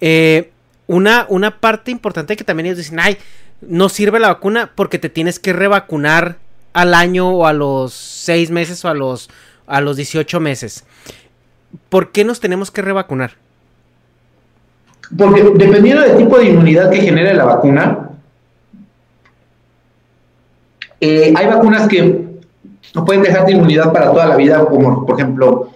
eh, 0.00 0.50
una, 0.86 1.26
una 1.28 1.60
parte 1.60 1.90
importante 1.90 2.36
que 2.36 2.44
también 2.44 2.66
ellos 2.66 2.78
dicen, 2.78 2.98
ay, 3.00 3.18
no 3.60 3.88
sirve 3.88 4.18
la 4.18 4.28
vacuna 4.28 4.72
porque 4.74 4.98
te 4.98 5.08
tienes 5.08 5.38
que 5.38 5.52
revacunar 5.52 6.38
al 6.72 6.94
año 6.94 7.30
o 7.30 7.46
a 7.46 7.52
los 7.52 7.92
6 7.94 8.50
meses 8.50 8.84
o 8.84 8.88
a 8.88 8.94
los, 8.94 9.30
a 9.66 9.80
los 9.80 9.96
18 9.96 10.40
meses. 10.40 10.84
¿Por 11.88 12.12
qué 12.12 12.24
nos 12.24 12.40
tenemos 12.40 12.70
que 12.70 12.82
revacunar? 12.82 13.36
Porque 15.16 15.42
dependiendo 15.56 16.02
del 16.02 16.16
tipo 16.16 16.38
de 16.38 16.46
inmunidad 16.46 16.90
que 16.90 17.00
genere 17.00 17.34
la 17.34 17.44
vacuna, 17.44 18.10
eh, 21.00 21.34
hay 21.36 21.46
vacunas 21.46 21.88
que 21.88 22.22
no 22.94 23.04
pueden 23.04 23.22
dejar 23.22 23.46
de 23.46 23.52
inmunidad 23.52 23.92
para 23.92 24.10
toda 24.10 24.26
la 24.26 24.36
vida, 24.36 24.64
como 24.64 25.04
por 25.04 25.18
ejemplo, 25.20 25.70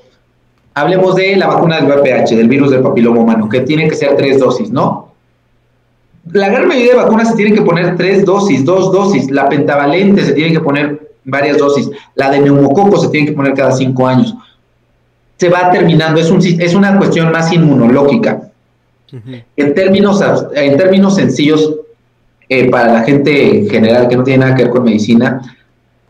hablemos 0.75 1.17
de 1.17 1.37
la 1.37 1.49
vacuna 1.49 1.81
del 1.81 1.87
VPH, 1.87 2.37
del 2.37 2.49
virus 2.49 2.71
del 2.71 2.83
papiloma 2.83 3.21
humano, 3.21 3.49
que 3.49 3.61
tiene 3.61 3.89
que 3.89 3.97
ser 3.97 4.17
tres 4.17 4.39
dosis, 4.39 4.71
¿no? 4.71 5.07
La 6.33 6.49
gran 6.49 6.67
mayoría 6.67 6.93
de 6.93 6.99
vacunas 6.99 7.29
se 7.31 7.37
tienen 7.37 7.55
que 7.55 7.63
poner 7.63 7.97
tres 7.97 8.25
dosis, 8.25 8.65
dos 8.65 8.93
dosis. 8.93 9.31
La 9.31 9.49
pentavalente 9.49 10.25
se 10.25 10.33
tiene 10.33 10.53
que 10.53 10.61
poner 10.61 11.13
varias 11.25 11.59
dosis. 11.59 11.89
La 12.15 12.31
de 12.31 12.41
neumococo 12.41 12.97
se 12.99 13.09
tiene 13.09 13.29
que 13.29 13.33
poner 13.33 13.55
cada 13.55 13.73
cinco 13.73 14.07
años. 14.07 14.35
Se 15.37 15.49
va 15.49 15.71
terminando, 15.71 16.21
es, 16.21 16.31
un, 16.31 16.41
es 16.43 16.75
una 16.75 16.99
cuestión 16.99 17.31
más 17.31 17.53
inmunológica. 17.53 18.46
En 19.57 19.75
términos, 19.75 20.25
en 20.55 20.77
términos 20.77 21.15
sencillos, 21.15 21.75
eh, 22.49 22.71
para 22.71 22.93
la 22.93 23.03
gente 23.03 23.59
en 23.59 23.69
general 23.69 24.09
que 24.09 24.17
no 24.17 24.25
tiene 24.25 24.45
nada 24.45 24.55
que 24.55 24.65
ver 24.65 24.73
con 24.73 24.85
medicina, 24.85 25.41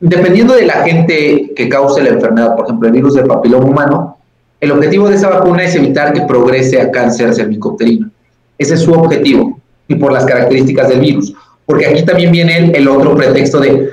dependiendo 0.00 0.54
de 0.54 0.66
la 0.66 0.84
gente 0.84 1.52
que 1.54 1.68
cause 1.68 2.02
la 2.02 2.10
enfermedad, 2.10 2.54
por 2.54 2.66
ejemplo, 2.66 2.88
el 2.88 2.94
virus 2.94 3.14
del 3.14 3.26
papiloma 3.26 3.66
humano, 3.66 4.18
el 4.60 4.72
objetivo 4.72 5.08
de 5.08 5.16
esa 5.16 5.28
vacuna 5.28 5.64
es 5.64 5.74
evitar 5.74 6.12
que 6.12 6.22
progrese 6.22 6.80
a 6.80 6.90
cáncer 6.90 7.34
cervicouterino. 7.34 8.10
Ese 8.58 8.74
es 8.74 8.80
su 8.80 8.92
objetivo 8.92 9.58
y 9.88 9.94
por 9.96 10.12
las 10.12 10.24
características 10.24 10.88
del 10.88 11.00
virus. 11.00 11.34
Porque 11.66 11.86
aquí 11.86 12.04
también 12.04 12.32
viene 12.32 12.70
el 12.74 12.88
otro 12.88 13.14
pretexto 13.14 13.60
de 13.60 13.90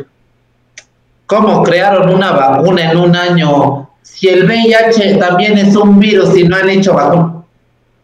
cómo 1.25 1.63
crearon 1.63 2.13
una 2.13 2.31
vacuna 2.31 2.91
en 2.91 2.97
un 2.97 3.15
año 3.15 3.89
si 4.01 4.27
el 4.27 4.45
VIH 4.45 5.15
también 5.15 5.57
es 5.57 5.75
un 5.75 5.99
virus 5.99 6.37
y 6.37 6.43
no 6.43 6.55
han 6.55 6.69
hecho 6.69 6.93
vacuna 6.93 7.32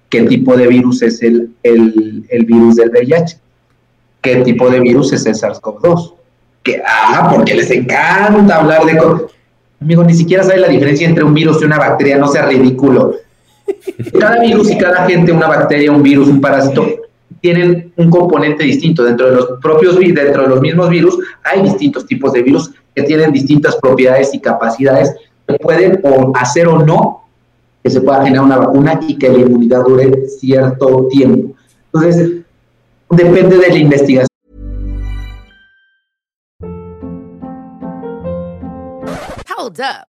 qué 0.10 0.24
tipo 0.24 0.58
de 0.58 0.68
virus 0.68 1.02
es 1.02 1.22
el, 1.22 1.52
el, 1.64 2.26
el 2.30 2.46
virus 2.46 2.76
del 2.76 2.90
VIH, 2.90 3.40
qué 4.22 4.38
tipo 4.38 4.70
de 4.70 4.80
virus 4.80 5.14
es 5.14 5.26
el 5.26 5.36
SARS-CoV-2. 5.36 6.14
Que, 6.64 6.82
ah, 6.86 7.32
porque 7.34 7.56
les 7.56 7.72
encanta 7.72 8.58
hablar 8.58 8.86
de... 8.86 9.00
Amigo, 9.82 10.04
ni 10.04 10.14
siquiera 10.14 10.44
sabe 10.44 10.60
la 10.60 10.68
diferencia 10.68 11.08
entre 11.08 11.24
un 11.24 11.34
virus 11.34 11.62
y 11.62 11.66
una 11.66 11.78
bacteria, 11.78 12.18
no 12.18 12.28
sea 12.28 12.46
ridículo. 12.46 13.16
Cada 14.20 14.42
virus 14.42 14.70
y 14.72 14.78
cada 14.78 15.06
gente, 15.06 15.32
una 15.32 15.48
bacteria, 15.48 15.92
un 15.92 16.04
virus, 16.04 16.28
un 16.28 16.42
parásito, 16.42 16.86
tienen 17.40 17.94
un 17.96 18.10
componente 18.10 18.66
distinto. 18.66 19.04
Dentro 19.04 19.30
de 19.30 19.36
los 19.38 19.48
propios, 19.62 19.98
dentro 19.98 20.44
de 20.44 20.50
los 20.50 20.60
mismos 20.60 20.90
virus, 20.90 21.18
hay 21.44 21.62
distintos 21.62 22.06
tipos 22.06 22.34
de 22.34 22.44
virus 22.44 22.72
que 22.94 23.04
tienen 23.04 23.32
distintas 23.32 23.78
propiedades 23.78 24.34
y 24.34 24.42
capacidades 24.42 25.16
que 25.48 25.58
pueden 25.60 26.02
hacer 26.36 26.68
o 26.68 26.84
no 26.84 27.29
que 27.84 27.90
se 27.90 28.02
pueda 28.02 28.24
generar 28.24 28.46
una 28.46 28.58
vacuna 28.58 29.00
y 29.08 29.18
que 29.18 29.30
la 29.30 29.40
inmunidad 29.40 29.84
dure 29.86 30.28
cierto 30.28 31.08
tiempo. 31.10 31.56
Entonces, 31.94 32.42
depende 33.10 33.58
de 33.58 33.68
la 33.70 33.78
investigación. 33.78 34.28
Hold 39.58 39.80
up. 39.82 40.19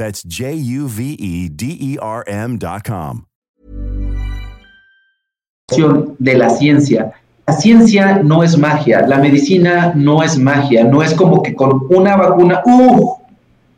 That's 0.00 0.22
J 0.22 0.54
U 0.54 0.88
V 0.88 1.14
E 1.20 1.50
D 1.50 1.76
E 1.78 1.98
R 2.00 2.24
M.com. 2.26 3.26
de 6.18 6.34
la 6.38 6.48
ciencia. 6.48 7.12
La 7.46 7.52
ciencia 7.52 8.22
no 8.24 8.42
es 8.42 8.56
magia, 8.56 9.06
la 9.06 9.18
medicina 9.18 9.92
no 9.94 10.22
es 10.22 10.38
magia, 10.38 10.84
no 10.84 11.02
es 11.02 11.12
como 11.12 11.42
que 11.42 11.54
con 11.54 11.82
una 11.90 12.16
vacuna, 12.16 12.62
¡uh! 12.64 13.18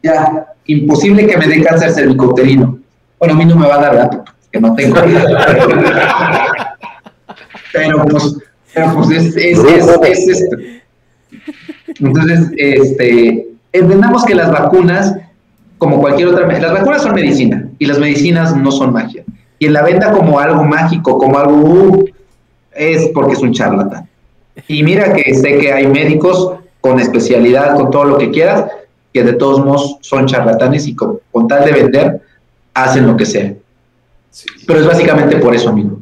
Ya, 0.00 0.46
imposible 0.66 1.26
que 1.26 1.36
me 1.36 1.48
dé 1.48 1.60
cáncer 1.64 1.90
cervicouterino. 1.90 2.78
Bueno, 3.18 3.34
a 3.34 3.36
mí 3.36 3.44
no 3.44 3.56
me 3.56 3.66
va 3.66 3.74
a 3.74 3.80
dar, 3.80 3.96
¿verdad? 3.96 4.22
Que 4.52 4.60
no 4.60 4.76
tengo. 4.76 4.94
pero 7.72 8.04
pues, 8.04 8.36
pero 8.72 8.94
pues 8.94 9.10
es, 9.10 9.36
es, 9.36 9.58
es, 9.58 9.88
esto. 10.28 10.56
Entonces, 11.98 12.48
este, 12.56 13.48
entendamos 13.72 14.24
que 14.24 14.36
las 14.36 14.52
vacunas, 14.52 15.16
como 15.82 15.98
cualquier 15.98 16.28
otra, 16.28 16.46
las 16.46 16.72
vacunas 16.72 17.02
son 17.02 17.12
medicina 17.12 17.68
y 17.76 17.86
las 17.86 17.98
medicinas 17.98 18.56
no 18.56 18.70
son 18.70 18.92
magia. 18.92 19.24
Y 19.58 19.66
en 19.66 19.72
la 19.72 19.82
venta 19.82 20.12
como 20.12 20.38
algo 20.38 20.62
mágico, 20.62 21.18
como 21.18 21.36
algo, 21.36 21.56
uh, 21.56 22.04
es 22.70 23.10
porque 23.12 23.32
es 23.32 23.40
un 23.40 23.52
charlatán. 23.52 24.08
Y 24.68 24.84
mira 24.84 25.12
que 25.12 25.34
sé 25.34 25.58
que 25.58 25.72
hay 25.72 25.88
médicos 25.88 26.54
con 26.80 27.00
especialidad, 27.00 27.74
con 27.74 27.90
todo 27.90 28.04
lo 28.04 28.16
que 28.16 28.30
quieras, 28.30 28.66
que 29.12 29.24
de 29.24 29.32
todos 29.32 29.58
modos 29.64 29.96
son 30.02 30.26
charlatanes 30.26 30.86
y 30.86 30.94
con, 30.94 31.18
tal 31.48 31.64
de 31.64 31.72
vender, 31.72 32.20
hacen 32.74 33.04
lo 33.04 33.16
que 33.16 33.26
sea. 33.26 33.52
Pero 34.64 34.78
es 34.78 34.86
básicamente 34.86 35.38
por 35.38 35.52
eso, 35.52 35.70
amigo. 35.70 35.98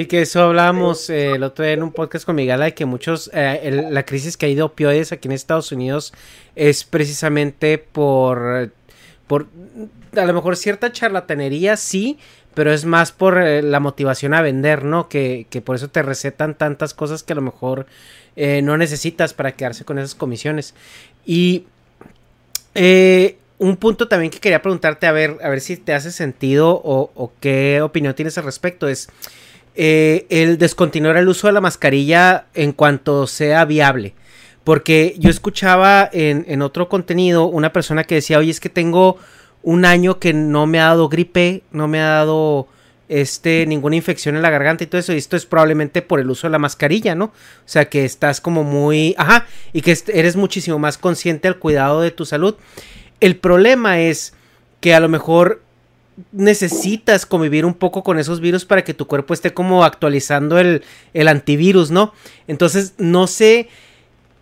Sí, 0.00 0.06
que 0.06 0.22
eso 0.22 0.44
hablábamos 0.44 1.10
eh, 1.10 1.32
el 1.32 1.42
otro 1.42 1.62
día 1.62 1.74
en 1.74 1.82
un 1.82 1.92
podcast 1.92 2.24
con 2.24 2.34
Miguel, 2.34 2.58
de 2.60 2.72
que 2.72 2.86
muchos, 2.86 3.30
eh, 3.34 3.86
la 3.90 4.06
crisis 4.06 4.38
que 4.38 4.46
ha 4.46 4.48
ido 4.48 4.64
opioides 4.64 5.12
aquí 5.12 5.28
en 5.28 5.32
Estados 5.32 5.72
Unidos 5.72 6.14
es 6.56 6.84
precisamente 6.84 7.76
por, 7.76 8.72
por 9.26 9.48
a 10.16 10.24
lo 10.24 10.32
mejor 10.32 10.56
cierta 10.56 10.90
charlatanería, 10.90 11.76
sí, 11.76 12.18
pero 12.54 12.72
es 12.72 12.86
más 12.86 13.12
por 13.12 13.42
eh, 13.42 13.60
la 13.60 13.78
motivación 13.78 14.32
a 14.32 14.40
vender, 14.40 14.86
¿no? 14.86 15.10
Que, 15.10 15.46
que, 15.50 15.60
por 15.60 15.76
eso 15.76 15.88
te 15.88 16.00
recetan 16.00 16.54
tantas 16.54 16.94
cosas 16.94 17.22
que 17.22 17.34
a 17.34 17.36
lo 17.36 17.42
mejor 17.42 17.84
no 18.36 18.78
necesitas 18.78 19.34
para 19.34 19.52
quedarse 19.52 19.84
con 19.84 19.98
esas 19.98 20.14
comisiones. 20.14 20.72
Y 21.26 21.66
un 23.58 23.76
punto 23.76 24.08
también 24.08 24.30
que 24.30 24.38
quería 24.38 24.62
preguntarte, 24.62 25.06
a 25.06 25.12
ver, 25.12 25.36
a 25.42 25.50
ver 25.50 25.60
si 25.60 25.76
te 25.76 25.92
hace 25.92 26.10
sentido 26.10 26.70
o, 26.70 27.10
o 27.14 27.32
qué 27.38 27.82
opinión 27.82 28.14
tienes 28.14 28.38
al 28.38 28.44
respecto, 28.44 28.88
es 28.88 29.10
el 29.80 30.58
descontinuar 30.58 31.16
el 31.16 31.28
uso 31.28 31.46
de 31.46 31.54
la 31.54 31.60
mascarilla 31.60 32.46
en 32.54 32.72
cuanto 32.72 33.26
sea 33.26 33.64
viable. 33.64 34.14
Porque 34.64 35.14
yo 35.18 35.30
escuchaba 35.30 36.08
en, 36.12 36.44
en 36.48 36.60
otro 36.60 36.88
contenido 36.88 37.46
una 37.46 37.72
persona 37.72 38.04
que 38.04 38.16
decía, 38.16 38.38
oye, 38.38 38.50
es 38.50 38.60
que 38.60 38.68
tengo 38.68 39.16
un 39.62 39.84
año 39.84 40.18
que 40.18 40.34
no 40.34 40.66
me 40.66 40.80
ha 40.80 40.86
dado 40.86 41.08
gripe, 41.08 41.62
no 41.72 41.88
me 41.88 42.00
ha 42.00 42.08
dado 42.08 42.68
este 43.08 43.66
ninguna 43.66 43.96
infección 43.96 44.36
en 44.36 44.42
la 44.42 44.50
garganta 44.50 44.84
y 44.84 44.86
todo 44.86 45.00
eso, 45.00 45.12
y 45.12 45.16
esto 45.16 45.36
es 45.36 45.44
probablemente 45.44 46.00
por 46.00 46.20
el 46.20 46.30
uso 46.30 46.46
de 46.46 46.52
la 46.52 46.58
mascarilla, 46.58 47.14
¿no? 47.14 47.24
O 47.24 47.32
sea, 47.64 47.88
que 47.88 48.04
estás 48.04 48.40
como 48.40 48.62
muy, 48.62 49.14
ajá, 49.18 49.46
y 49.72 49.80
que 49.80 49.96
eres 50.14 50.36
muchísimo 50.36 50.78
más 50.78 50.96
consciente 50.96 51.48
al 51.48 51.58
cuidado 51.58 52.02
de 52.02 52.12
tu 52.12 52.24
salud. 52.24 52.54
El 53.18 53.36
problema 53.36 54.00
es 54.00 54.34
que 54.80 54.94
a 54.94 55.00
lo 55.00 55.08
mejor 55.08 55.62
necesitas 56.32 57.26
convivir 57.26 57.64
un 57.64 57.74
poco 57.74 58.02
con 58.02 58.18
esos 58.18 58.40
virus 58.40 58.64
para 58.64 58.84
que 58.84 58.94
tu 58.94 59.06
cuerpo 59.06 59.34
esté 59.34 59.52
como 59.52 59.84
actualizando 59.84 60.58
el, 60.58 60.82
el 61.14 61.28
antivirus, 61.28 61.90
¿no? 61.90 62.12
Entonces, 62.46 62.94
no 62.98 63.26
sé 63.26 63.68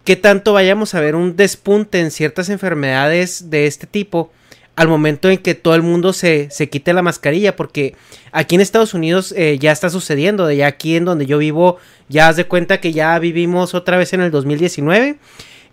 qué 0.04 0.16
tanto 0.16 0.52
vayamos 0.52 0.94
a 0.94 1.00
ver 1.00 1.14
un 1.14 1.36
despunte 1.36 2.00
en 2.00 2.10
ciertas 2.10 2.48
enfermedades 2.48 3.50
de 3.50 3.66
este 3.66 3.86
tipo 3.86 4.30
al 4.78 4.86
momento 4.86 5.28
en 5.28 5.38
que 5.38 5.56
todo 5.56 5.74
el 5.74 5.82
mundo 5.82 6.12
se, 6.12 6.48
se 6.52 6.68
quite 6.68 6.92
la 6.92 7.02
mascarilla, 7.02 7.56
porque 7.56 7.96
aquí 8.30 8.54
en 8.54 8.60
Estados 8.60 8.94
Unidos 8.94 9.34
eh, 9.36 9.58
ya 9.58 9.72
está 9.72 9.90
sucediendo, 9.90 10.46
de 10.46 10.56
ya 10.56 10.68
aquí 10.68 10.94
en 10.94 11.04
donde 11.04 11.26
yo 11.26 11.38
vivo, 11.38 11.78
ya 12.08 12.28
haz 12.28 12.36
de 12.36 12.46
cuenta 12.46 12.80
que 12.80 12.92
ya 12.92 13.18
vivimos 13.18 13.74
otra 13.74 13.96
vez 13.96 14.12
en 14.12 14.20
el 14.20 14.30
2019, 14.30 15.18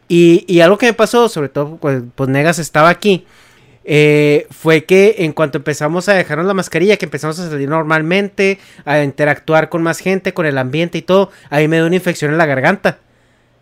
y, 0.07 0.43
y 0.47 0.61
algo 0.61 0.79
que 0.79 0.87
me 0.87 0.93
pasó, 0.93 1.29
sobre 1.29 1.49
todo, 1.49 1.77
pues, 1.77 2.01
pues 2.15 2.29
Negas 2.29 2.57
estaba 2.57 2.89
aquí, 2.89 3.27
eh, 3.87 4.47
fue 4.49 4.85
que 4.85 5.15
en 5.19 5.31
cuanto 5.31 5.59
empezamos 5.59 6.09
a 6.09 6.13
dejarnos 6.13 6.47
la 6.47 6.55
mascarilla, 6.55 6.97
que 6.97 7.05
empezamos 7.05 7.37
a 7.39 7.49
salir 7.49 7.69
normalmente, 7.69 8.57
a 8.83 9.03
interactuar 9.03 9.69
con 9.69 9.83
más 9.83 9.99
gente, 9.99 10.33
con 10.33 10.47
el 10.47 10.57
ambiente 10.57 10.97
y 10.97 11.03
todo, 11.03 11.31
ahí 11.51 11.67
me 11.67 11.77
dio 11.77 11.85
una 11.85 11.95
infección 11.95 12.31
en 12.31 12.39
la 12.39 12.47
garganta. 12.47 12.99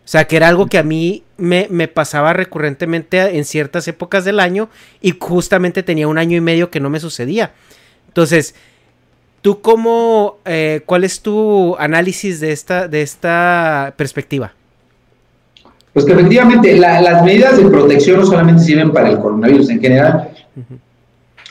O 0.05 0.07
sea, 0.07 0.25
que 0.25 0.35
era 0.35 0.47
algo 0.47 0.67
que 0.67 0.77
a 0.77 0.83
mí 0.83 1.23
me, 1.37 1.67
me, 1.69 1.87
pasaba 1.87 2.33
recurrentemente 2.33 3.37
en 3.37 3.45
ciertas 3.45 3.87
épocas 3.87 4.25
del 4.25 4.39
año 4.39 4.69
y 5.01 5.15
justamente 5.17 5.83
tenía 5.83 6.07
un 6.07 6.17
año 6.17 6.37
y 6.37 6.41
medio 6.41 6.71
que 6.71 6.79
no 6.79 6.89
me 6.89 6.99
sucedía. 6.99 7.53
Entonces, 8.07 8.55
¿tú 9.41 9.61
cómo, 9.61 10.39
eh, 10.45 10.81
cuál 10.85 11.03
es 11.03 11.21
tu 11.21 11.75
análisis 11.77 12.39
de 12.39 12.51
esta, 12.51 12.87
de 12.87 13.01
esta 13.01 13.93
perspectiva? 13.97 14.53
Pues 15.93 16.05
que 16.05 16.13
efectivamente 16.13 16.75
las 16.77 17.23
medidas 17.23 17.57
de 17.57 17.65
protección 17.65 18.19
no 18.19 18.25
solamente 18.25 18.63
sirven 18.63 18.91
para 18.91 19.09
el 19.09 19.19
coronavirus 19.19 19.69
en 19.69 19.79
general. 19.79 20.29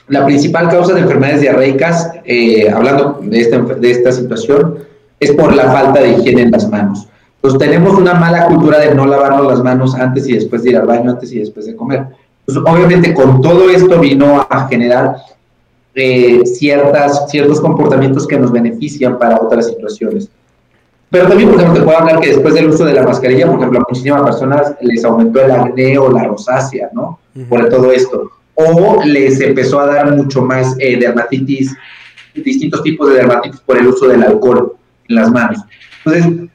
La 0.08 0.26
principal 0.26 0.68
causa 0.68 0.94
de 0.94 1.00
enfermedades 1.00 1.42
diarreicas, 1.42 2.10
eh, 2.24 2.68
hablando 2.68 3.20
de 3.22 3.40
esta, 3.40 3.58
de 3.58 3.90
esta 3.90 4.10
situación, 4.10 4.78
es 5.20 5.30
por 5.32 5.54
la 5.54 5.70
falta 5.70 6.00
de 6.00 6.10
higiene 6.10 6.42
en 6.42 6.50
las 6.50 6.68
manos. 6.68 7.06
Pues 7.40 7.56
tenemos 7.56 7.96
una 7.98 8.14
mala 8.14 8.46
cultura 8.46 8.80
de 8.80 8.94
no 8.94 9.06
lavarnos 9.06 9.46
las 9.46 9.62
manos 9.62 9.94
antes 9.94 10.28
y 10.28 10.34
después 10.34 10.64
de 10.64 10.70
ir 10.70 10.76
al 10.76 10.86
baño, 10.86 11.10
antes 11.10 11.32
y 11.32 11.38
después 11.38 11.66
de 11.66 11.76
comer. 11.76 12.06
Pues 12.44 12.56
obviamente 12.58 13.14
con 13.14 13.40
todo 13.40 13.70
esto 13.70 14.00
vino 14.00 14.44
a 14.48 14.68
generar 14.68 15.16
eh, 15.94 16.42
ciertas, 16.44 17.30
ciertos 17.30 17.60
comportamientos 17.60 18.26
que 18.26 18.38
nos 18.38 18.50
benefician 18.50 19.18
para 19.18 19.40
otras 19.40 19.68
situaciones. 19.68 20.28
Pero 21.12 21.28
también, 21.28 21.50
por 21.50 21.60
ejemplo, 21.60 21.78
te 21.78 21.84
puedo 21.84 21.98
hablar 21.98 22.20
que 22.20 22.28
después 22.30 22.54
del 22.54 22.70
uso 22.70 22.86
de 22.86 22.94
la 22.94 23.02
mascarilla, 23.02 23.46
por 23.46 23.56
ejemplo, 23.56 23.80
a 23.80 23.84
muchísimas 23.86 24.22
personas 24.22 24.74
les 24.80 25.04
aumentó 25.04 25.44
el 25.44 25.50
acné 25.50 25.98
o 25.98 26.10
la 26.10 26.24
rosácea, 26.24 26.88
¿no? 26.94 27.18
Por 27.50 27.68
todo 27.68 27.92
esto. 27.92 28.30
O 28.54 29.02
les 29.04 29.38
empezó 29.42 29.80
a 29.80 29.88
dar 29.88 30.16
mucho 30.16 30.40
más 30.40 30.74
eh, 30.78 30.96
dermatitis, 30.98 31.76
distintos 32.34 32.82
tipos 32.82 33.10
de 33.10 33.16
dermatitis 33.16 33.60
por 33.60 33.76
el 33.76 33.88
uso 33.88 34.08
del 34.08 34.22
alcohol 34.22 34.74
en 35.08 35.16
las 35.16 35.30
manos. 35.30 35.58
Entonces, 36.02 36.48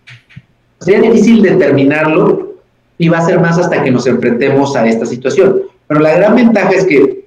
sería 0.79 1.01
difícil 1.01 1.43
determinarlo 1.43 2.55
y 2.97 3.09
va 3.09 3.19
a 3.19 3.25
ser 3.27 3.39
más 3.39 3.59
hasta 3.59 3.83
que 3.83 3.91
nos 3.91 4.07
enfrentemos 4.07 4.75
a 4.75 4.87
esta 4.87 5.05
situación. 5.05 5.61
Pero 5.85 5.99
la 5.99 6.17
gran 6.17 6.35
ventaja 6.35 6.71
es 6.71 6.83
que 6.85 7.25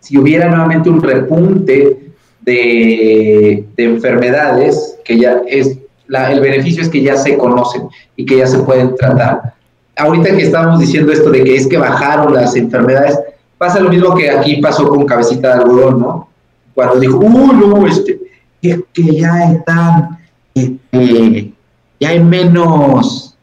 si 0.00 0.18
hubiera 0.18 0.48
nuevamente 0.48 0.90
un 0.90 1.00
repunte 1.00 2.10
de, 2.40 3.64
de 3.76 3.84
enfermedades, 3.84 4.98
que 5.04 5.16
ya 5.16 5.42
es 5.46 5.78
el 6.08 6.40
beneficio 6.40 6.82
es 6.82 6.88
que 6.88 7.02
ya 7.02 7.16
se 7.16 7.36
conocen 7.36 7.88
y 8.16 8.24
que 8.24 8.38
ya 8.38 8.46
se 8.46 8.58
pueden 8.60 8.94
tratar. 8.96 9.54
Ahorita 9.96 10.36
que 10.36 10.42
estábamos 10.42 10.80
diciendo 10.80 11.12
esto 11.12 11.30
de 11.30 11.42
que 11.42 11.56
es 11.56 11.66
que 11.66 11.78
bajaron 11.78 12.34
las 12.34 12.54
enfermedades, 12.56 13.18
pasa 13.58 13.80
lo 13.80 13.88
mismo 13.88 14.14
que 14.14 14.30
aquí 14.30 14.56
pasó 14.58 14.88
con 14.88 15.06
cabecita 15.06 15.48
de 15.48 15.62
algodón, 15.62 16.00
¿no? 16.00 16.28
Cuando 16.74 17.00
dijo, 17.00 17.16
uh, 17.16 17.52
no, 17.52 17.86
este, 17.86 18.20
es 18.60 18.80
que 18.92 19.16
ya 19.16 19.52
están, 19.52 20.18
este, 20.54 21.52
ya 21.98 22.08
hay 22.10 22.20
menos, 22.20 23.34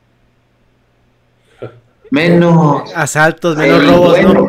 menos 2.11 2.93
asaltos, 2.95 3.57
menos 3.57 3.87
robos, 3.87 4.21
¿no? 4.21 4.47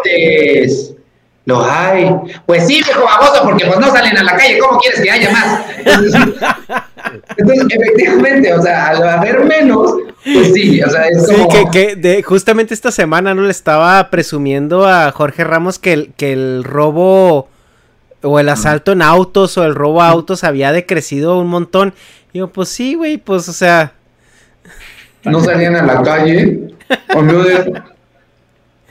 Los 1.47 1.67
hay. 1.69 2.11
Pues 2.47 2.67
sí, 2.67 2.83
viejo 2.83 3.05
baboso, 3.05 3.43
porque 3.43 3.67
pues 3.67 3.79
no 3.79 3.91
salen 3.91 4.17
a 4.17 4.23
la 4.23 4.37
calle. 4.37 4.59
¿Cómo 4.59 4.79
quieres 4.79 5.01
que 5.01 5.11
haya 5.11 5.31
más? 5.31 5.61
Entonces, 7.37 7.67
efectivamente, 7.71 8.55
o 8.55 8.63
sea, 8.63 8.89
al 8.89 9.07
haber 9.07 9.45
menos, 9.45 9.95
pues 10.25 10.55
sí, 10.55 10.83
o 10.83 10.89
sea, 10.89 11.07
es 11.09 11.27
como... 11.27 11.51
Sí, 11.51 11.59
que, 11.71 11.97
de, 11.97 12.23
justamente 12.23 12.73
esta 12.73 12.91
semana 12.91 13.35
no 13.35 13.43
le 13.43 13.51
estaba 13.51 14.09
presumiendo 14.09 14.89
a 14.89 15.13
Jorge 15.13 15.45
Ramos 15.45 15.79
que 15.79 15.93
el, 15.93 16.13
que 16.17 16.33
el 16.33 16.65
robo 16.65 17.49
o 18.23 18.41
el 18.41 18.49
asalto 18.49 18.93
en 18.93 19.03
autos 19.03 19.59
o 19.59 19.65
el 19.65 19.75
robo 19.75 20.01
a 20.01 20.09
autos 20.09 20.45
había 20.45 20.73
decrecido 20.73 21.39
un 21.39 21.49
montón. 21.49 21.93
Y 22.33 22.39
yo, 22.39 22.49
pues 22.49 22.71
sí, 22.71 22.95
güey, 22.95 23.19
pues, 23.19 23.51
o 23.51 23.53
sea... 23.53 23.93
No 25.25 25.41
salían 25.41 25.77
a 25.77 25.83
la 25.83 26.03
calle. 26.03 26.75
O 27.15 27.23
no 27.23 27.43
de 27.43 27.83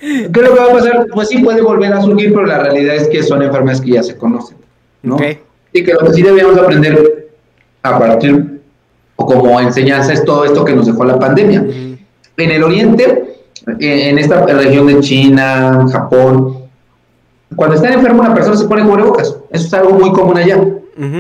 ¿Qué 0.03 0.39
es 0.39 0.49
lo 0.49 0.53
que 0.53 0.59
va 0.59 0.65
a 0.65 0.73
pasar? 0.73 1.07
Pues 1.13 1.30
sí 1.30 1.38
puede 1.38 1.61
volver 1.61 1.93
a 1.93 2.01
surgir, 2.01 2.34
pero 2.34 2.45
la 2.45 2.59
realidad 2.59 2.95
es 2.95 3.07
que 3.07 3.23
son 3.23 3.41
enfermedades 3.41 3.80
que 3.80 3.91
ya 3.91 4.03
se 4.03 4.17
conocen, 4.17 4.57
¿no? 5.01 5.17
Y 5.71 5.84
que 5.84 5.93
lo 5.93 5.99
que 5.99 6.13
sí 6.13 6.21
debemos 6.21 6.57
aprender 6.57 7.30
a 7.81 7.97
partir, 7.97 8.61
o 9.15 9.25
como 9.25 9.59
enseñanza, 9.61 10.11
es 10.11 10.25
todo 10.25 10.43
esto 10.43 10.65
que 10.65 10.75
nos 10.75 10.88
dejó 10.88 11.05
la 11.05 11.17
pandemia. 11.17 11.65
En 12.35 12.51
el 12.51 12.63
oriente, 12.63 13.38
en 13.80 14.19
esta 14.19 14.45
región 14.45 14.88
de 14.88 14.99
China, 14.99 15.85
Japón, 15.89 16.57
cuando 17.55 17.75
está 17.75 17.93
enfermo 17.93 18.21
una 18.21 18.34
persona 18.34 18.57
se 18.57 18.67
pone 18.67 18.84
cubrebocas. 18.84 19.38
Eso 19.51 19.67
es 19.67 19.73
algo 19.73 19.91
muy 19.91 20.11
común 20.11 20.38
allá. 20.38 20.61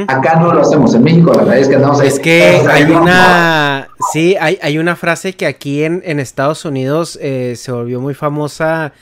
Acá 0.07 0.39
no 0.39 0.53
lo 0.53 0.61
hacemos 0.61 0.93
en 0.93 1.03
México, 1.03 1.31
la 1.33 1.43
verdad 1.43 1.57
es 1.57 1.67
que 1.67 1.75
andamos 1.75 2.01
Es 2.01 2.19
que 2.19 2.61
hay 2.69 2.83
una, 2.83 3.87
sí, 4.11 4.35
hay, 4.39 4.59
hay 4.61 4.77
una 4.77 4.95
frase 4.95 5.33
que 5.33 5.47
aquí 5.47 5.83
en, 5.83 6.01
en 6.05 6.19
Estados 6.19 6.65
Unidos 6.65 7.17
eh, 7.21 7.55
se 7.57 7.71
volvió 7.71 7.99
muy 7.99 8.13
famosa, 8.13 8.93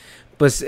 pues 0.42 0.66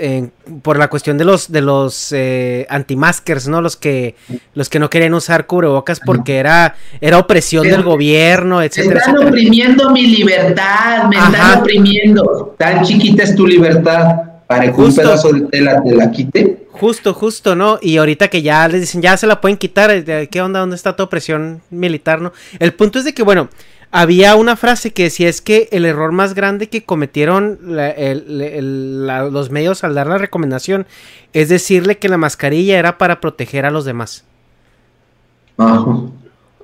por 0.62 0.78
la 0.78 0.88
cuestión 0.88 1.18
de 1.18 1.24
los 1.24 1.50
de 1.50 1.60
los 1.60 2.12
eh, 2.12 2.64
anti-maskers, 2.70 3.48
¿no? 3.48 3.60
Los 3.60 3.76
que 3.76 4.14
los 4.54 4.68
que 4.68 4.78
no 4.78 4.88
querían 4.88 5.14
usar 5.14 5.46
cubrebocas 5.46 5.98
porque 5.98 6.36
era 6.36 6.76
era 7.00 7.18
opresión 7.18 7.64
del 7.64 7.82
gobierno, 7.82 8.62
etcétera. 8.62 9.02
Me 9.04 9.12
están 9.12 9.26
oprimiendo 9.28 9.90
mi 9.90 10.06
libertad, 10.06 11.08
me 11.08 11.16
están 11.16 11.58
oprimiendo. 11.58 12.54
Tan 12.56 12.84
chiquita 12.84 13.24
es 13.24 13.34
tu 13.34 13.48
libertad 13.48 14.14
para 14.46 14.72
que 14.72 14.80
un 14.80 14.94
pedazo 14.94 15.32
de 15.32 15.40
tela 15.40 15.82
te 15.82 15.96
la 15.96 16.08
quite. 16.08 16.63
Justo, 16.76 17.14
justo, 17.14 17.54
¿no? 17.54 17.78
Y 17.80 17.98
ahorita 17.98 18.28
que 18.28 18.42
ya 18.42 18.66
les 18.66 18.80
dicen, 18.80 19.00
ya 19.00 19.16
se 19.16 19.28
la 19.28 19.40
pueden 19.40 19.56
quitar, 19.56 19.92
eh, 19.92 20.28
¿qué 20.28 20.42
onda? 20.42 20.58
¿Dónde 20.58 20.74
está 20.74 20.96
tu 20.96 21.04
opresión 21.04 21.62
militar, 21.70 22.20
no? 22.20 22.32
El 22.58 22.74
punto 22.74 22.98
es 22.98 23.04
de 23.04 23.14
que, 23.14 23.22
bueno, 23.22 23.48
había 23.92 24.34
una 24.34 24.56
frase 24.56 24.92
que 24.92 25.04
decía 25.04 25.28
es 25.28 25.40
que 25.40 25.68
el 25.70 25.84
error 25.84 26.10
más 26.10 26.34
grande 26.34 26.68
que 26.68 26.82
cometieron 26.82 27.60
los 27.62 29.50
medios 29.50 29.84
al 29.84 29.94
dar 29.94 30.08
la 30.08 30.18
recomendación 30.18 30.84
es 31.32 31.48
decirle 31.48 31.98
que 31.98 32.08
la 32.08 32.16
mascarilla 32.16 32.76
era 32.76 32.98
para 32.98 33.20
proteger 33.20 33.66
a 33.66 33.70
los 33.70 33.84
demás. 33.84 34.24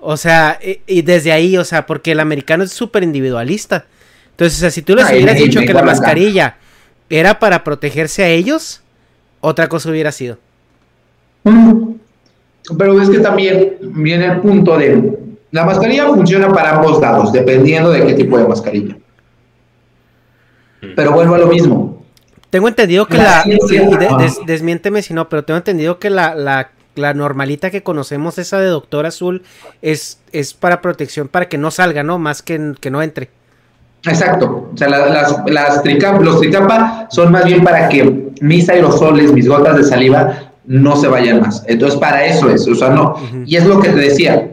O 0.01 0.17
sea, 0.17 0.59
y, 0.89 1.03
desde 1.03 1.31
ahí, 1.31 1.57
o 1.57 1.65
sea, 1.65 1.87
porque 1.87 2.11
el 2.11 2.21
americano 2.21 2.65
es 2.65 2.73
súper 2.73 3.05
individualista. 3.05 3.87
Entonces, 4.33 4.59
o 4.59 4.61
sea, 4.63 4.73
si 4.73 4.83
tú 4.83 4.97
les 4.97 5.09
hubieras 5.09 5.37
dicho 5.37 5.61
que 5.61 5.73
la 5.73 5.85
mascarilla 5.85 6.57
era 7.09 7.39
para 7.39 7.63
protegerse 7.63 8.25
a 8.25 8.29
ellos, 8.29 8.83
otra 9.41 9.69
cosa 9.69 9.91
hubiera 9.91 10.12
sido. 10.12 10.39
Pero 12.78 13.01
es 13.01 13.10
que 13.10 13.19
también 13.19 13.77
viene 13.81 14.27
el 14.27 14.41
punto 14.41 14.77
de 14.77 15.19
la 15.51 15.65
mascarilla 15.65 16.07
funciona 16.07 16.49
para 16.52 16.77
ambos 16.77 17.01
lados, 17.01 17.33
dependiendo 17.33 17.91
de 17.91 18.07
qué 18.07 18.15
tipo 18.15 18.39
de 18.39 18.47
mascarilla. 18.47 18.97
Pero 20.94 21.12
vuelvo 21.12 21.35
a 21.35 21.39
lo 21.39 21.47
mismo. 21.49 22.05
Tengo 22.51 22.69
entendido 22.69 23.07
que 23.07 23.17
la. 23.17 23.44
desmiénteme 24.47 25.02
si 25.02 25.15
no, 25.15 25.28
pero 25.28 25.44
tengo 25.44 25.59
entendido 25.59 25.99
que 25.99 26.10
la, 26.10 26.35
la, 26.35 27.15
normalita 27.15 27.70
que 27.70 27.83
conocemos, 27.83 28.39
esa 28.39 28.60
de 28.60 28.67
Doctor 28.67 29.07
Azul, 29.07 29.43
es, 29.83 30.20
es 30.33 30.55
para 30.55 30.81
protección, 30.81 31.28
para 31.28 31.49
que 31.49 31.59
no 31.59 31.70
salga, 31.70 32.02
¿no? 32.02 32.19
Más 32.19 32.43
que, 32.43 32.75
que 32.81 32.91
no 32.91 33.02
entre. 33.02 33.31
Exacto. 34.05 34.70
O 34.73 34.77
sea, 34.77 34.89
las, 34.89 35.43
las 35.47 35.83
los 36.20 36.41
tricapa 36.41 37.07
son 37.11 37.33
más 37.33 37.45
bien 37.45 37.62
para 37.62 37.89
que 37.89 38.31
mis 38.41 38.69
aerosoles, 38.69 39.33
mis 39.33 39.49
gotas 39.49 39.77
de 39.77 39.85
saliva, 39.85 40.53
no 40.67 40.97
se 40.97 41.09
vayan 41.09 41.41
más. 41.41 41.65
Entonces, 41.67 41.99
para 41.99 42.25
eso 42.25 42.49
es, 42.49 42.67
o 42.67 42.75
sea, 42.75 42.91
no. 42.91 43.17
Y 43.45 43.57
es 43.57 43.67
lo 43.67 43.81
que 43.81 43.91
te 43.91 44.01
decía, 44.01 44.51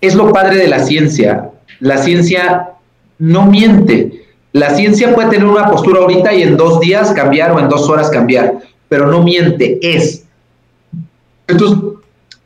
es 0.00 0.14
lo 0.14 0.32
padre 0.32 0.56
de 0.56 0.68
la 0.68 0.80
ciencia. 0.80 1.50
La 1.78 1.98
ciencia 1.98 2.70
no 3.18 3.46
miente. 3.46 4.24
La 4.52 4.70
ciencia 4.70 5.14
puede 5.14 5.30
tener 5.30 5.46
una 5.46 5.70
postura 5.70 6.00
ahorita 6.00 6.32
y 6.34 6.42
en 6.42 6.56
dos 6.56 6.80
días 6.80 7.12
cambiar 7.12 7.52
o 7.52 7.60
en 7.60 7.68
dos 7.68 7.88
horas 7.88 8.10
cambiar, 8.10 8.58
pero 8.88 9.06
no 9.06 9.22
miente, 9.22 9.78
es. 9.80 10.24
Entonces, 11.46 11.78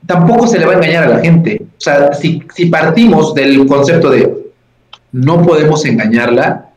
tampoco 0.07 0.47
se 0.47 0.59
le 0.59 0.67
va 0.67 0.73
a 0.73 0.77
engañar 0.77 1.05
a 1.05 1.09
la 1.09 1.21
gente. 1.21 1.63
O 1.63 1.81
sea, 1.81 2.13
si, 2.13 2.43
si 2.55 2.67
partimos 2.67 3.35
del 3.35 3.67
concepto 3.67 4.11
de 4.11 4.44
no 5.15 5.43
podemos 5.43 5.85
engañarla, 5.85 6.71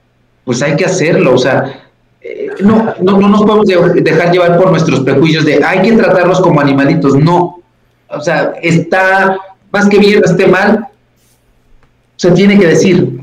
pues 0.46 0.62
hay 0.62 0.76
que 0.76 0.86
hacerlo. 0.86 1.34
O 1.34 1.38
sea, 1.40 1.82
eh, 2.22 2.52
no, 2.60 2.94
no, 3.02 3.20
no 3.20 3.30
nos 3.30 3.42
podemos 3.42 3.94
dejar 3.96 4.32
llevar 4.32 4.58
por 4.58 4.70
nuestros 4.70 5.00
prejuicios 5.00 5.44
de 5.44 5.64
hay 5.66 5.82
que 5.82 5.94
tratarlos 5.94 6.40
como 6.40 6.62
animalitos. 6.62 7.16
No. 7.16 7.64
O 8.10 8.22
sea, 8.22 8.54
está 8.62 9.38
más 9.72 9.90
que 9.90 9.98
bien, 9.98 10.22
esté 10.24 10.46
mal, 10.46 10.88
se 12.16 12.30
tiene 12.32 12.60
que 12.60 12.68
decir. 12.68 13.22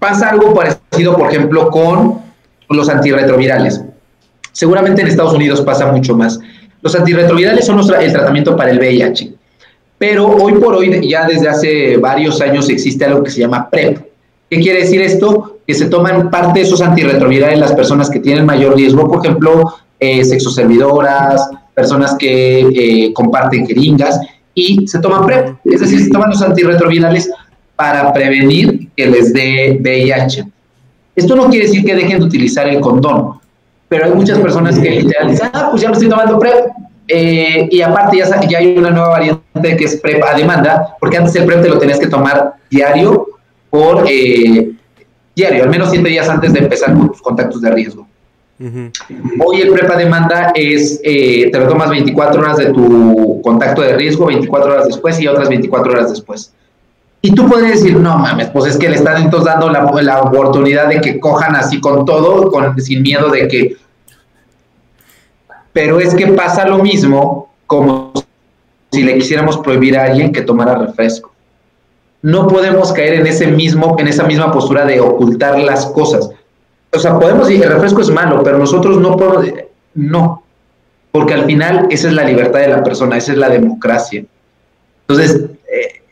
Pasa 0.00 0.30
algo 0.30 0.52
parecido, 0.52 1.16
por 1.16 1.30
ejemplo, 1.30 1.70
con 1.70 2.20
los 2.68 2.88
antirretrovirales. 2.88 3.80
Seguramente 4.50 5.02
en 5.02 5.06
Estados 5.06 5.34
Unidos 5.34 5.60
pasa 5.60 5.86
mucho 5.92 6.16
más. 6.16 6.40
Los 6.80 6.96
antirretrovirales 6.96 7.64
son 7.64 7.78
el 7.78 8.12
tratamiento 8.12 8.56
para 8.56 8.72
el 8.72 8.78
VIH. 8.78 9.34
Pero 10.02 10.26
hoy 10.26 10.54
por 10.54 10.74
hoy, 10.74 11.08
ya 11.08 11.28
desde 11.28 11.48
hace 11.48 11.96
varios 11.96 12.40
años, 12.40 12.68
existe 12.68 13.04
algo 13.04 13.22
que 13.22 13.30
se 13.30 13.38
llama 13.38 13.70
PrEP. 13.70 13.98
¿Qué 14.50 14.58
quiere 14.58 14.80
decir 14.80 15.00
esto? 15.00 15.60
Que 15.64 15.74
se 15.74 15.84
toman 15.86 16.28
parte 16.28 16.58
de 16.58 16.66
esos 16.66 16.80
antirretrovirales 16.80 17.60
las 17.60 17.72
personas 17.72 18.10
que 18.10 18.18
tienen 18.18 18.44
mayor 18.44 18.74
riesgo, 18.74 19.06
por 19.06 19.24
ejemplo, 19.24 19.72
eh, 20.00 20.24
sexoservidoras, 20.24 21.48
personas 21.72 22.16
que 22.18 22.62
eh, 22.62 23.12
comparten 23.12 23.64
jeringas, 23.64 24.18
y 24.56 24.88
se 24.88 24.98
toman 24.98 25.24
PrEP, 25.24 25.54
es 25.66 25.80
decir, 25.82 26.00
se 26.00 26.10
toman 26.10 26.30
los 26.30 26.42
antirretrovirales 26.42 27.30
para 27.76 28.12
prevenir 28.12 28.88
que 28.96 29.06
les 29.06 29.32
dé 29.32 29.78
VIH. 29.80 30.44
Esto 31.14 31.36
no 31.36 31.48
quiere 31.48 31.66
decir 31.66 31.84
que 31.84 31.94
dejen 31.94 32.18
de 32.18 32.24
utilizar 32.24 32.66
el 32.66 32.80
condón, 32.80 33.34
pero 33.88 34.06
hay 34.06 34.10
muchas 34.10 34.40
personas 34.40 34.80
que 34.80 34.90
literal 34.90 35.30
dicen, 35.30 35.48
ah, 35.52 35.68
pues 35.70 35.80
ya 35.80 35.90
lo 35.90 35.94
estoy 35.94 36.08
tomando 36.08 36.40
PrEP. 36.40 36.72
Eh, 37.08 37.68
y 37.70 37.82
aparte 37.82 38.18
ya, 38.18 38.40
ya 38.48 38.58
hay 38.58 38.78
una 38.78 38.90
nueva 38.90 39.08
variante 39.08 39.76
que 39.76 39.84
es 39.84 39.96
PrEP 39.96 40.22
a 40.22 40.36
demanda, 40.36 40.96
porque 41.00 41.16
antes 41.16 41.34
el 41.36 41.44
PrEP 41.44 41.62
te 41.62 41.68
lo 41.68 41.78
tenías 41.78 41.98
que 41.98 42.06
tomar 42.06 42.54
diario 42.70 43.26
por 43.70 44.04
eh, 44.08 44.72
diario, 45.34 45.64
al 45.64 45.70
menos 45.70 45.90
siete 45.90 46.08
días 46.08 46.28
antes 46.28 46.52
de 46.52 46.60
empezar 46.60 46.94
con 46.94 47.08
tus 47.08 47.22
contactos 47.22 47.60
de 47.60 47.70
riesgo. 47.70 48.06
Hoy 49.44 49.60
el 49.60 49.72
PrEP 49.72 49.90
a 49.90 49.96
demanda 49.96 50.52
es, 50.54 51.00
eh, 51.02 51.50
te 51.50 51.58
lo 51.58 51.66
tomas 51.66 51.90
24 51.90 52.40
horas 52.40 52.58
de 52.58 52.66
tu 52.66 53.40
contacto 53.42 53.82
de 53.82 53.96
riesgo, 53.96 54.26
24 54.26 54.72
horas 54.72 54.86
después 54.86 55.20
y 55.20 55.26
otras 55.26 55.48
24 55.48 55.92
horas 55.92 56.10
después. 56.10 56.52
Y 57.22 57.34
tú 57.34 57.48
puedes 57.48 57.70
decir, 57.70 57.96
no 57.96 58.18
mames, 58.18 58.50
pues 58.50 58.66
es 58.66 58.76
que 58.76 58.88
le 58.88 58.96
están 58.96 59.22
entonces 59.22 59.46
dando 59.46 59.68
la, 59.68 59.90
la 60.02 60.22
oportunidad 60.22 60.88
de 60.88 61.00
que 61.00 61.18
cojan 61.18 61.56
así 61.56 61.80
con 61.80 62.04
todo, 62.04 62.50
con, 62.50 62.80
sin 62.80 63.02
miedo 63.02 63.30
de 63.30 63.48
que... 63.48 63.76
Pero 65.72 66.00
es 66.00 66.14
que 66.14 66.26
pasa 66.28 66.66
lo 66.66 66.78
mismo 66.78 67.50
como 67.66 68.12
si 68.90 69.02
le 69.02 69.14
quisiéramos 69.14 69.58
prohibir 69.58 69.96
a 69.96 70.04
alguien 70.04 70.32
que 70.32 70.42
tomara 70.42 70.74
refresco. 70.74 71.32
No 72.20 72.46
podemos 72.46 72.92
caer 72.92 73.14
en 73.14 73.26
ese 73.26 73.46
mismo, 73.46 73.96
en 73.98 74.06
esa 74.06 74.24
misma 74.24 74.52
postura 74.52 74.84
de 74.84 75.00
ocultar 75.00 75.58
las 75.58 75.86
cosas. 75.86 76.30
O 76.94 76.98
sea, 76.98 77.18
podemos 77.18 77.48
decir, 77.48 77.64
el 77.64 77.72
refresco 77.72 78.02
es 78.02 78.10
malo, 78.10 78.42
pero 78.44 78.58
nosotros 78.58 78.98
no 78.98 79.16
podemos, 79.16 79.46
no, 79.94 80.42
porque 81.10 81.34
al 81.34 81.46
final 81.46 81.86
esa 81.90 82.08
es 82.08 82.14
la 82.14 82.24
libertad 82.24 82.60
de 82.60 82.68
la 82.68 82.84
persona, 82.84 83.16
esa 83.16 83.32
es 83.32 83.38
la 83.38 83.48
democracia. 83.48 84.24
Entonces, 85.08 85.40
eh, 85.72 86.02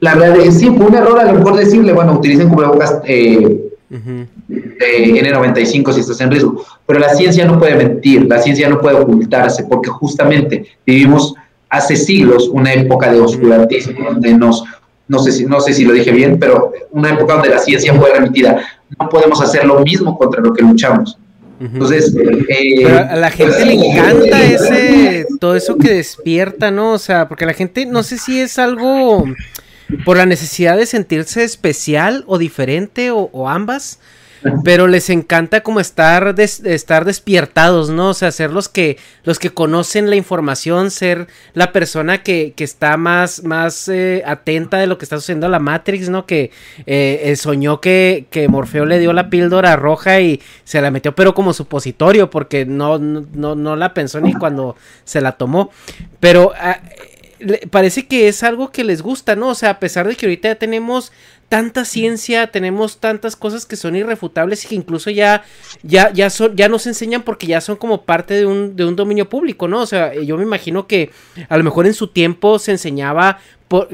la 0.00 0.16
verdad 0.16 0.40
es 0.40 0.58
sí, 0.58 0.66
fue 0.76 0.86
un 0.86 0.94
error 0.94 1.18
a 1.18 1.24
lo 1.24 1.34
mejor 1.34 1.56
decirle, 1.56 1.92
bueno, 1.92 2.14
utilicen 2.14 2.48
cubrebocas 2.48 3.00
eh, 3.04 3.65
de 3.88 4.28
N95 4.48 5.92
si 5.92 6.00
estás 6.00 6.20
en 6.20 6.30
riesgo, 6.30 6.64
pero 6.86 6.98
la 6.98 7.14
ciencia 7.14 7.44
no 7.44 7.58
puede 7.58 7.76
mentir, 7.76 8.26
la 8.26 8.40
ciencia 8.40 8.68
no 8.68 8.80
puede 8.80 8.96
ocultarse, 8.96 9.64
porque 9.64 9.90
justamente 9.90 10.66
vivimos 10.84 11.34
hace 11.68 11.96
siglos 11.96 12.48
una 12.52 12.72
época 12.72 13.12
de 13.12 13.20
oscurantismo, 13.20 14.10
donde 14.10 14.34
nos, 14.34 14.64
no 15.08 15.18
sé, 15.18 15.32
si, 15.32 15.44
no 15.46 15.60
sé 15.60 15.72
si 15.74 15.84
lo 15.84 15.92
dije 15.92 16.10
bien, 16.10 16.38
pero 16.38 16.72
una 16.90 17.10
época 17.10 17.34
donde 17.34 17.50
la 17.50 17.58
ciencia 17.58 17.94
fue 17.94 18.12
remitida. 18.12 18.60
No 18.98 19.08
podemos 19.08 19.40
hacer 19.40 19.64
lo 19.64 19.80
mismo 19.80 20.16
contra 20.16 20.40
lo 20.40 20.52
que 20.52 20.62
luchamos. 20.62 21.18
Entonces, 21.58 22.14
eh, 22.48 22.86
a 22.86 23.16
la 23.16 23.30
gente 23.30 23.64
le 23.64 23.76
pues, 23.76 23.88
encanta 23.88 24.44
ese, 24.44 25.26
todo 25.40 25.56
eso 25.56 25.78
que 25.78 25.94
despierta, 25.94 26.70
¿no? 26.70 26.92
O 26.92 26.98
sea, 26.98 27.28
porque 27.28 27.46
la 27.46 27.54
gente, 27.54 27.86
no 27.86 28.02
sé 28.02 28.18
si 28.18 28.40
es 28.40 28.58
algo 28.58 29.24
por 30.04 30.16
la 30.16 30.26
necesidad 30.26 30.76
de 30.76 30.86
sentirse 30.86 31.44
especial 31.44 32.24
o 32.26 32.38
diferente 32.38 33.10
o, 33.10 33.48
ambas, 33.48 34.00
pero 34.64 34.86
les 34.86 35.10
encanta 35.10 35.62
como 35.62 35.80
estar, 35.80 36.34
estar 36.38 37.04
despiertados, 37.04 37.90
¿no? 37.90 38.10
O 38.10 38.14
sea, 38.14 38.30
ser 38.30 38.52
los 38.52 38.68
que, 38.68 38.98
los 39.24 39.38
que 39.38 39.50
conocen 39.50 40.10
la 40.10 40.16
información, 40.16 40.90
ser 40.90 41.26
la 41.54 41.72
persona 41.72 42.22
que, 42.22 42.52
que 42.54 42.62
está 42.62 42.96
más, 42.96 43.42
más 43.44 43.88
eh, 43.88 44.22
atenta 44.26 44.78
de 44.78 44.86
lo 44.86 44.98
que 44.98 45.04
está 45.04 45.16
sucediendo 45.16 45.46
a 45.46 45.50
la 45.50 45.58
Matrix, 45.58 46.08
¿no? 46.08 46.26
Que 46.26 46.50
eh, 46.86 47.34
soñó 47.36 47.80
que, 47.80 48.26
que, 48.30 48.48
Morfeo 48.48 48.84
le 48.84 48.98
dio 48.98 49.12
la 49.12 49.30
píldora 49.30 49.74
roja 49.76 50.20
y 50.20 50.40
se 50.64 50.80
la 50.80 50.90
metió, 50.90 51.14
pero 51.14 51.34
como 51.34 51.52
supositorio, 51.52 52.30
porque 52.30 52.66
no, 52.66 52.98
no, 52.98 53.54
no 53.54 53.76
la 53.76 53.94
pensó 53.94 54.20
ni 54.20 54.34
cuando 54.34 54.76
se 55.04 55.20
la 55.20 55.32
tomó. 55.32 55.70
Pero... 56.20 56.52
Ah, 56.56 56.80
parece 57.70 58.06
que 58.06 58.28
es 58.28 58.42
algo 58.42 58.70
que 58.70 58.84
les 58.84 59.02
gusta, 59.02 59.36
¿no? 59.36 59.48
O 59.48 59.54
sea, 59.54 59.70
a 59.70 59.80
pesar 59.80 60.08
de 60.08 60.16
que 60.16 60.26
ahorita 60.26 60.48
ya 60.48 60.54
tenemos 60.54 61.12
tanta 61.48 61.84
ciencia, 61.84 62.48
tenemos 62.48 62.98
tantas 62.98 63.36
cosas 63.36 63.66
que 63.66 63.76
son 63.76 63.94
irrefutables 63.94 64.64
y 64.64 64.68
que 64.68 64.74
incluso 64.74 65.10
ya, 65.10 65.44
ya, 65.82 66.12
ya, 66.12 66.28
son, 66.28 66.56
ya 66.56 66.68
nos 66.68 66.86
enseñan 66.86 67.22
porque 67.22 67.46
ya 67.46 67.60
son 67.60 67.76
como 67.76 68.02
parte 68.02 68.34
de 68.34 68.46
un, 68.46 68.74
de 68.74 68.84
un 68.84 68.96
dominio 68.96 69.28
público, 69.28 69.68
¿no? 69.68 69.80
O 69.80 69.86
sea, 69.86 70.12
yo 70.14 70.36
me 70.36 70.42
imagino 70.42 70.86
que 70.86 71.10
a 71.48 71.56
lo 71.56 71.64
mejor 71.64 71.86
en 71.86 71.94
su 71.94 72.08
tiempo 72.08 72.58
se 72.58 72.72
enseñaba 72.72 73.38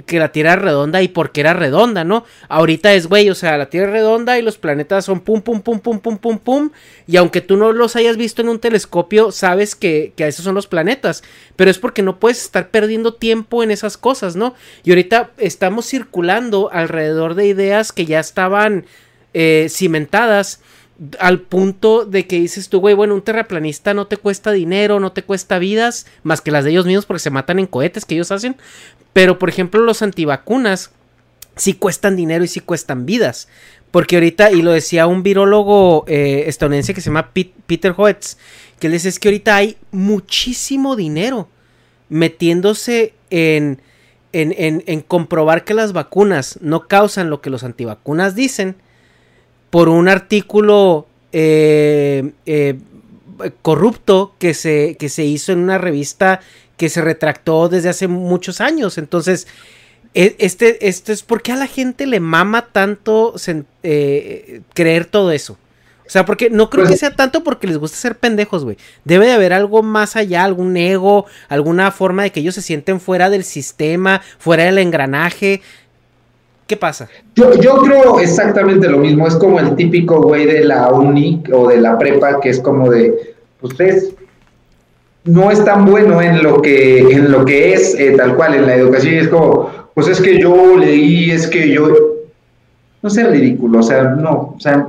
que 0.06 0.18
la 0.18 0.32
Tierra 0.32 0.54
es 0.54 0.60
redonda 0.60 1.02
y 1.02 1.08
por 1.08 1.32
qué 1.32 1.40
era 1.40 1.54
redonda, 1.54 2.04
¿no? 2.04 2.24
Ahorita 2.48 2.92
es, 2.92 3.06
güey, 3.06 3.30
o 3.30 3.34
sea, 3.34 3.56
la 3.56 3.70
Tierra 3.70 3.86
es 3.86 3.92
redonda 3.92 4.38
y 4.38 4.42
los 4.42 4.58
planetas 4.58 5.04
son 5.04 5.20
pum, 5.20 5.40
pum, 5.40 5.62
pum, 5.62 5.80
pum, 5.80 5.98
pum, 6.00 6.18
pum, 6.18 6.38
pum. 6.38 6.70
Y 7.06 7.16
aunque 7.16 7.40
tú 7.40 7.56
no 7.56 7.72
los 7.72 7.96
hayas 7.96 8.16
visto 8.16 8.42
en 8.42 8.48
un 8.48 8.58
telescopio, 8.58 9.32
sabes 9.32 9.74
que, 9.74 10.12
que 10.16 10.26
esos 10.26 10.44
son 10.44 10.54
los 10.54 10.66
planetas. 10.66 11.22
Pero 11.56 11.70
es 11.70 11.78
porque 11.78 12.02
no 12.02 12.18
puedes 12.18 12.42
estar 12.42 12.70
perdiendo 12.70 13.14
tiempo 13.14 13.62
en 13.62 13.70
esas 13.70 13.96
cosas, 13.96 14.36
¿no? 14.36 14.54
Y 14.84 14.90
ahorita 14.90 15.30
estamos 15.38 15.86
circulando 15.86 16.70
alrededor 16.72 17.34
de 17.34 17.46
ideas 17.46 17.92
que 17.92 18.04
ya 18.04 18.20
estaban 18.20 18.84
eh, 19.34 19.68
cimentadas 19.70 20.60
al 21.18 21.40
punto 21.40 22.04
de 22.04 22.26
que 22.26 22.40
dices 22.40 22.68
tú, 22.68 22.80
güey, 22.80 22.94
bueno, 22.94 23.14
un 23.14 23.22
terraplanista 23.22 23.94
no 23.94 24.06
te 24.06 24.16
cuesta 24.16 24.52
dinero, 24.52 25.00
no 25.00 25.12
te 25.12 25.22
cuesta 25.22 25.58
vidas, 25.58 26.06
más 26.22 26.40
que 26.40 26.50
las 26.50 26.64
de 26.64 26.70
ellos 26.70 26.86
mismos 26.86 27.06
porque 27.06 27.20
se 27.20 27.30
matan 27.30 27.58
en 27.58 27.66
cohetes 27.66 28.04
que 28.04 28.14
ellos 28.14 28.30
hacen. 28.30 28.56
Pero, 29.12 29.38
por 29.38 29.48
ejemplo, 29.48 29.82
los 29.82 30.02
antivacunas 30.02 30.90
sí 31.56 31.74
cuestan 31.74 32.16
dinero 32.16 32.44
y 32.44 32.48
sí 32.48 32.60
cuestan 32.60 33.06
vidas. 33.06 33.48
Porque 33.90 34.16
ahorita, 34.16 34.52
y 34.52 34.62
lo 34.62 34.72
decía 34.72 35.06
un 35.06 35.22
virólogo 35.22 36.04
eh, 36.08 36.44
estadounidense 36.46 36.94
que 36.94 37.00
se 37.00 37.10
llama 37.10 37.30
Peter 37.32 37.94
Hoetz, 37.96 38.38
que 38.78 38.88
les 38.88 39.04
es 39.04 39.18
que 39.18 39.28
ahorita 39.28 39.56
hay 39.56 39.76
muchísimo 39.90 40.96
dinero 40.96 41.48
metiéndose 42.08 43.14
en, 43.30 43.82
en, 44.32 44.82
en 44.86 45.00
comprobar 45.02 45.64
que 45.64 45.74
las 45.74 45.92
vacunas 45.92 46.58
no 46.62 46.88
causan 46.88 47.28
lo 47.28 47.40
que 47.42 47.50
los 47.50 47.64
antivacunas 47.64 48.34
dicen 48.34 48.76
por 49.72 49.88
un 49.88 50.06
artículo 50.06 51.06
eh, 51.32 52.32
eh, 52.44 52.78
corrupto 53.62 54.34
que 54.38 54.52
se, 54.52 54.98
que 54.98 55.08
se 55.08 55.24
hizo 55.24 55.50
en 55.50 55.60
una 55.60 55.78
revista 55.78 56.40
que 56.76 56.90
se 56.90 57.00
retractó 57.00 57.70
desde 57.70 57.88
hace 57.88 58.06
muchos 58.06 58.60
años. 58.60 58.98
Entonces, 58.98 59.46
e, 60.12 60.36
este, 60.40 60.88
este 60.88 61.14
es 61.14 61.22
porque 61.22 61.52
a 61.52 61.56
la 61.56 61.66
gente 61.66 62.06
le 62.06 62.20
mama 62.20 62.68
tanto 62.70 63.34
eh, 63.82 64.60
creer 64.74 65.06
todo 65.06 65.32
eso. 65.32 65.56
O 66.06 66.10
sea, 66.12 66.26
porque 66.26 66.50
no 66.50 66.68
creo 66.68 66.84
que 66.84 66.88
pues 66.88 67.00
sea 67.00 67.16
tanto 67.16 67.42
porque 67.42 67.66
les 67.66 67.78
gusta 67.78 67.96
ser 67.96 68.18
pendejos, 68.18 68.64
güey. 68.64 68.76
Debe 69.06 69.24
de 69.24 69.32
haber 69.32 69.54
algo 69.54 69.82
más 69.82 70.16
allá, 70.16 70.44
algún 70.44 70.76
ego, 70.76 71.24
alguna 71.48 71.90
forma 71.90 72.24
de 72.24 72.30
que 72.30 72.40
ellos 72.40 72.54
se 72.54 72.60
sienten 72.60 73.00
fuera 73.00 73.30
del 73.30 73.44
sistema, 73.44 74.20
fuera 74.38 74.64
del 74.64 74.76
engranaje. 74.76 75.62
¿Qué 76.72 76.78
pasa? 76.78 77.06
Yo, 77.34 77.52
yo 77.60 77.82
creo 77.82 78.18
exactamente 78.18 78.88
lo 78.88 78.96
mismo. 78.96 79.26
Es 79.26 79.34
como 79.36 79.60
el 79.60 79.76
típico 79.76 80.22
güey 80.22 80.46
de 80.46 80.64
la 80.64 80.90
uni 80.90 81.42
o 81.52 81.68
de 81.68 81.76
la 81.76 81.98
prepa 81.98 82.40
que 82.40 82.48
es 82.48 82.60
como 82.60 82.90
de, 82.90 83.34
ustedes 83.60 84.14
no 85.24 85.50
es 85.50 85.62
tan 85.66 85.84
bueno 85.84 86.22
en 86.22 86.42
lo 86.42 86.62
que, 86.62 87.00
en 87.00 87.30
lo 87.30 87.44
que 87.44 87.74
es 87.74 87.94
eh, 88.00 88.14
tal 88.16 88.36
cual 88.36 88.54
en 88.54 88.66
la 88.66 88.76
educación. 88.76 89.16
Es 89.16 89.28
como, 89.28 89.68
pues 89.92 90.08
es 90.08 90.18
que 90.18 90.40
yo 90.40 90.78
leí, 90.78 91.30
es 91.30 91.46
que 91.46 91.68
yo... 91.68 91.90
No 93.02 93.10
sé, 93.10 93.24
ridículo, 93.24 93.80
o 93.80 93.82
sea, 93.82 94.04
no, 94.04 94.54
o 94.56 94.58
sea, 94.58 94.88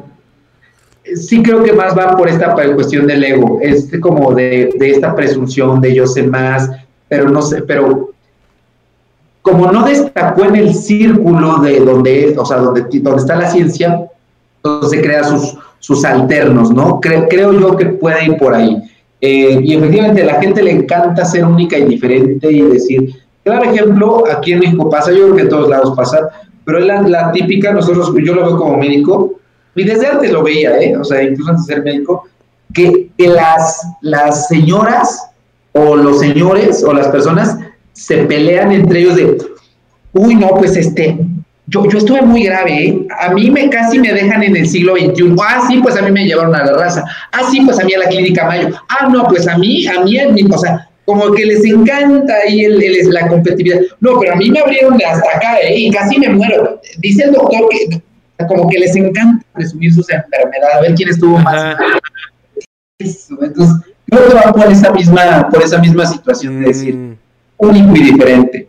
sí 1.16 1.44
creo 1.44 1.64
que 1.64 1.74
más 1.74 1.98
va 1.98 2.16
por 2.16 2.30
esta 2.30 2.54
cuestión 2.54 3.08
del 3.08 3.26
ego, 3.26 3.60
es 3.62 3.92
como 4.00 4.34
de, 4.34 4.74
de 4.80 4.90
esta 4.90 5.14
presunción 5.14 5.82
de 5.82 5.94
yo 5.94 6.08
sé 6.08 6.24
más, 6.24 6.72
pero 7.10 7.28
no 7.30 7.42
sé, 7.42 7.62
pero 7.64 8.14
como 9.44 9.70
no 9.72 9.86
destacó 9.86 10.46
en 10.46 10.56
el 10.56 10.74
círculo 10.74 11.58
de 11.58 11.82
donde, 11.82 12.34
o 12.38 12.46
sea, 12.46 12.58
donde, 12.58 12.86
donde 12.90 13.22
está 13.22 13.36
la 13.36 13.52
ciencia, 13.52 14.08
entonces 14.64 15.02
crea 15.02 15.24
sus, 15.26 15.58
sus 15.80 16.06
alternos, 16.06 16.72
¿no? 16.72 17.02
Creo, 17.02 17.52
yo 17.52 17.76
que 17.76 17.88
puede 17.88 18.26
ir 18.26 18.38
por 18.38 18.56
ahí. 18.56 18.82
Eh, 19.20 19.60
y 19.62 19.76
efectivamente 19.76 20.22
a 20.22 20.28
la 20.28 20.42
gente 20.42 20.64
le 20.64 20.72
encanta 20.72 21.26
ser 21.26 21.44
única 21.44 21.78
y 21.78 21.84
diferente 21.84 22.50
y 22.50 22.62
decir, 22.62 23.16
claro 23.44 23.70
ejemplo, 23.70 24.24
aquí 24.32 24.54
en 24.54 24.60
México 24.60 24.90
pasa, 24.90 25.12
yo 25.12 25.26
creo 25.26 25.36
que 25.36 25.42
en 25.42 25.50
todos 25.50 25.70
lados 25.70 25.94
pasa, 25.96 26.30
pero 26.64 26.80
es 26.80 26.86
la, 26.86 27.32
típica, 27.34 27.74
nosotros, 27.74 28.14
yo 28.24 28.36
lo 28.36 28.46
veo 28.46 28.58
como 28.58 28.78
médico, 28.78 29.34
y 29.76 29.84
desde 29.84 30.08
antes 30.08 30.32
lo 30.32 30.42
veía, 30.42 30.80
¿eh? 30.82 30.96
o 30.96 31.04
sea, 31.04 31.22
incluso 31.22 31.52
antes 31.52 31.68
de 31.68 31.74
ser 31.74 31.84
médico, 31.84 32.24
que, 32.74 33.10
que 33.18 33.28
las, 33.28 33.86
las 34.00 34.48
señoras 34.48 35.32
o 35.74 35.98
los 35.98 36.20
señores 36.20 36.82
o 36.84 36.94
las 36.94 37.10
personas 37.10 37.58
se 38.04 38.18
pelean 38.26 38.72
entre 38.74 39.00
ellos 39.00 39.16
de, 39.16 39.38
uy, 40.12 40.36
no, 40.36 40.50
pues 40.50 40.76
este, 40.76 41.18
yo, 41.68 41.88
yo 41.88 41.98
estuve 41.98 42.22
muy 42.22 42.44
grave, 42.44 42.86
¿eh? 42.86 43.08
a 43.18 43.32
mí 43.32 43.50
me 43.50 43.70
casi 43.70 43.98
me 43.98 44.12
dejan 44.12 44.44
en 44.44 44.58
el 44.58 44.68
siglo 44.68 44.96
XXI, 44.96 45.36
ah, 45.42 45.66
sí, 45.70 45.80
pues 45.82 45.96
a 45.96 46.02
mí 46.02 46.12
me 46.12 46.26
llevaron 46.26 46.54
a 46.54 46.66
la 46.66 46.74
raza, 46.74 47.06
ah, 47.32 47.42
sí, 47.50 47.62
pues 47.62 47.80
a 47.80 47.86
mí 47.86 47.94
a 47.94 48.00
la 48.00 48.10
clínica 48.10 48.46
Mayo, 48.46 48.76
ah, 48.90 49.08
no, 49.10 49.24
pues 49.24 49.48
a 49.48 49.58
mí, 49.58 49.88
a 49.88 50.02
mí, 50.02 50.18
o 50.52 50.58
sea, 50.58 50.90
como 51.06 51.32
que 51.32 51.46
les 51.46 51.64
encanta 51.64 52.34
ahí 52.46 52.66
el, 52.66 52.78
la 53.12 53.26
competitividad, 53.30 53.80
no, 54.02 54.20
pero 54.20 54.34
a 54.34 54.36
mí 54.36 54.52
me 54.52 54.60
abrieron 54.60 54.98
de 54.98 55.06
hasta 55.06 55.38
acá, 55.38 55.60
¿eh? 55.62 55.80
y 55.80 55.92
casi 55.92 56.20
me 56.20 56.28
muero, 56.28 56.82
dice 56.98 57.24
el 57.24 57.32
doctor 57.32 57.70
que 57.70 58.02
como 58.50 58.68
que 58.68 58.80
les 58.80 58.94
encanta 58.98 59.46
presumir 59.54 59.94
sus 59.94 60.10
enfermedades, 60.10 60.76
a 60.76 60.82
ver 60.82 60.96
quién 60.96 61.08
estuvo 61.08 61.38
más. 61.38 61.78
Eso, 63.00 63.38
entonces, 63.42 63.78
creo 64.10 64.28
que 64.28 64.34
va 64.34 64.52
por 64.52 64.70
esa 64.70 64.92
misma, 64.92 65.48
por 65.50 65.64
esa 65.64 65.78
misma 65.78 66.06
situación 66.06 66.60
de 66.60 66.68
decir, 66.68 66.96
mm 66.96 67.23
único 67.58 67.96
y 67.96 68.04
diferente. 68.04 68.68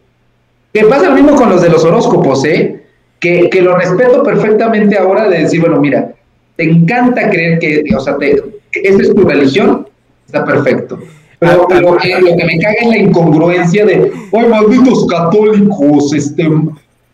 Que 0.72 0.84
pasa 0.84 1.08
lo 1.08 1.14
mismo 1.14 1.34
con 1.36 1.50
los 1.50 1.62
de 1.62 1.68
los 1.68 1.84
horóscopos, 1.84 2.44
¿eh? 2.44 2.84
que, 3.20 3.48
que 3.48 3.62
lo 3.62 3.76
respeto 3.76 4.22
perfectamente 4.22 4.98
ahora 4.98 5.28
de 5.28 5.38
decir, 5.40 5.60
bueno, 5.60 5.80
mira, 5.80 6.12
te 6.56 6.64
encanta 6.64 7.30
creer 7.30 7.58
que, 7.58 7.84
o 7.96 8.00
sea, 8.00 8.16
te, 8.18 8.42
que 8.70 8.80
esa 8.80 9.02
es 9.02 9.14
tu 9.14 9.22
religión, 9.22 9.88
está 10.26 10.44
perfecto. 10.44 10.98
Pero 11.38 11.66
Ah, 11.70 11.80
lo 11.80 11.96
que, 11.96 12.20
lo 12.20 12.36
que 12.36 12.44
me 12.44 12.58
caga 12.58 12.76
es 12.82 12.88
la 12.88 12.98
incongruencia 12.98 13.84
de, 13.86 14.12
¡ay, 14.32 14.46
malditos 14.48 15.06
católicos! 15.06 16.12
Este, 16.12 16.48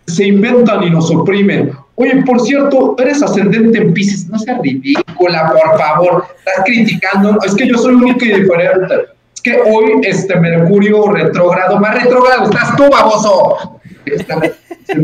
se 0.06 0.26
inventan 0.26 0.82
y 0.82 0.90
nos 0.90 1.10
oprimen. 1.10 1.72
Oye, 1.94 2.22
por 2.24 2.40
cierto, 2.40 2.96
eres 2.98 3.22
ascendente 3.22 3.78
en 3.78 3.92
Pisces. 3.92 4.28
No 4.28 4.38
seas 4.38 4.60
ridícula, 4.62 5.52
por 5.52 5.78
favor. 5.78 6.24
Estás 6.38 6.64
criticando. 6.64 7.38
Es 7.44 7.54
que 7.54 7.68
yo 7.68 7.76
soy 7.76 7.94
único 7.94 8.24
y 8.24 8.40
diferente. 8.40 8.94
Es 9.40 9.42
que 9.42 9.58
hoy, 9.58 10.00
este 10.02 10.38
Mercurio 10.38 11.10
retrógrado, 11.10 11.80
más 11.80 12.02
retrógrado 12.02 12.44
estás 12.44 12.76
tú, 12.76 12.90
baboso. 12.90 13.80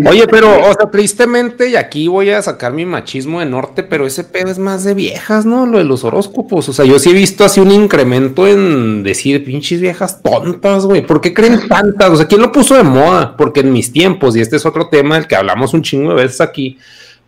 Oye, 0.06 0.26
pero, 0.28 0.50
o 0.60 0.74
sea, 0.74 0.90
tristemente, 0.90 1.70
y 1.70 1.76
aquí 1.76 2.06
voy 2.06 2.28
a 2.28 2.42
sacar 2.42 2.74
mi 2.74 2.84
machismo 2.84 3.40
de 3.40 3.46
norte, 3.46 3.82
pero 3.82 4.06
ese 4.06 4.24
pedo 4.24 4.50
es 4.50 4.58
más 4.58 4.84
de 4.84 4.92
viejas, 4.92 5.46
¿no? 5.46 5.64
Lo 5.64 5.78
de 5.78 5.84
los 5.84 6.04
horóscopos. 6.04 6.68
O 6.68 6.72
sea, 6.74 6.84
yo 6.84 6.98
sí 6.98 7.10
he 7.10 7.14
visto 7.14 7.46
así 7.46 7.60
un 7.60 7.70
incremento 7.70 8.46
en 8.46 9.02
decir 9.02 9.42
pinches 9.42 9.80
viejas 9.80 10.22
tontas, 10.22 10.84
güey. 10.84 11.06
¿Por 11.06 11.22
qué 11.22 11.32
creen 11.32 11.66
tantas? 11.66 12.10
O 12.10 12.16
sea, 12.16 12.26
¿quién 12.26 12.42
lo 12.42 12.52
puso 12.52 12.74
de 12.76 12.82
moda? 12.82 13.38
Porque 13.38 13.60
en 13.60 13.72
mis 13.72 13.90
tiempos, 13.90 14.36
y 14.36 14.42
este 14.42 14.56
es 14.56 14.66
otro 14.66 14.88
tema 14.90 15.14
del 15.14 15.26
que 15.26 15.36
hablamos 15.36 15.72
un 15.72 15.80
chingo 15.80 16.10
de 16.10 16.24
veces 16.24 16.42
aquí, 16.42 16.78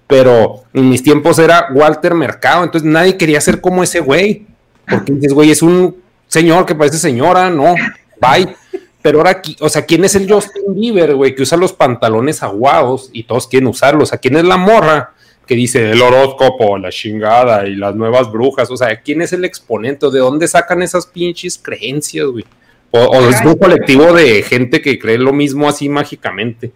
pero 0.07 0.65
en 0.75 0.91
mis 0.91 1.03
tiempos 1.03 1.39
era 1.39 1.69
Walter 1.73 2.13
Mercado, 2.13 2.65
entonces 2.65 2.87
nadie 2.87 3.17
quería 3.17 3.41
ser 3.41 3.63
como 3.63 3.83
ese 3.83 4.01
güey. 4.01 4.47
Porque 4.87 5.13
dices, 5.13 5.33
güey, 5.33 5.51
es 5.51 5.63
un 5.63 6.08
señor 6.29 6.65
que 6.65 6.75
parece 6.75 6.99
señora, 6.99 7.51
no, 7.51 7.75
bye. 8.21 8.55
Pero 9.03 9.19
ahora, 9.19 9.41
o 9.61 9.69
sea, 9.69 9.85
¿quién 9.85 10.05
es 10.05 10.15
el 10.17 10.31
Justin 10.31 10.75
Bieber, 10.75 11.15
güey, 11.15 11.35
que 11.35 11.43
usa 11.43 11.57
los 11.57 11.73
pantalones 11.73 12.43
aguados 12.43 13.11
y 13.13 13.25
todos 13.25 13.47
quieren 13.47 13.69
usarlos? 13.69 14.11
Sea, 14.11 14.19
¿quién 14.19 14.37
es 14.37 14.45
la 14.45 14.57
morra 14.57 15.15
que 15.47 15.55
dice 15.55 15.93
el 15.93 16.03
horóscopo, 16.03 16.77
la 16.79 16.91
chingada 16.91 17.67
y 17.67 17.77
las 17.77 17.95
nuevas 17.95 18.31
brujas? 18.31 18.71
O 18.71 18.77
sea, 18.77 19.01
¿quién 19.01 19.23
es 19.23 19.33
el 19.33 19.45
exponente? 19.45 20.11
¿De 20.11 20.19
dónde 20.19 20.49
sacan 20.49 20.83
esas 20.83 21.07
pinches 21.07 21.59
creencias, 21.59 22.27
güey? 22.27 22.45
O, 22.91 23.01
o 23.01 23.29
es 23.29 23.41
un 23.45 23.55
colectivo 23.57 24.13
de 24.13 24.43
gente 24.43 24.83
que 24.83 24.99
cree 24.99 25.19
lo 25.19 25.33
mismo 25.33 25.69
así 25.69 25.89
mágicamente. 25.89 26.73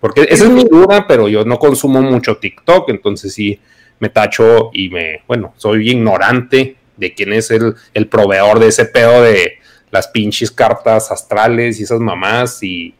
Porque 0.00 0.26
esa 0.28 0.44
es 0.44 0.50
mi 0.50 0.64
duda, 0.64 1.06
pero 1.08 1.28
yo 1.28 1.44
no 1.44 1.58
consumo 1.58 2.02
mucho 2.02 2.36
TikTok, 2.36 2.90
entonces 2.90 3.32
sí 3.32 3.58
me 3.98 4.10
tacho 4.10 4.70
y 4.72 4.90
me, 4.90 5.22
bueno, 5.26 5.54
soy 5.56 5.90
ignorante 5.90 6.76
de 6.96 7.14
quién 7.14 7.32
es 7.32 7.50
el, 7.50 7.74
el 7.92 8.08
proveedor 8.08 8.58
de 8.58 8.68
ese 8.68 8.84
pedo 8.84 9.22
de 9.22 9.58
las 9.90 10.08
pinches 10.08 10.50
cartas 10.50 11.10
astrales 11.10 11.78
y 11.78 11.84
esas 11.84 12.00
mamás 12.00 12.62
y, 12.62 12.94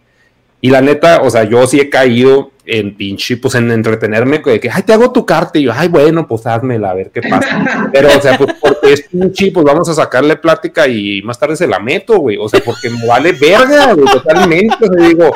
y 0.61 0.71
la 0.71 0.81
neta, 0.81 1.21
o 1.23 1.31
sea, 1.31 1.45
yo 1.45 1.67
sí 1.67 1.81
he 1.81 1.91
caído 1.91 2.53
en 2.67 2.97
pinche, 2.97 3.37
pues 3.37 3.55
en 3.55 3.71
entretenerme 3.71 4.39
de 4.39 4.61
que, 4.61 4.71
ay, 4.71 4.83
te 4.83 4.93
hago 4.93 5.13
tu 5.13 5.27
carta 5.27 5.59
y 5.59 5.65
yo, 5.65 5.73
ay, 5.75 5.89
bueno, 5.89 6.27
pues 6.27 6.47
házmela, 6.47 6.91
a 6.91 6.95
ver 6.95 7.11
qué 7.11 7.21
pasa. 7.21 7.91
Pero, 7.93 8.09
o 8.17 8.21
sea, 8.21 8.39
pues 8.39 8.55
porque 8.61 8.93
es 8.95 9.03
pinche, 9.03 9.51
pues 9.53 9.65
vamos 9.65 9.89
a 9.89 9.95
sacarle 9.95 10.37
plática 10.37 10.89
y 10.89 11.21
más 11.23 11.39
tarde 11.39 11.57
se 11.57 11.67
la 11.67 11.79
meto, 11.79 12.19
güey. 12.19 12.39
O 12.39 12.49
sea, 12.49 12.61
porque 12.65 12.89
me 12.89 13.07
vale 13.07 13.33
verga, 13.33 13.93
güey, 13.93 14.07
totalmente. 14.07 14.77
O 14.81 14.95
sea, 14.95 15.07
digo, 15.07 15.33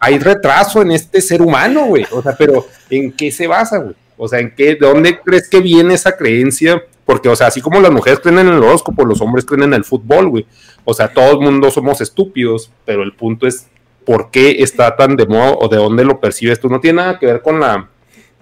hay 0.00 0.18
retraso 0.18 0.82
en 0.82 0.92
este 0.92 1.20
ser 1.20 1.42
humano, 1.42 1.86
güey. 1.86 2.06
O 2.10 2.22
sea, 2.22 2.34
pero 2.36 2.66
¿en 2.88 3.12
qué 3.12 3.30
se 3.30 3.46
basa, 3.46 3.78
güey? 3.78 3.94
O 4.16 4.26
sea, 4.26 4.38
¿en 4.38 4.54
qué, 4.54 4.76
de 4.76 4.86
dónde 4.86 5.20
crees 5.20 5.48
que 5.48 5.60
viene 5.60 5.94
esa 5.94 6.16
creencia? 6.16 6.82
Porque, 7.08 7.30
o 7.30 7.34
sea, 7.34 7.46
así 7.46 7.62
como 7.62 7.80
las 7.80 7.90
mujeres 7.90 8.20
creen 8.20 8.40
en 8.40 8.48
el 8.48 8.62
horóscopo, 8.62 9.02
los 9.02 9.22
hombres 9.22 9.46
creen 9.46 9.62
en 9.62 9.72
el 9.72 9.82
fútbol, 9.82 10.28
güey. 10.28 10.46
O 10.84 10.92
sea, 10.92 11.08
todo 11.08 11.32
el 11.32 11.38
mundo 11.38 11.70
somos 11.70 12.02
estúpidos, 12.02 12.70
pero 12.84 13.02
el 13.02 13.14
punto 13.14 13.46
es 13.46 13.66
por 14.04 14.30
qué 14.30 14.62
está 14.62 14.94
tan 14.94 15.16
de 15.16 15.24
moda 15.24 15.52
o 15.58 15.68
de 15.68 15.78
dónde 15.78 16.04
lo 16.04 16.20
percibes 16.20 16.60
tú. 16.60 16.68
No 16.68 16.80
tiene 16.80 16.96
nada 17.00 17.18
que 17.18 17.24
ver 17.24 17.40
con 17.40 17.60
la 17.60 17.88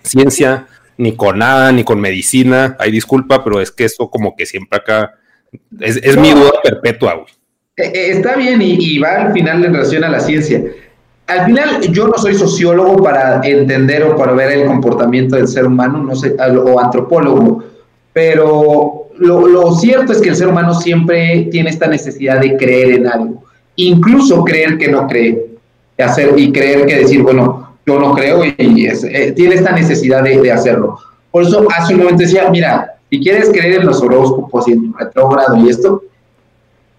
ciencia, 0.03 0.67
ni 0.97 1.15
con 1.15 1.39
nada, 1.39 1.71
ni 1.71 1.85
con 1.85 2.01
medicina. 2.01 2.77
Ay, 2.81 2.91
disculpa, 2.91 3.45
pero 3.45 3.61
es 3.61 3.71
que 3.71 3.85
eso 3.85 4.11
como 4.11 4.35
que 4.35 4.45
siempre 4.45 4.81
acá 4.81 5.13
es, 5.79 5.99
es 5.99 6.17
mi 6.17 6.33
duda 6.33 6.55
perpetua, 6.61 7.15
güey. 7.15 7.29
Eh, 7.77 7.93
eh, 7.95 8.11
Está 8.15 8.35
bien 8.35 8.61
y, 8.61 8.79
y 8.81 8.99
va 8.99 9.27
al 9.27 9.33
final 9.33 9.65
en 9.65 9.75
relación 9.75 10.03
a 10.03 10.09
la 10.09 10.19
ciencia. 10.19 10.61
Al 11.29 11.47
final, 11.47 11.83
yo 11.93 12.09
no 12.09 12.19
soy 12.19 12.35
sociólogo 12.35 13.01
para 13.01 13.41
entender 13.45 14.03
o 14.03 14.17
para 14.17 14.33
ver 14.33 14.51
el 14.51 14.67
comportamiento 14.67 15.37
del 15.37 15.47
ser 15.47 15.67
humano, 15.67 16.03
no 16.03 16.17
sé, 16.17 16.35
o 16.37 16.81
antropólogo, 16.81 17.76
pero 18.17 19.09
lo, 19.19 19.73
cierto 19.73 20.11
es 20.13 20.23
que 20.23 20.31
el 20.31 20.37
ser 20.37 20.49
humano 20.49 20.73
siempre 20.73 21.49
tiene 21.51 21.69
esta 21.69 21.87
necesidad 21.87 22.41
de 22.41 22.57
creer 22.57 22.93
en 22.93 23.07
algo, 23.07 23.45
incluso 23.75 24.43
creer 24.43 24.79
que 24.79 24.89
no 24.89 25.07
cree, 25.07 25.45
hacer 25.99 26.33
y 26.39 26.51
creer 26.51 26.87
que 26.87 26.97
decir, 26.97 27.21
bueno, 27.23 27.77
yo 27.85 28.01
no 28.01 28.15
creo 28.15 28.41
y 28.57 28.87
es- 28.87 29.05
eh, 29.05 29.33
tiene 29.37 29.57
esta 29.57 29.73
necesidad 29.73 30.23
de, 30.23 30.41
de 30.41 30.51
hacerlo. 30.51 30.99
Por 31.31 31.43
eso 31.43 31.67
hace 31.77 31.93
un 31.93 32.01
momento 32.01 32.23
decía, 32.23 32.49
mira, 32.51 32.95
si 33.11 33.21
quieres 33.21 33.51
creer 33.51 33.81
en 33.81 33.87
los 33.87 34.01
horóscopos 34.01 34.67
y 34.67 34.73
en 34.73 34.93
tu 34.93 34.97
retrógrado 34.99 35.55
y 35.59 35.69
esto, 35.69 36.03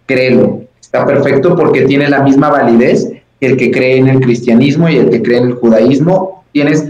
créelo. 0.05 0.61
Está 0.79 1.03
perfecto 1.03 1.55
porque 1.55 1.81
tiene 1.81 2.07
la 2.09 2.21
misma 2.21 2.49
validez 2.51 3.09
que 3.39 3.47
el 3.47 3.57
que 3.57 3.71
cree 3.71 3.97
en 3.97 4.07
el 4.07 4.19
cristianismo 4.19 4.87
y 4.87 4.97
el 4.97 5.09
que 5.09 5.23
cree 5.23 5.39
en 5.39 5.47
el 5.47 5.53
judaísmo. 5.55 6.43
Tienes 6.51 6.85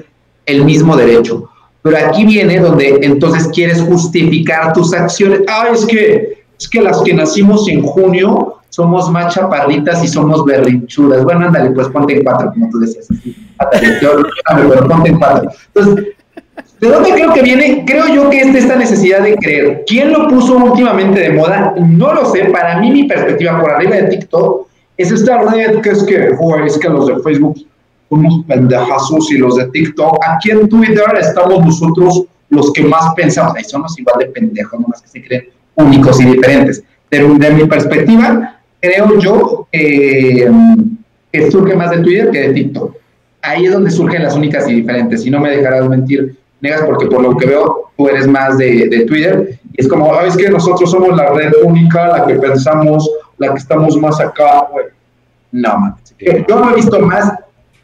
el 0.45 0.65
mismo 0.65 0.97
derecho. 0.97 1.49
Pero 1.89 2.07
aquí 2.07 2.25
viene 2.25 2.59
donde 2.59 2.99
entonces 3.01 3.47
quieres 3.53 3.81
justificar 3.81 4.73
tus 4.73 4.93
acciones. 4.93 5.41
Ah, 5.47 5.67
es 5.73 5.85
que, 5.85 6.43
es 6.59 6.67
que 6.69 6.81
las 6.81 7.01
que 7.01 7.13
nacimos 7.13 7.67
en 7.69 7.81
junio 7.81 8.55
somos 8.69 9.09
más 9.11 9.33
chaparritas 9.33 10.03
y 10.03 10.07
somos 10.07 10.43
berrinchudas. 10.45 11.23
Bueno, 11.23 11.45
ándale, 11.47 11.71
pues 11.71 11.87
ponte 11.89 12.17
en 12.17 12.23
cuatro, 12.23 12.51
como 12.51 12.69
tú 12.69 12.79
decías. 12.79 13.07
Ándale, 13.57 13.97
yo- 14.01 14.23
pero 14.69 14.87
ponte 14.87 15.09
en 15.09 15.17
cuatro. 15.19 15.49
Entonces, 15.73 16.05
¿De 16.79 16.89
dónde 16.89 17.11
creo 17.11 17.33
que 17.33 17.41
viene? 17.41 17.83
Creo 17.87 18.05
yo 18.13 18.29
que 18.29 18.39
es 18.41 18.53
esta 18.55 18.75
necesidad 18.75 19.21
de 19.23 19.35
creer. 19.35 19.83
¿Quién 19.87 20.13
lo 20.13 20.27
puso 20.27 20.57
últimamente 20.57 21.21
de 21.21 21.31
moda? 21.31 21.73
No 21.79 22.13
lo 22.13 22.25
sé. 22.31 22.45
Para 22.45 22.79
mí, 22.79 22.91
mi 22.91 23.05
perspectiva 23.05 23.59
por 23.59 23.71
arriba 23.71 23.95
de 23.95 24.03
TikTok 24.03 24.67
es 24.95 25.11
esta 25.11 25.39
red 25.41 25.81
que 25.81 25.89
es 25.89 26.03
que, 26.03 26.29
güey, 26.33 26.67
es 26.67 26.77
que 26.77 26.87
los 26.89 27.07
de 27.07 27.17
Facebook 27.23 27.57
unos 28.09 28.43
pendejazos 28.47 29.31
y 29.31 29.37
los 29.37 29.55
de 29.55 29.67
TikTok. 29.67 30.17
Aquí 30.27 30.51
en 30.51 30.67
Twitter 30.69 31.05
estamos 31.19 31.65
nosotros 31.65 32.23
los 32.49 32.71
que 32.73 32.83
más 32.83 33.13
pensamos. 33.15 33.55
Ahí 33.55 33.63
somos 33.63 33.97
igual 33.99 34.19
de 34.19 34.25
pendejos, 34.27 34.79
nomás 34.79 35.01
que 35.01 35.07
se 35.09 35.23
creen 35.23 35.49
únicos 35.75 36.19
y 36.21 36.25
diferentes. 36.25 36.83
Pero 37.09 37.33
de 37.35 37.51
mi 37.51 37.65
perspectiva, 37.65 38.59
creo 38.79 39.19
yo 39.19 39.67
que, 39.71 40.49
que 41.31 41.51
surge 41.51 41.75
más 41.75 41.91
de 41.91 41.99
Twitter 41.99 42.31
que 42.31 42.39
de 42.47 42.53
TikTok 42.53 42.97
ahí 43.47 43.65
es 43.65 43.71
donde 43.71 43.91
surgen 43.91 44.23
las 44.23 44.35
únicas 44.35 44.67
y 44.69 44.75
diferentes. 44.75 45.25
Y 45.25 45.31
no 45.31 45.39
me 45.39 45.49
dejarás 45.55 45.87
mentir, 45.87 46.37
Negas, 46.59 46.81
porque 46.83 47.05
por 47.05 47.21
lo 47.21 47.37
que 47.37 47.45
veo, 47.45 47.91
tú 47.95 48.07
eres 48.09 48.27
más 48.27 48.57
de, 48.57 48.87
de 48.89 49.05
Twitter. 49.05 49.59
Y 49.73 49.81
es 49.81 49.87
como, 49.87 50.13
"Ah, 50.13 50.25
es 50.25 50.35
que 50.35 50.49
nosotros 50.49 50.89
somos 50.89 51.15
la 51.15 51.31
red 51.33 51.51
única, 51.63 52.07
la 52.07 52.25
que 52.25 52.35
pensamos, 52.35 53.09
la 53.37 53.51
que 53.51 53.59
estamos 53.59 53.95
más 53.97 54.19
acá, 54.19 54.67
güey. 54.71 54.85
No, 55.51 55.77
man. 55.79 55.95
Yo 56.19 56.59
lo 56.59 56.71
he 56.71 56.75
visto 56.75 56.99
más 56.99 57.31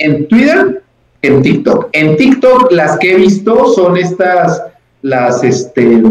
en 0.04 0.28
Twitter 0.28 0.84
en 1.22 1.42
TikTok. 1.42 1.88
En 1.94 2.18
TikTok, 2.18 2.72
las 2.72 2.98
que 3.00 3.14
he 3.14 3.16
visto 3.16 3.74
son 3.74 3.96
estas, 3.98 4.62
las, 5.02 5.44
este, 5.44 6.02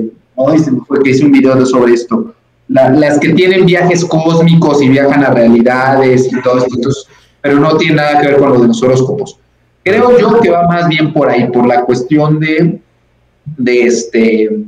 se 0.65 0.71
me 0.71 0.81
fue 0.87 1.03
que 1.03 1.11
hice 1.11 1.25
un 1.27 1.33
video 1.33 1.55
de- 1.55 1.67
sobre 1.67 1.93
esto. 1.93 2.35
La- 2.69 2.91
las 2.91 3.19
que 3.19 3.31
tienen 3.31 3.67
viajes 3.67 4.05
cósmicos 4.07 4.81
y 4.83 4.89
viajan 4.89 5.23
a 5.25 5.31
realidades 5.31 6.33
y 6.33 6.41
todo 6.41 6.59
esto, 6.59 6.89
pero 7.43 7.59
no 7.61 7.77
tiene 7.77 7.97
nada 7.97 8.21
que 8.21 8.29
ver 8.29 8.39
con 8.39 8.49
lo 8.55 8.61
de 8.62 8.69
los 8.69 8.83
horóscopos. 8.83 9.39
Creo 9.85 10.19
yo 10.19 10.41
que 10.41 10.49
va 10.51 10.67
más 10.67 10.89
bien 10.89 11.12
por 11.12 11.29
ahí, 11.29 11.49
por 11.49 11.67
la 11.67 11.83
cuestión 11.85 12.41
de, 12.41 12.81
de 13.59 13.83
este, 13.83 14.65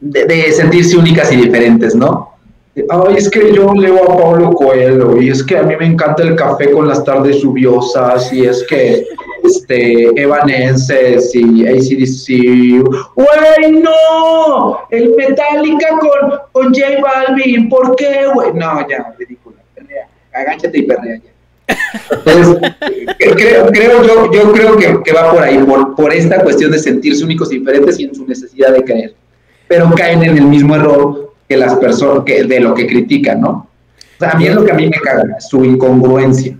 de 0.00 0.52
sentirse 0.52 0.96
únicas 0.96 1.32
y 1.32 1.36
diferentes, 1.36 1.94
¿no? 1.94 2.31
Ay, 2.74 3.16
es 3.18 3.28
que 3.28 3.52
yo 3.52 3.74
leo 3.74 4.10
a 4.10 4.16
Pablo 4.16 4.52
Coelho 4.52 5.20
y 5.20 5.28
es 5.28 5.42
que 5.42 5.58
a 5.58 5.62
mí 5.62 5.76
me 5.76 5.84
encanta 5.84 6.22
el 6.22 6.34
café 6.36 6.70
con 6.70 6.88
las 6.88 7.04
tardes 7.04 7.42
lluviosas 7.42 8.32
y 8.32 8.46
es 8.46 8.64
que 8.66 9.06
este, 9.44 10.04
Evanescence 10.18 11.38
y 11.38 11.66
ACDC. 11.66 12.82
¡Güey, 13.14 13.72
no! 13.72 14.78
El 14.90 15.14
Metallica 15.14 15.98
con, 15.98 16.40
con 16.52 16.74
J 16.74 16.98
Balvin, 17.02 17.68
¿por 17.68 17.94
qué, 17.94 18.26
güey? 18.32 18.54
No, 18.54 18.88
ya, 18.88 19.14
ridícula, 19.18 19.58
perrea, 19.74 20.08
agáchate 20.32 20.78
y 20.78 20.82
perrea 20.82 21.20
ya. 21.22 21.76
Entonces, 22.10 22.72
creo, 23.36 23.66
creo 23.66 24.02
yo, 24.02 24.32
yo 24.32 24.52
creo 24.52 24.76
que, 24.78 25.02
que 25.04 25.12
va 25.12 25.30
por 25.30 25.42
ahí, 25.42 25.58
por, 25.58 25.94
por 25.94 26.12
esta 26.14 26.42
cuestión 26.42 26.70
de 26.70 26.78
sentirse 26.78 27.22
únicos 27.22 27.52
y 27.52 27.58
diferentes 27.58 28.00
y 28.00 28.04
en 28.04 28.14
su 28.14 28.26
necesidad 28.26 28.72
de 28.72 28.82
creer. 28.82 29.14
Pero 29.68 29.90
caen 29.94 30.22
en 30.22 30.38
el 30.38 30.44
mismo 30.44 30.74
error 30.74 31.31
que 31.52 31.58
las 31.58 31.76
personas, 31.76 32.24
que 32.24 32.44
de 32.44 32.60
lo 32.60 32.74
que 32.74 32.86
critican, 32.86 33.40
¿no? 33.40 33.50
O 33.50 34.18
sea, 34.18 34.30
a 34.30 34.34
mí 34.36 34.46
es 34.46 34.54
lo 34.54 34.64
que 34.64 34.72
a 34.72 34.74
mí 34.74 34.86
me 34.86 34.98
caga, 35.00 35.40
su 35.40 35.64
incongruencia. 35.64 36.56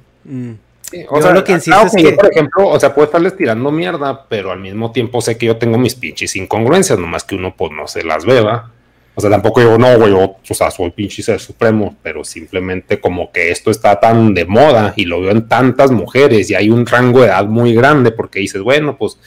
O 1.08 1.16
Yo 1.16 1.22
sea, 1.22 1.32
lo 1.32 1.42
que 1.42 1.52
insisto 1.52 1.70
claro 1.70 1.86
es 1.86 1.94
que 1.94 2.02
yo, 2.02 2.16
por 2.16 2.30
ejemplo, 2.30 2.68
o 2.68 2.78
sea, 2.78 2.94
puedo 2.94 3.06
estarles 3.06 3.36
tirando 3.36 3.70
mierda, 3.70 4.26
pero 4.28 4.50
al 4.50 4.60
mismo 4.60 4.92
tiempo 4.92 5.22
sé 5.22 5.38
que 5.38 5.46
yo 5.46 5.56
tengo 5.56 5.78
mis 5.78 5.94
pinches 5.94 6.36
incongruencias, 6.36 6.98
nomás 6.98 7.24
que 7.24 7.34
uno 7.34 7.54
pues 7.56 7.72
no 7.72 7.88
se 7.88 8.04
las 8.04 8.26
beba. 8.26 8.70
O 9.14 9.20
sea, 9.20 9.30
tampoco 9.30 9.60
digo, 9.60 9.78
no, 9.78 9.98
güey, 9.98 10.12
o, 10.12 10.36
o 10.48 10.54
sea, 10.54 10.70
soy 10.70 10.90
pinche 10.90 11.22
ser 11.22 11.40
supremo, 11.40 11.96
pero 12.02 12.24
simplemente 12.24 13.00
como 13.00 13.32
que 13.32 13.50
esto 13.50 13.70
está 13.70 13.98
tan 14.00 14.34
de 14.34 14.44
moda 14.44 14.92
y 14.96 15.04
lo 15.04 15.20
veo 15.20 15.30
en 15.30 15.48
tantas 15.48 15.90
mujeres 15.90 16.50
y 16.50 16.54
hay 16.54 16.68
un 16.68 16.84
rango 16.84 17.20
de 17.20 17.26
edad 17.26 17.46
muy 17.46 17.74
grande 17.74 18.10
porque 18.10 18.40
dices, 18.40 18.60
bueno, 18.60 18.96
pues 18.98 19.18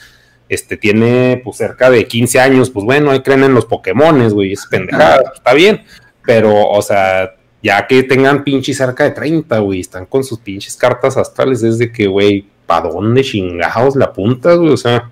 este 0.48 0.76
tiene 0.76 1.40
pues 1.42 1.56
cerca 1.56 1.90
de 1.90 2.06
15 2.06 2.40
años, 2.40 2.70
pues 2.70 2.84
bueno, 2.84 3.10
ahí 3.10 3.20
creen 3.20 3.44
en 3.44 3.54
los 3.54 3.66
Pokémones, 3.66 4.32
güey, 4.32 4.52
es 4.52 4.66
pendejada, 4.66 5.32
está 5.34 5.54
bien, 5.54 5.82
pero, 6.24 6.68
o 6.68 6.82
sea, 6.82 7.34
ya 7.62 7.86
que 7.86 8.02
tengan 8.04 8.44
pinche 8.44 8.72
cerca 8.74 9.04
de 9.04 9.10
30, 9.10 9.58
güey, 9.58 9.80
están 9.80 10.06
con 10.06 10.22
sus 10.22 10.38
pinches 10.38 10.76
cartas 10.76 11.16
astrales, 11.16 11.62
es 11.62 11.78
de 11.78 11.90
que, 11.90 12.06
güey, 12.06 12.46
¿para 12.66 12.88
dónde 12.88 13.22
chingados 13.22 13.96
la 13.96 14.06
apuntas, 14.06 14.56
güey? 14.58 14.70
O 14.72 14.76
sea, 14.76 15.10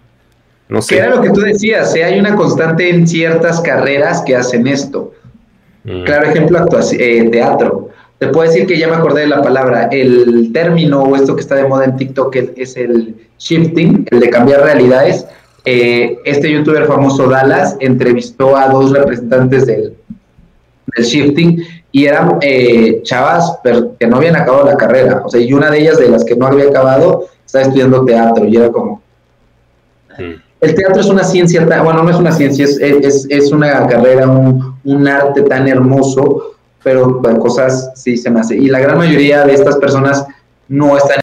no 0.68 0.80
sé. 0.80 0.96
Era 0.98 1.10
lo 1.14 1.20
que 1.20 1.30
tú 1.30 1.40
decías, 1.40 1.94
¿eh? 1.96 2.04
hay 2.04 2.18
una 2.18 2.36
constante 2.36 2.88
en 2.88 3.06
ciertas 3.06 3.60
carreras 3.60 4.22
que 4.22 4.36
hacen 4.36 4.66
esto. 4.66 5.14
Mm. 5.84 6.04
Claro 6.04 6.30
ejemplo, 6.30 6.58
actuaci- 6.58 6.96
eh, 6.98 7.28
teatro. 7.30 7.90
Te 8.18 8.28
puedo 8.28 8.48
decir 8.48 8.66
que 8.66 8.78
ya 8.78 8.88
me 8.88 8.94
acordé 8.94 9.22
de 9.22 9.26
la 9.26 9.42
palabra. 9.42 9.88
El 9.90 10.50
término 10.52 11.02
o 11.02 11.16
esto 11.16 11.34
que 11.34 11.42
está 11.42 11.56
de 11.56 11.66
moda 11.68 11.84
en 11.84 11.96
TikTok 11.96 12.34
es, 12.36 12.50
es 12.56 12.76
el 12.76 13.23
shifting, 13.38 14.06
el 14.10 14.20
de 14.20 14.30
cambiar 14.30 14.62
realidades. 14.62 15.26
Eh, 15.64 16.18
este 16.24 16.50
youtuber 16.52 16.84
famoso 16.86 17.26
Dallas 17.28 17.76
entrevistó 17.80 18.56
a 18.56 18.68
dos 18.68 18.92
representantes 18.92 19.66
del, 19.66 19.94
del 20.94 21.04
shifting 21.04 21.62
y 21.90 22.04
eran 22.06 22.38
eh, 22.42 23.00
chavas 23.02 23.58
pero 23.62 23.96
que 23.98 24.06
no 24.06 24.16
habían 24.16 24.36
acabado 24.36 24.66
la 24.66 24.76
carrera. 24.76 25.22
O 25.24 25.28
sea, 25.30 25.40
y 25.40 25.52
una 25.52 25.70
de 25.70 25.80
ellas 25.80 25.98
de 25.98 26.08
las 26.08 26.24
que 26.24 26.36
no 26.36 26.46
había 26.46 26.68
acabado 26.68 27.26
estaba 27.46 27.64
estudiando 27.64 28.04
teatro 28.04 28.44
y 28.44 28.56
era 28.56 28.70
como, 28.70 29.02
Mm. 30.18 30.34
el 30.60 30.74
teatro 30.76 31.00
es 31.00 31.08
una 31.08 31.24
ciencia, 31.24 31.66
tan- 31.66 31.82
bueno, 31.84 32.04
no 32.04 32.10
es 32.10 32.16
una 32.16 32.30
ciencia, 32.30 32.64
es, 32.66 32.78
es, 32.78 33.26
es 33.28 33.50
una 33.50 33.86
carrera, 33.88 34.28
un, 34.28 34.76
un 34.84 35.08
arte 35.08 35.42
tan 35.42 35.66
hermoso, 35.66 36.54
pero 36.84 37.20
bueno, 37.20 37.40
cosas 37.40 37.90
sí 37.96 38.16
se 38.16 38.30
me 38.30 38.38
hace. 38.40 38.54
Y 38.54 38.66
la 38.68 38.78
gran 38.78 38.96
mayoría 38.98 39.44
de 39.44 39.54
estas 39.54 39.76
personas 39.78 40.24
no 40.68 40.96
están. 40.96 41.18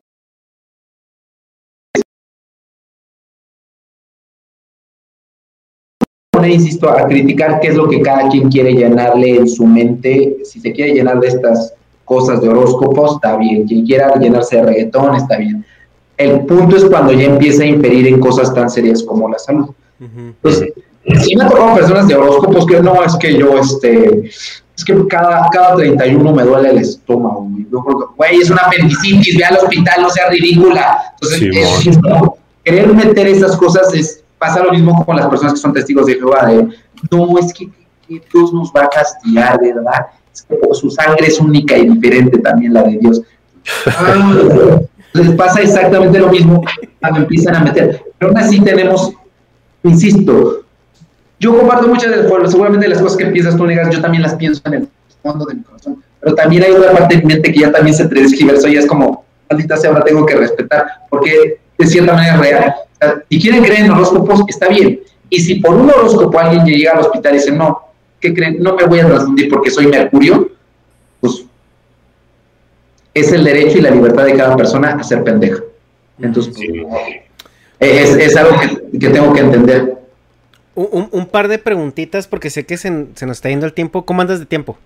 Poner, 6.41 6.51
insisto, 6.55 6.89
a 6.89 7.07
criticar 7.07 7.59
qué 7.59 7.69
es 7.69 7.75
lo 7.75 7.87
que 7.87 8.01
cada 8.01 8.29
quien 8.29 8.49
quiere 8.49 8.73
llenarle 8.73 9.35
en 9.37 9.47
su 9.49 9.65
mente. 9.65 10.37
Si 10.43 10.59
se 10.59 10.71
quiere 10.71 10.93
llenar 10.93 11.19
de 11.19 11.27
estas 11.27 11.73
cosas 12.05 12.41
de 12.41 12.49
horóscopos, 12.49 13.15
está 13.15 13.37
bien. 13.37 13.65
Quien 13.67 13.85
quiera 13.85 14.13
llenarse 14.19 14.57
de 14.57 14.63
reggaetón, 14.63 15.15
está 15.15 15.37
bien. 15.37 15.65
El 16.17 16.41
punto 16.41 16.75
es 16.75 16.85
cuando 16.85 17.13
ya 17.13 17.23
empieza 17.25 17.63
a 17.63 17.67
inferir 17.67 18.07
en 18.07 18.19
cosas 18.19 18.53
tan 18.53 18.69
serias 18.69 19.01
como 19.03 19.27
la 19.29 19.39
salud. 19.39 19.69
Entonces, 19.99 20.73
sí 21.23 21.35
me 21.35 21.45
tocado 21.45 21.75
personas 21.75 22.07
de 22.07 22.15
horóscopos 22.15 22.65
que 22.65 22.79
no, 22.81 23.03
es 23.03 23.15
que 23.15 23.37
yo, 23.37 23.57
este, 23.57 24.25
es 24.27 24.85
que 24.85 25.07
cada, 25.07 25.47
cada 25.51 25.75
31 25.75 26.33
me 26.33 26.43
duele 26.43 26.69
el 26.71 26.77
estómago. 26.79 27.47
güey. 27.49 27.65
Yo 27.71 27.79
creo 27.83 27.99
que, 27.99 28.05
Güey, 28.17 28.35
es 28.41 28.49
una 28.49 28.61
apendicitis, 28.63 29.37
ve 29.37 29.43
al 29.45 29.57
hospital, 29.57 30.01
no 30.01 30.09
sea 30.09 30.29
ridícula. 30.29 30.97
Entonces, 31.13 31.39
Sí, 31.83 31.89
es- 31.89 32.01
no, 32.01 32.35
querer 32.63 32.93
meter 32.93 33.27
esas 33.27 33.55
cosas 33.57 33.93
es, 33.93 34.20
pasa 34.41 34.63
lo 34.63 34.71
mismo 34.71 35.05
con 35.05 35.15
las 35.15 35.27
personas 35.27 35.53
que 35.53 35.59
son 35.59 35.71
testigos 35.71 36.07
de 36.07 36.15
Jehová, 36.15 36.47
de, 36.47 36.67
no, 37.11 37.37
es 37.37 37.53
que, 37.53 37.69
Dios 38.09 38.51
nos 38.51 38.73
va 38.73 38.85
a 38.85 38.89
castigar, 38.89 39.57
¿verdad? 39.61 40.07
Es 40.33 40.41
que 40.41 40.57
su 40.73 40.89
sangre 40.89 41.27
es 41.27 41.39
única 41.39 41.77
y 41.77 41.87
diferente 41.87 42.39
también 42.39 42.73
la 42.73 42.83
de 42.83 42.97
Dios. 42.97 43.21
Ah, 43.85 44.81
les 45.13 45.29
pasa 45.35 45.61
exactamente 45.61 46.19
lo 46.19 46.27
mismo 46.29 46.61
cuando 46.99 47.19
empiezan 47.19 47.55
a 47.55 47.59
meter. 47.61 48.03
Pero 48.17 48.31
aún 48.31 48.37
así 48.37 48.59
tenemos, 48.59 49.13
insisto, 49.83 50.63
yo 51.39 51.57
comparto 51.57 51.87
muchas 51.87 52.11
de 52.11 52.27
bueno, 52.27 52.49
seguramente 52.49 52.87
las 52.87 52.99
cosas 52.99 53.17
que 53.17 53.27
piensas 53.27 53.55
tú, 53.55 53.65
negas, 53.65 53.93
yo 53.95 54.01
también 54.01 54.23
las 54.23 54.35
pienso 54.35 54.61
en 54.65 54.73
el 54.73 54.89
fondo 55.21 55.45
de 55.45 55.55
mi 55.55 55.61
corazón. 55.61 56.03
Pero 56.19 56.35
también 56.35 56.63
hay 56.63 56.71
otra 56.71 56.91
parte 56.91 57.15
de 57.15 57.21
mi 57.21 57.33
mente 57.33 57.53
que 57.53 57.59
ya 57.61 57.71
también 57.71 57.95
se 57.95 58.07
transgiversó 58.07 58.67
y 58.67 58.75
es 58.75 58.87
como, 58.87 59.23
maldita 59.49 59.77
sea, 59.77 59.91
ahora 59.91 60.03
tengo 60.03 60.25
que 60.25 60.35
respetar, 60.35 60.85
porque 61.09 61.59
de 61.77 61.87
cierta 61.87 62.13
manera 62.13 62.33
es 62.33 62.39
real. 62.41 62.75
Si 63.29 63.41
quieren 63.41 63.63
creer 63.63 63.85
en 63.85 63.91
horóscopos, 63.91 64.43
está 64.47 64.67
bien. 64.67 64.99
Y 65.29 65.39
si 65.39 65.55
por 65.55 65.73
un 65.75 65.89
horóscopo 65.89 66.37
alguien 66.39 66.65
llega 66.65 66.91
al 66.91 66.99
hospital 66.99 67.33
y 67.33 67.37
dice, 67.37 67.51
no, 67.51 67.79
¿qué 68.19 68.33
creen? 68.33 68.57
No 68.61 68.75
me 68.75 68.83
voy 68.85 68.99
a 68.99 69.07
transfundir 69.07 69.49
porque 69.49 69.71
soy 69.71 69.87
Mercurio, 69.87 70.49
pues 71.19 71.45
es 73.13 73.31
el 73.31 73.43
derecho 73.43 73.77
y 73.77 73.81
la 73.81 73.91
libertad 73.91 74.25
de 74.25 74.35
cada 74.35 74.55
persona 74.55 74.91
a 74.91 75.03
ser 75.03 75.23
pendeja. 75.23 75.61
Entonces, 76.21 76.53
es, 77.79 78.09
es 78.15 78.35
algo 78.37 78.55
que, 78.59 78.99
que 78.99 79.09
tengo 79.09 79.33
que 79.33 79.39
entender. 79.41 79.97
Un, 80.75 80.87
un- 80.91 81.09
un 81.11 81.25
par 81.25 81.47
de 81.47 81.57
preguntitas 81.57 82.27
porque 82.27 82.49
sé 82.49 82.65
que 82.65 82.77
se, 82.77 83.07
se 83.15 83.25
nos 83.25 83.37
está 83.37 83.49
yendo 83.49 83.65
el 83.65 83.73
tiempo. 83.73 84.05
¿Cómo 84.05 84.21
andas 84.21 84.39
de 84.39 84.45
tiempo? 84.45 84.77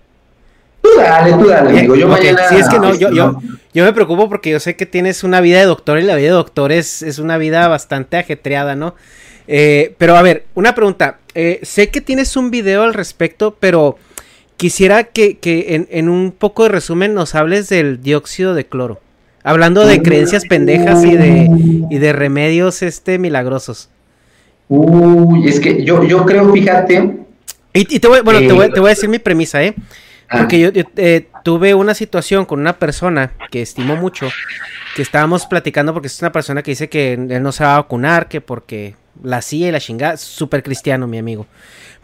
Tú 0.80 0.88
dale, 0.96 1.32
tú 1.32 1.46
dale, 1.48 1.70
amigo. 1.70 1.94
Yo 1.96 2.06
ok, 2.06 2.12
mañana. 2.12 2.48
Sí, 2.48 2.56
es 2.56 2.68
que 2.68 2.78
no, 2.78 2.94
yo, 2.94 3.10
yo, 3.10 3.32
no. 3.32 3.42
yo 3.74 3.84
me 3.84 3.92
preocupo 3.92 4.28
porque 4.28 4.50
yo 4.50 4.60
sé 4.60 4.76
que 4.76 4.86
tienes 4.86 5.24
una 5.24 5.40
vida 5.40 5.58
de 5.58 5.66
doctor 5.66 5.98
y 5.98 6.02
la 6.02 6.14
vida 6.16 6.28
de 6.28 6.34
doctor 6.34 6.72
es, 6.72 7.02
es 7.02 7.18
una 7.18 7.38
vida 7.38 7.66
bastante 7.68 8.16
ajetreada, 8.16 8.76
¿no? 8.76 8.94
Eh, 9.48 9.94
pero 9.98 10.16
a 10.16 10.22
ver, 10.22 10.44
una 10.54 10.74
pregunta. 10.74 11.18
Eh, 11.34 11.60
sé 11.62 11.90
que 11.90 12.00
tienes 12.00 12.36
un 12.36 12.50
video 12.50 12.82
al 12.82 12.94
respecto, 12.94 13.56
pero 13.60 13.98
quisiera 14.56 15.04
que, 15.04 15.38
que 15.38 15.74
en, 15.74 15.88
en 15.90 16.08
un 16.08 16.32
poco 16.32 16.62
de 16.62 16.70
resumen 16.70 17.14
nos 17.14 17.34
hables 17.34 17.68
del 17.68 18.00
dióxido 18.00 18.54
de 18.54 18.66
cloro. 18.66 19.00
Hablando 19.42 19.86
de 19.86 20.02
creencias 20.02 20.44
pendejas 20.44 21.04
y 21.04 21.16
de, 21.16 21.48
y 21.88 21.98
de 21.98 22.12
remedios 22.12 22.82
este 22.82 23.18
milagrosos. 23.18 23.90
Uy, 24.68 25.48
es 25.48 25.60
que 25.60 25.84
yo, 25.84 26.02
yo 26.02 26.26
creo, 26.26 26.52
fíjate. 26.52 27.16
Y, 27.72 27.94
y 27.94 28.00
te 28.00 28.08
voy, 28.08 28.22
bueno, 28.22 28.40
te, 28.40 28.52
voy, 28.52 28.66
Eh, 28.66 28.70
te 28.74 28.80
voy 28.80 28.88
a 28.88 28.94
decir 28.94 29.08
mi 29.08 29.20
premisa, 29.20 29.62
¿eh? 29.62 29.76
Porque 30.30 30.58
yo, 30.58 30.70
yo, 30.70 30.82
eh, 30.96 31.28
tuve 31.44 31.74
una 31.74 31.94
situación 31.94 32.44
con 32.44 32.60
una 32.60 32.78
persona 32.78 33.32
que 33.50 33.62
estimo 33.62 33.96
mucho, 33.96 34.28
que 34.96 35.02
estábamos 35.02 35.46
platicando 35.46 35.92
porque 35.92 36.08
es 36.08 36.20
una 36.20 36.32
persona 36.32 36.62
que 36.62 36.72
dice 36.72 36.88
que 36.88 37.14
él 37.14 37.42
no 37.42 37.52
se 37.52 37.64
va 37.64 37.76
a 37.76 37.80
vacunar, 37.80 38.28
que 38.28 38.40
porque 38.40 38.96
la 39.22 39.42
CIA 39.42 39.68
y 39.68 39.72
la 39.72 39.80
chingada, 39.80 40.16
súper 40.16 40.62
cristiano, 40.62 41.06
mi 41.06 41.18
amigo. 41.18 41.46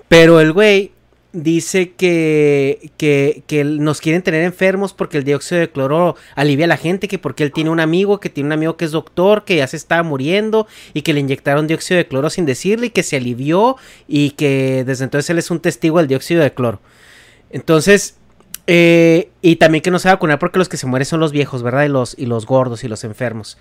Pero 0.08 0.40
el 0.40 0.52
güey 0.52 0.92
dice 1.32 1.92
que, 1.92 2.90
que, 2.98 3.42
que 3.46 3.64
nos 3.64 4.00
quieren 4.00 4.22
tener 4.22 4.42
enfermos 4.42 4.92
porque 4.92 5.18
el 5.18 5.24
dióxido 5.24 5.60
de 5.60 5.70
cloro 5.70 6.16
alivia 6.34 6.66
a 6.66 6.68
la 6.68 6.76
gente, 6.76 7.08
que 7.08 7.18
porque 7.18 7.42
él 7.42 7.52
tiene 7.52 7.70
un 7.70 7.80
amigo, 7.80 8.20
que 8.20 8.28
tiene 8.28 8.48
un 8.48 8.52
amigo 8.52 8.76
que 8.76 8.84
es 8.84 8.90
doctor, 8.90 9.44
que 9.44 9.56
ya 9.56 9.66
se 9.66 9.76
estaba 9.76 10.02
muriendo 10.02 10.66
y 10.92 11.02
que 11.02 11.14
le 11.14 11.20
inyectaron 11.20 11.66
dióxido 11.66 11.98
de 11.98 12.06
cloro 12.06 12.30
sin 12.30 12.44
decirle 12.44 12.88
y 12.88 12.90
que 12.90 13.02
se 13.02 13.16
alivió 13.16 13.76
y 14.06 14.30
que 14.32 14.84
desde 14.86 15.04
entonces 15.04 15.30
él 15.30 15.38
es 15.38 15.50
un 15.50 15.60
testigo 15.60 15.98
del 15.98 16.08
dióxido 16.08 16.42
de 16.42 16.52
cloro. 16.52 16.80
Entonces, 17.52 18.16
eh, 18.66 19.28
y 19.42 19.56
también 19.56 19.82
que 19.82 19.90
no 19.90 19.98
se 19.98 20.08
vacunar 20.08 20.38
porque 20.38 20.58
los 20.58 20.68
que 20.68 20.76
se 20.76 20.86
mueren 20.86 21.06
son 21.06 21.20
los 21.20 21.32
viejos, 21.32 21.62
¿verdad? 21.62 21.84
Y 21.84 21.88
los, 21.88 22.14
y 22.18 22.26
los 22.26 22.46
gordos 22.46 22.84
y 22.84 22.88
los 22.88 23.04
enfermos. 23.04 23.58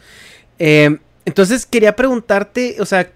Eh, 0.60 0.98
entonces, 1.26 1.66
quería 1.66 1.96
preguntarte, 1.96 2.78
o 2.80 2.86
sea, 2.86 3.12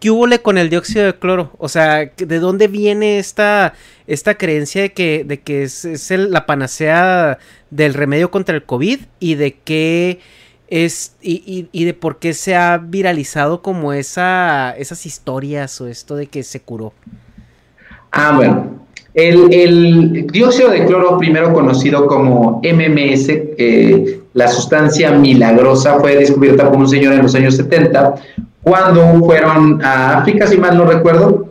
¿qué 0.00 0.10
hubo 0.10 0.26
con 0.42 0.56
el 0.58 0.70
dióxido 0.70 1.04
de 1.04 1.14
cloro? 1.18 1.52
O 1.58 1.68
sea, 1.68 2.10
¿de 2.16 2.38
dónde 2.38 2.68
viene 2.68 3.18
esta, 3.18 3.74
esta 4.06 4.36
creencia 4.36 4.82
de 4.82 4.92
que, 4.92 5.24
de 5.24 5.40
que 5.40 5.62
es, 5.64 5.84
es 5.84 6.10
el- 6.10 6.30
la 6.30 6.46
panacea 6.46 7.38
del 7.70 7.94
remedio 7.94 8.30
contra 8.30 8.54
el 8.54 8.64
COVID 8.64 9.00
y 9.18 9.34
de 9.34 9.54
qué 9.64 10.20
es 10.68 11.16
y, 11.20 11.42
y- 11.46 11.68
y 11.72 11.84
de 11.84 11.94
por 11.94 12.18
qué 12.18 12.32
se 12.32 12.54
ha 12.54 12.78
viralizado 12.78 13.60
como 13.60 13.92
esa, 13.92 14.74
esas 14.78 15.04
historias 15.04 15.80
o 15.80 15.88
esto 15.88 16.16
de 16.16 16.28
que 16.28 16.42
se 16.44 16.60
curó? 16.60 16.92
Ah, 18.12 18.32
bueno. 18.36 18.86
El, 19.14 19.52
el 19.52 20.26
dióxido 20.28 20.70
de 20.70 20.86
cloro, 20.86 21.18
primero 21.18 21.52
conocido 21.52 22.06
como 22.06 22.60
MMS, 22.62 23.28
la 24.34 24.48
sustancia 24.48 25.10
milagrosa, 25.10 25.98
fue 25.98 26.16
descubierta 26.16 26.70
por 26.70 26.78
un 26.78 26.88
señor 26.88 27.14
en 27.14 27.22
los 27.22 27.34
años 27.34 27.56
70, 27.56 28.14
cuando 28.62 29.24
fueron 29.24 29.82
a 29.82 30.18
África, 30.18 30.46
si 30.46 30.56
mal 30.58 30.76
no 30.76 30.84
recuerdo. 30.84 31.46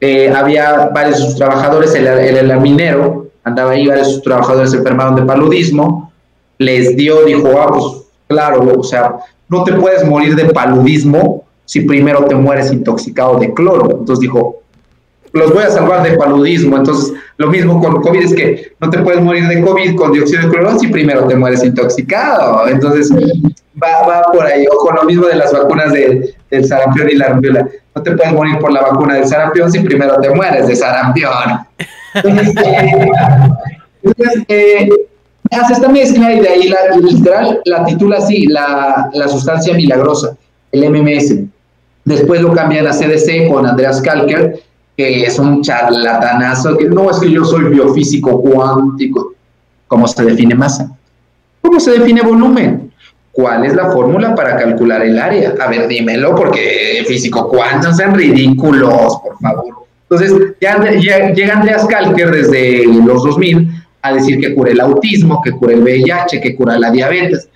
Eh, 0.00 0.30
había 0.30 0.90
varios 0.94 1.18
de 1.18 1.24
sus 1.24 1.36
trabajadores, 1.36 1.94
el, 1.94 2.06
el, 2.06 2.50
el 2.50 2.60
minero 2.60 3.26
andaba 3.44 3.70
ahí, 3.70 3.86
varios 3.86 4.08
de 4.08 4.14
sus 4.14 4.22
trabajadores 4.22 4.72
se 4.72 4.78
enfermaron 4.78 5.14
de 5.14 5.22
paludismo, 5.22 6.12
les 6.58 6.96
dio, 6.96 7.24
dijo, 7.24 7.48
ah, 7.60 7.68
pues 7.68 7.84
claro, 8.26 8.72
o 8.76 8.82
sea, 8.82 9.16
no 9.48 9.62
te 9.62 9.72
puedes 9.72 10.04
morir 10.04 10.34
de 10.34 10.46
paludismo 10.46 11.44
si 11.64 11.82
primero 11.82 12.24
te 12.24 12.34
mueres 12.34 12.72
intoxicado 12.72 13.38
de 13.38 13.54
cloro. 13.54 13.98
Entonces 14.00 14.20
dijo, 14.20 14.62
los 15.36 15.52
voy 15.52 15.64
a 15.64 15.70
salvar 15.70 16.02
de 16.02 16.16
paludismo. 16.16 16.76
Entonces, 16.76 17.14
lo 17.36 17.48
mismo 17.48 17.80
con 17.80 18.02
COVID 18.02 18.24
es 18.24 18.34
que 18.34 18.72
no 18.80 18.90
te 18.90 18.98
puedes 18.98 19.20
morir 19.20 19.46
de 19.46 19.60
COVID 19.62 19.96
con 19.96 20.12
dióxido 20.12 20.42
de 20.42 20.48
cloro 20.48 20.78
si 20.78 20.88
primero 20.88 21.26
te 21.26 21.36
mueres 21.36 21.64
intoxicado. 21.64 22.66
Entonces, 22.68 23.10
va, 23.12 24.06
va 24.06 24.22
por 24.32 24.46
ahí. 24.46 24.64
O 24.72 24.76
con 24.78 24.96
lo 24.96 25.04
mismo 25.04 25.26
de 25.26 25.36
las 25.36 25.52
vacunas 25.52 25.92
de, 25.92 26.34
del 26.50 26.64
sarampión 26.66 27.08
y 27.10 27.14
la 27.14 27.28
rubiola. 27.28 27.68
No 27.94 28.02
te 28.02 28.12
puedes 28.12 28.32
morir 28.32 28.58
por 28.58 28.72
la 28.72 28.82
vacuna 28.82 29.14
del 29.14 29.26
sarampión 29.26 29.70
si 29.70 29.80
primero 29.80 30.16
te 30.20 30.30
mueres 30.30 30.66
de 30.66 30.76
sarampión. 30.76 31.32
Entonces, 32.14 32.54
eh, 32.64 33.08
entonces, 34.02 34.44
eh, 34.48 34.88
hace 35.50 35.72
esta 35.72 35.88
mezcla 35.88 36.32
y 36.32 36.40
de 36.40 36.48
ahí 36.48 36.68
la, 36.68 36.96
literal 36.96 37.60
la 37.64 37.84
titula 37.84 38.18
así, 38.18 38.46
la, 38.46 39.10
la 39.12 39.28
sustancia 39.28 39.74
milagrosa, 39.74 40.36
el 40.72 40.90
MMS. 40.90 41.34
Después 42.04 42.40
lo 42.40 42.52
cambian 42.52 42.86
a 42.86 42.92
CDC 42.92 43.48
con 43.50 43.66
Andreas 43.66 44.00
Kalker 44.00 44.62
que 44.96 45.24
es 45.24 45.38
un 45.38 45.62
charlatanazo, 45.62 46.76
que 46.76 46.86
no 46.86 47.10
es 47.10 47.18
que 47.18 47.30
yo 47.30 47.44
soy 47.44 47.64
biofísico 47.64 48.40
cuántico. 48.40 49.34
¿Cómo 49.86 50.08
se 50.08 50.24
define 50.24 50.54
masa? 50.54 50.90
¿Cómo 51.60 51.78
se 51.78 51.92
define 51.92 52.22
volumen? 52.22 52.92
¿Cuál 53.32 53.66
es 53.66 53.74
la 53.74 53.90
fórmula 53.90 54.34
para 54.34 54.56
calcular 54.56 55.02
el 55.02 55.18
área? 55.18 55.54
A 55.60 55.68
ver, 55.68 55.86
dímelo, 55.86 56.34
porque 56.34 57.04
físico 57.06 57.48
cuántico 57.48 57.92
sean 57.92 58.14
ridículos, 58.14 59.18
por 59.22 59.38
favor. 59.38 59.86
Entonces, 60.08 60.54
ya, 60.60 60.82
ya, 60.98 61.32
llega 61.32 61.54
Andreas 61.54 61.84
Kalker 61.86 62.30
desde 62.30 62.86
los 62.86 63.22
2000 63.24 63.68
a 64.00 64.14
decir 64.14 64.40
que 64.40 64.54
cura 64.54 64.70
el 64.70 64.80
autismo, 64.80 65.42
que 65.42 65.50
cura 65.50 65.74
el 65.74 65.82
VIH, 65.82 66.40
que 66.40 66.56
cura 66.56 66.78
la 66.78 66.90
diabetes. 66.90 67.48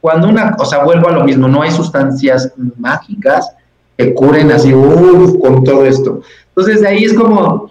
Cuando 0.00 0.28
una, 0.28 0.54
o 0.58 0.64
sea, 0.64 0.84
vuelvo 0.84 1.08
a 1.08 1.12
lo 1.12 1.24
mismo, 1.24 1.48
no 1.48 1.62
hay 1.62 1.70
sustancias 1.70 2.52
mágicas 2.76 3.50
que 3.98 4.14
curen 4.14 4.50
así, 4.52 4.72
uff, 4.72 5.38
con 5.40 5.64
todo 5.64 5.84
esto. 5.84 6.22
Entonces, 6.50 6.80
de 6.80 6.88
ahí 6.88 7.04
es 7.04 7.14
como, 7.14 7.70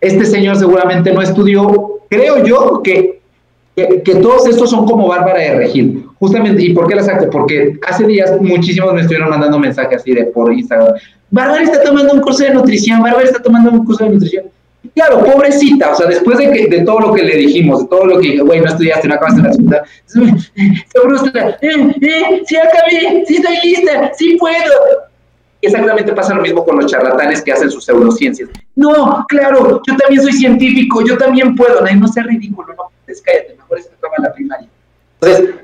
este 0.00 0.24
señor 0.26 0.56
seguramente 0.56 1.12
no 1.12 1.22
estudió, 1.22 2.00
creo 2.10 2.44
yo 2.44 2.82
que, 2.82 3.20
que, 3.76 4.14
todos 4.16 4.48
estos 4.48 4.70
son 4.70 4.86
como 4.86 5.06
Bárbara 5.06 5.38
de 5.38 5.54
Regil. 5.54 6.04
Justamente, 6.18 6.64
¿y 6.64 6.72
por 6.72 6.88
qué 6.88 6.96
la 6.96 7.04
saco? 7.04 7.30
Porque 7.30 7.78
hace 7.86 8.04
días 8.06 8.40
muchísimos 8.40 8.92
me 8.92 9.02
estuvieron 9.02 9.30
mandando 9.30 9.56
mensajes 9.60 10.00
así 10.00 10.12
de 10.12 10.24
por 10.24 10.52
Instagram. 10.52 10.94
Bárbara 11.30 11.62
está 11.62 11.84
tomando 11.84 12.12
un 12.12 12.20
curso 12.22 12.42
de 12.42 12.54
nutrición, 12.54 13.00
Bárbara 13.00 13.24
está 13.24 13.40
tomando 13.40 13.70
un 13.70 13.84
curso 13.84 14.02
de 14.02 14.10
nutrición. 14.10 14.44
Claro, 14.94 15.24
pobrecita, 15.24 15.92
o 15.92 15.94
sea, 15.94 16.06
después 16.08 16.38
de, 16.38 16.50
que, 16.50 16.66
de 16.66 16.80
todo 16.84 17.00
lo 17.00 17.12
que 17.12 17.22
le 17.22 17.36
dijimos, 17.36 17.82
de 17.82 17.88
todo 17.88 18.06
lo 18.06 18.20
que, 18.20 18.38
güey, 18.38 18.60
no 18.60 18.66
estudiaste, 18.66 19.06
no 19.06 19.14
acabaste 19.14 19.42
la 19.42 19.52
segunda, 19.52 19.84
se 20.06 21.00
frustra, 21.00 21.58
eh, 21.60 21.94
eh, 22.00 22.42
sí 22.46 22.56
acabé, 22.56 23.24
sí 23.26 23.36
estoy 23.36 23.56
lista, 23.62 24.12
sí 24.16 24.36
puedo. 24.36 25.07
Exactamente 25.60 26.12
pasa 26.12 26.34
lo 26.34 26.42
mismo 26.42 26.64
con 26.64 26.76
los 26.76 26.90
charlatanes 26.90 27.42
que 27.42 27.52
hacen 27.52 27.70
sus 27.70 27.84
pseudociencias. 27.84 28.48
No, 28.76 29.24
claro, 29.28 29.82
yo 29.86 29.96
también 29.96 30.22
soy 30.22 30.32
científico, 30.32 31.04
yo 31.04 31.18
también 31.18 31.54
puedo, 31.56 31.80
no, 31.80 31.94
no 31.94 32.08
sea 32.08 32.22
ridículo, 32.22 32.74
no, 32.74 32.84
pues 33.04 33.20
cállate, 33.22 33.56
mejor 33.56 33.78
es 33.78 33.86
que 33.86 33.96
toma 34.00 34.14
la 34.18 34.32
primaria. 34.32 34.68
Entonces, 35.20 35.54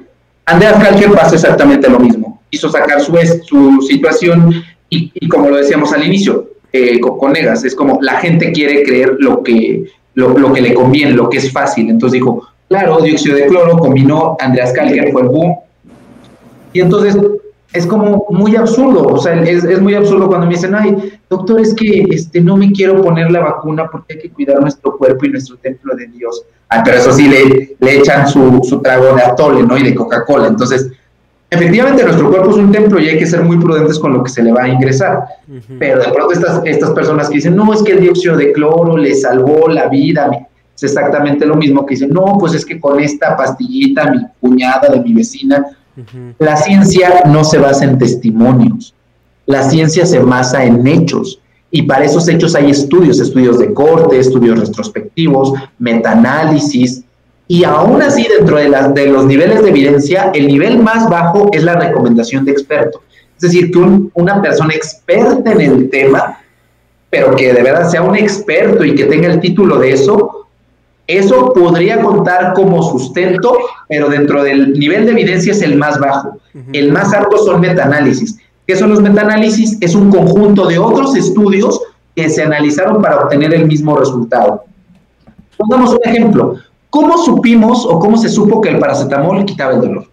Andreas 0.46 0.82
Kalker 0.82 1.12
pasó 1.12 1.34
exactamente 1.36 1.88
lo 1.88 2.00
mismo, 2.00 2.42
hizo 2.50 2.68
sacar 2.68 3.00
su, 3.00 3.16
su 3.44 3.82
situación 3.82 4.50
y, 4.90 5.12
y 5.14 5.28
como 5.28 5.48
lo 5.48 5.56
decíamos 5.56 5.92
al 5.92 6.04
inicio, 6.04 6.48
eh, 6.76 6.98
con, 6.98 7.32
Negas. 7.32 7.64
Es 7.64 7.74
como 7.76 8.00
la 8.02 8.18
gente 8.18 8.50
quiere 8.50 8.82
creer 8.82 9.16
lo 9.20 9.44
que, 9.44 9.84
lo, 10.14 10.52
que 10.52 10.60
le 10.60 10.74
conviene, 10.74 11.12
lo 11.12 11.30
que 11.30 11.38
es 11.38 11.52
fácil. 11.52 11.88
Entonces 11.88 12.14
dijo, 12.14 12.48
claro, 12.68 13.00
dióxido 13.00 13.36
de 13.36 13.46
cloro, 13.46 13.78
combinó 13.78 14.36
Andreas 14.40 14.72
Kalker, 14.72 15.12
fue 15.12 15.22
el 15.22 15.28
boom. 15.28 15.54
Y 16.72 16.80
entonces 16.80 17.16
es 17.74 17.86
como 17.86 18.24
muy 18.30 18.54
absurdo, 18.54 19.02
o 19.02 19.18
sea, 19.18 19.42
es, 19.42 19.64
es, 19.64 19.80
muy 19.80 19.94
absurdo 19.94 20.28
cuando 20.28 20.46
me 20.46 20.54
dicen, 20.54 20.76
ay, 20.76 21.18
doctor, 21.28 21.60
es 21.60 21.74
que 21.74 22.06
este, 22.08 22.40
no 22.40 22.56
me 22.56 22.70
quiero 22.70 23.02
poner 23.02 23.32
la 23.32 23.40
vacuna 23.40 23.90
porque 23.90 24.14
hay 24.14 24.20
que 24.20 24.30
cuidar 24.30 24.60
nuestro 24.60 24.96
cuerpo 24.96 25.26
y 25.26 25.30
nuestro 25.30 25.56
templo 25.56 25.92
de 25.96 26.06
Dios. 26.06 26.44
Ah, 26.68 26.82
pero 26.84 26.98
eso 26.98 27.12
sí, 27.12 27.28
le, 27.28 27.76
le 27.80 27.98
echan 27.98 28.28
su, 28.28 28.60
su 28.62 28.80
trago 28.80 29.16
de 29.16 29.22
atole, 29.22 29.64
¿no? 29.64 29.76
Y 29.76 29.82
de 29.82 29.94
Coca-Cola. 29.94 30.46
Entonces, 30.46 30.90
Efectivamente, 31.50 32.02
nuestro 32.02 32.30
cuerpo 32.30 32.50
es 32.50 32.56
un 32.56 32.72
templo 32.72 32.98
y 32.98 33.08
hay 33.08 33.18
que 33.18 33.26
ser 33.26 33.44
muy 33.44 33.56
prudentes 33.58 34.00
con 34.00 34.12
lo 34.12 34.24
que 34.24 34.30
se 34.30 34.42
le 34.42 34.50
va 34.50 34.64
a 34.64 34.68
ingresar. 34.68 35.24
Pero 35.78 36.00
de 36.00 36.10
pronto 36.10 36.32
estas, 36.32 36.60
estas 36.64 36.90
personas 36.90 37.28
que 37.28 37.36
dicen, 37.36 37.54
no, 37.54 37.72
es 37.72 37.80
que 37.82 37.92
el 37.92 38.00
dióxido 38.00 38.36
de 38.36 38.52
cloro 38.52 38.96
le 38.96 39.14
salvó 39.14 39.68
la 39.68 39.86
vida, 39.86 40.30
es 40.74 40.82
exactamente 40.82 41.46
lo 41.46 41.54
mismo 41.54 41.86
que 41.86 41.94
dicen, 41.94 42.10
no, 42.10 42.38
pues 42.40 42.54
es 42.54 42.66
que 42.66 42.80
con 42.80 42.98
esta 42.98 43.36
pastillita, 43.36 44.10
mi 44.10 44.26
cuñada 44.40 44.88
de 44.88 45.00
mi 45.00 45.14
vecina, 45.14 45.64
la 46.38 46.56
ciencia 46.56 47.22
no 47.26 47.44
se 47.44 47.58
basa 47.58 47.84
en 47.84 47.98
testimonios, 47.98 48.94
la 49.46 49.62
ciencia 49.62 50.06
se 50.06 50.18
basa 50.18 50.64
en 50.64 50.86
hechos. 50.86 51.40
Y 51.70 51.82
para 51.82 52.04
esos 52.04 52.28
hechos 52.28 52.54
hay 52.54 52.70
estudios, 52.70 53.18
estudios 53.18 53.58
de 53.58 53.74
corte, 53.74 54.18
estudios 54.18 54.60
retrospectivos, 54.60 55.52
metaanálisis, 55.78 57.04
y 57.46 57.64
aún 57.64 58.00
así, 58.00 58.26
dentro 58.38 58.56
de, 58.56 59.06
los 59.06 59.26
niveles 59.26 59.62
de 59.62 59.68
evidencia, 59.68 60.30
el 60.34 60.46
nivel 60.46 60.78
más 60.78 61.08
bajo 61.10 61.50
es 61.52 61.62
la 61.62 61.74
recomendación 61.74 62.44
de 62.44 62.52
experto. 62.52 63.02
Es 63.36 63.42
decir, 63.42 63.70
que 63.70 63.78
una 64.14 64.40
persona 64.40 64.72
experta 64.74 65.52
en 65.52 65.60
el 65.60 65.90
tema, 65.90 66.38
pero 67.10 67.36
que 67.36 67.52
de 67.52 67.62
verdad 67.62 67.88
sea 67.90 68.02
un 68.02 68.16
experto 68.16 68.84
y 68.84 68.94
que 68.94 69.04
tenga 69.04 69.28
el 69.28 69.40
título 69.40 69.78
de 69.78 69.92
eso, 69.92 70.43
eso 71.06 71.52
podría 71.52 72.00
contar 72.00 72.54
como 72.54 72.82
sustento, 72.82 73.56
pero 73.88 74.08
dentro 74.08 74.42
del 74.42 74.72
nivel 74.78 75.04
de 75.04 75.12
evidencia 75.12 75.52
es 75.52 75.62
el 75.62 75.76
más 75.76 75.98
bajo. 75.98 76.38
El 76.72 76.92
más 76.92 77.12
alto 77.12 77.36
son 77.38 77.60
metaanálisis. 77.60 78.38
¿Qué 78.66 78.76
son 78.76 78.90
los 78.90 79.02
metaanálisis? 79.02 79.76
Es 79.80 79.94
un 79.94 80.10
conjunto 80.10 80.66
de 80.66 80.78
otros 80.78 81.14
estudios 81.14 81.80
que 82.16 82.30
se 82.30 82.42
analizaron 82.42 83.02
para 83.02 83.24
obtener 83.24 83.52
el 83.52 83.66
mismo 83.66 83.96
resultado. 83.96 84.64
Pongamos 85.58 85.92
un 85.92 86.00
ejemplo. 86.04 86.56
¿Cómo 86.88 87.18
supimos 87.18 87.84
o 87.84 87.98
cómo 87.98 88.16
se 88.16 88.28
supo 88.28 88.60
que 88.60 88.70
el 88.70 88.78
paracetamol 88.78 89.44
quitaba 89.44 89.74
el 89.74 89.80
dolor? 89.82 90.06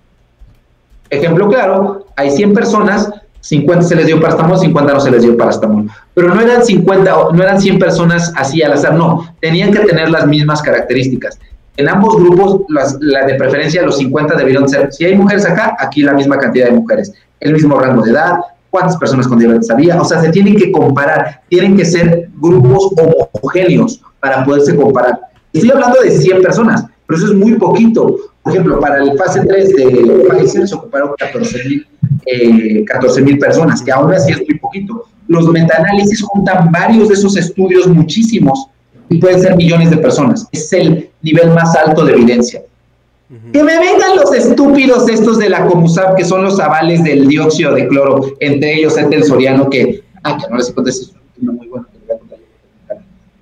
Ejemplo 1.10 1.48
claro, 1.48 2.08
hay 2.16 2.32
100 2.32 2.53
personas, 2.53 3.11
50 3.42 3.84
se 3.84 3.95
les 3.95 4.06
dio 4.06 4.20
paracetamol, 4.20 4.58
50 4.58 4.94
no 4.94 5.00
se 5.00 5.11
les 5.11 5.24
dio 5.24 5.36
paracetamol. 5.36 5.90
Pero 6.14 6.34
no 6.34 6.42
eran 6.42 6.64
50, 6.64 7.11
no 7.34 7.44
eran 7.44 7.60
100 7.60 7.80
personas 7.80 8.32
así 8.36 8.61
al 8.61 8.74
azar, 8.74 8.94
no, 8.94 9.36
tenían 9.40 9.72
que 9.72 9.80
tener 9.80 10.10
las 10.10 10.28
mismas 10.28 10.61
características. 10.61 11.40
En 11.78 11.90
ambos 11.90 12.16
grupos, 12.18 12.61
la 13.00 13.26
de 13.26 13.36
preferencia, 13.36 13.82
los 13.82 13.98
50 13.98 14.36
debieron 14.36 14.68
ser, 14.70 14.92
si 14.94 15.06
hay 15.06 15.16
mujeres 15.16 15.45
acá, 15.45 15.76
aquí 15.80 16.03
la 16.03 16.14
misma 16.14 16.38
cantidad 16.38 16.68
de 16.68 16.74
mujeres, 16.74 17.14
el 17.40 17.53
mismo 17.53 17.80
rango 17.80 18.03
de 18.03 18.11
edad, 18.11 18.40
cuántas 18.70 18.98
personas 18.98 19.28
con 19.28 19.40
diabetes 19.40 19.70
había, 19.70 20.00
o 20.00 20.06
sea, 20.06 20.22
se 20.22 20.30
tienen 20.30 20.56
que 20.56 20.72
comparar, 20.72 21.42
tienen 21.50 21.76
que 21.76 21.86
ser 21.86 22.30
grupos 22.40 22.92
homogéneos 22.98 24.02
para 24.20 24.44
poderse 24.45 24.76
comparar. 24.76 25.20
Estoy 25.53 25.72
hablando 25.72 26.02
de 26.02 26.11
100 26.11 26.42
personas, 26.42 26.86
pero 27.08 27.18
eso 27.18 27.28
es 27.28 27.34
muy 27.34 27.53
poquito. 27.53 28.16
Por 28.44 28.53
ejemplo, 28.53 28.80
para 28.80 29.03
el 29.03 29.18
fase 29.18 29.45
3 29.45 29.76
de 29.76 30.26
Pfizer 30.30 30.68
se 30.68 30.76
ocuparon 30.76 31.11
14 31.18 31.64
mil 31.68 31.88
eh, 32.25 32.85
personas, 33.40 33.81
que 33.81 33.91
aún 33.91 34.14
así 34.14 34.31
es 34.31 34.38
muy 34.40 34.57
poquito. 34.59 35.06
Los 35.27 35.48
metaanálisis 35.48 36.22
juntan 36.22 36.72
varios 36.72 37.09
de 37.09 37.15
esos 37.15 37.38
estudios, 37.38 37.88
muchísimos, 37.88 38.67
y 39.09 39.17
pueden 39.17 39.41
ser 39.41 39.56
millones 39.56 39.90
de 39.90 39.98
personas. 39.98 40.48
Es 40.51 40.72
el 40.73 41.09
nivel 41.22 41.51
más 41.51 41.75
alto 41.75 42.06
de 42.06 42.14
evidencia. 42.14 42.61
Que 43.53 43.64
me 43.64 43.80
vengan 43.80 44.17
los 44.17 44.33
estúpidos 44.33 45.07
estos 45.07 45.40
de 45.40 45.49
la 45.49 45.65
Comusab, 45.65 46.15
que 46.15 46.25
son 46.25 46.43
los 46.43 46.59
avales 46.59 47.03
del 47.03 47.27
dióxido 47.27 47.73
de 47.73 47.88
cloro, 47.88 48.33
entre 48.41 48.75
ellos 48.75 48.98
el 48.98 49.23
Soriano, 49.23 49.69
que, 49.69 50.03
ah, 50.23 50.38
que 50.38 50.49
no 50.49 50.57
les 50.57 50.69
conté, 50.72 50.90
es 50.90 51.14
muy 51.40 51.67
bueno 51.67 51.88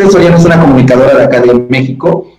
Soriano 0.09 0.37
es 0.37 0.45
una 0.45 0.61
comunicadora 0.61 1.17
de 1.17 1.23
acá 1.23 1.41
de 1.41 1.53
México, 1.69 2.38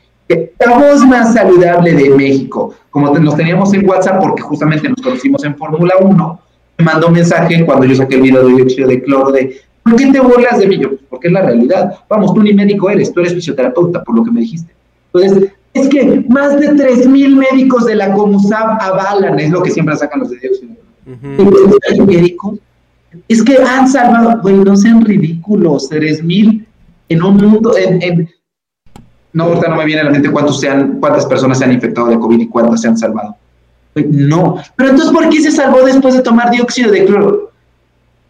la 0.59 0.78
voz 0.78 1.05
más 1.07 1.34
saludable 1.34 1.92
de 1.92 2.10
México. 2.10 2.75
Como 2.91 3.17
nos 3.18 3.36
teníamos 3.36 3.73
en 3.75 3.89
WhatsApp, 3.89 4.20
porque 4.20 4.42
justamente 4.42 4.89
nos 4.89 5.00
conocimos 5.00 5.44
en 5.44 5.57
Fórmula 5.57 5.94
1, 6.00 6.41
me 6.78 6.84
mandó 6.84 7.09
un 7.09 7.15
mensaje 7.15 7.65
cuando 7.65 7.86
yo 7.86 7.94
saqué 7.94 8.17
el 8.17 8.23
video 8.23 8.47
de 8.47 8.55
dióxido 8.55 8.89
de 8.89 9.02
cloro 9.02 9.33
de, 9.33 9.57
¿por 9.83 9.97
qué 9.97 10.07
te 10.07 10.20
burlas 10.20 10.59
de 10.59 10.67
mí? 10.67 10.78
Yo, 10.78 10.89
pues, 10.89 11.00
porque 11.09 11.28
es 11.28 11.33
la 11.33 11.42
realidad. 11.42 11.94
Vamos, 12.09 12.34
tú 12.34 12.42
ni 12.42 12.52
médico 12.52 12.91
eres, 12.91 13.12
tú 13.12 13.20
eres 13.20 13.34
fisioterapeuta, 13.34 14.02
por 14.02 14.17
lo 14.17 14.25
que 14.25 14.31
me 14.31 14.41
dijiste. 14.41 14.73
Entonces, 15.12 15.50
es 15.75 15.89
que 15.89 16.25
más 16.28 16.59
de 16.59 16.70
3.000 16.70 17.36
médicos 17.36 17.86
de 17.86 17.94
la 17.94 18.12
Comusab 18.12 18.81
avalan, 18.81 19.39
es 19.39 19.50
lo 19.50 19.62
que 19.62 19.70
siempre 19.70 19.97
sacan 19.97 20.20
los 20.20 20.31
de 20.31 20.39
dióxido. 20.39 20.73
Uh 21.07 22.07
médicos? 22.07 22.59
Es 23.28 23.42
que 23.42 23.57
han 23.57 23.89
salvado, 23.89 24.41
güey, 24.42 24.57
no 24.57 24.76
sean 24.76 25.05
ridículos, 25.05 25.91
3.000 25.91 26.65
en 27.09 27.23
un 27.23 27.36
mundo, 27.36 27.75
en, 27.76 28.28
no, 29.33 29.44
ahorita 29.44 29.68
no 29.68 29.76
me 29.76 29.84
viene 29.84 30.00
a 30.00 30.05
la 30.05 30.10
mente 30.10 30.31
cuántos 30.31 30.60
sean, 30.60 30.99
cuántas 30.99 31.26
personas 31.26 31.59
se 31.59 31.65
han 31.65 31.73
infectado 31.73 32.09
de 32.09 32.18
COVID 32.18 32.41
y 32.41 32.49
cuántas 32.49 32.81
se 32.81 32.89
han 32.89 32.99
salvado. 32.99 33.36
No, 33.94 34.57
pero 34.76 34.91
entonces, 34.91 35.12
¿por 35.12 35.28
qué 35.28 35.41
se 35.41 35.50
salvó 35.50 35.83
después 35.83 36.15
de 36.15 36.23
tomar 36.23 36.50
dióxido 36.50 36.91
de 36.92 37.05
cloro? 37.05 37.50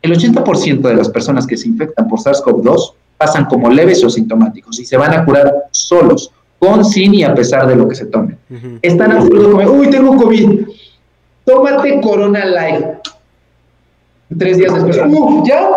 El 0.03 0.13
80% 0.17 0.81
de 0.81 0.95
las 0.95 1.09
personas 1.09 1.47
que 1.47 1.57
se 1.57 1.69
infectan 1.69 2.09
por 2.09 2.19
SARS-CoV-2 2.19 2.95
pasan 3.19 3.45
como 3.45 3.69
leves 3.69 4.03
o 4.03 4.09
sintomáticos 4.09 4.81
y 4.81 4.87
se 4.87 4.97
van 4.97 5.13
a 5.13 5.25
curar 5.25 5.53
solos, 5.71 6.33
con, 6.59 6.85
sin 6.85 7.15
y 7.15 7.25
a 7.25 7.35
pesar 7.35 7.67
de 7.67 7.77
lo 7.77 7.87
que 7.87 7.95
se 7.95 8.07
tomen. 8.07 8.39
Es 8.81 8.97
tan 8.97 9.13
absurdo 9.13 9.53
como, 9.53 9.73
uy, 9.73 9.91
tengo 9.91 10.17
COVID, 10.17 10.67
tómate 11.45 12.01
Corona 12.01 12.45
Light. 12.45 12.87
Tres 14.39 14.59
días 14.59 14.73
después, 14.75 14.97
ya, 15.45 15.69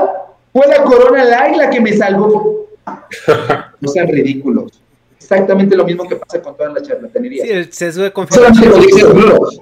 fue 0.53 0.67
la 0.67 0.83
Corona 0.83 1.23
Light 1.25 1.57
la 1.57 1.69
que 1.69 1.81
me 1.81 1.93
salvó. 1.93 2.67
no 3.81 3.87
sean 3.89 4.07
ridículos. 4.07 4.82
Exactamente 5.23 5.75
lo 5.75 5.85
mismo 5.85 6.07
que 6.07 6.15
pasa 6.15 6.41
con 6.41 6.55
todas 6.55 6.73
las 6.73 6.83
charlatanerías. 6.83 7.47
Sí, 7.47 7.53
el 7.53 7.73
sesgo 7.73 8.03
de 8.03 8.11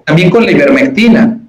también 0.06 0.30
con 0.30 0.46
la 0.46 0.52
ivermectina, 0.52 1.40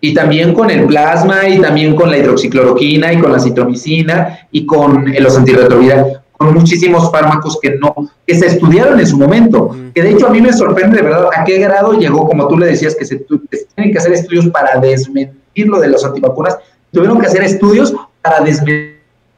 y 0.00 0.12
también 0.12 0.52
con 0.52 0.70
el 0.70 0.86
plasma, 0.86 1.48
y 1.48 1.60
también 1.60 1.96
con 1.96 2.10
la 2.10 2.18
hidroxicloroquina, 2.18 3.12
y 3.12 3.18
con 3.20 3.32
la 3.32 3.40
citromicina, 3.40 4.48
y 4.50 4.66
con 4.66 5.14
los 5.18 5.38
antirretrovirales, 5.38 6.18
con 6.32 6.52
muchísimos 6.52 7.10
fármacos 7.10 7.58
que 7.62 7.70
no, 7.70 7.94
que 8.26 8.34
se 8.34 8.46
estudiaron 8.46 9.00
en 9.00 9.06
su 9.06 9.16
momento. 9.16 9.74
Que 9.94 10.02
de 10.02 10.10
hecho 10.10 10.26
a 10.26 10.30
mí 10.30 10.42
me 10.42 10.52
sorprende 10.52 10.98
de 10.98 11.02
verdad 11.02 11.30
a 11.34 11.44
qué 11.44 11.58
grado 11.58 11.94
llegó, 11.94 12.26
como 12.26 12.48
tú 12.48 12.58
le 12.58 12.66
decías, 12.66 12.94
que 12.94 13.06
se, 13.06 13.16
tienen 13.16 13.92
que 13.92 13.98
hacer 13.98 14.12
estudios 14.12 14.48
para 14.48 14.78
desmentir 14.78 15.68
lo 15.68 15.80
de 15.80 15.88
los 15.88 16.04
antivacunas. 16.04 16.58
Tuvieron 16.92 17.18
que 17.20 17.26
hacer 17.26 17.42
estudios 17.42 17.94
para 18.20 18.40
desmentir 18.40 18.93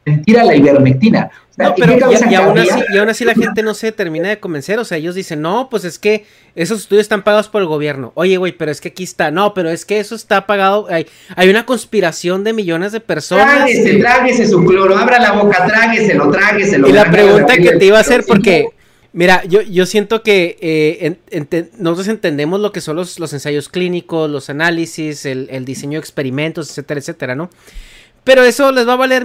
mentira 0.06 0.44
la 0.44 0.54
ivermectina. 0.54 1.30
No, 1.58 1.74
pero 1.74 1.98
y, 1.98 2.02
aún 2.34 2.58
así, 2.58 2.68
y, 2.92 2.98
aún 2.98 3.08
así, 3.08 3.24
la 3.24 3.34
gente 3.34 3.62
no 3.62 3.72
se 3.72 3.90
termina 3.90 4.28
de 4.28 4.38
convencer. 4.38 4.78
O 4.78 4.84
sea, 4.84 4.98
ellos 4.98 5.14
dicen, 5.14 5.40
no, 5.40 5.68
pues 5.70 5.84
es 5.84 5.98
que 5.98 6.26
esos 6.54 6.80
estudios 6.82 7.02
están 7.02 7.24
pagados 7.24 7.48
por 7.48 7.62
el 7.62 7.66
gobierno. 7.66 8.12
Oye, 8.14 8.36
güey, 8.36 8.52
pero 8.52 8.70
es 8.70 8.80
que 8.80 8.88
aquí 8.88 9.04
está. 9.04 9.30
No, 9.30 9.54
pero 9.54 9.70
es 9.70 9.86
que 9.86 9.98
eso 9.98 10.14
está 10.14 10.46
pagado. 10.46 10.86
Hay, 10.90 11.06
hay 11.34 11.48
una 11.48 11.64
conspiración 11.64 12.44
de 12.44 12.52
millones 12.52 12.92
de 12.92 13.00
personas. 13.00 13.56
Tráguese, 13.56 13.94
tráguese 13.98 14.46
su 14.46 14.64
cloro. 14.64 14.98
Abra 14.98 15.18
la 15.18 15.32
boca, 15.32 15.66
trágueselo, 15.66 16.30
trágueselo. 16.30 16.88
Y 16.88 16.92
la 16.92 17.10
pregunta 17.10 17.56
que 17.56 17.72
te 17.72 17.86
iba 17.86 17.96
a 17.96 18.02
hacer, 18.02 18.24
porque, 18.28 18.68
mira, 19.14 19.42
yo, 19.44 19.62
yo 19.62 19.86
siento 19.86 20.22
que 20.22 20.58
eh, 20.60 21.16
nosotros 21.78 22.08
entendemos 22.08 22.60
lo 22.60 22.70
que 22.70 22.82
son 22.82 22.96
los, 22.96 23.18
los 23.18 23.32
ensayos 23.32 23.70
clínicos, 23.70 24.30
los 24.30 24.50
análisis, 24.50 25.24
el, 25.24 25.48
el 25.50 25.64
diseño 25.64 25.92
de 25.92 26.00
experimentos, 26.00 26.68
etcétera, 26.68 27.00
etcétera, 27.00 27.34
¿no? 27.34 27.48
Pero 28.26 28.42
eso 28.42 28.72
les 28.72 28.88
va 28.88 28.94
a 28.94 28.96
valer 28.96 29.24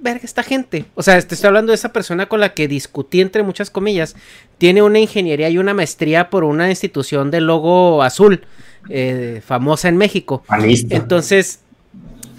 verga 0.00 0.20
esta 0.22 0.44
gente. 0.44 0.84
O 0.94 1.02
sea, 1.02 1.20
te 1.20 1.34
estoy 1.34 1.48
hablando 1.48 1.72
de 1.72 1.74
esa 1.74 1.92
persona 1.92 2.26
con 2.26 2.38
la 2.38 2.54
que 2.54 2.68
discutí, 2.68 3.20
entre 3.20 3.42
muchas 3.42 3.68
comillas. 3.68 4.14
Tiene 4.58 4.80
una 4.80 5.00
ingeniería 5.00 5.48
y 5.50 5.58
una 5.58 5.74
maestría 5.74 6.30
por 6.30 6.44
una 6.44 6.70
institución 6.70 7.32
de 7.32 7.40
logo 7.40 8.00
azul, 8.00 8.42
eh, 8.90 9.42
famosa 9.44 9.88
en 9.88 9.96
México. 9.96 10.44
Entonces, 10.88 11.62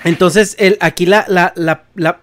entonces 0.05 0.55
el, 0.57 0.77
aquí 0.79 1.05
la, 1.05 1.25
la, 1.27 1.51
la, 1.57 1.83
la, 1.95 2.21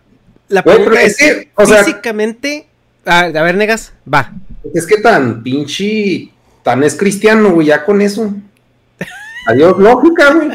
la 0.48 0.62
pregunta 0.62 1.02
es, 1.02 1.18
básicamente... 1.54 2.68
a 3.04 3.28
ver, 3.28 3.56
negas, 3.56 3.92
va. 4.12 4.32
Es 4.72 4.86
que 4.86 5.02
tan 5.02 5.42
pinche, 5.42 6.30
tan 6.62 6.82
es 6.82 6.94
cristiano, 6.94 7.52
güey, 7.52 7.66
ya 7.66 7.84
con 7.84 8.00
eso. 8.00 8.34
Adiós, 9.46 9.78
lógica, 9.78 10.34
güey. 10.34 10.50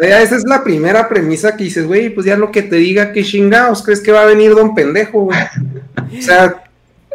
esa 0.00 0.36
es 0.36 0.44
la 0.44 0.64
primera 0.64 1.08
premisa 1.08 1.56
que 1.56 1.64
dices, 1.64 1.86
güey, 1.86 2.10
pues 2.10 2.26
ya 2.26 2.36
lo 2.36 2.50
que 2.50 2.62
te 2.62 2.76
diga, 2.76 3.12
que 3.12 3.22
chingados, 3.22 3.82
crees 3.82 4.00
que 4.00 4.12
va 4.12 4.22
a 4.22 4.26
venir 4.26 4.54
don 4.54 4.74
pendejo, 4.74 5.22
güey. 5.22 5.38
O 6.18 6.22
sea, 6.22 6.64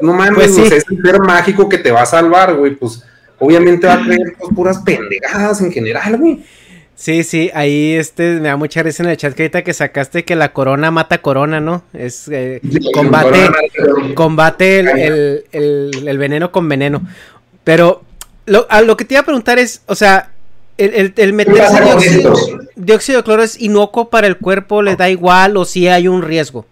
no 0.01 0.13
mames, 0.13 0.33
pues 0.33 0.57
es 0.57 0.85
el 0.89 1.01
ser 1.01 1.19
mágico 1.19 1.69
que 1.69 1.77
te 1.77 1.91
va 1.91 2.01
a 2.01 2.05
salvar, 2.05 2.55
güey, 2.55 2.75
pues 2.75 3.03
obviamente 3.39 3.87
va 3.87 3.95
a 3.95 4.03
creer 4.03 4.35
pues, 4.39 4.53
puras 4.55 4.79
pendejadas 4.79 5.61
en 5.61 5.71
general, 5.71 6.17
güey. 6.17 6.43
Sí, 6.95 7.23
sí, 7.23 7.49
ahí 7.55 7.93
este 7.93 8.39
me 8.39 8.49
da 8.49 8.57
mucha 8.57 8.83
risa 8.83 9.01
en 9.01 9.09
el 9.09 9.17
chat 9.17 9.33
que 9.33 9.43
ahorita 9.43 9.63
que 9.63 9.73
sacaste 9.73 10.23
que 10.23 10.35
la 10.35 10.53
corona 10.53 10.91
mata 10.91 11.19
corona, 11.19 11.59
¿no? 11.59 11.83
Es 11.93 12.27
eh, 12.31 12.61
combate, 12.93 13.49
combate 14.13 14.79
el, 14.81 15.43
el, 15.51 16.17
veneno 16.19 16.51
con 16.51 16.69
veneno. 16.69 17.01
Pero 17.63 18.03
lo, 18.45 18.67
a 18.69 18.81
lo 18.81 18.97
que 18.97 19.05
te 19.05 19.15
iba 19.15 19.21
a 19.21 19.25
preguntar 19.25 19.57
es, 19.57 19.81
o 19.87 19.95
sea, 19.95 20.30
el, 20.81 21.13
el, 21.15 21.33
meterse 21.33 21.81
dióxido, 22.75 23.19
de 23.19 23.23
cloro 23.23 23.43
es 23.43 23.59
inocuo 23.61 24.09
para 24.09 24.27
el 24.27 24.37
cuerpo, 24.37 24.81
le 24.81 24.95
da 24.95 25.09
igual 25.09 25.57
o 25.57 25.65
si 25.65 25.87
hay 25.87 26.07
un 26.07 26.21
riesgo. 26.21 26.65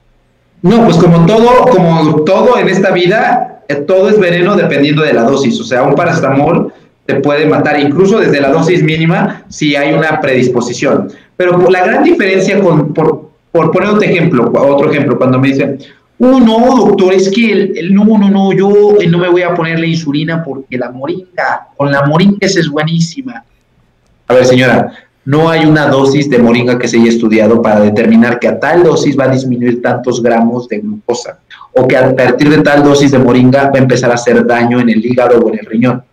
No, 0.61 0.83
pues 0.83 0.97
como 0.97 1.25
todo, 1.25 1.65
como 1.69 2.23
todo 2.23 2.57
en 2.57 2.67
esta 2.67 2.91
vida, 2.91 3.61
eh, 3.67 3.75
todo 3.75 4.09
es 4.09 4.19
veneno 4.19 4.55
dependiendo 4.55 5.03
de 5.03 5.13
la 5.13 5.23
dosis. 5.23 5.59
O 5.59 5.63
sea, 5.63 5.83
un 5.83 5.95
paracetamol 5.95 6.73
te 7.05 7.15
puede 7.15 7.45
matar 7.45 7.79
incluso 7.79 8.19
desde 8.19 8.41
la 8.41 8.49
dosis 8.49 8.83
mínima 8.83 9.43
si 9.47 9.75
hay 9.75 9.93
una 9.93 10.19
predisposición. 10.19 11.09
Pero 11.37 11.69
la 11.69 11.85
gran 11.85 12.03
diferencia 12.03 12.59
con, 12.59 12.93
por, 12.93 13.29
por 13.51 13.71
poner 13.71 13.89
otro 13.89 14.03
ejemplo, 14.03 14.51
otro 14.53 14.91
ejemplo, 14.91 15.17
cuando 15.17 15.39
me 15.39 15.47
dicen, 15.47 15.79
oh 16.19 16.39
no, 16.39 16.75
doctor, 16.75 17.13
es 17.13 17.29
que 17.31 17.51
el, 17.51 17.93
no, 17.93 18.05
no, 18.05 18.29
no, 18.29 18.53
yo 18.53 18.97
no 19.09 19.17
me 19.17 19.29
voy 19.29 19.41
a 19.41 19.53
poner 19.53 19.79
la 19.79 19.85
insulina 19.85 20.43
porque 20.43 20.77
la 20.77 20.91
moringa, 20.91 21.69
con 21.77 21.91
la 21.91 22.05
moringa 22.05 22.37
esa 22.41 22.59
es 22.59 22.69
buenísima. 22.69 23.43
A 24.29 24.35
ver, 24.35 24.45
señora, 24.45 24.93
no 25.25 25.49
hay 25.49 25.65
una 25.65 25.87
dosis 25.87 26.29
de 26.29 26.37
moringa 26.37 26.77
que 26.77 26.87
se 26.87 26.97
haya 26.97 27.09
estudiado 27.09 27.63
para 27.63 27.79
determinar 27.79 28.39
que 28.39 28.47
a 28.47 28.59
tal 28.59 28.83
dosis 28.83 29.17
va 29.19 29.23
a 29.23 29.29
disminuir 29.29 29.81
tantos 29.81 30.21
gramos 30.21 30.67
de 30.67 30.79
glucosa 30.79 31.39
o 31.75 31.87
que 31.87 31.97
a 31.97 32.15
partir 32.15 32.47
de 32.47 32.61
tal 32.61 32.83
dosis 32.83 33.11
de 33.11 33.17
moringa 33.17 33.71
va 33.71 33.71
a 33.73 33.79
empezar 33.79 34.11
a 34.11 34.13
hacer 34.13 34.45
daño 34.45 34.79
en 34.79 34.89
el 34.89 35.03
hígado 35.03 35.39
o 35.39 35.49
en 35.49 35.59
el 35.59 35.65
riñón. 35.65 36.03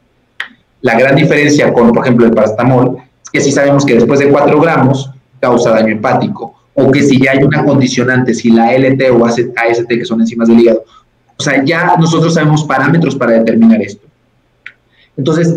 La 0.81 0.99
gran 0.99 1.15
diferencia 1.15 1.75
con, 1.75 1.93
por 1.93 2.05
ejemplo, 2.05 2.25
el 2.25 2.33
paracetamol 2.33 2.97
es 3.23 3.31
que 3.31 3.41
si 3.43 3.53
sabemos 3.53 3.85
que 3.85 3.95
después 3.95 4.19
de 4.19 4.31
4 4.31 4.61
gramos 4.63 5.11
causa 5.39 5.71
daño 5.71 5.95
hepático 5.95 6.55
o 6.73 6.91
que 6.91 7.03
si 7.03 7.23
ya 7.23 7.33
hay 7.33 7.43
una 7.43 7.65
condicionante, 7.65 8.33
si 8.33 8.51
la 8.51 8.73
LT 8.73 9.11
o 9.13 9.27
AST, 9.27 9.89
que 9.89 10.05
son 10.07 10.23
enzimas 10.23 10.49
del 10.49 10.61
hígado, 10.61 10.85
o 11.39 11.43
sea, 11.43 11.63
ya 11.63 11.97
nosotros 11.99 12.33
sabemos 12.33 12.65
parámetros 12.65 13.15
para 13.15 13.33
determinar 13.33 13.83
esto. 13.83 14.07
Entonces, 15.19 15.55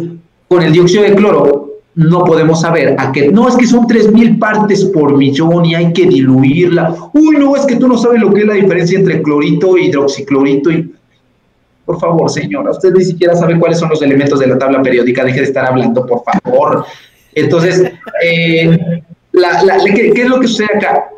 con 0.49 0.61
el 0.61 0.73
dióxido 0.73 1.03
de 1.03 1.15
cloro, 1.15 1.68
no 1.99 2.23
podemos 2.23 2.61
saber 2.61 2.95
a 2.97 3.11
qué. 3.11 3.29
No, 3.29 3.49
es 3.49 3.57
que 3.57 3.67
son 3.67 3.85
3.000 3.85 4.39
partes 4.39 4.85
por 4.85 5.17
millón 5.17 5.65
y 5.65 5.75
hay 5.75 5.91
que 5.91 6.05
diluirla. 6.05 6.95
Uy, 7.13 7.35
no, 7.35 7.57
es 7.57 7.65
que 7.65 7.75
tú 7.75 7.89
no 7.89 7.97
sabes 7.97 8.21
lo 8.21 8.33
que 8.33 8.39
es 8.39 8.47
la 8.47 8.53
diferencia 8.53 8.97
entre 8.97 9.21
clorito, 9.21 9.77
hidroxiclorito 9.77 10.71
y... 10.71 10.93
Por 11.85 11.99
favor, 11.99 12.29
señora, 12.29 12.71
usted 12.71 12.93
ni 12.93 13.03
siquiera 13.03 13.35
sabe 13.35 13.59
cuáles 13.59 13.79
son 13.79 13.89
los 13.89 14.01
elementos 14.01 14.39
de 14.39 14.47
la 14.47 14.57
tabla 14.57 14.81
periódica. 14.81 15.25
Deje 15.25 15.39
de 15.39 15.47
estar 15.47 15.65
hablando, 15.65 16.05
por 16.05 16.21
favor. 16.23 16.85
Entonces, 17.33 17.91
eh, 18.23 19.01
¿qué, 19.93 20.11
¿qué 20.13 20.21
es 20.21 20.29
lo 20.29 20.39
que 20.39 20.47
sucede 20.47 20.69
acá? 20.77 21.09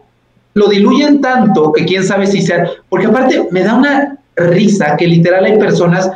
Lo 0.55 0.67
diluyen 0.67 1.21
tanto 1.21 1.73
que 1.73 1.85
quién 1.85 2.03
sabe 2.03 2.25
si 2.25 2.41
sea... 2.41 2.67
Porque 2.89 3.05
aparte 3.05 3.49
me 3.51 3.63
da 3.63 3.75
una 3.75 4.17
risa 4.35 4.97
que 4.97 5.05
literal 5.05 5.45
hay 5.45 5.59
personas 5.59 6.09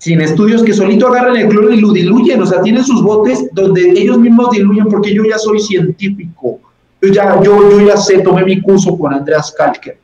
sin 0.00 0.18
estudios 0.22 0.62
que 0.62 0.72
solito 0.72 1.08
agarran 1.08 1.36
el 1.36 1.48
cloro 1.48 1.70
y 1.70 1.80
lo 1.80 1.92
diluyen, 1.92 2.40
o 2.40 2.46
sea, 2.46 2.62
tienen 2.62 2.82
sus 2.82 3.02
botes 3.02 3.50
donde 3.52 3.90
ellos 3.90 4.16
mismos 4.18 4.50
diluyen 4.50 4.86
porque 4.86 5.12
yo 5.14 5.22
ya 5.24 5.36
soy 5.36 5.60
científico, 5.60 6.58
yo 7.02 7.12
ya, 7.12 7.38
yo, 7.42 7.70
yo 7.70 7.86
ya 7.86 7.98
sé, 7.98 8.20
tomé 8.20 8.42
mi 8.44 8.62
curso 8.62 8.96
con 8.96 9.12
Andreas 9.12 9.52
Kalker. 9.52 9.98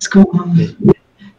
Es 0.00 0.08
como, 0.08 0.44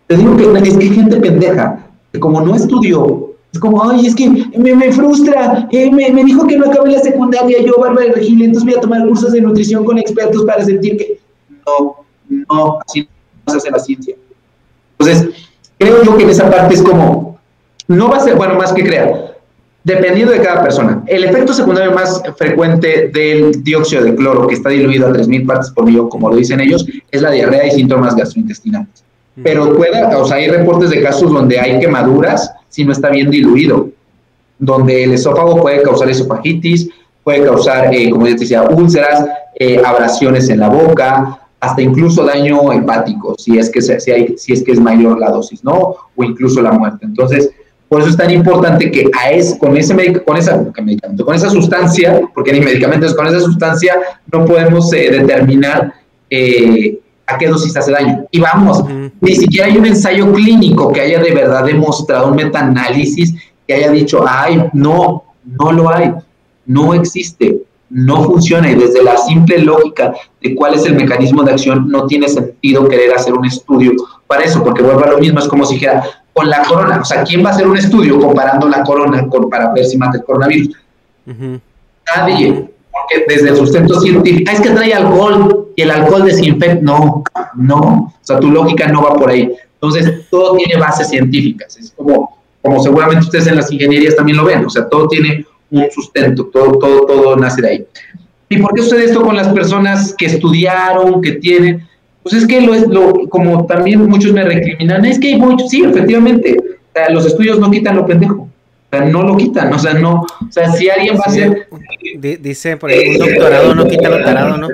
te 0.07 0.15
digo 0.15 0.37
que 0.37 0.69
es 0.69 0.77
que 0.77 0.89
gente 0.91 1.17
pendeja, 1.17 1.87
que 2.13 2.21
como 2.21 2.39
no 2.39 2.55
estudió, 2.55 3.33
es 3.51 3.59
como, 3.59 3.83
ay, 3.83 4.05
es 4.05 4.15
que 4.15 4.29
me, 4.29 4.73
me 4.73 4.93
frustra, 4.93 5.67
eh, 5.71 5.91
me, 5.91 6.09
me, 6.09 6.23
dijo 6.23 6.47
que 6.47 6.57
no 6.57 6.67
acabé 6.67 6.91
la 6.91 6.99
secundaria, 6.99 7.61
yo, 7.65 7.73
Bárbara 7.77 8.13
Regil, 8.13 8.43
entonces 8.43 8.63
voy 8.63 8.77
a 8.77 8.81
tomar 8.81 9.05
cursos 9.05 9.33
de 9.33 9.41
nutrición 9.41 9.83
con 9.83 9.97
expertos 9.97 10.45
para 10.45 10.63
sentir 10.63 10.95
que... 10.95 11.19
No, 11.67 11.97
no, 12.29 12.79
así 12.87 13.05
no 13.45 13.51
se 13.51 13.57
hace 13.57 13.71
la 13.71 13.79
ciencia. 13.79 14.15
Entonces, 14.97 15.35
creo 15.77 16.01
yo 16.01 16.15
que 16.15 16.23
en 16.23 16.29
esa 16.29 16.49
parte 16.49 16.75
es 16.75 16.81
como, 16.81 17.30
no 17.91 18.09
va 18.09 18.17
a 18.17 18.19
ser, 18.21 18.35
bueno, 18.35 18.55
más 18.55 18.73
que 18.73 18.83
crear, 18.83 19.35
dependiendo 19.83 20.31
de 20.31 20.41
cada 20.41 20.63
persona. 20.63 21.03
El 21.07 21.23
efecto 21.23 21.53
secundario 21.53 21.91
más 21.91 22.21
frecuente 22.37 23.09
del 23.13 23.63
dióxido 23.63 24.03
de 24.03 24.15
cloro, 24.15 24.47
que 24.47 24.55
está 24.55 24.69
diluido 24.69 25.07
a 25.07 25.11
3.000 25.11 25.45
partes 25.45 25.71
por 25.71 25.85
millón, 25.85 26.09
como 26.09 26.29
lo 26.29 26.35
dicen 26.35 26.59
ellos, 26.59 26.85
es 27.09 27.21
la 27.21 27.31
diarrea 27.31 27.67
y 27.67 27.71
síntomas 27.71 28.15
gastrointestinales. 28.15 29.03
Pero 29.43 29.75
puede, 29.75 30.03
o 30.15 30.25
sea, 30.25 30.37
hay 30.37 30.47
reportes 30.47 30.89
de 30.89 31.01
casos 31.01 31.31
donde 31.31 31.59
hay 31.59 31.79
quemaduras 31.79 32.51
si 32.69 32.83
no 32.83 32.91
está 32.91 33.09
bien 33.09 33.29
diluido, 33.29 33.89
donde 34.59 35.03
el 35.03 35.13
esófago 35.13 35.61
puede 35.61 35.81
causar 35.81 36.09
esofagitis, 36.09 36.89
puede 37.23 37.43
causar, 37.43 37.93
eh, 37.93 38.09
como 38.09 38.27
ya 38.27 38.33
te 38.33 38.41
decía, 38.41 38.63
úlceras, 38.63 39.25
eh, 39.59 39.81
abrasiones 39.83 40.49
en 40.49 40.59
la 40.59 40.69
boca, 40.69 41.39
hasta 41.59 41.81
incluso 41.81 42.25
daño 42.25 42.73
hepático, 42.73 43.35
si 43.37 43.57
es 43.57 43.69
que, 43.69 43.81
si, 43.81 44.11
hay, 44.11 44.35
si 44.37 44.53
es, 44.53 44.63
que 44.63 44.71
es 44.71 44.79
mayor 44.79 45.19
la 45.19 45.29
dosis, 45.29 45.63
¿no? 45.63 45.95
O 46.15 46.23
incluso 46.23 46.61
la 46.61 46.71
muerte. 46.71 47.05
Entonces, 47.05 47.51
por 47.91 47.99
eso 47.99 48.11
es 48.11 48.15
tan 48.15 48.31
importante 48.31 48.89
que 48.89 49.11
a 49.21 49.31
es, 49.31 49.53
con, 49.55 49.75
ese 49.75 49.93
con, 50.23 50.37
esa, 50.37 50.63
con 51.25 51.35
esa 51.35 51.49
sustancia, 51.49 52.21
porque 52.33 52.53
ni 52.53 52.61
medicamentos, 52.61 53.13
con 53.13 53.27
esa 53.27 53.41
sustancia 53.41 53.99
no 54.31 54.45
podemos 54.45 54.93
eh, 54.93 55.11
determinar 55.11 55.93
eh, 56.29 56.97
a 57.27 57.37
qué 57.37 57.49
dosis 57.49 57.75
hace 57.75 57.91
daño. 57.91 58.25
Y 58.31 58.39
vamos, 58.39 58.85
ni 59.19 59.35
siquiera 59.35 59.67
hay 59.67 59.75
un 59.75 59.85
ensayo 59.85 60.31
clínico 60.31 60.93
que 60.93 61.01
haya 61.01 61.19
de 61.21 61.33
verdad 61.33 61.65
demostrado 61.65 62.29
un 62.29 62.37
metaanálisis 62.37 63.35
que 63.67 63.73
haya 63.73 63.91
dicho, 63.91 64.23
ay, 64.25 64.69
no, 64.71 65.25
no 65.43 65.73
lo 65.73 65.89
hay, 65.93 66.13
no 66.67 66.93
existe, 66.93 67.57
no 67.89 68.23
funciona. 68.23 68.71
Y 68.71 68.75
desde 68.75 69.03
la 69.03 69.17
simple 69.17 69.57
lógica 69.59 70.13
de 70.41 70.55
cuál 70.55 70.75
es 70.75 70.85
el 70.85 70.95
mecanismo 70.95 71.43
de 71.43 71.51
acción, 71.51 71.89
no 71.89 72.07
tiene 72.07 72.29
sentido 72.29 72.87
querer 72.87 73.13
hacer 73.13 73.33
un 73.33 73.43
estudio 73.43 73.91
para 74.27 74.45
eso, 74.45 74.63
porque 74.63 74.81
vuelvo 74.81 75.03
a 75.03 75.09
lo 75.09 75.17
mismo, 75.17 75.39
es 75.39 75.47
como 75.49 75.65
si 75.65 75.73
dijera, 75.73 76.05
con 76.33 76.49
la 76.49 76.63
corona. 76.63 77.01
O 77.01 77.05
sea, 77.05 77.23
¿quién 77.23 77.43
va 77.43 77.49
a 77.49 77.53
hacer 77.53 77.67
un 77.67 77.77
estudio 77.77 78.19
comparando 78.19 78.67
la 78.67 78.83
corona 78.83 79.27
con, 79.27 79.49
para 79.49 79.71
ver 79.73 79.85
si 79.85 79.97
mata 79.97 80.17
el 80.17 80.23
coronavirus? 80.23 80.75
Nadie. 82.15 82.69
Porque 82.91 83.25
desde 83.27 83.49
el 83.49 83.55
sustento 83.55 83.99
científico, 83.99 84.49
ah, 84.49 84.53
es 84.53 84.61
que 84.61 84.69
trae 84.69 84.93
alcohol 84.93 85.69
y 85.75 85.81
el 85.81 85.91
alcohol 85.91 86.25
desinfecta. 86.25 86.81
No, 86.81 87.23
no. 87.55 87.79
O 87.79 88.13
sea, 88.21 88.39
tu 88.39 88.51
lógica 88.51 88.87
no 88.87 89.03
va 89.03 89.15
por 89.15 89.29
ahí. 89.29 89.51
Entonces, 89.75 90.29
todo 90.29 90.57
tiene 90.57 90.77
bases 90.77 91.09
científicas. 91.09 91.77
Es 91.77 91.91
como, 91.91 92.37
como 92.61 92.83
seguramente 92.83 93.25
ustedes 93.25 93.47
en 93.47 93.55
las 93.55 93.71
ingenierías 93.71 94.15
también 94.15 94.37
lo 94.37 94.45
ven. 94.45 94.65
O 94.65 94.69
sea, 94.69 94.87
todo 94.87 95.07
tiene 95.07 95.45
un 95.71 95.89
sustento, 95.91 96.45
todo, 96.47 96.77
todo, 96.77 97.05
todo 97.05 97.35
nace 97.37 97.61
de 97.61 97.69
ahí. 97.69 97.87
¿Y 98.49 98.57
por 98.57 98.73
qué 98.73 98.83
sucede 98.83 99.05
esto 99.05 99.21
con 99.21 99.35
las 99.35 99.47
personas 99.49 100.13
que 100.17 100.25
estudiaron, 100.25 101.21
que 101.21 101.33
tienen? 101.33 101.87
Pues 102.23 102.35
es 102.35 102.47
que 102.47 102.61
lo 102.61 102.73
es, 102.73 102.87
lo, 102.87 103.27
como 103.29 103.65
también 103.65 104.07
muchos 104.07 104.31
me 104.31 104.43
recriminan, 104.43 105.03
es 105.05 105.19
que 105.19 105.29
hay 105.29 105.39
muchos, 105.39 105.69
sí, 105.69 105.83
efectivamente, 105.83 106.57
los 107.09 107.25
estudios 107.25 107.59
no 107.59 107.71
quitan 107.71 107.95
lo 107.95 108.05
pendejo. 108.05 108.43
O 108.43 108.97
sea, 108.97 109.05
no 109.05 109.23
lo 109.23 109.37
quitan, 109.37 109.73
o 109.73 109.79
sea, 109.79 109.93
no, 109.93 110.21
o 110.21 110.51
sea, 110.51 110.71
si 110.73 110.89
alguien 110.89 111.15
va 111.15 111.23
a 111.25 111.29
hacer... 111.29 111.67
Dice 112.19 112.77
por 112.77 112.89
ahí, 112.89 113.11
un 113.11 113.19
doctorado 113.19 113.73
no 113.73 113.87
quita 113.87 114.09
lo 114.09 114.23
tarado, 114.23 114.57
¿no? 114.57 114.67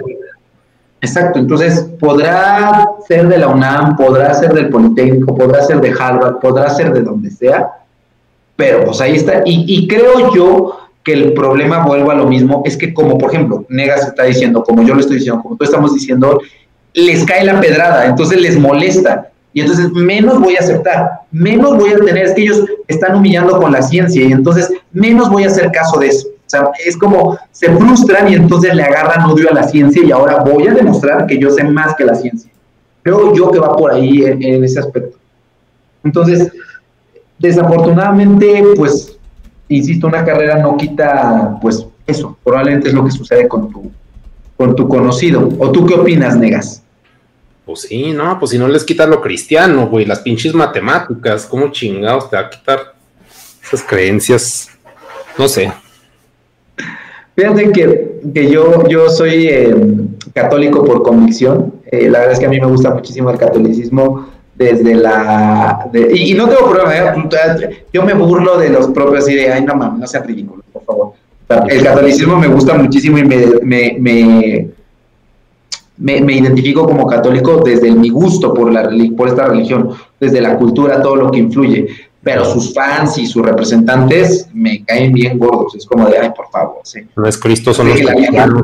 Exacto, 1.00 1.38
entonces 1.38 1.88
podrá 2.00 2.90
ser 3.08 3.28
de 3.28 3.38
la 3.38 3.48
UNAM, 3.50 3.96
podrá 3.96 4.34
ser 4.34 4.54
del 4.54 4.70
Politécnico, 4.70 5.36
podrá 5.36 5.62
ser 5.62 5.80
de 5.80 5.94
Harvard, 5.98 6.40
podrá 6.40 6.70
ser 6.72 6.92
de 6.92 7.02
donde 7.02 7.30
sea, 7.30 7.70
pero 8.56 8.86
pues 8.86 9.00
ahí 9.00 9.16
está. 9.16 9.44
Y, 9.46 9.66
y 9.68 9.88
creo 9.88 10.34
yo 10.34 10.80
que 11.04 11.14
el 11.14 11.34
problema, 11.34 11.86
vuelvo 11.86 12.10
a 12.10 12.16
lo 12.16 12.26
mismo, 12.26 12.64
es 12.66 12.76
que 12.76 12.94
como 12.94 13.18
por 13.18 13.32
ejemplo, 13.32 13.66
Negas 13.70 14.08
está 14.08 14.24
diciendo, 14.24 14.64
como 14.64 14.82
yo 14.82 14.96
lo 14.96 15.00
estoy 15.00 15.18
diciendo, 15.18 15.42
como 15.44 15.56
tú 15.56 15.64
estamos 15.64 15.94
diciendo, 15.94 16.42
les 17.06 17.24
cae 17.26 17.46
la 17.46 17.60
pedrada, 17.60 18.06
entonces 18.06 18.42
les 18.42 18.58
molesta. 18.60 19.30
Y 19.54 19.62
entonces 19.62 19.92
menos 19.92 20.40
voy 20.40 20.56
a 20.56 20.60
aceptar, 20.60 21.22
menos 21.32 21.78
voy 21.78 21.92
a 21.92 21.98
tener, 21.98 22.26
es 22.26 22.34
que 22.34 22.44
ellos 22.44 22.64
están 22.88 23.16
humillando 23.16 23.60
con 23.60 23.72
la 23.72 23.82
ciencia 23.82 24.24
y 24.24 24.32
entonces 24.32 24.72
menos 24.92 25.32
voy 25.32 25.46
a 25.46 25.48
hacer 25.48 25.72
caso 25.72 26.00
de 26.00 26.08
eso. 26.08 26.28
O 26.28 26.50
sea, 26.50 26.70
es 26.86 26.96
como 26.96 27.38
se 27.52 27.70
frustran 27.76 28.32
y 28.32 28.36
entonces 28.36 28.74
le 28.76 28.84
agarran 28.84 29.26
odio 29.26 29.50
a 29.50 29.54
la 29.54 29.64
ciencia 29.64 30.04
y 30.04 30.12
ahora 30.12 30.44
voy 30.44 30.68
a 30.68 30.74
demostrar 30.74 31.26
que 31.26 31.40
yo 31.40 31.50
sé 31.50 31.64
más 31.64 31.96
que 31.96 32.06
la 32.06 32.16
ciencia. 32.16 32.52
Creo 33.02 33.34
yo 33.34 33.50
que 33.52 33.60
va 33.60 33.76
por 33.76 33.92
ahí 33.92 34.24
en, 34.24 34.44
en 34.44 34.64
ese 34.64 34.80
aspecto. 34.80 35.18
Entonces, 36.04 36.52
desafortunadamente, 37.40 38.64
pues, 38.76 39.18
insisto, 39.68 40.08
una 40.08 40.24
carrera 40.24 40.60
no 40.60 40.78
quita, 40.78 41.58
pues, 41.62 41.86
eso. 42.06 42.38
Probablemente 42.44 42.88
es 42.90 42.94
lo 42.94 43.04
que 43.04 43.12
sucede 43.12 43.48
con 43.48 43.70
tu, 43.70 43.92
con 44.56 44.76
tu 44.76 44.88
conocido. 44.88 45.50
¿O 45.60 45.72
tú 45.72 45.86
qué 45.86 45.96
opinas, 45.96 46.38
Negas? 46.38 46.84
Pues 47.68 47.82
sí, 47.82 48.14
no, 48.14 48.40
pues 48.40 48.52
si 48.52 48.58
no 48.58 48.70
les 48.70 48.86
quitas 48.86 49.10
lo 49.10 49.20
cristiano, 49.20 49.88
güey, 49.88 50.06
las 50.06 50.20
pinches 50.20 50.54
matemáticas, 50.54 51.46
¿cómo 51.46 51.70
chingados 51.70 52.30
te 52.30 52.38
va 52.38 52.44
a 52.44 52.50
quitar 52.50 52.94
esas 53.62 53.84
creencias? 53.84 54.70
No 55.38 55.50
sé. 55.50 55.74
Fíjate 57.36 57.72
que, 57.74 58.22
que 58.34 58.50
yo, 58.50 58.88
yo 58.88 59.10
soy 59.10 59.48
eh, 59.50 59.76
católico 60.34 60.82
por 60.86 61.04
convicción. 61.04 61.74
Eh, 61.92 62.10
la 62.10 62.20
verdad 62.20 62.36
es 62.36 62.40
que 62.40 62.46
a 62.46 62.50
mí 62.50 62.58
me 62.58 62.68
gusta 62.68 62.90
muchísimo 62.92 63.30
el 63.32 63.38
catolicismo 63.38 64.30
desde 64.56 64.96
la... 64.96 65.90
y, 65.94 66.32
y 66.32 66.34
no 66.36 66.48
tengo 66.48 66.72
problema, 66.72 66.96
¿eh? 66.96 67.86
yo 67.92 68.04
me 68.04 68.14
burlo 68.14 68.58
de 68.58 68.70
los 68.70 68.88
propios 68.88 69.26
así 69.26 69.36
de, 69.36 69.52
ay, 69.52 69.66
no 69.66 69.76
mames, 69.76 70.00
no 70.00 70.08
sean 70.08 70.24
ridículos, 70.24 70.64
por 70.72 70.86
favor. 70.86 71.14
El 71.68 71.84
catolicismo 71.84 72.38
me 72.38 72.48
gusta 72.48 72.76
muchísimo 72.76 73.18
y 73.18 73.26
me, 73.26 73.98
me, 74.00 74.70
me- 75.98 76.22
me 76.22 76.34
identifico 76.34 76.86
como 76.86 77.08
católico 77.08 77.62
desde 77.66 77.92
mi 77.92 78.10
gusto 78.10 78.54
por, 78.54 78.72
la, 78.72 78.90
por 79.16 79.28
esta 79.30 79.48
religión, 79.48 79.92
desde 80.20 80.42
la 80.42 80.58
cultura, 80.58 81.02
todo 81.02 81.16
lo 81.16 81.32
que 81.32 81.40
influye. 81.40 81.88
Pero 82.24 82.44
sus 82.44 82.74
fans 82.74 83.18
y 83.18 83.26
sus 83.26 83.46
representantes 83.46 84.50
me 84.54 84.84
caen 84.84 85.14
bien 85.14 85.40
gordos. 85.40 85.76
Es 85.76 85.86
como 85.86 86.10
de, 86.10 86.18
ay, 86.18 86.32
por 86.36 86.50
favor, 86.50 86.80
sí. 86.84 87.00
No 87.16 87.26
es 87.26 87.38
Cristo, 87.38 87.74
son 87.74 87.88
los 87.88 87.98
Sí, 87.98 88.04
la- 88.04 88.14
cristianos. 88.16 88.64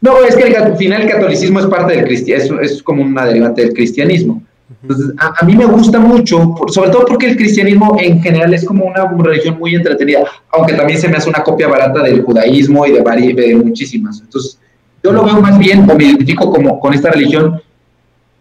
No, 0.00 0.22
es 0.22 0.36
que 0.36 0.44
el- 0.44 0.56
al 0.56 0.76
final 0.76 1.02
el 1.02 1.10
catolicismo 1.10 1.60
es 1.60 1.66
parte 1.66 1.94
del 1.96 2.04
cristianismo, 2.04 2.60
es, 2.60 2.72
es 2.72 2.82
como 2.82 3.02
una 3.02 3.24
derivante 3.24 3.62
del 3.62 3.72
cristianismo. 3.72 4.42
Entonces, 4.82 5.12
a, 5.18 5.32
a 5.40 5.44
mí 5.46 5.56
me 5.56 5.64
gusta 5.64 5.98
mucho, 5.98 6.54
por- 6.54 6.70
sobre 6.70 6.90
todo 6.90 7.06
porque 7.06 7.26
el 7.30 7.36
cristianismo 7.36 7.96
en 7.98 8.20
general 8.20 8.52
es 8.52 8.64
como 8.64 8.84
una 8.84 9.08
religión 9.22 9.58
muy 9.58 9.74
entretenida, 9.74 10.24
aunque 10.52 10.74
también 10.74 11.00
se 11.00 11.08
me 11.08 11.16
hace 11.16 11.28
una 11.30 11.42
copia 11.42 11.68
barata 11.68 12.02
del 12.02 12.22
judaísmo 12.22 12.84
y 12.86 12.92
de, 12.92 13.32
de 13.34 13.56
muchísimas. 13.56 14.20
Entonces, 14.20 14.58
yo 15.06 15.12
lo 15.12 15.24
veo 15.24 15.40
más 15.40 15.56
bien, 15.56 15.88
o 15.88 15.94
me 15.94 16.04
identifico 16.04 16.50
como, 16.50 16.80
con 16.80 16.92
esta 16.92 17.10
religión 17.10 17.62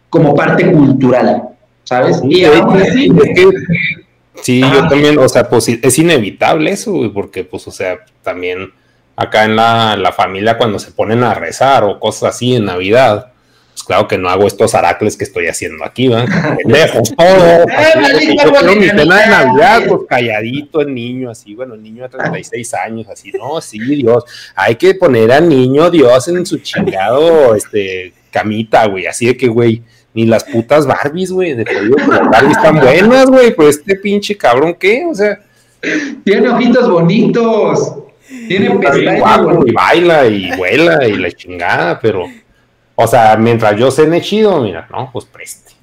como 0.09 0.33
parte 0.33 0.71
cultural, 0.71 1.43
¿sabes? 1.83 2.21
Y 2.27 2.43
aún 2.45 2.81
así, 2.81 3.07
Es 3.23 3.39
que- 3.39 4.41
sí, 4.41 4.61
yo 4.61 4.87
también, 4.87 5.17
o 5.19 5.29
sea, 5.29 5.47
pues 5.47 5.65
sí, 5.65 5.79
es 5.83 5.99
inevitable 5.99 6.71
eso, 6.71 7.11
porque 7.13 7.43
pues, 7.43 7.67
o 7.67 7.71
sea, 7.71 7.99
también 8.23 8.71
acá 9.15 9.45
en 9.45 9.55
la, 9.55 9.95
la 9.95 10.11
familia 10.11 10.57
cuando 10.57 10.79
se 10.79 10.91
ponen 10.91 11.23
a 11.23 11.35
rezar 11.35 11.83
o 11.83 11.99
cosas 11.99 12.35
así 12.35 12.55
en 12.55 12.65
Navidad, 12.65 13.31
claro 13.85 14.07
que 14.07 14.17
no 14.17 14.29
hago 14.29 14.47
estos 14.47 14.75
aracles 14.75 15.15
que 15.15 15.23
estoy 15.23 15.47
haciendo 15.47 15.83
aquí, 15.83 16.07
¿verdad? 16.07 16.57
Pendejos, 16.63 17.15
todo. 17.15 17.65
maldito 17.95 18.61
Yo 18.61 18.75
mi 18.75 18.89
cena 18.89 19.21
de 19.21 19.27
Navidad, 19.27 19.83
pues 19.87 20.01
calladito 20.09 20.81
el 20.81 20.93
niño, 20.93 21.29
así, 21.29 21.55
bueno, 21.55 21.75
el 21.75 21.83
niño 21.83 22.03
de 22.03 22.09
36 22.09 22.73
años, 22.73 23.07
así, 23.09 23.31
no, 23.31 23.61
sí, 23.61 23.79
Dios, 23.79 24.23
hay 24.55 24.75
que 24.75 24.95
poner 24.95 25.31
al 25.31 25.47
niño 25.47 25.89
Dios 25.89 26.27
en 26.27 26.45
su 26.45 26.57
chingado, 26.59 27.55
este, 27.55 28.13
camita, 28.31 28.85
güey, 28.87 29.07
así 29.07 29.27
de 29.27 29.37
que, 29.37 29.47
güey, 29.47 29.81
ni 30.13 30.25
las 30.25 30.43
putas 30.43 30.87
Barbies, 30.87 31.31
güey, 31.31 31.53
de 31.53 31.65
que 31.65 31.73
las 31.73 32.29
Barbies 32.29 32.57
están 32.57 32.79
buenas, 32.79 33.25
güey, 33.25 33.53
pues 33.53 33.77
este 33.77 33.95
pinche 33.95 34.35
cabrón, 34.35 34.75
¿qué? 34.79 35.05
O 35.09 35.13
sea, 35.13 35.39
tiene 36.23 36.49
ojitos 36.49 36.89
bonitos, 36.89 37.95
tiene 38.47 38.71
pestañas 38.77 39.41
y 39.65 39.71
baila 39.71 40.25
y 40.25 40.55
vuela 40.55 41.07
y 41.07 41.17
la 41.17 41.31
chingada, 41.31 41.99
pero, 41.99 42.25
o 42.95 43.07
sea, 43.07 43.35
mientras 43.37 43.75
yo 43.77 43.91
cene 43.91 44.21
chido, 44.21 44.59
mira, 44.61 44.87
no, 44.91 45.09
pues 45.11 45.25
preste. 45.25 45.73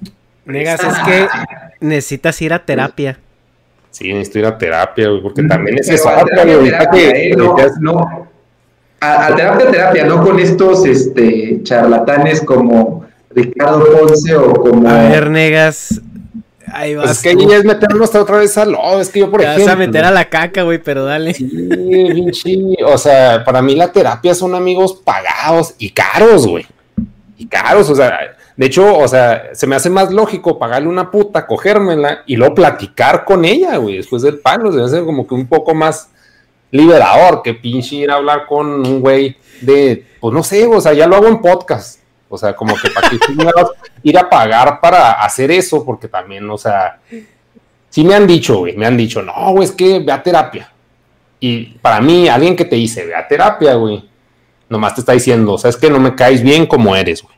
Negas, 0.45 0.81
es 0.83 0.97
que 1.05 1.27
necesitas 1.79 2.41
ir 2.41 2.53
a 2.53 2.59
terapia. 2.65 3.17
Sí, 3.91 4.11
necesito 4.11 4.39
ir 4.39 4.45
a 4.47 4.57
terapia, 4.57 5.07
güey, 5.09 5.21
porque 5.21 5.43
también 5.43 5.77
es 5.79 5.87
eso. 5.89 6.09
a 6.09 6.13
otra, 6.23 6.25
terapia, 6.25 6.55
güey, 6.57 6.69
ahorita 6.73 6.91
terapia, 6.91 7.13
que- 7.13 7.29
eh, 7.29 7.35
no. 7.79 8.27
A, 8.99 9.27
a 9.27 9.35
terapia, 9.35 9.69
terapia, 9.71 10.05
no 10.05 10.23
con 10.23 10.39
estos 10.39 10.85
este, 10.85 11.59
charlatanes 11.63 12.41
como 12.41 13.05
Ricardo 13.31 13.85
Ponce 13.85 14.33
o 14.35 14.53
como... 14.53 14.89
A 14.89 15.09
ver, 15.09 15.29
Negas. 15.29 16.01
Ahí 16.71 16.95
vas. 16.95 17.05
Pues 17.05 17.17
es 17.17 17.23
que 17.23 17.29
ahí 17.29 17.53
es 17.53 17.65
meternos 17.65 18.15
otra 18.15 18.37
vez 18.37 18.57
al 18.57 18.71
lodo. 18.71 18.99
Es 19.01 19.09
que 19.09 19.19
yo, 19.19 19.29
por 19.29 19.41
Te 19.41 19.45
vas 19.47 19.55
ejemplo. 19.57 19.73
a 19.73 19.75
meter 19.75 20.05
a 20.05 20.11
la 20.11 20.25
caca, 20.29 20.63
güey, 20.63 20.79
pero 20.79 21.03
dale. 21.05 21.33
Sí, 21.33 21.45
pinche, 21.45 22.57
O 22.85 22.97
sea, 22.97 23.43
para 23.43 23.61
mí 23.61 23.75
la 23.75 23.91
terapia 23.91 24.33
son 24.33 24.55
amigos 24.55 24.93
pagados 25.03 25.75
y 25.77 25.91
caros, 25.91 26.47
güey. 26.47 26.65
Y 27.37 27.47
caros, 27.47 27.89
o 27.89 27.95
sea, 27.95 28.35
de 28.55 28.65
hecho, 28.65 28.97
o 28.97 29.07
sea, 29.07 29.49
se 29.53 29.65
me 29.65 29.75
hace 29.75 29.89
más 29.89 30.11
lógico 30.11 30.59
pagarle 30.59 30.87
una 30.87 31.09
puta, 31.09 31.47
cogérmela 31.47 32.23
y 32.27 32.35
luego 32.35 32.55
platicar 32.55 33.25
con 33.25 33.45
ella, 33.45 33.77
güey, 33.77 33.97
después 33.97 34.21
del 34.21 34.39
palo. 34.39 34.71
Se 34.71 34.77
me 34.77 34.83
hace 34.83 35.03
como 35.03 35.25
que 35.25 35.33
un 35.33 35.47
poco 35.47 35.73
más 35.73 36.09
liberador 36.69 37.41
que 37.41 37.53
pinche 37.53 37.97
ir 37.97 38.11
a 38.11 38.15
hablar 38.15 38.45
con 38.45 38.67
un 38.67 38.99
güey 38.99 39.37
de, 39.61 40.05
pues 40.19 40.33
no 40.33 40.43
sé, 40.43 40.65
o 40.65 40.81
sea, 40.81 40.93
ya 40.93 41.07
lo 41.07 41.15
hago 41.15 41.27
en 41.27 41.41
podcast. 41.41 41.99
O 42.29 42.37
sea, 42.37 42.55
como 42.55 42.75
que 42.75 42.89
para 42.89 43.09
chingados 43.09 43.71
ir 44.03 44.17
a 44.17 44.27
pagar 44.29 44.79
para 44.81 45.11
hacer 45.11 45.51
eso, 45.51 45.85
porque 45.85 46.07
también, 46.07 46.49
o 46.49 46.57
sea, 46.57 46.99
sí 47.89 48.03
me 48.03 48.15
han 48.15 48.25
dicho, 48.25 48.57
güey, 48.59 48.75
me 48.75 48.87
han 48.87 48.97
dicho, 48.97 49.21
no, 49.21 49.51
güey, 49.51 49.65
es 49.65 49.71
que 49.71 49.99
ve 49.99 50.11
a 50.11 50.23
terapia. 50.23 50.71
Y 51.39 51.65
para 51.77 52.01
mí, 52.01 52.27
alguien 52.27 52.55
que 52.55 52.65
te 52.65 52.75
dice, 52.75 53.05
ve 53.05 53.15
a 53.15 53.27
terapia, 53.27 53.75
güey, 53.75 54.09
nomás 54.73 54.95
te 54.95 55.01
está 55.01 55.13
diciendo, 55.13 55.57
sabes 55.57 55.77
que 55.77 55.89
no 55.89 55.99
me 55.99 56.15
caes 56.15 56.43
bien 56.43 56.65
como 56.65 56.95
eres, 56.95 57.21
güey. 57.23 57.35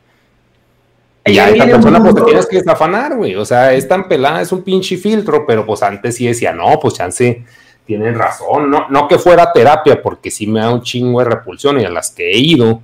Y 1.26 1.38
ahí 1.38 1.58
esta 1.58 1.66
persona, 1.66 2.00
pues 2.00 2.14
te 2.14 2.22
tienes 2.22 2.46
que 2.46 2.56
desafanar, 2.56 3.16
güey. 3.16 3.34
O 3.34 3.44
sea, 3.44 3.72
es 3.74 3.86
tan 3.86 4.08
pelada, 4.08 4.40
es 4.40 4.52
un 4.52 4.62
pinche 4.62 4.96
filtro, 4.96 5.44
pero 5.46 5.66
pues 5.66 5.82
antes 5.82 6.16
sí 6.16 6.26
decía, 6.26 6.52
no, 6.52 6.78
pues 6.80 6.94
chance, 6.94 7.44
tienen 7.84 8.14
razón. 8.14 8.70
No, 8.70 8.88
no 8.88 9.08
que 9.08 9.18
fuera 9.18 9.52
terapia, 9.52 10.00
porque 10.00 10.30
sí 10.30 10.46
me 10.46 10.60
da 10.60 10.70
un 10.70 10.82
chingo 10.82 11.18
de 11.18 11.26
repulsión 11.26 11.80
y 11.80 11.84
a 11.84 11.90
las 11.90 12.10
que 12.10 12.30
he 12.30 12.38
ido, 12.38 12.80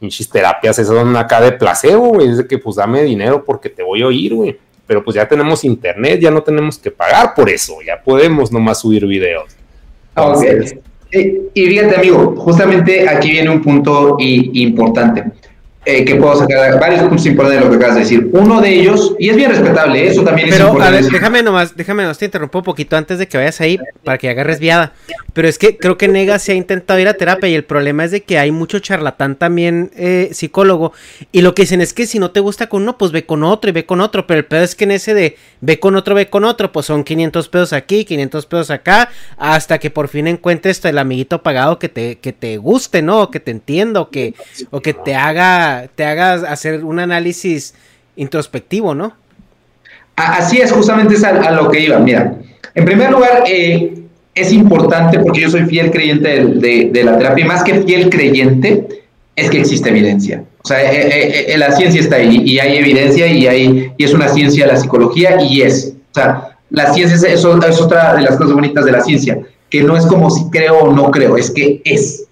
pinches 0.00 0.28
terapias, 0.30 0.78
esas 0.78 0.96
son 0.96 1.14
acá 1.16 1.40
de 1.40 1.52
placebo, 1.52 2.08
güey. 2.08 2.28
Es 2.28 2.38
de 2.38 2.46
que 2.46 2.58
pues 2.58 2.76
dame 2.76 3.02
dinero 3.02 3.44
porque 3.44 3.68
te 3.68 3.82
voy 3.82 4.02
a 4.02 4.06
oír, 4.06 4.34
güey. 4.34 4.58
Pero 4.86 5.04
pues 5.04 5.14
ya 5.14 5.28
tenemos 5.28 5.62
internet, 5.64 6.18
ya 6.20 6.30
no 6.30 6.42
tenemos 6.42 6.78
que 6.78 6.90
pagar 6.90 7.34
por 7.34 7.50
eso, 7.50 7.76
ya 7.86 8.02
podemos 8.02 8.50
nomás 8.50 8.80
subir 8.80 9.06
videos. 9.06 9.54
Entonces, 10.16 10.76
Eh, 11.10 11.48
y 11.54 11.66
fíjate, 11.66 11.96
amigo, 11.96 12.34
justamente 12.36 13.08
aquí 13.08 13.30
viene 13.30 13.50
un 13.50 13.62
punto 13.62 14.16
importante. 14.18 15.24
Eh, 15.88 16.04
que 16.04 16.16
puedo 16.16 16.36
sacar 16.36 16.78
varios 16.78 17.00
puntos 17.00 17.24
importantes 17.24 17.60
de 17.60 17.64
lo 17.64 17.70
que 17.70 17.76
acabas 17.78 17.94
de 17.94 18.02
decir. 18.02 18.28
Uno 18.32 18.60
de 18.60 18.70
ellos, 18.74 19.14
y 19.18 19.30
es 19.30 19.36
bien 19.36 19.50
respetable, 19.50 20.06
eso 20.06 20.22
también 20.22 20.48
es 20.48 20.54
Pero, 20.54 20.66
a 20.66 20.68
importante. 20.72 21.02
ver, 21.02 21.10
déjame 21.10 21.42
nomás, 21.42 21.74
déjame 21.74 22.02
nomás 22.02 22.18
te 22.18 22.26
interrumpo 22.26 22.58
un 22.58 22.64
poquito 22.64 22.94
antes 22.94 23.18
de 23.18 23.26
que 23.26 23.38
vayas 23.38 23.58
ahí 23.62 23.78
para 24.04 24.18
que 24.18 24.28
agarres 24.28 24.60
viada. 24.60 24.92
Pero 25.32 25.48
es 25.48 25.58
que 25.58 25.78
creo 25.78 25.96
que 25.96 26.08
Nega 26.08 26.38
se 26.38 26.52
ha 26.52 26.54
intentado 26.56 27.00
ir 27.00 27.08
a 27.08 27.14
terapia 27.14 27.48
y 27.48 27.54
el 27.54 27.64
problema 27.64 28.04
es 28.04 28.10
de 28.10 28.22
que 28.22 28.38
hay 28.38 28.50
mucho 28.50 28.80
charlatán 28.80 29.36
también 29.36 29.90
eh, 29.96 30.28
psicólogo. 30.32 30.92
Y 31.32 31.40
lo 31.40 31.54
que 31.54 31.62
dicen 31.62 31.80
es 31.80 31.94
que 31.94 32.06
si 32.06 32.18
no 32.18 32.32
te 32.32 32.40
gusta 32.40 32.68
con 32.68 32.82
uno, 32.82 32.98
pues 32.98 33.10
ve 33.10 33.24
con 33.24 33.42
otro 33.42 33.70
y 33.70 33.72
ve 33.72 33.86
con 33.86 34.00
otro. 34.02 34.26
Pero 34.26 34.40
el 34.40 34.44
pedo 34.44 34.64
es 34.64 34.74
que 34.74 34.84
en 34.84 34.90
ese 34.90 35.14
de 35.14 35.36
ve 35.60 35.78
con 35.78 35.96
otro, 35.96 36.14
ve 36.14 36.28
con 36.28 36.44
otro, 36.44 36.72
pues 36.72 36.86
son 36.86 37.04
500 37.04 37.48
pesos 37.48 37.72
aquí, 37.72 38.04
500 38.04 38.46
pesos 38.46 38.70
acá, 38.70 39.10
hasta 39.36 39.78
que 39.78 39.90
por 39.90 40.08
fin 40.08 40.26
encuentres 40.26 40.84
el 40.84 40.98
amiguito 40.98 41.42
pagado 41.42 41.78
que 41.78 41.88
te, 41.88 42.18
que 42.18 42.32
te 42.32 42.56
guste, 42.56 43.00
¿no? 43.02 43.22
O 43.22 43.30
que 43.30 43.40
te 43.40 43.50
entienda, 43.52 44.00
o 44.00 44.10
que, 44.10 44.34
o 44.70 44.80
que 44.80 44.92
te 44.92 45.14
haga, 45.14 45.77
te 45.86 46.04
haga 46.04 46.34
hacer 46.50 46.84
un 46.84 46.98
análisis 46.98 47.74
introspectivo, 48.16 48.94
¿no? 48.94 49.14
Así 50.16 50.60
es, 50.60 50.72
justamente 50.72 51.14
es 51.14 51.22
a, 51.22 51.52
lo 51.52 51.70
que 51.70 51.80
iba. 51.80 51.98
Mira, 52.00 52.34
en 52.74 52.84
primer 52.84 53.12
lugar, 53.12 53.44
eh, 53.46 54.02
es 54.34 54.52
importante 54.52 55.20
porque 55.20 55.42
yo 55.42 55.50
soy 55.50 55.64
fiel 55.66 55.90
creyente 55.90 56.44
de, 56.44 57.04
la 57.04 57.18
terapia 57.18 57.46
más 57.46 57.62
que 57.62 57.82
fiel 57.82 58.10
creyente 58.10 58.86
es 59.36 59.50
que 59.50 59.60
existe 59.60 59.90
evidencia. 59.90 60.42
O 60.64 60.68
sea, 60.68 60.80
eh, 60.92 61.52
eh, 61.52 61.58
la 61.58 61.70
ciencia 61.72 62.00
está 62.00 62.16
ahí 62.16 62.42
y 62.44 62.58
hay 62.58 62.78
evidencia 62.78 63.28
y, 63.28 63.46
hay, 63.46 63.92
y 63.96 64.04
es 64.04 64.12
una 64.12 64.28
ciencia 64.28 64.66
la 64.66 64.76
psicología 64.76 65.40
y 65.40 65.62
es. 65.62 65.94
O 66.10 66.14
sea, 66.14 66.58
la 66.70 66.92
ciencia 66.92 67.16
es, 67.16 67.22
es 67.22 67.44
otra 67.44 68.16
de 68.16 68.22
las 68.22 68.36
cosas 68.36 68.54
bonitas 68.54 68.84
de 68.84 68.92
la 68.92 69.00
ciencia, 69.00 69.38
que 69.70 69.82
no 69.82 69.96
es 69.96 70.04
como 70.06 70.30
si 70.30 70.50
creo 70.50 70.78
o 70.78 70.92
no 70.92 71.10
creo, 71.10 71.36
es 71.36 71.50
que 71.50 71.80
es. 71.84 72.24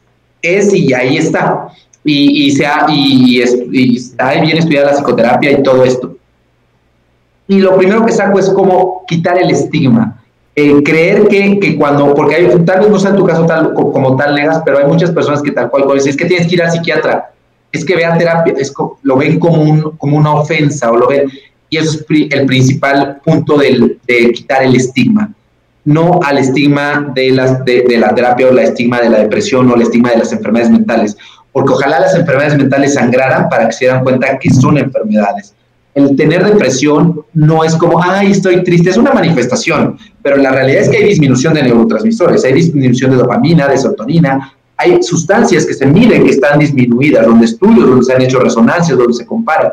Es 0.42 0.74
y 0.74 0.92
ahí 0.92 1.16
está. 1.16 1.68
Y, 2.06 2.46
y, 2.46 2.50
sea, 2.52 2.86
y, 2.88 3.40
está 3.40 4.40
bien 4.40 4.58
estudiada 4.58 4.92
la 4.92 4.96
psicoterapia 4.96 5.50
y 5.50 5.62
todo 5.62 5.84
esto. 5.84 6.16
Y 7.48 7.58
lo 7.58 7.76
primero 7.76 8.06
que 8.06 8.12
saco 8.12 8.38
es 8.38 8.48
como 8.50 9.04
quitar 9.08 9.36
el 9.42 9.50
estigma. 9.50 10.22
Eh, 10.54 10.82
creer 10.84 11.26
que, 11.28 11.58
que, 11.58 11.76
cuando, 11.76 12.14
porque 12.14 12.36
hay, 12.36 12.64
tal 12.64 12.80
vez 12.80 12.88
no 12.88 12.98
sea 12.98 13.10
en 13.10 13.16
tu 13.16 13.26
caso 13.26 13.44
tal, 13.44 13.74
como 13.74 14.16
tal 14.16 14.34
negas, 14.36 14.62
pero 14.64 14.78
hay 14.78 14.86
muchas 14.86 15.10
personas 15.10 15.42
que 15.42 15.50
tal 15.50 15.68
cual, 15.68 15.84
cual 15.84 15.98
es 15.98 16.16
que 16.16 16.24
tienes 16.24 16.46
que 16.46 16.54
ir 16.54 16.62
al 16.62 16.70
psiquiatra, 16.70 17.30
es 17.72 17.84
que 17.84 17.94
vean 17.94 18.16
terapia, 18.16 18.54
es, 18.56 18.72
lo 19.02 19.16
ven 19.16 19.38
como, 19.38 19.60
un, 19.60 19.96
como 19.98 20.16
una 20.16 20.32
ofensa 20.32 20.90
o 20.90 20.96
lo 20.96 21.08
ven, 21.08 21.28
y 21.68 21.76
eso 21.76 21.98
es 21.98 22.06
el 22.30 22.46
principal 22.46 23.20
punto 23.22 23.58
del, 23.58 23.98
de 24.06 24.32
quitar 24.32 24.62
el 24.62 24.76
estigma, 24.76 25.30
no 25.84 26.20
al 26.22 26.38
estigma 26.38 27.12
de, 27.14 27.32
las, 27.32 27.62
de, 27.66 27.82
de 27.82 27.98
la 27.98 28.14
terapia 28.14 28.46
o 28.46 28.50
el 28.50 28.58
estigma 28.60 29.00
de 29.02 29.10
la 29.10 29.18
depresión 29.18 29.70
o 29.70 29.74
el 29.74 29.82
estigma 29.82 30.12
de 30.12 30.18
las 30.18 30.32
enfermedades 30.32 30.72
mentales, 30.72 31.18
porque 31.56 31.72
ojalá 31.72 32.00
las 32.00 32.14
enfermedades 32.14 32.58
mentales 32.58 32.92
sangraran 32.92 33.48
para 33.48 33.66
que 33.66 33.72
se 33.72 33.86
dieran 33.86 34.04
cuenta 34.04 34.38
que 34.38 34.50
son 34.50 34.76
enfermedades. 34.76 35.54
El 35.94 36.14
tener 36.14 36.44
depresión 36.44 37.22
no 37.32 37.64
es 37.64 37.74
como, 37.76 37.98
ay, 38.02 38.32
estoy 38.32 38.62
triste, 38.62 38.90
es 38.90 38.98
una 38.98 39.14
manifestación, 39.14 39.96
pero 40.20 40.36
la 40.36 40.50
realidad 40.50 40.82
es 40.82 40.90
que 40.90 40.98
hay 40.98 41.04
disminución 41.04 41.54
de 41.54 41.62
neurotransmisores, 41.62 42.44
hay 42.44 42.52
disminución 42.52 43.12
de 43.12 43.16
dopamina, 43.16 43.68
de 43.68 43.78
serotonina, 43.78 44.52
hay 44.76 45.02
sustancias 45.02 45.64
que 45.64 45.72
se 45.72 45.86
miden 45.86 46.24
que 46.24 46.32
están 46.32 46.58
disminuidas, 46.58 47.24
donde 47.24 47.46
estudios, 47.46 47.88
donde 47.88 48.04
se 48.04 48.12
han 48.12 48.20
hecho 48.20 48.38
resonancias, 48.38 48.98
donde 48.98 49.14
se 49.14 49.24
comparan. 49.24 49.72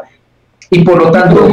Y 0.69 0.85
por 0.85 1.03
lo 1.03 1.11
tanto, 1.11 1.49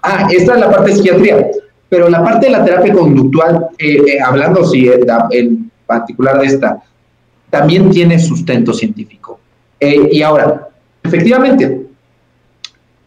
ah, 0.00 0.28
esta 0.30 0.54
es 0.54 0.60
la 0.60 0.70
parte 0.70 0.90
de 0.90 0.96
psiquiatría, 0.96 1.44
pero 1.88 2.08
la 2.08 2.22
parte 2.22 2.46
de 2.46 2.52
la 2.52 2.64
terapia 2.64 2.92
conductual, 2.92 3.66
eh, 3.78 3.96
eh, 3.96 4.20
hablando 4.24 4.64
sí, 4.64 4.86
eh, 4.86 5.00
en 5.32 5.72
particular 5.88 6.38
de 6.38 6.46
esta, 6.46 6.80
también 7.50 7.90
tiene 7.90 8.18
sustento 8.18 8.72
científico. 8.72 9.38
y 9.80 10.22
ahora, 10.22 10.66
Efectivamente, 11.06 11.86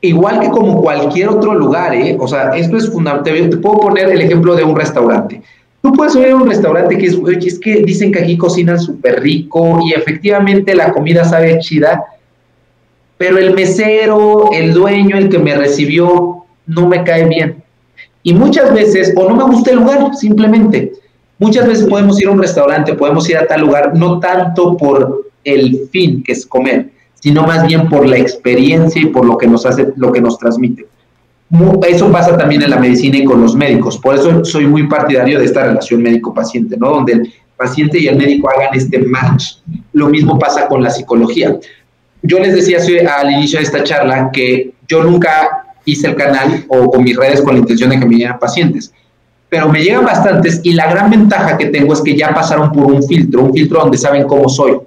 igual 0.02 0.40
que 0.40 0.50
como 0.50 0.82
cualquier 0.82 1.28
otro 1.28 1.54
lugar, 1.54 1.94
¿eh? 1.94 2.16
o 2.18 2.28
sea, 2.28 2.52
esto 2.56 2.78
es 2.78 2.90
fundamental. 2.90 3.50
Te 3.50 3.58
puedo 3.58 3.78
poner 3.78 4.10
el 4.10 4.22
ejemplo 4.22 4.56
de 4.56 4.64
un 4.64 4.76
restaurante. 4.76 5.42
Tú 5.82 5.92
puedes 5.94 6.16
ir 6.16 6.28
a 6.28 6.36
un 6.36 6.48
restaurante 6.48 6.98
que 6.98 7.08
es, 7.08 7.18
es 7.46 7.60
que 7.60 7.84
dicen 7.84 8.12
que 8.12 8.20
aquí 8.20 8.38
cocinan 8.38 8.80
súper 8.80 9.22
rico 9.22 9.80
y 9.86 9.94
efectivamente 9.94 10.76
la 10.76 10.92
comida 10.92 11.24
sabe 11.26 11.60
chida, 11.60 12.04
pero 13.18 13.38
el 13.38 13.54
mesero, 13.54 14.50
el 14.54 14.74
dueño, 14.74 15.18
el 15.18 15.30
que 15.30 15.40
me 15.40 15.56
recibió, 15.56 16.46
no 16.68 16.88
me 16.88 17.04
cae 17.04 17.26
bien. 17.26 17.64
Y 18.24 18.34
muchas 18.34 18.74
veces, 18.74 19.14
o 19.16 19.30
no 19.30 19.36
me 19.36 19.44
gusta 19.44 19.72
el 19.72 19.78
lugar, 19.78 20.16
simplemente. 20.16 20.94
Muchas 21.40 21.66
veces 21.66 21.88
podemos 21.88 22.22
ir 22.22 22.28
a 22.28 22.32
un 22.32 22.40
restaurante, 22.40 22.94
podemos 22.94 23.28
ir 23.30 23.38
a 23.38 23.48
tal 23.48 23.62
lugar, 23.62 23.98
no 23.98 24.20
tanto 24.20 24.76
por 24.76 25.26
el 25.46 25.88
fin 25.90 26.22
que 26.22 26.34
es 26.34 26.46
comer, 26.46 26.90
sino 27.16 27.44
más 27.44 27.66
bien 27.66 27.88
por 27.88 28.06
la 28.06 28.18
experiencia 28.18 29.02
y 29.02 29.06
por 29.06 29.26
lo 29.26 29.38
que 29.38 29.48
nos 29.48 29.66
hace, 29.66 29.94
lo 29.96 30.12
que 30.12 30.20
nos 30.20 30.38
transmite. 30.38 30.86
Eso 31.88 32.12
pasa 32.12 32.38
también 32.38 32.62
en 32.62 32.70
la 32.70 32.78
medicina 32.78 33.18
y 33.18 33.24
con 33.24 33.42
los 33.42 33.56
médicos. 33.56 33.98
Por 33.98 34.16
eso 34.16 34.44
soy 34.46 34.68
muy 34.68 34.88
partidario 34.88 35.40
de 35.40 35.46
esta 35.46 35.64
relación 35.64 36.02
médico-paciente, 36.04 36.78
¿no? 36.78 36.92
Donde 36.92 37.14
el 37.14 37.34
paciente 37.58 38.00
y 38.00 38.08
el 38.08 38.18
médico 38.18 38.50
hagan 38.50 38.76
este 38.76 39.00
match. 39.00 39.56
Lo 39.94 40.10
mismo 40.10 40.38
pasa 40.38 40.68
con 40.68 40.84
la 40.84 40.90
psicología. 40.90 41.58
Yo 42.22 42.40
les 42.40 42.54
decía 42.54 42.80
al 43.18 43.32
inicio 43.32 43.60
de 43.60 43.66
esta 43.66 43.84
charla 43.84 44.30
que 44.32 44.74
yo 44.88 45.04
nunca 45.04 45.66
hice 45.86 46.08
el 46.08 46.16
canal 46.16 46.66
o, 46.68 46.78
o 46.78 47.02
mis 47.02 47.16
redes 47.16 47.42
con 47.42 47.54
la 47.54 47.60
intención 47.60 47.90
de 47.90 48.00
que 48.00 48.06
me 48.06 48.16
lleguen 48.16 48.38
pacientes, 48.40 48.94
pero 49.50 49.68
me 49.70 49.82
llegan 49.82 50.06
bastantes 50.06 50.62
y 50.64 50.74
la 50.74 50.90
gran 50.90 51.10
ventaja 51.10 51.58
que 51.58 51.68
tengo 51.68 51.94
es 51.94 52.02
que 52.02 52.16
ya 52.16 52.34
pasaron 52.34 52.72
por 52.72 52.86
un 52.86 53.04
filtro, 53.04 53.44
un 53.44 53.54
filtro 53.54 53.80
donde 53.80 53.98
saben 53.98 54.26
cómo 54.28 54.48
soy 54.48 54.80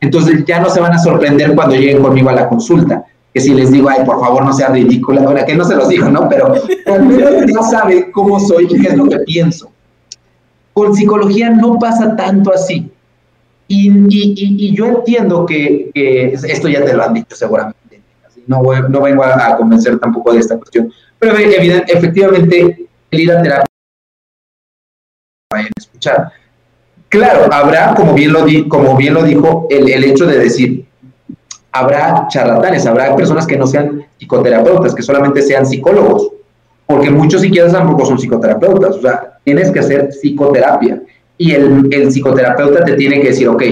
entonces 0.00 0.44
ya 0.46 0.60
no 0.60 0.70
se 0.70 0.80
van 0.80 0.92
a 0.92 0.98
sorprender 0.98 1.54
cuando 1.54 1.76
lleguen 1.76 2.02
conmigo 2.02 2.30
a 2.30 2.32
la 2.32 2.48
consulta. 2.48 3.04
Que 3.32 3.40
si 3.40 3.54
les 3.54 3.70
digo, 3.70 3.88
ay, 3.88 4.04
por 4.04 4.18
favor, 4.18 4.44
no 4.44 4.52
sea 4.52 4.70
ridícula, 4.70 5.22
ahora 5.22 5.44
que 5.44 5.54
no 5.54 5.64
se 5.64 5.76
los 5.76 5.88
digo, 5.88 6.08
¿no? 6.08 6.28
Pero 6.28 6.52
al 6.86 7.06
menos 7.06 7.46
ya 7.46 7.62
sabe 7.62 8.10
cómo 8.10 8.40
soy 8.40 8.64
y 8.68 8.80
qué 8.80 8.88
es 8.88 8.96
lo 8.96 9.08
que 9.08 9.18
pienso. 9.20 9.70
Con 10.72 10.94
psicología 10.94 11.50
no 11.50 11.78
pasa 11.78 12.16
tanto 12.16 12.52
así. 12.52 12.90
Y, 13.68 13.88
y, 13.88 14.34
y, 14.36 14.74
yo 14.74 14.86
entiendo 14.86 15.46
que, 15.46 15.92
esto 15.94 16.68
ya 16.68 16.84
te 16.84 16.92
lo 16.92 17.04
han 17.04 17.14
dicho 17.14 17.36
seguramente. 17.36 17.78
No, 18.48 18.62
no 18.88 19.00
vengo 19.00 19.22
a, 19.22 19.56
convencer 19.56 19.96
tampoco 20.00 20.32
de 20.32 20.40
esta 20.40 20.56
cuestión. 20.56 20.92
Pero 21.20 21.36
efectivamente, 21.36 22.88
el 23.12 23.20
ir 23.20 23.30
a 23.30 23.42
terapia 23.42 23.69
vayan 25.52 25.66
a 25.76 25.80
escuchar. 25.80 26.32
Claro, 27.08 27.52
habrá, 27.52 27.94
como 27.96 28.14
bien 28.14 28.32
lo, 28.32 28.44
di, 28.44 28.68
como 28.68 28.96
bien 28.96 29.14
lo 29.14 29.24
dijo, 29.24 29.66
el, 29.68 30.04
hecho 30.04 30.24
de 30.24 30.38
decir, 30.38 30.86
habrá 31.72 32.28
charlatanes, 32.28 32.86
habrá 32.86 33.16
personas 33.16 33.48
que 33.48 33.56
no 33.56 33.66
sean 33.66 34.06
psicoterapeutas, 34.16 34.94
que 34.94 35.02
solamente 35.02 35.42
sean 35.42 35.66
psicólogos, 35.66 36.30
porque 36.86 37.10
muchos 37.10 37.40
psiquiatras 37.40 37.72
tampoco 37.72 38.06
son 38.06 38.18
psicoterapeutas, 38.18 38.96
o 38.96 39.00
sea, 39.00 39.38
tienes 39.42 39.72
que 39.72 39.80
hacer 39.80 40.10
psicoterapia 40.10 41.02
y 41.36 41.50
el, 41.50 41.88
el 41.90 42.12
psicoterapeuta 42.12 42.84
te 42.84 42.94
tiene 42.94 43.20
que 43.20 43.28
decir, 43.28 43.48
ok, 43.48 43.62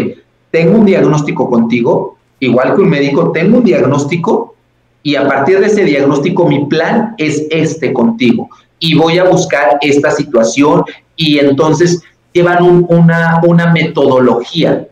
tengo 0.51 0.79
un 0.79 0.85
diagnóstico 0.85 1.49
contigo, 1.49 2.19
igual 2.41 2.75
que 2.75 2.81
un 2.81 2.91
médico, 2.91 3.31
tengo 3.31 3.59
un 3.59 3.65
diagnóstico 3.65 4.57
y 5.05 5.15
a 5.15 5.29
partir 5.29 5.61
de 5.61 5.67
ese 5.67 5.85
diagnóstico 5.85 6.49
mi 6.49 6.67
plan 6.67 7.15
es 7.19 7.47
este 7.51 7.93
contigo 7.93 8.49
y 8.81 8.97
voy 8.97 9.19
a 9.19 9.25
buscar 9.25 9.79
esta 9.81 10.11
situación 10.11 10.85
y 11.19 11.39
entonces 11.39 12.01
llevan 12.33 12.63
una, 12.89 13.41
una 13.43 13.73
metodología. 13.73 14.87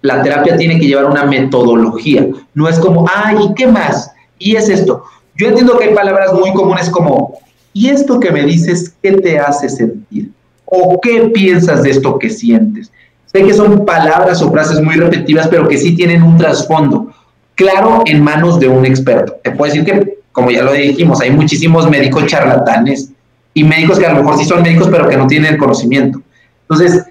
La 0.00 0.22
terapia 0.22 0.56
tiene 0.56 0.78
que 0.78 0.86
llevar 0.86 1.06
una 1.06 1.24
metodología. 1.24 2.28
No 2.54 2.68
es 2.68 2.78
como, 2.78 3.06
ay, 3.12 3.36
¿y 3.42 3.54
qué 3.54 3.66
más? 3.66 4.12
Y 4.38 4.56
es 4.56 4.68
esto. 4.68 5.04
Yo 5.36 5.48
entiendo 5.48 5.76
que 5.76 5.86
hay 5.86 5.94
palabras 5.94 6.32
muy 6.32 6.52
comunes 6.52 6.88
como, 6.88 7.38
¿y 7.72 7.88
esto 7.88 8.20
que 8.20 8.30
me 8.30 8.44
dices, 8.44 8.94
qué 9.02 9.12
te 9.12 9.38
hace 9.38 9.68
sentir? 9.68 10.30
¿O 10.64 11.00
qué 11.00 11.30
piensas 11.34 11.82
de 11.82 11.90
esto 11.90 12.18
que 12.18 12.30
sientes? 12.30 12.92
Sé 13.26 13.42
que 13.42 13.52
son 13.52 13.84
palabras 13.84 14.40
o 14.42 14.52
frases 14.52 14.80
muy 14.80 14.94
repetitivas, 14.94 15.48
pero 15.48 15.66
que 15.66 15.76
sí 15.76 15.96
tienen 15.96 16.22
un 16.22 16.38
trasfondo. 16.38 17.12
Claro, 17.56 18.02
en 18.06 18.22
manos 18.22 18.60
de 18.60 18.68
un 18.68 18.86
experto. 18.86 19.36
Te 19.42 19.50
puedo 19.50 19.72
decir 19.72 19.84
que, 19.84 20.18
como 20.30 20.52
ya 20.52 20.62
lo 20.62 20.72
dijimos, 20.72 21.20
hay 21.20 21.32
muchísimos 21.32 21.90
médicos 21.90 22.26
charlatanes 22.26 23.10
y 23.54 23.64
médicos 23.64 23.98
que 23.98 24.06
a 24.06 24.12
lo 24.12 24.22
mejor 24.22 24.36
sí 24.36 24.44
son 24.44 24.62
médicos, 24.62 24.88
pero 24.90 25.08
que 25.08 25.16
no 25.16 25.26
tienen 25.26 25.54
el 25.54 25.58
conocimiento. 25.58 26.20
Entonces, 26.68 27.06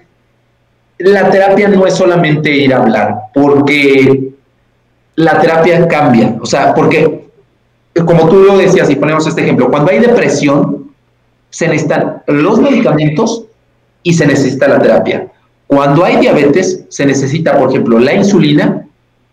la 0.98 1.30
terapia 1.30 1.68
no 1.68 1.86
es 1.86 1.94
solamente 1.94 2.54
ir 2.54 2.72
a 2.74 2.78
hablar, 2.78 3.16
porque 3.32 4.32
la 5.16 5.40
terapia 5.40 5.88
cambia, 5.88 6.36
o 6.40 6.46
sea, 6.46 6.74
porque 6.74 7.24
como 8.04 8.28
tú 8.28 8.36
lo 8.42 8.58
decías 8.58 8.90
y 8.90 8.96
ponemos 8.96 9.26
este 9.26 9.42
ejemplo, 9.42 9.70
cuando 9.70 9.90
hay 9.90 10.00
depresión, 10.00 10.92
se 11.50 11.68
necesitan 11.68 12.22
los 12.26 12.60
medicamentos 12.60 13.44
y 14.02 14.12
se 14.12 14.26
necesita 14.26 14.68
la 14.68 14.80
terapia. 14.80 15.28
Cuando 15.66 16.04
hay 16.04 16.16
diabetes, 16.16 16.84
se 16.88 17.06
necesita, 17.06 17.58
por 17.58 17.70
ejemplo, 17.70 17.98
la 17.98 18.14
insulina 18.14 18.86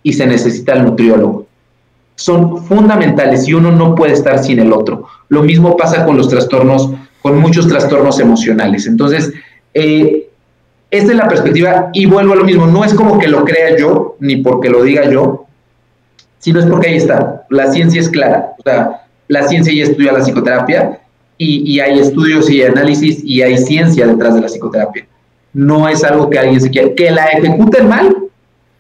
y 0.03 0.13
se 0.13 0.25
necesita 0.25 0.73
el 0.73 0.85
nutriólogo. 0.85 1.47
Son 2.21 2.63
fundamentales 2.65 3.47
y 3.47 3.53
uno 3.53 3.71
no 3.71 3.95
puede 3.95 4.13
estar 4.13 4.43
sin 4.43 4.59
el 4.59 4.71
otro. 4.71 5.07
Lo 5.29 5.41
mismo 5.41 5.75
pasa 5.75 6.05
con 6.05 6.17
los 6.17 6.29
trastornos, 6.29 6.91
con 7.21 7.39
muchos 7.39 7.67
trastornos 7.67 8.19
emocionales. 8.19 8.85
Entonces, 8.85 9.33
eh, 9.73 10.29
esta 10.91 11.11
es 11.11 11.17
la 11.17 11.27
perspectiva 11.27 11.89
y 11.93 12.05
vuelvo 12.05 12.33
a 12.33 12.35
lo 12.35 12.43
mismo, 12.43 12.67
no 12.67 12.83
es 12.83 12.93
como 12.93 13.17
que 13.17 13.27
lo 13.27 13.43
crea 13.43 13.77
yo, 13.77 14.17
ni 14.19 14.37
porque 14.37 14.69
lo 14.69 14.83
diga 14.83 15.09
yo, 15.09 15.45
sino 16.39 16.59
es 16.59 16.65
porque 16.65 16.89
ahí 16.89 16.97
está, 16.97 17.45
la 17.49 17.71
ciencia 17.71 18.01
es 18.01 18.09
clara, 18.09 18.53
o 18.59 18.61
sea, 18.61 19.03
la 19.27 19.47
ciencia 19.47 19.73
ya 19.73 19.83
estudia 19.83 20.11
la 20.11 20.19
psicoterapia 20.19 20.99
y, 21.37 21.79
hay 21.79 21.97
estudios 21.97 22.51
y 22.51 22.61
análisis 22.61 23.23
y 23.23 23.41
hay 23.41 23.57
ciencia 23.57 24.05
detrás 24.05 24.35
de 24.35 24.41
la 24.41 24.47
psicoterapia. 24.47 25.07
No 25.53 25.89
es 25.89 26.03
algo 26.03 26.29
que 26.29 26.37
alguien 26.37 26.61
se 26.61 26.69
quiera, 26.69 26.93
que 26.93 27.09
la 27.09 27.25
ejecuten 27.27 27.87
mal, 27.87 28.15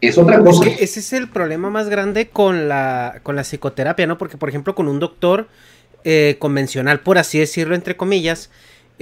es 0.01 0.17
otra 0.17 0.39
cosa. 0.39 0.67
ese 0.67 0.99
es 0.99 1.13
el 1.13 1.29
problema 1.29 1.69
más 1.69 1.89
grande 1.89 2.29
con 2.29 2.67
la, 2.67 3.19
con 3.23 3.35
la 3.35 3.43
psicoterapia, 3.43 4.07
¿no? 4.07 4.17
Porque, 4.17 4.37
por 4.37 4.49
ejemplo, 4.49 4.75
con 4.75 4.87
un 4.87 4.99
doctor 4.99 5.47
eh, 6.03 6.35
convencional, 6.39 7.01
por 7.01 7.17
así 7.17 7.39
decirlo, 7.39 7.75
entre 7.75 7.95
comillas, 7.95 8.49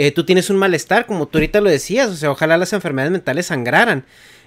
eh, 0.01 0.11
tú 0.11 0.23
tienes 0.23 0.49
un 0.49 0.55
malestar, 0.55 1.05
como 1.05 1.27
tú 1.27 1.37
ahorita 1.37 1.59
lo 1.59 1.69
decías, 1.69 2.09
o 2.09 2.15
sea, 2.15 2.31
ojalá 2.31 2.57
las 2.57 2.71
enfermedades 2.71 3.11
mentales 3.11 3.47
sangraran. 3.47 4.05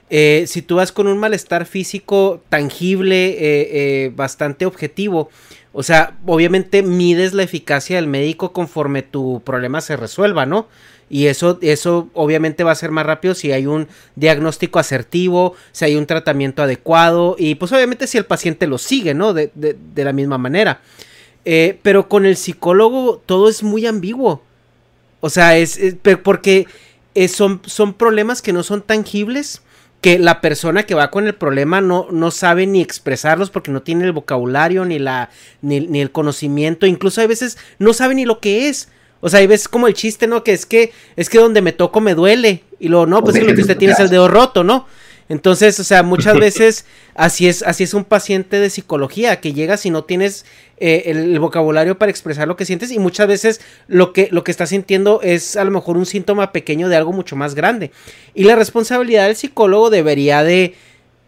Eh, 0.09 0.45
si 0.47 0.63
tú 0.63 0.77
vas 0.77 0.93
con 0.93 1.07
un 1.07 1.19
malestar 1.19 1.67
físico 1.67 2.43
tangible, 2.49 3.37
eh, 3.39 4.13
bastante 4.15 4.65
objetivo, 4.65 5.31
o 5.73 5.83
sea, 5.83 6.17
obviamente 6.27 6.83
mides 6.83 7.33
la 7.35 7.43
eficacia 7.43 7.97
del 7.97 8.07
médico 8.07 8.53
conforme 8.53 9.03
tu 9.03 9.43
problema 9.45 9.81
se 9.81 9.97
resuelva, 9.97 10.47
¿no? 10.47 10.69
Y 11.13 11.27
eso, 11.27 11.59
eso 11.61 12.09
obviamente 12.15 12.65
va 12.65 12.73
a 12.73 12.75
ser 12.75 12.91
más 12.91 13.05
rápido 13.05 13.35
si 13.35 13.53
hay 13.53 13.67
un 13.67 13.87
diagnóstico 14.17 14.79
asertivo, 14.79 15.55
si 15.71 15.85
hay 15.85 15.97
un 15.97 16.07
tratamiento 16.07 16.63
adecuado 16.63 17.37
y 17.39 17.55
pues 17.57 17.71
obviamente 17.71 18.07
si 18.07 18.17
el 18.17 18.25
paciente 18.25 18.67
lo 18.67 18.79
sigue, 18.79 19.13
¿no? 19.13 19.35
De, 19.35 19.51
de 19.55 20.05
la 20.05 20.15
misma 20.15 20.39
manera. 20.39 20.81
pero 21.83 22.09
con 22.09 22.25
el 22.25 22.39
psicólogo 22.39 23.21
todo 23.27 23.51
es 23.51 23.63
muy 23.63 23.85
ambiguo. 23.85 24.43
O 25.21 25.29
sea, 25.29 25.59
es, 25.59 25.79
porque 26.23 26.67
son, 27.29 27.61
son 27.67 27.93
problemas 27.93 28.41
que 28.41 28.55
no 28.55 28.63
son 28.63 28.81
tangibles, 28.81 29.61
que 30.01 30.19
la 30.19 30.41
persona 30.41 30.85
que 30.85 30.95
va 30.95 31.11
con 31.11 31.27
el 31.27 31.35
problema 31.35 31.83
no, 31.83 32.07
no 32.11 32.31
sabe 32.31 32.67
ni 32.67 32.81
expresarlos 32.81 33.51
porque 33.51 33.71
no 33.71 33.83
tiene 33.83 34.07
el 34.07 34.13
vocabulario 34.13 34.87
ni, 34.87 34.99
la, 34.99 35.29
ni, 35.61 35.81
ni 35.81 36.01
el 36.01 36.11
conocimiento, 36.11 36.87
incluso 36.87 37.21
a 37.21 37.27
veces 37.27 37.59
no 37.79 37.93
sabe 37.93 38.15
ni 38.15 38.25
lo 38.25 38.41
que 38.41 38.71
es. 38.71 38.89
O 39.25 39.29
sea, 39.29 39.39
hay 39.39 39.47
veces 39.47 39.69
como 39.69 39.87
el 39.87 39.95
chiste, 39.95 40.27
¿no? 40.27 40.43
Que 40.43 40.53
es 40.53 40.67
que 40.67 40.93
es 41.15 41.31
que 41.31 41.39
donde 41.39 41.63
me 41.63 41.73
toco 41.73 42.01
me 42.01 42.15
duele. 42.15 42.65
Y 42.81 42.89
luego, 42.89 43.07
no, 43.07 43.23
pues 43.23 43.39
que 43.39 43.45
lo 43.45 43.55
que 43.55 43.61
usted 43.61 43.79
tiene 43.79 43.95
es 43.95 44.01
el 44.01 44.11
dedo 44.11 44.27
roto, 44.27 44.65
¿no? 44.65 44.87
Entonces, 45.29 45.79
o 45.79 45.85
sea, 45.85 46.03
muchas 46.03 46.37
veces 46.41 46.87
así 47.15 47.47
es, 47.47 47.63
así 47.63 47.85
es 47.85 47.95
un 47.95 48.05
paciente 48.05 48.59
de 48.59 48.69
psicología, 48.69 49.41
que 49.41 49.53
llegas 49.53 49.87
y 49.87 49.91
no 49.91 50.03
tienes 50.03 50.45
eh, 50.77 51.05
el, 51.07 51.19
el, 51.19 51.39
vocabulario 51.39 51.97
para 51.97 52.11
expresar 52.11 52.49
lo 52.49 52.57
que 52.57 52.65
sientes 52.65 52.91
y 52.91 52.99
muchas 52.99 53.29
veces 53.29 53.61
lo 53.87 54.13
que, 54.13 54.29
lo 54.33 54.43
que 54.43 54.51
estás 54.51 54.71
sintiendo 54.71 55.21
es 55.23 55.55
a 55.55 55.63
lo 55.63 55.71
mejor 55.71 55.97
un 55.97 56.05
síntoma 56.05 56.51
pequeño 56.51 56.89
de 56.89 56.97
algo 56.97 57.13
mucho 57.13 57.37
más 57.37 57.55
grande. 57.55 57.93
Y 58.35 58.43
la 58.43 58.57
responsabilidad 58.57 59.27
del 59.27 59.37
psicólogo 59.37 59.89
debería 59.89 60.43
de, 60.43 60.75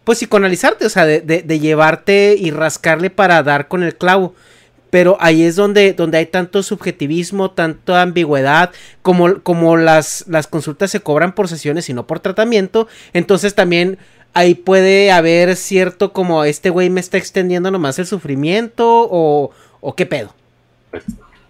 pues, 0.03 0.19
psicoanalizarte, 0.19 0.85
o 0.85 0.91
sea, 0.91 1.07
de, 1.07 1.21
de, 1.21 1.43
de 1.43 1.61
llevarte 1.61 2.35
y 2.37 2.51
rascarle 2.51 3.11
para 3.11 3.41
dar 3.45 3.69
con 3.69 3.85
el 3.85 3.97
clavo 3.97 4.35
pero 4.95 5.17
ahí 5.19 5.43
es 5.43 5.57
donde, 5.57 5.93
donde 5.93 6.19
hay 6.19 6.27
tanto 6.27 6.63
subjetivismo, 6.63 7.51
tanta 7.51 8.01
ambigüedad, 8.01 8.71
como, 9.03 9.43
como 9.43 9.77
las, 9.77 10.25
las 10.29 10.47
consultas 10.47 10.93
se 10.93 11.01
cobran 11.01 11.35
por 11.35 11.49
sesiones 11.49 11.89
y 11.89 11.95
no 11.95 12.07
por 12.07 12.21
tratamiento, 12.21 12.87
entonces 13.13 13.57
también 13.57 13.99
ahí 14.35 14.55
puede 14.55 15.11
haber 15.11 15.57
cierto 15.57 16.13
como 16.13 16.45
este 16.45 16.71
güey 16.71 16.91
me 16.91 17.01
está 17.01 17.19
extendiendo 17.19 17.73
nomás 17.73 17.99
el 17.99 18.07
sufrimiento 18.07 19.09
o, 19.11 19.51
o 19.81 19.97
qué 19.97 20.07
pedo. 20.07 20.33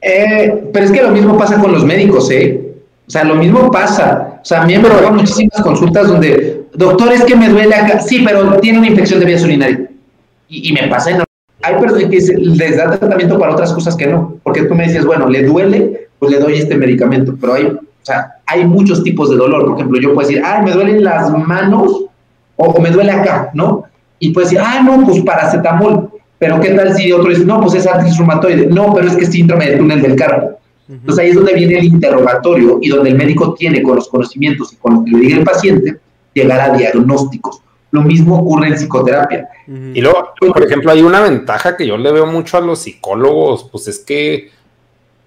Eh, 0.00 0.70
pero 0.72 0.86
es 0.86 0.90
que 0.90 1.02
lo 1.02 1.10
mismo 1.10 1.36
pasa 1.36 1.60
con 1.60 1.70
los 1.70 1.84
médicos, 1.84 2.30
¿eh? 2.30 2.76
O 3.06 3.10
sea, 3.10 3.24
lo 3.24 3.34
mismo 3.34 3.70
pasa. 3.70 4.40
O 4.40 4.44
sea, 4.46 4.62
a 4.62 4.66
mí 4.66 4.78
me 4.78 4.88
han 4.88 5.16
muchísimas 5.16 5.60
consultas 5.60 6.08
donde, 6.08 6.64
doctor, 6.72 7.12
es 7.12 7.22
que 7.24 7.36
me 7.36 7.50
duele 7.50 7.74
acá. 7.74 8.00
Sí, 8.00 8.24
pero 8.26 8.58
tiene 8.60 8.78
una 8.78 8.88
infección 8.88 9.20
de 9.20 9.26
vías 9.26 9.44
urinarias. 9.44 9.80
Y, 10.48 10.70
y 10.70 10.72
me 10.72 10.88
pasa 10.88 11.10
en 11.10 11.23
hay 11.64 11.80
personas 11.80 12.04
que 12.10 12.18
les 12.36 12.76
da 12.76 12.98
tratamiento 12.98 13.38
para 13.38 13.52
otras 13.52 13.72
cosas 13.72 13.96
que 13.96 14.06
no, 14.06 14.36
porque 14.42 14.64
tú 14.64 14.74
me 14.74 14.84
dices, 14.84 15.04
bueno, 15.04 15.28
le 15.28 15.44
duele, 15.44 16.08
pues 16.18 16.30
le 16.30 16.38
doy 16.38 16.54
este 16.54 16.76
medicamento, 16.76 17.34
pero 17.40 17.54
hay, 17.54 17.64
o 17.66 17.80
sea, 18.02 18.34
hay 18.46 18.66
muchos 18.66 19.02
tipos 19.02 19.30
de 19.30 19.36
dolor, 19.36 19.64
por 19.66 19.76
ejemplo, 19.76 20.00
yo 20.00 20.12
puedo 20.14 20.28
decir, 20.28 20.42
ay, 20.44 20.64
me 20.64 20.72
duelen 20.72 21.02
las 21.02 21.30
manos 21.30 22.04
o, 22.56 22.64
o 22.66 22.80
me 22.80 22.90
duele 22.90 23.12
acá, 23.12 23.50
¿no? 23.54 23.84
Y 24.18 24.30
puedes 24.30 24.50
decir, 24.50 24.64
ah, 24.64 24.82
no, 24.84 25.06
pues 25.06 25.22
paracetamol, 25.22 26.10
pero 26.38 26.60
¿qué 26.60 26.70
tal 26.70 26.94
si 26.94 27.10
otro 27.10 27.30
dice, 27.30 27.44
no, 27.44 27.60
pues 27.60 27.74
es 27.74 27.86
artritis 27.86 28.18
reumatoide, 28.18 28.66
no, 28.66 28.92
pero 28.92 29.08
es 29.08 29.16
que 29.16 29.24
es 29.24 29.30
síndrome 29.30 29.70
del 29.70 29.78
túnel 29.78 30.02
del 30.02 30.16
carpo. 30.16 30.58
Entonces 30.86 31.24
ahí 31.24 31.30
es 31.30 31.36
donde 31.36 31.54
viene 31.54 31.78
el 31.78 31.84
interrogatorio 31.84 32.78
y 32.82 32.90
donde 32.90 33.10
el 33.10 33.16
médico 33.16 33.54
tiene 33.54 33.82
con 33.82 33.96
los 33.96 34.08
conocimientos 34.08 34.72
y 34.74 34.76
con 34.76 34.94
lo 34.94 35.04
que 35.04 35.12
le 35.12 35.18
diga 35.20 35.38
el 35.38 35.44
paciente, 35.44 35.98
llegar 36.34 36.60
a 36.60 36.76
diagnósticos. 36.76 37.62
Lo 37.94 38.02
mismo 38.02 38.40
ocurre 38.40 38.66
en 38.68 38.74
psicoterapia. 38.74 39.48
Y 39.68 40.00
luego, 40.00 40.30
por 40.52 40.62
ejemplo, 40.64 40.90
hay 40.90 41.00
una 41.02 41.20
ventaja 41.20 41.76
que 41.76 41.86
yo 41.86 41.96
le 41.96 42.10
veo 42.10 42.26
mucho 42.26 42.56
a 42.56 42.60
los 42.60 42.80
psicólogos, 42.80 43.68
pues 43.70 43.86
es 43.86 44.00
que, 44.00 44.50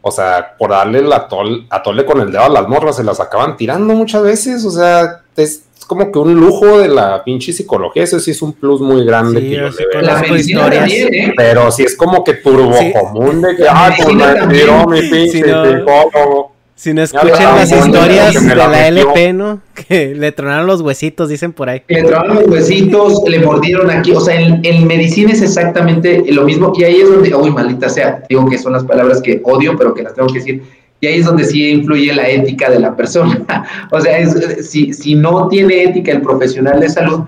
o 0.01 0.11
sea, 0.11 0.55
por 0.59 0.71
darle 0.71 0.99
el 0.99 1.13
atol, 1.13 1.65
atole 1.69 2.03
con 2.05 2.19
el 2.19 2.29
dedo 2.31 2.43
a 2.43 2.49
las 2.49 2.67
morras, 2.67 2.97
se 2.97 3.03
las 3.05 3.19
acaban 3.21 3.55
tirando 3.55 3.93
muchas 3.93 4.21
veces, 4.23 4.65
o 4.65 4.71
sea, 4.71 5.21
es 5.37 5.63
como 5.87 6.11
que 6.11 6.19
un 6.19 6.33
lujo 6.35 6.79
de 6.79 6.89
la 6.89 7.23
pinche 7.23 7.53
psicología, 7.53 8.03
eso 8.03 8.19
sí 8.19 8.31
es 8.31 8.41
un 8.41 8.51
plus 8.51 8.81
muy 8.81 9.05
grande 9.05 9.39
Sí, 9.39 9.49
que 9.49 9.55
yo 9.55 9.69
le 9.69 9.85
veo. 9.93 10.01
La 10.01 10.13
conozco 10.15 10.33
medicina 10.33 10.59
historias. 10.61 10.79
también, 10.89 11.13
¿eh? 11.13 11.33
Pero 11.37 11.71
sí 11.71 11.83
es 11.83 11.95
como 11.95 12.23
que 12.25 12.33
turbo 12.33 12.73
Sí. 12.73 12.91
común 12.99 13.41
de 13.41 13.55
que, 13.55 13.63
La 13.63 13.85
ah, 13.85 13.93
pues 13.95 14.13
me 14.13 14.47
tiró 14.53 14.85
mi 14.87 15.01
pinche 15.03 15.31
Sí, 15.31 15.41
no. 15.41 15.63
psicólogo. 15.65 16.51
Si 16.77 16.93
no 16.93 17.01
escuchan 17.01 17.31
la 17.39 17.55
las 17.55 17.71
historias 17.71 18.33
de 18.47 18.55
la 18.55 18.67
la. 18.67 18.87
LP, 18.87 19.33
¿no? 19.33 19.61
Que 19.87 20.13
le 20.13 20.31
tronaron 20.31 20.67
los 20.67 20.81
huesitos, 20.81 21.27
dicen 21.27 21.51
por 21.51 21.69
ahí. 21.69 21.81
Le 21.87 22.03
trabaron 22.03 22.35
los 22.35 22.47
huesitos, 22.47 23.23
le 23.27 23.39
mordieron 23.39 23.89
aquí, 23.89 24.11
o 24.11 24.21
sea, 24.21 24.39
en, 24.39 24.61
en 24.63 24.85
medicina 24.85 25.31
es 25.33 25.41
exactamente 25.41 26.23
lo 26.31 26.43
mismo, 26.43 26.73
y 26.77 26.83
ahí 26.83 26.97
es 27.01 27.09
donde, 27.09 27.33
uy, 27.33 27.49
maldita 27.49 27.89
sea, 27.89 28.23
digo 28.29 28.47
que 28.47 28.59
son 28.59 28.73
las 28.73 28.83
palabras 28.83 29.23
que 29.23 29.41
odio, 29.43 29.75
pero 29.75 29.95
que 29.95 30.03
las 30.03 30.13
tengo 30.13 30.27
que 30.27 30.37
decir, 30.37 30.61
y 31.01 31.07
ahí 31.07 31.19
es 31.19 31.25
donde 31.25 31.45
sí 31.45 31.67
influye 31.67 32.13
la 32.13 32.29
ética 32.29 32.69
de 32.69 32.79
la 32.79 32.95
persona. 32.95 33.43
o 33.91 33.99
sea, 33.99 34.19
es- 34.19 34.69
si, 34.69 34.93
si 34.93 35.15
no 35.15 35.47
tiene 35.47 35.83
ética 35.83 36.11
el 36.11 36.21
profesional 36.21 36.79
de 36.79 36.89
salud, 36.89 37.21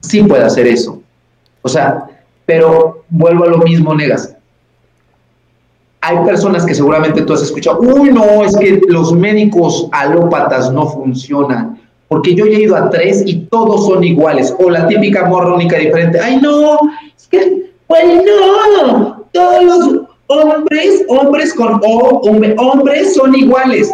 sí 0.00 0.22
puede 0.24 0.44
hacer 0.44 0.66
eso. 0.66 1.02
O 1.62 1.70
sea, 1.70 2.04
pero 2.44 3.04
vuelvo 3.08 3.44
a 3.44 3.48
lo 3.48 3.58
mismo, 3.58 3.94
Negas. 3.94 4.33
Hay 6.06 6.18
personas 6.26 6.66
que 6.66 6.74
seguramente 6.74 7.22
tú 7.22 7.32
has 7.32 7.42
escuchado, 7.42 7.80
uy, 7.80 8.10
no, 8.12 8.44
es 8.44 8.54
que 8.58 8.78
los 8.88 9.12
médicos 9.12 9.88
alópatas 9.92 10.70
no 10.70 10.86
funcionan, 10.86 11.80
porque 12.08 12.34
yo 12.34 12.44
he 12.44 12.60
ido 12.60 12.76
a 12.76 12.90
tres 12.90 13.22
y 13.24 13.36
todos 13.46 13.86
son 13.86 14.04
iguales, 14.04 14.54
o 14.58 14.68
la 14.68 14.86
típica 14.86 15.24
morra 15.24 15.54
única 15.54 15.78
diferente, 15.78 16.20
ay, 16.20 16.40
no, 16.42 16.78
es 17.16 17.26
que, 17.28 17.70
pues 17.86 18.04
no, 18.22 19.24
todos 19.32 19.64
los 19.64 20.00
hombres, 20.26 21.04
hombres 21.08 21.54
con 21.54 21.80
O, 21.84 22.20
hombre- 22.28 22.54
hombres 22.58 23.14
son 23.14 23.34
iguales. 23.34 23.90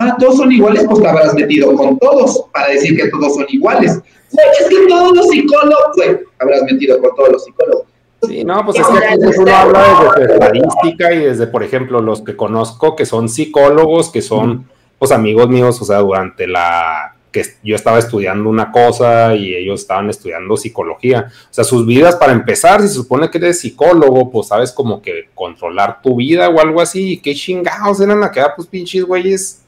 Ah, 0.00 0.16
todos 0.18 0.38
son 0.38 0.50
iguales, 0.50 0.84
pues 0.88 1.00
te 1.00 1.06
habrás 1.08 1.32
metido 1.34 1.74
con 1.76 1.96
todos 2.00 2.44
para 2.52 2.68
decir 2.70 2.96
que 2.96 3.08
todos 3.08 3.34
son 3.36 3.46
iguales. 3.50 4.00
Es 4.32 4.68
que 4.68 4.86
todos 4.88 5.16
los 5.16 5.28
psicólogos, 5.28 5.94
güey, 5.96 6.18
habrás 6.40 6.62
metido 6.64 7.00
con 7.00 7.14
todos 7.14 7.32
los 7.32 7.44
psicólogos. 7.44 7.84
Sí, 8.26 8.44
no, 8.44 8.64
pues 8.64 8.78
es 8.78 8.86
que 8.86 8.98
aquí 8.98 9.38
uno 9.38 9.54
habla 9.54 10.12
desde 10.16 10.34
estadística 10.34 11.12
y 11.12 11.18
desde, 11.24 11.46
por 11.46 11.62
ejemplo, 11.62 12.00
los 12.00 12.22
que 12.22 12.36
conozco 12.36 12.94
que 12.94 13.04
son 13.04 13.28
psicólogos, 13.28 14.10
que 14.10 14.22
son, 14.22 14.68
pues, 14.98 15.10
amigos 15.10 15.48
míos, 15.48 15.80
o 15.82 15.84
sea, 15.84 15.98
durante 15.98 16.46
la 16.46 17.16
que 17.32 17.44
yo 17.64 17.74
estaba 17.74 17.98
estudiando 17.98 18.48
una 18.48 18.70
cosa 18.70 19.34
y 19.34 19.54
ellos 19.54 19.80
estaban 19.80 20.10
estudiando 20.10 20.56
psicología. 20.56 21.28
O 21.50 21.54
sea, 21.54 21.64
sus 21.64 21.86
vidas, 21.86 22.14
para 22.16 22.32
empezar, 22.32 22.82
si 22.82 22.88
se 22.88 22.94
supone 22.94 23.30
que 23.30 23.38
eres 23.38 23.60
psicólogo, 23.60 24.30
pues 24.30 24.48
sabes 24.48 24.70
como 24.70 25.00
que 25.00 25.30
controlar 25.34 26.00
tu 26.02 26.16
vida 26.16 26.48
o 26.50 26.60
algo 26.60 26.80
así. 26.80 27.12
¿Y 27.12 27.16
qué 27.16 27.34
chingados 27.34 28.00
eran 28.00 28.22
acá, 28.22 28.52
pues 28.54 28.68
pinches 28.68 29.04
güeyes 29.04 29.62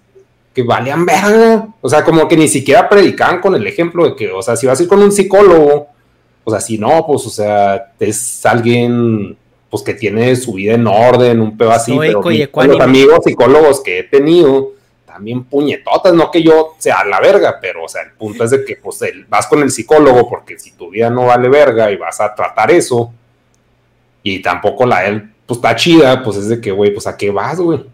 que 0.52 0.62
valían 0.62 1.06
verga? 1.06 1.68
O 1.80 1.88
sea, 1.88 2.04
como 2.04 2.28
que 2.28 2.36
ni 2.36 2.48
siquiera 2.48 2.88
predicaban 2.88 3.40
con 3.40 3.54
el 3.54 3.66
ejemplo 3.66 4.04
de 4.04 4.14
que, 4.14 4.30
o 4.30 4.42
sea, 4.42 4.56
si 4.56 4.66
vas 4.66 4.78
a 4.78 4.82
ir 4.82 4.88
con 4.88 5.02
un 5.02 5.10
psicólogo, 5.10 5.88
o 6.44 6.50
sea, 6.50 6.60
si 6.60 6.78
no, 6.78 7.06
pues, 7.06 7.26
o 7.26 7.30
sea, 7.30 7.92
es 7.98 8.44
alguien, 8.46 9.36
pues, 9.70 9.82
que 9.82 9.94
tiene 9.94 10.36
su 10.36 10.52
vida 10.54 10.74
en 10.74 10.86
orden, 10.86 11.40
un 11.40 11.56
pedo 11.56 11.72
así, 11.72 11.92
pero 12.08 12.20
y 12.30 12.38
los 12.68 12.76
amigos 12.84 13.20
psicólogos 13.24 13.80
que 13.82 13.98
he 14.00 14.02
tenido, 14.04 14.72
también 15.06 15.44
puñetotas, 15.44 16.12
no 16.12 16.30
que 16.30 16.42
yo 16.42 16.74
sea 16.78 17.04
la 17.04 17.20
verga, 17.20 17.58
pero, 17.60 17.84
o 17.84 17.88
sea, 17.88 18.02
el 18.02 18.10
punto 18.12 18.44
es 18.44 18.50
de 18.50 18.64
que, 18.64 18.76
pues, 18.76 19.00
el- 19.02 19.24
vas 19.26 19.46
con 19.46 19.62
el 19.62 19.70
psicólogo 19.70 20.28
porque 20.28 20.58
si 20.58 20.72
tu 20.72 20.90
vida 20.90 21.08
no 21.08 21.26
vale 21.26 21.48
verga 21.48 21.90
y 21.90 21.96
vas 21.96 22.20
a 22.20 22.34
tratar 22.34 22.70
eso, 22.70 23.12
y 24.22 24.40
tampoco 24.40 24.86
la 24.86 25.04
él, 25.06 25.30
pues, 25.46 25.58
está 25.58 25.76
chida, 25.76 26.22
pues, 26.22 26.36
es 26.38 26.48
de 26.48 26.60
que, 26.60 26.70
güey, 26.72 26.92
pues, 26.92 27.06
¿a 27.06 27.16
qué 27.16 27.30
vas, 27.30 27.60
güey? 27.60 27.84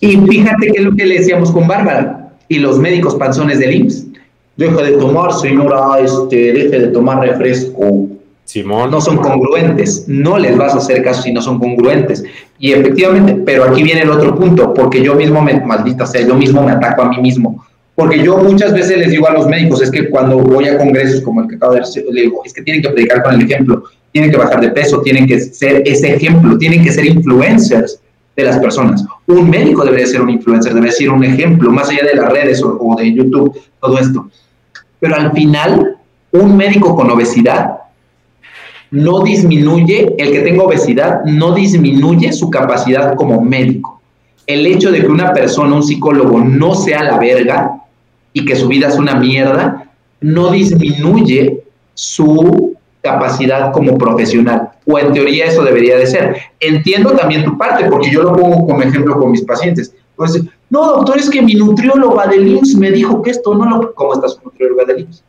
Y 0.00 0.16
fíjate 0.16 0.66
que 0.72 0.78
es 0.78 0.84
lo 0.84 0.94
que 0.96 1.04
le 1.06 1.18
decíamos 1.18 1.50
con 1.50 1.66
Bárbara 1.66 2.30
y 2.48 2.58
los 2.58 2.78
médicos 2.78 3.14
panzones 3.16 3.58
del 3.58 3.74
IMSS. 3.74 4.07
Deje 4.58 4.82
de 4.82 4.92
tomar, 4.98 5.32
señora, 5.34 6.00
este, 6.00 6.52
deje 6.52 6.80
de 6.80 6.86
tomar 6.88 7.20
refresco. 7.20 8.08
Simón. 8.44 8.90
No 8.90 9.00
son 9.00 9.18
congruentes, 9.18 10.06
no 10.08 10.36
les 10.36 10.56
vas 10.56 10.74
a 10.74 10.78
hacer 10.78 11.04
caso 11.04 11.22
si 11.22 11.32
no 11.32 11.40
son 11.40 11.60
congruentes. 11.60 12.24
Y 12.58 12.72
efectivamente, 12.72 13.40
pero 13.46 13.62
aquí 13.62 13.84
viene 13.84 14.02
el 14.02 14.10
otro 14.10 14.34
punto, 14.34 14.74
porque 14.74 15.00
yo 15.00 15.14
mismo 15.14 15.40
me, 15.40 15.60
maldita 15.60 16.06
sea, 16.06 16.26
yo 16.26 16.34
mismo 16.34 16.60
me 16.64 16.72
ataco 16.72 17.02
a 17.02 17.08
mí 17.08 17.18
mismo. 17.22 17.64
Porque 17.94 18.20
yo 18.20 18.36
muchas 18.38 18.72
veces 18.72 18.98
les 18.98 19.12
digo 19.12 19.28
a 19.28 19.32
los 19.32 19.46
médicos, 19.46 19.80
es 19.80 19.92
que 19.92 20.10
cuando 20.10 20.38
voy 20.38 20.66
a 20.66 20.76
congresos 20.76 21.20
como 21.20 21.42
el 21.42 21.48
que 21.48 21.54
acabo 21.54 21.74
de 21.74 21.80
decir, 21.80 22.04
le 22.10 22.22
digo, 22.22 22.42
es 22.44 22.52
que 22.52 22.62
tienen 22.62 22.82
que 22.82 22.88
predicar 22.88 23.22
con 23.22 23.34
el 23.34 23.42
ejemplo, 23.42 23.84
tienen 24.10 24.32
que 24.32 24.38
bajar 24.38 24.60
de 24.60 24.70
peso, 24.70 25.02
tienen 25.02 25.28
que 25.28 25.38
ser 25.38 25.82
ese 25.86 26.16
ejemplo, 26.16 26.58
tienen 26.58 26.82
que 26.82 26.90
ser 26.90 27.06
influencers 27.06 28.00
de 28.36 28.42
las 28.42 28.58
personas. 28.58 29.04
Un 29.28 29.48
médico 29.48 29.84
debería 29.84 30.06
ser 30.06 30.20
un 30.20 30.30
influencer, 30.30 30.74
debería 30.74 30.96
ser 30.96 31.10
un 31.10 31.22
ejemplo, 31.22 31.70
más 31.70 31.90
allá 31.90 32.02
de 32.02 32.16
las 32.16 32.32
redes 32.32 32.60
o, 32.60 32.76
o 32.80 32.96
de 32.96 33.14
YouTube, 33.14 33.56
todo 33.80 33.98
esto. 33.98 34.28
Pero 35.00 35.16
al 35.16 35.32
final, 35.32 35.96
un 36.32 36.56
médico 36.56 36.94
con 36.96 37.10
obesidad 37.10 37.78
no 38.90 39.20
disminuye, 39.22 40.14
el 40.18 40.32
que 40.32 40.40
tenga 40.40 40.62
obesidad, 40.62 41.24
no 41.24 41.52
disminuye 41.52 42.32
su 42.32 42.50
capacidad 42.50 43.14
como 43.14 43.40
médico. 43.40 44.00
El 44.46 44.66
hecho 44.66 44.90
de 44.90 45.02
que 45.02 45.08
una 45.08 45.32
persona, 45.32 45.74
un 45.74 45.82
psicólogo, 45.82 46.40
no 46.40 46.74
sea 46.74 47.02
la 47.04 47.18
verga 47.18 47.82
y 48.32 48.44
que 48.44 48.56
su 48.56 48.66
vida 48.66 48.88
es 48.88 48.96
una 48.96 49.14
mierda, 49.16 49.90
no 50.20 50.50
disminuye 50.50 51.62
su 51.94 52.76
capacidad 53.02 53.72
como 53.72 53.98
profesional. 53.98 54.70
O 54.86 54.98
en 54.98 55.12
teoría 55.12 55.46
eso 55.46 55.62
debería 55.62 55.98
de 55.98 56.06
ser. 56.06 56.36
Entiendo 56.58 57.10
también 57.10 57.44
tu 57.44 57.58
parte, 57.58 57.84
porque 57.90 58.10
yo 58.10 58.22
lo 58.22 58.34
pongo 58.34 58.66
como 58.66 58.82
ejemplo 58.82 59.18
con 59.18 59.32
mis 59.32 59.42
pacientes. 59.42 59.94
Entonces, 60.10 60.44
no, 60.70 60.86
doctor, 60.86 61.18
es 61.18 61.30
que 61.30 61.42
mi 61.42 61.54
nutrióloga 61.54 62.26
del 62.26 62.46
IMSS 62.46 62.76
me 62.76 62.90
dijo 62.90 63.22
que 63.22 63.30
esto 63.30 63.54
no 63.54 63.68
lo... 63.68 63.94
¿Cómo 63.94 64.14
está 64.14 64.28
su 64.28 64.40
nutrióloga 64.42 64.84
del 64.84 65.00
IMSS? 65.00 65.24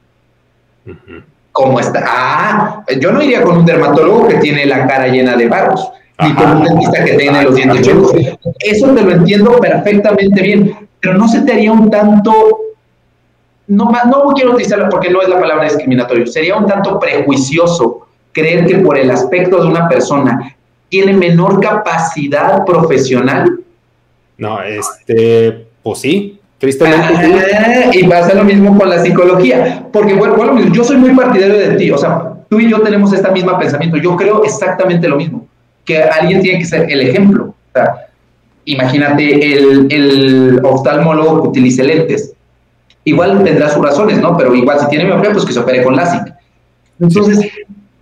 ¿Cómo 1.52 1.80
está? 1.80 2.04
Ah, 2.06 2.84
yo 3.00 3.12
no 3.12 3.22
iría 3.22 3.44
con 3.44 3.58
un 3.58 3.66
dermatólogo 3.66 4.28
que 4.28 4.36
tiene 4.36 4.66
la 4.66 4.88
cara 4.88 5.08
llena 5.08 5.36
de 5.36 5.48
barros, 5.48 5.90
ni 6.20 6.34
con 6.34 6.58
un 6.58 6.64
dentista 6.64 7.04
que 7.04 7.14
tiene 7.14 7.44
los 7.44 7.56
dientes 7.56 7.82
chuecos. 7.82 8.14
Eso 8.60 8.88
te 8.94 9.02
lo 9.02 9.12
entiendo 9.12 9.58
perfectamente 9.60 10.42
bien, 10.42 10.90
pero 11.00 11.16
no 11.16 11.28
se 11.28 11.42
te 11.42 11.54
haría 11.54 11.72
un 11.72 11.90
tanto 11.90 12.34
no, 13.70 13.92
no 13.92 14.34
quiero 14.34 14.54
utilizarla 14.54 14.90
porque 14.90 15.10
no 15.10 15.22
es 15.22 15.30
la 15.30 15.40
palabra 15.40 15.66
discriminatorio, 15.66 16.26
sería 16.26 16.58
un 16.58 16.66
tanto 16.66 17.00
prejuicioso 17.00 18.08
creer 18.32 18.66
que 18.66 18.80
por 18.80 18.98
el 18.98 19.12
aspecto 19.12 19.62
de 19.62 19.68
una 19.68 19.88
persona 19.88 20.56
tiene 20.90 21.14
menor 21.14 21.62
capacidad 21.62 22.66
profesional. 22.66 23.60
No, 24.40 24.62
este, 24.64 25.68
pues 25.84 26.00
sí, 26.00 26.40
tristemente. 26.58 27.92
Y 27.94 28.06
pasa 28.06 28.34
lo 28.34 28.44
mismo 28.44 28.78
con 28.78 28.90
la 28.90 29.04
psicología, 29.04 29.86
porque 29.92 30.18
yo 30.72 30.84
soy 30.84 30.98
muy 30.98 31.14
partidario 31.14 31.58
de 31.58 31.76
ti, 31.76 31.92
o 31.92 31.98
sea, 31.98 32.34
tú 32.50 32.60
y 32.60 32.70
yo 32.70 32.82
tenemos 32.82 33.14
esta 33.14 33.32
misma 33.32 33.60
pensamiento, 33.60 33.98
yo 33.98 34.16
creo 34.16 34.44
exactamente 34.44 35.08
lo 35.08 35.18
mismo, 35.18 35.46
que 35.86 36.02
alguien 36.02 36.42
tiene 36.42 36.60
que 36.60 36.66
ser 36.66 36.90
el 36.90 37.02
ejemplo. 37.02 37.48
O 37.48 37.72
sea, 37.74 38.08
imagínate 38.66 39.54
el, 39.54 39.88
el 39.92 40.60
oftalmólogo 40.64 41.42
que 41.42 41.48
utilice 41.50 41.84
lentes. 41.84 42.34
Igual 43.04 43.44
tendrá 43.44 43.70
sus 43.70 43.84
razones, 43.84 44.20
¿no? 44.20 44.38
Pero 44.38 44.54
igual 44.56 44.80
si 44.80 44.88
tiene 44.88 45.06
miopía, 45.06 45.32
pues 45.32 45.46
que 45.46 45.54
se 45.54 45.60
opere 45.60 45.84
con 45.84 45.96
LASIK. 45.96 46.34
Entonces, 47.00 47.40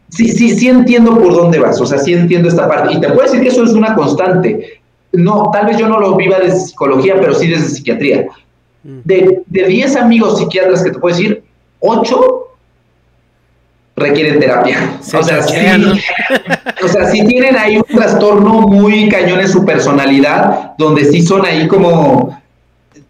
sí, 0.10 0.30
sí, 0.30 0.50
sí 0.50 0.68
entiendo 0.68 1.18
por 1.18 1.34
dónde 1.34 1.60
vas, 1.60 1.80
o 1.80 1.86
sea, 1.86 1.98
sí 1.98 2.14
entiendo 2.14 2.50
esta 2.50 2.68
parte. 2.68 2.94
Y 2.94 3.00
te 3.00 3.08
puedo 3.10 3.24
decir 3.24 3.42
que 3.42 3.50
eso 3.50 3.64
es 3.64 3.72
una 3.72 3.96
constante. 3.96 4.77
No, 5.12 5.50
tal 5.52 5.68
vez 5.68 5.78
yo 5.78 5.88
no 5.88 6.00
lo 6.00 6.16
viva 6.16 6.40
desde 6.40 6.60
psicología, 6.60 7.16
pero 7.20 7.34
sí 7.34 7.48
desde 7.48 7.70
psiquiatría. 7.70 8.28
De, 8.84 9.42
de 9.46 9.64
10 9.66 9.96
amigos 9.98 10.38
psiquiatras 10.38 10.84
que 10.84 10.92
te 10.92 11.00
puedo 11.00 11.16
decir, 11.16 11.44
8 11.80 12.48
requieren 13.98 14.40
terapia. 14.40 15.00
o, 15.02 15.24
sea, 15.24 15.42
sí, 15.42 15.56
o 16.84 16.88
sea, 16.88 17.10
sí 17.10 17.26
tienen 17.26 17.58
ahí 17.58 17.78
un 17.78 17.84
trastorno 17.84 18.62
muy 18.62 19.10
cañón 19.10 19.42
en 19.42 19.50
su 19.50 19.66
personalidad, 19.66 20.76
donde 20.78 21.04
sí 21.06 21.24
son 21.24 21.46
ahí 21.46 21.68
como, 21.68 22.40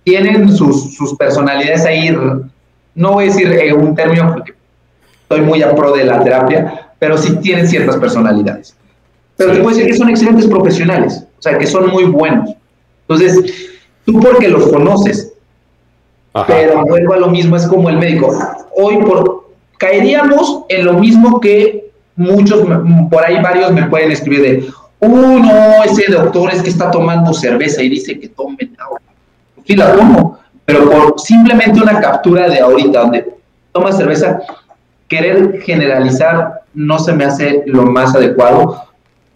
tienen 0.03 0.55
sus, 0.55 0.95
sus 0.95 1.15
personalidades 1.15 1.85
ahí, 1.85 2.15
no 2.95 3.11
voy 3.11 3.25
a 3.25 3.27
decir 3.27 3.51
eh, 3.51 3.73
un 3.73 3.93
término 3.93 4.33
porque 4.33 4.53
estoy 5.23 5.41
muy 5.41 5.61
a 5.61 5.75
pro 5.75 5.91
de 5.91 6.05
la 6.05 6.23
terapia, 6.23 6.91
pero 6.97 7.17
sí 7.17 7.35
tienen 7.41 7.67
ciertas 7.67 7.97
personalidades. 7.97 8.73
Pero 9.35 9.51
te 9.51 9.59
puedo 9.59 9.75
decir 9.75 9.91
que 9.91 9.97
son 9.97 10.09
excelentes 10.09 10.47
profesionales, 10.47 11.26
o 11.37 11.41
sea, 11.41 11.57
que 11.57 11.67
son 11.67 11.89
muy 11.89 12.05
buenos. 12.05 12.51
Entonces, 13.07 13.71
tú 14.05 14.19
porque 14.19 14.47
los 14.47 14.67
conoces, 14.67 15.33
pero 16.45 16.83
vuelvo 16.85 17.13
a 17.13 17.17
lo 17.17 17.27
mismo, 17.27 17.55
es 17.55 17.65
como 17.67 17.89
el 17.89 17.97
médico. 17.97 18.37
Hoy 18.75 18.97
por, 19.03 19.49
caeríamos 19.77 20.63
en 20.69 20.85
lo 20.85 20.93
mismo 20.93 21.39
que 21.39 21.91
muchos, 22.15 22.67
por 23.09 23.23
ahí 23.23 23.41
varios 23.41 23.71
me 23.71 23.87
pueden 23.87 24.11
escribir 24.11 24.41
de, 24.41 24.69
uh, 24.99 25.39
no, 25.39 25.83
ese 25.83 26.11
doctor 26.11 26.51
es 26.51 26.61
que 26.61 26.69
está 26.69 26.91
tomando 26.91 27.33
cerveza 27.33 27.81
y 27.81 27.89
dice 27.89 28.19
que 28.19 28.29
tomen 28.29 28.75
ahora. 28.79 29.03
Sí 29.65 29.75
la 29.75 29.93
tomo, 29.93 30.39
pero 30.65 30.89
por 30.89 31.19
simplemente 31.19 31.81
una 31.81 31.99
captura 31.99 32.49
de 32.49 32.59
ahorita 32.59 32.99
donde 33.01 33.33
toma 33.71 33.91
cerveza, 33.91 34.39
querer 35.07 35.61
generalizar 35.61 36.61
no 36.73 36.99
se 36.99 37.13
me 37.13 37.25
hace 37.25 37.63
lo 37.65 37.83
más 37.83 38.15
adecuado. 38.15 38.86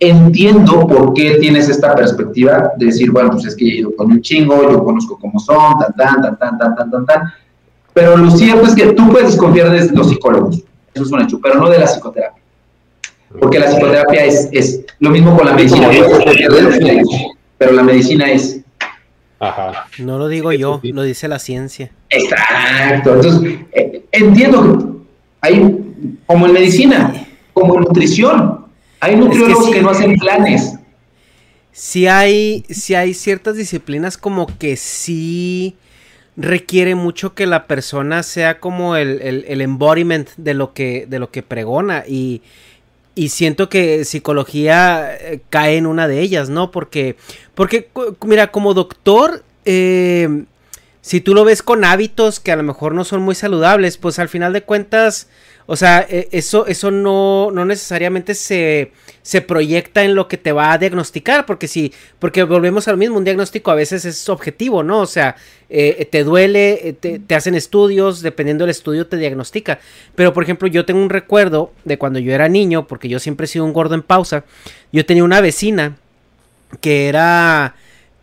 Entiendo 0.04 0.88
por 0.88 1.14
qué 1.14 1.36
tienes 1.36 1.70
esta 1.70 1.94
perspectiva 1.94 2.72
de 2.76 2.88
decir, 2.88 3.12
bueno, 3.12 3.30
pues 3.34 3.46
es 3.46 3.56
que 3.56 3.66
he 3.66 3.78
ido 3.78 3.96
con 3.96 4.12
un 4.12 4.20
chingo, 4.20 4.60
yo 4.72 4.84
conozco 4.84 5.16
cómo 5.20 5.40
son, 5.40 5.78
tan, 5.78 5.94
tan, 5.96 6.22
tan, 6.24 6.40
tan, 6.40 6.58
tan, 6.58 6.76
tan, 6.76 6.92
tan, 6.92 7.06
tan. 7.06 7.34
Pero 7.94 8.18
lo 8.18 8.32
cierto 8.32 8.66
es 8.66 8.74
que 8.74 8.94
tú 8.94 9.10
puedes 9.12 9.28
desconfiar 9.28 9.70
de 9.70 9.92
los 9.92 10.10
psicólogos, 10.10 10.64
eso 10.92 11.04
es 11.04 11.12
un 11.12 11.22
hecho, 11.22 11.40
pero 11.40 11.60
no 11.60 11.70
de 11.70 11.78
la 11.78 11.86
psicoterapia. 11.86 12.42
Porque 13.40 13.60
la 13.60 13.68
psicoterapia 13.68 14.26
es, 14.26 14.50
es 14.52 14.82
lo 15.00 15.12
mismo 15.12 15.38
con 15.38 15.46
la 15.46 15.54
medicina, 15.54 15.88
pero 17.60 17.74
la 17.74 17.84
medicina 17.84 18.32
es 18.32 18.62
Ajá. 19.42 19.88
No 19.98 20.20
lo 20.20 20.28
digo 20.28 20.52
yo, 20.52 20.80
lo 20.84 21.02
dice 21.02 21.28
la 21.28 21.40
ciencia. 21.40 21.92
Exacto. 22.10 23.16
Entonces, 23.16 23.60
eh, 23.72 24.04
entiendo 24.12 24.78
que 24.78 24.86
hay, 25.42 25.78
como 26.28 26.46
en 26.46 26.54
medicina, 26.54 27.12
como 27.54 27.76
en 27.76 27.82
nutrición, 27.82 28.60
hay 29.02 29.16
nutriólogos 29.16 29.70
que, 29.72 29.82
no 29.82 29.90
hacen 29.90 30.18
planes. 30.18 30.76
Si 31.72 32.08
hay, 32.08 32.64
si 32.70 32.96
hay 32.96 33.14
ciertas 33.14 33.56
disciplinas 33.56 34.18
como 34.18 34.48
que 34.60 34.78
sí 34.78 35.76
requiere 36.38 36.96
mucho 36.96 37.34
que 37.34 37.46
la 37.46 37.66
persona 37.66 38.24
sea 38.24 38.60
como 38.60 38.96
el, 38.96 39.62
embodiment 39.62 40.30
de 40.38 40.54
lo 40.54 40.74
que, 40.74 41.06
de 41.10 41.20
lo 41.20 41.32
que 41.32 41.44
pregona 41.44 42.04
y, 42.08 42.42
y 43.16 43.30
siento 43.30 43.70
que 43.70 44.06
psicología 44.06 45.16
eh, 45.16 45.42
cae 45.50 45.78
en 45.78 45.88
una 45.88 46.08
de 46.08 46.20
ellas, 46.22 46.50
¿no? 46.50 46.72
Porque, 46.72 47.16
porque 47.56 47.90
mira, 48.26 48.52
como 48.52 48.74
doctor, 48.74 49.44
eh, 49.66 50.46
si 51.02 51.22
tú 51.22 51.34
lo 51.34 51.44
ves 51.44 51.64
con 51.64 51.84
hábitos 51.84 52.40
que 52.40 52.52
a 52.52 52.56
lo 52.56 52.64
mejor 52.64 52.94
no 52.94 53.04
son 53.04 53.22
muy 53.22 53.34
saludables, 53.36 53.98
pues 53.98 54.20
al 54.20 54.30
final 54.30 54.54
de 54.54 54.62
cuentas 54.62 55.28
o 55.72 55.77
sea, 55.77 56.06
e, 56.09 56.27
eso, 56.33 56.67
eso 56.67 56.91
no, 56.91 57.50
no 57.50 57.64
necesariamente 57.64 58.35
se, 58.35 58.91
se, 59.22 59.40
proyecta 59.40 60.03
en 60.03 60.16
lo 60.16 60.27
que 60.27 60.35
te 60.35 60.51
va 60.51 60.74
a 60.74 60.77
diagnosticar, 60.77 61.45
porque 61.45 61.69
si, 61.69 61.93
porque 62.19 62.43
volvemos 62.43 62.90
a 62.90 62.91
lo 62.91 62.98
mismo, 62.98 63.17
un 63.17 63.24
diagnóstico 63.24 63.72
a 63.72 63.75
veces 63.75 64.03
es 64.03 64.27
objetivo, 64.27 64.83
¿no? 64.83 65.00
O 65.00 65.06
sea, 65.06 65.38
eh, 65.69 66.06
te 66.11 66.25
duele, 66.25 66.90
eh, 66.90 66.91
te, 66.91 67.19
te, 67.19 67.35
hacen 67.35 67.56
estudios, 67.56 68.22
dependiendo 68.22 68.66
del 68.66 68.72
estudio 68.72 69.08
te 69.08 69.16
diagnostica. 69.16 69.80
Pero, 70.14 70.33
por 70.33 70.43
ejemplo, 70.43 70.67
yo 70.67 70.83
tengo 70.83 71.01
un 71.01 71.09
recuerdo 71.09 71.72
de 71.85 71.98
cuando 71.98 72.19
yo 72.19 72.33
era 72.33 72.50
niño, 72.50 72.85
porque 72.85 73.08
yo 73.08 73.19
siempre 73.19 73.45
he 73.45 73.48
sido 73.48 73.64
un 73.64 73.72
gordo 73.72 73.95
en 73.95 74.01
pausa, 74.01 74.43
yo 74.91 75.06
tenía 75.06 75.24
una 75.24 75.40
vecina 75.40 75.95
que 76.82 77.08
era 77.08 77.75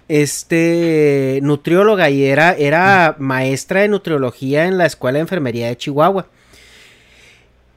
este 0.08 1.40
nutrióloga 1.42 2.10
y 2.10 2.24
era, 2.26 2.52
era 2.52 3.16
maestra 3.18 3.80
de 3.80 3.88
nutriología 3.88 4.66
en 4.66 4.76
la 4.76 4.84
escuela 4.84 5.16
de 5.16 5.22
enfermería 5.22 5.68
de 5.68 5.78
Chihuahua. 5.78 6.26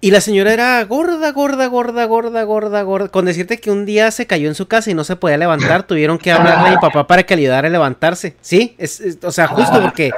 Y 0.04 0.10
la 0.10 0.20
señora 0.20 0.52
era 0.52 0.84
gorda, 0.84 1.32
gorda, 1.32 1.68
gorda, 1.68 2.06
gorda, 2.06 2.44
gorda, 2.44 2.82
gorda. 2.82 3.08
Con 3.10 3.26
decirte 3.26 3.60
que 3.60 3.70
un 3.70 3.86
día 3.86 4.10
se 4.10 4.26
cayó 4.26 4.48
en 4.48 4.56
su 4.56 4.68
casa 4.68 4.90
y 4.90 4.96
no 4.96 5.04
se 5.04 5.16
podía 5.16 5.38
levantar, 5.38 5.84
tuvieron 5.84 6.18
que 6.18 6.32
hablarle 6.32 6.70
a 6.70 6.72
mi 6.72 6.78
papá 6.82 7.06
para 7.06 7.24
que 7.24 7.36
le 7.36 7.44
ayudara 7.44 7.68
a 7.68 7.72
levantarse. 7.72 8.36
Sí, 8.42 8.74
es, 8.80 9.20
o 9.22 9.32
sea, 9.32 9.48
justo 9.48 9.80
porque 9.80 10.12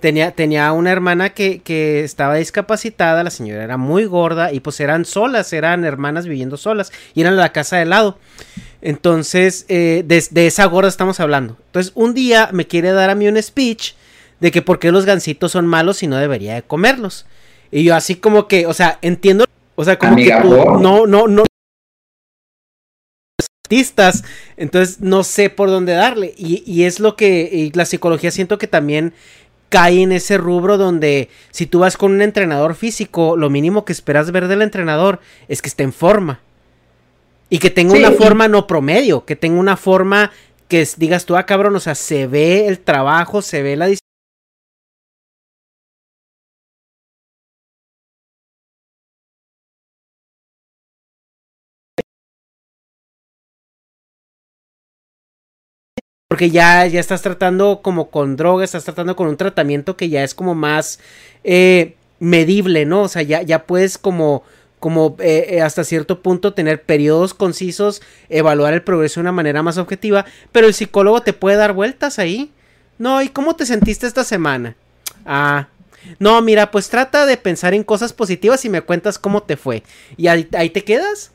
tenía, 0.00 0.30
tenía 0.30 0.72
una 0.72 0.90
hermana 0.90 1.30
que, 1.30 1.60
que, 1.60 2.02
estaba 2.02 2.36
discapacitada, 2.36 3.22
la 3.22 3.30
señora 3.30 3.62
era 3.62 3.76
muy 3.76 4.06
gorda 4.06 4.52
y 4.52 4.60
pues 4.60 4.80
eran 4.80 5.04
solas, 5.04 5.52
eran 5.52 5.84
hermanas 5.84 6.26
viviendo 6.26 6.56
solas 6.56 6.90
y 7.12 7.20
eran 7.20 7.36
la 7.36 7.52
casa 7.52 7.76
de 7.76 7.84
lado. 7.84 8.18
Entonces, 8.80 9.64
eh, 9.68 10.04
de, 10.06 10.46
esa 10.46 10.64
gorda 10.66 10.88
estamos 10.88 11.20
hablando. 11.20 11.56
Entonces, 11.66 11.92
un 11.94 12.14
día 12.14 12.50
me 12.52 12.66
quiere 12.66 12.92
dar 12.92 13.10
a 13.10 13.14
mí 13.14 13.28
un 13.28 13.42
speech 13.42 13.94
de 14.40 14.50
que 14.50 14.62
por 14.62 14.78
qué 14.78 14.92
los 14.92 15.04
gansitos 15.04 15.52
son 15.52 15.66
malos 15.66 16.02
y 16.02 16.06
no 16.06 16.16
debería 16.16 16.54
de 16.54 16.62
comerlos. 16.62 17.26
Y 17.70 17.84
yo 17.84 17.94
así 17.94 18.16
como 18.16 18.48
que, 18.48 18.66
o 18.66 18.72
sea, 18.72 18.98
entiendo, 19.02 19.44
o 19.74 19.84
sea, 19.84 19.98
como 19.98 20.16
que 20.16 20.32
tú, 20.42 20.78
no, 20.80 21.06
no, 21.06 21.26
no 21.26 21.44
artistas, 23.66 24.22
entonces 24.56 25.00
no 25.00 25.24
sé 25.24 25.50
por 25.50 25.68
dónde 25.68 25.92
darle. 25.92 26.34
Y, 26.36 26.62
y 26.66 26.84
es 26.84 27.00
lo 27.00 27.16
que 27.16 27.50
y 27.52 27.72
la 27.72 27.84
psicología 27.84 28.30
siento 28.30 28.58
que 28.58 28.68
también 28.68 29.12
cae 29.68 30.02
en 30.02 30.12
ese 30.12 30.38
rubro 30.38 30.78
donde 30.78 31.28
si 31.50 31.66
tú 31.66 31.80
vas 31.80 31.96
con 31.96 32.12
un 32.12 32.22
entrenador 32.22 32.74
físico, 32.74 33.36
lo 33.36 33.50
mínimo 33.50 33.84
que 33.84 33.92
esperas 33.92 34.30
ver 34.30 34.48
del 34.48 34.62
entrenador 34.62 35.20
es 35.48 35.62
que 35.62 35.68
esté 35.68 35.82
en 35.82 35.92
forma. 35.92 36.40
Y 37.48 37.58
que 37.58 37.70
tenga 37.70 37.94
una 37.94 38.10
forma 38.10 38.48
no 38.48 38.66
promedio, 38.66 39.24
que 39.24 39.36
tenga 39.36 39.60
una 39.60 39.76
forma 39.76 40.32
que 40.68 40.86
digas 40.96 41.26
tú, 41.26 41.36
ah, 41.36 41.46
cabrón, 41.46 41.76
o 41.76 41.80
sea, 41.80 41.94
se 41.94 42.26
ve 42.26 42.66
el 42.66 42.80
trabajo, 42.80 43.40
se 43.40 43.62
ve 43.62 43.76
la 43.76 43.86
Porque 56.36 56.50
ya, 56.50 56.86
ya 56.86 57.00
estás 57.00 57.22
tratando 57.22 57.80
como 57.80 58.10
con 58.10 58.36
droga, 58.36 58.62
estás 58.62 58.84
tratando 58.84 59.16
con 59.16 59.26
un 59.26 59.38
tratamiento 59.38 59.96
que 59.96 60.10
ya 60.10 60.22
es 60.22 60.34
como 60.34 60.54
más 60.54 61.00
eh, 61.44 61.96
medible, 62.18 62.84
¿no? 62.84 63.04
O 63.04 63.08
sea, 63.08 63.22
ya, 63.22 63.40
ya 63.40 63.64
puedes 63.64 63.96
como, 63.96 64.42
como 64.78 65.16
eh, 65.20 65.46
eh, 65.48 65.62
hasta 65.62 65.82
cierto 65.82 66.20
punto 66.20 66.52
tener 66.52 66.82
periodos 66.82 67.32
concisos, 67.32 68.02
evaluar 68.28 68.74
el 68.74 68.82
progreso 68.82 69.18
de 69.18 69.22
una 69.22 69.32
manera 69.32 69.62
más 69.62 69.78
objetiva, 69.78 70.26
pero 70.52 70.66
el 70.66 70.74
psicólogo 70.74 71.22
te 71.22 71.32
puede 71.32 71.56
dar 71.56 71.72
vueltas 71.72 72.18
ahí. 72.18 72.52
No, 72.98 73.22
¿y 73.22 73.30
cómo 73.30 73.56
te 73.56 73.64
sentiste 73.64 74.06
esta 74.06 74.22
semana? 74.22 74.76
Ah, 75.24 75.68
no, 76.18 76.42
mira, 76.42 76.70
pues 76.70 76.90
trata 76.90 77.24
de 77.24 77.38
pensar 77.38 77.72
en 77.72 77.82
cosas 77.82 78.12
positivas 78.12 78.62
y 78.66 78.68
me 78.68 78.82
cuentas 78.82 79.18
cómo 79.18 79.42
te 79.42 79.56
fue. 79.56 79.82
Y 80.18 80.26
ahí, 80.26 80.46
ahí 80.52 80.68
te 80.68 80.84
quedas. 80.84 81.32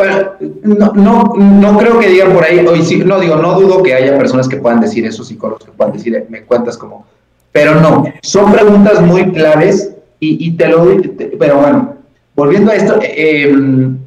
Bueno, 0.00 0.30
no, 0.62 0.92
no, 0.94 1.34
no 1.36 1.78
creo 1.78 1.98
que 1.98 2.08
digan 2.08 2.32
por 2.32 2.42
ahí, 2.42 2.64
hoy 2.66 2.82
sí, 2.82 2.96
no 3.04 3.20
digo, 3.20 3.36
no 3.36 3.60
dudo 3.60 3.82
que 3.82 3.92
haya 3.92 4.16
personas 4.16 4.48
que 4.48 4.56
puedan 4.56 4.80
decir 4.80 5.04
eso, 5.04 5.22
psicólogos 5.22 5.66
que 5.66 5.72
puedan 5.72 5.92
decir, 5.92 6.24
me 6.30 6.42
cuentas 6.44 6.78
como, 6.78 7.04
pero 7.52 7.74
no, 7.74 8.04
son 8.22 8.50
preguntas 8.50 9.02
muy 9.02 9.30
claves 9.30 9.94
y, 10.18 10.52
te 10.52 10.68
lo 10.68 10.86
doy, 10.86 11.02
pero 11.38 11.58
bueno, 11.58 11.96
volviendo 12.34 12.70
a 12.70 12.76
esto, 12.76 12.98
em, 13.02 13.98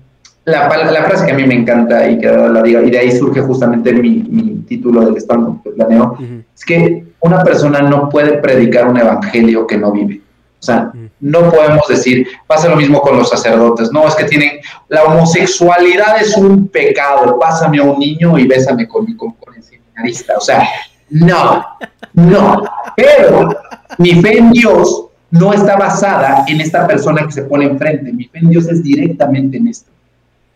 la, 0.45 0.67
la, 0.67 1.03
frase 1.03 1.27
que 1.27 1.31
a 1.31 1.35
mí 1.35 1.45
me 1.45 1.53
encanta 1.53 2.09
y 2.09 2.17
que 2.17 2.25
la 2.25 2.63
diga, 2.63 2.81
y 2.81 2.89
de 2.89 2.97
ahí 2.97 3.11
surge 3.11 3.41
justamente 3.41 3.93
mi, 3.93 4.25
mi 4.27 4.63
título 4.67 5.05
del 5.05 5.17
stand 5.17 5.61
que 5.61 5.69
planeo, 5.69 6.17
es 6.55 6.65
que 6.65 7.05
una 7.19 7.43
persona 7.43 7.83
no 7.83 8.09
puede 8.09 8.39
predicar 8.39 8.87
un 8.87 8.97
evangelio 8.97 9.67
que 9.67 9.77
no 9.77 9.91
vive. 9.91 10.22
O 10.63 10.65
sea, 10.65 10.93
no 11.19 11.51
podemos 11.51 11.85
decir, 11.89 12.25
pasa 12.47 12.69
lo 12.69 12.77
mismo 12.77 13.01
con 13.01 13.17
los 13.17 13.29
sacerdotes, 13.29 13.91
no, 13.91 14.07
es 14.07 14.15
que 14.15 14.23
tienen, 14.23 14.61
la 14.87 15.03
homosexualidad 15.03 16.21
es 16.21 16.37
un 16.37 16.69
pecado, 16.69 17.37
pásame 17.37 17.79
a 17.79 17.83
un 17.83 17.99
niño 17.99 18.39
y 18.39 18.47
bésame 18.47 18.87
con, 18.87 19.03
mi 19.03 19.13
con 19.17 19.35
seminarista. 19.59 20.37
O 20.37 20.39
sea, 20.39 20.65
no, 21.09 21.65
no, 22.13 22.63
pero 22.95 23.49
mi 23.97 24.21
fe 24.21 24.37
en 24.37 24.51
Dios 24.51 25.07
no 25.31 25.51
está 25.51 25.75
basada 25.75 26.45
en 26.47 26.61
esta 26.61 26.87
persona 26.87 27.25
que 27.25 27.33
se 27.33 27.43
pone 27.43 27.65
enfrente. 27.65 28.13
Mi 28.13 28.23
fe 28.23 28.39
en 28.39 28.49
Dios 28.49 28.65
es 28.69 28.81
directamente 28.81 29.57
en 29.57 29.67
esto. 29.67 29.91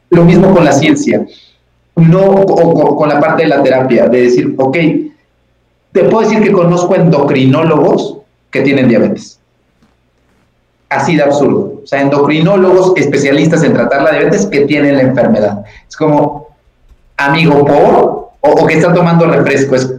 Lo 0.10 0.24
mismo 0.24 0.54
con 0.54 0.64
la 0.64 0.72
ciencia, 0.72 1.26
no 1.98 2.22
o, 2.22 2.96
con 2.96 3.10
la 3.10 3.20
parte 3.20 3.44
de 3.44 3.50
la 3.50 3.62
terapia, 3.62 4.08
de 4.08 4.22
decir, 4.22 4.56
ok, 4.58 4.78
te 5.92 6.04
puedo 6.06 6.22
decir 6.22 6.42
que 6.42 6.54
conozco 6.54 6.96
endocrinólogos 6.96 8.20
que 8.50 8.62
tienen 8.62 8.88
diabetes. 8.88 9.37
Así 10.90 11.16
de 11.16 11.24
absurdo. 11.24 11.82
O 11.84 11.88
sea, 11.88 12.02
endocrinólogos 12.02 12.94
especialistas 12.96 13.64
en 13.64 13.74
tratar 13.74 14.04
la 14.04 14.12
diabetes 14.12 14.46
que 14.46 14.62
tienen 14.62 14.96
la 14.96 15.04
enfermedad. 15.04 15.64
Es 15.88 15.96
como, 15.96 16.56
amigo, 17.18 17.66
por, 17.66 18.30
o, 18.40 18.68
que 18.68 18.76
están 18.76 18.94
tomando 18.94 19.26
refresco. 19.26 19.76
Es, 19.76 19.94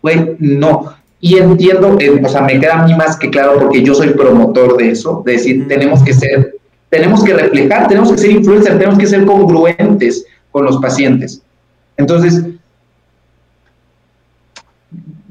güey, 0.00 0.36
no. 0.38 0.94
Y 1.20 1.38
entiendo, 1.38 1.96
eh, 2.00 2.20
o 2.24 2.28
sea, 2.28 2.42
me 2.42 2.58
queda 2.58 2.82
a 2.82 2.86
mí 2.86 2.94
más 2.94 3.16
que 3.16 3.30
claro 3.30 3.58
porque 3.58 3.82
yo 3.82 3.94
soy 3.94 4.10
promotor 4.10 4.76
de 4.76 4.90
eso, 4.90 5.22
de 5.24 5.32
decir, 5.32 5.68
tenemos 5.68 6.02
que 6.02 6.12
ser, 6.12 6.56
tenemos 6.90 7.22
que 7.22 7.34
reflejar, 7.34 7.88
tenemos 7.88 8.10
que 8.10 8.18
ser 8.18 8.30
influencers, 8.32 8.78
tenemos 8.78 8.98
que 8.98 9.06
ser 9.06 9.24
congruentes 9.24 10.24
con 10.50 10.64
los 10.64 10.78
pacientes. 10.78 11.40
Entonces, 11.96 12.44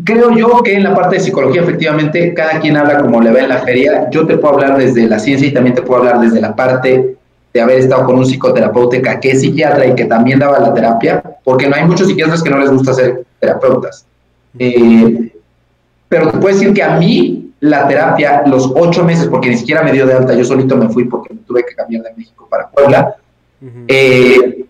creo 0.04 0.32
yo 0.32 0.62
que 0.64 0.76
en 0.76 0.84
la 0.84 0.96
parte 0.96 1.16
de 1.16 1.22
psicología, 1.22 1.62
efectivamente, 1.62 2.34
cada 2.34 2.60
quien 2.60 2.78
habla 2.78 3.00
como 3.00 3.22
le 3.22 3.32
va 3.32 3.40
en 3.40 3.50
la 3.50 3.60
feria. 3.60 4.10
Yo 4.10 4.26
te 4.26 4.38
puedo 4.38 4.56
hablar 4.56 4.78
desde 4.78 5.08
la 5.08 5.20
ciencia 5.20 5.48
y 5.48 5.54
también 5.54 5.76
te 5.76 5.82
puedo 5.82 6.02
hablar 6.02 6.20
desde 6.20 6.42
la 6.42 6.56
parte 6.56 7.18
de 7.54 7.62
haber 7.62 7.80
estado 7.80 8.06
con 8.06 8.18
un 8.18 8.26
psicoterapeuta 8.26 9.20
que 9.20 9.32
es 9.32 9.42
psiquiatra 9.42 9.86
y 9.86 9.96
que 9.96 10.06
también 10.06 10.40
daba 10.40 10.60
la 10.60 10.74
terapia, 10.74 11.22
porque 11.44 11.68
no 11.68 11.76
hay 11.76 11.86
muchos 11.86 12.08
psiquiatras 12.08 12.42
que 12.42 12.50
no 12.50 12.60
les 12.60 12.72
gusta 12.72 12.94
ser 12.94 13.26
terapeutas. 13.40 14.06
Eh, 14.58 15.34
pero 16.08 16.32
te 16.32 16.38
puedo 16.38 16.56
decir 16.56 16.74
que 16.74 16.84
a 16.84 16.98
mí 16.98 17.54
la 17.60 17.88
terapia, 17.88 18.44
los 18.46 18.72
ocho 18.76 19.04
meses, 19.04 19.28
porque 19.28 19.50
ni 19.50 19.58
siquiera 19.58 19.84
me 19.84 19.92
dio 19.92 20.06
de 20.06 20.14
alta, 20.14 20.34
yo 20.34 20.44
solito 20.44 20.76
me 20.78 20.90
fui 20.90 21.06
porque 21.06 21.36
tuve 21.46 21.66
que 21.66 21.76
cambiar 21.76 22.04
de 22.04 22.14
México 22.16 22.48
para 22.50 22.70
Puebla, 22.70 23.16
eh, 23.88 24.66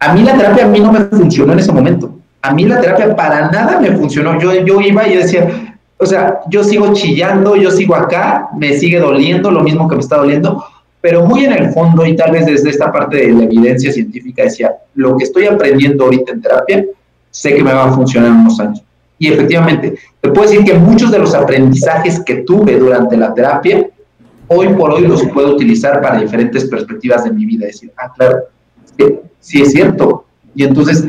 a 0.00 0.12
mí 0.12 0.22
la 0.22 0.36
terapia 0.36 0.64
a 0.64 0.68
mí 0.68 0.80
no 0.80 0.92
me 0.92 1.00
funcionó 1.04 1.52
en 1.52 1.58
ese 1.60 1.72
momento. 1.72 2.15
A 2.46 2.52
mí 2.52 2.64
la 2.64 2.80
terapia 2.80 3.14
para 3.16 3.50
nada 3.50 3.80
me 3.80 3.90
funcionó. 3.92 4.38
Yo, 4.40 4.52
yo 4.64 4.80
iba 4.80 5.06
y 5.08 5.16
decía, 5.16 5.76
o 5.98 6.06
sea, 6.06 6.40
yo 6.48 6.62
sigo 6.62 6.92
chillando, 6.92 7.56
yo 7.56 7.70
sigo 7.70 7.96
acá, 7.96 8.50
me 8.56 8.74
sigue 8.78 9.00
doliendo 9.00 9.50
lo 9.50 9.62
mismo 9.62 9.88
que 9.88 9.96
me 9.96 10.00
está 10.00 10.18
doliendo, 10.18 10.64
pero 11.00 11.24
muy 11.24 11.44
en 11.44 11.52
el 11.52 11.70
fondo 11.72 12.04
y 12.04 12.14
tal 12.14 12.32
vez 12.32 12.46
desde 12.46 12.70
esta 12.70 12.92
parte 12.92 13.16
de 13.16 13.32
la 13.32 13.44
evidencia 13.44 13.92
científica 13.92 14.44
decía, 14.44 14.74
lo 14.94 15.16
que 15.16 15.24
estoy 15.24 15.46
aprendiendo 15.46 16.04
ahorita 16.04 16.32
en 16.32 16.40
terapia, 16.40 16.84
sé 17.30 17.54
que 17.54 17.64
me 17.64 17.72
va 17.72 17.86
a 17.86 17.92
funcionar 17.92 18.30
en 18.30 18.36
unos 18.36 18.60
años. 18.60 18.82
Y 19.18 19.28
efectivamente, 19.28 19.94
te 20.20 20.28
puedo 20.28 20.48
decir 20.48 20.64
que 20.64 20.74
muchos 20.74 21.10
de 21.10 21.18
los 21.18 21.34
aprendizajes 21.34 22.20
que 22.20 22.36
tuve 22.42 22.76
durante 22.78 23.16
la 23.16 23.32
terapia, 23.32 23.88
hoy 24.48 24.68
por 24.74 24.92
hoy 24.92 25.06
los 25.06 25.22
puedo 25.28 25.54
utilizar 25.54 26.00
para 26.00 26.20
diferentes 26.20 26.66
perspectivas 26.66 27.24
de 27.24 27.30
mi 27.30 27.46
vida. 27.46 27.66
Decir, 27.66 27.92
ah, 27.96 28.12
claro, 28.14 28.38
sí, 29.40 29.62
es 29.62 29.72
cierto. 29.72 30.26
Y 30.54 30.64
entonces, 30.64 31.06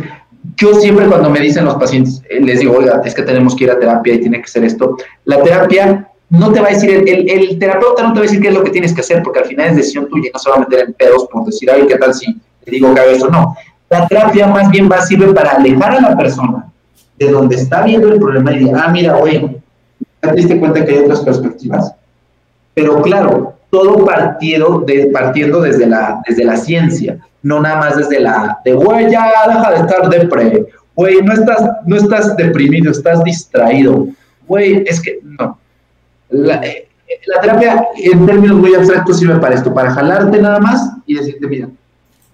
yo 0.55 0.73
siempre 0.75 1.07
cuando 1.07 1.29
me 1.29 1.39
dicen 1.39 1.65
los 1.65 1.75
pacientes, 1.75 2.21
eh, 2.29 2.39
les 2.39 2.59
digo, 2.59 2.77
oiga, 2.77 3.01
es 3.03 3.13
que 3.13 3.23
tenemos 3.23 3.55
que 3.55 3.65
ir 3.65 3.71
a 3.71 3.79
terapia 3.79 4.13
y 4.13 4.19
tiene 4.19 4.41
que 4.41 4.47
ser 4.47 4.63
esto. 4.63 4.97
La 5.25 5.43
terapia 5.43 6.09
no 6.29 6.51
te 6.51 6.59
va 6.59 6.67
a 6.67 6.71
decir, 6.71 6.91
el, 6.91 7.29
el, 7.29 7.59
terapeuta 7.59 8.03
no 8.03 8.13
te 8.13 8.19
va 8.19 8.25
a 8.25 8.27
decir 8.27 8.41
qué 8.41 8.49
es 8.49 8.53
lo 8.53 8.63
que 8.63 8.71
tienes 8.71 8.93
que 8.93 9.01
hacer, 9.01 9.23
porque 9.23 9.39
al 9.39 9.45
final 9.45 9.69
es 9.69 9.75
decisión 9.77 10.07
tuya, 10.09 10.29
no 10.33 10.39
se 10.39 10.49
va 10.49 10.57
a 10.57 10.59
meter 10.59 10.79
en 10.87 10.93
pedos 10.93 11.27
por 11.31 11.45
decir, 11.45 11.69
ay, 11.71 11.85
¿qué 11.87 11.95
tal 11.95 12.13
si 12.13 12.39
te 12.63 12.71
digo 12.71 12.93
que 12.93 12.99
haga 12.99 13.11
eso? 13.11 13.29
No. 13.29 13.55
La 13.89 14.07
terapia 14.07 14.47
más 14.47 14.69
bien 14.69 14.89
va 14.91 14.97
a 14.97 15.01
servir 15.01 15.33
para 15.33 15.51
alejar 15.51 15.93
a 15.93 16.01
la 16.01 16.17
persona 16.17 16.67
de 17.17 17.31
donde 17.31 17.55
está 17.55 17.83
viendo 17.83 18.09
el 18.09 18.19
problema 18.19 18.51
y 18.53 18.59
diga, 18.59 18.83
ah, 18.85 18.91
mira, 18.91 19.17
ya 19.25 20.29
te 20.29 20.35
diste 20.35 20.59
cuenta 20.59 20.85
que 20.85 20.91
hay 20.91 20.97
otras 20.99 21.21
perspectivas. 21.21 21.93
Pero 22.73 23.01
claro, 23.01 23.56
todo 23.69 24.05
partido 24.05 24.83
de, 24.85 25.07
partiendo 25.07 25.61
desde 25.61 25.87
la, 25.87 26.21
desde 26.27 26.45
la 26.45 26.57
ciencia, 26.57 27.17
no 27.43 27.59
nada 27.59 27.77
más 27.77 27.97
desde 27.97 28.19
la 28.19 28.59
de, 28.63 28.73
güey, 28.73 29.11
ya 29.11 29.31
deja 29.47 29.71
de 29.71 29.77
estar 29.77 30.09
depre, 30.09 30.65
güey, 30.95 31.21
no 31.21 31.33
estás, 31.33 31.63
no 31.85 31.95
estás 31.95 32.35
deprimido, 32.37 32.91
estás 32.91 33.23
distraído, 33.23 34.07
güey, 34.47 34.83
es 34.85 35.01
que 35.01 35.19
no. 35.23 35.59
La, 36.29 36.61
la 37.25 37.41
terapia 37.41 37.87
en 37.95 38.25
términos 38.25 38.57
muy 38.57 38.73
abstractos 38.75 39.19
sirve 39.19 39.39
para 39.39 39.55
esto, 39.55 39.73
para 39.73 39.91
jalarte 39.91 40.41
nada 40.41 40.59
más 40.59 40.91
y 41.05 41.15
decirte, 41.15 41.47
mira, 41.47 41.69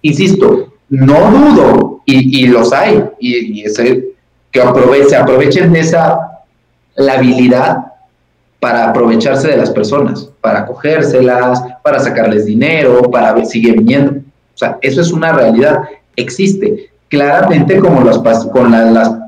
insisto, 0.02 0.72
no 0.88 1.30
dudo, 1.30 2.02
y, 2.06 2.44
y 2.44 2.46
los 2.48 2.72
hay, 2.72 3.04
y, 3.18 3.60
y 3.60 3.64
ese, 3.64 4.14
que 4.50 4.60
se 5.08 5.16
aprovechen 5.16 5.72
de 5.72 5.80
esa 5.80 6.18
la 6.96 7.14
habilidad 7.14 7.93
para 8.64 8.88
aprovecharse 8.88 9.48
de 9.48 9.58
las 9.58 9.68
personas, 9.68 10.30
para 10.40 10.64
cogérselas, 10.64 11.62
para 11.82 12.00
sacarles 12.00 12.46
dinero, 12.46 13.02
para 13.10 13.34
ver 13.34 13.44
sigue 13.44 13.72
viniendo. 13.72 14.12
O 14.12 14.56
sea, 14.56 14.78
eso 14.80 15.02
es 15.02 15.12
una 15.12 15.34
realidad, 15.34 15.80
existe. 16.16 16.88
Claramente 17.10 17.78
como 17.78 18.00
los, 18.00 18.16
con 18.52 18.74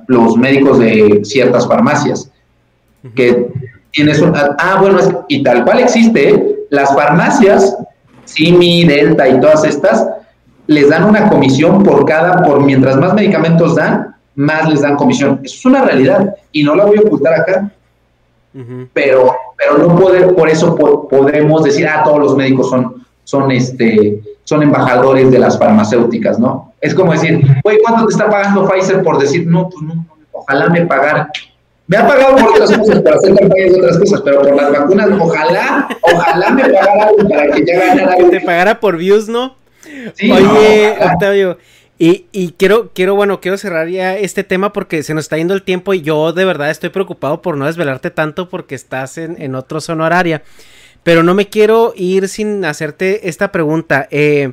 los 0.07 0.37
médicos 0.39 0.79
de 0.79 1.21
ciertas 1.23 1.69
farmacias, 1.69 2.31
que 3.15 3.49
tienes 3.91 4.23
un... 4.23 4.33
Ah, 4.35 4.79
bueno, 4.81 5.27
y 5.29 5.43
tal 5.43 5.65
cual 5.65 5.81
existe, 5.81 6.31
¿eh? 6.31 6.57
las 6.71 6.95
farmacias, 6.95 7.77
Simi, 8.25 8.87
Delta 8.87 9.29
y 9.29 9.39
todas 9.39 9.65
estas, 9.65 10.09
les 10.67 10.89
dan 10.89 11.05
una 11.05 11.29
comisión 11.29 11.83
por 11.83 12.07
cada, 12.07 12.43
por 12.43 12.65
mientras 12.65 12.97
más 12.97 13.13
medicamentos 13.13 13.75
dan, 13.75 14.17
más 14.35 14.67
les 14.67 14.81
dan 14.81 14.97
comisión. 14.97 15.41
Eso 15.45 15.57
es 15.57 15.65
una 15.67 15.83
realidad 15.83 16.37
y 16.53 16.65
no 16.65 16.75
la 16.75 16.87
voy 16.87 16.97
a 16.97 17.03
ocultar 17.03 17.35
acá. 17.35 17.71
Pero, 18.93 19.37
pero 19.57 19.79
no 19.79 19.97
puede, 19.97 20.33
por 20.33 20.49
eso 20.49 20.75
podemos 21.09 21.65
decir, 21.65 21.87
ah, 21.87 22.03
todos 22.05 22.19
los 22.19 22.37
médicos 22.37 22.71
son, 22.71 23.05
son, 23.25 23.51
este, 23.51 24.21
son 24.45 24.63
embajadores 24.63 25.31
de 25.31 25.39
las 25.39 25.59
farmacéuticas, 25.59 26.39
¿no? 26.39 26.73
Es 26.81 26.95
como 26.95 27.13
decir, 27.13 27.45
güey, 27.63 27.79
¿cuánto 27.83 28.07
te 28.07 28.13
está 28.13 28.31
pagando 28.31 28.69
Pfizer 28.69 29.03
por 29.03 29.19
decir, 29.19 29.47
no, 29.47 29.69
pues 29.69 29.83
no, 29.83 30.07
ojalá 30.33 30.69
me 30.69 30.87
pagara? 30.87 31.31
Me 31.89 31.97
ha 31.97 32.07
pagado 32.07 32.37
por 32.37 32.51
otras 32.51 32.77
cosas, 32.77 33.01
para 33.01 33.17
hacer 33.17 33.35
campañas 33.35 33.73
de 33.73 33.79
otras 33.79 33.99
cosas, 33.99 34.21
pero 34.25 34.43
por 34.43 34.57
las 34.57 34.73
vacunas, 34.73 35.09
ojalá, 35.21 35.89
ojalá 36.01 36.51
me 36.51 36.63
pagara 36.63 37.05
algo 37.05 37.29
para 37.29 37.51
que 37.51 37.65
ya 37.65 37.79
ganara 37.79 38.13
algo. 38.15 38.31
Te 38.31 38.41
pagara 38.41 38.81
por 38.81 38.97
views, 38.97 39.29
¿no? 39.29 39.55
Oye, 40.21 40.97
Octavio, 41.01 41.59
y, 41.99 42.55
quiero, 42.59 42.91
quiero, 42.95 43.15
bueno, 43.15 43.41
quiero 43.41 43.57
cerrar 43.57 43.89
ya 43.89 44.17
este 44.19 44.45
tema 44.45 44.73
porque 44.73 45.03
se 45.03 45.15
nos 45.15 45.25
está 45.25 45.39
yendo 45.39 45.55
el 45.55 45.63
tiempo 45.63 45.95
y 45.95 46.03
yo 46.03 46.33
de 46.35 46.45
verdad 46.45 46.71
estoy 46.71 46.91
preocupado 46.91 47.41
por 47.41 47.57
no 47.57 47.65
desvelarte 47.65 48.11
tanto 48.11 48.51
porque 48.51 48.75
estás 48.75 49.17
en, 49.17 49.41
en 49.41 49.55
otro 49.55 49.81
zona 49.81 50.05
horaria. 50.05 50.43
Pero 51.03 51.23
no 51.23 51.35
me 51.35 51.49
quiero 51.49 51.95
ir 51.97 52.29
sin 52.29 52.65
hacerte 52.65 53.29
esta 53.29 53.51
pregunta. 53.51 54.09
Eh, 54.11 54.53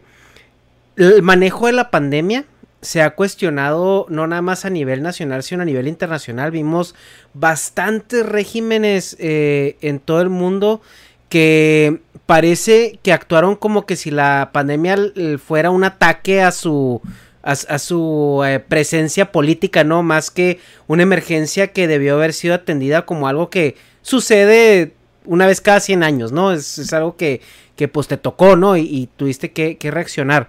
el 0.95 1.21
manejo 1.21 1.65
de 1.65 1.73
la 1.73 1.91
pandemia 1.91 2.45
se 2.81 3.01
ha 3.01 3.15
cuestionado 3.15 4.05
no 4.09 4.27
nada 4.27 4.41
más 4.41 4.63
a 4.63 4.69
nivel 4.69 5.01
nacional, 5.01 5.43
sino 5.43 5.63
a 5.63 5.65
nivel 5.65 5.87
internacional. 5.87 6.51
Vimos 6.51 6.95
bastantes 7.33 8.25
regímenes 8.25 9.17
eh, 9.19 9.77
en 9.81 9.99
todo 9.99 10.21
el 10.21 10.29
mundo 10.29 10.81
que 11.27 12.01
parece 12.25 12.99
que 13.01 13.11
actuaron 13.11 13.55
como 13.55 13.85
que 13.85 13.95
si 13.95 14.11
la 14.11 14.51
pandemia 14.53 14.97
fuera 15.43 15.71
un 15.71 15.83
ataque 15.83 16.41
a 16.41 16.51
su 16.51 17.01
a, 17.43 17.77
su 17.77 18.41
eh, 18.45 18.59
presencia 18.59 19.31
política, 19.33 19.83
¿no? 19.83 20.01
Más 20.01 20.31
que 20.31 20.59
una 20.87 21.03
emergencia 21.03 21.73
que 21.73 21.87
debió 21.87 22.15
haber 22.15 22.31
sido 22.31 22.55
atendida 22.55 23.05
como 23.05 23.27
algo 23.27 23.49
que 23.49 23.75
sucede 24.01 24.93
una 25.25 25.45
vez 25.45 25.59
cada 25.59 25.81
100 25.81 26.03
años, 26.03 26.31
¿no? 26.31 26.53
Es, 26.53 26.93
algo 26.93 27.17
que, 27.17 27.41
que, 27.75 27.89
pues 27.89 28.07
te 28.07 28.15
tocó, 28.15 28.55
¿no? 28.55 28.77
Y, 28.77 29.09
tuviste 29.17 29.51
que, 29.51 29.77
reaccionar. 29.91 30.47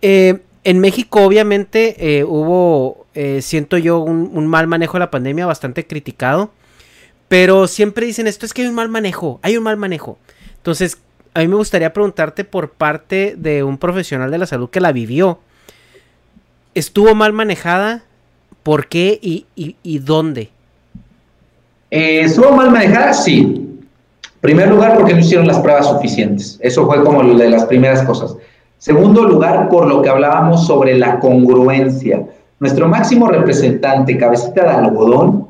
Eh, 0.00 0.38
en 0.64 0.78
México 0.78 1.22
obviamente 1.22 2.18
eh, 2.18 2.24
hubo, 2.24 3.06
siento 3.40 3.76
yo, 3.76 3.98
un, 4.00 4.46
mal 4.46 4.66
manejo 4.66 4.94
de 4.94 5.00
la 5.00 5.10
pandemia 5.10 5.44
bastante 5.44 5.86
criticado. 5.86 6.50
Pero 7.28 7.68
siempre 7.68 8.06
dicen 8.06 8.26
esto 8.26 8.44
es 8.44 8.54
que 8.54 8.62
hay 8.62 8.68
un 8.68 8.74
mal 8.74 8.88
manejo, 8.88 9.38
hay 9.42 9.56
un 9.56 9.62
mal 9.62 9.76
manejo. 9.76 10.18
Entonces, 10.56 10.98
a 11.34 11.40
mí 11.40 11.48
me 11.48 11.54
gustaría 11.54 11.92
preguntarte 11.92 12.44
por 12.44 12.72
parte 12.72 13.34
de 13.36 13.62
un 13.62 13.78
profesional 13.78 14.30
de 14.30 14.38
la 14.38 14.46
salud 14.46 14.68
que 14.68 14.80
la 14.80 14.92
vivió 14.92 15.40
estuvo 16.74 17.14
mal 17.14 17.32
manejada, 17.32 18.02
¿por 18.62 18.86
qué 18.86 19.18
y, 19.22 19.98
dónde? 19.98 20.50
Eh, 21.90 22.22
estuvo 22.22 22.52
mal 22.52 22.70
manejada, 22.70 23.12
sí. 23.12 23.40
En 23.40 24.40
primer 24.40 24.68
lugar, 24.68 24.96
porque 24.96 25.12
no 25.12 25.20
hicieron 25.20 25.46
las 25.46 25.58
pruebas 25.58 25.88
suficientes. 25.88 26.58
Eso 26.62 26.86
fue 26.86 27.02
como 27.04 27.22
de 27.34 27.50
las 27.50 27.64
primeras 27.66 28.02
cosas. 28.02 28.36
Segundo 28.78 29.24
lugar, 29.24 29.68
por 29.68 29.86
lo 29.86 30.00
que 30.00 30.08
hablábamos 30.08 30.66
sobre 30.66 30.96
la 30.96 31.20
congruencia. 31.20 32.24
Nuestro 32.58 32.88
máximo 32.88 33.28
representante, 33.28 34.16
cabecita 34.16 34.64
de 34.64 34.70
algodón, 34.70 35.48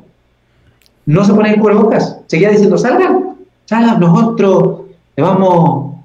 no 1.05 1.23
se 1.23 1.33
ponían 1.33 1.59
cubrebocas. 1.59 2.19
Seguía 2.27 2.49
diciendo, 2.49 2.77
salgan, 2.77 3.37
salgan, 3.65 3.99
nosotros 3.99 4.81
le 5.15 5.23
vamos 5.23 5.95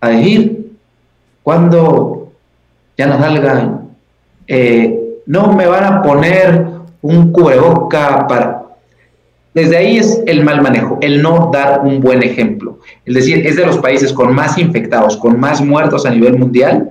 a 0.00 0.08
decir 0.10 0.76
cuando 1.42 2.28
ya 2.98 3.06
no 3.06 3.18
salgan. 3.18 3.85
Eh, 4.48 5.20
no 5.26 5.52
me 5.52 5.66
van 5.66 5.84
a 5.84 6.02
poner 6.02 6.66
un 7.02 7.32
cubreboca 7.32 8.26
para... 8.26 8.62
Desde 9.54 9.76
ahí 9.76 9.96
es 9.96 10.22
el 10.26 10.44
mal 10.44 10.60
manejo, 10.60 10.98
el 11.00 11.22
no 11.22 11.50
dar 11.52 11.80
un 11.82 12.00
buen 12.00 12.22
ejemplo. 12.22 12.78
Es 13.06 13.14
decir, 13.14 13.46
es 13.46 13.56
de 13.56 13.64
los 13.64 13.78
países 13.78 14.12
con 14.12 14.34
más 14.34 14.58
infectados, 14.58 15.16
con 15.16 15.40
más 15.40 15.62
muertos 15.62 16.04
a 16.04 16.10
nivel 16.10 16.38
mundial, 16.38 16.90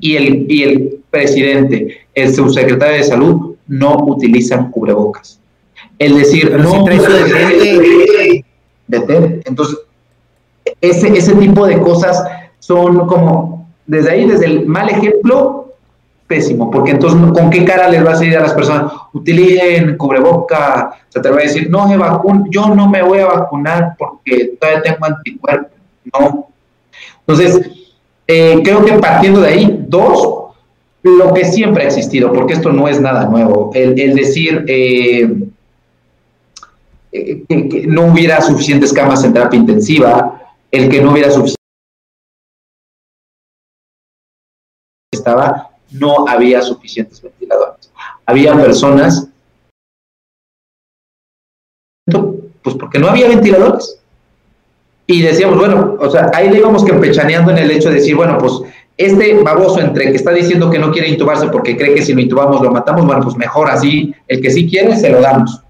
y 0.00 0.16
el, 0.16 0.46
y 0.50 0.62
el 0.62 1.00
presidente, 1.10 2.06
el 2.14 2.34
subsecretario 2.34 2.96
de 2.96 3.04
salud, 3.04 3.54
no 3.66 4.04
utilizan 4.06 4.70
cubrebocas. 4.70 5.40
El 5.98 6.16
decir, 6.16 6.50
no. 6.58 6.86
Entonces, 8.88 9.78
ese, 10.80 11.08
ese 11.08 11.34
tipo 11.34 11.66
de 11.66 11.80
cosas 11.80 12.22
son 12.58 13.06
como, 13.06 13.68
desde 13.86 14.10
ahí, 14.10 14.26
desde 14.26 14.46
el 14.46 14.66
mal 14.66 14.88
ejemplo, 14.88 15.65
pésimo, 16.26 16.70
porque 16.70 16.92
entonces, 16.92 17.20
¿con 17.32 17.50
qué 17.50 17.64
cara 17.64 17.88
les 17.88 18.04
va 18.04 18.10
a 18.10 18.18
decir 18.18 18.36
a 18.36 18.40
las 18.40 18.52
personas? 18.52 18.92
Utilicen 19.12 19.96
cubreboca, 19.96 20.98
o 21.14 21.20
te 21.20 21.30
va 21.30 21.36
a 21.36 21.42
decir, 21.42 21.70
no 21.70 21.88
se 21.88 21.96
vacun 21.96 22.48
yo 22.50 22.74
no 22.74 22.88
me 22.88 23.02
voy 23.02 23.20
a 23.20 23.26
vacunar 23.26 23.94
porque 23.98 24.56
todavía 24.60 24.82
tengo 24.82 25.04
anticuerpos. 25.06 25.72
No. 26.12 26.48
Entonces, 27.26 27.70
eh, 28.26 28.60
creo 28.62 28.84
que 28.84 28.94
partiendo 28.94 29.40
de 29.40 29.48
ahí, 29.48 29.84
dos, 29.88 30.46
lo 31.02 31.32
que 31.32 31.44
siempre 31.44 31.84
ha 31.84 31.86
existido, 31.86 32.32
porque 32.32 32.54
esto 32.54 32.72
no 32.72 32.88
es 32.88 33.00
nada 33.00 33.26
nuevo, 33.26 33.70
el, 33.74 33.94
decir 33.94 34.64
eh, 34.66 35.32
eh, 37.12 37.42
que, 37.48 37.86
no 37.86 38.06
hubiera 38.06 38.40
suficientes 38.40 38.92
camas 38.92 39.22
en 39.24 39.32
terapia 39.32 39.60
intensiva, 39.60 40.40
el 40.70 40.88
que 40.88 41.00
no 41.00 41.12
hubiera 41.12 41.30
suficientes 41.30 41.56
estaba, 45.12 45.75
no 45.90 46.28
había 46.28 46.62
suficientes 46.62 47.22
ventiladores. 47.22 47.90
Había 48.24 48.54
personas, 48.54 49.28
pues 52.62 52.76
porque 52.76 52.98
no 52.98 53.08
había 53.08 53.28
ventiladores. 53.28 53.98
Y 55.06 55.22
decíamos, 55.22 55.58
bueno, 55.58 55.96
o 56.00 56.10
sea, 56.10 56.30
ahí 56.34 56.50
le 56.50 56.58
íbamos 56.58 56.84
campechaneando 56.84 57.52
en 57.52 57.58
el 57.58 57.70
hecho 57.70 57.88
de 57.90 57.96
decir, 57.96 58.16
bueno, 58.16 58.38
pues 58.38 58.52
este 58.96 59.34
baboso 59.42 59.80
entre 59.80 60.10
que 60.10 60.16
está 60.16 60.32
diciendo 60.32 60.70
que 60.70 60.78
no 60.78 60.90
quiere 60.90 61.08
intubarse 61.08 61.48
porque 61.48 61.76
cree 61.76 61.94
que 61.94 62.02
si 62.02 62.12
lo 62.14 62.20
intubamos 62.20 62.62
lo 62.62 62.70
matamos, 62.72 63.06
bueno, 63.06 63.22
pues 63.22 63.36
mejor 63.36 63.70
así, 63.70 64.14
el 64.26 64.40
que 64.40 64.50
sí 64.50 64.68
quiere, 64.68 64.96
se 64.96 65.10
lo 65.10 65.20
damos. 65.20 65.62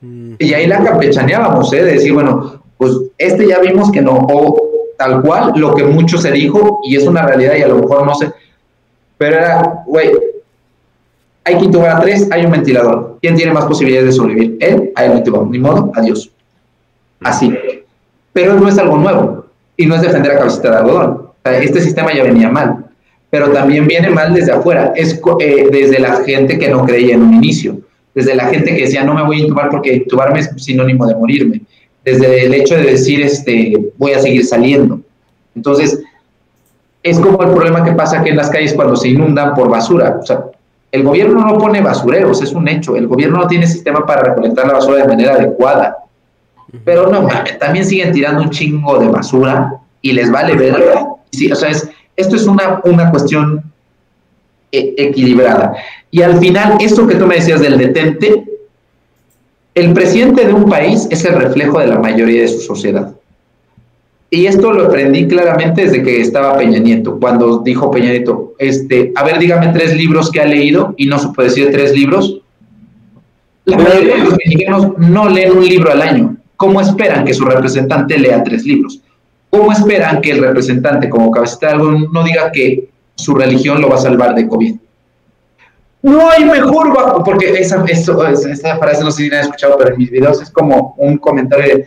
Mm. 0.00 0.34
Y 0.38 0.54
ahí 0.54 0.66
la 0.66 0.82
campechaneábamos, 0.82 1.72
¿eh? 1.72 1.84
De 1.84 1.92
decir, 1.92 2.12
bueno, 2.12 2.62
pues 2.78 2.92
este 3.18 3.46
ya 3.46 3.60
vimos 3.60 3.92
que 3.92 4.00
no, 4.00 4.26
o 4.28 4.60
tal 4.98 5.22
cual 5.22 5.52
lo 5.56 5.74
que 5.74 5.84
mucho 5.84 6.18
se 6.18 6.32
dijo, 6.32 6.80
y 6.84 6.96
es 6.96 7.06
una 7.06 7.26
realidad 7.26 7.54
y 7.56 7.62
a 7.62 7.68
lo 7.68 7.78
mejor 7.78 8.06
no 8.06 8.14
sé, 8.14 8.32
pero 9.18 9.36
era, 9.36 9.82
güey, 9.86 10.10
hay 11.44 11.58
que 11.58 11.64
intubar 11.64 11.96
a 11.96 12.00
tres, 12.00 12.28
hay 12.30 12.44
un 12.44 12.52
ventilador. 12.52 13.18
¿Quién 13.20 13.36
tiene 13.36 13.52
más 13.52 13.64
posibilidades 13.66 14.10
de 14.10 14.12
sobrevivir? 14.12 14.56
Él, 14.60 14.92
ahí 14.94 15.08
lo 15.08 15.16
intubamos, 15.16 15.50
ni 15.50 15.58
modo, 15.58 15.92
adiós. 15.94 16.30
Así. 17.20 17.56
Pero 18.32 18.54
no 18.54 18.68
es 18.68 18.78
algo 18.78 18.96
nuevo, 18.96 19.46
y 19.76 19.86
no 19.86 19.94
es 19.94 20.02
defender 20.02 20.32
a 20.32 20.38
cabecita 20.38 20.70
de 20.70 20.76
algodón. 20.76 21.28
este 21.44 21.80
sistema 21.80 22.12
ya 22.14 22.24
venía 22.24 22.48
mal, 22.48 22.86
pero 23.30 23.50
también 23.50 23.86
viene 23.86 24.10
mal 24.10 24.32
desde 24.32 24.52
afuera, 24.52 24.92
es 24.96 25.20
eh, 25.40 25.68
desde 25.70 25.98
la 25.98 26.16
gente 26.24 26.58
que 26.58 26.68
no 26.68 26.84
creía 26.84 27.14
en 27.14 27.22
un 27.22 27.34
inicio 27.34 27.78
desde 28.14 28.34
la 28.34 28.46
gente 28.46 28.74
que 28.74 28.82
decía 28.82 29.04
no 29.04 29.14
me 29.14 29.24
voy 29.24 29.38
a 29.38 29.42
intubar 29.42 29.70
porque 29.70 29.94
intubarme 29.94 30.40
es 30.40 30.50
sinónimo 30.56 31.06
de 31.06 31.16
morirme, 31.16 31.60
desde 32.04 32.46
el 32.46 32.54
hecho 32.54 32.76
de 32.76 32.84
decir 32.84 33.22
este 33.22 33.74
voy 33.96 34.12
a 34.12 34.20
seguir 34.20 34.44
saliendo. 34.44 35.00
Entonces, 35.54 36.00
es 37.04 37.20
como 37.20 37.42
el 37.42 37.50
problema 37.50 37.84
que 37.84 37.92
pasa 37.92 38.18
aquí 38.18 38.30
en 38.30 38.36
las 38.38 38.48
calles 38.48 38.72
cuando 38.72 38.96
se 38.96 39.08
inundan 39.08 39.54
por 39.54 39.68
basura. 39.68 40.18
O 40.22 40.26
sea, 40.26 40.46
el 40.90 41.02
gobierno 41.02 41.44
no 41.44 41.58
pone 41.58 41.82
basureros, 41.82 42.40
es 42.40 42.52
un 42.52 42.66
hecho. 42.66 42.96
El 42.96 43.06
gobierno 43.06 43.40
no 43.40 43.46
tiene 43.46 43.66
sistema 43.66 44.06
para 44.06 44.22
recolectar 44.22 44.66
la 44.66 44.72
basura 44.72 45.02
de 45.02 45.08
manera 45.08 45.34
adecuada. 45.34 45.98
Pero 46.82 47.08
no, 47.08 47.28
también 47.60 47.84
siguen 47.84 48.10
tirando 48.12 48.42
un 48.42 48.48
chingo 48.48 48.98
de 48.98 49.08
basura 49.08 49.74
y 50.00 50.12
les 50.12 50.32
vale 50.32 50.54
ver. 50.54 50.82
Sí, 51.30 51.52
o 51.52 51.54
sea, 51.54 51.68
es, 51.68 51.86
esto 52.16 52.36
es 52.36 52.46
una, 52.46 52.80
una 52.84 53.10
cuestión 53.10 53.62
e, 54.72 54.94
equilibrada. 54.96 55.74
Y 56.10 56.22
al 56.22 56.38
final, 56.38 56.78
esto 56.80 57.06
que 57.06 57.16
tú 57.16 57.26
me 57.26 57.34
decías 57.34 57.60
del 57.60 57.76
detente, 57.76 58.44
el 59.74 59.92
presidente 59.92 60.46
de 60.46 60.54
un 60.54 60.70
país 60.70 61.06
es 61.10 61.22
el 61.26 61.34
reflejo 61.34 61.80
de 61.80 61.88
la 61.88 61.98
mayoría 61.98 62.40
de 62.42 62.48
su 62.48 62.60
sociedad. 62.60 63.12
Y 64.34 64.48
esto 64.48 64.72
lo 64.72 64.86
aprendí 64.86 65.28
claramente 65.28 65.82
desde 65.82 66.02
que 66.02 66.20
estaba 66.20 66.56
Peña 66.56 66.80
Nieto, 66.80 67.20
cuando 67.20 67.58
dijo 67.58 67.88
Peña 67.88 68.10
Nieto, 68.10 68.54
este, 68.58 69.12
a 69.14 69.22
ver, 69.22 69.38
dígame 69.38 69.68
tres 69.68 69.96
libros 69.96 70.28
que 70.28 70.40
ha 70.40 70.44
leído 70.44 70.92
y 70.96 71.06
no 71.06 71.20
supo 71.20 71.42
decir 71.42 71.70
tres 71.70 71.94
libros. 71.94 72.40
La 73.64 73.78
mayoría 73.78 74.16
de 74.16 74.24
los 74.24 74.36
mexicanos 74.36 74.98
no 74.98 75.28
leen 75.28 75.52
un 75.52 75.64
libro 75.64 75.92
al 75.92 76.02
año. 76.02 76.36
¿Cómo 76.56 76.80
esperan 76.80 77.24
que 77.24 77.32
su 77.32 77.44
representante 77.44 78.18
lea 78.18 78.42
tres 78.42 78.64
libros? 78.64 79.00
¿Cómo 79.50 79.70
esperan 79.70 80.20
que 80.20 80.32
el 80.32 80.40
representante, 80.40 81.08
como 81.08 81.30
cabecita 81.30 81.68
de 81.68 81.72
algo, 81.74 81.92
no 81.92 82.24
diga 82.24 82.50
que 82.50 82.88
su 83.14 83.36
religión 83.36 83.80
lo 83.80 83.88
va 83.88 83.94
a 83.94 84.00
salvar 84.00 84.34
de 84.34 84.48
COVID? 84.48 84.74
no 86.04 86.28
hay 86.28 86.44
mejor 86.44 86.92
porque 87.24 87.50
esa, 87.52 87.82
esa 87.82 88.76
frase 88.76 89.02
no 89.02 89.10
sé 89.10 89.22
si 89.22 89.30
la 89.30 89.38
han 89.38 89.44
escuchado, 89.44 89.78
pero 89.78 89.92
en 89.92 89.96
mis 89.96 90.10
videos 90.10 90.42
es 90.42 90.50
como 90.50 90.94
un 90.98 91.16
comentario 91.16 91.76
de, 91.76 91.86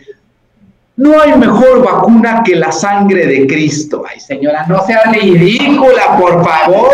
no 0.98 1.22
hay 1.22 1.32
mejor 1.38 1.84
vacuna 1.84 2.42
que 2.44 2.56
la 2.56 2.72
sangre 2.72 3.24
de 3.24 3.46
Cristo. 3.46 4.02
Ay, 4.10 4.18
señora, 4.18 4.66
no 4.66 4.84
sea 4.84 5.04
ridícula, 5.12 6.18
por 6.18 6.44
favor. 6.44 6.90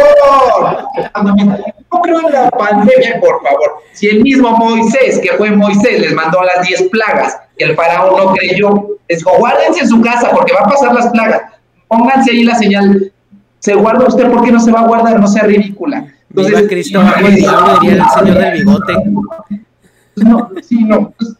No 1.91 2.03
creo 2.03 2.21
en 2.27 2.33
la 2.33 2.51
pandemia, 2.51 3.19
por 3.19 3.43
favor. 3.43 3.83
Si 3.95 4.09
el 4.09 4.23
mismo 4.23 4.51
Moisés, 4.59 5.19
que 5.21 5.31
fue 5.39 5.51
Moisés, 5.53 6.01
les 6.01 6.13
mandó 6.13 6.43
las 6.43 6.67
10 6.67 6.91
plagas 6.91 7.39
y 7.57 7.65
el 7.65 7.75
faraón 7.75 8.15
no 8.19 8.33
creyó, 8.35 8.89
les 9.09 9.21
dijo, 9.21 9.39
guárdense 9.39 9.81
en 9.81 9.89
su 9.89 10.03
casa 10.03 10.31
porque 10.33 10.53
va 10.53 10.61
a 10.61 10.69
pasar 10.69 10.93
las 10.95 11.09
plagas. 11.09 11.41
Pónganse 11.89 12.31
ahí 12.31 12.45
la 12.45 12.57
señal. 12.57 13.11
¿Se 13.59 13.73
guarda 13.75 14.07
usted? 14.07 14.31
¿Por 14.31 14.45
qué 14.45 14.53
no 14.53 14.61
se 14.61 14.71
va 14.71 14.81
a 14.81 14.87
guardar? 14.87 15.19
No 15.19 15.27
sea 15.27 15.45
ridícula. 15.45 16.13
Entonces, 16.29 16.69
Cristo, 16.69 17.01
diría 17.01 18.05
el 18.05 18.21
señor 18.21 18.39
del 18.39 18.53
bigote. 18.53 18.93
No, 20.17 20.51
sí, 20.63 20.85
no. 20.85 21.11
Pues, 21.17 21.37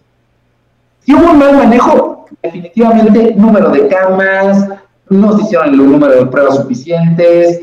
si 1.05 1.13
hubo 1.13 1.31
un 1.31 1.39
mal 1.39 1.55
manejo, 1.59 2.24
definitivamente, 2.45 3.35
número 3.37 3.71
de 3.71 3.89
camas, 3.89 4.69
no 5.09 5.37
se 5.37 5.45
hicieron 5.45 5.71
el 5.71 5.77
número 5.77 6.15
de 6.15 6.27
pruebas 6.27 6.57
suficientes, 6.57 7.61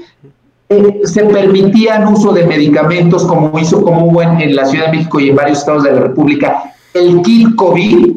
eh, 0.69 1.01
se 1.03 1.23
permitían 1.25 2.07
uso 2.07 2.33
de 2.33 2.45
medicamentos 2.45 3.25
como 3.25 3.57
hizo, 3.59 3.81
como 3.83 4.21
en, 4.21 4.55
la 4.55 4.65
Ciudad 4.65 4.87
de 4.87 4.97
México 4.97 5.19
y 5.19 5.29
en 5.29 5.35
varios 5.35 5.59
estados 5.59 5.83
de 5.83 5.91
la 5.91 5.99
República, 5.99 6.73
el 6.93 7.21
kit 7.21 7.55
COVID 7.55 8.11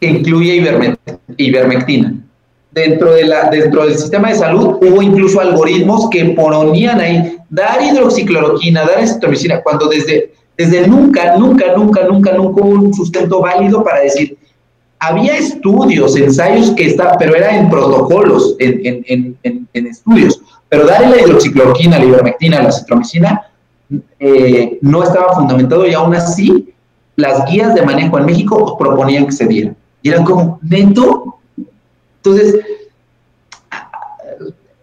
que 0.00 0.06
incluye 0.08 0.96
ivermectina. 1.36 2.14
Dentro, 2.72 3.12
de 3.12 3.26
la, 3.26 3.50
dentro 3.50 3.84
del 3.84 3.96
sistema 3.96 4.30
de 4.30 4.36
salud 4.36 4.78
hubo 4.80 5.02
incluso 5.02 5.40
algoritmos 5.40 6.08
que 6.08 6.24
ponían 6.24 7.00
ahí 7.00 7.36
dar 7.50 7.82
hidroxicloroquina, 7.82 8.84
dar 8.84 9.00
estromicina, 9.00 9.60
cuando 9.62 9.88
desde, 9.88 10.32
desde 10.56 10.86
nunca, 10.88 11.36
nunca, 11.36 11.76
nunca, 11.76 12.04
nunca, 12.04 12.32
nunca 12.32 12.62
hubo 12.62 12.70
un 12.70 12.94
sustento 12.94 13.40
válido 13.40 13.84
para 13.84 14.00
decir, 14.00 14.38
había 15.02 15.36
estudios, 15.36 16.16
ensayos 16.16 16.70
que 16.70 16.86
estaban, 16.86 17.16
pero 17.18 17.34
era 17.34 17.56
en 17.56 17.68
protocolos, 17.68 18.54
en, 18.60 19.02
en, 19.08 19.36
en, 19.42 19.68
en, 19.72 19.86
estudios, 19.88 20.40
pero 20.68 20.86
dar 20.86 21.08
la 21.08 21.20
hidroxicloroquina, 21.20 21.98
la 21.98 22.04
ivermectina, 22.04 22.62
la 22.62 22.70
citromicina, 22.70 23.50
eh, 24.20 24.78
no 24.80 25.02
estaba 25.02 25.34
fundamentado 25.34 25.86
y 25.88 25.92
aún 25.92 26.14
así 26.14 26.72
las 27.16 27.44
guías 27.50 27.74
de 27.74 27.82
manejo 27.82 28.16
en 28.16 28.26
México 28.26 28.78
proponían 28.78 29.26
que 29.26 29.32
se 29.32 29.46
diera. 29.46 29.74
Y 30.02 30.10
eran 30.10 30.24
como, 30.24 30.60
neto, 30.62 31.36
entonces, 32.16 32.60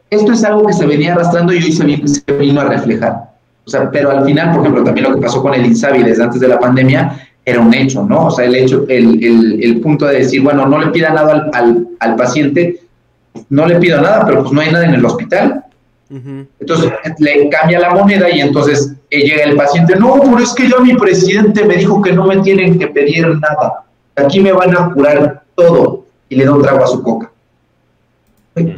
esto 0.09 0.33
es 0.33 0.43
algo 0.43 0.67
que 0.67 0.73
se 0.73 0.85
venía 0.85 1.14
arrastrando 1.14 1.53
y 1.53 1.64
hoy 1.64 1.72
se 1.72 1.85
vino, 2.33 2.59
a 2.59 2.65
reflejar. 2.65 3.30
O 3.65 3.69
sea, 3.69 3.89
pero 3.89 4.11
al 4.11 4.25
final, 4.25 4.51
por 4.51 4.61
ejemplo, 4.61 4.83
también 4.83 5.09
lo 5.09 5.15
que 5.15 5.22
pasó 5.22 5.41
con 5.41 5.53
el 5.53 5.65
INSABI 5.65 6.03
desde 6.03 6.23
antes 6.23 6.41
de 6.41 6.48
la 6.49 6.59
pandemia 6.59 7.28
era 7.50 7.60
un 7.60 7.74
hecho, 7.74 8.03
¿no? 8.03 8.28
O 8.28 8.32
sea, 8.32 8.45
el 8.45 8.56
hecho, 8.56 8.86
el, 8.88 9.24
el, 9.64 9.80
punto 9.82 10.06
de 10.06 10.19
decir, 10.19 10.42
bueno, 10.42 10.66
no 10.66 10.80
le 10.80 10.88
pida 10.88 11.10
nada 11.10 11.50
al, 11.53 11.88
al, 12.00 12.16
paciente, 12.16 12.82
no 13.50 13.66
le 13.66 13.80
pido 13.80 14.02
nada, 14.02 14.26
pero 14.26 14.42
pues 14.42 14.52
no 14.52 14.61
hay 14.61 14.72
nada 14.72 14.86
en 14.86 14.94
el 14.94 15.06
hospital. 15.06 15.64
Entonces 16.60 16.92
le 17.19 17.50
cambia 17.50 17.80
la 17.80 17.92
moneda 17.92 18.30
y 18.32 18.42
entonces 18.42 18.95
eh, 19.11 19.19
llega 19.22 19.44
el 19.44 19.56
paciente, 19.56 19.95
no, 19.95 20.19
pero 20.19 20.40
es 20.40 20.53
que 20.53 20.68
yo 20.68 20.80
mi 20.80 20.95
presidente 20.95 21.66
me 21.66 21.76
dijo 21.76 22.02
que 22.02 22.11
no 22.11 22.26
me 22.26 22.38
tienen 22.38 22.80
que 22.80 22.88
pedir 22.88 23.28
nada, 23.28 23.84
aquí 24.16 24.40
me 24.40 24.52
van 24.52 24.76
a 24.76 24.92
curar 24.92 25.44
todo 25.53 26.06
y 26.28 26.36
le 26.36 26.45
da 26.45 26.53
un 26.53 26.64
trago 26.64 26.84
a 26.84 26.88
su 26.88 27.03
coca. 27.03 27.32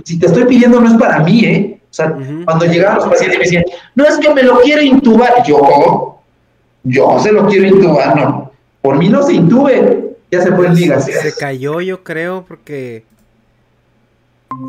Si 0.04 0.20
te 0.20 0.28
estoy 0.28 0.46
pidiendo 0.46 0.82
no 0.82 0.90
es 0.90 0.96
para 0.96 1.20
mí, 1.20 1.46
¿eh? 1.46 1.80
O 1.84 1.94
sea, 1.94 2.16
cuando 2.46 2.66
llegaban 2.66 2.98
los 2.98 3.08
pacientes 3.08 3.36
y 3.36 3.38
me 3.38 3.44
decían, 3.44 3.64
no 3.96 4.06
es 4.06 4.18
que 4.18 4.34
me 4.34 4.44
lo 4.44 4.60
quiero 4.62 4.82
intubar, 4.82 5.44
yo, 5.46 6.20
Yo 6.84 7.20
se 7.20 7.32
lo 7.32 7.48
quiero 7.48 7.68
intubar, 7.68 8.16
no. 8.16 8.51
Por 8.82 8.98
mí 8.98 9.10
no 9.10 9.24
se 9.24 9.34
intube. 9.34 10.16
Ya 10.32 10.42
se 10.42 10.52
fue 10.52 10.68
en 10.68 10.76
ligas. 10.76 11.06
Se 11.06 11.34
cayó, 11.36 11.82
yo 11.82 12.04
creo, 12.04 12.46
porque. 12.48 13.04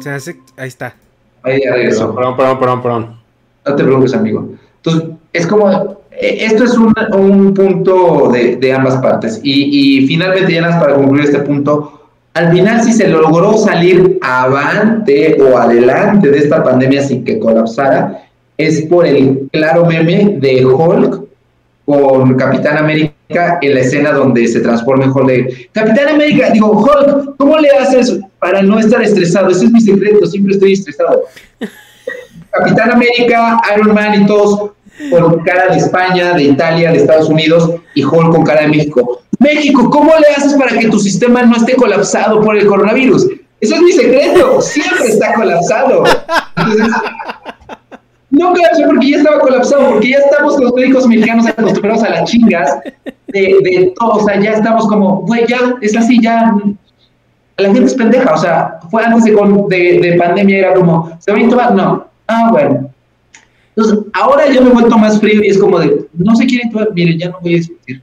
Se 0.00 0.10
hace. 0.10 0.36
Ahí 0.56 0.68
está. 0.68 0.94
Ahí 1.42 1.60
ya 1.64 1.72
regresó. 1.74 2.14
Perdón, 2.14 2.36
perdón, 2.36 2.58
perdón, 2.58 2.82
perdón. 2.82 3.20
No 3.66 3.76
te 3.76 3.84
preocupes, 3.84 4.14
amigo. 4.14 4.48
Entonces, 4.76 5.10
es 5.32 5.46
como. 5.46 5.70
eh, 6.10 6.38
Esto 6.40 6.64
es 6.64 6.76
un, 6.76 6.92
un 7.16 7.54
punto 7.54 8.28
de, 8.32 8.56
de 8.56 8.72
ambas 8.72 8.96
partes. 8.96 9.40
Y, 9.42 10.00
y 10.02 10.06
finalmente, 10.06 10.52
ya 10.52 10.80
para 10.80 10.94
concluir 10.94 11.24
este 11.24 11.38
punto, 11.40 12.00
al 12.34 12.50
final, 12.52 12.82
si 12.82 12.92
se 12.92 13.08
logró 13.08 13.56
salir 13.58 14.18
avante 14.22 15.36
o 15.40 15.56
adelante 15.58 16.28
de 16.30 16.38
esta 16.38 16.64
pandemia 16.64 17.02
sin 17.02 17.24
que 17.24 17.38
colapsara, 17.38 18.24
es 18.56 18.82
por 18.82 19.06
el 19.06 19.48
claro 19.52 19.86
meme 19.86 20.38
de 20.40 20.64
Hulk 20.64 21.22
con 21.84 22.34
Capitán 22.36 22.78
América 22.78 23.11
en 23.60 23.74
la 23.74 23.80
escena 23.80 24.12
donde 24.12 24.46
se 24.48 24.60
transforma 24.60 25.04
en 25.04 25.10
Hulk 25.10 25.70
Capitán 25.72 26.08
América, 26.08 26.50
digo, 26.50 26.70
Hulk, 26.70 27.36
¿cómo 27.36 27.58
le 27.58 27.70
haces 27.70 28.18
para 28.38 28.62
no 28.62 28.78
estar 28.78 29.02
estresado? 29.02 29.50
Ese 29.50 29.66
es 29.66 29.72
mi 29.72 29.80
secreto, 29.80 30.26
siempre 30.26 30.54
estoy 30.54 30.72
estresado. 30.74 31.24
Capitán 32.50 32.92
América, 32.92 33.60
Iron 33.74 33.94
Man 33.94 34.22
y 34.22 35.10
con 35.10 35.40
cara 35.40 35.72
de 35.72 35.78
España, 35.78 36.34
de 36.34 36.44
Italia, 36.44 36.92
de 36.92 36.98
Estados 36.98 37.28
Unidos 37.28 37.70
y 37.94 38.04
Hulk 38.04 38.30
con 38.30 38.44
cara 38.44 38.62
de 38.62 38.68
México. 38.68 39.22
México, 39.38 39.90
¿cómo 39.90 40.12
le 40.18 40.34
haces 40.36 40.54
para 40.54 40.78
que 40.78 40.88
tu 40.88 40.98
sistema 40.98 41.42
no 41.42 41.56
esté 41.56 41.74
colapsado 41.74 42.40
por 42.40 42.56
el 42.56 42.66
coronavirus? 42.66 43.28
Eso 43.60 43.76
es 43.76 43.80
mi 43.80 43.92
secreto, 43.92 44.60
siempre 44.60 45.08
está 45.08 45.34
colapsado. 45.34 46.04
Entonces, 46.56 46.86
no 48.32 48.52
colapsó 48.52 48.82
porque 48.86 49.10
ya 49.10 49.16
estaba 49.18 49.38
colapsado, 49.40 49.90
porque 49.90 50.10
ya 50.10 50.18
estamos 50.18 50.58
los 50.58 50.72
médicos 50.72 51.06
mexicanos 51.06 51.46
acostumbrados 51.46 52.02
a 52.02 52.10
las 52.10 52.30
chingas 52.30 52.80
de, 53.28 53.58
de 53.62 53.92
todo, 53.98 54.14
o 54.14 54.24
sea, 54.24 54.40
ya 54.40 54.52
estamos 54.52 54.88
como, 54.88 55.20
güey, 55.22 55.46
ya, 55.46 55.74
es 55.82 55.94
así, 55.96 56.18
ya, 56.20 56.54
la 57.58 57.72
gente 57.72 57.84
es 57.84 57.94
pendeja, 57.94 58.32
o 58.32 58.38
sea, 58.38 58.80
fue 58.90 59.04
antes 59.04 59.24
de, 59.24 59.32
de, 59.68 60.00
de 60.00 60.18
pandemia, 60.18 60.58
era 60.58 60.74
como, 60.74 61.14
¿se 61.20 61.30
va 61.30 61.38
a 61.38 61.40
intubar? 61.40 61.74
No, 61.74 62.06
ah, 62.26 62.48
bueno. 62.50 62.90
Entonces, 63.76 63.98
ahora 64.14 64.50
yo 64.50 64.62
me 64.62 64.70
he 64.70 64.72
vuelto 64.72 64.98
más 64.98 65.20
frío 65.20 65.42
y 65.42 65.48
es 65.48 65.58
como 65.58 65.78
de, 65.78 66.06
no 66.14 66.34
se 66.34 66.46
quiere 66.46 66.64
intubar, 66.64 66.88
miren, 66.94 67.18
ya 67.18 67.28
no 67.28 67.38
voy 67.40 67.54
a 67.54 67.56
discutir. 67.58 68.02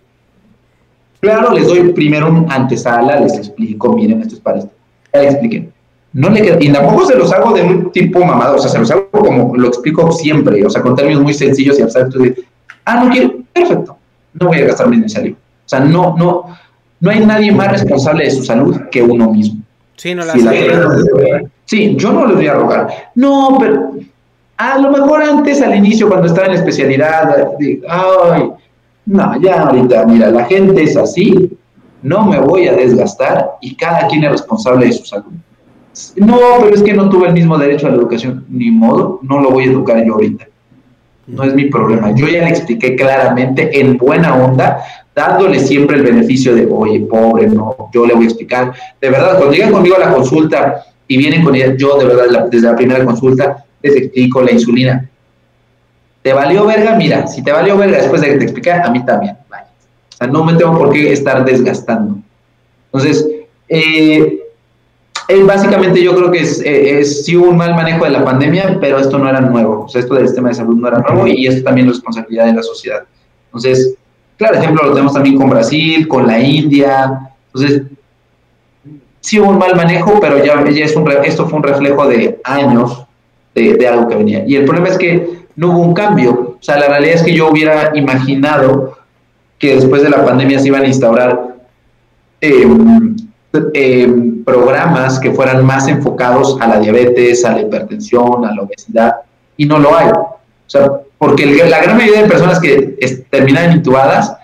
Claro, 1.21 1.53
les 1.53 1.67
doy 1.67 1.91
primero 1.93 2.29
un 2.29 2.49
antesala, 2.51 3.19
les 3.19 3.35
explico, 3.35 3.93
miren, 3.93 4.21
esto 4.21 4.35
es 4.35 4.41
para 4.41 4.59
esto. 4.59 4.71
Ya 5.11 5.21
les 5.21 5.31
expliqué. 5.31 5.69
No 6.13 6.29
le 6.29 6.41
queda, 6.41 6.57
y 6.59 6.71
tampoco 6.71 7.05
se 7.05 7.15
los 7.15 7.31
hago 7.31 7.53
de 7.53 7.61
un 7.61 7.91
tipo 7.91 8.23
mamado, 8.25 8.55
o 8.55 8.59
sea, 8.59 8.69
se 8.71 8.79
los 8.79 8.89
hago 8.89 9.09
como 9.11 9.55
lo 9.55 9.67
explico 9.67 10.11
siempre, 10.11 10.65
o 10.65 10.69
sea, 10.69 10.81
con 10.81 10.95
términos 10.95 11.21
muy 11.21 11.33
sencillos 11.35 11.77
y 11.77 11.83
abstractos 11.83 12.21
de, 12.23 12.43
ah, 12.85 13.03
no 13.03 13.11
quiero, 13.11 13.33
perfecto, 13.53 13.95
no 14.33 14.47
voy 14.47 14.57
a 14.57 14.65
gastar 14.65 14.89
mi 14.89 15.07
saliva. 15.07 15.37
O 15.37 15.69
sea, 15.69 15.81
no, 15.81 16.15
no, 16.17 16.45
no 16.99 17.11
hay 17.11 17.19
nadie 17.25 17.51
más 17.51 17.71
responsable 17.71 18.23
de 18.25 18.31
su 18.31 18.43
salud 18.43 18.75
que 18.91 19.03
uno 19.03 19.29
mismo. 19.31 19.61
Sí, 19.95 20.15
no 20.15 20.23
la 20.25 20.33
gente- 21.19 21.51
Sí, 21.65 21.95
yo 21.95 22.11
no 22.11 22.25
les 22.25 22.35
voy 22.37 22.47
a 22.47 22.53
rogar. 22.55 22.87
No, 23.13 23.57
pero 23.59 23.91
a 24.57 24.77
lo 24.79 24.91
mejor 24.91 25.21
antes, 25.21 25.61
al 25.61 25.75
inicio, 25.75 26.07
cuando 26.07 26.25
estaba 26.25 26.47
en 26.47 26.53
la 26.53 26.59
especialidad, 26.59 27.55
de, 27.59 27.81
ay, 27.87 28.49
no, 29.05 29.39
ya 29.41 29.61
ahorita, 29.61 30.05
mira, 30.07 30.31
la 30.31 30.45
gente 30.45 30.81
es 30.83 30.97
así, 30.97 31.51
no 32.01 32.25
me 32.25 32.39
voy 32.39 32.67
a 32.67 32.73
desgastar 32.73 33.51
y 33.61 33.75
cada 33.75 34.07
quien 34.07 34.23
es 34.23 34.31
responsable 34.31 34.87
de 34.87 34.93
su 34.93 35.05
salud. 35.05 35.31
No, 36.15 36.37
pero 36.61 36.75
es 36.75 36.83
que 36.83 36.93
no 36.93 37.09
tuve 37.09 37.27
el 37.27 37.33
mismo 37.33 37.57
derecho 37.57 37.87
a 37.87 37.89
la 37.89 37.97
educación, 37.97 38.45
ni 38.49 38.71
modo, 38.71 39.19
no 39.23 39.39
lo 39.39 39.51
voy 39.51 39.65
a 39.65 39.71
educar 39.71 40.03
yo 40.05 40.13
ahorita. 40.13 40.47
No 41.27 41.43
es 41.43 41.53
mi 41.53 41.65
problema. 41.65 42.13
Yo 42.15 42.27
ya 42.27 42.43
le 42.43 42.49
expliqué 42.49 42.95
claramente, 42.95 43.79
en 43.79 43.97
buena 43.97 44.35
onda, 44.35 44.79
dándole 45.13 45.59
siempre 45.59 45.97
el 45.97 46.03
beneficio 46.03 46.55
de, 46.55 46.67
oye, 46.69 47.01
pobre, 47.01 47.47
no, 47.47 47.89
yo 47.93 48.05
le 48.05 48.13
voy 48.13 48.25
a 48.25 48.27
explicar. 48.27 48.73
De 48.99 49.09
verdad, 49.09 49.37
cuando 49.37 49.51
llegan 49.51 49.71
conmigo 49.71 49.95
a 49.95 49.99
la 49.99 50.13
consulta 50.13 50.85
y 51.07 51.17
vienen 51.17 51.43
con 51.43 51.55
ella, 51.55 51.75
yo 51.77 51.97
de 51.97 52.05
verdad, 52.05 52.47
desde 52.49 52.67
la 52.67 52.75
primera 52.75 53.03
consulta, 53.05 53.65
les 53.81 53.95
explico 53.95 54.41
la 54.41 54.51
insulina. 54.51 55.09
¿Te 56.21 56.33
valió 56.33 56.65
verga? 56.65 56.95
Mira, 56.95 57.27
si 57.27 57.43
te 57.43 57.51
valió 57.51 57.77
verga 57.77 57.97
después 57.97 58.21
de 58.21 58.27
que 58.27 58.37
te 58.37 58.43
expliqué, 58.43 58.71
a 58.71 58.89
mí 58.89 59.05
también. 59.05 59.37
O 59.49 60.17
sea, 60.17 60.27
no 60.27 60.43
me 60.43 60.53
tengo 60.53 60.77
por 60.77 60.91
qué 60.91 61.13
estar 61.13 61.45
desgastando. 61.45 62.17
Entonces, 62.91 63.27
eh, 63.69 64.39
eh, 65.29 65.43
básicamente 65.43 66.03
yo 66.03 66.15
creo 66.15 66.31
que 66.31 66.39
es, 66.39 66.59
eh, 66.61 66.99
es 66.99 67.23
sí 67.23 67.37
hubo 67.37 67.49
un 67.49 67.57
mal 67.57 67.75
manejo 67.75 68.03
de 68.03 68.11
la 68.11 68.25
pandemia, 68.25 68.77
pero 68.81 68.99
esto 68.99 69.17
no 69.17 69.29
era 69.29 69.39
nuevo. 69.39 69.85
O 69.85 69.87
sea, 69.87 70.01
esto 70.01 70.15
del 70.15 70.27
sistema 70.27 70.49
de 70.49 70.55
salud 70.55 70.75
no 70.75 70.87
era 70.87 70.97
nuevo 70.99 71.27
y 71.27 71.47
esto 71.47 71.63
también 71.63 71.87
es 71.87 71.93
responsabilidad 71.93 72.47
de 72.47 72.53
la 72.53 72.63
sociedad. 72.63 73.03
Entonces, 73.45 73.95
claro, 74.37 74.57
ejemplo 74.57 74.83
lo 74.83 74.91
tenemos 74.91 75.13
también 75.13 75.37
con 75.37 75.49
Brasil, 75.49 76.07
con 76.07 76.27
la 76.27 76.39
India. 76.39 77.31
Entonces, 77.53 77.83
sí 79.21 79.39
hubo 79.39 79.49
un 79.49 79.57
mal 79.57 79.75
manejo, 79.75 80.19
pero 80.19 80.43
ya, 80.43 80.67
ya 80.69 80.85
es 80.85 80.95
un, 80.95 81.05
re- 81.05 81.27
esto 81.27 81.47
fue 81.47 81.57
un 81.57 81.63
reflejo 81.63 82.07
de 82.07 82.39
años 82.43 83.05
de, 83.53 83.75
de 83.75 83.87
algo 83.87 84.07
que 84.07 84.15
venía. 84.15 84.43
Y 84.47 84.55
el 84.55 84.65
problema 84.65 84.89
es 84.89 84.97
que 84.97 85.45
no 85.55 85.71
hubo 85.71 85.79
un 85.79 85.93
cambio. 85.93 86.55
O 86.59 86.63
sea, 86.63 86.79
la 86.79 86.87
realidad 86.87 87.15
es 87.15 87.23
que 87.23 87.33
yo 87.33 87.49
hubiera 87.49 87.91
imaginado 87.95 88.97
que 89.57 89.75
después 89.75 90.01
de 90.03 90.09
la 90.09 90.25
pandemia 90.25 90.59
se 90.59 90.67
iban 90.67 90.83
a 90.83 90.87
instaurar 90.87 91.55
eh, 92.41 92.65
eh, 93.73 94.07
programas 94.45 95.19
que 95.19 95.31
fueran 95.31 95.65
más 95.65 95.87
enfocados 95.87 96.57
a 96.61 96.67
la 96.67 96.79
diabetes, 96.79 97.43
a 97.45 97.53
la 97.53 97.61
hipertensión, 97.61 98.45
a 98.45 98.53
la 98.53 98.61
obesidad, 98.61 99.15
y 99.57 99.65
no 99.65 99.79
lo 99.79 99.95
hay. 99.97 100.09
O 100.09 100.37
sea, 100.67 100.91
porque 101.17 101.45
la 101.45 101.81
gran 101.81 101.97
mayoría 101.97 102.23
de 102.23 102.29
personas 102.29 102.59
que 102.59 102.97
terminaban 103.29 103.73
intubadas 103.73 104.35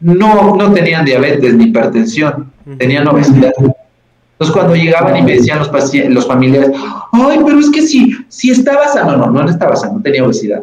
no, 0.00 0.56
no 0.56 0.72
tenían 0.72 1.04
diabetes 1.04 1.54
ni 1.54 1.64
hipertensión, 1.64 2.52
tenían 2.78 3.06
obesidad. 3.08 3.52
Entonces, 3.58 4.52
cuando 4.52 4.74
llegaban 4.74 5.16
y 5.16 5.22
me 5.22 5.34
decían 5.34 5.58
los, 5.58 5.70
los 6.08 6.26
familiares, 6.26 6.70
ay, 7.12 7.40
pero 7.44 7.58
es 7.58 7.70
que 7.70 7.82
si, 7.82 8.12
si 8.28 8.50
estaba 8.50 8.88
sano, 8.88 9.16
no, 9.16 9.26
no, 9.26 9.42
no 9.42 9.50
estaba 9.50 9.76
sano, 9.76 10.00
tenía 10.02 10.24
obesidad. 10.24 10.62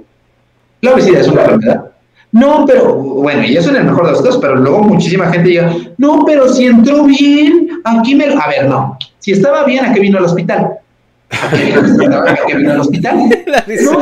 La 0.81 0.93
obesidad 0.93 1.21
es 1.21 1.27
una 1.27 1.41
enfermedad. 1.41 1.91
No, 2.31 2.63
pero, 2.67 2.93
bueno, 2.95 3.43
y 3.43 3.57
eso 3.57 3.71
en 3.71 3.77
el 3.77 3.85
mejor 3.85 4.05
de 4.05 4.11
los 4.11 4.21
casos, 4.21 4.37
pero 4.39 4.55
luego 4.55 4.83
muchísima 4.83 5.31
gente 5.31 5.49
llega, 5.49 5.73
no, 5.97 6.23
pero 6.25 6.47
si 6.47 6.67
entró 6.67 7.03
bien, 7.05 7.69
aquí 7.83 8.13
me... 8.13 8.25
A 8.25 8.47
ver, 8.47 8.67
no, 8.67 8.97
si 9.17 9.31
estaba 9.31 9.63
bien, 9.65 9.83
¿a 9.85 9.93
qué 9.93 9.99
vino 9.99 10.19
al 10.19 10.25
hospital? 10.25 10.73
¿A 11.31 11.49
qué 11.49 11.65
vino, 11.65 12.17
¿A 12.19 12.35
qué 12.47 12.55
vino 12.55 12.71
al 12.73 12.79
hospital? 12.81 13.17
No, 13.81 13.99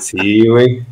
Sí, 0.00 0.46
güey. 0.48 0.82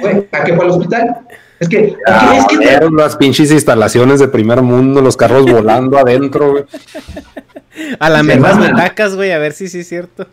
güey, 0.00 0.28
¿a 0.32 0.44
qué 0.44 0.54
fue 0.54 0.64
al 0.64 0.70
hospital? 0.70 1.16
Es 1.58 1.68
que, 1.68 1.94
Ah, 2.06 2.36
es 2.38 2.46
que 2.46 2.56
te- 2.58 2.64
ver 2.64 2.90
las 2.90 3.16
pinches 3.16 3.50
instalaciones 3.52 4.18
de 4.18 4.28
primer 4.28 4.62
mundo, 4.62 5.02
los 5.02 5.16
carros 5.16 5.44
volando 5.50 5.98
adentro, 5.98 6.52
güey. 6.52 6.64
A 7.98 8.08
la 8.10 8.22
menos 8.22 8.58
metacas, 8.58 9.14
güey, 9.14 9.32
a 9.32 9.38
ver 9.38 9.52
si 9.52 9.68
sí 9.68 9.80
es 9.80 9.88
cierto. 9.88 10.26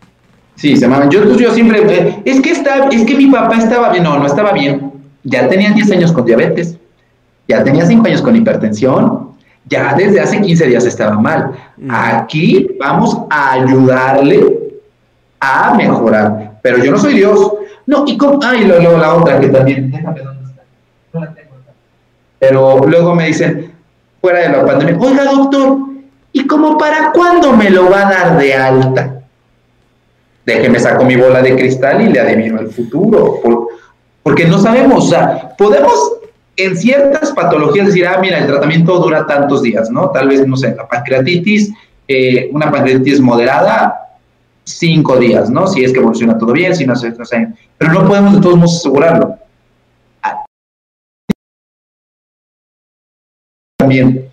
Sí, 0.57 0.75
se 0.75 0.87
maman. 0.87 1.09
Yo, 1.09 1.23
yo 1.37 1.53
siempre, 1.53 1.81
eh, 1.87 2.21
es 2.25 2.41
que 2.41 2.51
está, 2.51 2.87
es 2.89 3.05
que 3.05 3.15
mi 3.15 3.27
papá 3.27 3.57
estaba 3.57 3.91
bien, 3.91 4.03
no, 4.03 4.17
no 4.17 4.25
estaba 4.25 4.51
bien. 4.51 4.91
Ya 5.23 5.47
tenía 5.47 5.71
10 5.71 5.91
años 5.91 6.11
con 6.11 6.25
diabetes, 6.25 6.77
ya 7.47 7.63
tenía 7.63 7.85
5 7.85 8.05
años 8.07 8.21
con 8.23 8.35
hipertensión, 8.35 9.29
ya 9.65 9.93
desde 9.93 10.19
hace 10.19 10.41
15 10.41 10.67
días 10.67 10.85
estaba 10.85 11.19
mal. 11.19 11.51
Aquí 11.89 12.69
vamos 12.79 13.19
a 13.29 13.53
ayudarle 13.53 14.71
a 15.39 15.75
mejorar, 15.75 16.59
pero 16.63 16.83
yo 16.83 16.91
no 16.91 16.97
soy 16.97 17.13
Dios. 17.13 17.53
No, 17.85 18.03
y 18.07 18.17
con, 18.17 18.39
ay, 18.43 18.65
luego, 18.65 18.81
luego 18.81 18.97
la 18.97 19.13
otra 19.13 19.39
que 19.39 19.49
también, 19.49 19.91
déjame 19.91 20.21
dónde 20.21 20.43
está. 20.43 20.63
No 21.13 21.19
la 21.19 21.33
tengo. 21.35 21.51
Pero 22.39 22.79
luego 22.87 23.13
me 23.13 23.27
dicen, 23.27 23.73
fuera 24.21 24.39
de 24.39 24.49
la 24.49 24.65
pandemia, 24.65 24.97
oiga 24.99 25.23
doctor, 25.23 25.77
¿y 26.31 26.47
como 26.47 26.77
para 26.79 27.11
cuándo 27.11 27.53
me 27.53 27.69
lo 27.69 27.89
va 27.91 28.07
a 28.07 28.11
dar 28.11 28.37
de 28.37 28.53
alta? 28.55 29.16
Déjeme 30.47 30.79
saco 30.79 31.03
mi 31.03 31.17
bola 31.17 31.41
de 31.41 31.55
cristal 31.55 32.01
y 32.01 32.09
le 32.09 32.19
adivino 32.21 32.59
el 32.59 32.69
futuro, 32.69 33.39
por- 33.43 33.67
porque 34.23 34.45
no 34.45 34.57
sabemos, 34.57 35.05
o 35.05 35.09
sea, 35.09 35.55
podemos 35.57 36.13
en 36.55 36.75
ciertas 36.75 37.31
patologías 37.33 37.87
decir, 37.87 38.07
ah, 38.07 38.17
mira, 38.19 38.39
el 38.39 38.47
tratamiento 38.47 38.97
dura 38.99 39.27
tantos 39.27 39.61
días, 39.61 39.91
¿no? 39.91 40.09
Tal 40.09 40.29
vez, 40.29 40.47
no 40.47 40.55
sé, 40.57 40.73
la 40.75 40.87
pancreatitis, 40.87 41.71
eh, 42.07 42.49
una 42.51 42.71
pancreatitis 42.71 43.19
moderada, 43.19 43.93
cinco 44.63 45.17
días, 45.17 45.49
¿no? 45.49 45.67
Si 45.67 45.83
es 45.83 45.91
que 45.93 45.99
evoluciona 45.99 46.37
todo 46.37 46.53
bien, 46.53 46.75
si 46.75 46.85
no 46.85 46.95
sé, 46.95 47.11
no 47.11 47.25
sé, 47.25 47.47
pero 47.77 47.91
no 47.93 48.07
podemos 48.07 48.35
de 48.35 48.41
todos 48.41 48.55
modos 48.57 48.77
asegurarlo. 48.77 49.35
También, 53.77 54.29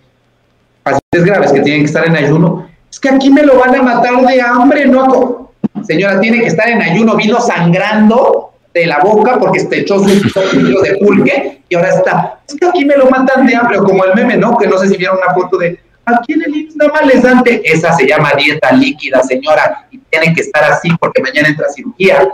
pacientes 0.83 1.25
graves 1.25 1.51
que 1.51 1.61
tienen 1.61 1.81
que 1.81 1.87
estar 1.87 2.07
en 2.07 2.15
ayuno, 2.15 2.67
es 2.89 2.99
que 2.99 3.09
aquí 3.09 3.29
me 3.29 3.43
lo 3.43 3.59
van 3.59 3.75
a 3.75 3.81
matar 3.83 4.25
de 4.25 4.41
hambre, 4.41 4.87
¿no? 4.87 5.44
Señora, 5.83 6.19
tiene 6.19 6.39
que 6.39 6.47
estar 6.47 6.69
en 6.69 6.81
ayuno, 6.81 7.15
vino 7.15 7.39
sangrando 7.39 8.53
de 8.73 8.85
la 8.85 8.99
boca 8.99 9.39
porque 9.39 9.59
se 9.59 9.79
echó 9.79 9.99
sus 9.99 10.33
kilos 10.51 10.83
de 10.83 10.97
pulque 10.97 11.61
y 11.67 11.75
ahora 11.75 11.89
está. 11.89 12.39
Es 12.47 12.55
que 12.55 12.65
aquí 12.65 12.85
me 12.85 12.97
lo 12.97 13.09
matan 13.09 13.45
de 13.45 13.55
hambre, 13.55 13.77
como 13.79 14.03
el 14.03 14.13
meme, 14.13 14.37
¿no? 14.37 14.57
Que 14.57 14.67
no 14.67 14.77
sé 14.77 14.87
si 14.87 14.97
vieron 14.97 15.17
una 15.17 15.33
foto 15.33 15.57
de 15.57 15.79
aquí 16.05 16.33
en 16.33 16.43
el 16.43 16.55
IMSS 16.55 16.75
nada 16.75 16.91
más 16.91 17.05
les 17.07 17.23
dan 17.23 17.43
té. 17.43 17.61
Esa 17.63 17.93
se 17.93 18.07
llama 18.07 18.33
dieta 18.37 18.71
líquida, 18.73 19.23
señora, 19.23 19.87
y 19.91 19.97
tiene 19.97 20.33
que 20.33 20.41
estar 20.41 20.63
así 20.71 20.89
porque 20.99 21.21
mañana 21.21 21.47
entra 21.47 21.67
cirugía. 21.69 22.27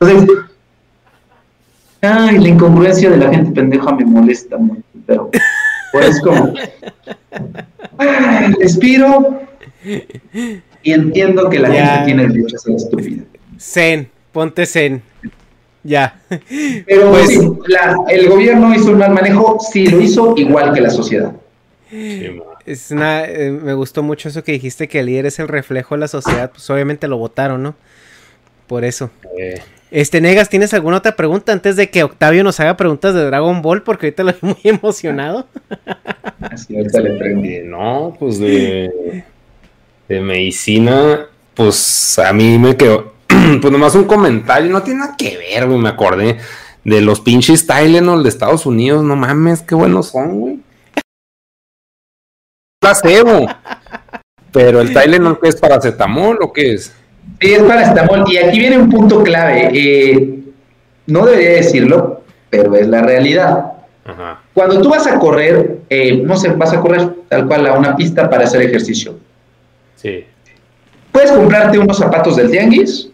Entonces, 0.00 0.46
ay, 2.02 2.38
la 2.38 2.48
incongruencia 2.48 3.10
de 3.10 3.16
la 3.16 3.30
gente 3.30 3.50
pendeja 3.52 3.92
me 3.92 4.04
molesta 4.04 4.56
mucho. 4.56 4.82
pero 5.06 5.30
pues 5.92 6.20
como 6.20 6.54
respiro 8.60 9.40
y 10.88 10.92
entiendo 10.92 11.48
que 11.50 11.58
la 11.58 11.72
Ya. 11.72 11.86
gente 11.86 12.04
tiene 12.06 12.28
derecho 12.28 12.56
a 12.56 12.58
ser 12.58 12.74
estúpida. 12.76 13.22
Zen, 13.58 14.08
ponte 14.32 14.64
zen. 14.66 15.02
Ya. 15.84 16.20
Pero 16.86 17.10
Pues- 17.10 17.28
sí, 17.28 17.40
la- 17.66 17.96
el 18.10 18.28
gobierno 18.28 18.74
hizo 18.74 18.90
un 18.90 18.98
mal 18.98 19.12
manejo, 19.12 19.58
sí 19.60 19.86
lo 19.86 20.00
hizo 20.00 20.34
igual 20.36 20.72
que 20.72 20.80
la 20.80 20.90
sociedad. 20.90 21.32
Es 22.66 22.90
una, 22.90 23.24
eh, 23.24 23.50
me 23.50 23.72
gustó 23.74 24.02
mucho 24.02 24.28
eso 24.28 24.44
que 24.44 24.52
dijiste 24.52 24.88
que 24.88 25.00
el 25.00 25.06
líder 25.06 25.26
es 25.26 25.38
el 25.38 25.48
reflejo 25.48 25.94
de 25.94 26.00
la 26.00 26.08
sociedad. 26.08 26.50
Pues 26.50 26.68
obviamente 26.68 27.08
lo 27.08 27.16
votaron, 27.16 27.62
¿no? 27.62 27.74
Por 28.66 28.84
eso. 28.84 29.10
Eh, 29.38 29.60
Este, 29.90 30.20
Negas, 30.20 30.50
¿tienes 30.50 30.74
alguna 30.74 30.98
otra 30.98 31.16
pregunta 31.16 31.50
antes 31.50 31.76
de 31.76 31.88
que 31.88 32.02
Octavio 32.04 32.44
nos 32.44 32.60
haga 32.60 32.76
preguntas 32.76 33.14
de 33.14 33.24
Dragon 33.24 33.62
Ball? 33.62 33.82
Porque 33.82 34.08
ahorita 34.08 34.22
lo 34.22 34.32
vi 34.32 34.38
muy 34.42 34.56
emocionado. 34.64 35.46
Así 36.40 36.76
ahorita 36.76 37.00
le 37.00 37.12
pregunto. 37.16 37.48
eh, 37.48 37.62
no, 37.64 38.14
pues 38.18 38.38
de, 38.38 39.24
de 40.08 40.20
medicina, 40.20 41.26
pues 41.54 42.18
a 42.18 42.32
mí 42.32 42.58
me 42.58 42.76
quedó, 42.76 43.12
pues 43.60 43.72
nomás 43.72 43.94
un 43.94 44.04
comentario, 44.04 44.70
no 44.70 44.82
tiene 44.82 45.00
nada 45.00 45.16
que 45.16 45.36
ver, 45.36 45.66
güey, 45.66 45.78
me 45.78 45.90
acordé 45.90 46.38
de 46.84 47.00
los 47.00 47.20
pinches 47.20 47.66
Tylenol 47.66 48.22
de 48.22 48.28
Estados 48.28 48.64
Unidos, 48.64 49.04
no 49.04 49.16
mames, 49.16 49.62
qué 49.62 49.74
buenos 49.74 50.08
son, 50.08 50.40
güey. 50.40 50.58
Placebo. 52.80 53.46
Pero 54.52 54.80
el 54.80 54.94
Tylenol, 54.94 55.38
¿qué 55.40 55.48
es 55.50 55.56
paracetamol 55.56 56.38
o 56.40 56.52
qué 56.52 56.74
es? 56.74 56.94
Sí, 57.40 57.52
es 57.52 57.62
paracetamol. 57.62 58.24
Y 58.30 58.38
aquí 58.38 58.58
viene 58.58 58.78
un 58.78 58.88
punto 58.88 59.22
clave. 59.22 59.70
eh, 59.74 60.38
no 61.06 61.24
debería 61.26 61.50
decirlo, 61.50 62.22
pero 62.50 62.74
es 62.76 62.88
la 62.88 63.02
realidad. 63.02 63.72
Ajá. 64.04 64.40
Cuando 64.54 64.80
tú 64.80 64.88
vas 64.88 65.06
a 65.06 65.18
correr, 65.18 65.80
eh, 65.90 66.22
no 66.24 66.36
sé, 66.36 66.48
vas 66.50 66.72
a 66.72 66.80
correr 66.80 67.10
tal 67.28 67.46
cual 67.46 67.66
a 67.66 67.78
una 67.78 67.94
pista 67.96 68.28
para 68.28 68.44
hacer 68.44 68.62
ejercicio. 68.62 69.18
Sí. 69.98 70.24
Puedes 71.10 71.32
comprarte 71.32 71.76
unos 71.76 71.98
zapatos 71.98 72.36
del 72.36 72.52
Tianguis 72.52 73.10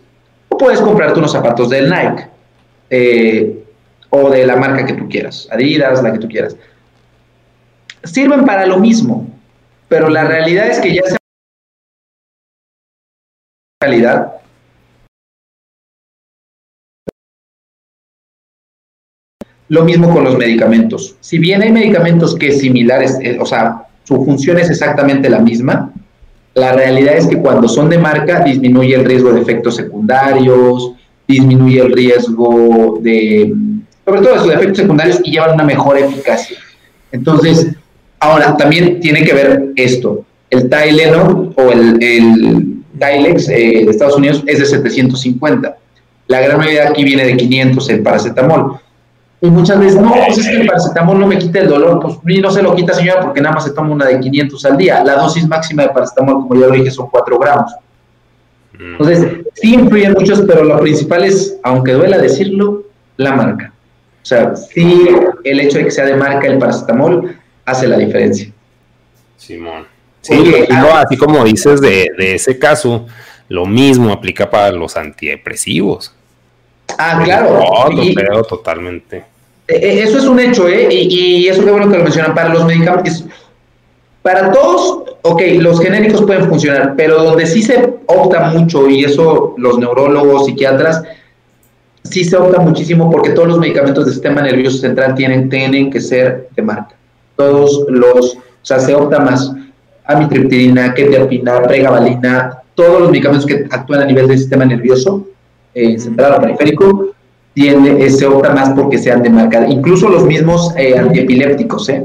o 0.50 0.58
puedes 0.58 0.80
comprarte 0.80 1.18
unos 1.18 1.32
zapatos 1.32 1.70
del 1.70 1.88
Nike 1.88 2.28
eh, 2.90 3.64
o 4.10 4.28
de 4.28 4.46
la 4.46 4.56
marca 4.56 4.84
que 4.84 4.92
tú 4.92 5.08
quieras, 5.08 5.48
Adidas, 5.50 6.02
la 6.02 6.12
que 6.12 6.18
tú 6.18 6.28
quieras. 6.28 6.54
Sirven 8.02 8.44
para 8.44 8.66
lo 8.66 8.78
mismo, 8.78 9.26
pero 9.88 10.10
la 10.10 10.24
realidad 10.24 10.68
es 10.68 10.78
que 10.78 10.94
ya 10.94 11.02
sea 11.04 11.16
calidad 13.80 14.34
Lo 19.68 19.82
mismo 19.82 20.12
con 20.12 20.24
los 20.24 20.36
medicamentos. 20.36 21.16
Si 21.20 21.38
bien 21.38 21.62
hay 21.62 21.72
medicamentos 21.72 22.36
que 22.36 22.52
similares, 22.52 23.18
eh, 23.22 23.38
o 23.40 23.46
sea, 23.46 23.86
su 24.02 24.22
función 24.22 24.58
es 24.58 24.68
exactamente 24.68 25.30
la 25.30 25.38
misma, 25.38 25.93
la 26.54 26.72
realidad 26.72 27.16
es 27.16 27.26
que 27.26 27.38
cuando 27.38 27.68
son 27.68 27.88
de 27.90 27.98
marca 27.98 28.40
disminuye 28.40 28.94
el 28.94 29.04
riesgo 29.04 29.32
de 29.32 29.40
efectos 29.40 29.76
secundarios, 29.76 30.92
disminuye 31.26 31.80
el 31.80 31.92
riesgo 31.92 32.98
de, 33.00 33.52
sobre 34.04 34.20
todo 34.20 34.34
eso, 34.34 34.46
de 34.46 34.54
efectos 34.54 34.78
secundarios 34.78 35.20
y 35.24 35.32
llevan 35.32 35.54
una 35.54 35.64
mejor 35.64 35.98
eficacia. 35.98 36.58
Entonces, 37.10 37.68
ahora 38.20 38.56
también 38.56 39.00
tiene 39.00 39.24
que 39.24 39.34
ver 39.34 39.72
esto. 39.76 40.24
El 40.50 40.68
Tylenol 40.68 41.52
o 41.56 41.72
el, 41.72 42.02
el 42.02 42.74
Tylex 42.98 43.48
eh, 43.48 43.82
de 43.84 43.90
Estados 43.90 44.16
Unidos 44.16 44.42
es 44.46 44.60
de 44.60 44.66
750. 44.66 45.76
La 46.28 46.40
gran 46.40 46.58
mayoría 46.58 46.88
aquí 46.88 47.04
viene 47.04 47.24
de 47.24 47.36
500 47.36 47.90
el 47.90 48.02
paracetamol. 48.02 48.78
Y 49.44 49.50
muchas 49.50 49.78
veces, 49.78 50.00
no, 50.00 50.10
pues 50.10 50.38
es 50.38 50.48
que 50.48 50.56
el 50.62 50.66
paracetamol 50.66 51.20
no 51.20 51.26
me 51.26 51.36
quita 51.36 51.58
el 51.58 51.68
dolor. 51.68 52.00
Pues 52.00 52.14
ni 52.24 52.38
no 52.38 52.50
se 52.50 52.62
lo 52.62 52.74
quita, 52.74 52.94
señora, 52.94 53.20
porque 53.20 53.42
nada 53.42 53.54
más 53.56 53.64
se 53.64 53.72
toma 53.72 53.90
una 53.90 54.06
de 54.06 54.18
500 54.18 54.64
al 54.64 54.76
día. 54.78 55.04
La 55.04 55.16
dosis 55.16 55.46
máxima 55.46 55.82
de 55.82 55.90
paracetamol, 55.90 56.34
como 56.48 56.54
ya 56.58 56.66
lo 56.68 56.72
dije, 56.72 56.90
son 56.90 57.08
4 57.10 57.38
gramos. 57.38 57.72
Entonces, 58.78 59.26
sí 59.54 59.74
influyen 59.74 60.12
muchos, 60.14 60.42
pero 60.46 60.64
lo 60.64 60.80
principal 60.80 61.24
es, 61.24 61.58
aunque 61.62 61.92
duela 61.92 62.16
decirlo, 62.18 62.84
la 63.18 63.32
marca. 63.32 63.72
O 64.22 64.26
sea, 64.26 64.56
sí, 64.56 65.08
el 65.44 65.60
hecho 65.60 65.76
de 65.78 65.84
que 65.84 65.90
sea 65.90 66.06
de 66.06 66.16
marca 66.16 66.46
el 66.46 66.58
paracetamol 66.58 67.36
hace 67.66 67.86
la 67.86 67.98
diferencia. 67.98 68.50
Simón. 69.36 69.84
Sí, 70.22 70.32
Oye, 70.32 70.66
y 70.70 70.72
no, 70.72 70.88
así 70.94 71.18
como 71.18 71.44
dices 71.44 71.82
de, 71.82 72.08
de 72.16 72.36
ese 72.36 72.58
caso, 72.58 73.06
lo 73.50 73.66
mismo 73.66 74.10
aplica 74.10 74.48
para 74.50 74.72
los 74.72 74.96
antidepresivos. 74.96 76.14
Ah, 76.98 77.20
claro. 77.22 77.58
No, 77.60 78.02
Y- 78.02 78.14
lo 78.14 78.22
creo 78.22 78.42
totalmente. 78.44 79.33
Eh, 79.68 79.74
eh, 79.74 80.02
Eso 80.02 80.18
es 80.18 80.24
un 80.24 80.38
hecho, 80.40 80.68
¿eh? 80.68 80.88
Y, 80.90 81.46
eso 81.48 81.64
qué 81.64 81.70
bueno 81.70 81.90
que 81.90 81.98
lo 81.98 82.04
mencionan. 82.04 82.34
Para 82.34 82.52
los 82.52 82.64
medicamentos, 82.64 83.24
para 84.22 84.50
todos, 84.52 85.04
ok, 85.22 85.42
los 85.60 85.80
genéricos 85.80 86.22
pueden 86.22 86.48
funcionar, 86.48 86.94
pero 86.96 87.22
donde 87.22 87.46
sí 87.46 87.62
se 87.62 87.94
opta 88.06 88.50
mucho, 88.50 88.88
y 88.88 89.04
eso 89.04 89.54
los 89.58 89.78
neurólogos, 89.78 90.46
psiquiatras, 90.46 91.02
sí 92.04 92.24
se 92.24 92.36
opta 92.36 92.60
muchísimo 92.60 93.10
porque 93.10 93.30
todos 93.30 93.48
los 93.48 93.58
medicamentos 93.58 94.04
del 94.04 94.14
sistema 94.14 94.42
nervioso 94.42 94.78
central 94.78 95.14
tienen, 95.14 95.48
tienen 95.48 95.90
que 95.90 96.00
ser 96.00 96.48
de 96.54 96.62
marca. 96.62 96.94
Todos 97.36 97.86
los, 97.88 98.36
o 98.36 98.42
sea, 98.62 98.78
se 98.78 98.94
opta 98.94 99.18
más 99.18 99.52
amitriptilina, 100.06 100.94
quetiapina, 100.94 101.62
pregabalina, 101.62 102.58
todos 102.74 103.02
los 103.02 103.10
medicamentos 103.10 103.46
que 103.46 103.66
actúan 103.70 104.02
a 104.02 104.06
nivel 104.06 104.28
del 104.28 104.38
sistema 104.38 104.64
nervioso 104.64 105.26
eh, 105.74 105.98
central 105.98 106.34
o 106.34 106.40
periférico, 106.40 107.13
tiende, 107.54 108.04
eh, 108.04 108.10
se 108.10 108.26
opta 108.26 108.52
más 108.52 108.70
porque 108.70 108.98
sean 108.98 109.22
de 109.22 109.30
marca. 109.30 109.66
Incluso 109.68 110.08
los 110.08 110.24
mismos 110.24 110.74
eh, 110.76 110.98
antiepilépticos, 110.98 111.88
¿eh? 111.88 112.04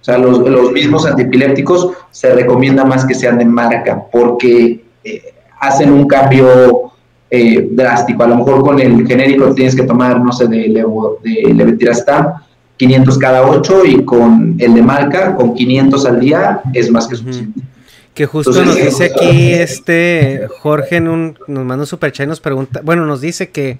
O 0.00 0.04
sea, 0.04 0.18
los, 0.18 0.38
los 0.38 0.70
mismos 0.72 1.06
antiepilépticos 1.06 1.90
se 2.10 2.34
recomienda 2.34 2.84
más 2.84 3.04
que 3.04 3.14
sean 3.14 3.38
de 3.38 3.44
marca 3.44 4.02
porque 4.12 4.84
eh, 5.04 5.22
hacen 5.60 5.92
un 5.92 6.06
cambio 6.06 6.92
eh, 7.30 7.68
drástico. 7.72 8.22
A 8.22 8.28
lo 8.28 8.36
mejor 8.36 8.62
con 8.62 8.80
el 8.80 9.06
genérico 9.06 9.54
tienes 9.54 9.74
que 9.74 9.82
tomar, 9.82 10.20
no 10.20 10.32
sé, 10.32 10.46
de, 10.46 10.68
levo- 10.68 11.18
de 11.22 11.52
levetiracetam 11.52 12.32
500 12.76 13.18
cada 13.18 13.42
8 13.46 13.84
y 13.86 14.04
con 14.04 14.54
el 14.58 14.72
de 14.74 14.82
marca, 14.82 15.34
con 15.34 15.52
500 15.54 16.06
al 16.06 16.20
día, 16.20 16.60
es 16.72 16.90
más 16.90 17.06
que 17.08 17.16
suficiente. 17.16 17.60
Que 18.14 18.24
justo 18.26 18.50
Entonces, 18.50 18.84
nos 18.84 18.98
dice 18.98 19.12
aquí 19.12 19.52
este 19.52 20.48
Jorge 20.60 20.96
en 20.96 21.08
un, 21.08 21.38
nos 21.48 21.64
manda 21.64 21.82
un 21.82 21.86
superchat 21.86 22.26
y 22.26 22.28
nos 22.28 22.40
pregunta, 22.40 22.80
bueno, 22.84 23.04
nos 23.04 23.20
dice 23.20 23.50
que 23.50 23.78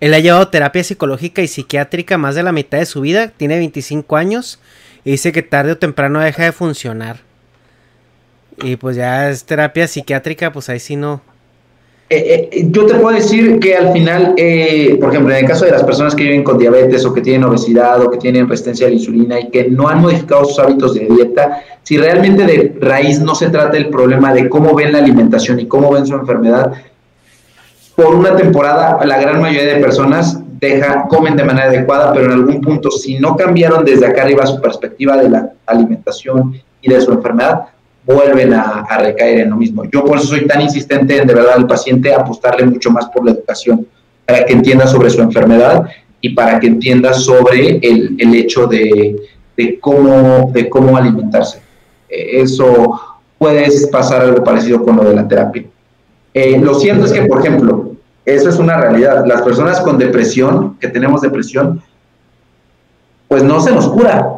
él 0.00 0.14
ha 0.14 0.18
llevado 0.18 0.48
terapia 0.48 0.84
psicológica 0.84 1.42
y 1.42 1.48
psiquiátrica 1.48 2.18
más 2.18 2.34
de 2.34 2.42
la 2.42 2.52
mitad 2.52 2.78
de 2.78 2.86
su 2.86 3.00
vida, 3.00 3.28
tiene 3.28 3.56
25 3.56 4.16
años 4.16 4.60
y 5.04 5.12
dice 5.12 5.32
que 5.32 5.42
tarde 5.42 5.72
o 5.72 5.78
temprano 5.78 6.20
deja 6.20 6.44
de 6.44 6.52
funcionar. 6.52 7.20
Y 8.62 8.76
pues 8.76 8.96
ya 8.96 9.30
es 9.30 9.44
terapia 9.44 9.86
psiquiátrica, 9.86 10.52
pues 10.52 10.68
ahí 10.68 10.80
sí 10.80 10.96
no. 10.96 11.20
Eh, 12.08 12.48
eh, 12.52 12.66
yo 12.70 12.86
te 12.86 12.94
puedo 12.94 13.16
decir 13.16 13.58
que 13.58 13.74
al 13.74 13.92
final, 13.92 14.34
eh, 14.36 14.96
por 15.00 15.10
ejemplo, 15.10 15.34
en 15.34 15.40
el 15.40 15.46
caso 15.50 15.64
de 15.64 15.72
las 15.72 15.82
personas 15.82 16.14
que 16.14 16.22
viven 16.22 16.44
con 16.44 16.56
diabetes 16.56 17.04
o 17.04 17.12
que 17.12 17.20
tienen 17.20 17.42
obesidad 17.42 18.00
o 18.00 18.10
que 18.10 18.18
tienen 18.18 18.48
resistencia 18.48 18.86
a 18.86 18.90
la 18.90 18.94
insulina 18.94 19.40
y 19.40 19.50
que 19.50 19.68
no 19.68 19.88
han 19.88 20.00
modificado 20.00 20.44
sus 20.44 20.58
hábitos 20.60 20.94
de 20.94 21.06
dieta, 21.06 21.62
si 21.82 21.96
realmente 21.96 22.44
de 22.44 22.76
raíz 22.80 23.18
no 23.20 23.34
se 23.34 23.48
trata 23.48 23.76
el 23.76 23.88
problema 23.88 24.32
de 24.32 24.48
cómo 24.48 24.72
ven 24.74 24.92
la 24.92 24.98
alimentación 24.98 25.58
y 25.58 25.66
cómo 25.66 25.90
ven 25.90 26.06
su 26.06 26.14
enfermedad, 26.14 26.74
por 27.96 28.14
una 28.14 28.36
temporada 28.36 29.04
la 29.04 29.18
gran 29.18 29.40
mayoría 29.40 29.74
de 29.74 29.80
personas 29.80 30.38
deja, 30.60 31.06
comen 31.08 31.36
de 31.36 31.44
manera 31.44 31.68
adecuada, 31.68 32.12
pero 32.12 32.26
en 32.26 32.32
algún 32.32 32.60
punto, 32.60 32.90
si 32.90 33.18
no 33.18 33.36
cambiaron 33.36 33.84
desde 33.84 34.06
acá 34.06 34.22
arriba 34.22 34.46
su 34.46 34.60
perspectiva 34.60 35.16
de 35.16 35.30
la 35.30 35.50
alimentación 35.66 36.54
y 36.80 36.90
de 36.90 37.00
su 37.00 37.12
enfermedad, 37.12 37.62
vuelven 38.04 38.52
a, 38.54 38.86
recaer 38.98 39.40
en 39.40 39.50
lo 39.50 39.56
mismo. 39.56 39.84
Yo 39.90 40.04
por 40.04 40.18
eso 40.18 40.28
soy 40.28 40.46
tan 40.46 40.60
insistente 40.60 41.16
en 41.16 41.26
de 41.26 41.34
verdad 41.34 41.54
al 41.56 41.66
paciente 41.66 42.14
apostarle 42.14 42.64
mucho 42.64 42.90
más 42.90 43.06
por 43.06 43.24
la 43.24 43.32
educación, 43.32 43.86
para 44.24 44.44
que 44.44 44.52
entienda 44.52 44.86
sobre 44.86 45.10
su 45.10 45.20
enfermedad 45.22 45.86
y 46.20 46.30
para 46.30 46.60
que 46.60 46.66
entienda 46.66 47.12
sobre 47.14 47.78
el, 47.82 48.16
el 48.18 48.34
hecho 48.34 48.66
de, 48.66 49.16
de 49.56 49.80
cómo, 49.80 50.50
de 50.52 50.68
cómo 50.68 50.96
alimentarse. 50.96 51.60
Eh, 52.08 52.42
eso 52.42 53.00
puede 53.38 53.66
pasar 53.90 54.22
algo 54.22 54.44
parecido 54.44 54.82
con 54.82 54.96
lo 54.96 55.04
de 55.04 55.14
la 55.14 55.26
terapia. 55.26 55.64
Eh, 56.38 56.58
lo 56.58 56.74
cierto 56.74 57.06
es 57.06 57.12
que, 57.12 57.22
por 57.22 57.40
ejemplo, 57.40 57.85
eso 58.26 58.48
es 58.50 58.56
una 58.58 58.76
realidad. 58.76 59.24
Las 59.26 59.40
personas 59.42 59.80
con 59.80 59.96
depresión, 59.98 60.76
que 60.78 60.88
tenemos 60.88 61.22
depresión, 61.22 61.80
pues 63.28 63.42
no 63.42 63.60
se 63.60 63.72
nos 63.72 63.88
cura. 63.88 64.32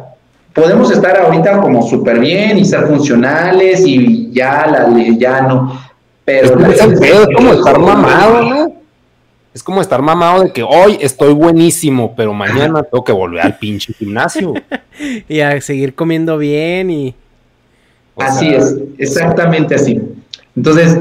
Podemos 0.53 0.91
estar 0.91 1.17
ahorita 1.19 1.59
como 1.59 1.87
súper 1.87 2.19
bien 2.19 2.57
y 2.57 2.65
ser 2.65 2.87
funcionales 2.87 3.81
y 3.85 4.31
ya, 4.31 4.65
la, 4.67 4.89
ya 5.17 5.41
no. 5.41 5.79
Pero 6.25 6.55
la- 6.55 6.69
Es, 6.69 6.81
el 6.81 6.99
pedo, 6.99 7.21
es 7.29 7.35
como 7.35 7.53
estar 7.53 7.79
mamado, 7.79 8.41
¿no? 8.43 8.73
Es 9.53 9.63
como 9.63 9.81
estar 9.81 10.01
mamado 10.01 10.43
de 10.43 10.51
que 10.53 10.63
hoy 10.63 10.97
estoy 11.01 11.33
buenísimo, 11.33 12.13
pero 12.15 12.33
mañana 12.33 12.83
tengo 12.83 13.03
que 13.03 13.11
volver 13.11 13.41
al 13.41 13.57
pinche 13.57 13.93
gimnasio. 13.93 14.53
Y 15.29 15.39
a 15.39 15.61
seguir 15.61 15.95
comiendo 15.95 16.37
bien 16.37 16.91
y... 16.91 17.15
O 18.15 18.21
Así 18.21 18.49
sea, 18.49 18.57
es, 18.57 18.75
exactamente 18.97 19.73
así. 19.75 20.01
Entonces, 20.53 20.97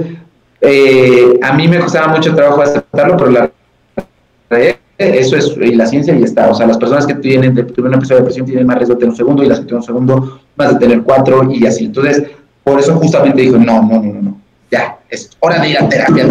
eh, 0.60 1.38
a 1.42 1.52
mí 1.52 1.68
me 1.68 1.78
costaba 1.78 2.08
mucho 2.08 2.34
trabajo 2.34 2.62
aceptarlo, 2.62 3.16
pero 3.16 3.30
la 3.30 3.50
eso 4.98 5.36
es 5.36 5.54
y 5.56 5.74
la 5.74 5.86
ciencia 5.86 6.14
y 6.16 6.24
está. 6.24 6.50
O 6.50 6.54
sea, 6.54 6.66
las 6.66 6.76
personas 6.76 7.06
que 7.06 7.14
tienen 7.14 7.54
de, 7.54 7.62
un 7.62 7.94
episodio 7.94 8.16
de 8.16 8.22
depresión 8.22 8.46
tienen 8.46 8.66
más 8.66 8.78
riesgo 8.78 8.94
de 8.94 9.00
tener 9.00 9.10
un 9.10 9.16
segundo 9.16 9.42
y 9.44 9.46
las 9.46 9.60
que 9.60 9.66
tienen 9.66 9.80
un 9.80 9.86
segundo 9.86 10.40
más 10.56 10.72
de 10.72 10.78
tener 10.80 11.02
cuatro 11.02 11.48
y 11.50 11.64
así. 11.66 11.84
Entonces, 11.84 12.24
por 12.64 12.80
eso 12.80 12.94
justamente 12.96 13.42
dijo, 13.42 13.58
no, 13.58 13.82
no, 13.82 14.02
no, 14.02 14.12
no, 14.12 14.22
no. 14.22 14.40
Ya, 14.70 14.98
es 15.08 15.30
hora 15.40 15.60
de 15.60 15.70
ir 15.70 15.78
a 15.78 15.88
terapia, 15.88 16.26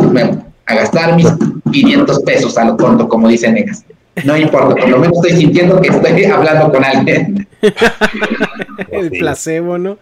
a 0.65 0.75
gastar 0.75 1.15
mis 1.15 1.27
500 1.71 2.19
pesos 2.23 2.57
a 2.57 2.65
lo 2.65 2.75
tonto, 2.75 3.07
como 3.07 3.29
dice 3.29 3.51
Negas. 3.51 3.85
No 4.25 4.35
importa, 4.35 4.75
por 4.75 4.89
lo 4.89 4.97
menos 4.97 5.17
estoy 5.17 5.39
sintiendo 5.39 5.79
que 5.79 5.89
estoy 5.89 6.25
hablando 6.25 6.71
con 6.71 6.83
alguien. 6.83 7.47
El 8.91 9.11
placebo, 9.11 9.77
¿no? 9.77 9.97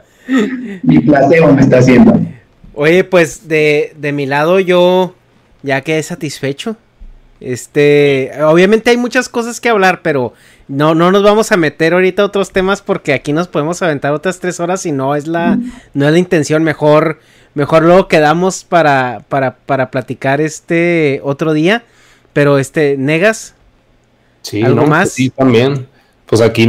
Mi 0.84 1.00
placebo 1.00 1.54
me 1.54 1.62
está 1.62 1.78
haciendo. 1.78 2.18
Oye, 2.76 3.04
pues 3.04 3.48
de, 3.48 3.94
de 3.98 4.12
mi 4.12 4.26
lado 4.26 4.60
yo 4.60 5.16
ya 5.64 5.82
quedé 5.82 6.04
satisfecho. 6.04 6.76
Este, 7.40 8.32
obviamente 8.44 8.92
hay 8.92 8.98
muchas 8.98 9.30
cosas 9.30 9.60
que 9.60 9.70
hablar, 9.70 10.02
pero 10.02 10.34
no, 10.68 10.96
no 10.96 11.12
nos 11.12 11.24
vamos 11.24 11.52
a 11.52 11.58
meter 11.58 11.94
ahorita 11.94 12.22
a 12.22 12.26
otros 12.26 12.52
temas 12.52 12.82
porque 12.82 13.14
aquí 13.14 13.34
nos 13.34 13.48
podemos 13.48 13.82
aventar 13.82 14.14
otras 14.14 14.40
tres 14.40 14.60
horas 14.60 14.86
y 14.86 14.92
no 14.92 15.16
es 15.16 15.28
la, 15.28 15.58
no 15.94 16.06
es 16.06 16.12
la 16.12 16.20
intención. 16.20 16.64
Mejor, 16.64 17.20
mejor 17.54 17.84
luego 17.84 18.08
quedamos 18.08 18.64
para, 18.64 19.24
para, 19.30 19.56
para 19.58 19.92
platicar 19.92 20.42
este 20.42 21.20
otro 21.24 21.54
día. 21.54 21.84
Pero 22.34 22.58
este, 22.58 22.98
Negas, 22.98 23.56
Sí, 24.46 24.62
¿Algo 24.62 24.86
más? 24.86 25.10
Sí, 25.10 25.32
también. 25.32 25.88
Pues 26.28 26.40
aquí, 26.40 26.68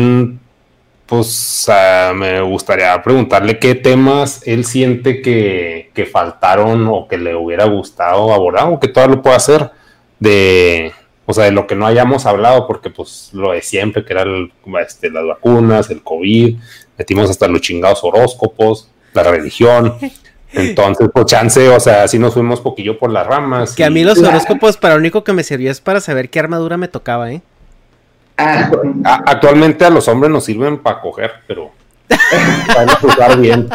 pues 1.07 1.67
me 2.15 2.41
gustaría 2.43 3.01
preguntarle 3.03 3.59
qué 3.59 3.75
temas 3.75 4.43
él 4.45 4.65
siente 4.65 5.23
que, 5.23 5.91
que, 5.95 6.05
faltaron 6.05 6.89
o 6.89 7.07
que 7.07 7.17
le 7.17 7.35
hubiera 7.35 7.65
gustado 7.67 8.35
abordar 8.35 8.69
o 8.73 8.81
que 8.81 8.89
todavía 8.89 9.17
lo 9.17 9.23
pueda 9.23 9.37
hacer 9.37 9.71
de, 10.19 10.93
o 11.27 11.33
sea, 11.33 11.45
de 11.45 11.53
lo 11.53 11.67
que 11.67 11.75
no 11.75 11.87
hayamos 11.87 12.25
hablado, 12.27 12.67
porque 12.67 12.91
pues 12.91 13.31
lo 13.33 13.53
de 13.53 13.63
siempre, 13.63 14.05
que 14.05 14.13
era 14.13 14.25
este, 14.85 15.11
las 15.11 15.27
vacunas, 15.27 15.91
el 15.91 16.03
COVID, 16.03 16.57
metimos 16.97 17.29
hasta 17.29 17.49
los 17.49 17.61
chingados 17.61 18.03
horóscopos, 18.03 18.91
la 19.13 19.25
religión. 19.25 19.97
Entonces, 20.53 21.11
pues 21.13 21.27
chance, 21.27 21.69
o 21.69 21.81
sea, 21.81 22.05
así 22.05 22.19
nos 22.19 22.33
fuimos 22.33 22.61
poquillo 22.61 22.99
por 22.99 23.11
las 23.11 23.27
ramas. 23.27 23.75
Que 23.75 23.85
a 23.85 23.91
mí 23.91 24.05
los 24.05 24.19
horóscopos 24.19 24.77
para 24.77 24.95
lo 24.95 25.01
único 25.01 25.25
que 25.25 25.33
me 25.33 25.43
sirvió 25.43 25.71
es 25.71 25.81
para 25.81 26.01
saber 26.01 26.31
qué 26.31 26.39
armadura 26.39 26.77
me 26.77 26.89
tocaba, 26.89 27.31
¿eh? 27.33 27.43
Ah. 28.39 28.71
actualmente 29.27 29.85
a 29.85 29.91
los 29.91 30.07
hombres 30.09 30.31
nos 30.31 30.45
sirven 30.45 30.79
para 30.79 31.01
coger, 31.01 31.33
pero 31.47 31.73
a 32.11 33.07
usar 33.07 33.39
bien. 33.39 33.69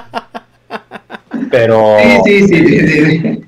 Pero. 1.50 1.98
Sí, 2.26 2.48
sí, 2.48 2.68
sí, 2.68 2.88
sí, 2.88 3.42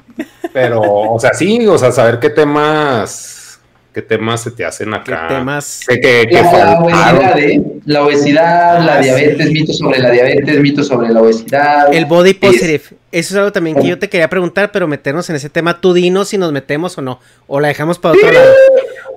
Pero, 0.51 0.81
o 0.81 1.19
sea, 1.19 1.33
sí, 1.33 1.65
o 1.67 1.77
sea, 1.77 1.91
saber 1.91 2.19
qué 2.19 2.29
temas. 2.29 3.59
¿Qué 3.93 4.01
temas 4.01 4.41
se 4.41 4.49
te 4.49 4.65
hacen 4.65 4.91
acá? 4.91 5.27
¿Qué 5.27 5.35
temas? 5.35 5.85
la, 5.87 6.79
obesidad, 6.79 7.39
¿eh? 7.39 7.61
la 7.85 8.03
obesidad, 8.03 8.83
la 8.83 8.95
ah, 8.95 8.99
diabetes, 8.99 9.51
mitos 9.51 9.77
sobre 9.77 9.99
la 9.99 10.09
diabetes, 10.09 10.59
mitos 10.59 10.87
sobre 10.87 11.09
la 11.09 11.21
obesidad. 11.21 11.93
El 11.93 12.05
body 12.05 12.33
positive. 12.33 12.81
Eso 13.11 13.33
es 13.33 13.35
algo 13.35 13.51
también 13.51 13.75
que 13.79 13.87
yo 13.87 13.99
te 13.99 14.09
quería 14.09 14.27
preguntar, 14.31 14.71
pero 14.71 14.87
meternos 14.87 15.29
en 15.29 15.35
ese 15.35 15.51
tema, 15.51 15.79
tú 15.79 15.93
dinos 15.93 16.29
si 16.29 16.39
nos 16.39 16.51
metemos 16.51 16.97
o 16.97 17.03
no, 17.03 17.19
o 17.45 17.59
la 17.59 17.67
dejamos 17.67 17.99
para 17.99 18.15
otro 18.15 18.31
lado. 18.31 18.51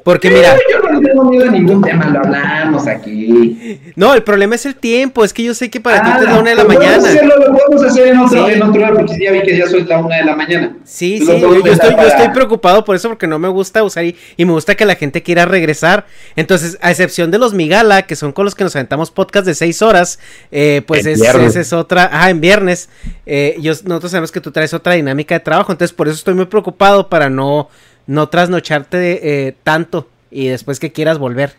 Porque 0.07 0.31
mira. 0.31 0.57
Yo 0.71 0.89
no 0.89 1.01
tengo 1.01 1.25
miedo 1.25 1.49
a 1.49 1.51
ningún 1.51 1.83
tema, 1.83 2.07
lo 2.07 2.21
hablamos 2.21 2.87
aquí. 2.87 3.81
No, 3.97 4.15
el 4.15 4.23
problema 4.23 4.55
es 4.55 4.65
el 4.65 4.77
tiempo. 4.77 5.25
Es 5.25 5.33
que 5.33 5.43
yo 5.43 5.53
sé 5.53 5.69
que 5.69 5.81
para 5.81 6.01
ti 6.01 6.11
es 6.21 6.31
la 6.31 6.39
una 6.39 6.51
de 6.51 6.55
la 6.55 6.65
mañana. 6.65 6.97
Hacerlo, 6.99 7.35
lo 7.37 7.53
podemos 7.53 7.83
hacer 7.83 8.07
en 8.07 8.19
otro, 8.21 8.49
en 8.49 8.63
otro 8.63 8.81
lado, 8.81 8.99
porque 8.99 9.19
ya 9.21 9.33
vi 9.33 9.43
que 9.43 9.59
ya 9.59 9.67
soy 9.67 9.83
la 9.83 9.99
una 9.99 10.19
de 10.19 10.25
la 10.25 10.37
mañana. 10.37 10.77
Sí, 10.85 11.19
sí, 11.19 11.27
yo, 11.27 11.57
estoy, 11.57 11.91
yo 11.97 12.03
estoy 12.03 12.29
preocupado 12.29 12.85
por 12.85 12.95
eso, 12.95 13.09
porque 13.09 13.27
no 13.27 13.41
me 13.41 13.49
gusta 13.49 13.83
usar 13.83 14.05
y, 14.05 14.15
y, 14.37 14.45
me 14.45 14.53
gusta 14.53 14.77
que 14.77 14.85
la 14.85 14.95
gente 14.95 15.25
quiera 15.25 15.45
regresar. 15.45 16.07
Entonces, 16.37 16.79
a 16.83 16.93
excepción 16.93 17.33
de 17.33 17.39
los 17.41 17.53
Migala, 17.53 18.03
que 18.03 18.15
son 18.15 18.31
con 18.31 18.45
los 18.45 18.55
que 18.55 18.63
nos 18.63 18.77
aventamos 18.77 19.11
podcast 19.11 19.45
de 19.45 19.57
seis 19.57 19.83
horas, 19.83 20.21
eh, 20.53 20.83
pues 20.87 21.05
es, 21.05 21.21
esa 21.21 21.61
es 21.61 21.73
otra. 21.73 22.11
Ah, 22.13 22.31
en 22.31 22.41
viernes. 22.41 22.91
Eh, 23.27 23.57
yo, 23.59 23.73
nosotros 23.85 24.13
sabemos 24.13 24.31
que 24.31 24.41
tú 24.41 24.53
traes 24.53 24.73
otra 24.73 24.93
dinámica 24.93 25.35
de 25.35 25.41
trabajo. 25.41 25.73
Entonces, 25.73 25.93
por 25.93 26.07
eso 26.07 26.15
estoy 26.15 26.35
muy 26.35 26.47
preocupado 26.47 27.09
para 27.09 27.29
no 27.29 27.71
no 28.07 28.29
trasnocharte 28.29 29.47
eh, 29.49 29.57
tanto 29.63 30.07
y 30.31 30.49
después 30.49 30.81
que 30.81 30.93
quieras 30.93 31.19
volver. 31.19 31.55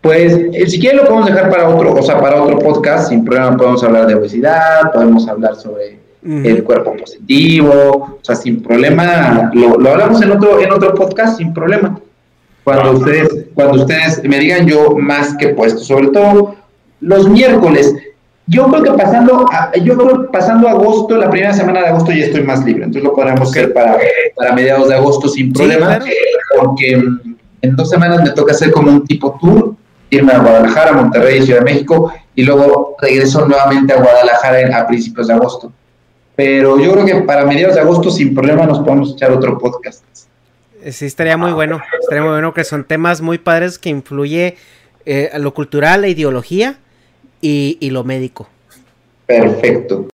Pues 0.00 0.32
eh, 0.32 0.66
si 0.66 0.80
quieres 0.80 1.02
lo 1.02 1.06
podemos 1.06 1.26
dejar 1.26 1.50
para 1.50 1.68
otro, 1.68 1.94
o 1.94 2.02
sea, 2.02 2.20
para 2.20 2.42
otro 2.42 2.58
podcast, 2.58 3.10
sin 3.10 3.24
problema 3.24 3.56
podemos 3.56 3.84
hablar 3.84 4.06
de 4.06 4.14
obesidad, 4.14 4.92
podemos 4.92 5.28
hablar 5.28 5.56
sobre 5.56 5.98
el 6.22 6.64
cuerpo 6.64 6.96
positivo, 6.96 8.18
o 8.20 8.20
sea, 8.22 8.34
sin 8.34 8.62
problema, 8.62 9.50
lo, 9.54 9.78
lo, 9.78 9.90
hablamos 9.90 10.20
en 10.20 10.32
otro, 10.32 10.60
en 10.60 10.72
otro 10.72 10.94
podcast, 10.94 11.38
sin 11.38 11.54
problema. 11.54 12.00
Cuando 12.64 12.92
ustedes, 12.92 13.46
cuando 13.54 13.82
ustedes 13.82 14.22
me 14.24 14.38
digan 14.38 14.66
yo 14.66 14.96
más 14.96 15.34
que 15.36 15.48
puesto, 15.48 15.80
sobre 15.80 16.08
todo 16.08 16.56
los 17.00 17.28
miércoles, 17.28 17.94
yo 18.48 18.66
creo 18.68 18.82
que 18.82 18.90
pasando, 18.92 19.46
yo 19.82 19.96
creo 19.96 20.30
pasando 20.30 20.68
agosto, 20.68 21.16
la 21.16 21.28
primera 21.28 21.52
semana 21.52 21.80
de 21.80 21.88
agosto 21.88 22.12
ya 22.12 22.24
estoy 22.24 22.42
más 22.44 22.64
libre, 22.64 22.84
entonces 22.84 23.04
lo 23.04 23.14
podremos 23.14 23.50
hacer 23.50 23.74
para, 23.74 23.98
para 24.34 24.54
mediados 24.54 24.88
de 24.88 24.94
agosto 24.94 25.28
sin 25.28 25.52
problema, 25.52 25.98
porque 26.58 26.98
en 27.60 27.76
dos 27.76 27.90
semanas 27.90 28.22
me 28.22 28.30
toca 28.30 28.52
hacer 28.52 28.70
como 28.70 28.90
un 28.90 29.04
tipo 29.04 29.38
tour, 29.38 29.74
irme 30.08 30.32
a 30.32 30.38
Guadalajara, 30.38 30.92
Monterrey, 30.92 31.42
Ciudad 31.42 31.60
de 31.60 31.64
México, 31.66 32.10
y 32.34 32.42
luego 32.44 32.96
regreso 33.02 33.46
nuevamente 33.46 33.92
a 33.92 34.00
Guadalajara 34.00 34.78
a 34.78 34.86
principios 34.86 35.28
de 35.28 35.34
agosto. 35.34 35.72
Pero 36.34 36.78
yo 36.78 36.92
creo 36.92 37.04
que 37.04 37.14
para 37.22 37.44
mediados 37.44 37.74
de 37.74 37.82
agosto 37.82 38.10
sin 38.10 38.34
problema 38.34 38.64
nos 38.64 38.78
podemos 38.78 39.12
echar 39.12 39.30
otro 39.30 39.58
podcast. 39.58 40.04
Sí, 40.90 41.04
estaría 41.04 41.36
muy 41.36 41.52
bueno, 41.52 41.82
estaría 42.00 42.22
muy 42.22 42.30
bueno 42.30 42.54
que 42.54 42.64
son 42.64 42.84
temas 42.84 43.20
muy 43.20 43.36
padres 43.36 43.78
que 43.78 43.90
influye 43.90 44.56
eh, 45.04 45.30
a 45.32 45.38
lo 45.38 45.52
cultural, 45.52 46.02
la 46.02 46.08
ideología 46.08 46.78
y, 47.40 47.78
y 47.80 47.90
lo 47.90 48.04
médico. 48.04 48.48
Perfecto. 49.26 50.08